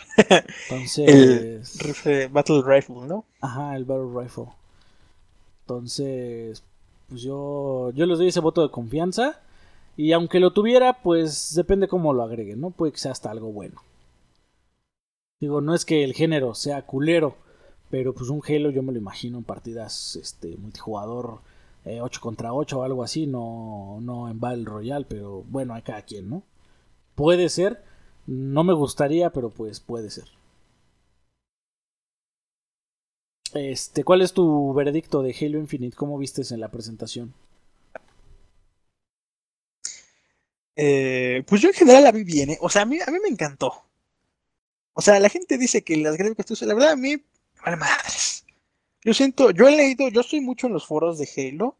Entonces. 0.69 1.79
El 1.79 1.87
rifle 1.87 2.27
Battle 2.27 2.61
Rifle, 2.65 3.07
¿no? 3.07 3.25
Ajá, 3.41 3.75
el 3.75 3.85
Battle 3.85 4.21
Rifle. 4.21 4.47
Entonces, 5.61 6.63
pues 7.09 7.21
yo, 7.21 7.91
yo 7.91 8.05
les 8.05 8.19
doy 8.19 8.27
ese 8.27 8.39
voto 8.39 8.61
de 8.61 8.69
confianza. 8.69 9.41
Y 9.97 10.11
aunque 10.11 10.39
lo 10.39 10.51
tuviera, 10.51 11.01
pues 11.01 11.53
depende 11.55 11.87
cómo 11.87 12.13
lo 12.13 12.23
agreguen, 12.23 12.61
¿no? 12.61 12.71
Puede 12.71 12.91
que 12.91 12.99
sea 12.99 13.11
hasta 13.11 13.31
algo 13.31 13.51
bueno. 13.51 13.81
Digo, 15.39 15.61
no 15.61 15.73
es 15.73 15.85
que 15.85 16.03
el 16.03 16.13
género 16.13 16.55
sea 16.55 16.85
culero, 16.85 17.35
pero 17.89 18.13
pues 18.13 18.29
un 18.29 18.41
Halo 18.47 18.71
yo 18.71 18.83
me 18.83 18.91
lo 18.91 18.99
imagino 18.99 19.37
en 19.37 19.43
partidas 19.43 20.15
este 20.15 20.57
multijugador 20.57 21.39
8 21.85 22.19
eh, 22.19 22.21
contra 22.21 22.53
8 22.53 22.79
o 22.79 22.83
algo 22.83 23.03
así, 23.03 23.27
no, 23.27 23.99
no 24.01 24.29
en 24.29 24.39
Battle 24.39 24.65
Royale, 24.65 25.05
pero 25.07 25.43
bueno, 25.43 25.73
hay 25.73 25.81
cada 25.81 26.01
quien, 26.01 26.29
¿no? 26.29 26.43
puede 27.15 27.49
ser. 27.49 27.81
No 28.27 28.63
me 28.63 28.73
gustaría, 28.73 29.31
pero 29.31 29.49
pues 29.49 29.79
puede 29.79 30.09
ser. 30.09 30.25
Este, 33.53 34.03
¿cuál 34.03 34.21
es 34.21 34.33
tu 34.33 34.73
veredicto 34.73 35.21
de 35.21 35.35
Halo 35.39 35.59
Infinite? 35.59 35.95
¿Cómo 35.95 36.17
vistes 36.17 36.51
en 36.51 36.59
la 36.59 36.69
presentación? 36.69 37.33
Eh, 40.75 41.43
pues 41.47 41.61
yo 41.61 41.69
en 41.69 41.75
general 41.75 42.03
la 42.03 42.11
vi 42.11 42.23
bien, 42.23 42.51
¿eh? 42.51 42.57
o 42.61 42.69
sea, 42.69 42.81
a 42.83 42.85
mí, 42.85 42.99
a 43.05 43.11
mí 43.11 43.17
me 43.21 43.29
encantó. 43.29 43.85
O 44.93 45.01
sea, 45.01 45.19
la 45.19 45.29
gente 45.29 45.57
dice 45.57 45.83
que 45.83 45.97
las 45.97 46.17
gráficas, 46.17 46.61
la 46.61 46.73
verdad 46.73 46.91
a 46.91 46.95
mí, 46.95 47.17
vale 47.63 47.77
madres. 47.77 48.45
Yo 49.03 49.13
siento, 49.13 49.51
yo 49.51 49.67
he 49.67 49.75
leído, 49.75 50.09
yo 50.09 50.21
estoy 50.21 50.41
mucho 50.41 50.67
en 50.67 50.73
los 50.73 50.85
foros 50.85 51.17
de 51.17 51.29
Halo 51.37 51.75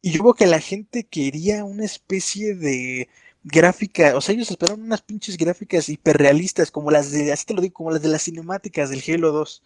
y 0.00 0.12
yo 0.12 0.22
veo 0.22 0.34
que 0.34 0.46
la 0.46 0.60
gente 0.60 1.04
quería 1.04 1.64
una 1.64 1.84
especie 1.84 2.54
de 2.54 3.08
gráfica, 3.42 4.16
o 4.16 4.20
sea, 4.20 4.34
ellos 4.34 4.50
esperaban 4.50 4.82
unas 4.82 5.02
pinches 5.02 5.36
gráficas 5.36 5.88
hiperrealistas 5.88 6.70
como 6.70 6.90
las 6.90 7.10
de, 7.12 7.32
así 7.32 7.46
te 7.46 7.54
lo 7.54 7.62
digo, 7.62 7.74
como 7.74 7.90
las 7.90 8.02
de 8.02 8.08
las 8.08 8.22
cinemáticas 8.22 8.90
del 8.90 9.02
Halo 9.06 9.32
2. 9.32 9.62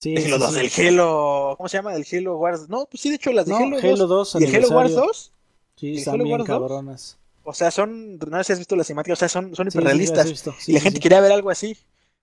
Sí, 0.00 0.16
Halo 0.16 0.38
2, 0.38 0.54
del 0.54 0.70
Halo, 0.76 1.54
¿cómo 1.56 1.68
se 1.68 1.76
llama? 1.76 1.92
Del 1.92 2.06
Halo 2.10 2.38
Wars. 2.38 2.68
No, 2.68 2.86
pues 2.86 3.00
sí, 3.00 3.10
de 3.10 3.16
hecho 3.16 3.32
las 3.32 3.46
de 3.46 3.54
Halo, 3.54 3.78
Halo 3.78 4.06
2, 4.06 4.36
y 4.40 4.44
el 4.44 4.56
Halo 4.56 4.68
Wars 4.70 4.94
2. 4.94 5.32
Sí, 5.76 5.96
están 5.96 6.22
bien 6.22 6.44
cabronas. 6.44 7.19
O 7.50 7.54
sea, 7.54 7.70
son, 7.70 8.18
no 8.18 8.38
sé 8.38 8.44
si 8.44 8.52
has 8.52 8.58
visto 8.58 8.76
las 8.76 8.86
cinemáticas, 8.86 9.18
o 9.18 9.20
sea, 9.20 9.28
son, 9.28 9.54
son 9.54 9.68
hiperrealistas. 9.68 10.68
y 10.68 10.72
la 10.72 10.80
gente 10.80 11.00
quería 11.00 11.20
ver 11.20 11.32
algo 11.32 11.50
así. 11.50 11.76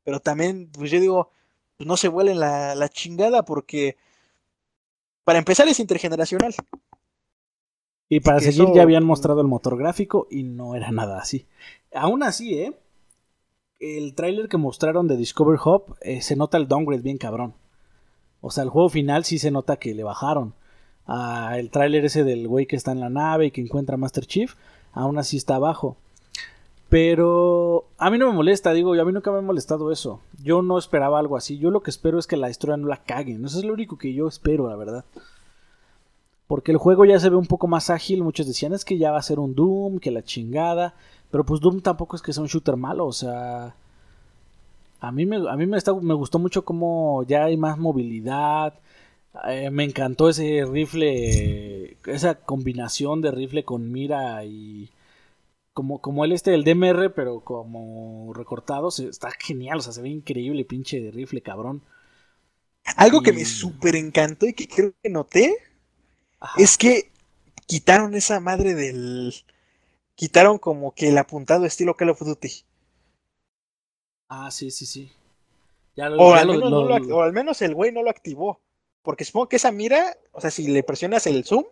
Pero 0.04 0.20
también, 0.20 0.70
pues 0.72 0.90
yo 0.90 1.00
digo, 1.00 1.32
pues 1.76 1.86
no 1.88 1.98
se 1.98 2.08
vuelen 2.08 2.40
la, 2.40 2.76
la 2.76 2.90
chingada 2.90 3.44
porque, 3.44 3.98
para 5.24 5.40
empezar, 5.40 5.68
es 5.68 5.80
intergeneracional. 5.80 6.56
Y 8.10 8.22
para 8.22 8.40
seguir 8.40 8.68
ya 8.74 8.84
habían 8.84 9.04
mostrado 9.04 9.42
el 9.42 9.48
motor 9.48 9.78
gráfico 9.78 10.28
y 10.32 10.44
no 10.44 10.76
era 10.76 10.92
nada 10.92 11.20
así. 11.20 11.46
Aún 11.94 12.24
así, 12.24 12.58
¿eh? 12.58 12.74
El 13.80 14.16
tráiler 14.16 14.48
que 14.48 14.58
mostraron 14.58 15.08
de 15.08 15.18
Discover 15.18 15.60
Hub 15.64 15.98
eh, 16.02 16.22
se 16.22 16.36
nota 16.36 16.58
el 16.58 16.68
downgrade 16.68 17.02
bien 17.02 17.18
cabrón. 17.18 17.54
O 18.42 18.50
sea, 18.50 18.64
el 18.64 18.70
juego 18.70 18.90
final 18.90 19.26
sí 19.26 19.40
se 19.40 19.52
nota 19.52 19.78
que 19.78 19.94
le 19.94 20.04
bajaron. 20.04 20.54
Ah, 21.06 21.56
el 21.58 21.70
tráiler 21.70 22.06
ese 22.06 22.24
del 22.24 22.48
güey 22.48 22.66
que 22.66 22.76
está 22.76 22.92
en 22.92 23.00
la 23.00 23.10
nave 23.10 23.48
y 23.48 23.52
que 23.52 23.62
encuentra 23.62 23.96
a 23.96 23.98
Master 23.98 24.26
Chief, 24.26 24.56
aún 24.98 25.18
así 25.18 25.38
está 25.38 25.56
abajo. 25.56 25.96
Pero 26.90 27.86
a 27.98 28.10
mí 28.10 28.18
no 28.18 28.28
me 28.28 28.34
molesta, 28.34 28.72
digo, 28.72 28.94
a 28.94 29.06
mí 29.06 29.12
nunca 29.12 29.32
me 29.32 29.40
ha 29.40 29.42
molestado 29.42 29.92
eso. 29.92 30.22
Yo 30.42 30.62
no 30.62 30.78
esperaba 30.78 31.20
algo 31.20 31.36
así. 31.36 31.58
Yo 31.58 31.70
lo 31.70 31.82
que 31.82 31.90
espero 31.90 32.18
es 32.18 32.28
que 32.28 32.38
la 32.38 32.50
historia 32.50 32.78
no 32.78 32.88
la 32.88 33.04
caguen. 33.04 33.44
Eso 33.44 33.60
es 33.60 33.66
lo 33.66 33.74
único 33.74 33.98
que 33.98 34.14
yo 34.14 34.28
espero, 34.28 34.70
la 34.70 34.78
verdad. 34.78 35.06
Porque 36.48 36.72
el 36.72 36.78
juego 36.78 37.04
ya 37.04 37.20
se 37.20 37.30
ve 37.30 37.36
un 37.36 37.46
poco 37.46 37.68
más 37.68 37.90
ágil. 37.90 38.24
Muchos 38.24 38.48
decían 38.48 38.74
es 38.74 38.86
que 38.86 38.98
ya 38.98 39.12
va 39.12 39.20
a 39.20 39.24
ser 39.24 39.38
un 39.40 39.54
Doom, 39.54 40.00
que 40.00 40.12
la 40.12 40.24
chingada. 40.24 40.94
Pero 41.30 41.44
pues 41.46 41.60
Doom 41.60 41.82
tampoco 41.82 42.16
es 42.16 42.22
que 42.22 42.32
sea 42.32 42.44
un 42.44 42.48
shooter 42.48 42.78
malo. 42.78 43.06
O 43.06 43.14
sea. 43.14 43.76
A 45.02 45.12
mí 45.12 45.26
me, 45.26 45.36
a 45.50 45.56
mí 45.58 45.68
me, 45.68 45.78
me 46.02 46.14
gustó 46.14 46.40
mucho 46.40 46.64
cómo 46.64 47.24
ya 47.24 47.44
hay 47.44 47.58
más 47.58 47.78
movilidad. 47.78 48.74
Eh, 49.46 49.70
me 49.70 49.84
encantó 49.84 50.30
ese 50.30 50.66
rifle. 50.66 51.98
Esa 52.06 52.36
combinación 52.36 53.22
de 53.22 53.32
rifle 53.32 53.64
con 53.64 53.92
mira 53.92 54.44
y. 54.46 54.90
Como, 55.74 56.02
como 56.02 56.26
el 56.26 56.32
este 56.32 56.52
del 56.52 56.64
DMR, 56.64 57.14
pero 57.14 57.42
como 57.42 58.34
recortado. 58.34 58.90
está 58.90 59.30
genial. 59.40 59.80
O 59.80 59.82
sea, 59.82 59.94
se 59.94 60.02
ve 60.02 60.10
increíble, 60.10 60.66
pinche 60.66 61.00
de 61.02 61.12
rifle, 61.12 61.42
cabrón. 61.42 61.84
Algo 62.96 63.22
que 63.22 63.34
me 63.34 63.46
súper 63.46 63.96
encantó 63.96 64.48
y 64.48 64.54
que 64.54 64.68
creo 64.68 64.94
que 65.04 65.10
noté 65.10 65.58
es 66.58 66.78
que 66.78 67.12
quitaron 67.66 68.16
esa 68.16 68.40
madre 68.40 68.74
del. 68.74 69.34
Quitaron 70.16 70.58
como 70.58 70.94
que 70.96 71.10
el 71.10 71.18
apuntado 71.18 71.66
estilo 71.66 71.96
Call 71.96 72.10
of 72.10 72.22
Duty. 72.22 72.50
Ah, 74.30 74.50
sí, 74.52 74.72
sí, 74.72 74.86
sí. 74.86 75.12
o, 76.18 76.34
al 76.34 77.34
menos 77.34 77.62
el 77.62 77.76
güey 77.76 77.92
no 77.92 78.04
lo 78.04 78.10
activó. 78.10 78.62
Porque 79.08 79.24
supongo 79.24 79.48
que 79.48 79.56
esa 79.56 79.72
mira, 79.72 80.18
o 80.34 80.42
sea, 80.42 80.52
si 80.52 80.68
le 80.68 80.84
presionas 80.84 81.28
el 81.28 81.46
zoom, 81.46 81.64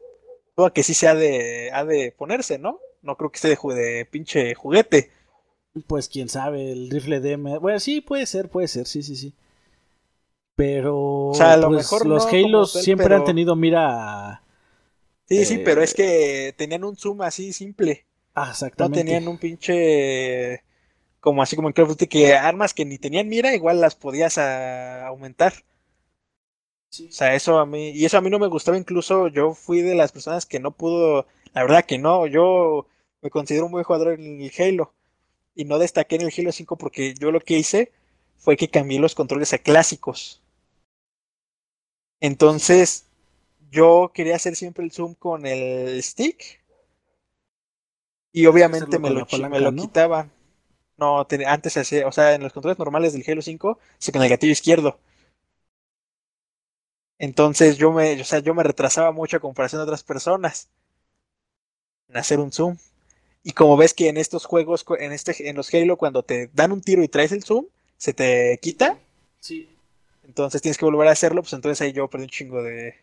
todo 0.55 0.71
que 0.71 0.83
sí 0.83 0.93
se 0.93 1.09
ha 1.09 1.13
de, 1.13 1.69
ha 1.73 1.83
de 1.83 2.13
ponerse, 2.17 2.57
¿no? 2.57 2.79
No 3.01 3.17
creo 3.17 3.29
que 3.29 3.35
esté 3.35 3.49
de, 3.49 3.75
de 3.75 4.05
pinche 4.05 4.55
juguete. 4.55 5.11
Pues 5.85 6.07
quién 6.07 6.29
sabe, 6.29 6.71
el 6.71 6.89
rifle 6.89 7.19
de... 7.19 7.35
Bueno, 7.35 7.77
sí, 7.81 7.99
puede 7.99 8.25
ser, 8.25 8.47
puede 8.47 8.69
ser, 8.69 8.87
sí, 8.87 9.03
sí, 9.03 9.17
sí. 9.17 9.33
Pero 10.55 11.25
o 11.27 11.33
sea, 11.33 11.51
a 11.51 11.57
lo 11.57 11.67
pues, 11.67 11.79
mejor 11.79 12.05
los 12.05 12.25
Halos 12.25 12.71
siempre 12.71 13.13
han 13.13 13.25
tenido 13.25 13.53
mira 13.57 14.41
Sí, 15.27 15.43
sí, 15.43 15.57
pero 15.57 15.83
es 15.83 15.93
que 15.93 16.55
tenían 16.57 16.85
un 16.85 16.95
zoom 16.95 17.21
así 17.21 17.51
simple. 17.51 18.05
Ah, 18.33 18.51
exactamente. 18.51 18.99
No 18.99 19.05
tenían 19.05 19.27
un 19.27 19.37
pinche. 19.37 20.63
Como 21.19 21.43
así 21.43 21.57
como 21.57 21.67
en 21.67 21.73
Call 21.73 21.83
of 21.83 21.89
Duty, 21.89 22.07
que 22.07 22.33
armas 22.33 22.73
que 22.73 22.85
ni 22.85 22.97
tenían 22.97 23.27
mira, 23.27 23.53
igual 23.53 23.81
las 23.81 23.95
podías 23.95 24.37
ah, 24.37 25.05
aumentar. 25.07 25.51
Sí. 26.95 27.07
O 27.09 27.11
sea, 27.11 27.35
eso 27.35 27.59
a 27.59 27.65
mí. 27.65 27.89
Y 27.89 28.05
eso 28.05 28.17
a 28.17 28.21
mí 28.21 28.29
no 28.29 28.39
me 28.39 28.47
gustaba, 28.47 28.77
incluso 28.77 29.27
yo 29.27 29.53
fui 29.53 29.81
de 29.81 29.95
las 29.95 30.11
personas 30.11 30.45
que 30.45 30.59
no 30.59 30.71
pudo. 30.71 31.25
La 31.53 31.63
verdad 31.63 31.85
que 31.85 31.97
no, 31.97 32.27
yo 32.27 32.87
me 33.21 33.29
considero 33.29 33.65
un 33.65 33.71
buen 33.71 33.83
jugador 33.83 34.19
en 34.19 34.41
el 34.41 34.51
Halo. 34.57 34.93
Y 35.55 35.65
no 35.65 35.79
destaqué 35.79 36.15
en 36.15 36.23
el 36.23 36.33
Halo 36.37 36.51
5 36.51 36.77
porque 36.77 37.13
yo 37.15 37.31
lo 37.31 37.39
que 37.39 37.57
hice 37.57 37.91
fue 38.37 38.57
que 38.57 38.69
cambié 38.69 38.99
los 38.99 39.15
controles 39.15 39.53
a 39.53 39.57
clásicos. 39.57 40.41
Entonces, 42.19 43.07
yo 43.71 44.11
quería 44.13 44.35
hacer 44.35 44.55
siempre 44.55 44.85
el 44.85 44.91
zoom 44.91 45.15
con 45.15 45.45
el 45.45 46.01
stick. 46.01 46.61
Y 48.31 48.45
obviamente 48.47 48.99
me 48.99 49.09
lo, 49.09 49.25
me 49.49 49.59
lo 49.59 49.73
quitaban. 49.73 50.31
No, 50.97 51.27
antes 51.47 51.77
hacía, 51.77 52.07
o 52.07 52.11
sea, 52.11 52.35
en 52.35 52.43
los 52.43 52.53
controles 52.53 52.79
normales 52.79 53.13
del 53.13 53.23
Halo 53.27 53.41
5, 53.41 53.79
se 53.97 54.11
con 54.11 54.23
el 54.23 54.29
gatillo 54.29 54.51
izquierdo. 54.53 54.99
Entonces 57.17 57.77
yo 57.77 57.91
me, 57.91 58.21
o 58.21 58.25
sea, 58.25 58.39
yo 58.39 58.53
me 58.53 58.63
retrasaba 58.63 59.11
mucho 59.11 59.37
a 59.37 59.39
comparación 59.39 59.79
de 59.79 59.83
otras 59.83 60.03
personas 60.03 60.69
en 62.09 62.17
hacer 62.17 62.39
un 62.39 62.51
zoom. 62.51 62.77
Y 63.43 63.51
como 63.51 63.77
ves 63.77 63.93
que 63.93 64.09
en 64.09 64.17
estos 64.17 64.45
juegos, 64.45 64.85
en 64.99 65.11
este, 65.11 65.49
en 65.49 65.55
los 65.55 65.73
Halo, 65.73 65.97
cuando 65.97 66.23
te 66.23 66.49
dan 66.53 66.71
un 66.71 66.81
tiro 66.81 67.03
y 67.03 67.07
traes 67.07 67.31
el 67.31 67.43
zoom, 67.43 67.65
se 67.97 68.13
te 68.13 68.59
quita. 68.61 68.97
Sí. 69.39 69.69
Entonces 70.23 70.61
tienes 70.61 70.77
que 70.77 70.85
volver 70.85 71.07
a 71.07 71.11
hacerlo, 71.11 71.41
pues 71.41 71.53
entonces 71.53 71.81
ahí 71.81 71.93
yo 71.93 72.09
perdí 72.09 72.23
un 72.23 72.29
chingo 72.29 72.63
de, 72.63 72.95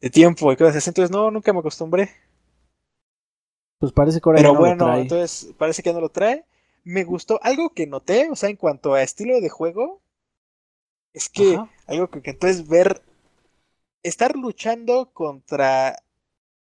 de 0.00 0.10
tiempo 0.10 0.52
y 0.52 0.56
cosas 0.56 0.76
así. 0.76 0.90
Entonces, 0.90 1.10
no, 1.10 1.30
nunca 1.30 1.52
me 1.52 1.60
acostumbré. 1.60 2.10
Pues 3.78 3.92
parece 3.92 4.20
que 4.20 4.28
ahora 4.28 4.38
Pero 4.38 4.54
bueno, 4.54 4.96
entonces 4.96 5.54
parece 5.56 5.82
que 5.82 5.92
no 5.92 6.00
lo 6.00 6.08
trae. 6.08 6.44
Me 6.84 7.04
gustó 7.04 7.40
algo 7.42 7.70
que 7.70 7.86
noté, 7.86 8.28
o 8.30 8.36
sea, 8.36 8.48
en 8.48 8.56
cuanto 8.56 8.94
a 8.94 9.02
estilo 9.02 9.40
de 9.40 9.48
juego, 9.48 10.00
es 11.12 11.28
que 11.28 11.58
algo 11.86 12.08
que, 12.10 12.20
entonces 12.30 12.66
ver 12.66 13.00
estar 14.02 14.36
luchando 14.36 15.10
contra 15.12 15.96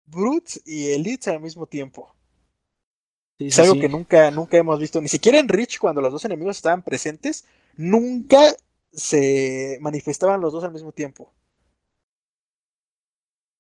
Brutes 0.07 0.63
y 0.65 0.91
Elites 0.91 1.29
al 1.29 1.41
mismo 1.41 1.67
tiempo. 1.67 2.15
es 3.39 3.59
algo 3.59 3.79
que 3.79 3.89
nunca, 3.89 4.31
nunca 4.31 4.57
hemos 4.57 4.79
visto. 4.79 5.01
Ni 5.01 5.09
siquiera 5.09 5.39
en 5.39 5.49
Rich, 5.49 5.79
cuando 5.79 6.01
los 6.01 6.13
dos 6.13 6.25
enemigos 6.25 6.57
estaban 6.57 6.83
presentes, 6.83 7.45
nunca 7.77 8.55
se 8.93 9.79
manifestaban 9.81 10.41
los 10.41 10.53
dos 10.53 10.65
al 10.65 10.73
mismo 10.73 10.93
tiempo. 10.93 11.33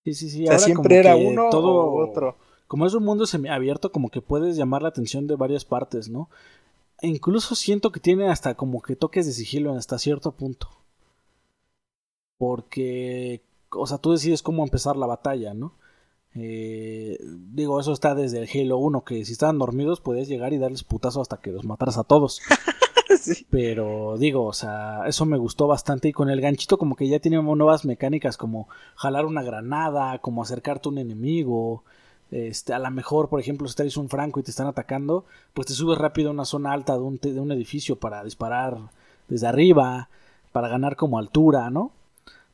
Sí, 0.04 0.14
sí, 0.14 0.30
sí. 0.30 0.46
Ahora 0.46 0.58
siempre 0.58 0.96
era 0.96 1.16
uno 1.16 1.50
todo, 1.50 1.92
otro. 1.94 2.36
Como 2.66 2.86
es 2.86 2.94
un 2.94 3.04
mundo 3.04 3.26
semiabierto, 3.26 3.92
como 3.92 4.10
que 4.10 4.20
puedes 4.20 4.56
llamar 4.56 4.82
la 4.82 4.88
atención 4.88 5.26
de 5.26 5.36
varias 5.36 5.64
partes, 5.64 6.08
¿no? 6.08 6.28
E 7.00 7.08
incluso 7.08 7.54
siento 7.54 7.92
que 7.92 8.00
tiene 8.00 8.28
hasta 8.28 8.54
como 8.54 8.82
que 8.82 8.96
toques 8.96 9.26
de 9.26 9.32
sigilo 9.32 9.74
hasta 9.74 9.98
cierto 9.98 10.32
punto. 10.32 10.68
Porque, 12.36 13.42
o 13.70 13.86
sea, 13.86 13.98
tú 13.98 14.12
decides 14.12 14.42
cómo 14.42 14.62
empezar 14.62 14.96
la 14.96 15.06
batalla, 15.06 15.54
¿no? 15.54 15.74
Eh, 16.34 17.18
digo, 17.20 17.80
eso 17.80 17.92
está 17.92 18.14
desde 18.14 18.40
el 18.40 18.48
Halo 18.48 18.78
1, 18.78 19.04
que 19.04 19.24
si 19.24 19.32
estaban 19.32 19.58
dormidos 19.58 20.00
puedes 20.00 20.28
llegar 20.28 20.52
y 20.52 20.58
darles 20.58 20.84
putazo 20.84 21.20
hasta 21.20 21.38
que 21.38 21.50
los 21.50 21.64
mataras 21.64 21.98
a 21.98 22.04
todos. 22.04 22.40
Pero 23.50 24.16
digo, 24.18 24.44
o 24.44 24.52
sea, 24.52 25.02
eso 25.06 25.24
me 25.24 25.38
gustó 25.38 25.66
bastante 25.66 26.08
y 26.08 26.12
con 26.12 26.30
el 26.30 26.40
ganchito 26.40 26.78
como 26.78 26.94
que 26.94 27.08
ya 27.08 27.18
tiene 27.18 27.42
nuevas 27.42 27.84
mecánicas 27.84 28.36
como 28.36 28.68
jalar 28.94 29.26
una 29.26 29.42
granada, 29.42 30.18
como 30.18 30.42
acercarte 30.42 30.88
a 30.88 30.92
un 30.92 30.98
enemigo. 30.98 31.82
Este, 32.30 32.74
a 32.74 32.78
lo 32.78 32.90
mejor, 32.90 33.28
por 33.28 33.40
ejemplo, 33.40 33.66
si 33.66 33.74
traes 33.74 33.96
un 33.96 34.08
franco 34.08 34.38
y 34.38 34.42
te 34.42 34.50
están 34.50 34.66
atacando, 34.66 35.24
pues 35.54 35.66
te 35.66 35.72
subes 35.72 35.98
rápido 35.98 36.28
a 36.28 36.32
una 36.32 36.44
zona 36.44 36.72
alta 36.72 36.94
de 36.94 37.00
un, 37.00 37.18
de 37.20 37.40
un 37.40 37.50
edificio 37.50 37.96
para 37.96 38.22
disparar 38.22 38.78
desde 39.28 39.46
arriba, 39.46 40.08
para 40.52 40.68
ganar 40.68 40.96
como 40.96 41.18
altura, 41.18 41.70
¿no? 41.70 41.92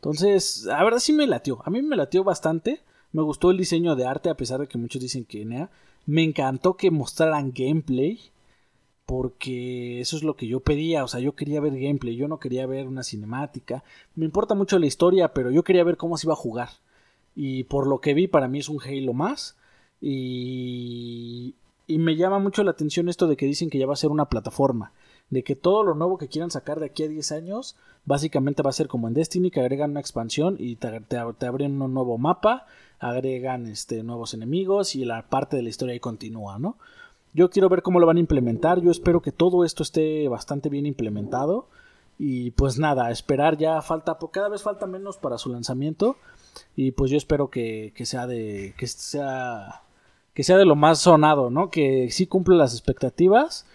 Entonces, 0.04 0.64
la 0.66 0.84
verdad 0.84 0.98
sí 0.98 1.14
me 1.14 1.26
latió. 1.26 1.62
A 1.64 1.70
mí 1.70 1.80
me 1.80 1.96
latió 1.96 2.24
bastante. 2.24 2.82
Me 3.12 3.22
gustó 3.22 3.50
el 3.50 3.56
diseño 3.56 3.96
de 3.96 4.04
arte, 4.04 4.28
a 4.28 4.36
pesar 4.36 4.60
de 4.60 4.66
que 4.66 4.76
muchos 4.76 5.00
dicen 5.00 5.24
que 5.24 5.46
nea. 5.46 5.70
Me 6.04 6.22
encantó 6.22 6.76
que 6.76 6.90
mostraran 6.90 7.52
gameplay 7.54 8.20
porque 9.06 10.00
eso 10.00 10.16
es 10.16 10.22
lo 10.22 10.36
que 10.36 10.46
yo 10.46 10.60
pedía, 10.60 11.04
o 11.04 11.08
sea, 11.08 11.20
yo 11.20 11.34
quería 11.34 11.60
ver 11.60 11.78
gameplay, 11.78 12.16
yo 12.16 12.28
no 12.28 12.38
quería 12.38 12.66
ver 12.66 12.86
una 12.86 13.02
cinemática. 13.02 13.82
Me 14.14 14.24
importa 14.26 14.54
mucho 14.54 14.78
la 14.78 14.86
historia, 14.86 15.32
pero 15.34 15.50
yo 15.50 15.62
quería 15.64 15.84
ver 15.84 15.96
cómo 15.96 16.16
se 16.18 16.26
iba 16.26 16.34
a 16.34 16.36
jugar. 16.36 16.68
Y 17.34 17.64
por 17.64 17.86
lo 17.86 18.00
que 18.00 18.14
vi, 18.14 18.26
para 18.28 18.48
mí 18.48 18.58
es 18.60 18.68
un 18.68 18.80
Halo 18.82 19.14
más. 19.14 19.56
Y 20.00 21.54
Y 21.86 21.98
me 21.98 22.16
llama 22.16 22.38
mucho 22.38 22.62
la 22.64 22.72
atención 22.72 23.08
esto 23.08 23.26
de 23.26 23.36
que 23.36 23.46
dicen 23.46 23.70
que 23.70 23.78
ya 23.78 23.86
va 23.86 23.94
a 23.94 23.96
ser 23.96 24.10
una 24.10 24.28
plataforma. 24.28 24.92
De 25.34 25.42
que 25.42 25.56
todo 25.56 25.82
lo 25.82 25.96
nuevo 25.96 26.16
que 26.16 26.28
quieran 26.28 26.52
sacar 26.52 26.78
de 26.78 26.86
aquí 26.86 27.02
a 27.02 27.08
10 27.08 27.32
años, 27.32 27.74
básicamente 28.04 28.62
va 28.62 28.70
a 28.70 28.72
ser 28.72 28.86
como 28.86 29.08
en 29.08 29.14
Destiny, 29.14 29.50
que 29.50 29.58
agregan 29.58 29.90
una 29.90 29.98
expansión 29.98 30.54
y 30.60 30.76
te, 30.76 31.16
abren 31.18 31.82
un 31.82 31.92
nuevo 31.92 32.18
mapa, 32.18 32.66
agregan 33.00 33.66
este, 33.66 34.04
nuevos 34.04 34.32
enemigos 34.32 34.94
y 34.94 35.04
la 35.04 35.28
parte 35.28 35.56
de 35.56 35.64
la 35.64 35.70
historia 35.70 35.92
ahí 35.92 35.98
continúa, 35.98 36.60
¿no? 36.60 36.78
Yo 37.32 37.50
quiero 37.50 37.68
ver 37.68 37.82
cómo 37.82 37.98
lo 37.98 38.06
van 38.06 38.18
a 38.18 38.20
implementar. 38.20 38.80
Yo 38.80 38.92
espero 38.92 39.22
que 39.22 39.32
todo 39.32 39.64
esto 39.64 39.82
esté 39.82 40.28
bastante 40.28 40.68
bien 40.68 40.86
implementado. 40.86 41.66
Y 42.16 42.52
pues 42.52 42.78
nada, 42.78 43.10
esperar 43.10 43.58
ya 43.58 43.82
falta, 43.82 44.16
cada 44.30 44.48
vez 44.48 44.62
falta 44.62 44.86
menos 44.86 45.16
para 45.16 45.36
su 45.36 45.50
lanzamiento. 45.50 46.16
Y 46.76 46.92
pues 46.92 47.10
yo 47.10 47.16
espero 47.16 47.50
que, 47.50 47.92
que 47.96 48.06
sea 48.06 48.28
de. 48.28 48.76
que 48.78 48.86
sea. 48.86 49.82
que 50.32 50.44
sea 50.44 50.58
de 50.58 50.64
lo 50.64 50.76
más 50.76 51.00
sonado, 51.00 51.50
¿no? 51.50 51.70
Que 51.70 52.08
sí 52.12 52.28
cumple 52.28 52.54
las 52.54 52.72
expectativas. 52.72 53.66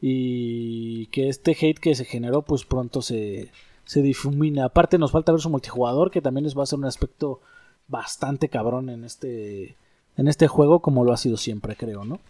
Y 0.00 1.06
que 1.06 1.28
este 1.28 1.52
hate 1.52 1.78
que 1.78 1.94
se 1.94 2.04
generó, 2.04 2.42
pues 2.42 2.64
pronto 2.64 3.00
se, 3.02 3.50
se 3.84 4.02
difumina. 4.02 4.66
Aparte, 4.66 4.98
nos 4.98 5.12
falta 5.12 5.32
ver 5.32 5.40
su 5.40 5.50
multijugador, 5.50 6.10
que 6.10 6.20
también 6.20 6.44
les 6.44 6.56
va 6.56 6.62
a 6.62 6.66
ser 6.66 6.78
un 6.78 6.84
aspecto 6.84 7.40
bastante 7.88 8.48
cabrón 8.48 8.90
en 8.90 9.04
este. 9.04 9.76
En 10.16 10.28
este 10.28 10.46
juego, 10.46 10.80
como 10.80 11.04
lo 11.04 11.12
ha 11.12 11.16
sido 11.16 11.36
siempre, 11.36 11.74
creo, 11.74 12.04
¿no? 12.04 12.20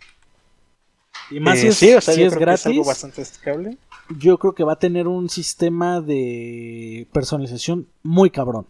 Y 1.30 1.40
más 1.40 1.58
si 1.58 1.68
es, 1.68 2.34
gratis. 2.38 2.86
bastante 2.86 3.22
Yo 4.18 4.38
creo 4.38 4.54
que 4.54 4.64
va 4.64 4.74
a 4.74 4.78
tener 4.78 5.08
un 5.08 5.28
sistema 5.28 6.00
de 6.00 7.08
personalización 7.12 7.88
muy 8.02 8.30
cabrón. 8.30 8.66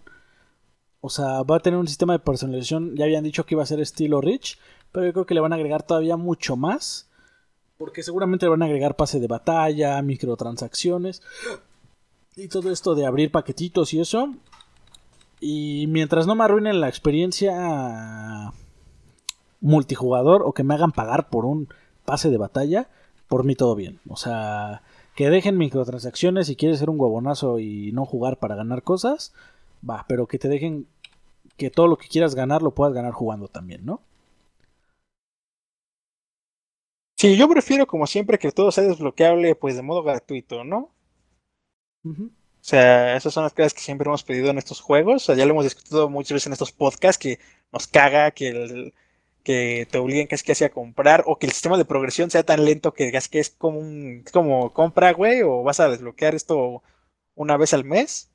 O 1.00 1.10
sea, 1.10 1.42
va 1.42 1.56
a 1.56 1.60
tener 1.60 1.78
un 1.78 1.88
sistema 1.88 2.14
de 2.14 2.20
personalización. 2.20 2.96
Ya 2.96 3.04
habían 3.04 3.24
dicho 3.24 3.44
que 3.44 3.54
iba 3.54 3.62
a 3.62 3.66
ser 3.66 3.80
estilo 3.80 4.20
Rich. 4.20 4.58
Pero 4.92 5.06
yo 5.06 5.12
creo 5.12 5.26
que 5.26 5.34
le 5.34 5.40
van 5.40 5.52
a 5.52 5.56
agregar 5.56 5.82
todavía 5.82 6.16
mucho 6.16 6.56
más. 6.56 7.10
Porque 7.76 8.02
seguramente 8.02 8.48
van 8.48 8.62
a 8.62 8.66
agregar 8.66 8.96
pase 8.96 9.20
de 9.20 9.26
batalla, 9.26 10.00
microtransacciones. 10.02 11.22
Y 12.36 12.48
todo 12.48 12.70
esto 12.70 12.94
de 12.94 13.06
abrir 13.06 13.30
paquetitos 13.30 13.94
y 13.94 14.00
eso. 14.00 14.34
Y 15.40 15.86
mientras 15.88 16.26
no 16.26 16.34
me 16.34 16.44
arruinen 16.44 16.80
la 16.80 16.88
experiencia 16.88 18.52
multijugador 19.60 20.42
o 20.44 20.52
que 20.52 20.62
me 20.62 20.74
hagan 20.74 20.92
pagar 20.92 21.28
por 21.28 21.44
un 21.44 21.68
pase 22.04 22.30
de 22.30 22.38
batalla, 22.38 22.88
por 23.28 23.44
mí 23.44 23.54
todo 23.54 23.74
bien. 23.74 24.00
O 24.08 24.16
sea, 24.16 24.82
que 25.14 25.30
dejen 25.30 25.58
microtransacciones 25.58 26.46
si 26.46 26.56
quieres 26.56 26.78
ser 26.78 26.90
un 26.90 27.00
huevonazo 27.00 27.58
y 27.58 27.92
no 27.92 28.04
jugar 28.04 28.38
para 28.38 28.56
ganar 28.56 28.82
cosas, 28.82 29.32
va, 29.88 30.04
pero 30.08 30.26
que 30.26 30.38
te 30.38 30.48
dejen 30.48 30.86
que 31.56 31.70
todo 31.70 31.86
lo 31.86 31.96
que 31.96 32.08
quieras 32.08 32.34
ganar 32.34 32.62
lo 32.62 32.72
puedas 32.72 32.94
ganar 32.94 33.12
jugando 33.12 33.48
también, 33.48 33.84
¿no? 33.84 34.00
Sí, 37.24 37.38
yo 37.38 37.48
prefiero 37.48 37.86
como 37.86 38.06
siempre 38.06 38.38
que 38.38 38.52
todo 38.52 38.70
sea 38.70 38.84
desbloqueable 38.84 39.54
pues 39.54 39.76
de 39.76 39.82
modo 39.82 40.02
gratuito, 40.02 40.62
¿no? 40.62 40.94
O 42.04 42.28
sea, 42.60 43.16
esas 43.16 43.32
son 43.32 43.44
las 43.44 43.54
cosas 43.54 43.72
que 43.72 43.80
siempre 43.80 44.06
hemos 44.06 44.22
pedido 44.22 44.50
en 44.50 44.58
estos 44.58 44.82
juegos. 44.82 45.22
O 45.22 45.24
sea, 45.24 45.34
ya 45.34 45.46
lo 45.46 45.52
hemos 45.52 45.64
discutido 45.64 46.10
muchas 46.10 46.34
veces 46.34 46.48
en 46.48 46.52
estos 46.52 46.72
podcasts 46.72 47.18
que 47.18 47.38
nos 47.72 47.86
caga 47.86 48.30
que 48.32 48.48
el, 48.48 48.94
que 49.42 49.88
te 49.90 49.96
obliguen 49.96 50.26
casi 50.26 50.44
casi 50.44 50.64
a 50.64 50.70
comprar 50.70 51.24
o 51.26 51.38
que 51.38 51.46
el 51.46 51.52
sistema 51.52 51.78
de 51.78 51.86
progresión 51.86 52.30
sea 52.30 52.42
tan 52.42 52.62
lento 52.62 52.92
que 52.92 53.06
digas 53.06 53.28
que 53.30 53.40
es 53.40 53.48
como 53.48 53.78
un 53.78 54.22
como 54.30 54.74
compra, 54.74 55.14
güey, 55.14 55.40
o 55.40 55.62
vas 55.62 55.80
a 55.80 55.88
desbloquear 55.88 56.34
esto 56.34 56.82
una 57.34 57.56
vez 57.56 57.72
al 57.72 57.84
mes. 57.84 58.28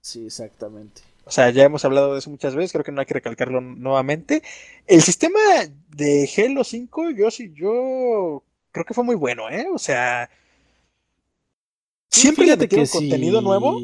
Sí, 0.00 0.24
exactamente. 0.24 1.02
O 1.30 1.32
sea, 1.32 1.50
ya 1.50 1.62
hemos 1.62 1.84
hablado 1.84 2.12
de 2.12 2.18
eso 2.18 2.28
muchas 2.28 2.56
veces, 2.56 2.72
creo 2.72 2.82
que 2.82 2.90
no 2.90 2.98
hay 2.98 3.06
que 3.06 3.14
recalcarlo 3.14 3.60
nuevamente. 3.60 4.42
El 4.88 5.00
sistema 5.00 5.38
de 5.94 6.28
Halo 6.36 6.64
5, 6.64 7.10
yo 7.10 7.30
sí, 7.30 7.52
yo 7.54 8.42
creo 8.72 8.84
que 8.84 8.94
fue 8.94 9.04
muy 9.04 9.14
bueno, 9.14 9.48
¿eh? 9.48 9.68
O 9.72 9.78
sea, 9.78 10.28
siempre 12.08 12.46
le 12.46 12.56
metieron 12.56 12.88
contenido 12.88 13.40
nuevo. 13.42 13.80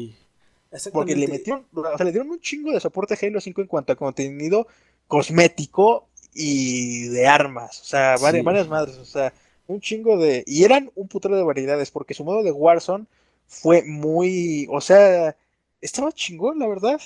Porque 0.91 1.15
le 1.15 1.29
metieron, 1.29 1.65
o 1.73 1.95
sea, 1.95 2.05
le 2.05 2.11
dieron 2.11 2.29
un 2.29 2.41
chingo 2.41 2.73
de 2.73 2.81
soporte 2.81 3.13
a 3.13 3.17
Halo 3.25 3.39
5 3.39 3.61
en 3.61 3.67
cuanto 3.67 3.93
a 3.93 3.95
contenido 3.95 4.67
cosmético 5.07 6.09
y 6.33 7.07
de 7.07 7.27
armas, 7.27 7.79
o 7.79 7.85
sea, 7.85 8.17
varias, 8.17 8.43
varias 8.43 8.67
madres, 8.67 8.97
o 8.97 9.05
sea, 9.05 9.31
un 9.67 9.79
chingo 9.79 10.17
de... 10.17 10.43
Y 10.45 10.65
eran 10.65 10.91
un 10.95 11.07
putero 11.07 11.37
de 11.37 11.43
variedades, 11.43 11.91
porque 11.91 12.13
su 12.13 12.25
modo 12.25 12.43
de 12.43 12.51
Warzone 12.51 13.05
fue 13.47 13.83
muy... 13.83 14.67
O 14.69 14.81
sea, 14.81 15.37
estaba 15.79 16.11
chingón, 16.11 16.59
la 16.59 16.67
verdad. 16.67 16.99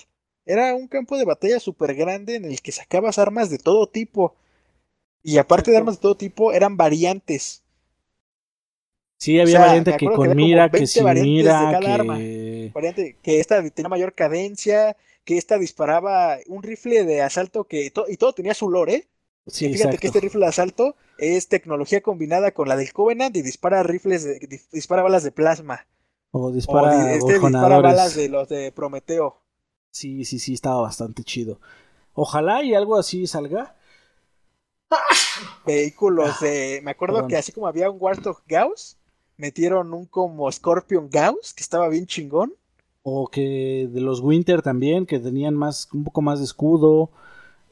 Era 0.45 0.73
un 0.73 0.87
campo 0.87 1.17
de 1.17 1.25
batalla 1.25 1.59
súper 1.59 1.95
grande 1.95 2.35
en 2.35 2.45
el 2.45 2.61
que 2.61 2.71
sacabas 2.71 3.19
armas 3.19 3.49
de 3.49 3.57
todo 3.57 3.87
tipo. 3.87 4.35
Y 5.23 5.37
aparte 5.37 5.71
de 5.71 5.77
armas 5.77 5.95
de 5.95 6.01
todo 6.01 6.15
tipo, 6.15 6.51
eran 6.51 6.77
variantes. 6.77 7.63
Sí, 9.17 9.39
había 9.39 9.59
variante 9.59 9.97
que 9.97 10.07
con 10.07 10.35
mira, 10.35 10.71
que 10.71 10.87
sin 10.87 11.05
mira, 11.13 11.79
que... 11.79 12.71
Variante 12.73 13.17
que 13.21 13.39
esta 13.39 13.61
tenía 13.69 13.89
mayor 13.89 14.15
cadencia, 14.15 14.97
que 15.23 15.37
esta 15.37 15.59
disparaba 15.59 16.37
un 16.47 16.63
rifle 16.63 17.03
de 17.03 17.21
asalto 17.21 17.65
que... 17.65 17.85
y 17.85 18.17
todo 18.17 18.33
tenía 18.33 18.55
su 18.55 18.67
lore, 18.69 18.95
¿eh? 18.95 19.07
fíjate 19.45 19.99
que 19.99 20.07
este 20.07 20.19
rifle 20.19 20.41
de 20.41 20.47
asalto 20.47 20.95
es 21.19 21.47
tecnología 21.47 22.01
combinada 22.01 22.51
con 22.51 22.67
la 22.67 22.75
del 22.75 22.91
Covenant 22.93 23.35
y 23.37 23.43
dispara 23.43 23.83
rifles, 23.83 24.27
dispara 24.71 25.03
balas 25.03 25.23
de 25.23 25.31
plasma. 25.31 25.85
O 26.31 26.51
dispara, 26.51 27.13
este 27.13 27.33
dispara 27.33 27.79
balas 27.79 28.15
de 28.15 28.27
los 28.27 28.49
de 28.49 28.71
Prometeo. 28.71 29.37
Sí, 29.91 30.25
sí, 30.25 30.39
sí, 30.39 30.53
estaba 30.53 30.81
bastante 30.81 31.23
chido. 31.23 31.59
Ojalá 32.13 32.63
y 32.63 32.73
algo 32.73 32.97
así 32.97 33.27
salga. 33.27 33.75
Vehículos 35.65 36.39
de. 36.39 36.81
Me 36.83 36.91
acuerdo 36.91 37.27
que 37.27 37.37
así 37.37 37.51
como 37.51 37.67
había 37.67 37.89
un 37.89 37.97
Warthog 37.99 38.41
Gauss, 38.47 38.97
metieron 39.37 39.93
un 39.93 40.05
como 40.05 40.51
Scorpion 40.51 41.09
Gauss, 41.09 41.53
que 41.53 41.63
estaba 41.63 41.87
bien 41.89 42.07
chingón. 42.07 42.53
O 43.03 43.27
que 43.27 43.87
de 43.91 44.01
los 44.01 44.19
Winter 44.19 44.61
también, 44.61 45.05
que 45.05 45.19
tenían 45.19 45.55
más, 45.55 45.89
un 45.93 46.03
poco 46.03 46.21
más 46.21 46.39
de 46.39 46.45
escudo 46.45 47.11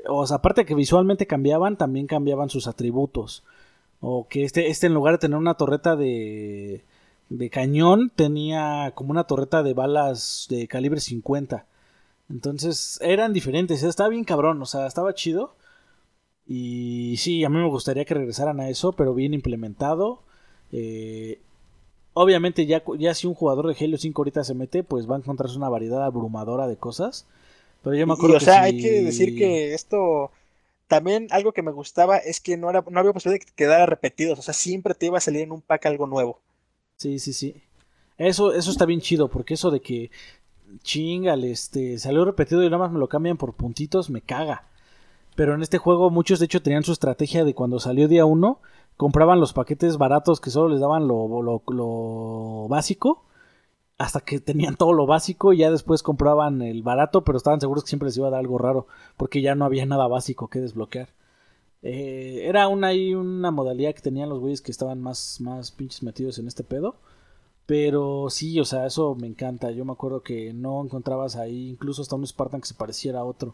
o 0.07 0.25
sea, 0.25 0.37
aparte 0.37 0.65
que 0.65 0.75
visualmente 0.75 1.27
cambiaban, 1.27 1.77
también 1.77 2.07
cambiaban 2.07 2.49
sus 2.49 2.67
atributos. 2.67 3.43
O 4.01 4.27
que 4.27 4.43
este, 4.45 4.67
este 4.67 4.87
en 4.87 4.93
lugar 4.93 5.15
de 5.15 5.19
tener 5.19 5.37
una 5.37 5.55
torreta 5.55 5.95
de, 5.95 6.85
de 7.29 7.49
cañón, 7.49 8.11
tenía 8.15 8.93
como 8.95 9.11
una 9.11 9.25
torreta 9.25 9.63
de 9.63 9.73
balas 9.73 10.47
de 10.49 10.67
calibre 10.67 10.99
50. 10.99 11.65
Entonces 12.29 12.99
eran 13.01 13.33
diferentes, 13.33 13.83
estaba 13.83 14.09
bien 14.09 14.23
cabrón, 14.23 14.61
o 14.61 14.65
sea, 14.65 14.85
estaba 14.87 15.13
chido. 15.13 15.55
Y 16.45 17.15
sí, 17.17 17.43
a 17.43 17.49
mí 17.49 17.57
me 17.57 17.67
gustaría 17.67 18.05
que 18.05 18.13
regresaran 18.13 18.59
a 18.59 18.69
eso, 18.69 18.91
pero 18.93 19.13
bien 19.13 19.33
implementado. 19.33 20.23
Eh, 20.71 21.39
obviamente 22.13 22.65
ya, 22.65 22.83
ya 22.97 23.13
si 23.13 23.27
un 23.27 23.33
jugador 23.33 23.67
de 23.67 23.85
Halo 23.85 23.97
5 23.97 24.21
ahorita 24.21 24.43
se 24.43 24.55
mete, 24.55 24.83
pues 24.83 25.09
va 25.09 25.15
a 25.15 25.19
encontrarse 25.19 25.57
una 25.57 25.69
variedad 25.69 26.03
abrumadora 26.03 26.67
de 26.67 26.77
cosas. 26.77 27.27
Pero 27.83 27.95
yo 27.95 28.07
me 28.07 28.13
acuerdo 28.13 28.37
o 28.37 28.39
sea, 28.39 28.63
hay 28.63 28.81
que 28.81 29.01
decir 29.01 29.37
que 29.37 29.73
esto 29.73 30.31
también 30.87 31.27
algo 31.29 31.53
que 31.53 31.61
me 31.61 31.71
gustaba 31.71 32.17
es 32.17 32.39
que 32.39 32.57
no, 32.57 32.69
era, 32.69 32.83
no 32.89 32.99
había 32.99 33.13
posibilidad 33.13 33.39
de 33.39 33.45
que 33.45 33.55
quedara 33.55 33.85
repetidos. 33.85 34.39
O 34.39 34.41
sea, 34.41 34.53
siempre 34.53 34.95
te 34.95 35.05
iba 35.05 35.17
a 35.17 35.21
salir 35.21 35.41
en 35.41 35.51
un 35.51 35.61
pack 35.61 35.85
algo 35.85 36.07
nuevo. 36.07 36.41
Sí, 36.97 37.19
sí, 37.19 37.31
sí. 37.31 37.61
Eso, 38.17 38.53
eso 38.53 38.71
está 38.71 38.85
bien 38.85 38.99
chido, 38.99 39.29
porque 39.29 39.53
eso 39.53 39.71
de 39.71 39.79
que 39.79 40.11
chingale, 40.83 41.51
este, 41.51 41.97
salió 41.99 42.25
repetido 42.25 42.63
y 42.63 42.65
nada 42.65 42.77
más 42.77 42.91
me 42.91 42.99
lo 42.99 43.09
cambian 43.09 43.37
por 43.37 43.53
puntitos, 43.53 44.09
me 44.09 44.21
caga. 44.21 44.63
Pero 45.35 45.53
en 45.55 45.61
este 45.61 45.77
juego 45.77 46.09
muchos 46.09 46.39
de 46.39 46.45
hecho 46.45 46.61
tenían 46.61 46.83
su 46.83 46.91
estrategia 46.91 47.45
de 47.45 47.53
cuando 47.53 47.79
salió 47.79 48.07
día 48.07 48.25
uno, 48.25 48.59
compraban 48.97 49.39
los 49.39 49.53
paquetes 49.53 49.97
baratos 49.97 50.41
que 50.41 50.49
solo 50.49 50.69
les 50.69 50.81
daban 50.81 51.07
lo, 51.07 51.41
lo, 51.41 51.63
lo 51.67 52.67
básico 52.67 53.23
hasta 53.99 54.21
que 54.21 54.39
tenían 54.39 54.77
todo 54.77 54.93
lo 54.93 55.05
básico 55.05 55.53
y 55.53 55.57
ya 55.57 55.69
después 55.69 56.03
compraban 56.03 56.61
el 56.61 56.81
barato, 56.83 57.23
pero 57.23 57.37
estaban 57.37 57.59
seguros 57.59 57.83
que 57.83 57.89
siempre 57.89 58.07
les 58.07 58.17
iba 58.17 58.27
a 58.27 58.31
dar 58.31 58.39
algo 58.39 58.57
raro, 58.57 58.87
porque 59.17 59.41
ya 59.41 59.55
no 59.55 59.65
había 59.65 59.85
nada 59.85 60.07
básico 60.07 60.47
que 60.47 60.61
desbloquear. 60.61 61.09
Eh, 61.81 62.45
era 62.45 62.67
una, 62.69 62.91
una 62.91 63.51
modalidad 63.51 63.93
que 63.93 64.01
tenían 64.01 64.29
los 64.29 64.39
güeyes 64.39 64.61
que 64.61 64.71
estaban 64.71 65.01
más, 65.01 65.39
más 65.41 65.71
pinches 65.71 66.01
metidos 66.01 66.39
en 66.39 66.47
este 66.47 66.63
pedo. 66.63 66.95
Pero 67.69 68.31
sí, 68.31 68.59
o 68.59 68.65
sea, 68.65 68.87
eso 68.87 69.13
me 69.13 69.27
encanta. 69.27 69.69
Yo 69.69 69.85
me 69.85 69.91
acuerdo 69.91 70.23
que 70.23 70.53
no 70.53 70.83
encontrabas 70.83 71.35
ahí 71.35 71.69
incluso 71.69 72.01
hasta 72.01 72.15
un 72.15 72.25
Spartan 72.25 72.61
que 72.61 72.67
se 72.67 72.73
pareciera 72.73 73.19
a 73.19 73.23
otro. 73.23 73.53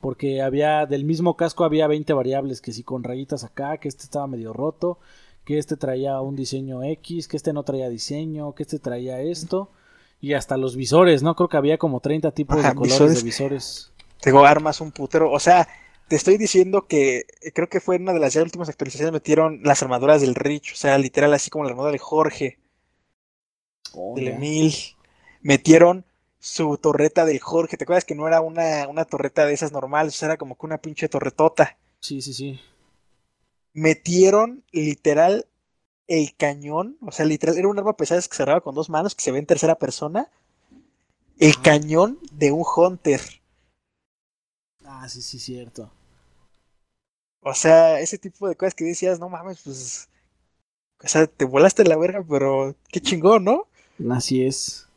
Porque 0.00 0.42
había, 0.42 0.84
del 0.84 1.04
mismo 1.04 1.36
casco 1.36 1.62
había 1.62 1.86
20 1.86 2.12
variables, 2.12 2.60
que 2.60 2.72
si 2.72 2.82
con 2.82 3.04
rayitas 3.04 3.44
acá, 3.44 3.76
que 3.76 3.86
este 3.86 4.02
estaba 4.02 4.26
medio 4.26 4.52
roto, 4.52 4.98
que 5.44 5.58
este 5.58 5.76
traía 5.76 6.20
un 6.20 6.34
diseño 6.34 6.82
X, 6.82 7.28
que 7.28 7.36
este 7.36 7.52
no 7.52 7.62
traía 7.62 7.88
diseño, 7.88 8.52
que 8.56 8.64
este 8.64 8.80
traía 8.80 9.20
esto. 9.20 9.70
Y 10.20 10.32
hasta 10.32 10.56
los 10.56 10.74
visores, 10.74 11.22
¿no? 11.22 11.36
Creo 11.36 11.48
que 11.48 11.56
había 11.56 11.78
como 11.78 12.00
30 12.00 12.32
tipos 12.32 12.60
de 12.60 12.74
colores 12.74 13.14
de 13.14 13.22
visores. 13.22 13.92
Tengo 14.20 14.44
armas, 14.44 14.80
un 14.80 14.90
putero. 14.90 15.30
O 15.30 15.38
sea, 15.38 15.68
te 16.08 16.16
estoy 16.16 16.36
diciendo 16.36 16.88
que 16.88 17.26
creo 17.54 17.68
que 17.68 17.78
fue 17.78 17.98
una 17.98 18.12
de 18.12 18.18
las 18.18 18.34
últimas 18.34 18.68
actualizaciones 18.68 19.12
metieron 19.12 19.60
las 19.62 19.84
armaduras 19.84 20.20
del 20.20 20.34
Rich. 20.34 20.72
O 20.72 20.76
sea, 20.76 20.98
literal, 20.98 21.32
así 21.32 21.48
como 21.48 21.62
la 21.62 21.70
armadura 21.70 21.92
de 21.92 21.98
Jorge. 21.98 22.58
Oh, 23.94 24.14
del 24.14 24.28
Emil. 24.28 24.74
Metieron 25.42 26.04
su 26.38 26.76
torreta 26.78 27.24
del 27.24 27.40
Jorge. 27.40 27.76
¿Te 27.76 27.84
acuerdas 27.84 28.04
que 28.04 28.14
no 28.14 28.26
era 28.26 28.40
una, 28.40 28.88
una 28.88 29.04
torreta 29.04 29.46
de 29.46 29.54
esas 29.54 29.72
normales? 29.72 30.14
O 30.14 30.18
sea, 30.18 30.26
era 30.28 30.36
como 30.38 30.56
que 30.56 30.66
una 30.66 30.78
pinche 30.78 31.08
torretota. 31.08 31.78
Sí, 32.00 32.20
sí, 32.20 32.34
sí. 32.34 32.60
metieron 33.74 34.64
literal 34.72 35.46
el 36.08 36.34
cañón, 36.36 36.98
o 37.00 37.12
sea, 37.12 37.24
literal, 37.26 37.56
era 37.58 37.68
un 37.68 37.78
arma 37.78 37.96
pesada 37.96 38.20
que 38.22 38.36
cerraba 38.36 38.60
con 38.60 38.74
dos 38.74 38.90
manos, 38.90 39.14
que 39.14 39.22
se 39.22 39.32
ve 39.32 39.38
en 39.38 39.46
tercera 39.46 39.76
persona, 39.78 40.30
el 41.38 41.60
cañón 41.60 42.18
de 42.32 42.52
un 42.52 42.64
Hunter. 42.64 43.20
Ah, 44.84 45.08
sí, 45.08 45.22
sí, 45.22 45.38
cierto. 45.40 45.90
O 47.40 47.54
sea, 47.54 48.00
ese 48.00 48.18
tipo 48.18 48.48
de 48.48 48.56
cosas 48.56 48.74
que 48.74 48.84
decías, 48.84 49.18
no 49.20 49.28
mames, 49.28 49.60
pues. 49.62 50.08
O 51.04 51.08
sea, 51.08 51.26
te 51.26 51.44
volaste 51.44 51.84
la 51.84 51.96
verga, 51.96 52.24
pero 52.28 52.76
qué 52.90 53.00
chingón, 53.00 53.44
¿no? 53.44 53.68
Así 54.10 54.44
es. 54.44 54.88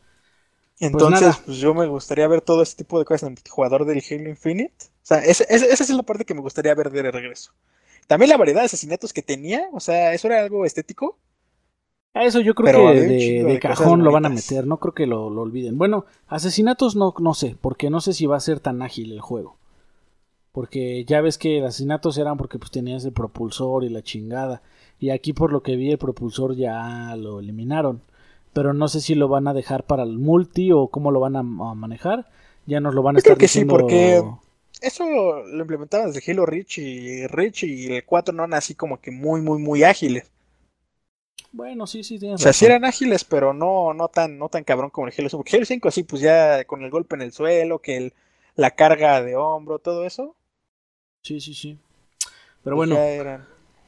Entonces, 0.80 1.38
pues, 1.46 1.58
yo 1.58 1.74
me 1.74 1.88
gustaría 1.88 2.28
ver 2.28 2.42
todo 2.42 2.62
ese 2.62 2.76
tipo 2.76 3.00
de 3.00 3.06
cosas 3.06 3.24
en 3.24 3.34
el 3.34 3.50
jugador 3.50 3.86
del 3.86 4.04
Halo 4.10 4.30
Infinite. 4.30 4.76
O 4.80 5.08
sea, 5.08 5.20
esa 5.20 5.44
es 5.46 5.90
la 5.90 6.04
parte 6.04 6.26
que 6.26 6.34
me 6.34 6.42
gustaría 6.42 6.76
ver 6.76 6.92
de 6.92 7.12
regreso. 7.12 7.52
También 8.08 8.30
la 8.30 8.38
variedad 8.38 8.62
de 8.62 8.66
asesinatos 8.66 9.14
que 9.14 9.22
tenía, 9.22 9.68
o 9.72 9.80
sea, 9.80 10.14
eso 10.14 10.28
era 10.28 10.42
algo 10.42 10.66
estético. 10.66 11.18
Eso 12.14 12.40
yo 12.40 12.56
creo 12.56 12.94
que 12.94 13.44
de, 13.44 13.60
cajón 13.60 14.04
lo 14.04 14.12
van 14.12 14.26
a 14.26 14.30
meter, 14.30 14.66
no 14.66 14.78
creo 14.80 14.94
que 14.94 15.06
lo, 15.06 15.30
lo, 15.30 15.42
olviden. 15.42 15.78
Bueno, 15.78 16.06
asesinatos 16.28 16.96
no, 16.96 17.14
no 17.20 17.34
sé, 17.34 17.58
porque 17.60 17.90
no 17.90 18.00
sé 18.00 18.14
si 18.14 18.26
va 18.26 18.38
a 18.38 18.42
ser 18.42 18.62
tan 18.62 18.82
ágil 18.82 19.12
el 19.12 19.20
juego. 19.20 19.58
Porque 20.54 21.04
ya 21.04 21.20
ves 21.20 21.38
que 21.38 21.62
asesinatos 21.62 22.18
eran 22.18 22.38
porque 22.38 22.58
pues 22.58 22.72
tenías 22.72 23.04
el 23.04 23.12
propulsor 23.12 23.84
y 23.84 23.90
la 23.90 24.02
chingada. 24.02 24.62
Y 24.98 25.10
aquí 25.10 25.34
por 25.34 25.52
lo 25.52 25.62
que 25.62 25.76
vi 25.76 25.92
el 25.92 25.98
propulsor 25.98 26.56
ya 26.56 27.14
lo 27.18 27.42
eliminaron. 27.42 28.02
Pero 28.56 28.74
no 28.74 28.88
sé 28.88 29.02
si 29.02 29.16
lo 29.16 29.28
van 29.28 29.50
a 29.50 29.54
dejar 29.54 29.84
para 29.84 30.04
el 30.04 30.18
multi 30.18 30.72
o 30.72 30.88
cómo 30.88 31.12
lo 31.12 31.20
van 31.20 31.36
a, 31.36 31.44
manejar. 31.44 32.30
Ya 32.66 32.80
nos 32.80 32.96
lo 32.96 33.04
van 33.04 33.18
a 33.18 33.20
estar 33.20 33.34
creo 33.34 33.38
que 33.38 33.50
sí, 33.50 33.66
porque 33.66 34.24
eso 34.80 35.04
lo 35.44 35.60
implementaban 35.60 36.10
desde 36.10 36.32
Halo 36.32 36.46
Reach 36.46 36.78
y 36.78 37.28
Reach 37.28 37.64
y 37.66 37.98
el 37.98 38.06
4 38.06 38.34
no 38.34 38.44
eran 38.44 38.54
así 38.54 38.74
como 38.74 39.02
que 39.02 39.12
muy, 39.12 39.42
muy, 39.42 39.60
muy 39.60 39.84
ágiles. 39.84 40.32
Bueno, 41.52 41.86
sí, 41.86 42.06
sí, 42.06 42.18
tienes 42.18 42.40
O 42.40 42.44
sea, 42.44 42.54
sí 42.54 42.66
eran 42.66 42.86
ágiles, 42.86 43.26
pero 43.26 43.54
no, 43.54 43.94
no 43.94 44.08
tan, 44.08 44.40
no 44.40 44.48
tan 44.48 44.64
cabrón 44.64 44.90
como 44.90 45.08
el 45.08 45.14
Halo 45.18 45.28
5. 45.28 45.38
Porque 45.38 45.58
Halo 45.58 45.66
5 45.66 45.90
así, 45.90 46.04
pues 46.04 46.22
ya 46.22 46.64
con 46.64 46.82
el 46.82 46.90
golpe 46.90 47.16
en 47.16 47.24
el 47.24 47.34
suelo, 47.34 47.80
que 47.80 47.98
el, 47.98 48.14
la 48.56 48.72
carga 48.72 49.22
de 49.22 49.36
hombro, 49.36 49.80
todo 49.80 50.06
eso. 50.06 50.34
Sí, 51.24 51.42
sí, 51.42 51.54
sí. 51.54 51.78
Pero 52.64 52.78
pues 52.78 52.90
bueno, 52.90 53.46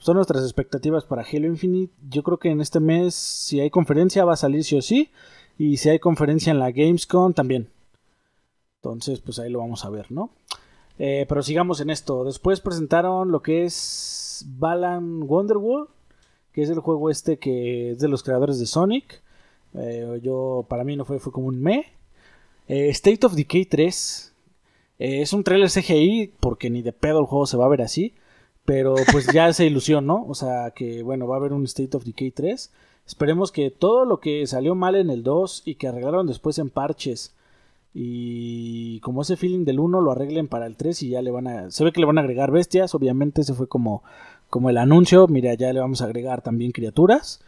son 0.07 0.15
nuestras 0.15 0.43
expectativas 0.43 1.03
para 1.03 1.21
Halo 1.21 1.47
Infinite. 1.47 1.93
Yo 2.09 2.23
creo 2.23 2.37
que 2.37 2.49
en 2.49 2.61
este 2.61 2.79
mes, 2.79 3.13
si 3.13 3.59
hay 3.59 3.69
conferencia, 3.69 4.23
va 4.23 4.35
a 4.35 4.37
salir 4.37 4.63
sí 4.63 4.77
o 4.77 4.81
sí. 4.81 5.11
Y 5.57 5.75
si 5.75 5.89
hay 5.89 5.99
conferencia 5.99 6.49
en 6.49 6.59
la 6.59 6.71
Gamescom, 6.71 7.33
también. 7.33 7.67
Entonces, 8.77 9.19
pues 9.19 9.37
ahí 9.37 9.49
lo 9.49 9.59
vamos 9.59 9.83
a 9.83 9.89
ver, 9.89 10.09
¿no? 10.09 10.29
Eh, 10.97 11.25
pero 11.27 11.43
sigamos 11.43 11.81
en 11.81 11.89
esto. 11.89 12.23
Después 12.23 12.61
presentaron 12.61 13.33
lo 13.33 13.41
que 13.41 13.65
es 13.65 14.45
Balan 14.47 15.23
Wonderworld, 15.23 15.89
que 16.53 16.61
es 16.61 16.69
el 16.69 16.79
juego 16.79 17.09
este 17.09 17.37
que 17.37 17.91
es 17.91 17.99
de 17.99 18.07
los 18.07 18.23
creadores 18.23 18.59
de 18.59 18.65
Sonic. 18.65 19.21
Eh, 19.73 20.21
yo, 20.23 20.65
para 20.69 20.85
mí 20.85 20.95
no 20.95 21.03
fue, 21.03 21.19
fue 21.19 21.33
como 21.33 21.47
un 21.47 21.61
me. 21.61 21.83
Eh, 22.69 22.87
State 22.91 23.25
of 23.25 23.33
Decay 23.33 23.65
3, 23.65 24.33
eh, 24.99 25.21
es 25.21 25.33
un 25.33 25.43
trailer 25.43 25.69
CGI 25.69 26.31
porque 26.39 26.69
ni 26.69 26.81
de 26.81 26.93
pedo 26.93 27.19
el 27.19 27.25
juego 27.25 27.45
se 27.45 27.57
va 27.57 27.65
a 27.65 27.69
ver 27.69 27.81
así. 27.81 28.13
Pero 28.67 28.95
pues 29.13 29.27
ya 29.31 29.53
se 29.53 29.65
ilusión, 29.65 30.05
¿no? 30.05 30.25
O 30.27 30.35
sea 30.35 30.71
que 30.71 31.01
bueno, 31.01 31.25
va 31.25 31.35
a 31.35 31.39
haber 31.39 31.53
un 31.53 31.63
State 31.63 31.95
of 31.95 32.03
Decay 32.03 32.31
3. 32.31 32.69
Esperemos 33.07 33.53
que 33.53 33.71
todo 33.71 34.03
lo 34.03 34.19
que 34.19 34.45
salió 34.45 34.75
mal 34.75 34.95
en 34.95 35.09
el 35.09 35.23
2 35.23 35.61
y 35.63 35.75
que 35.75 35.87
arreglaron 35.87 36.27
después 36.27 36.59
en 36.59 36.69
parches 36.69 37.33
y 37.93 38.99
como 38.99 39.21
ese 39.21 39.37
feeling 39.37 39.63
del 39.63 39.79
1 39.79 40.01
lo 40.01 40.11
arreglen 40.11 40.49
para 40.49 40.65
el 40.65 40.75
3 40.75 41.01
y 41.03 41.09
ya 41.11 41.21
le 41.21 41.31
van 41.31 41.47
a... 41.47 41.71
Se 41.71 41.85
ve 41.85 41.93
que 41.93 42.01
le 42.01 42.07
van 42.07 42.17
a 42.17 42.21
agregar 42.21 42.51
bestias, 42.51 42.93
obviamente 42.93 43.39
ese 43.39 43.53
fue 43.53 43.69
como, 43.69 44.03
como 44.49 44.69
el 44.69 44.77
anuncio. 44.77 45.29
Mira, 45.29 45.53
ya 45.53 45.71
le 45.71 45.79
vamos 45.79 46.01
a 46.01 46.05
agregar 46.05 46.41
también 46.41 46.73
criaturas. 46.73 47.39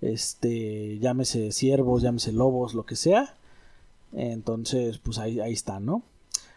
Este, 0.00 1.00
llámese 1.00 1.50
ciervos, 1.50 2.02
llámese 2.02 2.30
lobos, 2.30 2.74
lo 2.74 2.86
que 2.86 2.94
sea. 2.94 3.34
Entonces, 4.12 4.98
pues 4.98 5.18
ahí, 5.18 5.40
ahí 5.40 5.52
está, 5.52 5.80
¿no? 5.80 6.04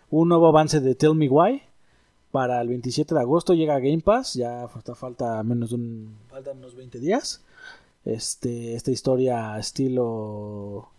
un 0.09 0.29
nuevo 0.29 0.47
avance 0.47 0.79
de 0.79 0.95
Tell 0.95 1.15
Me 1.15 1.27
Why. 1.29 1.61
Para 2.31 2.61
el 2.61 2.67
27 2.67 3.15
de 3.15 3.21
agosto 3.21 3.53
llega 3.53 3.79
Game 3.79 4.01
Pass. 4.01 4.33
Ya 4.33 4.67
falta, 4.67 5.41
menos 5.43 5.69
de 5.69 5.75
un. 5.75 6.17
Faltan 6.29 6.57
unos 6.57 6.75
20 6.75 6.99
días. 6.99 7.41
Este, 8.05 8.75
esta 8.75 8.91
historia 8.91 9.57
estilo 9.57 10.89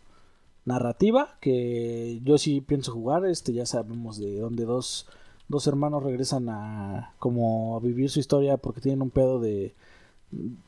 narrativa. 0.65 1.37
Que 1.41 2.21
yo 2.25 2.39
sí 2.39 2.61
pienso 2.63 2.93
jugar. 2.93 3.27
Este, 3.27 3.53
ya 3.53 3.67
sabemos 3.67 4.19
de 4.19 4.39
dónde 4.41 4.65
dos, 4.65 5.07
dos 5.49 5.67
hermanos 5.67 6.03
regresan 6.03 6.49
a. 6.49 7.13
como 7.19 7.79
vivir 7.81 8.11
su 8.11 8.21
historia. 8.21 8.57
Porque 8.57 8.81
tienen 8.81 9.03
un 9.03 9.11
pedo 9.11 9.39
de. 9.39 9.75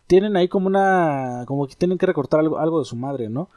Tienen 0.06 0.36
ahí 0.36 0.48
como 0.48 0.66
una. 0.66 1.44
como 1.46 1.66
que 1.66 1.74
tienen 1.74 1.98
que 1.98 2.06
recortar 2.06 2.40
algo, 2.40 2.58
algo 2.58 2.80
de 2.80 2.84
su 2.84 2.96
madre, 2.96 3.30
¿no? 3.30 3.48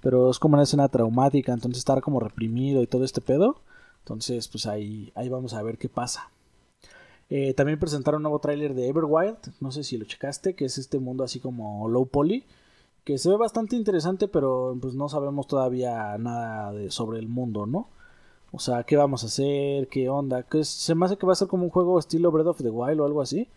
Pero 0.00 0.30
es 0.30 0.38
como 0.38 0.54
una 0.54 0.62
escena 0.64 0.88
traumática. 0.88 1.52
Entonces 1.52 1.78
estar 1.78 2.00
como 2.02 2.20
reprimido 2.20 2.82
y 2.82 2.86
todo 2.86 3.04
este 3.04 3.20
pedo. 3.20 3.56
Entonces, 4.00 4.48
pues 4.48 4.66
ahí, 4.66 5.12
ahí 5.14 5.28
vamos 5.28 5.54
a 5.54 5.62
ver 5.62 5.78
qué 5.78 5.88
pasa. 5.88 6.30
Eh, 7.34 7.54
también 7.54 7.78
presentaron 7.78 8.18
un 8.18 8.24
nuevo 8.24 8.40
tráiler 8.40 8.74
de 8.74 8.88
Everwild, 8.88 9.38
no 9.60 9.72
sé 9.72 9.84
si 9.84 9.96
lo 9.96 10.04
checaste, 10.04 10.54
que 10.54 10.66
es 10.66 10.76
este 10.76 10.98
mundo 10.98 11.24
así 11.24 11.40
como 11.40 11.88
low 11.88 12.04
poly, 12.04 12.44
que 13.04 13.16
se 13.16 13.30
ve 13.30 13.38
bastante 13.38 13.74
interesante, 13.74 14.28
pero 14.28 14.76
pues 14.78 14.94
no 14.94 15.08
sabemos 15.08 15.46
todavía 15.46 16.18
nada 16.18 16.74
sobre 16.90 17.20
el 17.20 17.28
mundo, 17.28 17.64
¿no? 17.64 17.88
O 18.52 18.58
sea, 18.58 18.84
qué 18.84 18.96
vamos 18.98 19.22
a 19.22 19.28
hacer, 19.28 19.88
qué 19.88 20.10
onda, 20.10 20.42
que 20.42 20.62
se 20.62 20.94
me 20.94 21.06
hace 21.06 21.16
que 21.16 21.24
va 21.24 21.32
a 21.32 21.36
ser 21.36 21.48
como 21.48 21.64
un 21.64 21.70
juego 21.70 21.98
estilo 21.98 22.30
Breath 22.30 22.48
of 22.48 22.62
the 22.62 22.68
Wild 22.68 23.00
o 23.00 23.06
algo 23.06 23.22
así, 23.22 23.48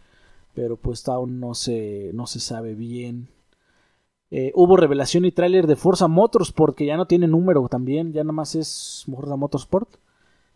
pero 0.54 0.78
pues 0.78 1.06
aún 1.10 1.42
no 1.42 1.54
se, 1.54 2.12
no 2.14 2.28
se 2.28 2.40
sabe 2.40 2.76
bien. 2.76 3.28
Eh, 4.32 4.54
hubo 4.56 4.78
revelación 4.78 5.26
y 5.26 5.34
tráiler 5.34 5.68
de 5.68 5.76
Forza 5.76 6.08
Motorsport, 6.08 6.78
que 6.78 6.86
ya 6.86 6.96
no 6.96 7.08
tiene 7.08 7.28
número 7.28 7.68
también, 7.68 8.14
ya 8.14 8.24
nada 8.24 8.32
más 8.32 8.56
es 8.56 9.04
Forza 9.06 9.36
Motorsport. 9.36 9.98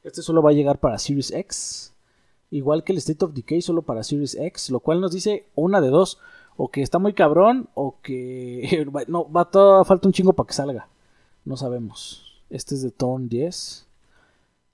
Este 0.03 0.22
solo 0.22 0.41
va 0.41 0.51
a 0.51 0.53
llegar 0.53 0.80
para 0.80 0.98
Series 0.98 1.31
X. 1.31 1.93
Igual 2.52 2.84
que 2.84 2.94
el 2.94 2.98
State 2.98 3.24
of 3.24 3.34
Decay 3.34 3.61
solo 3.61 3.84
para 3.84 4.03
Series 4.03 4.36
X. 4.36 4.69
Lo 4.69 4.80
cual 4.80 5.02
nos 5.02 5.11
dice 5.11 5.45
una 5.56 5.82
de 5.82 5.90
dos. 5.90 6.19
O 6.58 6.69
que 6.69 6.82
está 6.82 7.00
muy 7.00 7.14
cabrón. 7.14 7.69
O 7.74 7.98
que... 8.02 8.88
no, 9.08 9.32
va 9.32 9.50
todo, 9.50 9.84
falta 9.86 10.08
un 10.08 10.14
chingo 10.14 10.34
para 10.34 10.48
que 10.48 10.53
salga. 10.53 10.88
No 11.45 11.58
sabemos. 11.58 12.42
Este 12.50 12.76
es 12.76 12.82
de 12.82 12.92
Torn 12.92 13.30
10. 13.30 13.86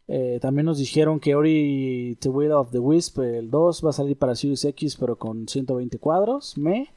Eh, 0.07 0.39
también 0.41 0.65
nos 0.65 0.77
dijeron 0.77 1.19
que 1.19 1.35
Ori 1.35 2.17
The 2.19 2.29
Will 2.29 2.51
of 2.51 2.71
the 2.71 2.79
Wisp, 2.79 3.19
el 3.19 3.49
2, 3.49 3.83
va 3.83 3.89
a 3.89 3.93
salir 3.93 4.17
para 4.17 4.35
Series 4.35 4.63
X, 4.65 4.97
pero 4.97 5.17
con 5.17 5.47
120 5.47 5.97
cuadros. 5.99 6.57
Me. 6.57 6.89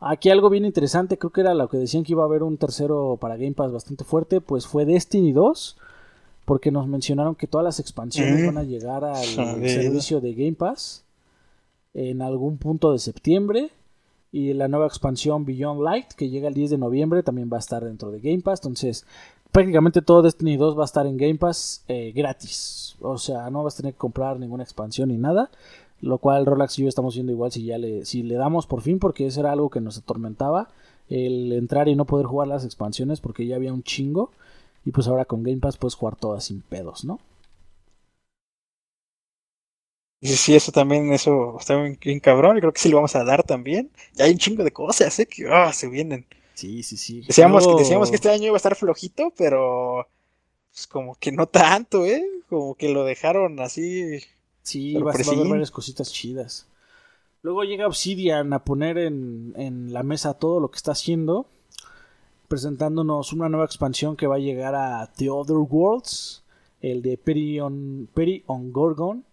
Aquí 0.00 0.30
algo 0.30 0.50
bien 0.50 0.64
interesante, 0.64 1.16
creo 1.16 1.30
que 1.30 1.42
era 1.42 1.54
lo 1.54 1.68
que 1.68 1.76
decían 1.76 2.02
que 2.02 2.12
iba 2.12 2.24
a 2.24 2.26
haber 2.26 2.42
un 2.42 2.56
tercero 2.56 3.18
para 3.20 3.36
Game 3.36 3.52
Pass 3.52 3.70
bastante 3.70 4.02
fuerte, 4.02 4.40
pues 4.40 4.66
fue 4.66 4.84
Destiny 4.84 5.32
2 5.32 5.76
porque 6.44 6.70
nos 6.70 6.88
mencionaron 6.88 7.34
que 7.34 7.46
todas 7.46 7.64
las 7.64 7.80
expansiones 7.80 8.44
van 8.46 8.58
a 8.58 8.64
llegar 8.64 9.04
al 9.04 9.24
servicio 9.24 10.20
de 10.20 10.34
Game 10.34 10.54
Pass 10.54 11.04
en 11.94 12.22
algún 12.22 12.58
punto 12.58 12.92
de 12.92 12.98
septiembre. 12.98 13.70
Y 14.34 14.54
la 14.54 14.66
nueva 14.66 14.86
expansión 14.86 15.44
Beyond 15.44 15.82
Light, 15.82 16.12
que 16.16 16.30
llega 16.30 16.48
el 16.48 16.54
10 16.54 16.70
de 16.70 16.78
noviembre, 16.78 17.22
también 17.22 17.50
va 17.52 17.58
a 17.58 17.60
estar 17.60 17.84
dentro 17.84 18.10
de 18.10 18.18
Game 18.18 18.40
Pass. 18.40 18.60
Entonces, 18.60 19.04
prácticamente 19.52 20.00
todo 20.00 20.22
Destiny 20.22 20.56
2 20.56 20.76
va 20.76 20.82
a 20.82 20.86
estar 20.86 21.06
en 21.06 21.18
Game 21.18 21.36
Pass 21.36 21.84
eh, 21.86 22.12
gratis. 22.14 22.96
O 23.00 23.18
sea, 23.18 23.50
no 23.50 23.62
vas 23.62 23.74
a 23.74 23.82
tener 23.82 23.92
que 23.92 23.98
comprar 23.98 24.40
ninguna 24.40 24.62
expansión 24.62 25.10
ni 25.10 25.18
nada. 25.18 25.50
Lo 26.00 26.18
cual 26.18 26.46
Rolex 26.46 26.78
y 26.78 26.82
yo 26.82 26.88
estamos 26.88 27.14
viendo 27.14 27.30
igual 27.30 27.52
si 27.52 27.64
ya 27.64 27.78
le, 27.78 28.04
si 28.06 28.22
le 28.22 28.34
damos 28.34 28.66
por 28.66 28.80
fin, 28.80 28.98
porque 28.98 29.26
eso 29.26 29.40
era 29.40 29.52
algo 29.52 29.70
que 29.70 29.80
nos 29.80 29.98
atormentaba. 29.98 30.68
El 31.08 31.52
entrar 31.52 31.88
y 31.88 31.94
no 31.94 32.06
poder 32.06 32.26
jugar 32.26 32.48
las 32.48 32.64
expansiones 32.64 33.20
porque 33.20 33.46
ya 33.46 33.56
había 33.56 33.72
un 33.72 33.82
chingo. 33.82 34.30
Y 34.84 34.90
pues 34.90 35.06
ahora 35.06 35.24
con 35.24 35.42
Game 35.42 35.58
Pass 35.58 35.76
puedes 35.76 35.94
jugar 35.94 36.16
todas 36.16 36.44
sin 36.44 36.60
pedos, 36.60 37.04
¿no? 37.04 37.20
Sí, 40.20 40.36
sí, 40.36 40.54
eso 40.54 40.70
también, 40.70 41.12
eso 41.12 41.56
está 41.58 41.76
bien, 41.76 42.20
cabrón. 42.20 42.56
Y 42.56 42.60
creo 42.60 42.72
que 42.72 42.80
sí 42.80 42.88
lo 42.88 42.96
vamos 42.96 43.16
a 43.16 43.24
dar 43.24 43.42
también. 43.42 43.90
Ya 44.14 44.24
hay 44.24 44.32
un 44.32 44.38
chingo 44.38 44.62
de 44.62 44.72
cosas, 44.72 45.18
¿eh? 45.18 45.26
Que 45.26 45.48
oh, 45.48 45.72
se 45.72 45.88
vienen. 45.88 46.26
Sí, 46.54 46.82
sí, 46.84 46.96
sí. 46.96 47.22
Decíamos, 47.22 47.66
que, 47.66 47.74
decíamos 47.74 48.08
que 48.08 48.16
este 48.16 48.30
año 48.30 48.46
iba 48.46 48.54
a 48.54 48.56
estar 48.56 48.76
flojito, 48.76 49.32
pero 49.36 50.06
pues 50.70 50.86
como 50.86 51.16
que 51.16 51.32
no 51.32 51.46
tanto, 51.48 52.06
¿eh? 52.06 52.24
Como 52.48 52.76
que 52.76 52.88
lo 52.90 53.04
dejaron 53.04 53.58
así. 53.58 54.20
Sí, 54.62 54.94
va, 54.94 55.10
a 55.10 55.14
haber 55.14 55.48
varias 55.48 55.72
cositas 55.72 56.12
chidas. 56.12 56.68
Luego 57.42 57.64
llega 57.64 57.88
Obsidian 57.88 58.52
a 58.52 58.62
poner 58.62 58.98
en, 58.98 59.54
en 59.56 59.92
la 59.92 60.04
mesa 60.04 60.34
todo 60.34 60.60
lo 60.60 60.70
que 60.70 60.76
está 60.76 60.92
haciendo 60.92 61.48
presentándonos 62.52 63.32
una 63.32 63.48
nueva 63.48 63.64
expansión 63.64 64.14
que 64.14 64.26
va 64.26 64.34
a 64.34 64.38
llegar 64.38 64.74
a 64.74 65.10
The 65.16 65.30
Other 65.30 65.56
Worlds, 65.56 66.44
el 66.82 67.00
de 67.00 67.16
Peri 67.16 67.58
on, 67.60 68.10
Gorgon. 68.70 69.24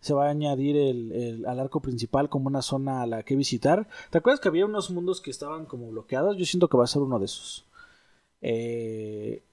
Se 0.00 0.12
va 0.12 0.26
a 0.26 0.30
añadir 0.30 0.76
el, 0.76 1.44
al 1.46 1.60
arco 1.60 1.78
principal 1.78 2.28
como 2.28 2.48
una 2.48 2.62
zona 2.62 3.02
a 3.02 3.06
la 3.06 3.22
que 3.22 3.36
visitar. 3.36 3.86
¿Te 4.10 4.18
acuerdas 4.18 4.40
que 4.40 4.48
había 4.48 4.66
unos 4.66 4.90
mundos 4.90 5.20
que 5.20 5.30
estaban 5.30 5.66
como 5.66 5.86
bloqueados? 5.86 6.36
Yo 6.36 6.44
siento 6.44 6.66
que 6.66 6.76
va 6.76 6.82
a 6.82 6.88
ser 6.88 7.02
uno 7.02 7.20
de 7.20 7.26
esos. 7.26 7.64
Eh, 8.42 9.44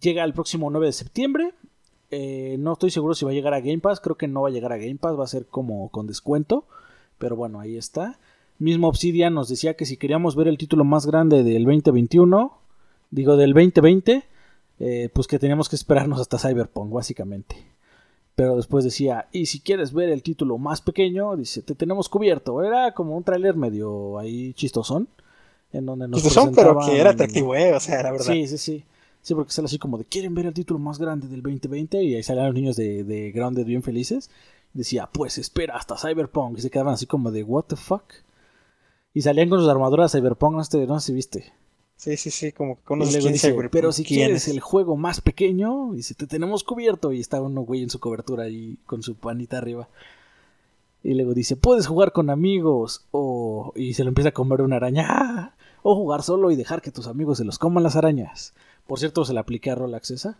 llega 0.00 0.24
el 0.24 0.32
próximo 0.32 0.70
9 0.70 0.86
de 0.86 0.92
septiembre. 0.92 1.52
Eh, 2.10 2.56
no 2.60 2.72
estoy 2.72 2.90
seguro 2.90 3.12
si 3.12 3.26
va 3.26 3.30
a 3.32 3.34
llegar 3.34 3.52
a 3.52 3.60
Game 3.60 3.80
Pass. 3.80 4.00
Creo 4.00 4.16
que 4.16 4.26
no 4.26 4.40
va 4.40 4.48
a 4.48 4.52
llegar 4.52 4.72
a 4.72 4.78
Game 4.78 4.96
Pass. 4.96 5.18
Va 5.18 5.24
a 5.24 5.26
ser 5.26 5.44
como 5.44 5.90
con 5.90 6.06
descuento. 6.06 6.64
Pero 7.18 7.36
bueno, 7.36 7.60
ahí 7.60 7.76
está. 7.76 8.18
Mismo 8.58 8.88
Obsidian 8.88 9.34
nos 9.34 9.50
decía 9.50 9.74
que 9.74 9.84
si 9.84 9.98
queríamos 9.98 10.34
ver 10.34 10.48
el 10.48 10.56
título 10.56 10.84
más 10.84 11.04
grande 11.04 11.42
del 11.42 11.64
2021, 11.64 12.60
digo 13.10 13.36
del 13.36 13.52
2020, 13.52 14.24
eh, 14.78 15.08
pues 15.12 15.26
que 15.26 15.38
teníamos 15.38 15.68
que 15.68 15.76
esperarnos 15.76 16.20
hasta 16.20 16.38
Cyberpunk, 16.38 16.92
básicamente. 16.92 17.56
Pero 18.34 18.56
después 18.56 18.84
decía, 18.84 19.28
y 19.32 19.46
si 19.46 19.60
quieres 19.60 19.92
ver 19.92 20.08
el 20.08 20.22
título 20.22 20.56
más 20.56 20.80
pequeño, 20.80 21.36
dice, 21.36 21.62
te 21.62 21.74
tenemos 21.74 22.08
cubierto. 22.08 22.62
Era 22.64 22.94
como 22.94 23.16
un 23.16 23.22
tráiler 23.22 23.54
medio 23.56 24.18
ahí 24.18 24.54
chistosón. 24.54 25.08
En 25.72 25.86
donde 25.86 26.08
nos 26.08 26.22
chistosón, 26.22 26.54
pero 26.54 26.78
que 26.78 26.98
era 26.98 27.10
atractivo, 27.10 27.54
¿eh? 27.54 27.74
O 27.74 27.80
sea, 27.80 28.02
la 28.02 28.12
verdad. 28.12 28.32
Sí, 28.32 28.46
sí, 28.48 28.58
sí. 28.58 28.84
Sí, 29.22 29.34
porque 29.34 29.52
sale 29.52 29.66
así 29.66 29.78
como 29.78 29.98
de, 29.98 30.06
¿quieren 30.06 30.34
ver 30.34 30.46
el 30.46 30.54
título 30.54 30.80
más 30.80 30.98
grande 30.98 31.28
del 31.28 31.42
2020? 31.42 32.02
Y 32.02 32.14
ahí 32.14 32.22
salían 32.22 32.46
los 32.46 32.54
niños 32.54 32.76
de, 32.76 33.04
de 33.04 33.30
Grounded 33.32 33.66
bien 33.66 33.82
felices. 33.82 34.30
decía, 34.72 35.08
pues 35.12 35.36
espera 35.36 35.76
hasta 35.76 35.96
Cyberpunk. 35.98 36.58
Y 36.58 36.62
se 36.62 36.70
quedaban 36.70 36.94
así 36.94 37.06
como 37.06 37.30
de, 37.30 37.42
¿what 37.42 37.64
the 37.64 37.76
fuck? 37.76 38.04
Y 39.12 39.20
salían 39.20 39.50
con 39.50 39.60
sus 39.60 39.68
armaduras 39.68 40.12
Cyberpunk, 40.12 40.54
no 40.54 40.64
sé, 40.64 40.86
no 40.86 40.98
sé 40.98 41.08
si 41.08 41.12
viste. 41.12 41.52
Sí, 42.00 42.16
sí, 42.16 42.30
sí, 42.30 42.52
como 42.52 42.76
con 42.76 43.02
unos 43.02 43.12
dice, 43.12 43.54
Pero 43.70 43.92
si 43.92 44.04
quieres 44.04 44.48
el 44.48 44.60
juego 44.60 44.96
más 44.96 45.20
pequeño, 45.20 45.92
dice, 45.92 46.14
te 46.14 46.26
tenemos 46.26 46.64
cubierto. 46.64 47.12
Y 47.12 47.20
está 47.20 47.42
uno 47.42 47.60
güey 47.60 47.82
en 47.82 47.90
su 47.90 48.00
cobertura 48.00 48.44
ahí 48.44 48.78
con 48.86 49.02
su 49.02 49.16
panita 49.16 49.58
arriba. 49.58 49.86
Y 51.02 51.12
luego 51.12 51.34
dice, 51.34 51.56
puedes 51.56 51.86
jugar 51.86 52.12
con 52.12 52.30
amigos. 52.30 53.04
O... 53.10 53.74
Y 53.76 53.92
se 53.92 54.04
lo 54.04 54.08
empieza 54.08 54.30
a 54.30 54.32
comer 54.32 54.62
una 54.62 54.76
araña. 54.76 55.54
O 55.82 55.94
jugar 55.94 56.22
solo 56.22 56.50
y 56.50 56.56
dejar 56.56 56.80
que 56.80 56.90
tus 56.90 57.06
amigos 57.06 57.36
se 57.36 57.44
los 57.44 57.58
coman 57.58 57.82
las 57.82 57.96
arañas. 57.96 58.54
Por 58.86 58.98
cierto, 58.98 59.26
se 59.26 59.34
la 59.34 59.42
apliqué 59.42 59.70
a 59.70 59.74
Rolex 59.74 60.10
esa. 60.10 60.38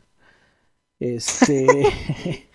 Este. 0.99 1.67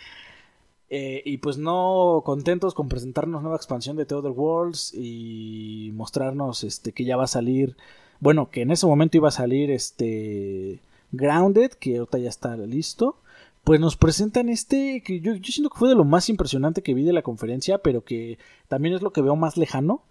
Eh, 0.88 1.24
y 1.26 1.40
pues 1.40 1.58
no 1.58 2.22
contentos 2.24 2.76
con 2.76 2.88
presentarnos 2.88 3.42
nueva 3.42 3.58
expansión 3.58 3.98
de 3.98 4.06
The 4.06 4.14
Other 4.14 4.32
Worlds 4.32 4.94
y 4.94 5.90
mostrarnos 5.96 6.64
este 6.64 6.92
que 6.94 7.04
ya 7.04 7.18
va 7.18 7.24
a 7.24 7.28
salir 7.28 7.76
bueno, 8.20 8.50
que 8.50 8.62
en 8.62 8.72
ese 8.72 8.86
momento 8.86 9.18
iba 9.18 9.30
a 9.30 9.32
salir 9.32 9.72
este 9.72 10.82
Grounded, 11.12 11.72
que 11.72 11.98
ahorita 11.98 12.18
ya 12.18 12.30
está 12.30 12.56
listo. 12.58 13.18
Pues 13.64 13.80
nos 13.80 13.98
presentan 13.98 14.50
este, 14.50 15.02
que 15.04 15.20
yo, 15.22 15.34
siento 15.44 15.72
que 15.72 15.80
fue 15.80 15.90
de 15.90 15.96
lo 15.96 16.06
más 16.06 16.30
impresionante 16.30 16.84
que 16.84 16.94
vi 16.94 17.04
de 17.04 17.14
la 17.14 17.24
conferencia, 17.24 17.80
pero 17.80 18.04
que 18.04 18.38
también 18.68 18.94
es 18.94 19.02
lo 19.02 19.12
que 19.12 19.22
veo 19.22 19.36
más 19.36 19.58
lejano. 19.58 20.04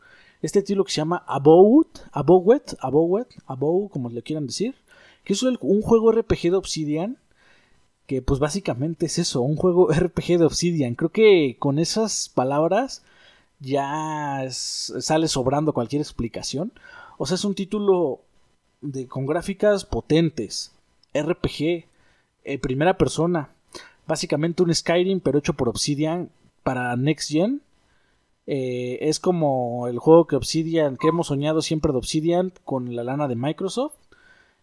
Este 0.42 0.60
título 0.60 0.84
que 0.84 0.92
se 0.92 1.00
llama 1.00 1.24
Abowed, 1.28 1.86
Abowed, 2.12 2.62
Abowed, 2.80 3.26
Abow, 3.46 3.88
como 3.88 4.10
le 4.10 4.22
quieran 4.22 4.46
decir. 4.46 4.74
Que 5.22 5.32
es 5.32 5.42
un 5.42 5.82
juego 5.82 6.12
RPG 6.12 6.50
de 6.50 6.56
Obsidian. 6.56 7.18
Que 8.06 8.20
pues 8.20 8.40
básicamente 8.40 9.06
es 9.06 9.18
eso, 9.18 9.40
un 9.40 9.56
juego 9.56 9.88
RPG 9.92 10.38
de 10.38 10.44
Obsidian. 10.44 10.94
Creo 10.94 11.10
que 11.10 11.56
con 11.58 11.78
esas 11.78 12.28
palabras 12.28 13.04
ya 13.60 14.44
sale 14.50 15.28
sobrando 15.28 15.72
cualquier 15.72 16.02
explicación. 16.02 16.72
O 17.18 17.26
sea, 17.26 17.36
es 17.36 17.44
un 17.44 17.54
título 17.54 18.20
de, 18.80 19.06
con 19.06 19.26
gráficas 19.26 19.84
potentes, 19.84 20.72
RPG, 21.14 21.86
eh, 22.44 22.58
primera 22.58 22.98
persona, 22.98 23.50
básicamente 24.06 24.62
un 24.62 24.74
Skyrim 24.74 25.20
pero 25.20 25.38
hecho 25.38 25.54
por 25.54 25.68
Obsidian 25.68 26.30
para 26.62 26.96
Next 26.96 27.30
Gen. 27.30 27.62
Eh, 28.46 28.98
es 29.00 29.20
como 29.20 29.88
el 29.88 29.98
juego 29.98 30.26
que 30.26 30.36
Obsidian, 30.36 30.98
que 30.98 31.08
hemos 31.08 31.28
soñado 31.28 31.62
siempre 31.62 31.92
de 31.92 31.98
Obsidian 31.98 32.52
con 32.64 32.94
la 32.94 33.04
lana 33.04 33.28
de 33.28 33.36
Microsoft. 33.36 33.94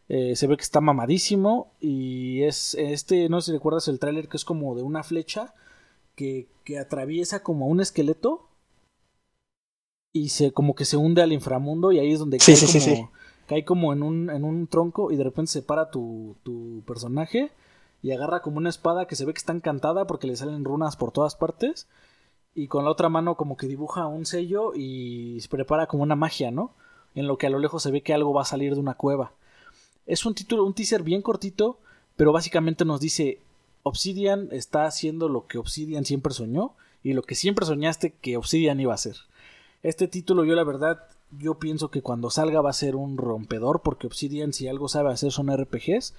Eh, 0.10 0.36
se 0.36 0.46
ve 0.46 0.58
que 0.58 0.64
está 0.64 0.82
mamadísimo 0.82 1.72
y 1.80 2.44
es 2.44 2.76
este, 2.76 3.30
no 3.30 3.40
sé 3.40 3.48
si 3.48 3.52
recuerdas 3.54 3.88
el 3.88 3.98
tráiler 3.98 4.28
que 4.28 4.36
es 4.36 4.44
como 4.44 4.76
de 4.76 4.84
una 4.84 5.04
flecha 5.04 5.54
que, 6.16 6.48
que 6.66 6.80
atraviesa 6.80 7.44
como 7.44 7.68
un 7.68 7.80
esqueleto 7.80 8.50
y 10.14 10.30
se 10.30 10.52
como 10.52 10.76
que 10.76 10.86
se 10.86 10.98
hunde 10.98 11.22
al 11.22 11.34
inframundo 11.34 11.92
y 11.92 12.00
ahí 12.00 12.12
es 12.12 12.20
donde 12.20 12.38
cae, 12.38 12.56
como, 12.56 13.12
cae 13.48 13.66
como 13.66 13.94
en 13.94 14.04
un, 14.04 14.30
en 14.30 14.44
un 14.44 14.68
tronco 14.68 15.12
y 15.12 15.16
de 15.16 15.24
repente 15.24 15.52
se 15.52 15.62
para 15.62 15.90
tu, 15.90 16.36
tu 16.44 16.84
personaje 16.86 17.52
y 18.04 18.12
agarra 18.12 18.42
como 18.42 18.58
una 18.58 18.70
espada 18.70 19.06
que 19.06 19.16
se 19.16 19.26
ve 19.26 19.34
que 19.34 19.40
está 19.40 19.54
encantada 19.54 20.06
porque 20.08 20.28
le 20.28 20.36
salen 20.36 20.66
runas 20.66 20.98
por 20.98 21.12
todas 21.12 21.36
partes 21.36 21.88
y 22.54 22.68
con 22.68 22.84
la 22.84 22.92
otra 22.92 23.10
mano 23.10 23.36
como 23.36 23.56
que 23.56 23.68
dibuja 23.68 24.08
un 24.08 24.26
sello 24.26 24.74
y 24.76 25.40
se 25.40 25.48
prepara 25.48 25.88
como 25.88 26.04
una 26.04 26.16
magia, 26.16 26.52
¿no? 26.52 26.72
En 27.16 27.28
lo 27.28 27.38
que 27.38 27.48
a 27.48 27.50
lo 27.50 27.60
lejos 27.60 27.84
se 27.84 27.92
ve 27.92 28.02
que 28.02 28.14
algo 28.14 28.34
va 28.34 28.42
a 28.42 28.46
salir 28.46 28.74
de 28.74 28.80
una 28.80 28.96
cueva. 28.96 29.34
Es 30.06 30.26
un 30.26 30.34
título, 30.34 30.66
un 30.66 30.74
teaser 30.74 31.04
bien 31.04 31.22
cortito, 31.22 31.78
pero 32.16 32.34
básicamente 32.34 32.84
nos 32.84 33.00
dice 33.00 33.40
Obsidian 33.84 34.50
está 34.52 34.86
haciendo 34.86 35.30
lo 35.30 35.48
que 35.48 35.58
Obsidian 35.58 36.06
siempre 36.06 36.34
soñó 36.34 36.74
y 37.04 37.14
lo 37.14 37.24
que 37.24 37.36
siempre 37.36 37.66
soñaste 37.66 38.12
que 38.12 38.38
Obsidian 38.38 38.80
iba 38.80 38.92
a 38.92 38.96
hacer. 38.96 39.16
Este 39.84 40.08
título 40.08 40.46
yo 40.46 40.56
la 40.56 40.64
verdad 40.64 41.04
yo 41.38 41.56
pienso 41.56 41.90
que 41.90 42.02
cuando 42.02 42.30
salga 42.30 42.62
va 42.62 42.70
a 42.70 42.74
ser 42.74 42.96
un 42.96 43.18
rompedor 43.18 43.82
porque 43.82 44.08
Obsidian 44.08 44.54
si 44.54 44.68
algo 44.68 44.88
sabe 44.88 45.12
hacer 45.12 45.32
son 45.32 45.56
RPGs. 45.56 46.14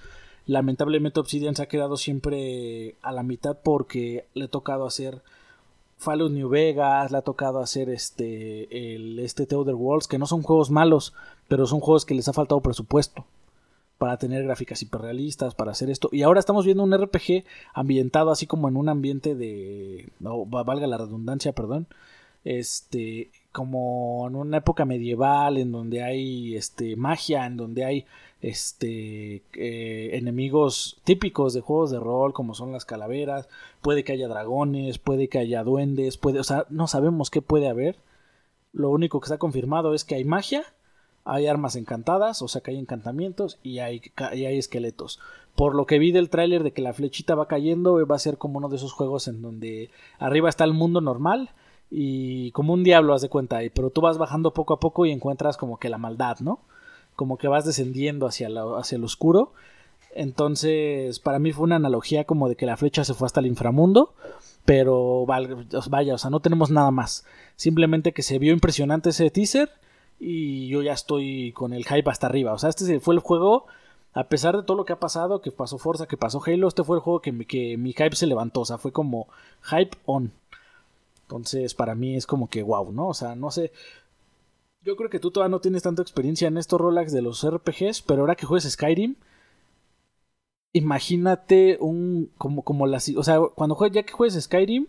Lamentablemente 0.45 1.19
Obsidian 1.19 1.55
se 1.55 1.63
ha 1.63 1.67
quedado 1.67 1.95
siempre 1.95 2.95
a 3.01 3.11
la 3.11 3.23
mitad 3.23 3.57
porque 3.63 4.25
le 4.33 4.45
ha 4.45 4.49
tocado 4.49 4.85
hacer 4.85 5.21
Fallout 5.97 6.31
New 6.31 6.49
Vegas, 6.49 7.11
le 7.11 7.17
ha 7.17 7.21
tocado 7.21 7.59
hacer 7.59 7.89
este 7.89 8.95
el 8.95 9.19
este 9.19 9.45
The 9.45 9.55
Other 9.55 9.75
Worlds, 9.75 10.07
que 10.07 10.17
no 10.17 10.25
son 10.25 10.41
juegos 10.41 10.69
malos, 10.69 11.13
pero 11.47 11.65
son 11.65 11.79
juegos 11.79 12.05
que 12.05 12.15
les 12.15 12.27
ha 12.27 12.33
faltado 12.33 12.59
presupuesto 12.59 13.25
para 13.97 14.17
tener 14.17 14.43
gráficas 14.43 14.81
hiperrealistas, 14.81 15.55
para 15.55 15.71
hacer 15.71 15.89
esto. 15.89 16.09
Y 16.11 16.23
ahora 16.23 16.41
estamos 16.41 16.65
viendo 16.65 16.83
un 16.83 16.93
RPG 16.93 17.45
ambientado 17.73 18.31
así 18.31 18.47
como 18.47 18.67
en 18.67 18.75
un 18.75 18.89
ambiente 18.89 19.33
de 19.35 20.09
no, 20.19 20.45
valga 20.45 20.87
la 20.87 20.97
redundancia, 20.97 21.53
perdón, 21.53 21.87
este 22.43 23.29
como 23.51 24.27
en 24.27 24.35
una 24.35 24.57
época 24.57 24.85
medieval 24.85 25.57
en 25.57 25.71
donde 25.71 26.03
hay 26.03 26.55
este 26.55 26.95
magia 26.95 27.45
en 27.45 27.55
donde 27.55 27.85
hay 27.85 28.05
este 28.41 29.43
eh, 29.53 30.09
enemigos 30.13 30.99
típicos 31.03 31.53
de 31.53 31.61
juegos 31.61 31.91
de 31.91 31.99
rol 31.99 32.33
como 32.33 32.55
son 32.55 32.71
las 32.71 32.83
calaveras 32.83 33.47
puede 33.81 34.03
que 34.03 34.13
haya 34.13 34.27
dragones 34.27 34.97
puede 34.97 35.29
que 35.29 35.39
haya 35.39 35.63
duendes 35.63 36.17
puede 36.17 36.39
o 36.39 36.43
sea 36.43 36.65
no 36.69 36.87
sabemos 36.87 37.29
qué 37.29 37.41
puede 37.41 37.69
haber. 37.69 37.97
Lo 38.73 38.89
único 38.89 39.19
que 39.19 39.25
está 39.25 39.37
confirmado 39.37 39.93
es 39.93 40.03
que 40.03 40.15
hay 40.15 40.25
magia 40.25 40.63
hay 41.25 41.47
armas 41.47 41.75
encantadas 41.75 42.41
o 42.41 42.47
sea 42.47 42.61
que 42.61 42.71
hay 42.71 42.79
encantamientos 42.79 43.59
y 43.63 43.79
hay, 43.79 44.01
y 44.33 44.45
hay 44.45 44.57
esqueletos. 44.57 45.19
Por 45.55 45.75
lo 45.75 45.85
que 45.85 45.99
vi 45.99 46.11
del 46.11 46.29
tráiler 46.29 46.63
de 46.63 46.71
que 46.71 46.81
la 46.81 46.93
flechita 46.93 47.35
va 47.35 47.47
cayendo 47.47 48.05
va 48.05 48.15
a 48.15 48.19
ser 48.19 48.37
como 48.39 48.57
uno 48.57 48.67
de 48.67 48.77
esos 48.77 48.91
juegos 48.91 49.27
en 49.27 49.41
donde 49.43 49.91
arriba 50.17 50.49
está 50.49 50.63
el 50.63 50.73
mundo 50.73 50.99
normal 50.99 51.51
y 51.95 52.49
como 52.53 52.73
un 52.73 52.83
diablo, 52.83 53.13
haz 53.13 53.21
de 53.21 53.29
cuenta, 53.29 53.59
pero 53.71 53.91
tú 53.91 54.01
vas 54.01 54.17
bajando 54.17 54.51
poco 54.51 54.73
a 54.73 54.79
poco 54.79 55.05
y 55.05 55.11
encuentras 55.11 55.57
como 55.57 55.77
que 55.77 55.89
la 55.89 55.99
maldad, 55.99 56.39
¿no? 56.39 56.59
Como 57.15 57.37
que 57.37 57.47
vas 57.47 57.65
descendiendo 57.65 58.25
hacia, 58.25 58.49
hacia 58.79 58.95
el 58.95 59.03
oscuro. 59.03 59.53
Entonces, 60.15 61.19
para 61.19 61.37
mí 61.37 61.51
fue 61.51 61.65
una 61.65 61.75
analogía 61.75 62.23
como 62.23 62.49
de 62.49 62.55
que 62.55 62.65
la 62.65 62.77
flecha 62.77 63.03
se 63.03 63.13
fue 63.13 63.27
hasta 63.27 63.41
el 63.41 63.45
inframundo, 63.45 64.15
pero 64.65 65.27
vaya, 65.27 66.15
o 66.15 66.17
sea, 66.17 66.31
no 66.31 66.39
tenemos 66.39 66.71
nada 66.71 66.89
más. 66.89 67.25
Simplemente 67.57 68.11
que 68.11 68.23
se 68.23 68.39
vio 68.39 68.53
impresionante 68.53 69.11
ese 69.11 69.29
teaser 69.29 69.69
y 70.19 70.69
yo 70.69 70.81
ya 70.81 70.93
estoy 70.93 71.51
con 71.51 71.73
el 71.73 71.85
hype 71.85 72.09
hasta 72.09 72.25
arriba. 72.25 72.53
O 72.53 72.57
sea, 72.57 72.69
este 72.69 72.99
fue 73.01 73.13
el 73.13 73.19
juego, 73.19 73.67
a 74.13 74.29
pesar 74.29 74.57
de 74.57 74.63
todo 74.63 74.77
lo 74.77 74.85
que 74.85 74.93
ha 74.93 74.99
pasado, 74.99 75.41
que 75.41 75.51
pasó 75.51 75.77
Forza, 75.77 76.07
que 76.07 76.17
pasó 76.17 76.41
Halo, 76.43 76.69
este 76.69 76.83
fue 76.83 76.97
el 76.97 77.03
juego 77.03 77.21
que, 77.21 77.45
que 77.45 77.77
mi 77.77 77.93
hype 77.93 78.15
se 78.15 78.25
levantó. 78.25 78.61
O 78.61 78.65
sea, 78.65 78.79
fue 78.79 78.91
como 78.91 79.27
hype 79.61 79.95
on. 80.07 80.31
Entonces, 81.23 81.73
para 81.73 81.95
mí 81.95 82.15
es 82.15 82.27
como 82.27 82.49
que 82.49 82.63
wow, 82.63 82.91
¿no? 82.91 83.07
O 83.09 83.13
sea, 83.13 83.35
no 83.35 83.51
sé. 83.51 83.71
Yo 84.81 84.95
creo 84.95 85.09
que 85.09 85.19
tú 85.19 85.31
todavía 85.31 85.51
no 85.51 85.61
tienes 85.61 85.83
tanta 85.83 86.01
experiencia 86.01 86.47
en 86.47 86.57
estos 86.57 86.79
Rolex 86.79 87.11
de 87.11 87.21
los 87.21 87.43
RPGs, 87.43 88.01
pero 88.03 88.21
ahora 88.21 88.35
que 88.35 88.45
juegues 88.45 88.69
Skyrim, 88.71 89.15
imagínate 90.73 91.77
un. 91.79 92.31
como, 92.37 92.63
como 92.63 92.87
la. 92.87 92.97
O 93.17 93.23
sea, 93.23 93.39
cuando 93.55 93.75
juegues, 93.75 93.95
ya 93.95 94.03
que 94.03 94.13
juegues 94.13 94.41
Skyrim, 94.43 94.87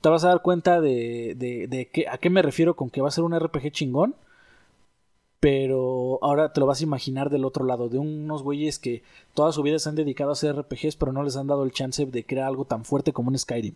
te 0.00 0.08
vas 0.08 0.24
a 0.24 0.28
dar 0.28 0.42
cuenta 0.42 0.80
de, 0.80 1.34
de, 1.36 1.66
de 1.68 2.06
a 2.10 2.18
qué 2.18 2.30
me 2.30 2.42
refiero 2.42 2.76
con 2.76 2.90
que 2.90 3.00
va 3.02 3.08
a 3.08 3.12
ser 3.12 3.24
un 3.24 3.38
RPG 3.38 3.72
chingón. 3.72 4.14
Pero 5.40 6.18
ahora 6.22 6.52
te 6.52 6.60
lo 6.60 6.66
vas 6.66 6.80
a 6.80 6.84
imaginar 6.84 7.30
del 7.30 7.46
otro 7.46 7.64
lado, 7.64 7.88
de 7.88 7.98
unos 7.98 8.42
güeyes 8.42 8.78
que 8.78 9.02
toda 9.34 9.52
su 9.52 9.62
vida 9.62 9.78
se 9.78 9.88
han 9.88 9.94
dedicado 9.94 10.30
a 10.30 10.32
hacer 10.34 10.54
RPGs, 10.54 10.96
pero 10.96 11.12
no 11.12 11.22
les 11.22 11.36
han 11.36 11.46
dado 11.46 11.64
el 11.64 11.72
chance 11.72 12.04
de 12.04 12.26
crear 12.26 12.46
algo 12.46 12.66
tan 12.66 12.84
fuerte 12.84 13.12
como 13.14 13.30
un 13.30 13.38
Skyrim. 13.38 13.74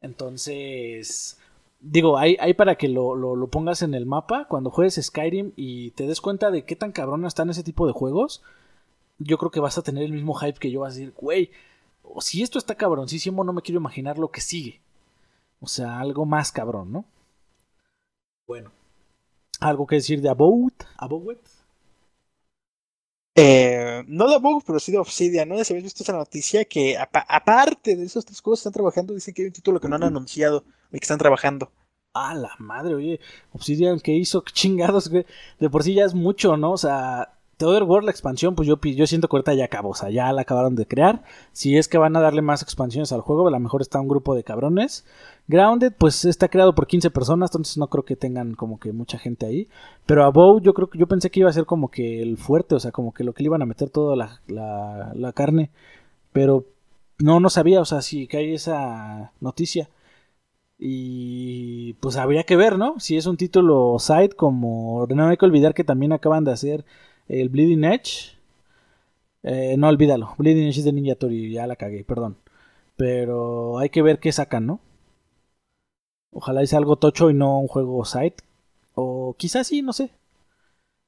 Entonces, 0.00 1.38
digo, 1.80 2.18
hay, 2.18 2.36
hay 2.40 2.54
para 2.54 2.76
que 2.76 2.88
lo, 2.88 3.14
lo, 3.14 3.48
pongas 3.48 3.82
en 3.82 3.94
el 3.94 4.06
mapa 4.06 4.46
cuando 4.48 4.70
juegues 4.70 5.00
Skyrim 5.02 5.52
y 5.56 5.92
te 5.92 6.06
des 6.06 6.20
cuenta 6.20 6.50
de 6.50 6.64
qué 6.64 6.76
tan 6.76 6.92
cabrón 6.92 7.24
están 7.24 7.50
ese 7.50 7.62
tipo 7.62 7.86
de 7.86 7.92
juegos. 7.92 8.42
Yo 9.18 9.38
creo 9.38 9.50
que 9.50 9.60
vas 9.60 9.78
a 9.78 9.82
tener 9.82 10.04
el 10.04 10.12
mismo 10.12 10.34
hype 10.34 10.58
que 10.58 10.70
yo, 10.70 10.80
vas 10.80 10.94
a 10.94 10.98
decir, 10.98 11.14
güey, 11.16 11.50
si 12.20 12.42
esto 12.42 12.58
está 12.58 12.74
cabroncísimo, 12.74 13.44
no 13.44 13.52
me 13.52 13.62
quiero 13.62 13.80
imaginar 13.80 14.18
lo 14.18 14.30
que 14.30 14.40
sigue. 14.40 14.80
O 15.60 15.66
sea, 15.66 16.00
algo 16.00 16.26
más 16.26 16.52
cabrón, 16.52 16.92
¿no? 16.92 17.04
Bueno. 18.46 18.70
¿Algo 19.60 19.86
que 19.86 19.96
decir 19.96 20.20
de 20.20 20.28
About? 20.28 20.74
About? 20.98 21.40
Eh, 23.38 24.02
no 24.08 24.30
de 24.30 24.38
Bug, 24.38 24.64
pero 24.66 24.80
sí 24.80 24.90
de 24.92 24.98
Obsidian. 24.98 25.48
No 25.48 25.62
si 25.62 25.72
habéis 25.74 25.84
visto 25.84 26.02
esa 26.02 26.14
noticia 26.14 26.64
que, 26.64 26.96
aparte 26.98 27.94
de 27.94 28.04
esos 28.04 28.24
tres 28.24 28.40
juegos 28.40 28.60
que 28.60 28.62
están 28.62 28.72
trabajando, 28.72 29.14
dicen 29.14 29.34
que 29.34 29.42
hay 29.42 29.48
un 29.48 29.52
título 29.52 29.78
que 29.78 29.88
no 29.88 29.96
han 29.96 30.04
anunciado 30.04 30.64
y 30.90 30.98
que 30.98 31.04
están 31.04 31.18
trabajando. 31.18 31.70
Ah, 32.14 32.34
la 32.34 32.52
madre, 32.58 32.94
oye, 32.94 33.20
Obsidian, 33.52 34.00
¿qué 34.00 34.12
hizo? 34.12 34.42
¿Qué 34.42 34.52
chingados? 34.54 35.10
De 35.10 35.70
por 35.70 35.82
sí 35.82 35.92
ya 35.92 36.06
es 36.06 36.14
mucho, 36.14 36.56
¿no? 36.56 36.72
O 36.72 36.78
sea, 36.78 37.35
The 37.58 37.64
Other 37.64 37.84
World, 37.84 38.04
la 38.04 38.10
expansión, 38.10 38.54
pues 38.54 38.68
yo, 38.68 38.76
siento 39.06 39.28
que 39.28 39.36
ahorita 39.36 39.54
ya 39.54 39.64
acabó, 39.64 39.90
o 39.90 39.94
sea, 39.94 40.10
ya 40.10 40.30
la 40.32 40.42
acabaron 40.42 40.76
de 40.76 40.86
crear. 40.86 41.22
Si 41.52 41.76
es 41.78 41.88
que 41.88 41.96
van 41.96 42.14
a 42.14 42.20
darle 42.20 42.42
más 42.42 42.62
expansiones 42.62 43.12
al 43.12 43.22
juego, 43.22 43.48
a 43.48 43.50
lo 43.50 43.58
mejor 43.60 43.80
está 43.80 43.98
un 43.98 44.08
grupo 44.08 44.34
de 44.34 44.44
cabrones. 44.44 45.06
Grounded, 45.48 45.94
pues 45.96 46.24
está 46.26 46.48
creado 46.48 46.74
por 46.74 46.86
15 46.86 47.10
personas, 47.10 47.50
entonces 47.50 47.78
no 47.78 47.88
creo 47.88 48.04
que 48.04 48.16
tengan 48.16 48.54
como 48.54 48.78
que 48.78 48.92
mucha 48.92 49.18
gente 49.18 49.46
ahí. 49.46 49.68
Pero 50.04 50.24
a 50.24 50.30
Bow, 50.30 50.60
yo 50.60 50.74
creo 50.74 50.90
que 50.90 50.98
yo 50.98 51.06
pensé 51.06 51.30
que 51.30 51.40
iba 51.40 51.48
a 51.48 51.52
ser 51.52 51.64
como 51.64 51.90
que 51.90 52.20
el 52.22 52.36
fuerte, 52.36 52.74
o 52.74 52.80
sea, 52.80 52.92
como 52.92 53.14
que 53.14 53.24
lo 53.24 53.32
que 53.32 53.42
le 53.42 53.46
iban 53.48 53.62
a 53.62 53.66
meter 53.66 53.88
toda 53.90 54.16
la, 54.16 55.32
carne. 55.34 55.70
Pero 56.32 56.66
no, 57.18 57.40
no 57.40 57.50
sabía, 57.50 57.80
o 57.80 57.84
sea, 57.86 58.02
si 58.02 58.28
hay 58.32 58.54
esa 58.54 59.32
noticia. 59.40 59.88
Y 60.78 61.94
pues 61.94 62.16
habría 62.16 62.44
que 62.44 62.56
ver, 62.56 62.78
¿no? 62.78 63.00
Si 63.00 63.16
es 63.16 63.26
un 63.26 63.36
título 63.38 63.96
side 63.98 64.30
como... 64.30 65.06
No 65.08 65.28
hay 65.28 65.36
que 65.38 65.46
olvidar 65.46 65.74
que 65.74 65.84
también 65.84 66.12
acaban 66.12 66.44
de 66.44 66.52
hacer 66.52 66.84
el 67.28 67.48
Bleeding 67.48 67.84
Edge. 67.84 68.36
Eh, 69.42 69.76
no, 69.78 69.88
olvídalo. 69.88 70.34
Bleeding 70.38 70.68
Edge 70.68 70.78
es 70.80 70.84
de 70.84 70.92
Ninja 70.92 71.14
Tori, 71.14 71.52
ya 71.52 71.66
la 71.66 71.76
cagué, 71.76 72.04
perdón. 72.04 72.36
Pero 72.96 73.78
hay 73.78 73.90
que 73.90 74.02
ver 74.02 74.20
qué 74.20 74.32
sacan, 74.32 74.66
¿no? 74.66 74.80
Ojalá 76.30 76.64
sea 76.66 76.78
algo 76.78 76.96
tocho 76.96 77.30
y 77.30 77.34
no 77.34 77.58
un 77.58 77.66
juego 77.68 78.04
side. 78.04 78.36
O 78.94 79.34
quizás 79.38 79.66
sí, 79.66 79.82
no 79.82 79.92
sé. 79.92 80.10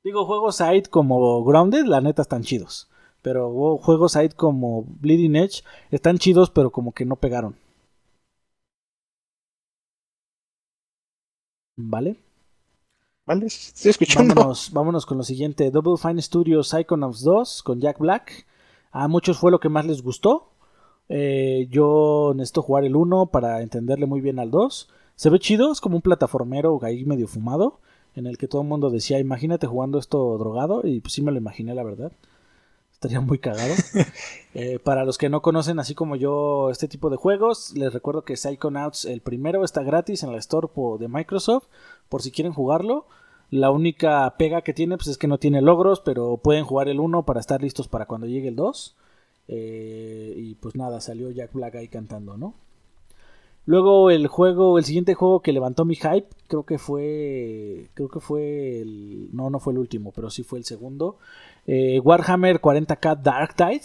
Digo, 0.02 0.26
juegos 0.26 0.56
side 0.56 0.84
como 0.90 1.44
Grounded, 1.44 1.84
la 1.86 2.00
neta 2.00 2.22
están 2.22 2.42
chidos. 2.42 2.88
Pero 3.22 3.78
juegos 3.78 4.12
side 4.12 4.30
como 4.30 4.84
Bleeding 5.00 5.36
Edge 5.36 5.62
están 5.90 6.18
chidos, 6.18 6.50
pero 6.50 6.70
como 6.72 6.92
que 6.92 7.04
no 7.04 7.16
pegaron. 7.16 7.56
¿Vale? 11.76 12.16
¿Vale? 13.28 13.44
Estoy 13.44 13.90
escuchando. 13.90 14.34
Vámonos, 14.34 14.70
vámonos 14.72 15.04
con 15.04 15.18
lo 15.18 15.22
siguiente. 15.22 15.70
Double 15.70 15.98
Fine 15.98 16.22
Studios 16.22 16.68
Psychonauts 16.68 17.20
2 17.20 17.62
con 17.62 17.78
Jack 17.78 17.98
Black. 17.98 18.46
A 18.90 19.06
muchos 19.06 19.36
fue 19.36 19.50
lo 19.50 19.60
que 19.60 19.68
más 19.68 19.84
les 19.84 20.00
gustó. 20.00 20.48
Eh, 21.10 21.68
yo 21.70 22.32
necesito 22.34 22.62
jugar 22.62 22.84
el 22.86 22.96
1 22.96 23.26
para 23.26 23.60
entenderle 23.60 24.06
muy 24.06 24.22
bien 24.22 24.38
al 24.38 24.50
2. 24.50 24.88
Se 25.14 25.28
ve 25.28 25.38
chido, 25.40 25.70
es 25.70 25.82
como 25.82 25.96
un 25.96 26.00
plataformero 26.00 26.80
ahí 26.82 27.04
medio 27.04 27.28
fumado. 27.28 27.80
En 28.14 28.26
el 28.26 28.38
que 28.38 28.48
todo 28.48 28.62
el 28.62 28.68
mundo 28.68 28.88
decía, 28.88 29.18
imagínate 29.18 29.66
jugando 29.66 29.98
esto 29.98 30.38
drogado. 30.38 30.80
Y 30.84 31.00
pues 31.00 31.12
sí 31.12 31.20
me 31.20 31.30
lo 31.30 31.36
imaginé, 31.36 31.74
la 31.74 31.82
verdad. 31.82 32.12
Estaría 32.98 33.20
muy 33.20 33.38
cagado. 33.38 33.74
Eh, 34.54 34.80
para 34.80 35.04
los 35.04 35.18
que 35.18 35.28
no 35.28 35.40
conocen, 35.40 35.78
así 35.78 35.94
como 35.94 36.16
yo, 36.16 36.70
este 36.70 36.88
tipo 36.88 37.10
de 37.10 37.16
juegos, 37.16 37.76
les 37.76 37.92
recuerdo 37.92 38.22
que 38.22 38.36
Psychonauts, 38.36 39.04
el 39.04 39.20
primero, 39.20 39.62
está 39.62 39.84
gratis 39.84 40.24
en 40.24 40.32
la 40.32 40.38
Store 40.38 40.66
de 40.98 41.06
Microsoft, 41.06 41.66
por 42.08 42.22
si 42.22 42.30
quieren 42.30 42.52
jugarlo. 42.52 43.06
La 43.50 43.70
única 43.70 44.34
pega 44.36 44.62
que 44.62 44.74
tiene 44.74 44.96
pues, 44.96 45.08
es 45.08 45.18
que 45.18 45.26
no 45.26 45.38
tiene 45.38 45.62
logros, 45.62 46.00
pero 46.00 46.36
pueden 46.36 46.64
jugar 46.64 46.88
el 46.88 47.00
1 47.00 47.24
para 47.24 47.40
estar 47.40 47.62
listos 47.62 47.88
para 47.88 48.06
cuando 48.06 48.26
llegue 48.26 48.48
el 48.48 48.56
2. 48.56 48.96
Eh, 49.48 50.34
y 50.36 50.54
pues 50.56 50.76
nada, 50.76 51.00
salió 51.00 51.30
Jack 51.30 51.52
Black 51.54 51.76
ahí 51.76 51.88
cantando, 51.88 52.36
¿no? 52.36 52.54
Luego 53.64 54.10
el 54.10 54.28
juego, 54.28 54.78
el 54.78 54.84
siguiente 54.84 55.12
juego 55.12 55.40
que 55.40 55.52
levantó 55.52 55.84
mi 55.84 55.94
hype, 55.94 56.28
creo 56.46 56.64
que 56.64 56.78
fue, 56.78 57.90
creo 57.92 58.08
que 58.08 58.20
fue 58.20 58.80
el, 58.80 59.28
no, 59.34 59.50
no 59.50 59.60
fue 59.60 59.74
el 59.74 59.78
último, 59.78 60.10
pero 60.12 60.30
sí 60.30 60.42
fue 60.42 60.58
el 60.58 60.64
segundo. 60.64 61.18
Eh, 61.66 62.00
Warhammer 62.00 62.62
40k 62.62 63.20
Dark 63.20 63.54
Tide. 63.54 63.82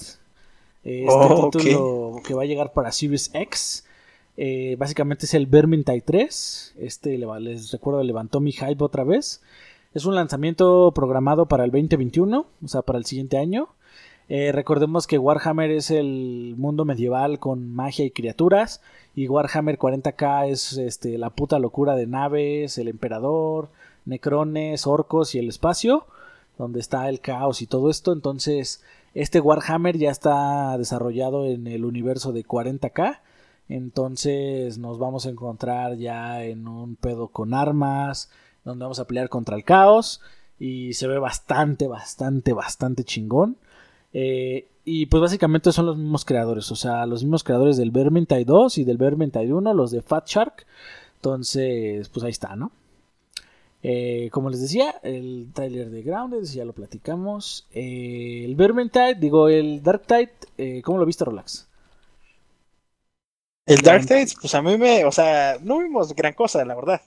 Este 0.83 1.05
oh, 1.09 1.49
título 1.49 2.21
que 2.25 2.33
va 2.33 2.43
a 2.43 2.45
llegar 2.45 2.71
para 2.71 2.93
Series 2.93 3.29
X. 3.33 3.85
Eh, 4.37 4.75
básicamente 4.79 5.25
es 5.25 5.33
el 5.33 5.47
Vermintide 5.47 6.01
3. 6.01 6.75
Este 6.79 7.17
les 7.17 7.71
recuerdo 7.71 8.03
levantó 8.03 8.39
mi 8.39 8.51
hype 8.51 8.83
otra 8.83 9.03
vez. 9.03 9.41
Es 9.93 10.05
un 10.05 10.15
lanzamiento 10.15 10.91
programado 10.93 11.47
para 11.47 11.63
el 11.65 11.71
2021, 11.71 12.45
o 12.63 12.67
sea, 12.67 12.81
para 12.81 12.97
el 12.97 13.05
siguiente 13.05 13.37
año. 13.37 13.69
recordemos 14.27 15.05
que 15.05 15.19
Warhammer 15.19 15.69
es 15.69 15.91
el 15.91 16.55
mundo 16.57 16.85
medieval 16.85 17.39
con 17.39 17.73
magia 17.73 18.05
y 18.05 18.11
criaturas. 18.11 18.81
Y 19.15 19.27
Warhammer 19.27 19.77
40k 19.77 20.49
es 20.49 20.77
este, 20.77 21.17
la 21.19 21.29
puta 21.29 21.59
locura 21.59 21.95
de 21.95 22.07
naves, 22.07 22.77
el 22.79 22.87
emperador, 22.87 23.69
necrones, 24.05 24.87
orcos 24.87 25.35
y 25.35 25.39
el 25.39 25.49
espacio 25.49 26.05
donde 26.57 26.79
está 26.79 27.09
el 27.09 27.19
caos 27.19 27.61
y 27.61 27.67
todo 27.67 27.89
esto. 27.89 28.13
Entonces, 28.13 28.83
este 29.13 29.39
Warhammer 29.39 29.97
ya 29.97 30.11
está 30.11 30.77
desarrollado 30.77 31.45
en 31.45 31.67
el 31.67 31.85
universo 31.85 32.31
de 32.31 32.45
40k. 32.45 33.19
Entonces 33.69 34.77
nos 34.77 34.99
vamos 34.99 35.25
a 35.25 35.29
encontrar 35.29 35.97
ya 35.97 36.43
en 36.43 36.67
un 36.67 36.95
pedo 36.95 37.29
con 37.29 37.53
armas, 37.53 38.29
donde 38.63 38.83
vamos 38.83 38.99
a 38.99 39.07
pelear 39.07 39.29
contra 39.29 39.55
el 39.55 39.63
caos. 39.63 40.21
Y 40.59 40.93
se 40.93 41.07
ve 41.07 41.19
bastante, 41.19 41.87
bastante, 41.87 42.53
bastante 42.53 43.03
chingón. 43.03 43.57
Eh, 44.13 44.67
y 44.85 45.05
pues 45.05 45.21
básicamente 45.21 45.71
son 45.71 45.85
los 45.85 45.97
mismos 45.97 46.25
creadores, 46.25 46.69
o 46.71 46.75
sea, 46.75 47.05
los 47.05 47.23
mismos 47.23 47.43
creadores 47.43 47.77
del 47.77 47.91
Vermintide 47.91 48.45
2 48.45 48.77
y 48.79 48.83
del 48.83 48.97
Vermintide 48.97 49.53
1, 49.53 49.73
los 49.73 49.91
de 49.91 50.01
Fat 50.01 50.27
Shark. 50.27 50.65
Entonces, 51.15 52.09
pues 52.09 52.23
ahí 52.25 52.31
está, 52.31 52.55
¿no? 52.55 52.71
Eh, 53.81 54.29
como 54.31 54.49
les 54.49 54.61
decía, 54.61 54.95
el 55.03 55.49
trailer 55.53 55.89
de 55.89 56.03
Grounded, 56.03 56.43
ya 56.43 56.65
lo 56.65 56.73
platicamos. 56.73 57.67
Eh, 57.73 58.43
el 58.45 58.55
Vermintide, 58.55 59.15
digo, 59.15 59.47
el 59.49 59.83
Dark 59.83 60.05
Tide, 60.05 60.33
eh, 60.57 60.81
¿cómo 60.83 60.97
lo 60.97 61.05
viste, 61.05 61.25
Relax? 61.25 61.67
El 63.65 63.81
Dark 63.81 64.05
Tide, 64.05 64.27
pues 64.41 64.53
a 64.55 64.61
mí 64.61 64.77
me, 64.77 65.05
o 65.05 65.11
sea, 65.11 65.57
no 65.61 65.79
vimos 65.79 66.13
gran 66.13 66.33
cosa, 66.33 66.65
la 66.65 66.75
verdad. 66.75 67.01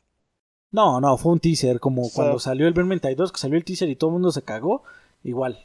No, 0.73 1.01
no, 1.01 1.17
fue 1.17 1.33
un 1.33 1.41
teaser, 1.41 1.81
como 1.81 2.11
cuando 2.11 2.39
salió 2.39 2.67
el 2.67 2.75
Vermintide 2.75 3.15
2, 3.15 3.33
que 3.33 3.39
salió 3.39 3.57
el 3.57 3.65
teaser 3.65 3.89
y 3.89 3.97
todo 3.97 4.11
el 4.11 4.15
mundo 4.15 4.31
se 4.31 4.43
cagó, 4.43 4.83
igual. 5.23 5.59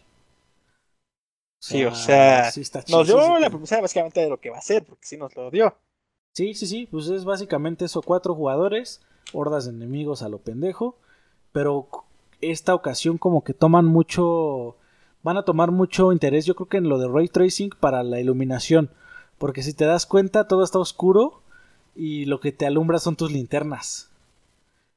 sí, 1.59 1.83
o 1.85 1.95
sea, 1.95 2.51
nos 2.89 3.07
dio 3.07 3.39
la 3.39 3.49
promesa 3.49 3.81
básicamente 3.81 4.21
de 4.21 4.29
lo 4.29 4.39
que 4.39 4.49
va 4.49 4.57
a 4.57 4.61
ser, 4.61 4.85
porque 4.85 5.05
sí 5.05 5.17
nos 5.17 5.35
lo 5.35 5.49
dio. 5.49 5.75
Sí, 6.33 6.53
sí, 6.53 6.65
sí, 6.65 6.87
pues 6.89 7.07
es 7.07 7.25
básicamente 7.25 7.85
eso, 7.85 8.01
cuatro 8.01 8.35
jugadores 8.35 9.01
hordas 9.33 9.65
de 9.65 9.71
enemigos 9.71 10.21
a 10.23 10.29
lo 10.29 10.39
pendejo. 10.39 10.97
Pero 11.51 11.87
esta 12.39 12.73
ocasión 12.73 13.17
como 13.17 13.43
que 13.43 13.53
toman 13.53 13.85
mucho... 13.85 14.77
Van 15.23 15.37
a 15.37 15.43
tomar 15.43 15.69
mucho 15.69 16.11
interés 16.11 16.45
yo 16.45 16.55
creo 16.55 16.67
que 16.67 16.77
en 16.77 16.89
lo 16.89 16.97
de 16.97 17.07
ray 17.07 17.27
tracing 17.27 17.69
para 17.79 18.01
la 18.03 18.19
iluminación. 18.19 18.89
Porque 19.41 19.63
si 19.63 19.73
te 19.73 19.85
das 19.85 20.05
cuenta 20.05 20.47
todo 20.47 20.63
está 20.63 20.77
oscuro 20.77 21.41
y 21.95 22.25
lo 22.25 22.39
que 22.39 22.51
te 22.51 22.67
alumbra 22.67 22.99
son 22.99 23.15
tus 23.15 23.31
linternas. 23.31 24.11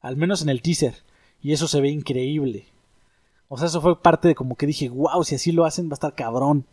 Al 0.02 0.18
menos 0.18 0.42
en 0.42 0.50
el 0.50 0.60
teaser. 0.60 0.96
Y 1.40 1.54
eso 1.54 1.66
se 1.66 1.80
ve 1.80 1.88
increíble. 1.88 2.66
O 3.48 3.56
sea, 3.56 3.68
eso 3.68 3.80
fue 3.80 4.02
parte 4.02 4.28
de 4.28 4.34
como 4.34 4.56
que 4.56 4.66
dije, 4.66 4.90
wow, 4.90 5.24
si 5.24 5.34
así 5.34 5.50
lo 5.50 5.64
hacen 5.64 5.88
va 5.88 5.92
a 5.92 5.94
estar 5.94 6.14
cabrón. 6.14 6.66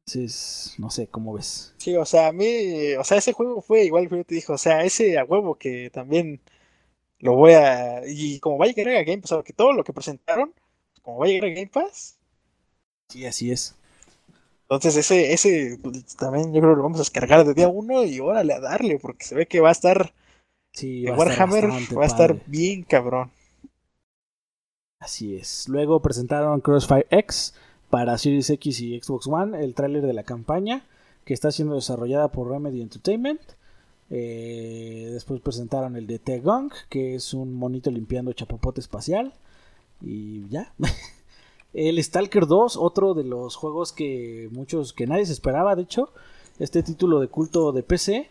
Entonces, 0.00 0.74
no 0.78 0.90
sé, 0.90 1.06
¿cómo 1.06 1.32
ves? 1.32 1.72
Sí, 1.76 1.94
o 1.94 2.04
sea, 2.04 2.26
a 2.26 2.32
mí, 2.32 2.94
o 2.98 3.04
sea, 3.04 3.18
ese 3.18 3.32
juego 3.32 3.60
fue 3.60 3.84
igual 3.84 4.08
que 4.08 4.16
yo 4.16 4.24
te 4.24 4.34
dijo, 4.34 4.54
o 4.54 4.58
sea, 4.58 4.82
ese 4.82 5.20
a 5.20 5.24
huevo 5.24 5.54
que 5.54 5.90
también 5.90 6.40
lo 7.20 7.36
voy 7.36 7.52
a, 7.52 8.02
y 8.04 8.40
como 8.40 8.58
va 8.58 8.64
a 8.64 8.68
llegar 8.68 8.96
a 8.96 9.04
Game 9.04 9.22
Pass, 9.22 9.44
que 9.44 9.52
todo 9.52 9.72
lo 9.72 9.84
que 9.84 9.92
presentaron, 9.92 10.52
como 11.02 11.18
va 11.18 11.26
a 11.26 11.28
llegar 11.28 11.50
a 11.50 11.54
Game 11.54 11.70
Pass. 11.72 12.18
Sí, 13.10 13.24
así 13.26 13.52
es. 13.52 13.76
Entonces 14.68 14.96
ese, 14.96 15.32
ese 15.32 15.78
pues, 15.82 16.16
también 16.16 16.52
yo 16.52 16.60
creo 16.60 16.72
que 16.72 16.76
lo 16.78 16.82
vamos 16.82 16.98
a 16.98 17.02
descargar 17.02 17.44
de 17.44 17.54
día 17.54 17.68
uno 17.68 18.04
y 18.04 18.18
órale 18.20 18.54
a 18.54 18.60
darle, 18.60 18.98
porque 18.98 19.24
se 19.24 19.34
ve 19.34 19.46
que 19.46 19.60
va 19.60 19.68
a 19.68 19.72
estar, 19.72 20.12
sí, 20.72 21.04
va 21.04 21.16
Warhammer 21.16 21.70
va 21.96 22.02
a 22.02 22.06
estar 22.06 22.36
bien 22.46 22.82
cabrón. 22.82 23.30
Así 24.98 25.36
es. 25.36 25.68
Luego 25.68 26.00
presentaron 26.00 26.60
Crossfire 26.60 27.06
X, 27.10 27.54
para 27.90 28.18
Series 28.18 28.50
X 28.50 28.80
y 28.80 29.00
Xbox 29.00 29.26
One 29.26 29.62
el 29.62 29.74
tráiler 29.74 30.02
de 30.02 30.12
la 30.12 30.24
campaña 30.24 30.84
que 31.24 31.34
está 31.34 31.50
siendo 31.50 31.74
desarrollada 31.74 32.28
por 32.28 32.48
Remedy 32.48 32.82
Entertainment. 32.82 33.40
Eh, 34.10 35.08
después 35.12 35.40
presentaron 35.40 35.96
el 35.96 36.06
de 36.06 36.20
T-Gong, 36.20 36.72
que 36.88 37.16
es 37.16 37.34
un 37.34 37.52
monito 37.52 37.90
limpiando 37.90 38.32
chapopote 38.32 38.80
espacial. 38.80 39.32
Y 40.00 40.48
ya. 40.48 40.72
el 41.76 42.02
Stalker 42.02 42.46
2, 42.46 42.78
otro 42.78 43.12
de 43.12 43.22
los 43.22 43.54
juegos 43.54 43.92
que 43.92 44.48
muchos, 44.50 44.94
que 44.94 45.06
nadie 45.06 45.26
se 45.26 45.32
esperaba, 45.32 45.76
de 45.76 45.82
hecho. 45.82 46.10
Este 46.58 46.82
título 46.82 47.20
de 47.20 47.28
culto 47.28 47.70
de 47.72 47.82
PC, 47.82 48.30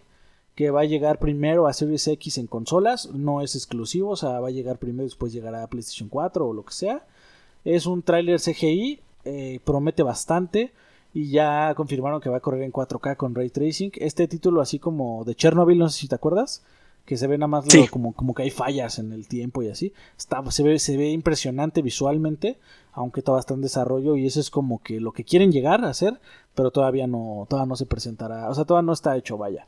que 0.55 0.71
va 0.71 0.81
a 0.81 0.85
llegar 0.85 1.19
primero 1.19 1.67
a 1.67 1.73
Series 1.73 2.07
X 2.07 2.39
en 2.39 2.47
consolas, 2.47 3.11
no 3.13 3.41
es 3.41 3.55
exclusivo, 3.55 4.09
o 4.11 4.15
sea, 4.15 4.39
va 4.39 4.47
a 4.47 4.51
llegar 4.51 4.79
primero, 4.79 5.03
después 5.03 5.31
llegará 5.31 5.61
a 5.61 5.67
PlayStation 5.67 6.09
4 6.09 6.47
o 6.47 6.53
lo 6.53 6.65
que 6.65 6.73
sea. 6.73 7.05
Es 7.63 7.85
un 7.85 8.01
tráiler 8.01 8.39
CGI 8.39 8.99
eh, 9.25 9.59
promete 9.63 10.01
bastante 10.01 10.71
y 11.13 11.29
ya 11.29 11.73
confirmaron 11.75 12.21
que 12.21 12.29
va 12.29 12.37
a 12.37 12.41
correr 12.41 12.63
en 12.63 12.71
4K 12.71 13.15
con 13.15 13.35
ray 13.35 13.49
tracing. 13.49 13.91
Este 13.95 14.27
título 14.27 14.59
así 14.59 14.79
como 14.79 15.23
de 15.23 15.35
Chernobyl, 15.35 15.77
no 15.77 15.89
sé 15.89 15.99
si 15.99 16.07
te 16.07 16.15
acuerdas, 16.15 16.63
que 17.05 17.17
se 17.17 17.27
ve 17.27 17.37
nada 17.37 17.47
más 17.47 17.65
como, 17.91 18.13
como 18.13 18.33
que 18.33 18.43
hay 18.43 18.49
fallas 18.51 18.99
en 18.99 19.13
el 19.13 19.27
tiempo 19.27 19.61
y 19.61 19.69
así. 19.69 19.93
Está, 20.17 20.43
se, 20.51 20.63
ve, 20.63 20.79
se 20.79 20.97
ve 20.97 21.09
impresionante 21.09 21.81
visualmente, 21.81 22.57
aunque 22.95 23.21
todavía 23.21 23.41
está 23.41 23.53
en 23.53 23.61
desarrollo 23.61 24.15
y 24.15 24.25
eso 24.25 24.39
es 24.39 24.49
como 24.49 24.81
que 24.81 24.99
lo 24.99 25.11
que 25.11 25.23
quieren 25.23 25.51
llegar 25.51 25.83
a 25.85 25.89
hacer, 25.89 26.19
pero 26.55 26.71
todavía 26.71 27.07
no, 27.07 27.45
todavía 27.49 27.69
no 27.69 27.75
se 27.75 27.85
presentará, 27.85 28.49
o 28.49 28.55
sea, 28.55 28.65
todavía 28.65 28.87
no 28.87 28.93
está 28.93 29.15
hecho, 29.17 29.37
vaya. 29.37 29.67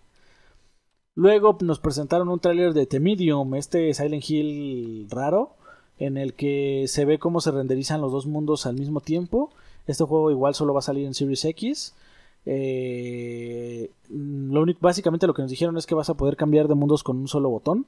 Luego 1.13 1.57
nos 1.61 1.79
presentaron 1.79 2.29
un 2.29 2.39
tráiler 2.39 2.73
de 2.73 2.85
The 2.85 2.99
Medium, 2.99 3.55
este 3.55 3.93
Silent 3.93 4.29
Hill 4.29 5.07
raro, 5.09 5.55
en 5.97 6.17
el 6.17 6.33
que 6.35 6.85
se 6.87 7.05
ve 7.05 7.19
cómo 7.19 7.41
se 7.41 7.51
renderizan 7.51 8.01
los 8.01 8.11
dos 8.11 8.27
mundos 8.27 8.65
al 8.65 8.75
mismo 8.75 9.01
tiempo. 9.01 9.49
Este 9.87 10.03
juego 10.03 10.31
igual 10.31 10.53
solo 10.53 10.73
va 10.73 10.79
a 10.79 10.83
salir 10.83 11.05
en 11.07 11.15
Series 11.15 11.43
X. 11.43 11.95
Eh, 12.45 13.89
lo 14.09 14.61
único, 14.61 14.79
básicamente 14.81 15.27
lo 15.27 15.33
que 15.33 15.41
nos 15.41 15.49
dijeron 15.49 15.75
es 15.77 15.87
que 15.87 15.95
vas 15.95 16.09
a 16.09 16.13
poder 16.13 16.37
cambiar 16.37 16.67
de 16.67 16.75
mundos 16.75 17.03
con 17.03 17.17
un 17.17 17.27
solo 17.27 17.49
botón. 17.49 17.87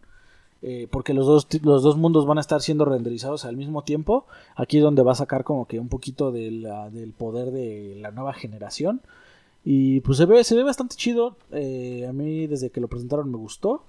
Eh, 0.61 0.87
porque 0.91 1.13
los 1.13 1.25
dos, 1.25 1.47
los 1.63 1.83
dos 1.83 1.97
mundos 1.97 2.25
van 2.25 2.37
a 2.37 2.41
estar 2.41 2.61
siendo 2.61 2.85
renderizados 2.85 3.45
al 3.45 3.55
mismo 3.55 3.83
tiempo. 3.83 4.25
Aquí 4.55 4.77
es 4.77 4.83
donde 4.83 5.03
va 5.03 5.13
a 5.13 5.15
sacar 5.15 5.43
como 5.43 5.65
que 5.65 5.79
un 5.79 5.89
poquito 5.89 6.31
del 6.31 7.13
poder 7.17 7.51
de 7.51 7.97
la 8.01 8.11
nueva 8.11 8.33
generación. 8.33 9.01
Y 9.63 10.01
pues 10.01 10.17
se 10.17 10.25
ve, 10.25 10.43
se 10.43 10.55
ve 10.55 10.63
bastante 10.63 10.95
chido. 10.95 11.35
Eh, 11.51 12.05
a 12.07 12.13
mí 12.13 12.47
desde 12.47 12.69
que 12.69 12.81
lo 12.81 12.87
presentaron 12.87 13.31
me 13.31 13.37
gustó. 13.37 13.83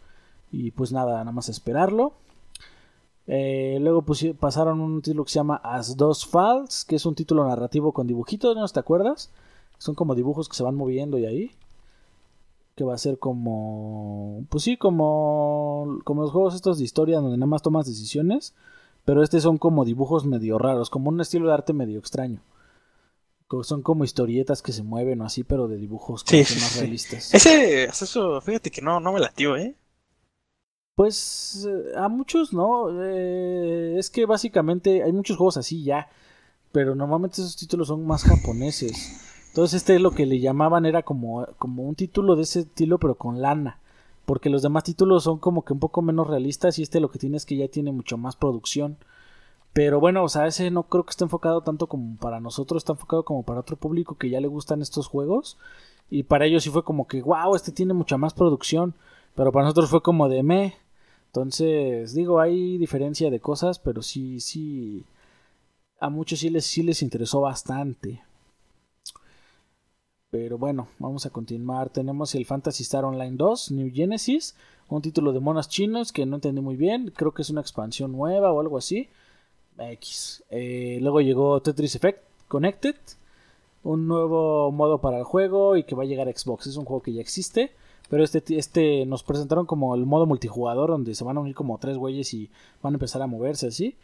Y 0.53 0.73
pues 0.73 0.93
nada, 0.93 1.19
nada 1.19 1.33
más 1.33 1.49
esperarlo. 1.49 2.13
Eh, 3.27 3.79
luego 3.81 4.05
pasaron 4.39 4.81
un 4.81 5.03
título 5.03 5.25
que 5.25 5.31
se 5.31 5.39
llama 5.39 5.61
As 5.63 5.97
Dos 5.97 6.27
Falls, 6.27 6.85
que 6.85 6.97
es 6.97 7.07
un 7.07 7.15
título 7.15 7.47
narrativo 7.47 7.93
con 7.93 8.09
dibujitos, 8.09 8.57
¿no 8.57 8.67
te 8.67 8.81
acuerdas? 8.81 9.31
Son 9.79 9.95
como 9.95 10.17
dibujos 10.17 10.49
que 10.49 10.57
se 10.57 10.65
van 10.65 10.75
moviendo 10.75 11.17
y 11.17 11.27
ahí. 11.27 11.51
Que 12.75 12.85
va 12.85 12.95
a 12.95 12.99
ser 12.99 13.19
como. 13.19 14.45
Pues 14.49 14.65
sí, 14.65 14.77
como. 14.77 15.99
Como 16.05 16.23
los 16.23 16.33
juegos 16.33 16.55
estos 16.55 16.79
de 16.79 16.85
historia 16.85 17.21
donde 17.21 17.37
nada 17.37 17.47
más 17.47 17.63
tomas 17.63 17.87
decisiones. 17.87 18.55
Pero 19.05 19.23
este 19.23 19.41
son 19.41 19.59
como 19.59 19.85
dibujos 19.85 20.27
medio 20.27 20.59
raros, 20.59 20.91
como 20.91 21.09
un 21.09 21.21
estilo 21.21 21.49
de 21.49 21.55
arte 21.55 21.73
medio 21.73 21.99
extraño 21.99 22.43
son 23.63 23.83
como 23.83 24.05
historietas 24.05 24.63
que 24.63 24.73
se 24.73 24.83
mueven 24.83 25.21
o 25.21 25.25
así, 25.25 25.43
pero 25.43 25.67
de 25.69 25.77
dibujos 25.77 26.25
más 26.33 26.77
realistas. 26.77 27.35
Ese, 27.35 27.85
eso, 27.85 28.41
fíjate 28.41 28.71
que 28.71 28.81
no, 28.81 29.01
no 29.01 29.13
me 29.13 29.21
latió, 29.21 29.57
¿eh? 29.57 29.75
Pues 30.95 31.67
eh, 31.69 31.97
a 31.97 32.09
muchos 32.09 32.53
no. 32.53 33.03
Eh, 33.03 33.97
es 33.99 34.11
que 34.11 34.27
básicamente 34.27 35.03
hay 35.03 35.13
muchos 35.13 35.37
juegos 35.37 35.57
así 35.57 35.83
ya. 35.83 36.09
Pero 36.73 36.95
normalmente 36.95 37.41
esos 37.41 37.57
títulos 37.57 37.89
son 37.89 38.07
más 38.07 38.23
japoneses. 38.23 39.30
Entonces 39.51 39.79
este 39.83 39.97
es 39.97 40.01
lo 40.01 40.13
que 40.13 40.27
le 40.27 40.39
llamaban 40.39 40.87
era 40.87 41.03
como, 41.03 41.45
como 41.59 41.83
un 41.83 41.97
título 41.97 42.37
de 42.37 42.43
ese 42.43 42.61
estilo 42.61 42.99
pero 42.99 43.17
con 43.17 43.43
lana. 43.43 43.81
Porque 44.25 44.49
los 44.49 44.63
demás 44.63 44.85
títulos 44.85 45.25
son 45.25 45.39
como 45.39 45.65
que 45.65 45.73
un 45.73 45.81
poco 45.81 46.03
menos 46.03 46.29
realistas 46.29 46.79
y 46.79 46.83
este 46.83 47.01
lo 47.01 47.11
que 47.11 47.19
tiene 47.19 47.37
es 47.37 47.45
que 47.47 47.57
ya 47.57 47.67
tiene 47.67 47.91
mucho 47.91 48.17
más 48.17 48.37
producción. 48.37 48.97
Pero 49.73 49.99
bueno, 49.99 50.23
o 50.25 50.29
sea, 50.29 50.47
ese 50.47 50.71
no 50.71 50.85
creo 50.85 51.05
que 51.05 51.11
esté 51.11 51.25
enfocado 51.25 51.63
tanto 51.63 51.89
como 51.89 52.17
para 52.17 52.41
nosotros, 52.41 52.81
está 52.81 52.93
enfocado 52.93 53.25
como 53.25 53.43
para 53.43 53.61
otro 53.61 53.77
público 53.77 54.17
que 54.17 54.31
ya 54.31 54.41
le 54.41 54.49
gustan 54.49 54.83
estos 54.83 55.09
juegos. 55.09 55.59
Y 56.11 56.25
para 56.25 56.47
ellos 56.47 56.63
sí 56.65 56.71
fue 56.71 56.85
como 56.85 57.07
que, 57.09 57.23
wow, 57.23 57.55
este 57.57 57.73
tiene 57.73 57.93
mucha 57.95 58.19
más 58.19 58.35
producción. 58.35 58.95
Pero 59.35 59.53
para 59.53 59.65
nosotros 59.65 59.91
fue 59.91 60.03
como 60.03 60.29
de 60.29 60.43
me. 60.45 60.75
Entonces, 61.27 62.15
digo, 62.15 62.41
hay 62.41 62.79
diferencia 62.79 63.31
de 63.31 63.41
cosas, 63.41 63.79
pero 63.81 64.03
sí, 64.03 64.41
sí. 64.41 65.05
A 66.01 66.09
muchos 66.11 66.41
sí 66.41 66.51
les, 66.51 66.67
sí 66.67 66.83
les 66.83 67.03
interesó 67.03 67.41
bastante. 67.41 68.23
Pero 70.31 70.59
bueno, 70.59 70.87
vamos 71.01 71.27
a 71.27 71.31
continuar. 71.31 71.91
Tenemos 71.91 72.37
el 72.37 72.47
Fantasy 72.47 72.85
Star 72.85 73.05
Online 73.05 73.37
2, 73.37 73.73
New 73.73 73.91
Genesis, 73.93 74.55
un 74.89 75.03
título 75.03 75.33
de 75.33 75.41
monas 75.41 75.69
chinos 75.69 76.13
que 76.13 76.25
no 76.25 76.37
entendí 76.37 76.61
muy 76.61 76.77
bien. 76.77 77.13
Creo 77.17 77.33
que 77.35 77.43
es 77.43 77.51
una 77.51 77.61
expansión 77.61 78.13
nueva 78.13 78.53
o 78.53 78.61
algo 78.61 78.79
así. 78.79 79.09
X. 79.77 80.45
Eh, 80.51 80.99
luego 81.01 81.21
llegó 81.21 81.61
Tetris 81.63 81.97
Effect 81.97 82.23
Connected, 82.47 82.95
un 83.83 84.07
nuevo 84.07 84.71
modo 84.71 85.01
para 85.01 85.19
el 85.19 85.25
juego 85.25 85.77
y 85.77 85.83
que 85.83 85.97
va 85.97 86.05
a 86.05 86.07
llegar 86.07 86.29
a 86.29 86.33
Xbox. 86.33 86.69
Es 86.69 86.77
un 86.77 86.85
juego 86.85 87.03
que 87.03 87.13
ya 87.13 87.21
existe, 87.21 87.73
pero 88.09 88.23
este, 88.23 88.43
este 88.57 89.07
nos 89.07 89.25
presentaron 89.25 89.67
como 89.67 89.97
el 89.97 90.07
modo 90.07 90.27
multijugador 90.27 90.91
donde 90.91 91.17
se 91.17 91.25
van 91.25 91.39
a 91.39 91.41
unir 91.41 91.57
como 91.57 91.79
tres 91.79 91.97
güeyes 91.97 92.33
y 92.35 92.51
van 92.83 92.95
a 92.95 92.97
empezar 92.97 93.21
a 93.21 93.27
moverse 93.27 93.67
así. 93.67 93.97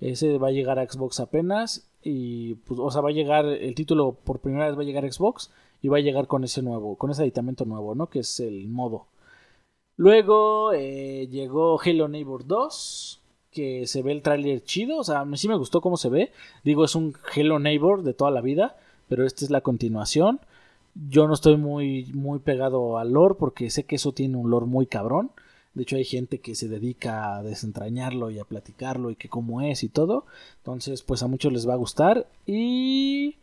Ese 0.00 0.38
va 0.38 0.48
a 0.48 0.52
llegar 0.52 0.78
a 0.78 0.90
Xbox 0.90 1.20
apenas 1.20 1.86
y 2.02 2.54
pues, 2.54 2.80
o 2.80 2.90
sea, 2.90 3.02
va 3.02 3.10
a 3.10 3.12
llegar 3.12 3.44
el 3.44 3.74
título 3.74 4.12
por 4.24 4.38
primera 4.38 4.66
vez 4.66 4.78
va 4.78 4.82
a 4.82 4.86
llegar 4.86 5.04
a 5.04 5.12
Xbox 5.12 5.50
y 5.84 5.88
va 5.88 5.98
a 5.98 6.00
llegar 6.00 6.26
con 6.26 6.44
ese 6.44 6.62
nuevo, 6.62 6.96
con 6.96 7.10
ese 7.10 7.20
aditamento 7.20 7.66
nuevo, 7.66 7.94
¿no? 7.94 8.06
Que 8.06 8.20
es 8.20 8.40
el 8.40 8.68
modo. 8.68 9.04
Luego 9.98 10.72
eh, 10.72 11.28
llegó 11.30 11.78
Halo 11.78 12.08
Neighbor 12.08 12.46
2, 12.46 13.20
que 13.50 13.86
se 13.86 14.00
ve 14.00 14.12
el 14.12 14.22
tráiler 14.22 14.64
chido, 14.64 14.96
o 14.96 15.04
sea, 15.04 15.20
a 15.20 15.24
mí 15.26 15.36
sí 15.36 15.46
me 15.46 15.58
gustó 15.58 15.82
cómo 15.82 15.98
se 15.98 16.08
ve. 16.08 16.32
Digo, 16.64 16.86
es 16.86 16.94
un 16.94 17.12
Hello 17.36 17.58
Neighbor 17.58 18.02
de 18.02 18.14
toda 18.14 18.30
la 18.30 18.40
vida, 18.40 18.78
pero 19.10 19.26
esta 19.26 19.44
es 19.44 19.50
la 19.50 19.60
continuación. 19.60 20.40
Yo 21.10 21.28
no 21.28 21.34
estoy 21.34 21.58
muy, 21.58 22.10
muy 22.14 22.38
pegado 22.38 22.96
al 22.96 23.12
lore 23.12 23.34
porque 23.38 23.68
sé 23.68 23.84
que 23.84 23.96
eso 23.96 24.12
tiene 24.12 24.38
un 24.38 24.48
lore 24.48 24.64
muy 24.64 24.86
cabrón. 24.86 25.32
De 25.74 25.82
hecho, 25.82 25.96
hay 25.96 26.06
gente 26.06 26.40
que 26.40 26.54
se 26.54 26.66
dedica 26.66 27.36
a 27.36 27.42
desentrañarlo 27.42 28.30
y 28.30 28.38
a 28.38 28.46
platicarlo 28.46 29.10
y 29.10 29.16
que 29.16 29.28
cómo 29.28 29.60
es 29.60 29.84
y 29.84 29.90
todo. 29.90 30.24
Entonces, 30.56 31.02
pues 31.02 31.22
a 31.22 31.26
muchos 31.26 31.52
les 31.52 31.68
va 31.68 31.74
a 31.74 31.76
gustar. 31.76 32.26
Y. 32.46 33.36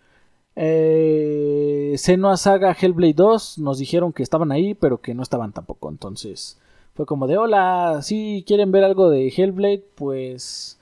Eh, 0.55 1.95
Senua 1.97 2.37
Saga 2.37 2.75
Hellblade 2.79 3.13
2 3.13 3.59
nos 3.59 3.77
dijeron 3.77 4.13
que 4.13 4.23
estaban 4.23 4.51
ahí, 4.51 4.73
pero 4.73 4.99
que 4.99 5.13
no 5.13 5.23
estaban 5.23 5.53
tampoco. 5.53 5.89
Entonces, 5.89 6.57
fue 6.93 7.05
como 7.05 7.27
de, 7.27 7.37
hola, 7.37 8.01
si 8.01 8.43
quieren 8.45 8.71
ver 8.71 8.83
algo 8.83 9.09
de 9.09 9.27
Hellblade, 9.29 9.85
pues 9.95 10.77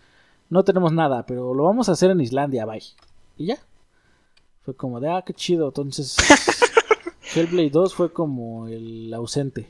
no 0.50 0.64
tenemos 0.64 0.92
nada, 0.92 1.26
pero 1.26 1.54
lo 1.54 1.64
vamos 1.64 1.90
a 1.90 1.94
hacer 1.94 2.12
en 2.12 2.22
Islandia, 2.22 2.66
bye. 2.66 2.84
Y 3.38 3.48
ya. 3.48 3.58
Fue 4.64 4.76
como 4.76 5.00
de, 5.00 5.10
ah, 5.10 5.24
qué 5.26 5.34
chido. 5.34 5.68
Entonces, 5.68 6.18
Hellblade 7.36 7.70
2 7.70 7.94
fue 7.94 8.12
como 8.12 8.68
el 8.68 9.14
ausente. 9.14 9.70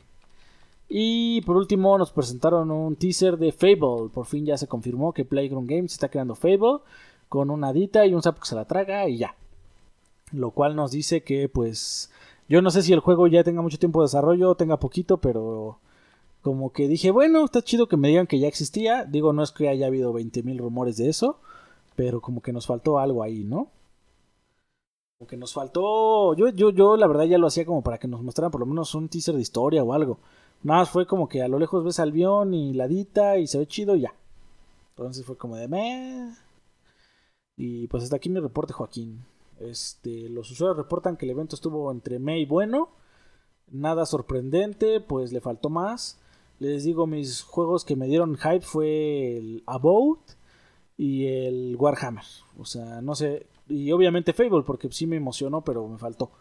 Y 0.89 1.41
por 1.41 1.55
último 1.55 1.97
nos 1.99 2.11
presentaron 2.11 2.71
un 2.71 2.95
teaser 2.95 3.37
de 3.37 3.51
Fable. 3.51 4.09
Por 4.11 4.25
fin 4.25 4.45
ya 4.45 4.57
se 4.57 4.67
confirmó 4.67 5.13
que 5.13 5.23
Playground 5.23 5.69
Games 5.69 5.93
está 5.93 6.09
creando 6.09 6.33
Fable 6.33 6.79
con 7.29 7.51
una 7.51 7.71
dita 7.71 8.07
y 8.07 8.15
un 8.15 8.23
sapo 8.23 8.41
que 8.41 8.47
se 8.47 8.55
la 8.55 8.65
traga 8.65 9.07
y 9.07 9.17
ya. 9.17 9.35
Lo 10.31 10.51
cual 10.51 10.75
nos 10.75 10.91
dice 10.91 11.23
que 11.23 11.49
pues 11.49 12.11
yo 12.47 12.61
no 12.61 12.71
sé 12.71 12.81
si 12.83 12.93
el 12.93 12.99
juego 12.99 13.27
ya 13.27 13.43
tenga 13.43 13.61
mucho 13.61 13.79
tiempo 13.79 14.01
de 14.01 14.05
desarrollo 14.05 14.55
tenga 14.55 14.79
poquito, 14.79 15.19
pero 15.19 15.79
como 16.41 16.71
que 16.71 16.87
dije, 16.87 17.11
bueno, 17.11 17.45
está 17.45 17.61
chido 17.61 17.87
que 17.87 17.97
me 17.97 18.09
digan 18.09 18.27
que 18.27 18.39
ya 18.39 18.47
existía. 18.47 19.05
Digo, 19.05 19.33
no 19.33 19.43
es 19.43 19.51
que 19.51 19.69
haya 19.69 19.87
habido 19.87 20.13
20.000 20.13 20.57
rumores 20.57 20.97
de 20.97 21.09
eso, 21.09 21.39
pero 21.95 22.21
como 22.21 22.41
que 22.41 22.53
nos 22.53 22.65
faltó 22.67 22.99
algo 22.99 23.23
ahí, 23.23 23.43
¿no? 23.43 23.71
Como 25.17 25.27
que 25.27 25.37
nos 25.37 25.53
faltó. 25.53 26.33
Yo, 26.35 26.49
yo, 26.49 26.71
yo 26.71 26.97
la 26.97 27.07
verdad 27.07 27.25
ya 27.25 27.37
lo 27.37 27.47
hacía 27.47 27.65
como 27.65 27.83
para 27.83 27.97
que 27.99 28.07
nos 28.07 28.23
mostraran 28.23 28.51
por 28.51 28.61
lo 28.61 28.65
menos 28.67 28.95
un 28.95 29.09
teaser 29.09 29.35
de 29.35 29.41
historia 29.41 29.83
o 29.83 29.93
algo. 29.93 30.19
Nada 30.63 30.81
más 30.81 30.89
fue 30.89 31.05
como 31.07 31.27
que 31.29 31.41
a 31.43 31.47
lo 31.47 31.59
lejos 31.59 31.83
ves 31.83 31.99
al 31.99 32.09
avión 32.09 32.53
y 32.53 32.73
la 32.73 32.87
dita 32.87 33.37
y 33.37 33.47
se 33.47 33.57
ve 33.59 33.67
chido 33.67 33.95
y 33.95 34.01
ya. 34.01 34.13
Entonces 34.91 35.25
fue 35.25 35.37
como 35.37 35.55
de 35.55 35.67
me. 35.67 36.35
Y 37.57 37.87
pues 37.87 38.03
hasta 38.03 38.15
aquí 38.15 38.29
mi 38.29 38.39
reporte, 38.39 38.73
Joaquín. 38.73 39.25
Este, 39.59 40.29
los 40.29 40.49
usuarios 40.51 40.77
reportan 40.77 41.17
que 41.17 41.25
el 41.25 41.31
evento 41.31 41.55
estuvo 41.55 41.91
entre 41.91 42.19
me 42.19 42.39
y 42.39 42.45
bueno. 42.45 42.89
Nada 43.71 44.05
sorprendente, 44.05 44.99
pues 44.99 45.31
le 45.31 45.41
faltó 45.41 45.69
más. 45.69 46.19
Les 46.59 46.83
digo, 46.83 47.07
mis 47.07 47.41
juegos 47.41 47.85
que 47.85 47.95
me 47.95 48.07
dieron 48.07 48.37
hype 48.37 48.61
fue 48.61 49.37
el 49.37 49.63
About 49.65 50.19
y 50.97 51.27
el 51.27 51.75
Warhammer. 51.77 52.25
O 52.57 52.65
sea, 52.65 53.01
no 53.01 53.15
sé. 53.15 53.47
Y 53.67 53.91
obviamente 53.91 54.33
Fable, 54.33 54.63
porque 54.65 54.89
sí 54.91 55.07
me 55.07 55.15
emocionó, 55.15 55.63
pero 55.63 55.87
me 55.87 55.97
faltó. 55.97 56.31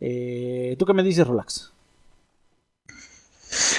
Eh, 0.00 0.76
¿Tú 0.78 0.86
qué 0.86 0.94
me 0.94 1.02
dices, 1.02 1.26
Relax? 1.26 1.72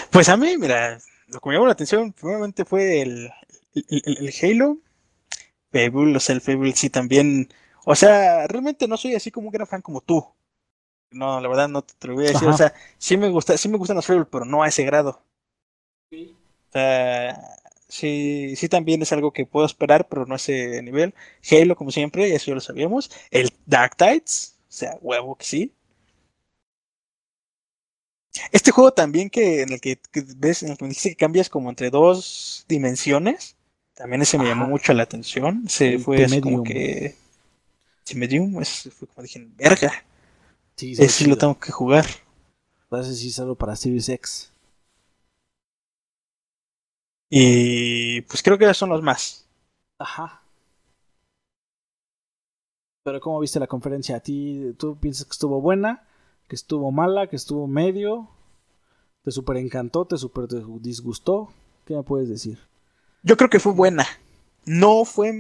Pues 0.10 0.28
a 0.28 0.36
mí, 0.36 0.58
mira, 0.58 1.00
lo 1.28 1.40
que 1.40 1.50
me 1.50 1.56
llamó 1.56 1.68
la 1.68 1.74
atención 1.74 2.12
primeramente 2.12 2.66
fue 2.66 3.02
el, 3.02 3.30
el, 3.74 4.34
Halo. 4.42 4.78
Fable, 5.72 6.18
o 6.18 6.20
sea, 6.20 6.36
el 6.36 6.42
Fable 6.42 6.74
sí 6.74 6.90
también. 6.90 7.50
O 7.86 7.96
sea, 7.96 8.48
realmente 8.48 8.88
no 8.88 8.98
soy 8.98 9.16
así 9.16 9.32
como 9.32 9.48
un 9.48 9.54
gran 9.54 9.68
fan 9.68 9.82
como 9.82 10.02
tú. 10.02 10.26
No, 11.12 11.40
la 11.42 11.48
verdad 11.48 11.68
no 11.68 11.82
te, 11.82 12.08
lo 12.08 12.16
voy 12.16 12.26
a 12.28 12.32
decir. 12.32 12.48
O 12.48 12.56
sea, 12.56 12.74
sí 12.98 13.18
me 13.18 13.30
gusta, 13.30 13.58
sí 13.58 13.68
me 13.68 13.78
gustan 13.78 13.96
los 13.96 14.06
Fable, 14.06 14.26
pero 14.26 14.46
no 14.46 14.64
a 14.64 14.68
ese 14.68 14.84
grado. 14.84 15.22
O 16.12 16.72
sea, 16.72 17.58
sí, 17.88 18.54
sí 18.56 18.70
también 18.70 19.02
es 19.02 19.12
algo 19.12 19.34
que 19.34 19.46
puedo 19.46 19.66
esperar, 19.66 20.08
pero 20.08 20.26
no 20.26 20.34
a 20.34 20.38
ese 20.38 20.82
nivel. 20.84 21.16
Halo, 21.50 21.76
como 21.76 21.92
siempre, 21.92 22.34
eso 22.34 22.48
ya 22.48 22.56
lo 22.56 22.62
sabíamos. 22.62 23.10
El 23.32 23.52
Dark 23.66 23.96
Tides, 23.96 24.58
o 24.62 24.72
sea, 24.72 24.98
huevo 25.02 25.36
que 25.36 25.46
sí. 25.46 25.74
Este 28.52 28.72
juego 28.72 28.94
también 28.94 29.30
que 29.30 29.62
en 29.64 29.74
el 29.74 29.82
que, 29.82 30.00
ves, 30.38 30.64
en 30.64 30.72
el 30.72 30.78
que 30.78 30.84
me 30.86 30.90
dice 30.90 31.10
que 31.10 31.16
cambias 31.16 31.50
como 31.50 31.70
entre 31.70 31.90
dos 31.90 32.66
dimensiones, 32.68 33.56
también 33.96 34.22
ese 34.22 34.38
me 34.38 34.46
llamó 34.46 34.68
mucho 34.68 34.94
la 34.94 35.04
atención. 35.04 35.68
Se 35.68 35.98
fue 35.98 36.24
así 36.24 36.40
como 36.40 36.64
que. 36.64 37.16
Si 38.10 38.16
Medium, 38.16 38.60
ese 38.60 38.90
fue 38.90 39.08
como 39.08 39.22
dije, 39.22 39.48
verga. 39.56 39.92
Sí, 40.76 40.94
ese 40.94 41.10
sí 41.10 41.26
lo 41.28 41.38
tengo 41.38 41.60
que 41.60 41.72
jugar. 41.72 42.08
Ese 42.92 43.14
sí 43.14 43.30
solo 43.30 43.54
para 43.54 43.76
Series 43.76 44.10
X. 44.10 44.52
Y 47.30 48.22
pues 48.22 48.42
creo 48.42 48.58
que 48.58 48.74
son 48.74 48.90
los 48.90 49.04
más. 49.04 49.48
Ajá. 50.00 50.42
Pero 53.04 53.22
¿cómo 53.22 53.40
viste 53.42 53.60
la 53.60 53.68
conferencia? 53.68 54.16
¿A 54.16 54.22
ti 54.22 54.74
tú 54.80 55.00
piensas 55.00 55.26
que 55.26 55.34
estuvo 55.34 55.62
buena? 55.62 56.08
¿Que 56.48 56.56
estuvo 56.56 56.92
mala? 56.92 57.28
¿Que 57.28 57.36
estuvo 57.36 57.68
medio? 57.68 58.28
¿Te 59.24 59.30
super 59.30 59.58
encantó? 59.58 60.06
¿Te 60.06 60.18
super 60.18 60.48
disgustó? 60.82 61.54
¿Qué 61.86 61.94
me 61.94 62.02
puedes 62.02 62.28
decir? 62.28 62.58
Yo 63.22 63.38
creo 63.38 63.52
que 63.52 63.60
fue 63.60 63.74
buena. 63.74 64.08
No 64.66 65.06
fue 65.06 65.34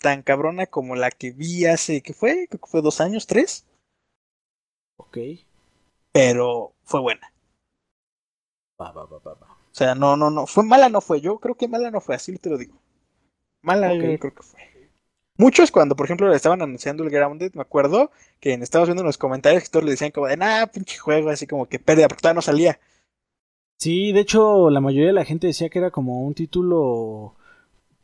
tan 0.00 0.22
cabrona 0.22 0.66
como 0.66 0.96
la 0.96 1.10
que 1.10 1.30
vi 1.30 1.66
hace, 1.66 2.00
¿qué 2.02 2.12
fue? 2.12 2.46
Creo 2.48 2.60
que 2.60 2.70
fue 2.70 2.82
dos 2.82 3.00
años, 3.00 3.26
tres. 3.26 3.66
Ok. 4.96 5.18
Pero 6.12 6.72
fue 6.84 7.00
buena. 7.00 7.32
Va, 8.80 8.92
va, 8.92 9.04
va, 9.06 9.18
va, 9.18 9.32
O 9.32 9.74
sea, 9.74 9.94
no, 9.94 10.16
no, 10.16 10.30
no. 10.30 10.46
Fue 10.46 10.64
mala, 10.64 10.88
no 10.88 11.00
fue. 11.00 11.20
Yo 11.20 11.38
creo 11.38 11.54
que 11.54 11.68
mala 11.68 11.90
no 11.90 12.00
fue, 12.00 12.14
así 12.14 12.36
te 12.38 12.50
lo 12.50 12.58
digo. 12.58 12.74
Mala, 13.62 13.94
yo 13.94 14.18
creo 14.18 14.34
que 14.34 14.42
fue. 14.42 14.74
Muchos 15.36 15.72
cuando, 15.72 15.96
por 15.96 16.06
ejemplo, 16.06 16.28
le 16.28 16.36
estaban 16.36 16.62
anunciando 16.62 17.02
el 17.02 17.10
Grounded, 17.10 17.54
me 17.54 17.62
acuerdo 17.62 18.12
que 18.38 18.52
en 18.52 18.62
Estados 18.62 18.88
viendo 18.88 19.02
en 19.02 19.06
los 19.06 19.18
comentarios 19.18 19.64
que 19.64 19.68
todos 19.68 19.84
le 19.84 19.90
decían 19.90 20.12
como 20.12 20.28
de, 20.28 20.36
nah, 20.36 20.66
pinche 20.66 20.98
juego, 20.98 21.30
así 21.30 21.46
como 21.46 21.66
que 21.66 21.80
pérdida, 21.80 22.06
porque 22.06 22.22
todavía 22.22 22.36
no 22.36 22.42
salía. 22.42 22.78
Sí, 23.78 24.12
de 24.12 24.20
hecho, 24.20 24.70
la 24.70 24.80
mayoría 24.80 25.08
de 25.08 25.12
la 25.12 25.24
gente 25.24 25.48
decía 25.48 25.68
que 25.68 25.80
era 25.80 25.90
como 25.90 26.24
un 26.24 26.34
título 26.34 27.34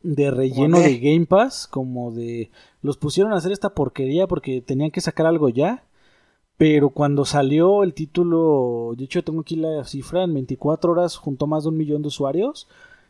de 0.03 0.31
relleno 0.31 0.79
de 0.79 0.99
Game 0.99 1.25
Pass, 1.25 1.67
como 1.67 2.11
de 2.11 2.51
los 2.81 2.97
pusieron 2.97 3.33
a 3.33 3.37
hacer 3.37 3.51
esta 3.51 3.73
porquería 3.73 4.27
porque 4.27 4.61
tenían 4.61 4.91
que 4.91 5.01
sacar 5.01 5.25
algo 5.25 5.49
ya. 5.49 5.83
Pero 6.57 6.91
cuando 6.91 7.25
salió 7.25 7.83
el 7.83 7.93
título, 7.93 8.93
de 8.95 9.05
hecho 9.05 9.23
tengo 9.23 9.41
aquí 9.41 9.55
la 9.55 9.83
cifra, 9.83 10.23
en 10.23 10.33
24 10.33 10.91
horas 10.91 11.17
juntó 11.17 11.47
más 11.47 11.63
de 11.63 11.69
un 11.69 11.77
millón 11.77 12.01
de 12.03 12.09
usuarios. 12.09 12.67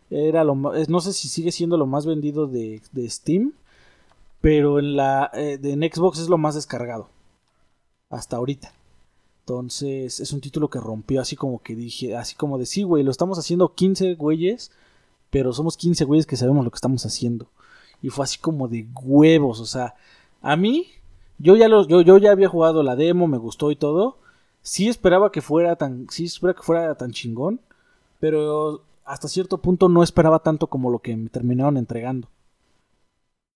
Era 0.09 0.43
lo 0.43 0.55
no 0.55 1.01
sé 1.01 1.13
si 1.13 1.27
sigue 1.27 1.51
siendo 1.51 1.77
lo 1.77 1.85
más 1.85 2.05
vendido 2.05 2.47
de, 2.47 2.81
de 2.91 3.09
Steam 3.09 3.53
pero 4.41 4.79
en 4.79 4.95
la 4.95 5.29
eh, 5.33 5.59
en 5.63 5.81
Xbox 5.81 6.19
es 6.19 6.27
lo 6.27 6.37
más 6.37 6.55
descargado 6.55 7.09
hasta 8.09 8.35
ahorita. 8.35 8.73
Entonces 9.41 10.19
es 10.19 10.33
un 10.33 10.41
título 10.41 10.69
que 10.69 10.79
rompió 10.79 11.21
así 11.21 11.35
como 11.35 11.61
que 11.61 11.75
dije, 11.75 12.15
así 12.15 12.35
como 12.35 12.57
de 12.57 12.65
sí, 12.65 12.83
güey, 12.83 13.03
lo 13.03 13.11
estamos 13.11 13.39
haciendo 13.39 13.73
15 13.73 14.15
güeyes, 14.15 14.71
pero 15.31 15.53
somos 15.53 15.77
15 15.77 16.05
güeyes 16.05 16.27
que 16.27 16.37
sabemos 16.37 16.63
lo 16.63 16.69
que 16.69 16.75
estamos 16.75 17.05
haciendo. 17.05 17.47
Y 18.01 18.09
fue 18.09 18.25
así 18.25 18.37
como 18.37 18.67
de 18.67 18.87
huevos, 19.03 19.59
o 19.59 19.65
sea, 19.65 19.95
a 20.41 20.55
mí 20.55 20.87
yo 21.39 21.55
ya 21.55 21.67
lo, 21.67 21.87
yo, 21.87 22.01
yo 22.01 22.17
ya 22.17 22.31
había 22.31 22.49
jugado 22.49 22.83
la 22.83 22.95
demo, 22.95 23.27
me 23.27 23.37
gustó 23.37 23.71
y 23.71 23.75
todo. 23.75 24.17
Sí 24.61 24.87
esperaba 24.89 25.31
que 25.31 25.41
fuera 25.41 25.75
tan 25.75 26.07
sí 26.09 26.25
esperaba 26.25 26.59
que 26.59 26.63
fuera 26.63 26.95
tan 26.95 27.11
chingón, 27.11 27.61
pero 28.19 28.83
hasta 29.05 29.27
cierto 29.27 29.57
punto 29.59 29.89
no 29.89 30.03
esperaba 30.03 30.39
tanto 30.39 30.67
como 30.67 30.91
lo 30.91 30.99
que 30.99 31.17
me 31.17 31.29
terminaron 31.29 31.77
entregando. 31.77 32.29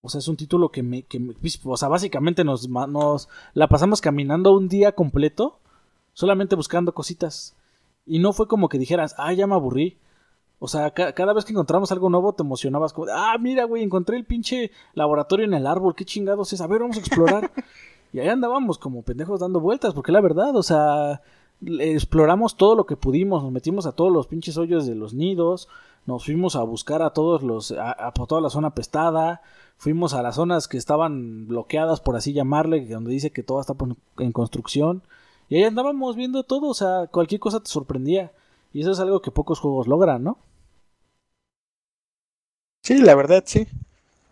O 0.02 0.08
sea, 0.08 0.18
es 0.20 0.28
un 0.28 0.36
título 0.36 0.70
que 0.70 0.82
me, 0.82 1.02
que 1.02 1.20
pues, 1.20 1.60
o 1.64 1.76
sea, 1.76 1.88
básicamente 1.88 2.44
nos, 2.44 2.68
nos 2.68 3.28
la 3.54 3.68
pasamos 3.68 4.00
caminando 4.00 4.52
un 4.52 4.68
día 4.68 4.92
completo, 4.92 5.58
solamente 6.12 6.56
buscando 6.56 6.94
cositas. 6.94 7.56
Y 8.04 8.20
no 8.20 8.32
fue 8.32 8.46
como 8.46 8.68
que 8.68 8.78
dijeras, 8.78 9.14
ah, 9.18 9.32
ya 9.32 9.46
me 9.46 9.54
aburrí. 9.54 9.98
O 10.58 10.68
sea, 10.68 10.90
cada 10.90 11.32
vez 11.34 11.44
que 11.44 11.52
encontramos 11.52 11.92
algo 11.92 12.08
nuevo 12.08 12.32
te 12.32 12.42
emocionabas 12.42 12.92
como, 12.92 13.08
ah, 13.12 13.36
mira, 13.38 13.64
güey, 13.64 13.82
encontré 13.82 14.16
el 14.16 14.24
pinche 14.24 14.70
laboratorio 14.94 15.44
en 15.44 15.54
el 15.54 15.66
árbol, 15.66 15.94
qué 15.94 16.04
chingados 16.04 16.52
es, 16.52 16.60
a 16.60 16.66
ver, 16.66 16.80
vamos 16.80 16.96
a 16.96 17.00
explorar. 17.00 17.50
y 18.12 18.20
ahí 18.20 18.28
andábamos 18.28 18.78
como 18.78 19.02
pendejos 19.02 19.40
dando 19.40 19.60
vueltas, 19.60 19.92
porque 19.92 20.12
la 20.12 20.22
verdad, 20.22 20.56
o 20.56 20.62
sea, 20.62 21.20
exploramos 21.62 22.56
todo 22.56 22.74
lo 22.74 22.86
que 22.86 22.96
pudimos, 22.96 23.42
nos 23.42 23.52
metimos 23.52 23.86
a 23.86 23.92
todos 23.92 24.10
los 24.10 24.26
pinches 24.28 24.56
hoyos 24.56 24.86
de 24.86 24.94
los 24.94 25.12
nidos, 25.12 25.68
nos 26.06 26.24
fuimos 26.24 26.56
a 26.56 26.62
buscar 26.62 27.02
a 27.02 27.10
todos 27.10 27.42
los, 27.42 27.72
a, 27.72 28.08
a 28.08 28.12
toda 28.12 28.40
la 28.40 28.48
zona 28.48 28.74
pestada, 28.74 29.42
Fuimos 29.78 30.14
a 30.14 30.22
las 30.22 30.36
zonas 30.36 30.68
que 30.68 30.78
estaban 30.78 31.46
bloqueadas, 31.48 32.00
por 32.00 32.16
así 32.16 32.32
llamarle, 32.32 32.86
donde 32.86 33.10
dice 33.10 33.30
que 33.30 33.42
todo 33.42 33.60
está 33.60 33.74
en 34.18 34.32
construcción. 34.32 35.02
Y 35.48 35.56
ahí 35.56 35.64
andábamos 35.64 36.16
viendo 36.16 36.44
todo, 36.44 36.68
o 36.68 36.74
sea, 36.74 37.08
cualquier 37.08 37.40
cosa 37.40 37.60
te 37.60 37.68
sorprendía. 37.68 38.32
Y 38.76 38.82
eso 38.82 38.90
es 38.90 39.00
algo 39.00 39.22
que 39.22 39.30
pocos 39.30 39.58
juegos 39.58 39.86
logran, 39.86 40.22
¿no? 40.22 40.36
Sí, 42.82 42.98
la 42.98 43.14
verdad, 43.14 43.42
sí. 43.46 43.66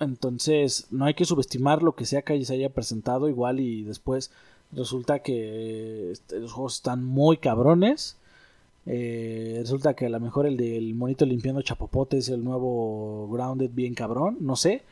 Entonces, 0.00 0.86
no 0.90 1.06
hay 1.06 1.14
que 1.14 1.24
subestimar 1.24 1.82
lo 1.82 1.94
que 1.94 2.04
sea 2.04 2.20
que 2.20 2.44
se 2.44 2.52
haya 2.52 2.68
presentado 2.68 3.30
igual 3.30 3.58
y 3.58 3.84
después 3.84 4.30
resulta 4.70 5.20
que 5.20 6.10
este, 6.10 6.40
los 6.40 6.52
juegos 6.52 6.74
están 6.74 7.02
muy 7.02 7.38
cabrones. 7.38 8.18
Eh, 8.84 9.56
resulta 9.60 9.94
que 9.94 10.04
a 10.04 10.10
lo 10.10 10.20
mejor 10.20 10.44
el 10.44 10.58
del 10.58 10.94
monito 10.94 11.24
limpiando 11.24 11.62
chapopotes, 11.62 12.28
el 12.28 12.44
nuevo 12.44 13.30
Grounded 13.32 13.70
bien 13.72 13.94
cabrón, 13.94 14.36
no 14.40 14.56
sé 14.56 14.82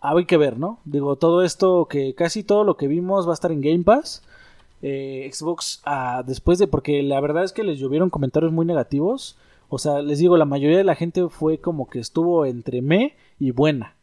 hay 0.00 0.24
que 0.24 0.36
ver, 0.36 0.58
¿no? 0.58 0.78
Digo, 0.84 1.16
todo 1.16 1.42
esto, 1.42 1.86
que 1.86 2.14
casi 2.14 2.42
todo 2.42 2.64
lo 2.64 2.76
que 2.76 2.88
vimos 2.88 3.26
va 3.26 3.32
a 3.32 3.34
estar 3.34 3.52
en 3.52 3.60
Game 3.60 3.84
Pass. 3.84 4.22
Eh, 4.82 5.30
Xbox, 5.32 5.82
ah, 5.84 6.22
después 6.26 6.58
de, 6.58 6.66
porque 6.66 7.02
la 7.02 7.20
verdad 7.20 7.44
es 7.44 7.52
que 7.52 7.64
les 7.64 7.78
llovieron 7.78 8.10
comentarios 8.10 8.52
muy 8.52 8.66
negativos. 8.66 9.36
O 9.68 9.78
sea, 9.78 10.02
les 10.02 10.18
digo, 10.18 10.36
la 10.36 10.44
mayoría 10.44 10.78
de 10.78 10.84
la 10.84 10.94
gente 10.94 11.28
fue 11.28 11.58
como 11.58 11.88
que 11.88 12.00
estuvo 12.00 12.46
entre 12.46 12.82
me 12.82 13.16
y 13.38 13.52
buena. 13.52 13.96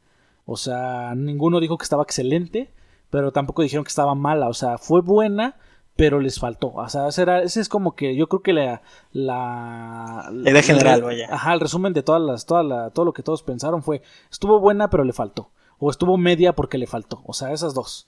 O 0.46 0.56
sea, 0.56 1.14
ninguno 1.16 1.60
dijo 1.60 1.78
que 1.78 1.84
estaba 1.84 2.04
excelente, 2.04 2.72
pero 3.10 3.32
tampoco 3.32 3.64
dijeron 3.64 3.84
que 3.84 3.90
estaba 3.90 4.16
mala. 4.16 4.48
O 4.48 4.54
sea, 4.54 4.78
fue 4.78 5.02
buena, 5.02 5.58
pero 5.96 6.22
les 6.22 6.40
faltó. 6.40 6.74
O 6.74 6.88
sea, 6.88 7.10
ese, 7.10 7.60
es 7.60 7.70
como 7.70 7.96
que 7.96 8.16
yo 8.16 8.30
creo 8.30 8.42
que 8.42 8.54
la. 8.54 8.82
La, 9.12 10.32
idea 10.46 10.64
general, 10.64 11.02
vaya. 11.02 11.28
Ajá, 11.30 11.54
el 11.54 11.60
resumen 11.60 11.94
de 11.94 12.04
todas 12.04 12.22
las, 12.22 12.46
toda 12.46 12.64
la, 12.64 12.92
todo 12.92 13.06
lo 13.06 13.14
que 13.14 13.24
todos 13.24 13.44
pensaron 13.44 13.84
fue: 13.84 14.02
estuvo 14.32 14.60
buena, 14.60 14.90
pero 14.90 15.04
le 15.04 15.14
faltó 15.14 15.50
o 15.80 15.92
estuvo 15.92 16.18
media 16.18 16.54
porque 16.54 16.78
le 16.78 16.88
faltó. 16.88 17.22
O 17.26 17.34
sea, 17.34 17.52
esas 17.52 17.74
dos. 17.74 18.08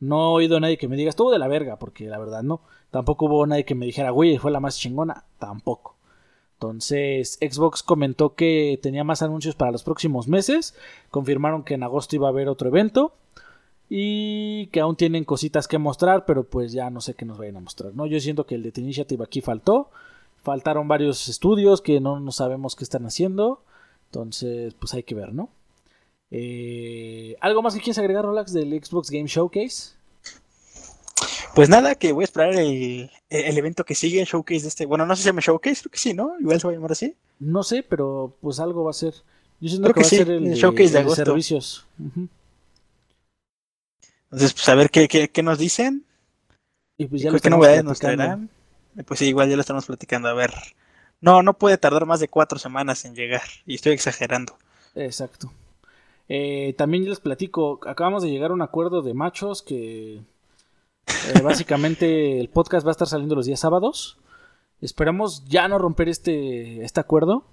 No 0.00 0.16
he 0.16 0.44
oído 0.44 0.56
a 0.56 0.60
nadie 0.60 0.78
que 0.78 0.88
me 0.88 0.96
diga, 0.96 1.10
estuvo 1.10 1.32
de 1.32 1.38
la 1.38 1.48
verga, 1.48 1.78
porque 1.78 2.06
la 2.06 2.18
verdad 2.18 2.42
no. 2.42 2.60
Tampoco 2.90 3.26
hubo 3.26 3.46
nadie 3.46 3.64
que 3.64 3.74
me 3.74 3.86
dijera, 3.86 4.10
güey, 4.10 4.38
fue 4.38 4.50
la 4.50 4.60
más 4.60 4.78
chingona. 4.78 5.24
Tampoco. 5.38 5.96
Entonces, 6.54 7.38
Xbox 7.40 7.82
comentó 7.82 8.34
que 8.34 8.78
tenía 8.82 9.04
más 9.04 9.22
anuncios 9.22 9.54
para 9.54 9.70
los 9.72 9.84
próximos 9.84 10.28
meses. 10.28 10.74
Confirmaron 11.10 11.62
que 11.62 11.74
en 11.74 11.82
agosto 11.82 12.16
iba 12.16 12.26
a 12.26 12.30
haber 12.30 12.48
otro 12.48 12.68
evento. 12.68 13.12
Y 13.90 14.66
que 14.66 14.80
aún 14.80 14.96
tienen 14.96 15.24
cositas 15.24 15.66
que 15.66 15.78
mostrar, 15.78 16.26
pero 16.26 16.44
pues 16.44 16.72
ya 16.72 16.90
no 16.90 17.00
sé 17.00 17.14
qué 17.14 17.24
nos 17.24 17.38
vayan 17.38 17.56
a 17.56 17.60
mostrar. 17.60 17.94
¿no? 17.94 18.06
Yo 18.06 18.20
siento 18.20 18.44
que 18.44 18.54
el 18.54 18.62
de 18.62 18.72
The 18.72 18.80
Initiative 18.80 19.24
aquí 19.24 19.40
faltó. 19.40 19.90
Faltaron 20.36 20.88
varios 20.88 21.28
estudios 21.28 21.80
que 21.80 22.00
no, 22.00 22.20
no 22.20 22.32
sabemos 22.32 22.76
qué 22.76 22.84
están 22.84 23.06
haciendo. 23.06 23.62
Entonces, 24.06 24.74
pues 24.74 24.94
hay 24.94 25.02
que 25.02 25.14
ver, 25.14 25.32
¿no? 25.34 25.50
Eh, 26.30 27.36
¿Algo 27.40 27.62
más 27.62 27.74
que 27.74 27.80
quieres 27.80 27.98
agregar, 27.98 28.24
Rolax, 28.24 28.52
del 28.52 28.72
Xbox 28.84 29.10
Game 29.10 29.26
Showcase? 29.26 29.98
Pues 31.54 31.68
nada, 31.68 31.94
que 31.94 32.12
voy 32.12 32.22
a 32.22 32.26
esperar 32.26 32.54
el, 32.54 33.10
evento 33.30 33.84
que 33.84 33.94
sigue, 33.94 34.20
el 34.20 34.26
showcase 34.26 34.62
de 34.62 34.68
este. 34.68 34.86
Bueno, 34.86 35.06
no 35.06 35.16
sé 35.16 35.20
si 35.20 35.24
se 35.24 35.30
llama 35.30 35.40
showcase, 35.40 35.80
creo 35.82 35.90
que 35.90 35.98
sí, 35.98 36.14
¿no? 36.14 36.38
Igual 36.38 36.60
se 36.60 36.66
va 36.66 36.72
a 36.72 36.76
llamar 36.76 36.92
así. 36.92 37.16
No 37.40 37.62
sé, 37.62 37.82
pero 37.82 38.36
pues 38.40 38.60
algo 38.60 38.84
va 38.84 38.90
a 38.90 38.94
ser. 38.94 39.14
Yo 39.60 39.68
siento 39.68 39.92
que, 39.92 40.00
va 40.00 40.06
a 40.06 40.08
ser 40.08 40.30
el, 40.30 40.54
showcase 40.54 41.02
de, 41.02 41.10
servicios. 41.10 41.86
Entonces, 44.24 44.52
pues 44.52 44.68
a 44.68 44.74
ver 44.74 44.90
qué, 44.90 45.08
qué, 45.08 45.42
nos 45.42 45.58
dicen. 45.58 46.04
Y 46.96 47.06
pues 47.06 47.22
ya 47.22 47.30
lo 47.30 47.40
que 47.40 47.50
novedades 47.50 47.82
nos 47.82 47.98
traerán. 47.98 48.50
Pues 49.06 49.18
sí, 49.18 49.26
igual 49.26 49.48
ya 49.48 49.56
lo 49.56 49.62
estamos 49.62 49.86
platicando. 49.86 50.28
A 50.28 50.34
ver. 50.34 50.52
No, 51.20 51.42
no 51.42 51.54
puede 51.54 51.78
tardar 51.78 52.06
más 52.06 52.20
de 52.20 52.28
cuatro 52.28 52.58
semanas 52.58 53.04
en 53.04 53.16
llegar. 53.16 53.42
Y 53.66 53.74
estoy 53.74 53.94
exagerando. 53.94 54.56
Exacto. 54.94 55.50
Eh, 56.28 56.74
también 56.76 57.08
les 57.08 57.20
platico, 57.20 57.80
acabamos 57.86 58.22
de 58.22 58.30
llegar 58.30 58.50
a 58.50 58.54
un 58.54 58.62
acuerdo 58.62 59.00
de 59.02 59.14
machos 59.14 59.62
que 59.62 60.16
eh, 60.16 61.42
básicamente 61.42 62.38
el 62.38 62.48
podcast 62.48 62.86
va 62.86 62.90
a 62.90 62.92
estar 62.92 63.08
saliendo 63.08 63.34
los 63.34 63.46
días 63.46 63.60
sábados. 63.60 64.18
Esperamos 64.80 65.44
ya 65.46 65.68
no 65.68 65.78
romper 65.78 66.08
este, 66.08 66.84
este 66.84 67.00
acuerdo. 67.00 67.44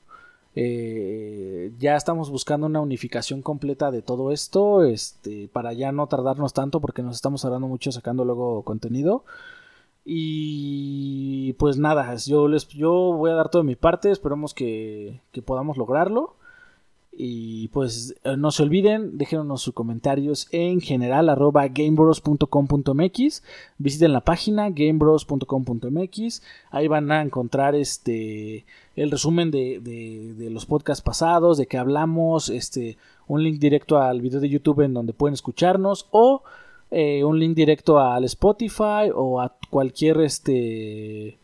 Eh, 0.57 1.73
ya 1.79 1.95
estamos 1.95 2.29
buscando 2.29 2.67
una 2.67 2.79
unificación 2.79 3.41
completa 3.41 3.91
de 3.91 4.01
todo 4.01 4.31
esto, 4.31 4.83
este, 4.83 5.49
para 5.49 5.73
ya 5.73 5.91
no 5.91 6.07
tardarnos 6.07 6.53
tanto 6.53 6.79
porque 6.79 7.01
nos 7.01 7.15
estamos 7.15 7.43
hablando 7.43 7.67
mucho 7.67 7.91
sacando 7.91 8.23
luego 8.25 8.63
contenido. 8.63 9.25
Y 10.05 11.53
pues 11.53 11.77
nada, 11.77 12.15
yo 12.17 12.47
les, 12.47 12.67
yo 12.69 12.91
voy 12.91 13.31
a 13.31 13.35
dar 13.35 13.49
todo 13.49 13.63
de 13.63 13.67
mi 13.67 13.75
parte, 13.75 14.11
esperamos 14.11 14.53
que, 14.53 15.21
que 15.31 15.41
podamos 15.41 15.77
lograrlo. 15.77 16.35
Y 17.17 17.69
pues 17.69 18.13
eh, 18.25 18.35
no 18.37 18.51
se 18.51 18.63
olviden, 18.63 19.17
déjenos 19.17 19.61
sus 19.61 19.73
comentarios 19.73 20.47
en 20.51 20.81
general 20.81 21.29
arroba 21.29 21.67
gamebros.com.mx. 21.67 23.43
Visiten 23.77 24.11
la 24.11 24.21
página 24.21 24.69
gamebros.com.mx. 24.69 26.41
Ahí 26.71 26.87
van 26.89 27.11
a 27.11 27.21
encontrar 27.21 27.73
este 27.75 28.65
el 28.97 29.11
resumen 29.11 29.51
de, 29.51 29.79
de, 29.81 30.49
los 30.49 30.65
podcasts 30.65 31.03
pasados, 31.03 31.57
de 31.57 31.67
que 31.67 31.77
hablamos, 31.77 32.49
este, 32.49 32.97
un 33.27 33.43
link 33.43 33.59
directo 33.59 33.97
al 33.97 34.21
video 34.21 34.39
de 34.39 34.49
YouTube 34.49 34.81
en 34.81 34.93
donde 34.93 35.13
pueden 35.13 35.33
escucharnos 35.33 36.07
o 36.11 36.43
eh, 36.91 37.23
un 37.23 37.39
link 37.39 37.55
directo 37.55 37.99
al 37.99 38.23
Spotify 38.25 39.11
o 39.13 39.41
a 39.41 39.55
cualquier 39.69 40.21
este 40.21 41.37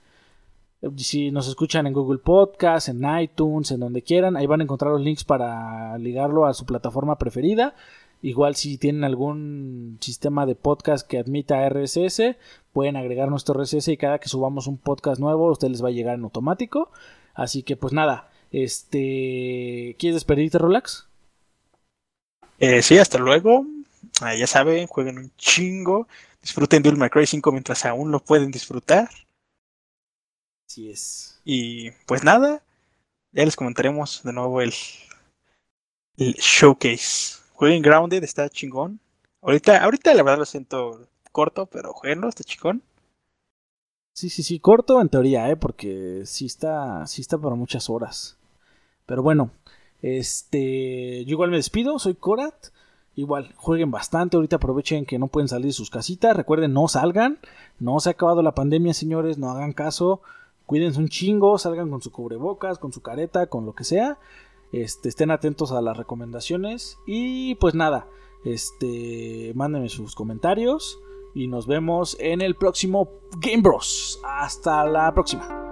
si 0.97 1.31
nos 1.31 1.47
escuchan 1.47 1.87
en 1.87 1.93
Google 1.93 2.19
Podcast, 2.19 2.89
en 2.89 3.03
iTunes, 3.19 3.71
en 3.71 3.79
donde 3.79 4.01
quieran, 4.01 4.35
ahí 4.35 4.45
van 4.47 4.61
a 4.61 4.63
encontrar 4.63 4.91
los 4.91 5.01
links 5.01 5.23
para 5.23 5.97
ligarlo 5.97 6.45
a 6.45 6.53
su 6.53 6.65
plataforma 6.65 7.17
preferida. 7.17 7.75
Igual 8.23 8.55
si 8.55 8.77
tienen 8.77 9.03
algún 9.03 9.97
sistema 9.99 10.45
de 10.45 10.55
podcast 10.55 11.07
que 11.07 11.17
admita 11.17 11.67
RSS, 11.67 12.35
pueden 12.71 12.95
agregar 12.95 13.29
nuestro 13.29 13.59
RSS 13.59 13.87
y 13.89 13.97
cada 13.97 14.19
que 14.19 14.29
subamos 14.29 14.67
un 14.67 14.77
podcast 14.77 15.19
nuevo, 15.19 15.47
a 15.47 15.51
ustedes 15.51 15.71
les 15.71 15.83
va 15.83 15.89
a 15.89 15.91
llegar 15.91 16.15
en 16.15 16.23
automático. 16.23 16.91
Así 17.33 17.63
que 17.63 17.77
pues 17.77 17.93
nada, 17.93 18.29
este, 18.51 19.95
¿quieres 19.97 20.15
despedirte, 20.15 20.57
Relax? 20.59 21.07
Eh, 22.59 22.81
sí, 22.81 22.97
hasta 22.97 23.17
luego. 23.17 23.65
Ah, 24.21 24.35
ya 24.35 24.45
saben, 24.45 24.87
jueguen 24.87 25.17
un 25.17 25.31
chingo. 25.37 26.07
Disfruten 26.41 26.83
de 26.83 26.91
May 26.91 27.09
Cry 27.09 27.25
5 27.25 27.51
mientras 27.51 27.85
aún 27.85 28.11
lo 28.11 28.19
pueden 28.19 28.51
disfrutar. 28.51 29.09
Así 30.71 30.89
es. 30.89 31.41
Y 31.43 31.91
pues 32.05 32.23
nada, 32.23 32.63
ya 33.33 33.43
les 33.43 33.57
comentaremos 33.57 34.23
de 34.23 34.31
nuevo 34.31 34.61
el, 34.61 34.71
el 36.15 36.33
showcase. 36.35 37.41
Jueguen 37.51 37.81
Grounded, 37.81 38.23
está 38.23 38.47
chingón. 38.47 39.01
Ahorita, 39.41 39.83
ahorita 39.83 40.13
la 40.13 40.23
verdad 40.23 40.39
lo 40.39 40.45
siento 40.45 41.09
corto, 41.33 41.65
pero 41.65 41.91
jueguenlo, 41.91 42.29
está 42.29 42.45
chingón. 42.45 42.83
Sí, 44.13 44.29
sí, 44.29 44.43
sí, 44.43 44.61
corto 44.61 45.01
en 45.01 45.09
teoría, 45.09 45.49
¿eh? 45.49 45.57
porque 45.57 46.21
sí 46.23 46.45
está, 46.45 47.05
sí 47.05 47.19
está 47.19 47.37
para 47.37 47.55
muchas 47.55 47.89
horas. 47.89 48.37
Pero 49.05 49.23
bueno, 49.23 49.51
este, 50.01 51.25
yo 51.25 51.31
igual 51.31 51.49
me 51.49 51.57
despido, 51.57 51.99
soy 51.99 52.15
Korat. 52.15 52.67
Igual, 53.15 53.53
jueguen 53.57 53.91
bastante, 53.91 54.37
ahorita 54.37 54.55
aprovechen 54.55 55.05
que 55.05 55.19
no 55.19 55.27
pueden 55.27 55.49
salir 55.49 55.65
de 55.65 55.73
sus 55.73 55.89
casitas. 55.89 56.33
Recuerden, 56.33 56.71
no 56.71 56.87
salgan, 56.87 57.39
no 57.77 57.99
se 57.99 58.07
ha 58.07 58.13
acabado 58.13 58.41
la 58.41 58.55
pandemia, 58.55 58.93
señores, 58.93 59.37
no 59.37 59.51
hagan 59.51 59.73
caso. 59.73 60.21
Cuídense 60.71 61.01
un 61.01 61.09
chingo, 61.09 61.57
salgan 61.57 61.89
con 61.89 62.01
su 62.01 62.13
cubrebocas, 62.13 62.79
con 62.79 62.93
su 62.93 63.01
careta, 63.01 63.47
con 63.47 63.65
lo 63.65 63.75
que 63.75 63.83
sea. 63.83 64.19
Este, 64.71 65.09
estén 65.09 65.29
atentos 65.29 65.73
a 65.73 65.81
las 65.81 65.97
recomendaciones. 65.97 66.97
Y 67.05 67.55
pues 67.55 67.75
nada, 67.75 68.07
este, 68.45 69.51
mándenme 69.53 69.89
sus 69.89 70.15
comentarios. 70.15 71.01
Y 71.33 71.49
nos 71.49 71.67
vemos 71.67 72.15
en 72.21 72.39
el 72.39 72.55
próximo 72.55 73.09
Game 73.41 73.63
Bros. 73.63 74.21
Hasta 74.23 74.85
la 74.85 75.13
próxima. 75.13 75.70